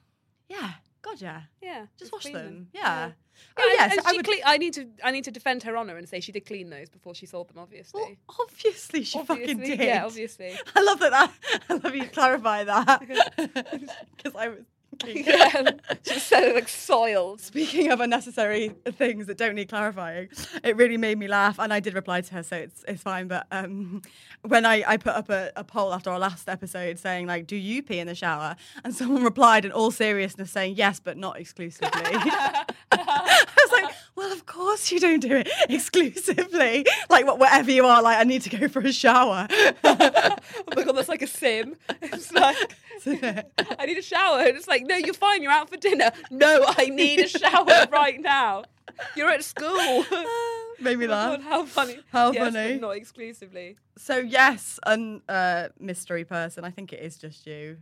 Yeah, 0.48 0.72
God, 1.02 1.20
yeah. 1.20 1.42
Yeah, 1.60 1.86
Just 1.98 2.12
wash 2.12 2.22
clean 2.22 2.34
them. 2.34 2.68
Yeah. 2.72 2.80
Yeah. 2.80 3.12
Oh, 3.58 3.74
Yeah, 3.76 3.86
yes, 3.94 4.04
I 4.06 4.12
would- 4.12 4.24
cle- 4.24 4.34
I 4.44 4.56
need 4.56 4.72
to. 4.74 4.88
I 5.02 5.10
need 5.10 5.24
to 5.24 5.30
defend 5.32 5.64
her 5.64 5.76
honour 5.76 5.96
and 5.96 6.08
say 6.08 6.20
she 6.20 6.30
did 6.32 6.46
clean 6.46 6.70
those 6.70 6.88
before 6.88 7.14
she 7.14 7.26
sold 7.26 7.48
them. 7.48 7.58
Obviously. 7.58 8.00
Well, 8.28 8.36
obviously 8.40 9.02
she 9.02 9.18
fucking 9.22 9.58
did. 9.58 9.80
yeah, 9.80 10.04
obviously. 10.06 10.52
I 10.76 10.82
love 10.82 11.00
that. 11.00 11.10
that 11.10 11.32
I 11.68 11.74
love 11.74 11.94
you 11.94 12.04
clarify 12.06 12.64
that 12.64 13.00
because 14.16 14.34
I 14.36 14.48
was. 14.48 14.58
yeah, 15.06 15.70
she 16.02 16.18
said 16.18 16.44
it 16.44 16.54
like 16.54 16.68
soiled. 16.68 17.40
Speaking 17.40 17.90
of 17.90 18.00
unnecessary 18.00 18.72
things 18.92 19.26
that 19.26 19.36
don't 19.36 19.54
need 19.54 19.68
clarifying, 19.68 20.28
it 20.62 20.76
really 20.76 20.96
made 20.96 21.18
me 21.18 21.28
laugh, 21.28 21.58
and 21.58 21.72
I 21.72 21.80
did 21.80 21.94
reply 21.94 22.20
to 22.20 22.34
her, 22.34 22.42
so 22.42 22.56
it's 22.56 22.84
it's 22.86 23.02
fine. 23.02 23.28
But 23.28 23.46
um, 23.50 24.02
when 24.42 24.66
I, 24.66 24.84
I 24.86 24.96
put 24.96 25.14
up 25.14 25.30
a, 25.30 25.52
a 25.56 25.64
poll 25.64 25.92
after 25.92 26.10
our 26.10 26.18
last 26.18 26.48
episode 26.48 26.98
saying 26.98 27.26
like, 27.26 27.46
"Do 27.46 27.56
you 27.56 27.82
pee 27.82 27.98
in 27.98 28.06
the 28.06 28.14
shower?" 28.14 28.56
and 28.84 28.94
someone 28.94 29.22
replied 29.24 29.64
in 29.64 29.72
all 29.72 29.90
seriousness 29.90 30.50
saying 30.50 30.76
yes, 30.76 31.00
but 31.00 31.16
not 31.16 31.38
exclusively. 31.38 31.90
I 31.92 32.64
was 32.92 33.72
like, 33.72 33.94
"Well, 34.22 34.32
of 34.32 34.46
course 34.46 34.90
you 34.92 35.00
don't 35.00 35.20
do 35.20 35.34
it 35.36 35.48
exclusively. 35.68 36.86
Like, 37.10 37.26
whatever 37.26 37.70
you 37.70 37.84
are, 37.86 38.00
like, 38.02 38.18
I 38.18 38.24
need 38.24 38.42
to 38.42 38.50
go 38.56 38.68
for 38.68 38.80
a 38.80 38.92
shower." 38.92 39.48
Oh 39.84 40.74
my 40.76 40.84
god, 40.84 40.96
that's 40.96 41.08
like 41.08 41.22
a 41.22 41.26
sim. 41.26 41.76
It's 42.00 42.32
like 42.32 42.56
I 43.06 43.86
need 43.86 43.98
a 43.98 44.02
shower. 44.02 44.38
And 44.40 44.56
it's 44.56 44.68
like, 44.68 44.84
no, 44.86 44.96
you're 44.96 45.12
fine. 45.14 45.42
You're 45.42 45.52
out 45.52 45.68
for 45.68 45.76
dinner. 45.76 46.10
No, 46.30 46.64
I 46.66 46.86
need 46.86 47.20
a 47.20 47.28
shower 47.28 47.86
right 47.90 48.20
now. 48.20 48.64
You're 49.16 49.28
at 49.30 49.44
school. 49.44 50.04
Made 50.80 50.98
me 50.98 51.06
Oh 51.06 51.10
laugh. 51.10 51.36
God, 51.36 51.42
how 51.42 51.64
funny. 51.64 51.98
How 52.12 52.32
Yes, 52.32 52.54
funny. 52.54 52.78
Not 52.78 52.96
exclusively. 52.96 53.76
So 53.98 54.16
yes, 54.18 54.78
an 54.86 55.22
uh, 55.28 55.68
mystery 55.78 56.24
person. 56.24 56.64
I 56.64 56.70
think 56.70 56.92
it 56.92 57.00
is 57.00 57.16
just 57.18 57.46
you. 57.46 57.76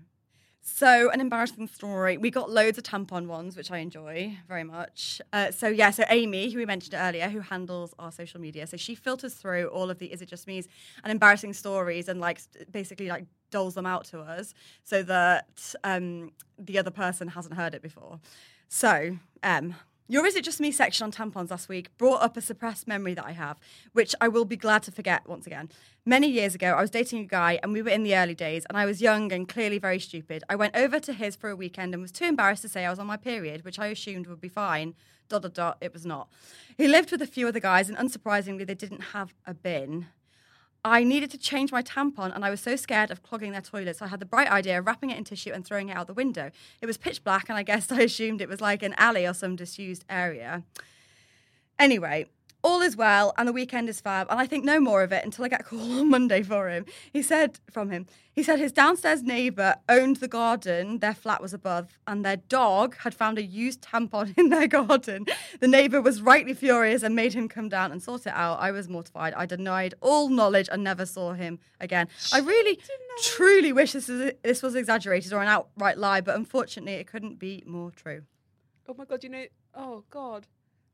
So 0.63 1.11
an 1.11 1.21
embarrassing 1.21 1.69
story. 1.69 2.19
We 2.19 2.31
got 2.31 2.51
loads 2.51 2.77
of 2.77 2.85
tampon 2.85 3.27
ones, 3.27 3.57
which 3.57 3.71
I 3.71 3.79
enjoy 3.79 4.37
very 4.47 4.65
much. 4.65 5.21
Uh, 5.33 5.51
so 5.51 5.69
yeah, 5.69 5.91
so 5.91 6.05
Amy, 6.11 6.51
who 6.51 6.59
we 6.59 6.67
mentioned 6.67 6.95
earlier, 6.95 7.29
who 7.29 7.41
handles 7.41 7.95
our 7.99 8.13
social 8.13 8.41
media, 8.41 8.67
so 8.67 8.77
she 8.77 8.95
filters 8.95 9.35
through 9.35 9.69
all 9.69 9.91
of 9.91 9.99
the 9.99 10.13
"Is 10.13 10.21
it 10.21 10.27
just 10.29 10.47
me's" 10.47 10.69
and 11.03 11.11
embarrassing 11.11 11.55
stories, 11.55 12.09
and 12.09 12.21
like 12.21 12.41
basically 12.71 13.09
like 13.09 13.25
doles 13.51 13.75
them 13.75 13.87
out 13.87 14.05
to 14.07 14.21
us, 14.21 14.55
so 14.85 15.03
that 15.03 15.75
um, 15.83 16.31
the 16.59 16.79
other 16.79 16.91
person 16.91 17.29
hasn't 17.29 17.55
heard 17.55 17.75
it 17.75 17.83
before. 17.83 18.21
So, 18.69 19.19
um, 19.43 19.75
your 20.11 20.27
Is 20.27 20.35
It 20.35 20.43
Just 20.43 20.59
Me 20.59 20.73
section 20.73 21.05
on 21.05 21.13
tampons 21.13 21.53
last 21.53 21.69
week 21.69 21.97
brought 21.97 22.21
up 22.21 22.37
a 22.37 22.41
suppressed 22.41 22.89
memory 22.89 23.15
that 23.15 23.25
I 23.25 23.31
have, 23.31 23.61
which 23.93 24.13
I 24.21 24.27
will 24.27 24.45
be 24.45 24.57
glad 24.57 24.83
to 24.83 24.91
forget 24.91 25.29
once 25.29 25.47
again. 25.47 25.69
Many 26.05 26.29
years 26.29 26.53
ago, 26.53 26.73
I 26.73 26.81
was 26.81 26.91
dating 26.91 27.21
a 27.21 27.27
guy 27.27 27.61
and 27.63 27.73
we 27.73 27.81
were 27.81 27.91
in 27.91 28.03
the 28.03 28.17
early 28.17 28.35
days, 28.35 28.67
and 28.69 28.77
I 28.77 28.87
was 28.87 29.01
young 29.01 29.33
and 29.33 29.49
clearly 29.49 29.79
very 29.79 30.01
stupid. 30.01 30.43
I 30.49 30.57
went 30.57 30.75
over 30.75 30.99
to 30.99 31.13
his 31.13 31.37
for 31.37 31.49
a 31.49 31.55
weekend 31.55 31.95
and 31.95 32.03
was 32.03 32.11
too 32.11 32.25
embarrassed 32.25 32.63
to 32.63 32.69
say 32.69 32.85
I 32.85 32.91
was 32.91 32.99
on 32.99 33.07
my 33.07 33.17
period, 33.17 33.65
which 33.65 33.79
I 33.79 33.87
assumed 33.87 34.27
would 34.27 34.41
be 34.41 34.49
fine. 34.49 34.95
Dot, 35.29 35.43
dot, 35.43 35.55
dot, 35.55 35.79
it 35.81 35.93
was 35.93 36.05
not. 36.05 36.29
He 36.77 36.89
lived 36.89 37.13
with 37.13 37.23
a 37.23 37.27
few 37.27 37.47
other 37.47 37.61
guys, 37.61 37.89
and 37.89 37.97
unsurprisingly, 37.97 38.67
they 38.67 38.75
didn't 38.75 39.13
have 39.13 39.33
a 39.47 39.55
bin. 39.55 40.07
I 40.85 41.05
needed 41.05 41.31
to 41.33 41.39
change 41.39 41.73
my 41.73 41.83
tampon 41.83 42.35
and 42.35 42.45
I 42.45 42.51
was 42.51 42.61
so 42.61 42.75
scared 42.77 43.11
of 43.11 43.23
clogging 43.23 43.53
their 43.53 43.61
toilets. 43.61 44.01
I 44.01 44.07
had 44.07 44.21
the 44.21 44.27
bright 44.27 44.51
idea 44.51 44.79
of 44.79 44.87
wrapping 44.87 45.11
it 45.11 45.19
in 45.19 45.25
tissue 45.25 45.53
and 45.53 45.65
throwing 45.65 45.91
it 45.91 45.97
out 45.97 46.07
the 46.07 46.15
window. 46.15 46.51
It 46.81 46.87
was 46.87 46.97
pitch 46.97 47.23
black 47.23 47.49
and 47.49 47.59
I 47.59 47.63
guess 47.63 47.93
I 47.93 48.01
assumed 48.03 48.41
it 48.41 48.49
was 48.49 48.61
like 48.61 48.83
an 48.83 48.95
alley 48.97 49.27
or 49.27 49.35
some 49.35 49.57
disused 49.57 50.05
area. 50.09 50.63
Anyway, 51.79 52.27
all 52.63 52.83
is 52.83 52.97
well 52.97 53.33
and 53.37 53.49
the 53.49 53.53
weekend 53.53 53.89
is 53.89 54.01
fab 54.01 54.27
and 54.31 54.39
I 54.39 54.47
think 54.47 54.65
no 54.65 54.81
more 54.81 55.03
of 55.03 55.13
it 55.13 55.25
until 55.25 55.45
I 55.45 55.49
get 55.49 55.61
a 55.61 55.65
call 55.65 55.81
on 56.01 56.11
Monday 56.11 56.43
for 56.43 56.69
him. 56.69 56.85
He 57.13 57.23
said 57.23 57.59
from 57.71 57.91
him, 57.91 58.07
he 58.33 58.43
said 58.43 58.59
his 58.59 58.73
downstairs 58.73 59.23
neighbour 59.23 59.77
owned 59.89 60.17
the 60.17 60.29
garden, 60.29 61.01
their 61.01 61.15
flat 61.15 61.43
was 61.43 61.53
above, 61.53 61.99
and 62.07 62.25
their 62.25 62.37
dog 62.37 62.97
had 62.99 63.15
found 63.15 63.39
a 63.39 63.43
used 63.43 63.83
tampon 63.83 64.33
in 64.39 64.49
their 64.49 64.69
garden. 64.69 65.27
The 65.59 65.69
neighbour 65.69 66.01
was 66.01 66.23
rightly 66.23 66.55
furious 66.55 67.03
and 67.03 67.15
made 67.15 67.35
him 67.35 67.49
come 67.49 67.69
down 67.69 67.93
and 67.93 68.03
sort 68.03 68.27
it 68.27 68.33
out. 68.35 68.61
I 68.61 68.71
was 68.71 68.89
mortified. 68.89 69.35
I 69.35 69.47
denied 69.47 69.95
all 70.01 70.29
knowledge 70.29 70.69
and 70.71 70.85
never 70.85 71.07
saw 71.07 71.33
him 71.33 71.59
again. 71.81 72.09
I 72.33 72.39
really, 72.39 72.79
truly 73.25 73.73
wish 73.73 73.93
this, 73.93 74.09
is, 74.09 74.33
this 74.43 74.63
was 74.63 74.75
exaggerated 74.75 75.33
or 75.33 75.43
an 75.43 75.49
outright 75.49 75.99
lie, 75.99 76.21
but 76.21 76.37
unfortunately 76.37 76.95
it 76.95 77.07
couldn't 77.07 77.39
be 77.39 77.63
more 77.67 77.91
true. 77.91 78.23
Oh 78.89 78.95
my 78.97 79.05
god, 79.05 79.23
you 79.23 79.31
know. 79.31 79.45
Oh 79.75 80.05
god. 80.11 80.47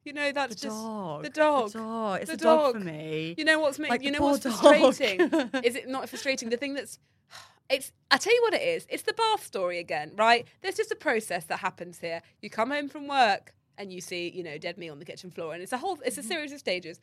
You 0.06 0.12
know 0.12 0.30
that's 0.30 0.54
The 0.54 0.68
just 0.68 0.76
dog. 0.76 1.22
the 1.24 1.30
dog. 1.30 1.72
The 1.72 1.78
dog. 1.80 2.20
It's 2.20 2.30
The 2.30 2.36
a 2.36 2.38
dog, 2.38 2.74
for 2.74 2.80
me. 2.80 3.34
You 3.36 3.44
know 3.44 3.58
what's 3.58 3.76
ma- 3.80 3.88
Like 3.88 4.04
you 4.04 4.12
know 4.12 4.20
what's 4.20 4.44
dog. 4.44 4.54
frustrating? 4.54 5.20
is 5.64 5.74
it 5.74 5.88
not 5.88 6.08
frustrating? 6.08 6.48
The 6.48 6.56
thing 6.56 6.74
that's 6.74 7.00
it's 7.68 7.90
I 8.08 8.16
tell 8.18 8.32
you 8.32 8.40
what 8.42 8.54
it 8.54 8.62
is. 8.62 8.86
It's 8.88 9.02
the 9.02 9.14
bath 9.14 9.44
story 9.44 9.80
again, 9.80 10.12
right? 10.14 10.46
There's 10.62 10.76
just 10.76 10.92
a 10.92 10.96
process 10.96 11.46
that 11.46 11.58
happens 11.58 11.98
here. 11.98 12.22
You 12.40 12.50
come 12.50 12.70
home 12.70 12.88
from 12.88 13.08
work 13.08 13.52
and 13.76 13.92
you 13.92 14.00
see, 14.00 14.30
you 14.30 14.44
know, 14.44 14.58
dead 14.58 14.78
me 14.78 14.88
on 14.88 15.00
the 15.00 15.04
kitchen 15.04 15.32
floor, 15.32 15.52
and 15.54 15.60
it's 15.60 15.72
a 15.72 15.78
whole 15.78 15.98
it's 16.04 16.16
a 16.16 16.20
mm-hmm. 16.20 16.28
series 16.28 16.52
of 16.52 16.60
stages. 16.60 17.00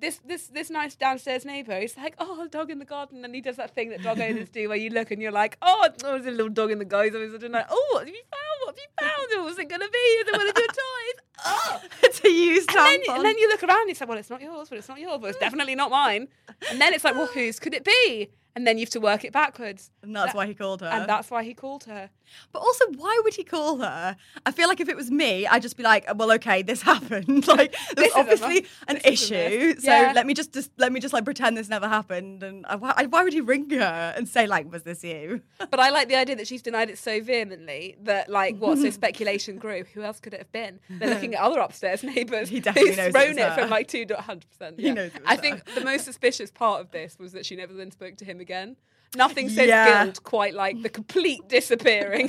This 0.00 0.18
this 0.24 0.46
this 0.46 0.70
nice 0.70 0.94
downstairs 0.94 1.44
neighbour 1.44 1.76
is 1.76 1.96
like, 1.96 2.14
oh, 2.18 2.42
a 2.42 2.48
dog 2.48 2.70
in 2.70 2.78
the 2.78 2.84
garden, 2.86 3.22
and 3.24 3.34
he 3.34 3.40
does 3.42 3.56
that 3.56 3.74
thing 3.74 3.90
that 3.90 4.02
dog 4.02 4.18
owners 4.18 4.48
do, 4.48 4.68
where 4.68 4.78
you 4.78 4.88
look 4.90 5.10
and 5.10 5.20
you're 5.20 5.30
like, 5.30 5.58
oh, 5.60 5.88
there's 5.98 6.24
a 6.26 6.30
little 6.30 6.48
dog 6.48 6.70
in 6.70 6.78
the 6.78 6.84
garden. 6.86 7.20
It's 7.22 7.44
like, 7.44 7.66
oh, 7.68 7.88
what 7.92 8.06
have 8.06 8.08
you 8.08 8.22
found? 8.22 8.58
What 8.64 8.76
have 8.76 8.78
you 8.78 8.88
found? 9.36 9.44
What's 9.44 9.58
it 9.58 9.68
gonna 9.68 9.88
be? 9.90 9.98
Is 9.98 10.28
it 10.28 10.32
one 10.36 10.48
of 10.48 10.56
your 10.56 10.66
toys? 10.66 11.20
Oh, 11.44 11.80
it's 12.02 12.24
a 12.24 12.28
used 12.30 12.70
and 12.70 12.78
then, 12.78 13.00
and 13.16 13.24
then 13.24 13.36
you 13.38 13.48
look 13.48 13.62
around 13.62 13.80
and 13.80 13.88
you 13.90 13.94
say, 13.94 14.04
well, 14.06 14.18
it's 14.18 14.30
not 14.30 14.40
yours, 14.40 14.68
but 14.70 14.78
it's 14.78 14.88
not 14.88 14.98
yours, 15.00 15.18
but 15.20 15.30
it's 15.30 15.38
definitely 15.38 15.74
not 15.74 15.90
mine. 15.90 16.28
And 16.70 16.80
then 16.80 16.94
it's 16.94 17.04
like, 17.04 17.14
well, 17.14 17.26
whose 17.26 17.58
could 17.60 17.74
it 17.74 17.84
be? 17.84 18.30
And 18.56 18.66
then 18.66 18.78
you 18.78 18.82
have 18.84 18.90
to 18.90 19.00
work 19.00 19.24
it 19.24 19.32
backwards. 19.32 19.90
And 20.02 20.14
that's 20.16 20.28
That- 20.32 20.36
why 20.36 20.46
he 20.46 20.54
called 20.54 20.80
her. 20.80 20.88
And 20.88 21.08
that's 21.08 21.30
why 21.30 21.44
he 21.44 21.54
called 21.54 21.84
her. 21.84 22.10
But 22.52 22.60
also, 22.60 22.84
why 22.96 23.20
would 23.24 23.34
he 23.34 23.44
call 23.44 23.78
her? 23.78 24.16
I 24.46 24.50
feel 24.52 24.68
like 24.68 24.80
if 24.80 24.88
it 24.88 24.96
was 24.96 25.10
me, 25.10 25.46
I'd 25.46 25.62
just 25.62 25.76
be 25.76 25.82
like, 25.82 26.08
uh, 26.10 26.14
well, 26.16 26.32
okay, 26.32 26.62
this 26.62 26.82
happened. 26.92 27.46
like, 27.46 27.72
This 27.72 27.94
there's 27.96 28.08
is 28.08 28.14
obviously 28.14 28.66
an 28.88 28.96
This 29.04 29.22
issue. 29.30 29.74
So 29.78 29.90
Yeah. 29.90 30.12
let 30.14 30.26
me 30.26 30.34
just, 30.34 30.52
just 30.52 30.70
let 30.78 30.92
me 30.92 31.00
just 31.00 31.12
like 31.14 31.24
pretend 31.24 31.56
this 31.56 31.68
never 31.68 31.88
happened. 31.88 32.42
And 32.42 32.66
I, 32.66 32.76
why, 32.76 33.06
why 33.08 33.22
would 33.24 33.32
he 33.32 33.40
ring 33.40 33.70
her 33.70 34.14
and 34.16 34.28
say 34.28 34.46
like, 34.46 34.70
was 34.70 34.82
this 34.82 35.02
you? 35.04 35.42
But 35.70 35.80
I 35.80 35.90
like 35.90 36.08
the 36.08 36.16
idea 36.16 36.36
that 36.36 36.46
she's 36.48 36.62
denied 36.62 36.90
it 36.90 36.98
so 36.98 37.20
vehemently 37.20 37.96
that, 38.02 38.28
like, 38.28 38.56
what? 38.58 38.78
So 38.78 38.90
speculation 39.00 39.58
grew. 39.58 39.84
Who 39.94 40.02
else 40.02 40.20
could 40.20 40.34
it 40.34 40.38
have 40.40 40.52
been? 40.52 40.80
They're 40.88 41.10
looking 41.10 41.34
at 41.34 41.40
other 41.40 41.60
upstairs 41.60 42.02
neighbours 42.02 42.48
He 42.48 42.60
definitely 42.60 42.96
knows 42.96 43.06
it 43.08 43.12
thrown 43.12 43.38
it, 43.38 43.48
her. 43.52 43.54
from 43.62 43.70
like 43.70 43.88
two 43.88 44.04
to 44.06 44.14
100%. 44.14 44.78
He 44.80 44.90
knows 44.92 45.12
it 45.14 45.22
I 45.26 45.36
her. 45.36 45.40
think 45.40 45.64
the 45.74 45.84
most 45.84 46.04
suspicious 46.04 46.50
part 46.50 46.80
of 46.80 46.90
this 46.90 47.18
was 47.18 47.32
that 47.32 47.46
she 47.46 47.56
never 47.56 47.72
then 47.74 47.90
spoke 47.90 48.16
to 48.16 48.24
him 48.24 48.40
again. 48.40 48.76
Nothing 49.16 49.48
says 49.48 49.66
Yeah. 49.68 50.04
guilt 50.04 50.22
quite 50.22 50.54
like 50.54 50.82
the 50.82 50.88
complete 50.88 51.48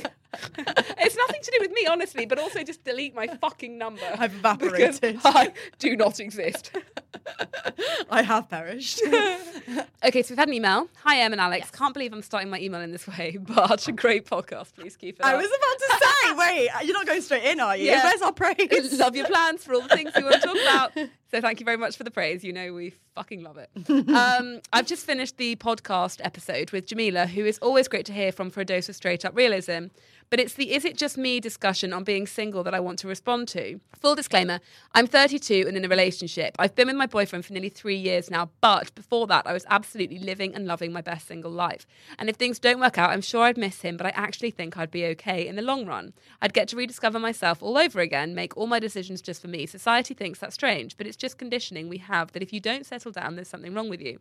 disappearing. 0.00 0.21
it's 0.58 1.16
nothing 1.16 1.40
to 1.42 1.50
do 1.50 1.58
with 1.60 1.72
me, 1.72 1.86
honestly, 1.86 2.26
but 2.26 2.38
also 2.38 2.62
just 2.62 2.84
delete 2.84 3.14
my 3.14 3.26
fucking 3.26 3.76
number. 3.76 4.02
I've 4.18 4.34
evaporated. 4.34 5.20
I 5.24 5.52
do 5.78 5.96
not 5.96 6.20
exist. 6.20 6.72
I 8.10 8.22
have 8.22 8.48
perished. 8.48 9.00
Okay, 10.04 10.22
so 10.22 10.32
we've 10.32 10.38
had 10.38 10.48
an 10.48 10.54
email. 10.54 10.88
Hi, 11.04 11.20
Em 11.20 11.32
and 11.32 11.40
Alex. 11.40 11.70
Can't 11.70 11.94
believe 11.94 12.12
I'm 12.12 12.22
starting 12.22 12.50
my 12.50 12.58
email 12.58 12.80
in 12.80 12.92
this 12.92 13.06
way, 13.06 13.38
but 13.40 13.86
a 13.86 13.92
great 13.92 14.26
podcast. 14.26 14.74
Please 14.74 14.96
keep 14.96 15.20
it 15.20 15.24
I 15.24 15.34
up. 15.34 15.40
was 15.40 15.46
about 15.46 15.78
to 15.78 16.06
say, 16.06 16.32
wait, 16.34 16.70
you're 16.86 16.94
not 16.94 17.06
going 17.06 17.20
straight 17.22 17.44
in, 17.44 17.60
are 17.60 17.76
you? 17.76 17.86
Yeah. 17.86 18.04
Where's 18.04 18.22
our 18.22 18.32
praise? 18.32 18.98
love 18.98 19.14
your 19.14 19.26
plans 19.26 19.64
for 19.64 19.74
all 19.74 19.82
the 19.82 19.88
things 19.88 20.12
you 20.16 20.24
want 20.24 20.40
to 20.40 20.48
talk 20.48 20.56
about. 20.56 20.92
So 21.30 21.40
thank 21.40 21.60
you 21.60 21.64
very 21.64 21.78
much 21.78 21.96
for 21.96 22.04
the 22.04 22.10
praise. 22.10 22.44
You 22.44 22.52
know 22.52 22.74
we 22.74 22.94
fucking 23.14 23.42
love 23.42 23.56
it. 23.58 23.70
Um, 24.10 24.60
I've 24.72 24.86
just 24.86 25.06
finished 25.06 25.38
the 25.38 25.56
podcast 25.56 26.20
episode 26.22 26.70
with 26.72 26.86
Jameela, 26.86 27.26
who 27.26 27.44
is 27.46 27.58
always 27.58 27.88
great 27.88 28.04
to 28.06 28.12
hear 28.12 28.32
from 28.32 28.50
for 28.50 28.60
a 28.60 28.64
dose 28.64 28.88
of 28.88 28.96
straight 28.96 29.24
up 29.24 29.34
realism. 29.34 29.86
But 30.32 30.40
it's 30.40 30.54
the 30.54 30.72
is 30.72 30.86
it 30.86 30.96
just 30.96 31.18
me 31.18 31.40
discussion 31.40 31.92
on 31.92 32.04
being 32.04 32.26
single 32.26 32.62
that 32.62 32.72
I 32.72 32.80
want 32.80 32.98
to 33.00 33.06
respond 33.06 33.48
to. 33.48 33.80
Full 34.00 34.14
disclaimer 34.14 34.60
I'm 34.94 35.06
32 35.06 35.66
and 35.68 35.76
in 35.76 35.84
a 35.84 35.88
relationship. 35.88 36.56
I've 36.58 36.74
been 36.74 36.86
with 36.86 36.96
my 36.96 37.04
boyfriend 37.04 37.44
for 37.44 37.52
nearly 37.52 37.68
three 37.68 37.98
years 37.98 38.30
now, 38.30 38.48
but 38.62 38.94
before 38.94 39.26
that, 39.26 39.46
I 39.46 39.52
was 39.52 39.66
absolutely 39.68 40.18
living 40.18 40.54
and 40.54 40.66
loving 40.66 40.90
my 40.90 41.02
best 41.02 41.28
single 41.28 41.50
life. 41.50 41.86
And 42.18 42.30
if 42.30 42.36
things 42.36 42.58
don't 42.58 42.80
work 42.80 42.96
out, 42.96 43.10
I'm 43.10 43.20
sure 43.20 43.42
I'd 43.42 43.58
miss 43.58 43.82
him, 43.82 43.98
but 43.98 44.06
I 44.06 44.12
actually 44.14 44.52
think 44.52 44.78
I'd 44.78 44.90
be 44.90 45.04
okay 45.04 45.46
in 45.46 45.56
the 45.56 45.60
long 45.60 45.84
run. 45.84 46.14
I'd 46.40 46.54
get 46.54 46.66
to 46.68 46.76
rediscover 46.76 47.18
myself 47.18 47.62
all 47.62 47.76
over 47.76 48.00
again, 48.00 48.34
make 48.34 48.56
all 48.56 48.66
my 48.66 48.78
decisions 48.78 49.20
just 49.20 49.42
for 49.42 49.48
me. 49.48 49.66
Society 49.66 50.14
thinks 50.14 50.38
that's 50.38 50.54
strange, 50.54 50.96
but 50.96 51.06
it's 51.06 51.18
just 51.18 51.36
conditioning 51.36 51.90
we 51.90 51.98
have 51.98 52.32
that 52.32 52.42
if 52.42 52.54
you 52.54 52.60
don't 52.60 52.86
settle 52.86 53.12
down, 53.12 53.36
there's 53.36 53.48
something 53.48 53.74
wrong 53.74 53.90
with 53.90 54.00
you. 54.00 54.18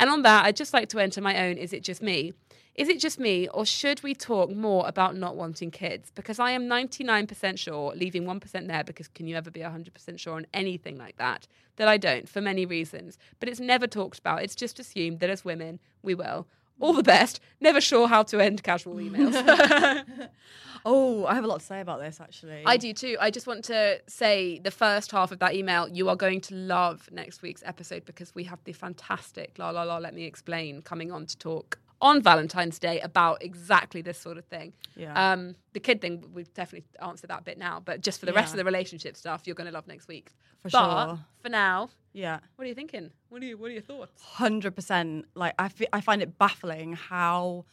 And 0.00 0.08
on 0.08 0.22
that, 0.22 0.46
I'd 0.46 0.56
just 0.56 0.72
like 0.72 0.88
to 0.88 0.98
enter 0.98 1.20
my 1.20 1.46
own 1.46 1.58
Is 1.58 1.74
It 1.74 1.84
Just 1.84 2.00
Me? 2.00 2.32
Is 2.74 2.88
it 2.88 3.00
just 3.00 3.20
me, 3.20 3.46
or 3.48 3.66
should 3.66 4.02
we 4.02 4.14
talk 4.14 4.48
more 4.50 4.88
about 4.88 5.14
not 5.14 5.36
wanting 5.36 5.70
kids? 5.70 6.10
Because 6.14 6.38
I 6.38 6.52
am 6.52 6.66
99% 6.66 7.58
sure, 7.58 7.92
leaving 7.94 8.24
1% 8.24 8.66
there, 8.68 8.82
because 8.82 9.08
can 9.08 9.26
you 9.26 9.36
ever 9.36 9.50
be 9.50 9.60
100% 9.60 10.18
sure 10.18 10.36
on 10.36 10.46
anything 10.54 10.96
like 10.96 11.18
that? 11.18 11.46
That 11.76 11.88
I 11.88 11.98
don't, 11.98 12.26
for 12.26 12.40
many 12.40 12.64
reasons. 12.64 13.18
But 13.40 13.50
it's 13.50 13.60
never 13.60 13.86
talked 13.86 14.20
about. 14.20 14.42
It's 14.42 14.54
just 14.54 14.78
assumed 14.78 15.20
that 15.20 15.28
as 15.28 15.44
women, 15.44 15.80
we 16.02 16.14
will. 16.14 16.46
All 16.80 16.92
the 16.92 17.02
best. 17.02 17.40
Never 17.60 17.80
sure 17.80 18.08
how 18.08 18.22
to 18.24 18.40
end 18.40 18.62
casual 18.62 18.96
emails. 18.96 19.34
Oh, 20.84 21.26
I 21.26 21.34
have 21.34 21.44
a 21.44 21.46
lot 21.46 21.60
to 21.60 21.66
say 21.66 21.80
about 21.80 22.00
this 22.00 22.20
actually. 22.20 22.62
I 22.64 22.76
do 22.76 22.92
too. 22.92 23.16
I 23.20 23.30
just 23.30 23.46
want 23.46 23.64
to 23.66 24.00
say 24.06 24.58
the 24.60 24.70
first 24.70 25.10
half 25.10 25.32
of 25.32 25.38
that 25.40 25.54
email, 25.54 25.88
you 25.88 26.08
are 26.08 26.16
going 26.16 26.40
to 26.42 26.54
love 26.54 27.08
next 27.12 27.42
week's 27.42 27.62
episode 27.66 28.04
because 28.04 28.34
we 28.34 28.44
have 28.44 28.62
the 28.64 28.72
fantastic 28.72 29.58
La 29.58 29.70
La 29.70 29.82
La 29.82 29.98
Let 29.98 30.14
Me 30.14 30.24
Explain 30.24 30.82
coming 30.82 31.12
on 31.12 31.26
to 31.26 31.36
talk 31.36 31.78
on 32.02 32.22
Valentine's 32.22 32.78
Day 32.78 32.98
about 33.00 33.42
exactly 33.42 34.00
this 34.00 34.18
sort 34.18 34.38
of 34.38 34.46
thing. 34.46 34.72
Yeah. 34.96 35.32
Um, 35.32 35.54
the 35.74 35.80
kid 35.80 36.00
thing, 36.00 36.24
we've 36.32 36.52
definitely 36.54 36.88
answered 37.02 37.28
that 37.28 37.44
bit 37.44 37.58
now, 37.58 37.82
but 37.84 38.00
just 38.00 38.18
for 38.18 38.26
the 38.26 38.32
rest 38.32 38.54
of 38.54 38.56
the 38.56 38.64
relationship 38.64 39.16
stuff, 39.16 39.42
you're 39.44 39.54
going 39.54 39.66
to 39.66 39.72
love 39.72 39.86
next 39.86 40.08
week. 40.08 40.30
For 40.62 40.70
but 40.70 41.06
sure. 41.06 41.18
for 41.42 41.48
now, 41.50 41.90
Yeah. 42.12 42.40
what 42.56 42.64
are 42.64 42.68
you 42.68 42.74
thinking? 42.74 43.10
What 43.28 43.42
are 43.42 43.46
you? 43.46 43.56
What 43.56 43.70
are 43.70 43.74
your 43.74 43.82
thoughts? 43.82 44.22
Hundred 44.22 44.74
percent. 44.74 45.26
Like 45.34 45.54
I, 45.58 45.70
I 45.92 46.00
find 46.00 46.22
it 46.22 46.38
baffling 46.38 46.94
how 46.94 47.64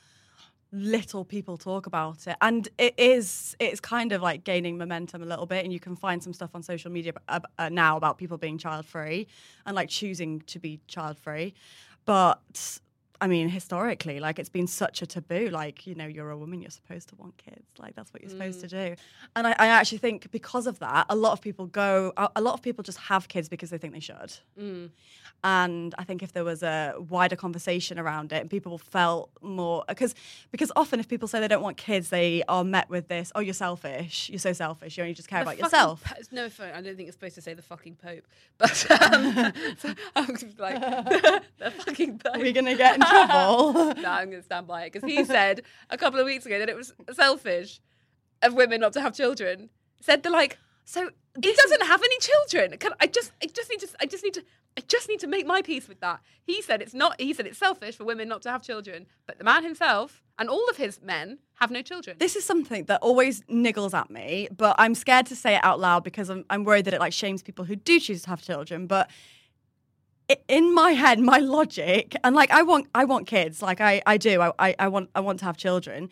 little 0.71 1.23
people 1.23 1.57
talk 1.57 1.85
about 1.87 2.27
it, 2.27 2.35
and 2.41 2.67
it 2.77 2.93
is 2.97 3.55
it's 3.59 3.79
kind 3.79 4.11
of 4.11 4.21
like 4.21 4.43
gaining 4.43 4.77
momentum 4.77 5.23
a 5.23 5.25
little 5.25 5.45
bit, 5.45 5.63
and 5.63 5.73
you 5.73 5.79
can 5.79 5.95
find 5.95 6.21
some 6.21 6.33
stuff 6.33 6.51
on 6.53 6.61
social 6.61 6.91
media 6.91 7.13
uh, 7.27 7.69
now 7.69 7.97
about 7.97 8.17
people 8.17 8.37
being 8.37 8.57
child 8.57 8.85
free 8.85 9.27
and 9.65 9.75
like 9.75 9.89
choosing 9.89 10.41
to 10.41 10.59
be 10.59 10.79
child 10.87 11.17
free, 11.17 11.53
but. 12.05 12.79
I 13.19 13.27
mean, 13.27 13.49
historically, 13.49 14.19
like 14.19 14.37
it's 14.39 14.49
been 14.49 14.67
such 14.67 15.01
a 15.01 15.05
taboo. 15.07 15.49
Like, 15.49 15.87
you 15.87 15.95
know, 15.95 16.05
you're 16.05 16.29
a 16.29 16.37
woman, 16.37 16.61
you're 16.61 16.69
supposed 16.71 17.09
to 17.09 17.15
want 17.15 17.37
kids. 17.37 17.65
Like, 17.79 17.95
that's 17.95 18.13
what 18.13 18.21
you're 18.21 18.29
supposed 18.29 18.61
to 18.61 18.67
do. 18.67 18.95
And 19.35 19.47
I, 19.47 19.55
I 19.57 19.67
actually 19.67 19.97
think 19.99 20.29
because 20.31 20.67
of 20.67 20.79
that, 20.79 21.05
a 21.09 21.15
lot 21.15 21.31
of 21.33 21.41
people 21.41 21.65
go, 21.65 22.13
a, 22.17 22.41
lot 22.41 22.53
of 22.53 22.61
people 22.61 22.83
just 22.83 22.99
have 22.99 23.27
kids 23.27 23.49
because 23.49 23.69
they 23.71 23.77
think 23.77 23.93
they 23.93 23.99
should. 23.99 24.33
And 25.43 25.93
I 25.97 26.03
think 26.03 26.23
if 26.23 26.33
there 26.33 26.43
was 26.43 26.63
a 26.63 26.95
wider 27.09 27.35
conversation 27.35 27.99
around 27.99 28.33
it 28.33 28.41
and 28.41 28.49
people 28.49 28.77
felt 28.79 29.29
more, 29.41 29.83
because 29.87 30.15
because 30.51 30.71
often 30.75 30.99
if 30.99 31.07
people 31.07 31.27
say 31.27 31.39
they 31.39 31.47
don't 31.47 31.61
want 31.61 31.77
kids, 31.77 32.09
they 32.09 32.43
are 32.47 32.63
met 32.63 32.89
with 32.89 33.07
this, 33.07 33.31
oh, 33.35 33.39
you're 33.39 33.53
selfish. 33.53 34.29
You're 34.29 34.39
so 34.39 34.53
selfish. 34.53 34.97
You 34.97 35.03
only 35.03 35.13
just 35.13 35.27
care 35.27 35.39
The 35.43 35.51
about 35.51 35.57
yourself. 35.59 36.03
po- 36.03 36.15
no, 36.31 36.49
phone. 36.49 36.71
I 36.73 36.81
don't 36.81 36.95
think 36.95 37.07
it's 37.07 37.15
supposed 37.15 37.35
to 37.35 37.41
say 37.41 37.53
the 37.53 37.61
fucking 37.61 37.95
Pope, 37.95 38.25
but 38.57 38.91
um, 39.01 39.53
so 39.77 39.93
I 40.15 40.21
was 40.21 40.43
like, 40.57 40.79
the 41.59 41.71
fucking 41.85 42.17
Pope. 42.19 42.35
Are 42.35 42.39
we 42.41 42.51
going 42.51 42.65
to 42.65 42.75
get 42.75 42.99
trouble? 43.09 43.73
no, 44.01 44.09
I'm 44.09 44.29
going 44.29 44.41
to 44.41 44.43
stand 44.43 44.67
by 44.67 44.83
it 44.83 44.93
because 44.93 45.09
he 45.09 45.23
said 45.25 45.63
a 45.89 45.97
couple 45.97 46.19
of 46.19 46.25
weeks 46.25 46.45
ago 46.45 46.59
that 46.59 46.69
it 46.69 46.75
was 46.75 46.93
selfish 47.13 47.79
of 48.41 48.53
women 48.53 48.81
not 48.81 48.93
to 48.93 49.01
have 49.01 49.15
children. 49.15 49.69
Said 50.01 50.23
they're 50.23 50.31
like, 50.31 50.57
so 50.85 51.09
he 51.41 51.53
doesn't 51.53 51.83
have 51.83 52.01
any 52.01 52.19
children. 52.19 52.77
Can, 52.77 52.93
I 52.99 53.07
just, 53.07 53.31
I 53.43 53.47
just 53.47 53.69
need 53.69 53.79
to, 53.81 53.87
I 54.01 54.05
just 54.05 54.23
need 54.23 54.33
to, 54.35 54.43
I 54.77 54.81
just 54.87 55.09
need 55.09 55.19
to 55.21 55.27
make 55.27 55.45
my 55.45 55.61
peace 55.61 55.87
with 55.87 55.99
that. 56.01 56.21
He 56.43 56.61
said 56.61 56.81
it's 56.81 56.93
not. 56.93 57.19
He 57.19 57.33
said 57.33 57.47
it's 57.47 57.57
selfish 57.57 57.95
for 57.97 58.05
women 58.05 58.27
not 58.27 58.43
to 58.43 58.51
have 58.51 58.61
children, 58.61 59.07
but 59.25 59.37
the 59.37 59.43
man 59.43 59.63
himself 59.63 60.21
and 60.39 60.49
all 60.49 60.69
of 60.69 60.77
his 60.77 61.01
men 61.01 61.39
have 61.55 61.71
no 61.71 61.81
children. 61.81 62.17
this 62.19 62.35
is 62.35 62.45
something 62.45 62.85
that 62.85 63.01
always 63.01 63.41
niggles 63.43 63.95
at 63.95 64.11
me, 64.11 64.47
but 64.55 64.75
I'm 64.77 64.93
scared 64.93 65.25
to 65.27 65.35
say 65.35 65.55
it 65.55 65.63
out 65.63 65.79
loud 65.79 66.03
because 66.03 66.29
I'm, 66.29 66.45
I'm 66.51 66.63
worried 66.63 66.85
that 66.85 66.93
it 66.93 66.99
like 66.99 67.13
shames 67.13 67.41
people 67.41 67.65
who 67.65 67.75
do 67.75 67.99
choose 67.99 68.21
to 68.23 68.29
have 68.29 68.43
children. 68.43 68.85
But 68.85 69.09
in 70.47 70.73
my 70.73 70.91
head, 70.91 71.19
my 71.19 71.37
logic, 71.37 72.15
and 72.23 72.35
like 72.35 72.51
I 72.51 72.63
want, 72.63 72.87
I 72.93 73.05
want 73.05 73.27
kids, 73.27 73.61
like 73.61 73.81
I, 73.81 74.01
I 74.05 74.17
do, 74.17 74.41
I, 74.41 74.75
I, 74.77 74.87
want, 74.87 75.09
I 75.15 75.21
want 75.21 75.39
to 75.39 75.45
have 75.45 75.57
children. 75.57 76.09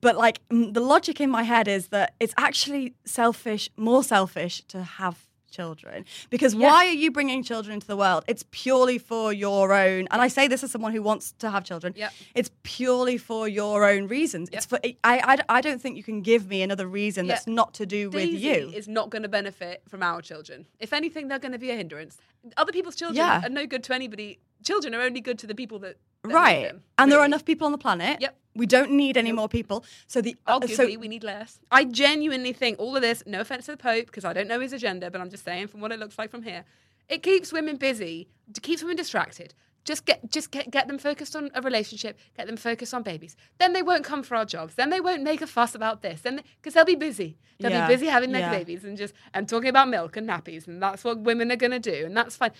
But 0.00 0.16
like 0.16 0.40
the 0.50 0.80
logic 0.80 1.20
in 1.20 1.30
my 1.30 1.42
head 1.42 1.66
is 1.66 1.88
that 1.88 2.14
it's 2.20 2.34
actually 2.36 2.94
selfish, 3.04 3.70
more 3.76 4.04
selfish 4.04 4.62
to 4.68 4.82
have 4.82 5.29
children 5.50 6.04
because 6.30 6.54
why 6.54 6.86
are 6.86 6.92
you 7.04 7.10
bringing 7.10 7.42
children 7.42 7.74
into 7.74 7.86
the 7.86 7.96
world 7.96 8.24
it's 8.26 8.44
purely 8.50 8.98
for 8.98 9.32
your 9.32 9.72
own 9.72 10.06
and 10.10 10.22
i 10.22 10.28
say 10.28 10.46
this 10.48 10.62
as 10.62 10.70
someone 10.70 10.92
who 10.92 11.02
wants 11.02 11.32
to 11.38 11.50
have 11.50 11.64
children 11.64 11.92
Yep. 11.96 12.12
it's 12.34 12.50
purely 12.62 13.18
for 13.18 13.48
your 13.48 13.84
own 13.88 14.06
reasons 14.06 14.48
it's 14.52 14.66
for 14.66 14.78
I, 14.84 14.96
I 15.04 15.38
i 15.48 15.60
don't 15.60 15.80
think 15.82 15.96
you 15.96 16.02
can 16.02 16.22
give 16.22 16.46
me 16.48 16.62
another 16.62 16.86
reason 16.86 17.26
Yeah. 17.26 17.34
that's 17.34 17.46
not 17.46 17.74
to 17.74 17.86
do 17.86 18.10
with 18.10 18.28
you 18.30 18.70
is 18.74 18.88
not 18.88 19.10
going 19.10 19.22
to 19.22 19.28
benefit 19.28 19.82
from 19.88 20.02
our 20.02 20.22
children. 20.22 20.66
If 20.78 20.92
anything, 20.92 21.28
they're 21.28 21.38
going 21.38 21.52
to 21.52 21.58
be 21.58 21.70
a 21.70 21.76
hindrance. 21.76 22.18
Other 22.56 22.72
people's 22.72 22.96
children 22.96 23.16
Yeah. 23.16 23.44
are 23.44 23.48
no 23.48 23.66
good 23.66 23.82
to 23.84 23.94
anybody. 23.94 24.38
Children 24.64 24.94
are 24.94 25.02
only 25.02 25.20
good 25.20 25.38
to 25.40 25.46
the 25.46 25.54
people 25.54 25.78
that, 25.80 25.96
right 26.24 26.72
and 26.98 27.10
there 27.10 27.18
are 27.18 27.24
enough 27.24 27.44
people 27.44 27.66
on 27.66 27.72
the 27.72 27.78
planet 27.78 28.20
Yep. 28.20 28.36
we 28.54 28.66
don't 28.66 28.90
need 28.92 29.16
any 29.16 29.32
more 29.32 29.48
people 29.48 29.84
so 30.06 30.20
the 30.20 30.36
uh, 30.46 30.60
Arguably, 30.60 30.76
so 30.76 30.84
we 30.98 31.08
need 31.08 31.24
less. 31.24 31.58
I 31.70 31.84
genuinely 31.84 32.52
think 32.52 32.78
all 32.78 32.94
of 32.96 33.02
this, 33.02 33.22
no 33.26 33.40
offense 33.40 33.66
to 33.66 33.72
the 33.72 33.76
Pope, 33.76 34.06
because 34.06 34.24
I 34.24 34.32
don't 34.32 34.48
know 34.48 34.60
his 34.60 34.72
agenda, 34.72 35.10
but 35.10 35.20
I'm 35.20 35.30
just 35.30 35.44
saying 35.44 35.68
from 35.68 35.80
what 35.80 35.92
it 35.92 35.98
looks 35.98 36.18
like 36.18 36.30
from 36.30 36.42
here, 36.42 36.64
it 37.08 37.22
keeps 37.22 37.52
women 37.52 37.76
busy, 37.76 38.28
keeps 38.60 38.82
women 38.82 38.96
distracted. 38.96 39.54
Just 39.84 40.04
get, 40.04 40.30
just 40.30 40.50
get, 40.50 40.70
get 40.70 40.88
them 40.88 40.98
focused 40.98 41.34
on 41.34 41.50
a 41.54 41.62
relationship. 41.62 42.18
Get 42.36 42.46
them 42.46 42.58
focused 42.58 42.92
on 42.92 43.02
babies. 43.02 43.34
Then 43.58 43.72
they 43.72 43.80
won't 43.80 44.04
come 44.04 44.22
for 44.22 44.36
our 44.36 44.44
jobs. 44.44 44.74
Then 44.74 44.90
they 44.90 45.00
won't 45.00 45.22
make 45.22 45.40
a 45.40 45.46
fuss 45.46 45.74
about 45.74 46.02
this. 46.02 46.20
Then 46.20 46.42
because 46.60 46.74
they'll 46.74 46.84
be 46.84 46.96
busy. 46.96 47.38
They'll 47.58 47.70
Yeah, 47.70 47.86
be 47.88 47.94
busy 47.94 48.06
having 48.06 48.32
their 48.32 48.42
yeah. 48.42 48.50
babies 48.58 48.84
and 48.84 48.98
just 48.98 49.14
and 49.32 49.48
talking 49.48 49.70
about 49.70 49.88
milk 49.88 50.18
and 50.18 50.28
nappies, 50.28 50.68
and 50.68 50.82
that's 50.82 51.02
what 51.02 51.20
women 51.20 51.50
are 51.50 51.56
going 51.56 51.70
to 51.70 51.78
do, 51.78 52.04
and 52.04 52.14
that's 52.14 52.36
fine 52.36 52.50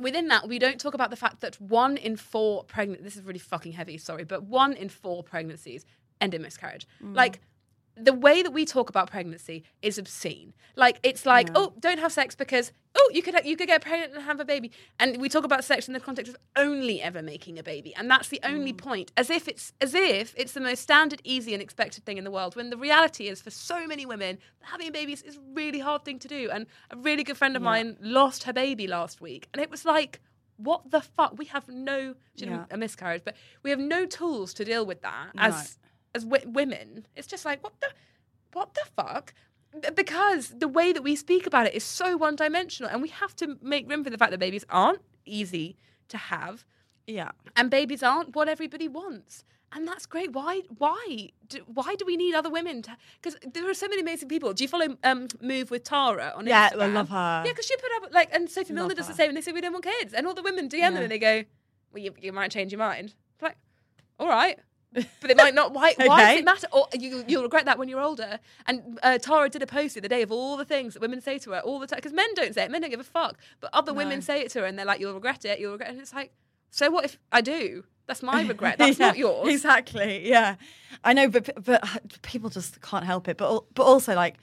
within 0.00 0.28
that, 0.28 0.48
we 0.48 0.58
don't 0.58 0.80
talk 0.80 0.94
about 0.94 1.10
the 1.10 1.16
fact 1.16 1.40
that 1.40 1.60
one 1.60 1.96
in 1.96 2.16
four 2.16 2.64
pregnant. 2.64 3.04
This 3.04 3.16
is 3.16 3.22
really 3.22 3.38
fucking 3.38 3.72
heavy. 3.72 3.98
Sorry, 3.98 4.24
but 4.24 4.44
one 4.44 4.72
in 4.74 4.88
four 4.88 5.22
pregnancies 5.22 5.84
end 6.20 6.34
in 6.34 6.42
miscarriage. 6.42 6.86
Mm. 7.02 7.14
Like 7.14 7.40
the 8.00 8.12
way 8.12 8.42
that 8.42 8.52
we 8.52 8.64
talk 8.64 8.88
about 8.88 9.10
pregnancy 9.10 9.64
is 9.82 9.98
obscene. 9.98 10.54
Like 10.76 11.00
it's 11.02 11.26
like, 11.26 11.50
oh, 11.54 11.72
don't 11.80 11.98
have 11.98 12.12
sex 12.12 12.34
because 12.34 12.72
oh, 12.94 13.10
you 13.12 13.22
could 13.22 13.34
you 13.44 13.56
could 13.56 13.66
get 13.66 13.82
pregnant 13.82 14.14
and 14.14 14.22
have 14.22 14.40
a 14.40 14.44
baby. 14.44 14.70
And 14.98 15.20
we 15.20 15.28
talk 15.28 15.44
about 15.44 15.64
sex 15.64 15.88
in 15.88 15.94
the 15.94 16.00
context 16.00 16.32
of 16.32 16.38
only 16.56 17.02
ever 17.02 17.22
making 17.22 17.58
a 17.58 17.62
baby, 17.62 17.94
and 17.96 18.10
that's 18.10 18.28
the 18.28 18.40
only 18.44 18.72
mm. 18.72 18.78
point. 18.78 19.12
As 19.16 19.30
if 19.30 19.48
it's 19.48 19.72
as 19.80 19.94
if 19.94 20.34
it's 20.36 20.52
the 20.52 20.60
most 20.60 20.80
standard, 20.80 21.20
easy, 21.24 21.52
and 21.52 21.62
expected 21.62 22.04
thing 22.04 22.18
in 22.18 22.24
the 22.24 22.30
world. 22.30 22.56
When 22.56 22.70
the 22.70 22.76
reality 22.76 23.28
is, 23.28 23.42
for 23.42 23.50
so 23.50 23.86
many 23.86 24.06
women, 24.06 24.38
having 24.60 24.92
babies 24.92 25.22
is 25.22 25.36
a 25.36 25.40
really 25.52 25.80
hard 25.80 26.04
thing 26.04 26.18
to 26.20 26.28
do. 26.28 26.50
And 26.52 26.66
a 26.90 26.96
really 26.96 27.24
good 27.24 27.36
friend 27.36 27.56
of 27.56 27.62
mine 27.62 27.96
lost 28.00 28.44
her 28.44 28.52
baby 28.52 28.86
last 28.86 29.20
week, 29.20 29.48
and 29.52 29.62
it 29.62 29.70
was 29.70 29.84
like. 29.84 30.20
What 30.60 30.90
the 30.90 31.00
fuck? 31.00 31.38
We 31.38 31.44
have 31.44 31.68
no 31.68 32.16
Yeah. 32.34 32.64
a 32.72 32.76
miscarriage, 32.76 33.22
but 33.24 33.36
we 33.62 33.70
have 33.70 33.78
no 33.78 34.06
tools 34.06 34.52
to 34.54 34.64
deal 34.64 34.84
with 34.84 35.02
that 35.02 35.28
as 35.36 35.54
Right. 35.54 35.87
As 36.14 36.24
w- 36.24 36.50
women, 36.50 37.06
it's 37.16 37.26
just 37.26 37.44
like 37.44 37.62
what 37.62 37.80
the 37.80 37.88
what 38.52 38.74
the 38.74 38.84
fuck? 38.96 39.34
Because 39.94 40.48
the 40.58 40.68
way 40.68 40.92
that 40.92 41.02
we 41.02 41.14
speak 41.14 41.46
about 41.46 41.66
it 41.66 41.74
is 41.74 41.84
so 41.84 42.16
one 42.16 42.36
dimensional, 42.36 42.90
and 42.90 43.02
we 43.02 43.08
have 43.08 43.36
to 43.36 43.58
make 43.60 43.88
room 43.88 44.02
for 44.02 44.10
the 44.10 44.16
fact 44.18 44.30
that 44.30 44.38
babies 44.38 44.64
aren't 44.70 45.02
easy 45.26 45.76
to 46.08 46.16
have, 46.16 46.64
yeah 47.06 47.32
and 47.54 47.70
babies 47.70 48.02
aren't 48.02 48.34
what 48.34 48.48
everybody 48.48 48.88
wants. 48.88 49.44
And 49.72 49.86
that's 49.86 50.06
great. 50.06 50.32
Why? 50.32 50.62
Why? 50.78 51.28
Do, 51.46 51.58
why 51.66 51.94
do 51.96 52.06
we 52.06 52.16
need 52.16 52.34
other 52.34 52.48
women? 52.48 52.80
to 52.82 52.96
Because 53.20 53.38
there 53.52 53.68
are 53.68 53.74
so 53.74 53.86
many 53.86 54.00
amazing 54.00 54.28
people. 54.30 54.54
Do 54.54 54.64
you 54.64 54.68
follow 54.68 54.96
um, 55.04 55.28
Move 55.42 55.70
with 55.70 55.84
Tara 55.84 56.32
on 56.34 56.46
it? 56.46 56.50
Yeah, 56.50 56.70
I 56.72 56.86
love 56.86 57.10
her. 57.10 57.42
Yeah, 57.44 57.52
because 57.52 57.66
she 57.66 57.76
put 57.76 57.90
up 57.96 58.14
like, 58.14 58.30
and 58.34 58.48
Sophie 58.48 58.72
Milner 58.72 58.94
does 58.94 59.08
the 59.08 59.12
same, 59.14 59.28
and 59.28 59.36
they 59.36 59.42
say 59.42 59.52
we 59.52 59.60
don't 59.60 59.72
want 59.72 59.84
kids, 59.84 60.14
and 60.14 60.26
all 60.26 60.32
the 60.32 60.42
women 60.42 60.70
DM 60.70 60.94
them 60.94 61.02
and 61.02 61.10
they 61.10 61.18
go, 61.18 61.44
"Well, 61.92 62.02
you, 62.02 62.14
you 62.18 62.32
might 62.32 62.50
change 62.50 62.72
your 62.72 62.78
mind." 62.78 63.14
It's 63.34 63.42
like, 63.42 63.58
all 64.18 64.28
right. 64.28 64.58
But 64.92 65.30
it 65.30 65.36
might 65.36 65.54
not. 65.54 65.72
Why? 65.72 65.94
Why 65.96 66.32
does 66.32 66.38
it 66.40 66.44
matter? 66.44 66.66
Or 66.72 66.86
you, 66.92 67.24
you'll 67.28 67.42
regret 67.42 67.66
that 67.66 67.78
when 67.78 67.88
you're 67.88 68.00
older. 68.00 68.38
And 68.66 68.98
uh, 69.02 69.18
Tara 69.18 69.48
did 69.48 69.62
a 69.62 69.66
post 69.66 69.94
the 69.94 70.00
other 70.00 70.08
day 70.08 70.22
of 70.22 70.32
all 70.32 70.56
the 70.56 70.64
things 70.64 70.94
that 70.94 71.00
women 71.00 71.20
say 71.20 71.38
to 71.40 71.50
her 71.52 71.60
all 71.60 71.78
the 71.78 71.86
time. 71.86 71.98
Because 71.98 72.12
men 72.12 72.28
don't 72.34 72.54
say 72.54 72.64
it. 72.64 72.70
Men 72.70 72.80
don't 72.80 72.90
give 72.90 73.00
a 73.00 73.04
fuck. 73.04 73.36
But 73.60 73.70
other 73.72 73.92
women 73.92 74.22
say 74.22 74.40
it 74.40 74.50
to 74.52 74.60
her, 74.60 74.64
and 74.66 74.78
they're 74.78 74.86
like, 74.86 75.00
"You'll 75.00 75.14
regret 75.14 75.44
it. 75.44 75.58
You'll 75.60 75.72
regret." 75.72 75.90
it. 75.90 75.92
And 75.92 76.00
it's 76.00 76.14
like, 76.14 76.32
so 76.70 76.90
what 76.90 77.04
if 77.04 77.18
I 77.32 77.40
do? 77.40 77.84
That's 78.06 78.22
my 78.22 78.42
regret. 78.48 78.78
That's 78.78 78.98
Yeah, 78.98 79.08
not 79.08 79.18
yours. 79.18 79.48
Exactly. 79.48 80.28
Yeah, 80.28 80.56
I 81.04 81.12
know, 81.12 81.28
but 81.28 81.50
but 81.62 81.84
uh, 81.84 81.98
people 82.22 82.50
just 82.50 82.80
can't 82.80 83.04
help 83.04 83.28
it. 83.28 83.36
But 83.36 83.64
but 83.74 83.84
also 83.84 84.14
like, 84.14 84.36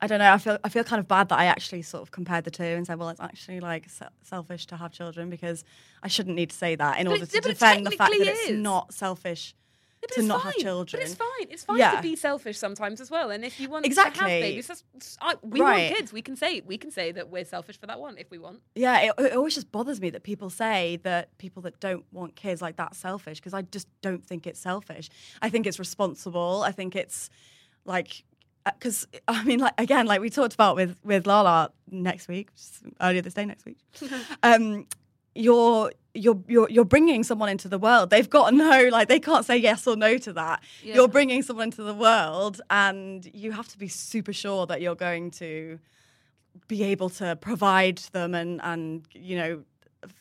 I 0.00 0.06
don't 0.06 0.18
know. 0.18 0.30
I 0.30 0.38
feel 0.38 0.58
I 0.62 0.68
feel 0.68 0.84
kind 0.84 1.00
of 1.00 1.08
bad 1.08 1.30
that 1.30 1.38
I 1.38 1.46
actually 1.46 1.82
sort 1.82 2.02
of 2.02 2.10
compared 2.10 2.44
the 2.44 2.50
two 2.50 2.62
and 2.64 2.86
said, 2.86 2.98
well, 2.98 3.08
it's 3.08 3.20
actually 3.20 3.60
like 3.60 3.88
se- 3.88 4.08
selfish 4.22 4.66
to 4.66 4.76
have 4.76 4.92
children 4.92 5.30
because 5.30 5.64
I 6.02 6.08
shouldn't 6.08 6.36
need 6.36 6.50
to 6.50 6.56
say 6.56 6.74
that 6.76 6.98
in 6.98 7.06
But 7.06 7.12
order 7.12 7.26
to 7.26 7.32
yeah, 7.32 7.40
but 7.42 7.50
it 7.50 7.54
defend 7.54 7.86
the 7.86 7.90
fact 7.92 8.12
that 8.12 8.20
it's 8.26 8.50
not 8.50 8.92
selfish 8.92 9.54
Yeah, 10.02 10.16
to 10.16 10.22
not 10.22 10.42
fine. 10.42 10.52
have 10.52 10.60
children. 10.60 11.00
But 11.00 11.06
it's 11.06 11.14
fine. 11.14 11.46
It's 11.48 11.64
fine 11.64 11.78
Yeah. 11.78 11.96
to 11.96 12.02
be 12.02 12.14
selfish 12.14 12.58
sometimes 12.58 13.00
as 13.00 13.10
well. 13.10 13.30
And 13.30 13.42
if 13.42 13.58
you 13.58 13.70
want 13.70 13.86
to 13.86 13.88
have 13.88 14.06
Exactly. 14.08 14.26
babies, 14.40 14.66
that's, 14.66 14.84
I, 15.22 15.36
we 15.42 15.60
Right. 15.62 15.84
want 15.86 15.96
kids. 15.96 16.12
We 16.12 16.20
can 16.20 16.36
say 16.36 16.60
we 16.66 16.76
can 16.76 16.90
say 16.90 17.10
that 17.12 17.30
we're 17.30 17.46
selfish 17.46 17.78
for 17.80 17.86
that 17.86 17.98
one 17.98 18.18
if 18.18 18.30
we 18.30 18.36
want. 18.36 18.60
Yeah, 18.74 19.00
it, 19.00 19.12
it 19.18 19.32
always 19.32 19.54
just 19.54 19.72
bothers 19.72 19.98
me 19.98 20.10
that 20.10 20.24
people 20.24 20.50
say 20.50 20.98
that 21.04 21.36
people 21.38 21.62
that 21.62 21.80
don't 21.80 22.04
want 22.12 22.36
kids 22.36 22.60
like 22.60 22.76
that's 22.76 22.98
selfish 22.98 23.38
because 23.40 23.54
I 23.54 23.62
just 23.62 23.88
don't 24.02 24.22
think 24.26 24.46
it's 24.46 24.60
selfish. 24.60 25.08
I 25.40 25.48
think 25.48 25.66
it's 25.66 25.78
responsible. 25.78 26.62
I 26.66 26.72
think 26.72 26.94
it's 26.94 27.30
like 27.86 28.24
because 28.74 29.06
I 29.28 29.42
mean, 29.44 29.60
like 29.60 29.74
again, 29.78 30.06
like 30.06 30.20
we 30.20 30.30
talked 30.30 30.54
about 30.54 30.76
with 30.76 30.96
with 31.04 31.26
Lala 31.26 31.70
next 31.90 32.28
week, 32.28 32.50
earlier 33.00 33.22
this 33.22 33.34
day 33.34 33.44
next 33.44 33.64
week. 33.64 33.78
um, 34.42 34.86
you're 35.34 35.92
you're 36.14 36.42
you're 36.48 36.68
you're 36.70 36.84
bringing 36.84 37.22
someone 37.22 37.48
into 37.48 37.68
the 37.68 37.78
world. 37.78 38.10
They've 38.10 38.28
got 38.28 38.50
to 38.50 38.56
know, 38.56 38.88
like 38.90 39.08
they 39.08 39.20
can't 39.20 39.44
say 39.44 39.56
yes 39.56 39.86
or 39.86 39.96
no 39.96 40.18
to 40.18 40.32
that. 40.34 40.62
You're 40.82 41.08
bringing 41.08 41.42
someone 41.42 41.64
into 41.64 41.82
the 41.82 41.94
world, 41.94 42.60
and 42.70 43.28
you 43.34 43.52
have 43.52 43.68
to 43.68 43.78
be 43.78 43.88
super 43.88 44.32
sure 44.32 44.66
that 44.66 44.80
you're 44.80 44.94
going 44.94 45.30
to 45.32 45.78
be 46.68 46.82
able 46.84 47.10
to 47.10 47.36
provide 47.36 47.98
them 48.12 48.34
and 48.34 48.60
and 48.62 49.06
you 49.12 49.36
know 49.36 49.62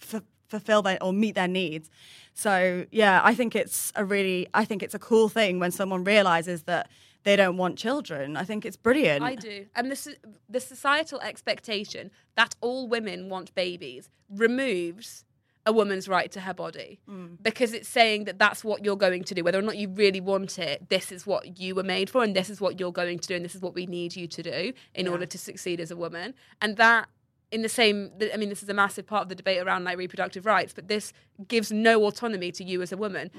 f- 0.01 0.23
fulfill 0.49 0.81
their 0.81 1.01
or 1.01 1.13
meet 1.13 1.35
their 1.35 1.47
needs. 1.47 1.89
So 2.33 2.85
yeah, 2.91 3.21
I 3.23 3.33
think 3.33 3.55
it's 3.55 3.93
a 3.95 4.03
really 4.03 4.47
I 4.53 4.65
think 4.65 4.83
it's 4.83 4.93
a 4.93 4.99
cool 4.99 5.29
thing 5.29 5.59
when 5.59 5.71
someone 5.71 6.03
realizes 6.03 6.63
that 6.63 6.89
they 7.25 7.35
don't 7.35 7.57
want 7.57 7.77
children. 7.77 8.37
I 8.37 8.43
think 8.45 8.65
it's 8.65 8.77
brilliant. 8.77 9.23
I 9.23 9.35
do. 9.35 9.65
And 9.75 9.91
this 9.91 10.07
is 10.07 10.15
the 10.47 10.59
societal 10.59 11.19
expectation 11.21 12.11
that 12.35 12.55
all 12.61 12.87
women 12.87 13.29
want 13.29 13.53
babies 13.55 14.09
removes 14.29 15.25
a 15.67 15.73
woman's 15.73 16.07
right 16.07 16.31
to 16.31 16.41
her 16.41 16.53
body 16.53 16.99
Mm. 17.09 17.37
because 17.41 17.73
it's 17.73 17.89
saying 17.89 18.25
that 18.25 18.37
that's 18.37 18.63
what 18.63 18.85
you're 18.85 18.95
going 19.07 19.23
to 19.23 19.33
do 19.33 19.43
whether 19.43 19.57
or 19.57 19.63
not 19.63 19.77
you 19.77 19.89
really 19.89 20.21
want 20.21 20.59
it 20.59 20.89
this 20.89 21.11
is 21.11 21.25
what 21.25 21.59
you 21.59 21.73
were 21.73 21.83
made 21.97 22.07
for 22.11 22.23
and 22.23 22.35
this 22.35 22.49
is 22.51 22.61
what 22.61 22.79
you're 22.79 22.91
going 22.91 23.17
to 23.17 23.27
do 23.27 23.35
and 23.35 23.43
this 23.43 23.55
is 23.55 23.61
what 23.61 23.73
we 23.73 23.87
need 23.87 24.15
you 24.15 24.27
to 24.27 24.43
do 24.43 24.71
in 24.93 25.07
order 25.07 25.25
to 25.25 25.37
succeed 25.39 25.79
as 25.79 25.89
a 25.89 25.95
woman 25.95 26.35
and 26.61 26.77
that 26.77 27.07
in 27.51 27.63
the 27.63 27.69
same 27.69 28.11
i 28.33 28.37
mean 28.37 28.49
this 28.49 28.61
is 28.61 28.69
a 28.69 28.73
massive 28.75 29.07
part 29.07 29.23
of 29.23 29.29
the 29.29 29.33
debate 29.35 29.59
around 29.59 29.83
like 29.83 29.97
reproductive 29.97 30.45
rights 30.45 30.71
but 30.71 30.87
this 30.87 31.11
gives 31.47 31.71
no 31.71 32.03
autonomy 32.05 32.51
to 32.51 32.63
you 32.63 32.83
as 32.83 32.91
a 32.91 32.97
woman 32.97 33.31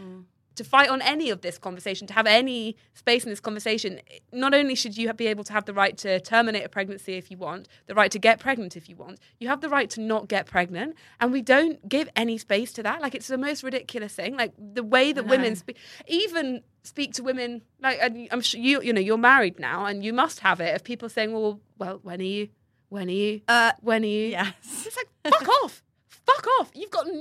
to 0.57 0.65
fight 0.65 0.89
on 0.89 1.01
any 1.03 1.31
of 1.31 1.41
this 1.41 1.59
conversation, 1.59 2.07
to 2.07 2.15
have 2.15 2.27
any 2.27 2.77
space 2.95 3.25
in 3.25 3.31
this 3.31 3.41
conversation, 3.41 4.01
not 4.33 4.55
only 4.55 4.75
should 4.75 4.97
you 4.97 5.13
be 5.15 5.27
able 5.27 5.45
to 5.45 5.53
have 5.53 5.65
the 5.65 5.73
right 5.73 5.97
to 5.99 6.21
terminate 6.21 6.65
a 6.65 6.69
pregnancy 6.69 7.15
if 7.15 7.31
you 7.31 7.37
want, 7.37 7.69
the 7.87 7.95
right 7.95 8.11
to 8.11 8.19
get 8.19 8.41
pregnant 8.41 8.77
if 8.77 8.89
you 8.89 8.97
want, 8.97 9.19
you 9.39 9.49
have 9.49 9.61
the 9.61 9.69
right 9.69 9.89
to 9.91 10.01
not 10.01 10.29
get 10.29 10.47
pregnant. 10.47 10.97
And 11.21 11.33
we 11.33 11.43
don't 11.43 11.87
give 11.89 12.09
any 12.17 12.39
space 12.39 12.73
to 12.75 12.83
that. 12.83 13.01
Like, 13.01 13.15
it's 13.15 13.29
the 13.29 13.39
most 13.39 13.63
ridiculous 13.63 14.15
thing. 14.15 14.37
Like, 14.37 14.53
the 14.59 14.83
way 14.83 15.13
that 15.13 15.27
women 15.27 15.57
speak, 15.57 15.77
even 16.07 16.63
speak 16.83 17.15
to 17.15 17.23
women, 17.23 17.63
like, 17.81 17.99
and 18.01 18.29
I'm 18.31 18.41
sure 18.41 18.61
you, 18.61 18.83
you 18.83 18.93
know, 18.93 19.01
you're 19.01 19.19
married 19.19 19.59
now 19.59 19.87
and 19.87 20.05
you 20.05 20.13
must 20.13 20.41
have 20.41 20.61
it 20.61 20.75
of 20.75 20.85
people 20.85 21.09
saying, 21.09 21.33
well, 21.33 21.61
well, 21.79 22.01
when 22.03 22.21
are 22.21 22.25
you? 22.25 22.49
When 22.89 23.09
are 23.09 23.13
you? 23.13 23.41
Uh, 23.49 23.73
when 23.81 24.03
are 24.03 24.07
you? 24.07 24.29
yes. 24.29 24.55
It's 24.63 24.97
like, 24.97 25.35
fuck 25.35 25.49
off. 25.65 25.83
Fuck 26.27 26.47
off. 26.61 26.71
You've 26.75 26.91
got 26.91 27.07
no 27.07 27.13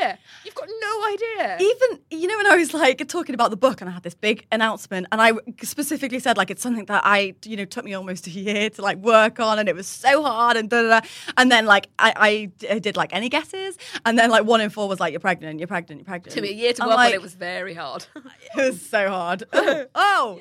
idea. 0.00 0.18
You've 0.44 0.54
got 0.54 0.68
no 0.80 1.04
idea. 1.12 1.56
even 1.60 2.00
you 2.10 2.28
know 2.28 2.36
when 2.36 2.46
I 2.46 2.56
was 2.56 2.74
like 2.74 3.06
talking 3.08 3.34
about 3.34 3.50
the 3.50 3.56
book 3.56 3.80
and 3.80 3.88
I 3.88 3.92
had 3.94 4.02
this 4.02 4.14
big 4.14 4.46
announcement 4.52 5.06
and 5.10 5.20
I 5.22 5.32
specifically 5.62 6.18
said 6.18 6.36
like 6.36 6.50
it's 6.50 6.62
something 6.62 6.84
that 6.86 7.02
I 7.06 7.34
you 7.44 7.56
know 7.56 7.64
took 7.64 7.84
me 7.86 7.94
almost 7.94 8.26
a 8.26 8.30
year 8.30 8.68
to 8.70 8.82
like 8.82 8.98
work 8.98 9.40
on 9.40 9.58
and 9.58 9.68
it 9.68 9.74
was 9.74 9.86
so 9.86 10.22
hard 10.22 10.56
and 10.58 10.68
da 10.68 10.82
da 10.82 11.00
da 11.00 11.06
and 11.38 11.50
then 11.50 11.64
like 11.64 11.88
I 11.98 12.50
did 12.58 12.96
like 12.98 13.14
any 13.14 13.28
guesses 13.30 13.78
and 14.04 14.18
then 14.18 14.28
like 14.30 14.44
one 14.44 14.60
in 14.60 14.68
four 14.70 14.88
was 14.88 15.00
like 15.00 15.12
you're 15.12 15.20
pregnant 15.20 15.58
you're 15.58 15.66
pregnant 15.66 16.00
you're 16.02 16.06
pregnant 16.06 16.34
to 16.34 16.42
me, 16.42 16.50
a 16.50 16.52
year 16.52 16.72
to 16.74 16.82
I'm 16.82 16.88
work 16.90 16.96
like, 16.98 17.08
on 17.08 17.14
it 17.14 17.22
was 17.22 17.34
very 17.34 17.72
hard. 17.74 18.06
it 18.16 18.70
was 18.72 18.80
so 18.86 19.08
hard 19.08 19.44
oh 19.94 20.38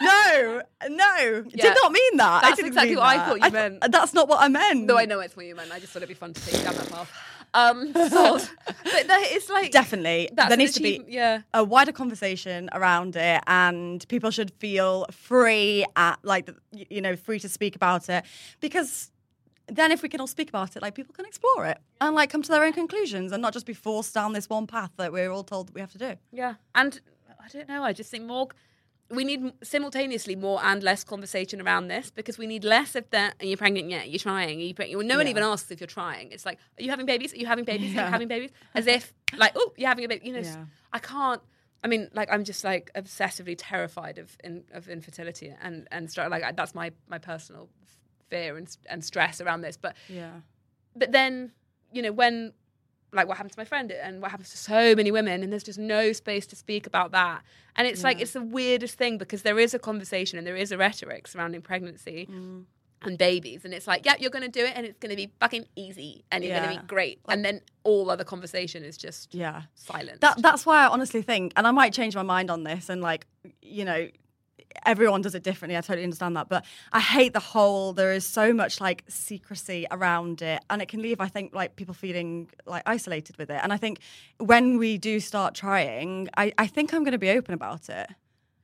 no 0.00 0.62
no 0.88 1.44
Yeah. 1.50 1.64
did 1.64 1.76
not 1.82 1.92
mean 1.92 2.16
that 2.16 2.44
I 2.44 2.48
That's 2.48 2.56
didn't 2.56 2.68
exactly 2.68 2.90
mean 2.94 2.98
what 3.04 3.16
I 3.16 3.26
thought 3.26 3.36
you 3.36 3.42
th- 3.42 3.52
meant. 3.52 3.92
that's 3.92 4.14
not 4.14 4.28
what 4.28 4.40
I 4.40 4.48
meant 4.48 4.86
No, 4.86 4.96
I 4.98 5.04
know 5.04 5.20
it's 5.20 5.36
what 5.36 5.46
you 5.46 5.54
meant. 5.54 5.70
I 5.72 5.78
just 5.80 5.92
thought 5.92 5.98
it'd 6.00 6.08
be 6.08 6.14
fun 6.14 6.32
to 6.32 6.40
take 6.46 6.62
down 6.64 6.74
that 6.74 6.90
path. 6.90 7.10
Um, 7.56 7.92
sod. 7.94 8.42
but 8.66 9.06
that- 9.08 9.28
it's 9.30 9.48
like 9.48 9.70
definitely 9.72 10.28
there 10.34 10.56
needs 10.56 10.74
to 10.74 10.82
be 10.82 11.02
yeah. 11.08 11.40
a 11.54 11.64
wider 11.64 11.92
conversation 11.92 12.68
around 12.72 13.16
it 13.16 13.42
and 13.46 14.06
people 14.08 14.30
should 14.30 14.50
feel 14.58 15.06
free 15.10 15.86
at 15.96 16.18
like 16.22 16.50
you 16.72 17.00
know 17.00 17.16
free 17.16 17.40
to 17.40 17.48
speak 17.48 17.74
about 17.74 18.08
it 18.08 18.24
because 18.60 19.10
then 19.68 19.90
if 19.90 20.02
we 20.02 20.08
can 20.08 20.20
all 20.20 20.26
speak 20.26 20.48
about 20.50 20.76
it 20.76 20.82
like 20.82 20.94
people 20.94 21.14
can 21.14 21.24
explore 21.24 21.64
it 21.66 21.78
and 22.00 22.14
like 22.14 22.28
come 22.30 22.42
to 22.42 22.50
their 22.52 22.62
own 22.62 22.72
conclusions 22.72 23.32
and 23.32 23.40
not 23.40 23.52
just 23.52 23.66
be 23.66 23.74
forced 23.74 24.12
down 24.14 24.32
this 24.34 24.48
one 24.48 24.66
path 24.66 24.90
that 24.98 25.10
we're 25.12 25.30
all 25.30 25.42
told 25.42 25.68
that 25.68 25.74
we 25.74 25.80
have 25.80 25.92
to 25.92 25.98
do 25.98 26.14
Yeah, 26.32 26.54
and 26.74 27.00
I 27.46 27.48
don't 27.48 27.68
know. 27.68 27.82
I 27.84 27.92
just 27.92 28.10
think 28.10 28.24
more. 28.24 28.48
We 29.08 29.22
need 29.24 29.52
simultaneously 29.62 30.34
more 30.34 30.60
and 30.64 30.82
less 30.82 31.04
conversation 31.04 31.60
around 31.60 31.88
this 31.88 32.10
because 32.10 32.38
we 32.38 32.46
need 32.46 32.64
less 32.64 32.94
of 32.96 33.08
that. 33.10 33.34
Are 33.40 33.46
you're 33.46 33.56
pregnant 33.56 33.88
yet? 33.88 34.04
Are 34.04 34.08
you 34.08 34.18
trying? 34.18 34.58
Are 34.58 34.62
you 34.64 34.74
pregnant? 34.74 34.98
Well, 34.98 35.06
no 35.06 35.16
one 35.16 35.26
Yeah. 35.26 35.30
even 35.30 35.42
asks 35.44 35.70
if 35.70 35.80
you're 35.80 35.86
trying. 35.86 36.32
It's 36.32 36.44
like, 36.44 36.58
are 36.78 36.82
you 36.82 36.90
having 36.90 37.06
babies? 37.06 37.32
Are 37.32 37.36
you 37.36 37.46
having 37.46 37.64
babies? 37.64 37.90
Are 37.90 37.94
you 37.94 38.00
Yeah. 38.00 38.10
having 38.10 38.28
babies? 38.28 38.50
As 38.74 38.86
if 38.86 39.12
like, 39.36 39.52
oh, 39.54 39.72
you're 39.76 39.88
having 39.88 40.04
a 40.04 40.08
baby. 40.08 40.26
You 40.26 40.32
know, 40.34 40.40
Yeah. 40.40 40.64
I 40.92 40.98
can't. 40.98 41.40
I 41.84 41.88
mean, 41.88 42.08
like, 42.14 42.28
I'm 42.32 42.42
just 42.42 42.64
like 42.64 42.90
obsessively 42.94 43.54
terrified 43.56 44.18
of 44.18 44.36
in, 44.42 44.64
of 44.72 44.88
infertility 44.88 45.54
and 45.62 45.86
and 45.92 46.10
str- 46.10 46.26
like 46.28 46.56
that's 46.56 46.74
my 46.74 46.90
my 47.06 47.18
personal 47.18 47.68
fear 48.28 48.56
and 48.56 48.76
and 48.90 49.04
stress 49.04 49.40
around 49.40 49.60
this. 49.60 49.76
But 49.76 49.94
yeah 50.08 50.40
but 50.96 51.12
then 51.12 51.52
you 51.92 52.02
know 52.02 52.10
when 52.12 52.52
like 53.16 53.26
what 53.28 53.36
happened 53.36 53.52
to 53.52 53.58
my 53.58 53.64
friend 53.64 53.90
and 53.90 54.20
what 54.22 54.30
happens 54.30 54.50
to 54.50 54.56
so 54.58 54.94
many 54.94 55.10
women 55.10 55.42
and 55.42 55.50
there's 55.52 55.62
just 55.64 55.78
no 55.78 56.12
space 56.12 56.46
to 56.48 56.56
speak 56.56 56.86
about 56.86 57.10
that. 57.12 57.42
And 57.74 57.86
it's 57.88 58.04
like 58.04 58.20
it's 58.20 58.32
the 58.32 58.42
weirdest 58.42 58.96
thing 58.96 59.18
because 59.18 59.42
there 59.42 59.58
is 59.58 59.74
a 59.74 59.78
conversation 59.78 60.38
and 60.38 60.46
there 60.46 60.56
is 60.56 60.72
a 60.72 60.78
rhetoric 60.78 61.26
surrounding 61.26 61.62
pregnancy 61.62 62.28
Mm. 62.30 62.64
and 63.02 63.18
babies 63.18 63.64
and 63.64 63.74
it's 63.74 63.86
like 63.86 64.06
yeah 64.06 64.14
you're 64.18 64.30
going 64.30 64.42
to 64.50 64.56
do 64.60 64.64
it 64.64 64.72
and 64.74 64.86
it's 64.86 64.98
going 64.98 65.10
to 65.10 65.16
be 65.16 65.30
fucking 65.38 65.66
easy 65.76 66.24
and 66.32 66.42
you're 66.42 66.56
going 66.58 66.74
to 66.74 66.80
be 66.80 66.86
great. 66.86 67.20
And 67.28 67.44
then 67.44 67.60
all 67.84 68.10
other 68.10 68.24
conversation 68.24 68.82
is 68.84 68.96
just 68.96 69.34
yeah. 69.34 69.62
silent 69.74 70.20
that 70.22 70.40
that's 70.40 70.64
why 70.64 70.84
I 70.84 70.88
honestly 70.88 71.22
think, 71.22 71.52
and 71.56 71.66
I 71.66 71.70
might 71.72 71.92
change 71.92 72.14
my 72.16 72.22
mind 72.22 72.50
on 72.50 72.64
this, 72.64 72.88
and 72.88 73.02
like 73.02 73.26
you 73.60 73.84
know, 73.84 74.08
everyone 74.84 75.22
does 75.22 75.34
it 75.34 75.42
differently. 75.42 75.76
I 75.76 75.80
totally 75.80 76.04
understand 76.04 76.36
that, 76.36 76.48
but 76.48 76.64
I 76.92 77.00
hate 77.00 77.32
the 77.32 77.40
whole. 77.40 77.92
There 77.92 78.12
is 78.12 78.26
so 78.26 78.52
much 78.52 78.80
like 78.80 79.04
secrecy 79.08 79.86
around 79.90 80.42
it, 80.42 80.62
and 80.68 80.82
it 80.82 80.88
can 80.88 81.00
leave, 81.02 81.20
I 81.20 81.28
think, 81.28 81.54
like 81.54 81.76
people 81.76 81.94
feeling 81.94 82.50
like 82.66 82.82
isolated 82.86 83.36
with 83.38 83.50
it. 83.50 83.60
And 83.62 83.72
I 83.72 83.76
think 83.76 84.00
when 84.38 84.78
we 84.78 84.98
do 84.98 85.20
start 85.20 85.54
trying, 85.54 86.28
I, 86.36 86.52
I 86.58 86.66
think 86.66 86.92
I'm 86.92 87.04
going 87.04 87.12
to 87.12 87.18
be 87.18 87.30
open 87.30 87.54
about 87.54 87.88
it 87.88 88.10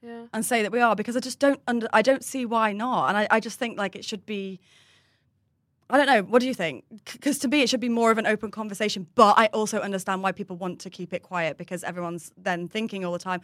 yeah 0.03 0.27
and 0.33 0.45
say 0.45 0.63
that 0.63 0.73
we 0.73 0.81
are 0.81 0.95
because 0.97 1.17
I 1.17 1.21
just 1.21 1.39
don't 1.39 1.61
under, 1.67 1.89
I 1.93 2.03
don't 2.03 2.25
see 2.25 2.45
why 2.45 2.73
not, 2.73 3.09
and 3.09 3.17
I, 3.17 3.29
I 3.31 3.41
just 3.41 3.59
think 3.59 3.79
like 3.79 3.97
it 3.97 4.05
should 4.05 4.27
be. 4.27 4.61
I 5.91 5.99
don't 5.99 6.07
know. 6.07 6.23
What 6.23 6.41
do 6.41 6.47
you 6.47 6.55
think? 6.55 6.85
Because 7.05 7.39
to 7.41 7.49
me, 7.49 7.61
it 7.61 7.69
should 7.69 7.81
be 7.81 7.91
more 7.91 8.11
of 8.11 8.17
an 8.17 8.27
open 8.27 8.51
conversation. 8.51 9.07
But 9.15 9.35
I 9.37 9.47
also 9.49 9.79
understand 9.79 10.23
why 10.23 10.33
people 10.33 10.57
want 10.57 10.79
to 10.81 10.91
keep 10.91 11.13
it 11.13 11.23
quiet 11.23 11.59
because 11.59 11.85
everyone's 11.85 12.33
then 12.39 12.67
thinking 12.67 13.05
all 13.05 13.13
the 13.13 13.19
time, 13.19 13.43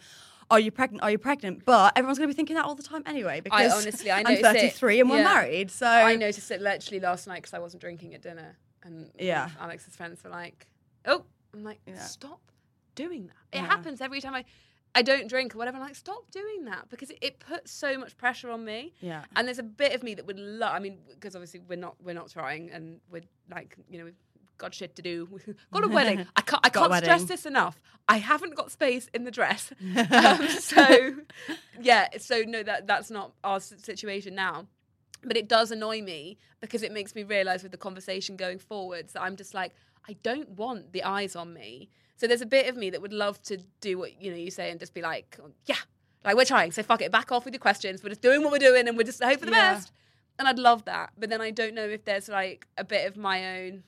"Are 0.51 0.59
you 0.59 0.71
pregnant? 0.71 1.03
Are 1.03 1.11
you 1.11 1.17
pregnant?" 1.17 1.65
But 1.65 1.93
everyone's 1.97 2.17
going 2.17 2.27
to 2.29 2.33
be 2.33 2.35
thinking 2.35 2.55
that 2.55 2.65
all 2.65 2.75
the 2.75 2.83
time 2.83 3.03
anyway. 3.05 3.39
Because 3.41 3.71
I 3.71 3.75
honestly, 3.75 4.11
I 4.11 4.17
I'm 4.19 4.23
noticed 4.23 4.43
it. 4.55 4.59
33 4.73 4.99
and 5.01 5.09
we're 5.09 5.17
Yeah. 5.17 5.23
married, 5.23 5.71
so 5.71 5.87
I 5.87 6.15
noticed 6.15 6.49
it 6.51 6.61
literally 6.61 6.99
last 6.99 7.27
night 7.27 7.37
because 7.41 7.53
I 7.53 7.59
wasn't 7.59 7.81
drinking 7.81 8.13
at 8.15 8.21
dinner, 8.21 8.57
and 8.83 9.11
Yeah. 9.19 9.49
Alex's 9.59 9.95
friends 9.95 10.23
were 10.23 10.29
like, 10.29 10.67
"Oh," 11.05 11.25
I'm 11.53 11.63
like, 11.63 11.79
Yeah. 11.85 11.97
"Stop 11.99 12.41
doing 12.95 13.27
that." 13.27 13.57
It 13.57 13.61
Yeah. 13.61 13.67
happens 13.67 14.01
every 14.01 14.21
time 14.21 14.33
I, 14.35 14.45
I 14.95 15.01
don't 15.03 15.27
drink 15.27 15.53
or 15.53 15.59
whatever. 15.59 15.77
I'm 15.77 15.83
like, 15.83 15.95
"Stop 15.95 16.31
doing 16.31 16.65
that," 16.65 16.89
because 16.89 17.11
it, 17.11 17.19
it 17.21 17.39
puts 17.39 17.71
so 17.71 17.97
much 17.97 18.17
pressure 18.17 18.49
on 18.49 18.65
me. 18.65 18.93
Yeah. 19.01 19.23
And 19.35 19.47
there's 19.47 19.59
a 19.59 19.63
bit 19.63 19.93
of 19.93 20.01
me 20.03 20.15
that 20.15 20.25
would 20.25 20.39
love. 20.39 20.73
I 20.73 20.79
mean, 20.79 20.97
because 21.09 21.35
obviously 21.35 21.59
we're 21.59 21.75
not 21.77 21.95
we're 22.01 22.13
not 22.15 22.29
trying, 22.31 22.71
and 22.71 22.99
we're 23.11 23.23
like, 23.49 23.75
you 23.89 23.99
know. 23.99 24.05
We've 24.05 24.15
got 24.59 24.75
shit 24.75 24.95
to 24.97 25.01
do. 25.01 25.27
Got 25.73 25.83
a 25.83 25.87
wedding. 25.87 26.27
I 26.35 26.41
can't. 26.41 26.63
I 26.63 26.69
can't 26.69 26.93
stress 26.95 27.23
this 27.23 27.45
enough. 27.47 27.79
I 28.07 28.17
haven't 28.17 28.55
got 28.55 28.71
space 28.71 29.09
in 29.13 29.23
the 29.23 29.31
dress. 29.31 29.71
um, 30.11 30.47
so, 30.49 31.15
yeah. 31.81 32.07
So 32.19 32.43
no, 32.45 32.61
that 32.63 32.85
that's 32.85 33.09
not 33.09 33.33
our 33.43 33.59
situation 33.59 34.35
now 34.35 34.67
but 35.21 35.35
it 35.35 35.49
does 35.49 35.69
annoy 35.69 36.01
me 36.01 36.37
because 36.61 36.81
it 36.81 36.93
makes 36.93 37.13
me 37.13 37.23
realize 37.23 37.61
with 37.61 37.73
the 37.73 37.77
conversation 37.77 38.37
going 38.37 38.57
forwards 38.57 39.11
that 39.11 39.21
I'm 39.21 39.35
just 39.35 39.53
like 39.53 39.73
I 40.07 40.13
don't 40.23 40.49
want 40.49 40.91
the 40.93 41.03
eyes 41.03 41.35
on 41.35 41.53
me. 41.53 41.89
So 42.15 42.27
there's 42.27 42.41
a 42.41 42.45
bit 42.45 42.67
of 42.67 42.75
me 42.75 42.89
that 42.89 43.01
would 43.01 43.13
love 43.13 43.41
to 43.43 43.57
do 43.79 43.97
what 43.97 44.21
you 44.21 44.31
know 44.31 44.37
you 44.37 44.51
say 44.51 44.71
and 44.71 44.79
just 44.79 44.93
be 44.93 45.01
like, 45.01 45.37
yeah, 45.65 45.75
like 46.25 46.35
we're 46.35 46.45
trying. 46.45 46.71
So 46.71 46.83
fuck 46.83 47.01
it, 47.01 47.11
back 47.11 47.31
off 47.31 47.45
with 47.45 47.53
your 47.53 47.59
questions. 47.59 48.03
We're 48.03 48.09
just 48.09 48.21
doing 48.21 48.41
what 48.41 48.51
we're 48.51 48.59
doing 48.59 48.87
and 48.87 48.97
we're 48.97 49.03
just 49.03 49.23
hope 49.23 49.39
for 49.39 49.45
the 49.45 49.51
Yeah. 49.51 49.73
best. 49.75 49.91
And 50.37 50.47
I'd 50.47 50.57
love 50.59 50.85
that, 50.85 51.11
but 51.17 51.29
then 51.29 51.41
I 51.41 51.51
don't 51.51 51.75
know 51.75 51.83
if 51.85 52.05
there's 52.05 52.29
like 52.29 52.65
a 52.77 52.83
bit 52.83 53.07
of 53.07 53.17
my 53.17 53.59
own. 53.59 53.83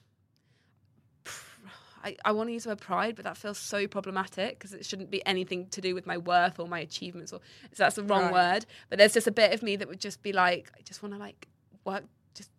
I, 2.04 2.18
I 2.26 2.32
want 2.32 2.50
to 2.50 2.54
use 2.54 2.64
the 2.64 2.70
word 2.70 2.82
pride, 2.82 3.16
but 3.16 3.26
that 3.26 3.38
feels 3.38 3.58
so 3.58 3.88
problematic 3.88 4.58
because 4.58 4.74
it 4.74 4.86
shouldn't 4.86 5.12
be 5.12 5.26
anything 5.26 5.68
to 5.70 5.82
do 5.82 5.94
with 5.96 6.06
my 6.06 6.18
worth 6.18 6.60
or 6.60 6.68
my 6.68 6.80
achievements, 6.80 7.32
or 7.34 7.40
so 7.74 7.84
that's 7.84 7.96
the 7.96 8.04
wrong 8.04 8.24
Right. 8.32 8.34
word. 8.54 8.66
But 8.90 8.98
there's 9.00 9.14
just 9.14 9.28
a 9.28 9.32
bit 9.32 9.54
of 9.54 9.62
me 9.64 9.76
that 9.76 9.88
would 9.88 10.00
just 10.02 10.22
be 10.24 10.34
like, 10.34 10.72
I 10.78 10.82
just 10.84 11.02
want 11.04 11.14
to 11.16 11.20
like 11.20 11.48
work, 11.86 12.04
just, 12.34 12.50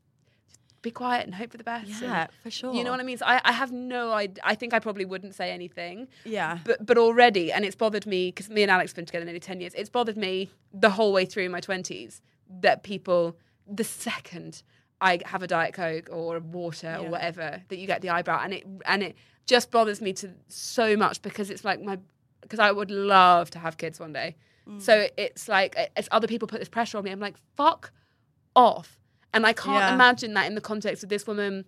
just 0.49 0.83
be 0.83 0.91
quiet 0.91 1.25
and 1.27 1.35
hope 1.35 1.51
for 1.51 1.57
the 1.59 1.65
best. 1.65 1.91
and- 1.91 2.01
yeah, 2.03 2.27
for 2.43 2.51
sure. 2.51 2.75
you 2.75 2.85
know 2.85 2.91
what 2.91 3.01
I 3.01 3.05
mean? 3.05 3.19
So 3.19 3.27
I, 3.27 3.41
I 3.45 3.53
have 3.53 3.73
no 3.73 4.13
idea. 4.13 4.43
I 4.45 4.55
think 4.55 4.73
I 4.75 4.79
probably 4.79 5.05
wouldn't 5.05 5.35
say 5.35 5.51
anything. 5.51 6.09
Yeah. 6.25 6.59
But 6.65 6.85
but 6.87 6.99
already, 6.99 7.53
and 7.53 7.65
it's 7.65 7.77
bothered 7.77 8.07
me 8.07 8.29
because 8.29 8.49
me 8.51 8.63
and 8.63 8.71
Alex 8.71 8.93
have 8.93 8.97
been 8.97 9.07
together 9.07 9.25
nearly 9.25 9.41
ten 9.41 9.61
years. 9.61 9.75
It's 9.75 9.91
bothered 9.91 10.17
me 10.17 10.51
the 10.73 10.91
whole 10.91 11.13
way 11.13 11.25
through 11.25 11.49
my 11.49 11.61
twenties 11.61 12.23
that 12.61 12.83
people, 12.83 13.37
the 13.67 13.85
second 13.85 14.63
I 15.01 15.19
have 15.25 15.43
a 15.43 15.49
diet 15.49 15.75
coke 15.75 16.09
or 16.13 16.39
water 16.39 16.97
or 17.01 17.09
whatever, 17.11 17.61
that 17.69 17.77
you 17.79 17.89
get 17.89 18.03
the 18.03 18.11
eyebrow, 18.11 18.41
and 18.45 18.55
it 18.55 18.65
and 18.87 19.03
it 19.03 19.17
just 19.47 19.71
bothers 19.71 20.01
me 20.01 20.13
to 20.15 20.31
so 20.49 20.97
much 20.97 21.21
because 21.23 21.51
it's 21.51 21.65
like 21.65 21.83
my 21.83 21.99
because 22.41 22.59
I 22.59 22.71
would 22.73 22.91
love 22.91 23.51
to 23.51 23.59
have 23.59 23.77
kids 23.77 23.99
one 24.01 24.13
day. 24.13 24.37
Mm. 24.69 24.81
So 24.81 25.07
it's 25.17 25.49
like 25.49 25.77
as 25.97 26.09
other 26.11 26.27
people 26.27 26.47
put 26.49 26.59
this 26.61 26.69
pressure 26.69 26.99
on 26.99 27.05
me, 27.05 27.11
I'm 27.11 27.21
like 27.21 27.37
fuck 27.57 27.91
off, 28.55 28.99
and 29.33 29.47
I 29.47 29.53
can't 29.53 29.79
Yeah. 29.79 29.95
imagine 29.95 30.35
that 30.35 30.47
in 30.47 30.55
the 30.55 30.61
context 30.61 31.03
of 31.03 31.09
this 31.09 31.27
woman 31.27 31.65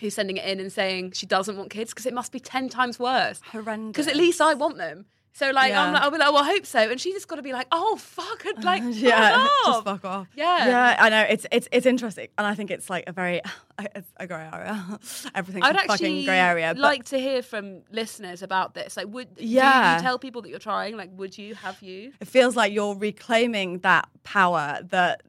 who's 0.00 0.14
sending 0.14 0.36
it 0.36 0.44
in 0.44 0.60
and 0.60 0.72
saying 0.72 1.10
she 1.12 1.26
doesn't 1.26 1.56
want 1.56 1.70
kids 1.70 1.90
because 1.92 2.06
it 2.06 2.14
must 2.14 2.30
be 2.30 2.38
10 2.38 2.68
times 2.68 3.00
worse 3.00 3.40
Horrendous. 3.50 3.92
because 3.92 4.06
at 4.06 4.14
least 4.16 4.40
I 4.40 4.54
want 4.54 4.76
them 4.76 5.06
So 5.38 5.50
like, 5.52 5.72
I'm 5.72 5.92
like 5.92 6.02
I'll 6.02 6.10
be 6.10 6.18
like, 6.18 6.32
well, 6.32 6.42
I 6.42 6.46
hope 6.48 6.66
so. 6.66 6.80
And 6.90 7.00
she's 7.00 7.14
just 7.14 7.28
got 7.28 7.36
to 7.36 7.42
be 7.42 7.52
like, 7.52 7.68
oh 7.70 7.94
fuck, 7.96 8.44
and 8.44 8.64
like, 8.70 8.82
yeah, 8.86 9.30
fuck 9.36 9.50
just 9.64 9.68
off. 9.68 9.84
fuck 9.84 10.04
off. 10.04 10.26
Yeah. 10.34 10.66
yeah. 10.66 10.96
I 10.98 11.08
know 11.08 11.20
it's 11.28 11.46
it's 11.52 11.68
it's 11.70 11.86
interesting, 11.86 12.26
and 12.36 12.44
I 12.44 12.54
think 12.56 12.72
it's 12.72 12.90
like 12.90 13.04
a 13.06 13.12
very 13.12 13.40
it's 13.94 14.10
a 14.16 14.26
grey 14.26 14.48
area. 14.52 14.98
Everything's 15.36 15.64
I 15.64 15.70
would 15.70 15.84
a 15.84 15.86
fucking 15.86 16.24
grey 16.24 16.40
area. 16.40 16.74
but- 16.74 16.82
like 16.82 17.04
to 17.06 17.18
hear 17.20 17.42
from 17.42 17.82
listeners 17.92 18.42
about 18.42 18.74
this. 18.74 18.96
Like, 18.96 19.06
would 19.08 19.36
do 19.36 19.44
you- 19.44 19.56
Yeah. 19.58 19.96
you 19.96 20.02
tell 20.02 20.18
people 20.18 20.42
that 20.42 20.48
you're 20.48 20.58
trying? 20.58 20.96
Like, 20.96 21.10
would 21.16 21.38
you 21.38 21.54
have 21.54 21.80
you? 21.82 22.12
it 22.20 22.26
feels 22.26 22.56
like 22.56 22.72
you're 22.72 22.96
reclaiming 22.96 23.78
that 23.80 24.08
power 24.24 24.80
that 24.90 25.22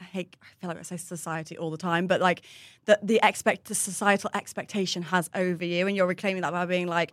I 0.00 0.04
hate. 0.04 0.36
I 0.42 0.46
feel 0.60 0.68
like 0.68 0.78
I 0.78 0.82
say 0.82 0.96
society 0.96 1.56
all 1.56 1.70
the 1.70 1.76
time, 1.76 2.06
but 2.06 2.20
like 2.20 2.42
the 2.86 2.98
the 3.02 3.20
expect 3.22 3.66
the 3.66 3.74
societal 3.74 4.30
expectation 4.34 5.02
has 5.02 5.30
over 5.34 5.64
you, 5.64 5.86
and 5.86 5.96
you're 5.96 6.06
reclaiming 6.06 6.42
that 6.42 6.52
by 6.52 6.66
being 6.66 6.86
like. 6.88 7.12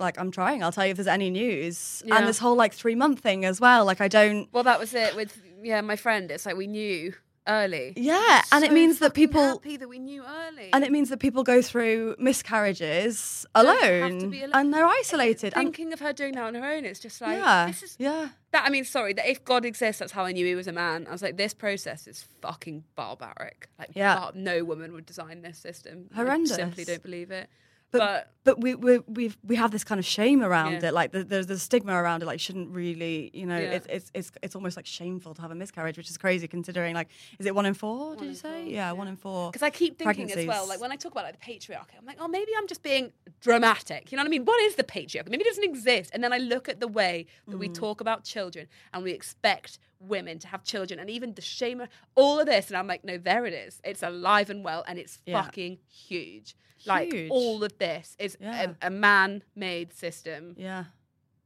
Like 0.00 0.18
I'm 0.18 0.30
trying. 0.30 0.62
I'll 0.62 0.72
tell 0.72 0.84
you 0.86 0.92
if 0.92 0.96
there's 0.96 1.06
any 1.08 1.30
news. 1.30 2.02
Yeah. 2.06 2.16
And 2.18 2.26
this 2.28 2.38
whole 2.38 2.54
like 2.56 2.72
three 2.74 2.94
month 2.94 3.20
thing 3.20 3.44
as 3.44 3.60
well. 3.60 3.84
Like 3.84 4.00
I 4.00 4.08
don't. 4.08 4.48
Well, 4.52 4.64
that 4.64 4.78
was 4.78 4.94
it 4.94 5.16
with 5.16 5.40
yeah, 5.62 5.80
my 5.80 5.96
friend. 5.96 6.30
It's 6.30 6.46
like 6.46 6.56
we 6.56 6.66
knew 6.68 7.14
early. 7.48 7.94
Yeah, 7.96 8.42
and 8.52 8.62
it 8.62 8.72
means 8.72 8.98
that 8.98 9.14
people 9.14 9.40
happy 9.42 9.76
that 9.78 9.88
we 9.88 9.98
knew 9.98 10.22
early. 10.22 10.68
and 10.72 10.84
it 10.84 10.92
means 10.92 11.08
that 11.08 11.18
people 11.18 11.42
go 11.42 11.62
through 11.62 12.14
miscarriages 12.18 13.46
Don't 13.54 13.66
have 13.66 13.80
to 13.80 13.86
alone 14.02 14.30
be 14.30 14.40
alone. 14.42 14.50
and 14.54 14.74
they're 14.74 14.86
isolated. 14.86 15.54
And 15.56 15.64
Thinking 15.68 15.92
of 15.92 16.00
her 16.00 16.12
doing 16.12 16.34
that 16.34 16.44
on 16.44 16.54
her 16.54 16.64
own, 16.64 16.84
it's 16.84 17.00
just 17.00 17.20
like 17.20 17.38
yeah, 17.38 17.66
this 17.66 17.82
is 17.82 17.96
yeah. 17.98 18.28
that. 18.52 18.64
I 18.66 18.70
mean, 18.70 18.84
sorry, 18.84 19.14
that 19.14 19.28
if 19.28 19.44
God 19.44 19.64
exists, 19.64 19.98
that's 20.00 20.12
how 20.12 20.24
I 20.24 20.32
knew 20.32 20.44
he 20.46 20.54
was 20.54 20.66
a 20.68 20.72
man. 20.72 21.06
I 21.08 21.12
was 21.12 21.22
like, 21.22 21.36
this 21.36 21.54
process 21.54 22.06
is 22.06 22.24
fucking 22.42 22.84
barbaric. 22.94 23.68
Like, 23.78 23.90
Yeah. 23.94 24.16
bar- 24.16 24.32
no 24.34 24.64
woman 24.64 24.92
would 24.92 25.06
design 25.06 25.42
this 25.42 25.58
system. 25.58 26.08
I 26.12 26.16
Horrendous. 26.16 26.54
simply 26.56 26.84
don't 26.84 27.02
believe 27.02 27.30
it. 27.30 27.48
But 27.90 27.98
But, 28.00 28.28
but 28.44 28.60
we 28.60 28.74
we 28.74 28.98
we've, 29.06 29.36
we 29.42 29.56
have 29.56 29.70
this 29.70 29.82
kind 29.84 29.98
of 29.98 30.04
shame 30.04 30.42
around 30.42 30.72
Yeah. 30.82 30.88
it. 30.88 30.94
Like 30.94 31.12
the, 31.12 31.24
there's 31.24 31.46
the 31.46 31.58
stigma 31.58 31.92
around 31.94 32.22
it. 32.22 32.26
Like 32.26 32.38
shouldn't 32.40 32.70
really, 32.70 33.30
you 33.32 33.46
know, 33.46 33.56
Yeah. 33.58 33.72
it's, 33.76 33.86
it's 33.88 34.10
it's 34.14 34.32
it's 34.42 34.54
almost 34.54 34.76
like 34.76 34.84
shameful 34.86 35.32
to 35.34 35.40
have 35.42 35.50
a 35.50 35.54
miscarriage, 35.54 35.96
which 35.96 36.10
is 36.10 36.18
crazy 36.18 36.46
considering 36.48 36.94
like 36.94 37.08
is 37.38 37.46
it 37.46 37.54
one 37.54 37.64
in 37.66 37.74
four? 37.74 38.14
did 38.16 38.28
you 38.28 38.34
say? 38.34 38.62
four, 38.64 38.70
yeah, 38.70 38.92
one 38.92 39.08
in 39.08 39.16
four. 39.16 39.50
because 39.50 39.62
I 39.62 39.70
keep 39.70 39.98
thinking 39.98 40.30
as 40.30 40.46
well, 40.46 40.68
like 40.68 40.80
when 40.80 40.92
I 40.92 40.96
talk 40.96 41.12
about 41.12 41.24
like 41.24 41.40
the 41.40 41.46
patriarchy, 41.52 41.96
I'm 41.98 42.04
like, 42.04 42.18
oh, 42.20 42.28
maybe 42.28 42.52
I'm 42.58 42.66
just 42.66 42.82
being 42.82 43.10
dramatic. 43.40 44.12
You 44.12 44.16
know 44.16 44.22
what 44.22 44.28
I 44.28 44.30
mean? 44.30 44.44
What 44.44 44.60
is 44.62 44.74
the 44.74 44.84
patriarchy? 44.84 45.30
Maybe 45.30 45.42
it 45.44 45.48
doesn't 45.48 45.64
exist. 45.64 46.10
And 46.12 46.22
then 46.22 46.32
I 46.32 46.38
look 46.38 46.68
at 46.68 46.80
the 46.80 46.88
way 46.88 47.26
that 47.46 47.56
Mm. 47.56 47.60
we 47.60 47.68
talk 47.68 48.00
about 48.02 48.24
children 48.24 48.66
and 48.92 49.02
we 49.02 49.12
expect 49.12 49.78
women 50.00 50.38
to 50.38 50.48
have 50.48 50.62
children 50.64 51.00
and 51.00 51.10
even 51.10 51.34
the 51.34 51.42
shame, 51.42 51.80
of 51.80 51.88
all 52.14 52.38
of 52.40 52.46
this. 52.46 52.68
And 52.68 52.76
I'm 52.76 52.86
like, 52.86 53.04
no, 53.04 53.18
there 53.18 53.46
it 53.46 53.52
is. 53.54 53.80
It's 53.84 54.02
alive 54.02 54.50
and 54.50 54.64
well 54.64 54.84
and 54.86 54.98
it's 54.98 55.18
Yeah. 55.26 55.42
fucking 55.42 55.78
huge. 55.88 56.54
Like 56.86 57.12
all 57.30 57.64
of 57.64 57.76
this 57.78 58.14
is 58.18 58.36
Yeah. 58.40 58.72
a, 58.82 58.86
a 58.86 58.90
man-made 58.90 59.92
system 59.92 60.54
yeah. 60.56 60.84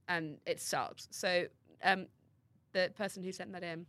and 0.09 0.39
it 0.47 0.61
sucks. 0.61 1.09
So 1.11 1.47
um, 1.83 2.07
the 2.73 2.93
person 2.97 3.23
who 3.23 3.33
sent 3.33 3.53
that 3.53 3.63
in, 3.63 3.87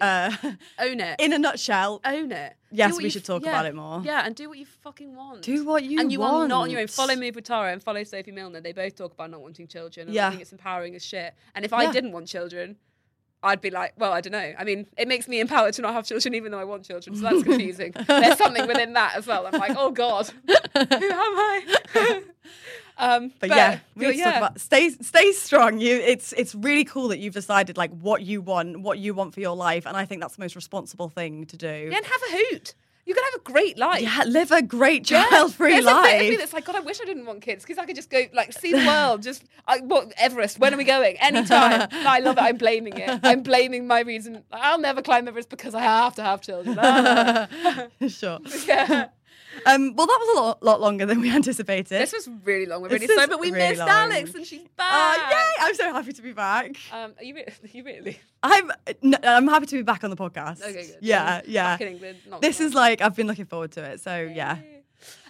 Uh, 0.00 0.30
own 0.78 1.00
it. 1.00 1.16
in 1.20 1.32
a 1.32 1.38
nutshell, 1.38 2.00
own 2.04 2.30
it. 2.32 2.56
Yes, 2.70 2.96
we 2.98 3.08
should 3.10 3.22
f- 3.22 3.26
talk 3.26 3.42
yeah, 3.44 3.50
about 3.50 3.66
it 3.66 3.74
more. 3.74 4.00
Yeah, 4.04 4.22
and 4.24 4.34
do 4.34 4.48
what 4.48 4.58
you 4.58 4.66
fucking 4.66 5.14
want. 5.16 5.42
do 5.42 5.64
what 5.64 5.82
you 5.84 5.90
want. 5.96 6.00
and 6.02 6.12
you 6.12 6.20
want. 6.20 6.34
are 6.44 6.48
not 6.48 6.60
on 6.62 6.70
your 6.70 6.80
own. 6.80 6.86
Follow 6.88 7.16
Move 7.16 7.34
with 7.36 7.44
Tara 7.44 7.72
and 7.72 7.82
follow 7.82 8.02
Sophie 8.04 8.30
Milner. 8.32 8.60
They 8.60 8.72
both 8.72 8.94
talk 8.96 9.12
about 9.12 9.30
not 9.30 9.40
wanting 9.40 9.66
children. 9.68 10.08
And 10.08 10.16
I 10.18 10.22
Yeah. 10.22 10.30
think 10.30 10.42
it's 10.42 10.52
empowering 10.52 10.94
as 10.96 11.04
shit. 11.04 11.34
And 11.54 11.64
if 11.64 11.72
I 11.72 11.90
didn't 11.90 12.12
want 12.12 12.26
children, 12.28 12.76
I'd 13.42 13.60
be 13.60 13.70
like, 13.70 13.92
well, 13.96 14.12
I 14.12 14.20
don't 14.20 14.32
know. 14.32 14.52
I 14.58 14.64
mean, 14.64 14.86
it 14.96 15.06
makes 15.06 15.28
me 15.28 15.38
empowered 15.40 15.74
to 15.74 15.82
not 15.82 15.94
have 15.94 16.04
children, 16.04 16.34
even 16.34 16.50
though 16.50 16.58
I 16.58 16.64
want 16.64 16.84
children. 16.84 17.14
So 17.14 17.22
that's 17.22 17.42
confusing. 17.44 17.92
There's 18.06 18.36
something 18.36 18.66
within 18.66 18.94
that 18.94 19.14
as 19.16 19.26
well. 19.26 19.46
I'm 19.46 19.58
like, 19.58 19.74
oh 19.76 19.90
god, 19.90 20.28
who 20.46 20.54
am 20.80 20.88
I? 20.92 22.22
um, 22.98 23.32
But, 23.38 23.50
yeah, 23.50 23.78
we 23.94 24.06
but 24.06 24.16
talk 24.16 24.36
about 24.36 24.60
stay 24.60 24.90
stay 24.90 25.32
strong. 25.32 25.78
You, 25.78 25.96
it's 25.96 26.32
it's 26.32 26.54
really 26.54 26.84
cool 26.84 27.08
that 27.08 27.18
you've 27.18 27.34
decided 27.34 27.76
like 27.76 27.92
what 27.92 28.22
you 28.22 28.40
want, 28.42 28.80
what 28.80 28.98
you 28.98 29.14
want 29.14 29.34
for 29.34 29.40
your 29.40 29.54
life, 29.56 29.86
and 29.86 29.96
I 29.96 30.04
think 30.04 30.20
that's 30.20 30.34
the 30.36 30.42
most 30.42 30.56
responsible 30.56 31.08
thing 31.08 31.46
to 31.46 31.56
do. 31.56 31.88
Yeah, 31.90 31.96
and 31.96 32.04
have 32.06 32.20
a 32.28 32.36
hoot. 32.36 32.74
You're 33.08 33.14
gonna 33.14 33.26
have 33.32 33.40
a 33.40 33.44
great 33.52 33.78
life. 33.78 34.02
Yeah, 34.02 34.24
live 34.26 34.50
a 34.52 34.60
great 34.60 35.10
Yeah. 35.10 35.24
child-free 35.30 35.70
There's 35.72 35.86
a 35.86 35.88
bit 35.88 35.96
of 35.96 36.02
life. 36.28 36.38
that's 36.38 36.52
like, 36.52 36.66
God, 36.66 36.76
I 36.76 36.80
wish 36.80 37.00
I 37.00 37.06
didn't 37.06 37.24
want 37.24 37.40
kids 37.40 37.64
because 37.64 37.78
I 37.78 37.86
could 37.86 37.96
just 37.96 38.10
go 38.10 38.24
like 38.34 38.52
see 38.52 38.72
the 38.72 38.86
world. 38.86 39.22
Just 39.22 39.44
I, 39.66 39.78
what 39.78 40.12
Everest? 40.18 40.58
When 40.58 40.74
are 40.74 40.76
we 40.76 40.84
going? 40.84 41.16
Anytime. 41.18 41.78
No, 41.80 41.86
I 42.06 42.18
love 42.18 42.36
it. 42.36 42.42
I'm 42.42 42.58
blaming 42.58 42.98
it. 42.98 43.20
I'm 43.22 43.42
blaming 43.42 43.86
my 43.86 44.00
reason. 44.00 44.44
I'll 44.52 44.78
never 44.78 45.00
climb 45.00 45.26
Everest 45.26 45.48
because 45.48 45.74
I 45.74 45.80
have 45.80 46.14
to 46.16 46.22
have 46.22 46.42
children. 46.42 46.78
Ah. 46.78 47.48
sure. 48.08 48.40
yeah. 48.66 49.08
Um, 49.66 49.94
well, 49.96 50.06
that 50.06 50.18
was 50.20 50.36
a 50.36 50.40
lot, 50.40 50.62
lot 50.62 50.80
longer 50.80 51.06
than 51.06 51.20
we 51.20 51.30
anticipated. 51.34 52.00
This 52.00 52.12
was 52.12 52.28
really 52.44 52.66
long. 52.66 52.82
We're 52.82 52.88
really 52.88 53.06
sorry, 53.06 53.26
but 53.26 53.40
we 53.40 53.50
really 53.50 53.70
missed 53.70 53.80
long. 53.80 53.88
Alex 53.88 54.34
and 54.34 54.46
she's 54.46 54.66
back. 54.76 54.88
Oh, 54.90 55.28
yay! 55.30 55.66
I'm 55.66 55.74
so 55.74 55.92
happy 55.92 56.12
to 56.12 56.22
be 56.22 56.32
back. 56.32 56.76
Um, 56.92 57.12
are 57.18 57.24
you, 57.24 57.36
are 57.38 57.44
you 57.72 57.84
really? 57.84 58.20
I'm 58.42 58.70
no, 59.02 59.18
I'm 59.22 59.48
happy 59.48 59.66
to 59.66 59.76
be 59.76 59.82
back 59.82 60.04
on 60.04 60.10
the 60.10 60.16
podcast. 60.16 60.62
Okay, 60.62 60.86
good. 60.86 60.96
Yeah, 61.00 61.42
yeah. 61.46 61.76
England, 61.80 62.18
This 62.40 62.60
is 62.60 62.74
like 62.74 63.00
I've 63.00 63.16
been 63.16 63.26
looking 63.26 63.46
forward 63.46 63.72
to 63.72 63.82
it. 63.82 64.00
So 64.00 64.20
yeah. 64.32 64.58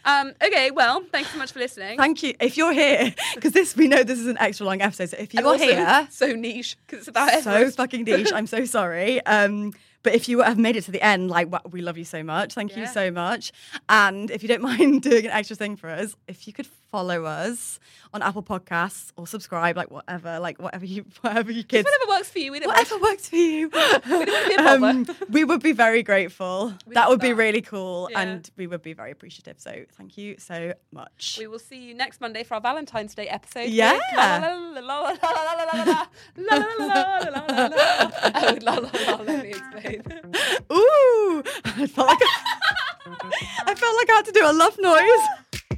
Um, 0.04 0.32
okay, 0.42 0.70
well, 0.70 1.04
thanks 1.12 1.30
so 1.30 1.38
much 1.38 1.52
for 1.52 1.58
listening. 1.58 1.98
Thank 1.98 2.22
you. 2.22 2.32
If 2.40 2.56
you're 2.56 2.72
here, 2.72 3.14
because 3.34 3.52
this 3.52 3.76
we 3.76 3.88
know 3.88 4.02
this 4.04 4.18
is 4.18 4.26
an 4.26 4.38
extra 4.38 4.64
long 4.64 4.80
episode. 4.80 5.10
So 5.10 5.16
if 5.18 5.34
you're 5.34 5.58
here, 5.58 6.08
so 6.10 6.32
niche 6.32 6.76
because 6.86 7.00
it's 7.00 7.08
about 7.08 7.42
so 7.42 7.50
Everest. 7.50 7.76
fucking 7.76 8.04
niche. 8.04 8.32
I'm 8.32 8.46
so 8.46 8.64
sorry. 8.64 9.24
Um, 9.26 9.72
but 10.02 10.14
if 10.14 10.28
you 10.28 10.40
have 10.40 10.58
made 10.58 10.76
it 10.76 10.84
to 10.84 10.90
the 10.90 11.02
end, 11.02 11.28
like 11.30 11.48
we 11.72 11.80
love 11.82 11.98
you 11.98 12.04
so 12.04 12.22
much. 12.22 12.54
Thank 12.54 12.76
you 12.76 12.86
so 12.86 13.10
much. 13.10 13.52
And 13.88 14.30
if 14.30 14.42
you 14.42 14.48
don't 14.48 14.62
mind 14.72 15.02
doing 15.02 15.26
an 15.26 15.32
extra 15.32 15.56
thing 15.56 15.76
for 15.76 15.90
us, 15.90 16.14
if 16.26 16.46
you 16.46 16.52
could 16.52 16.66
follow 16.90 17.24
us 17.24 17.78
on 18.12 18.22
Apple 18.22 18.42
Podcasts 18.42 19.12
or 19.16 19.26
subscribe, 19.26 19.76
like 19.76 19.90
whatever, 19.90 20.38
like 20.38 20.60
whatever 20.60 20.86
you, 20.86 21.04
whatever 21.20 21.52
you 21.52 21.62
kids, 21.62 21.86
whatever 21.86 22.18
works 22.18 22.30
for 22.30 22.38
you, 22.38 22.52
we 22.52 22.60
whatever 22.60 22.94
mind. 22.94 23.02
works 23.02 23.28
for 23.28 23.36
you. 23.36 23.68
we, 23.68 24.56
um, 24.56 25.06
we, 25.28 25.44
would 25.44 25.62
be 25.62 25.72
very 25.72 26.02
grateful. 26.02 26.74
We 26.86 26.94
that 26.94 27.08
would 27.08 27.20
that. 27.20 27.26
be 27.26 27.32
really 27.32 27.60
cool, 27.60 28.08
yeah. 28.10 28.20
and 28.20 28.50
we 28.56 28.66
would 28.66 28.82
be 28.82 28.92
very 28.92 29.10
appreciative. 29.10 29.58
So 29.58 29.84
thank 29.92 30.16
you 30.16 30.36
so 30.38 30.74
much. 30.92 31.36
We 31.38 31.46
will 31.46 31.58
see 31.58 31.78
you 31.78 31.94
next 31.94 32.20
Monday 32.20 32.44
for 32.44 32.54
our 32.54 32.60
Valentine's 32.60 33.14
Day 33.14 33.28
episode. 33.28 33.68
Yeah. 33.68 33.98
Ooh, 40.72 41.42
I 41.64 41.86
felt 41.86 42.08
like 42.08 42.18
I, 42.20 43.34
I 43.66 43.74
felt 43.74 43.96
like 43.96 44.10
I 44.10 44.14
had 44.16 44.24
to 44.26 44.32
do 44.32 44.42
a 44.44 44.52
love 44.52 44.76
noise. 44.78 45.62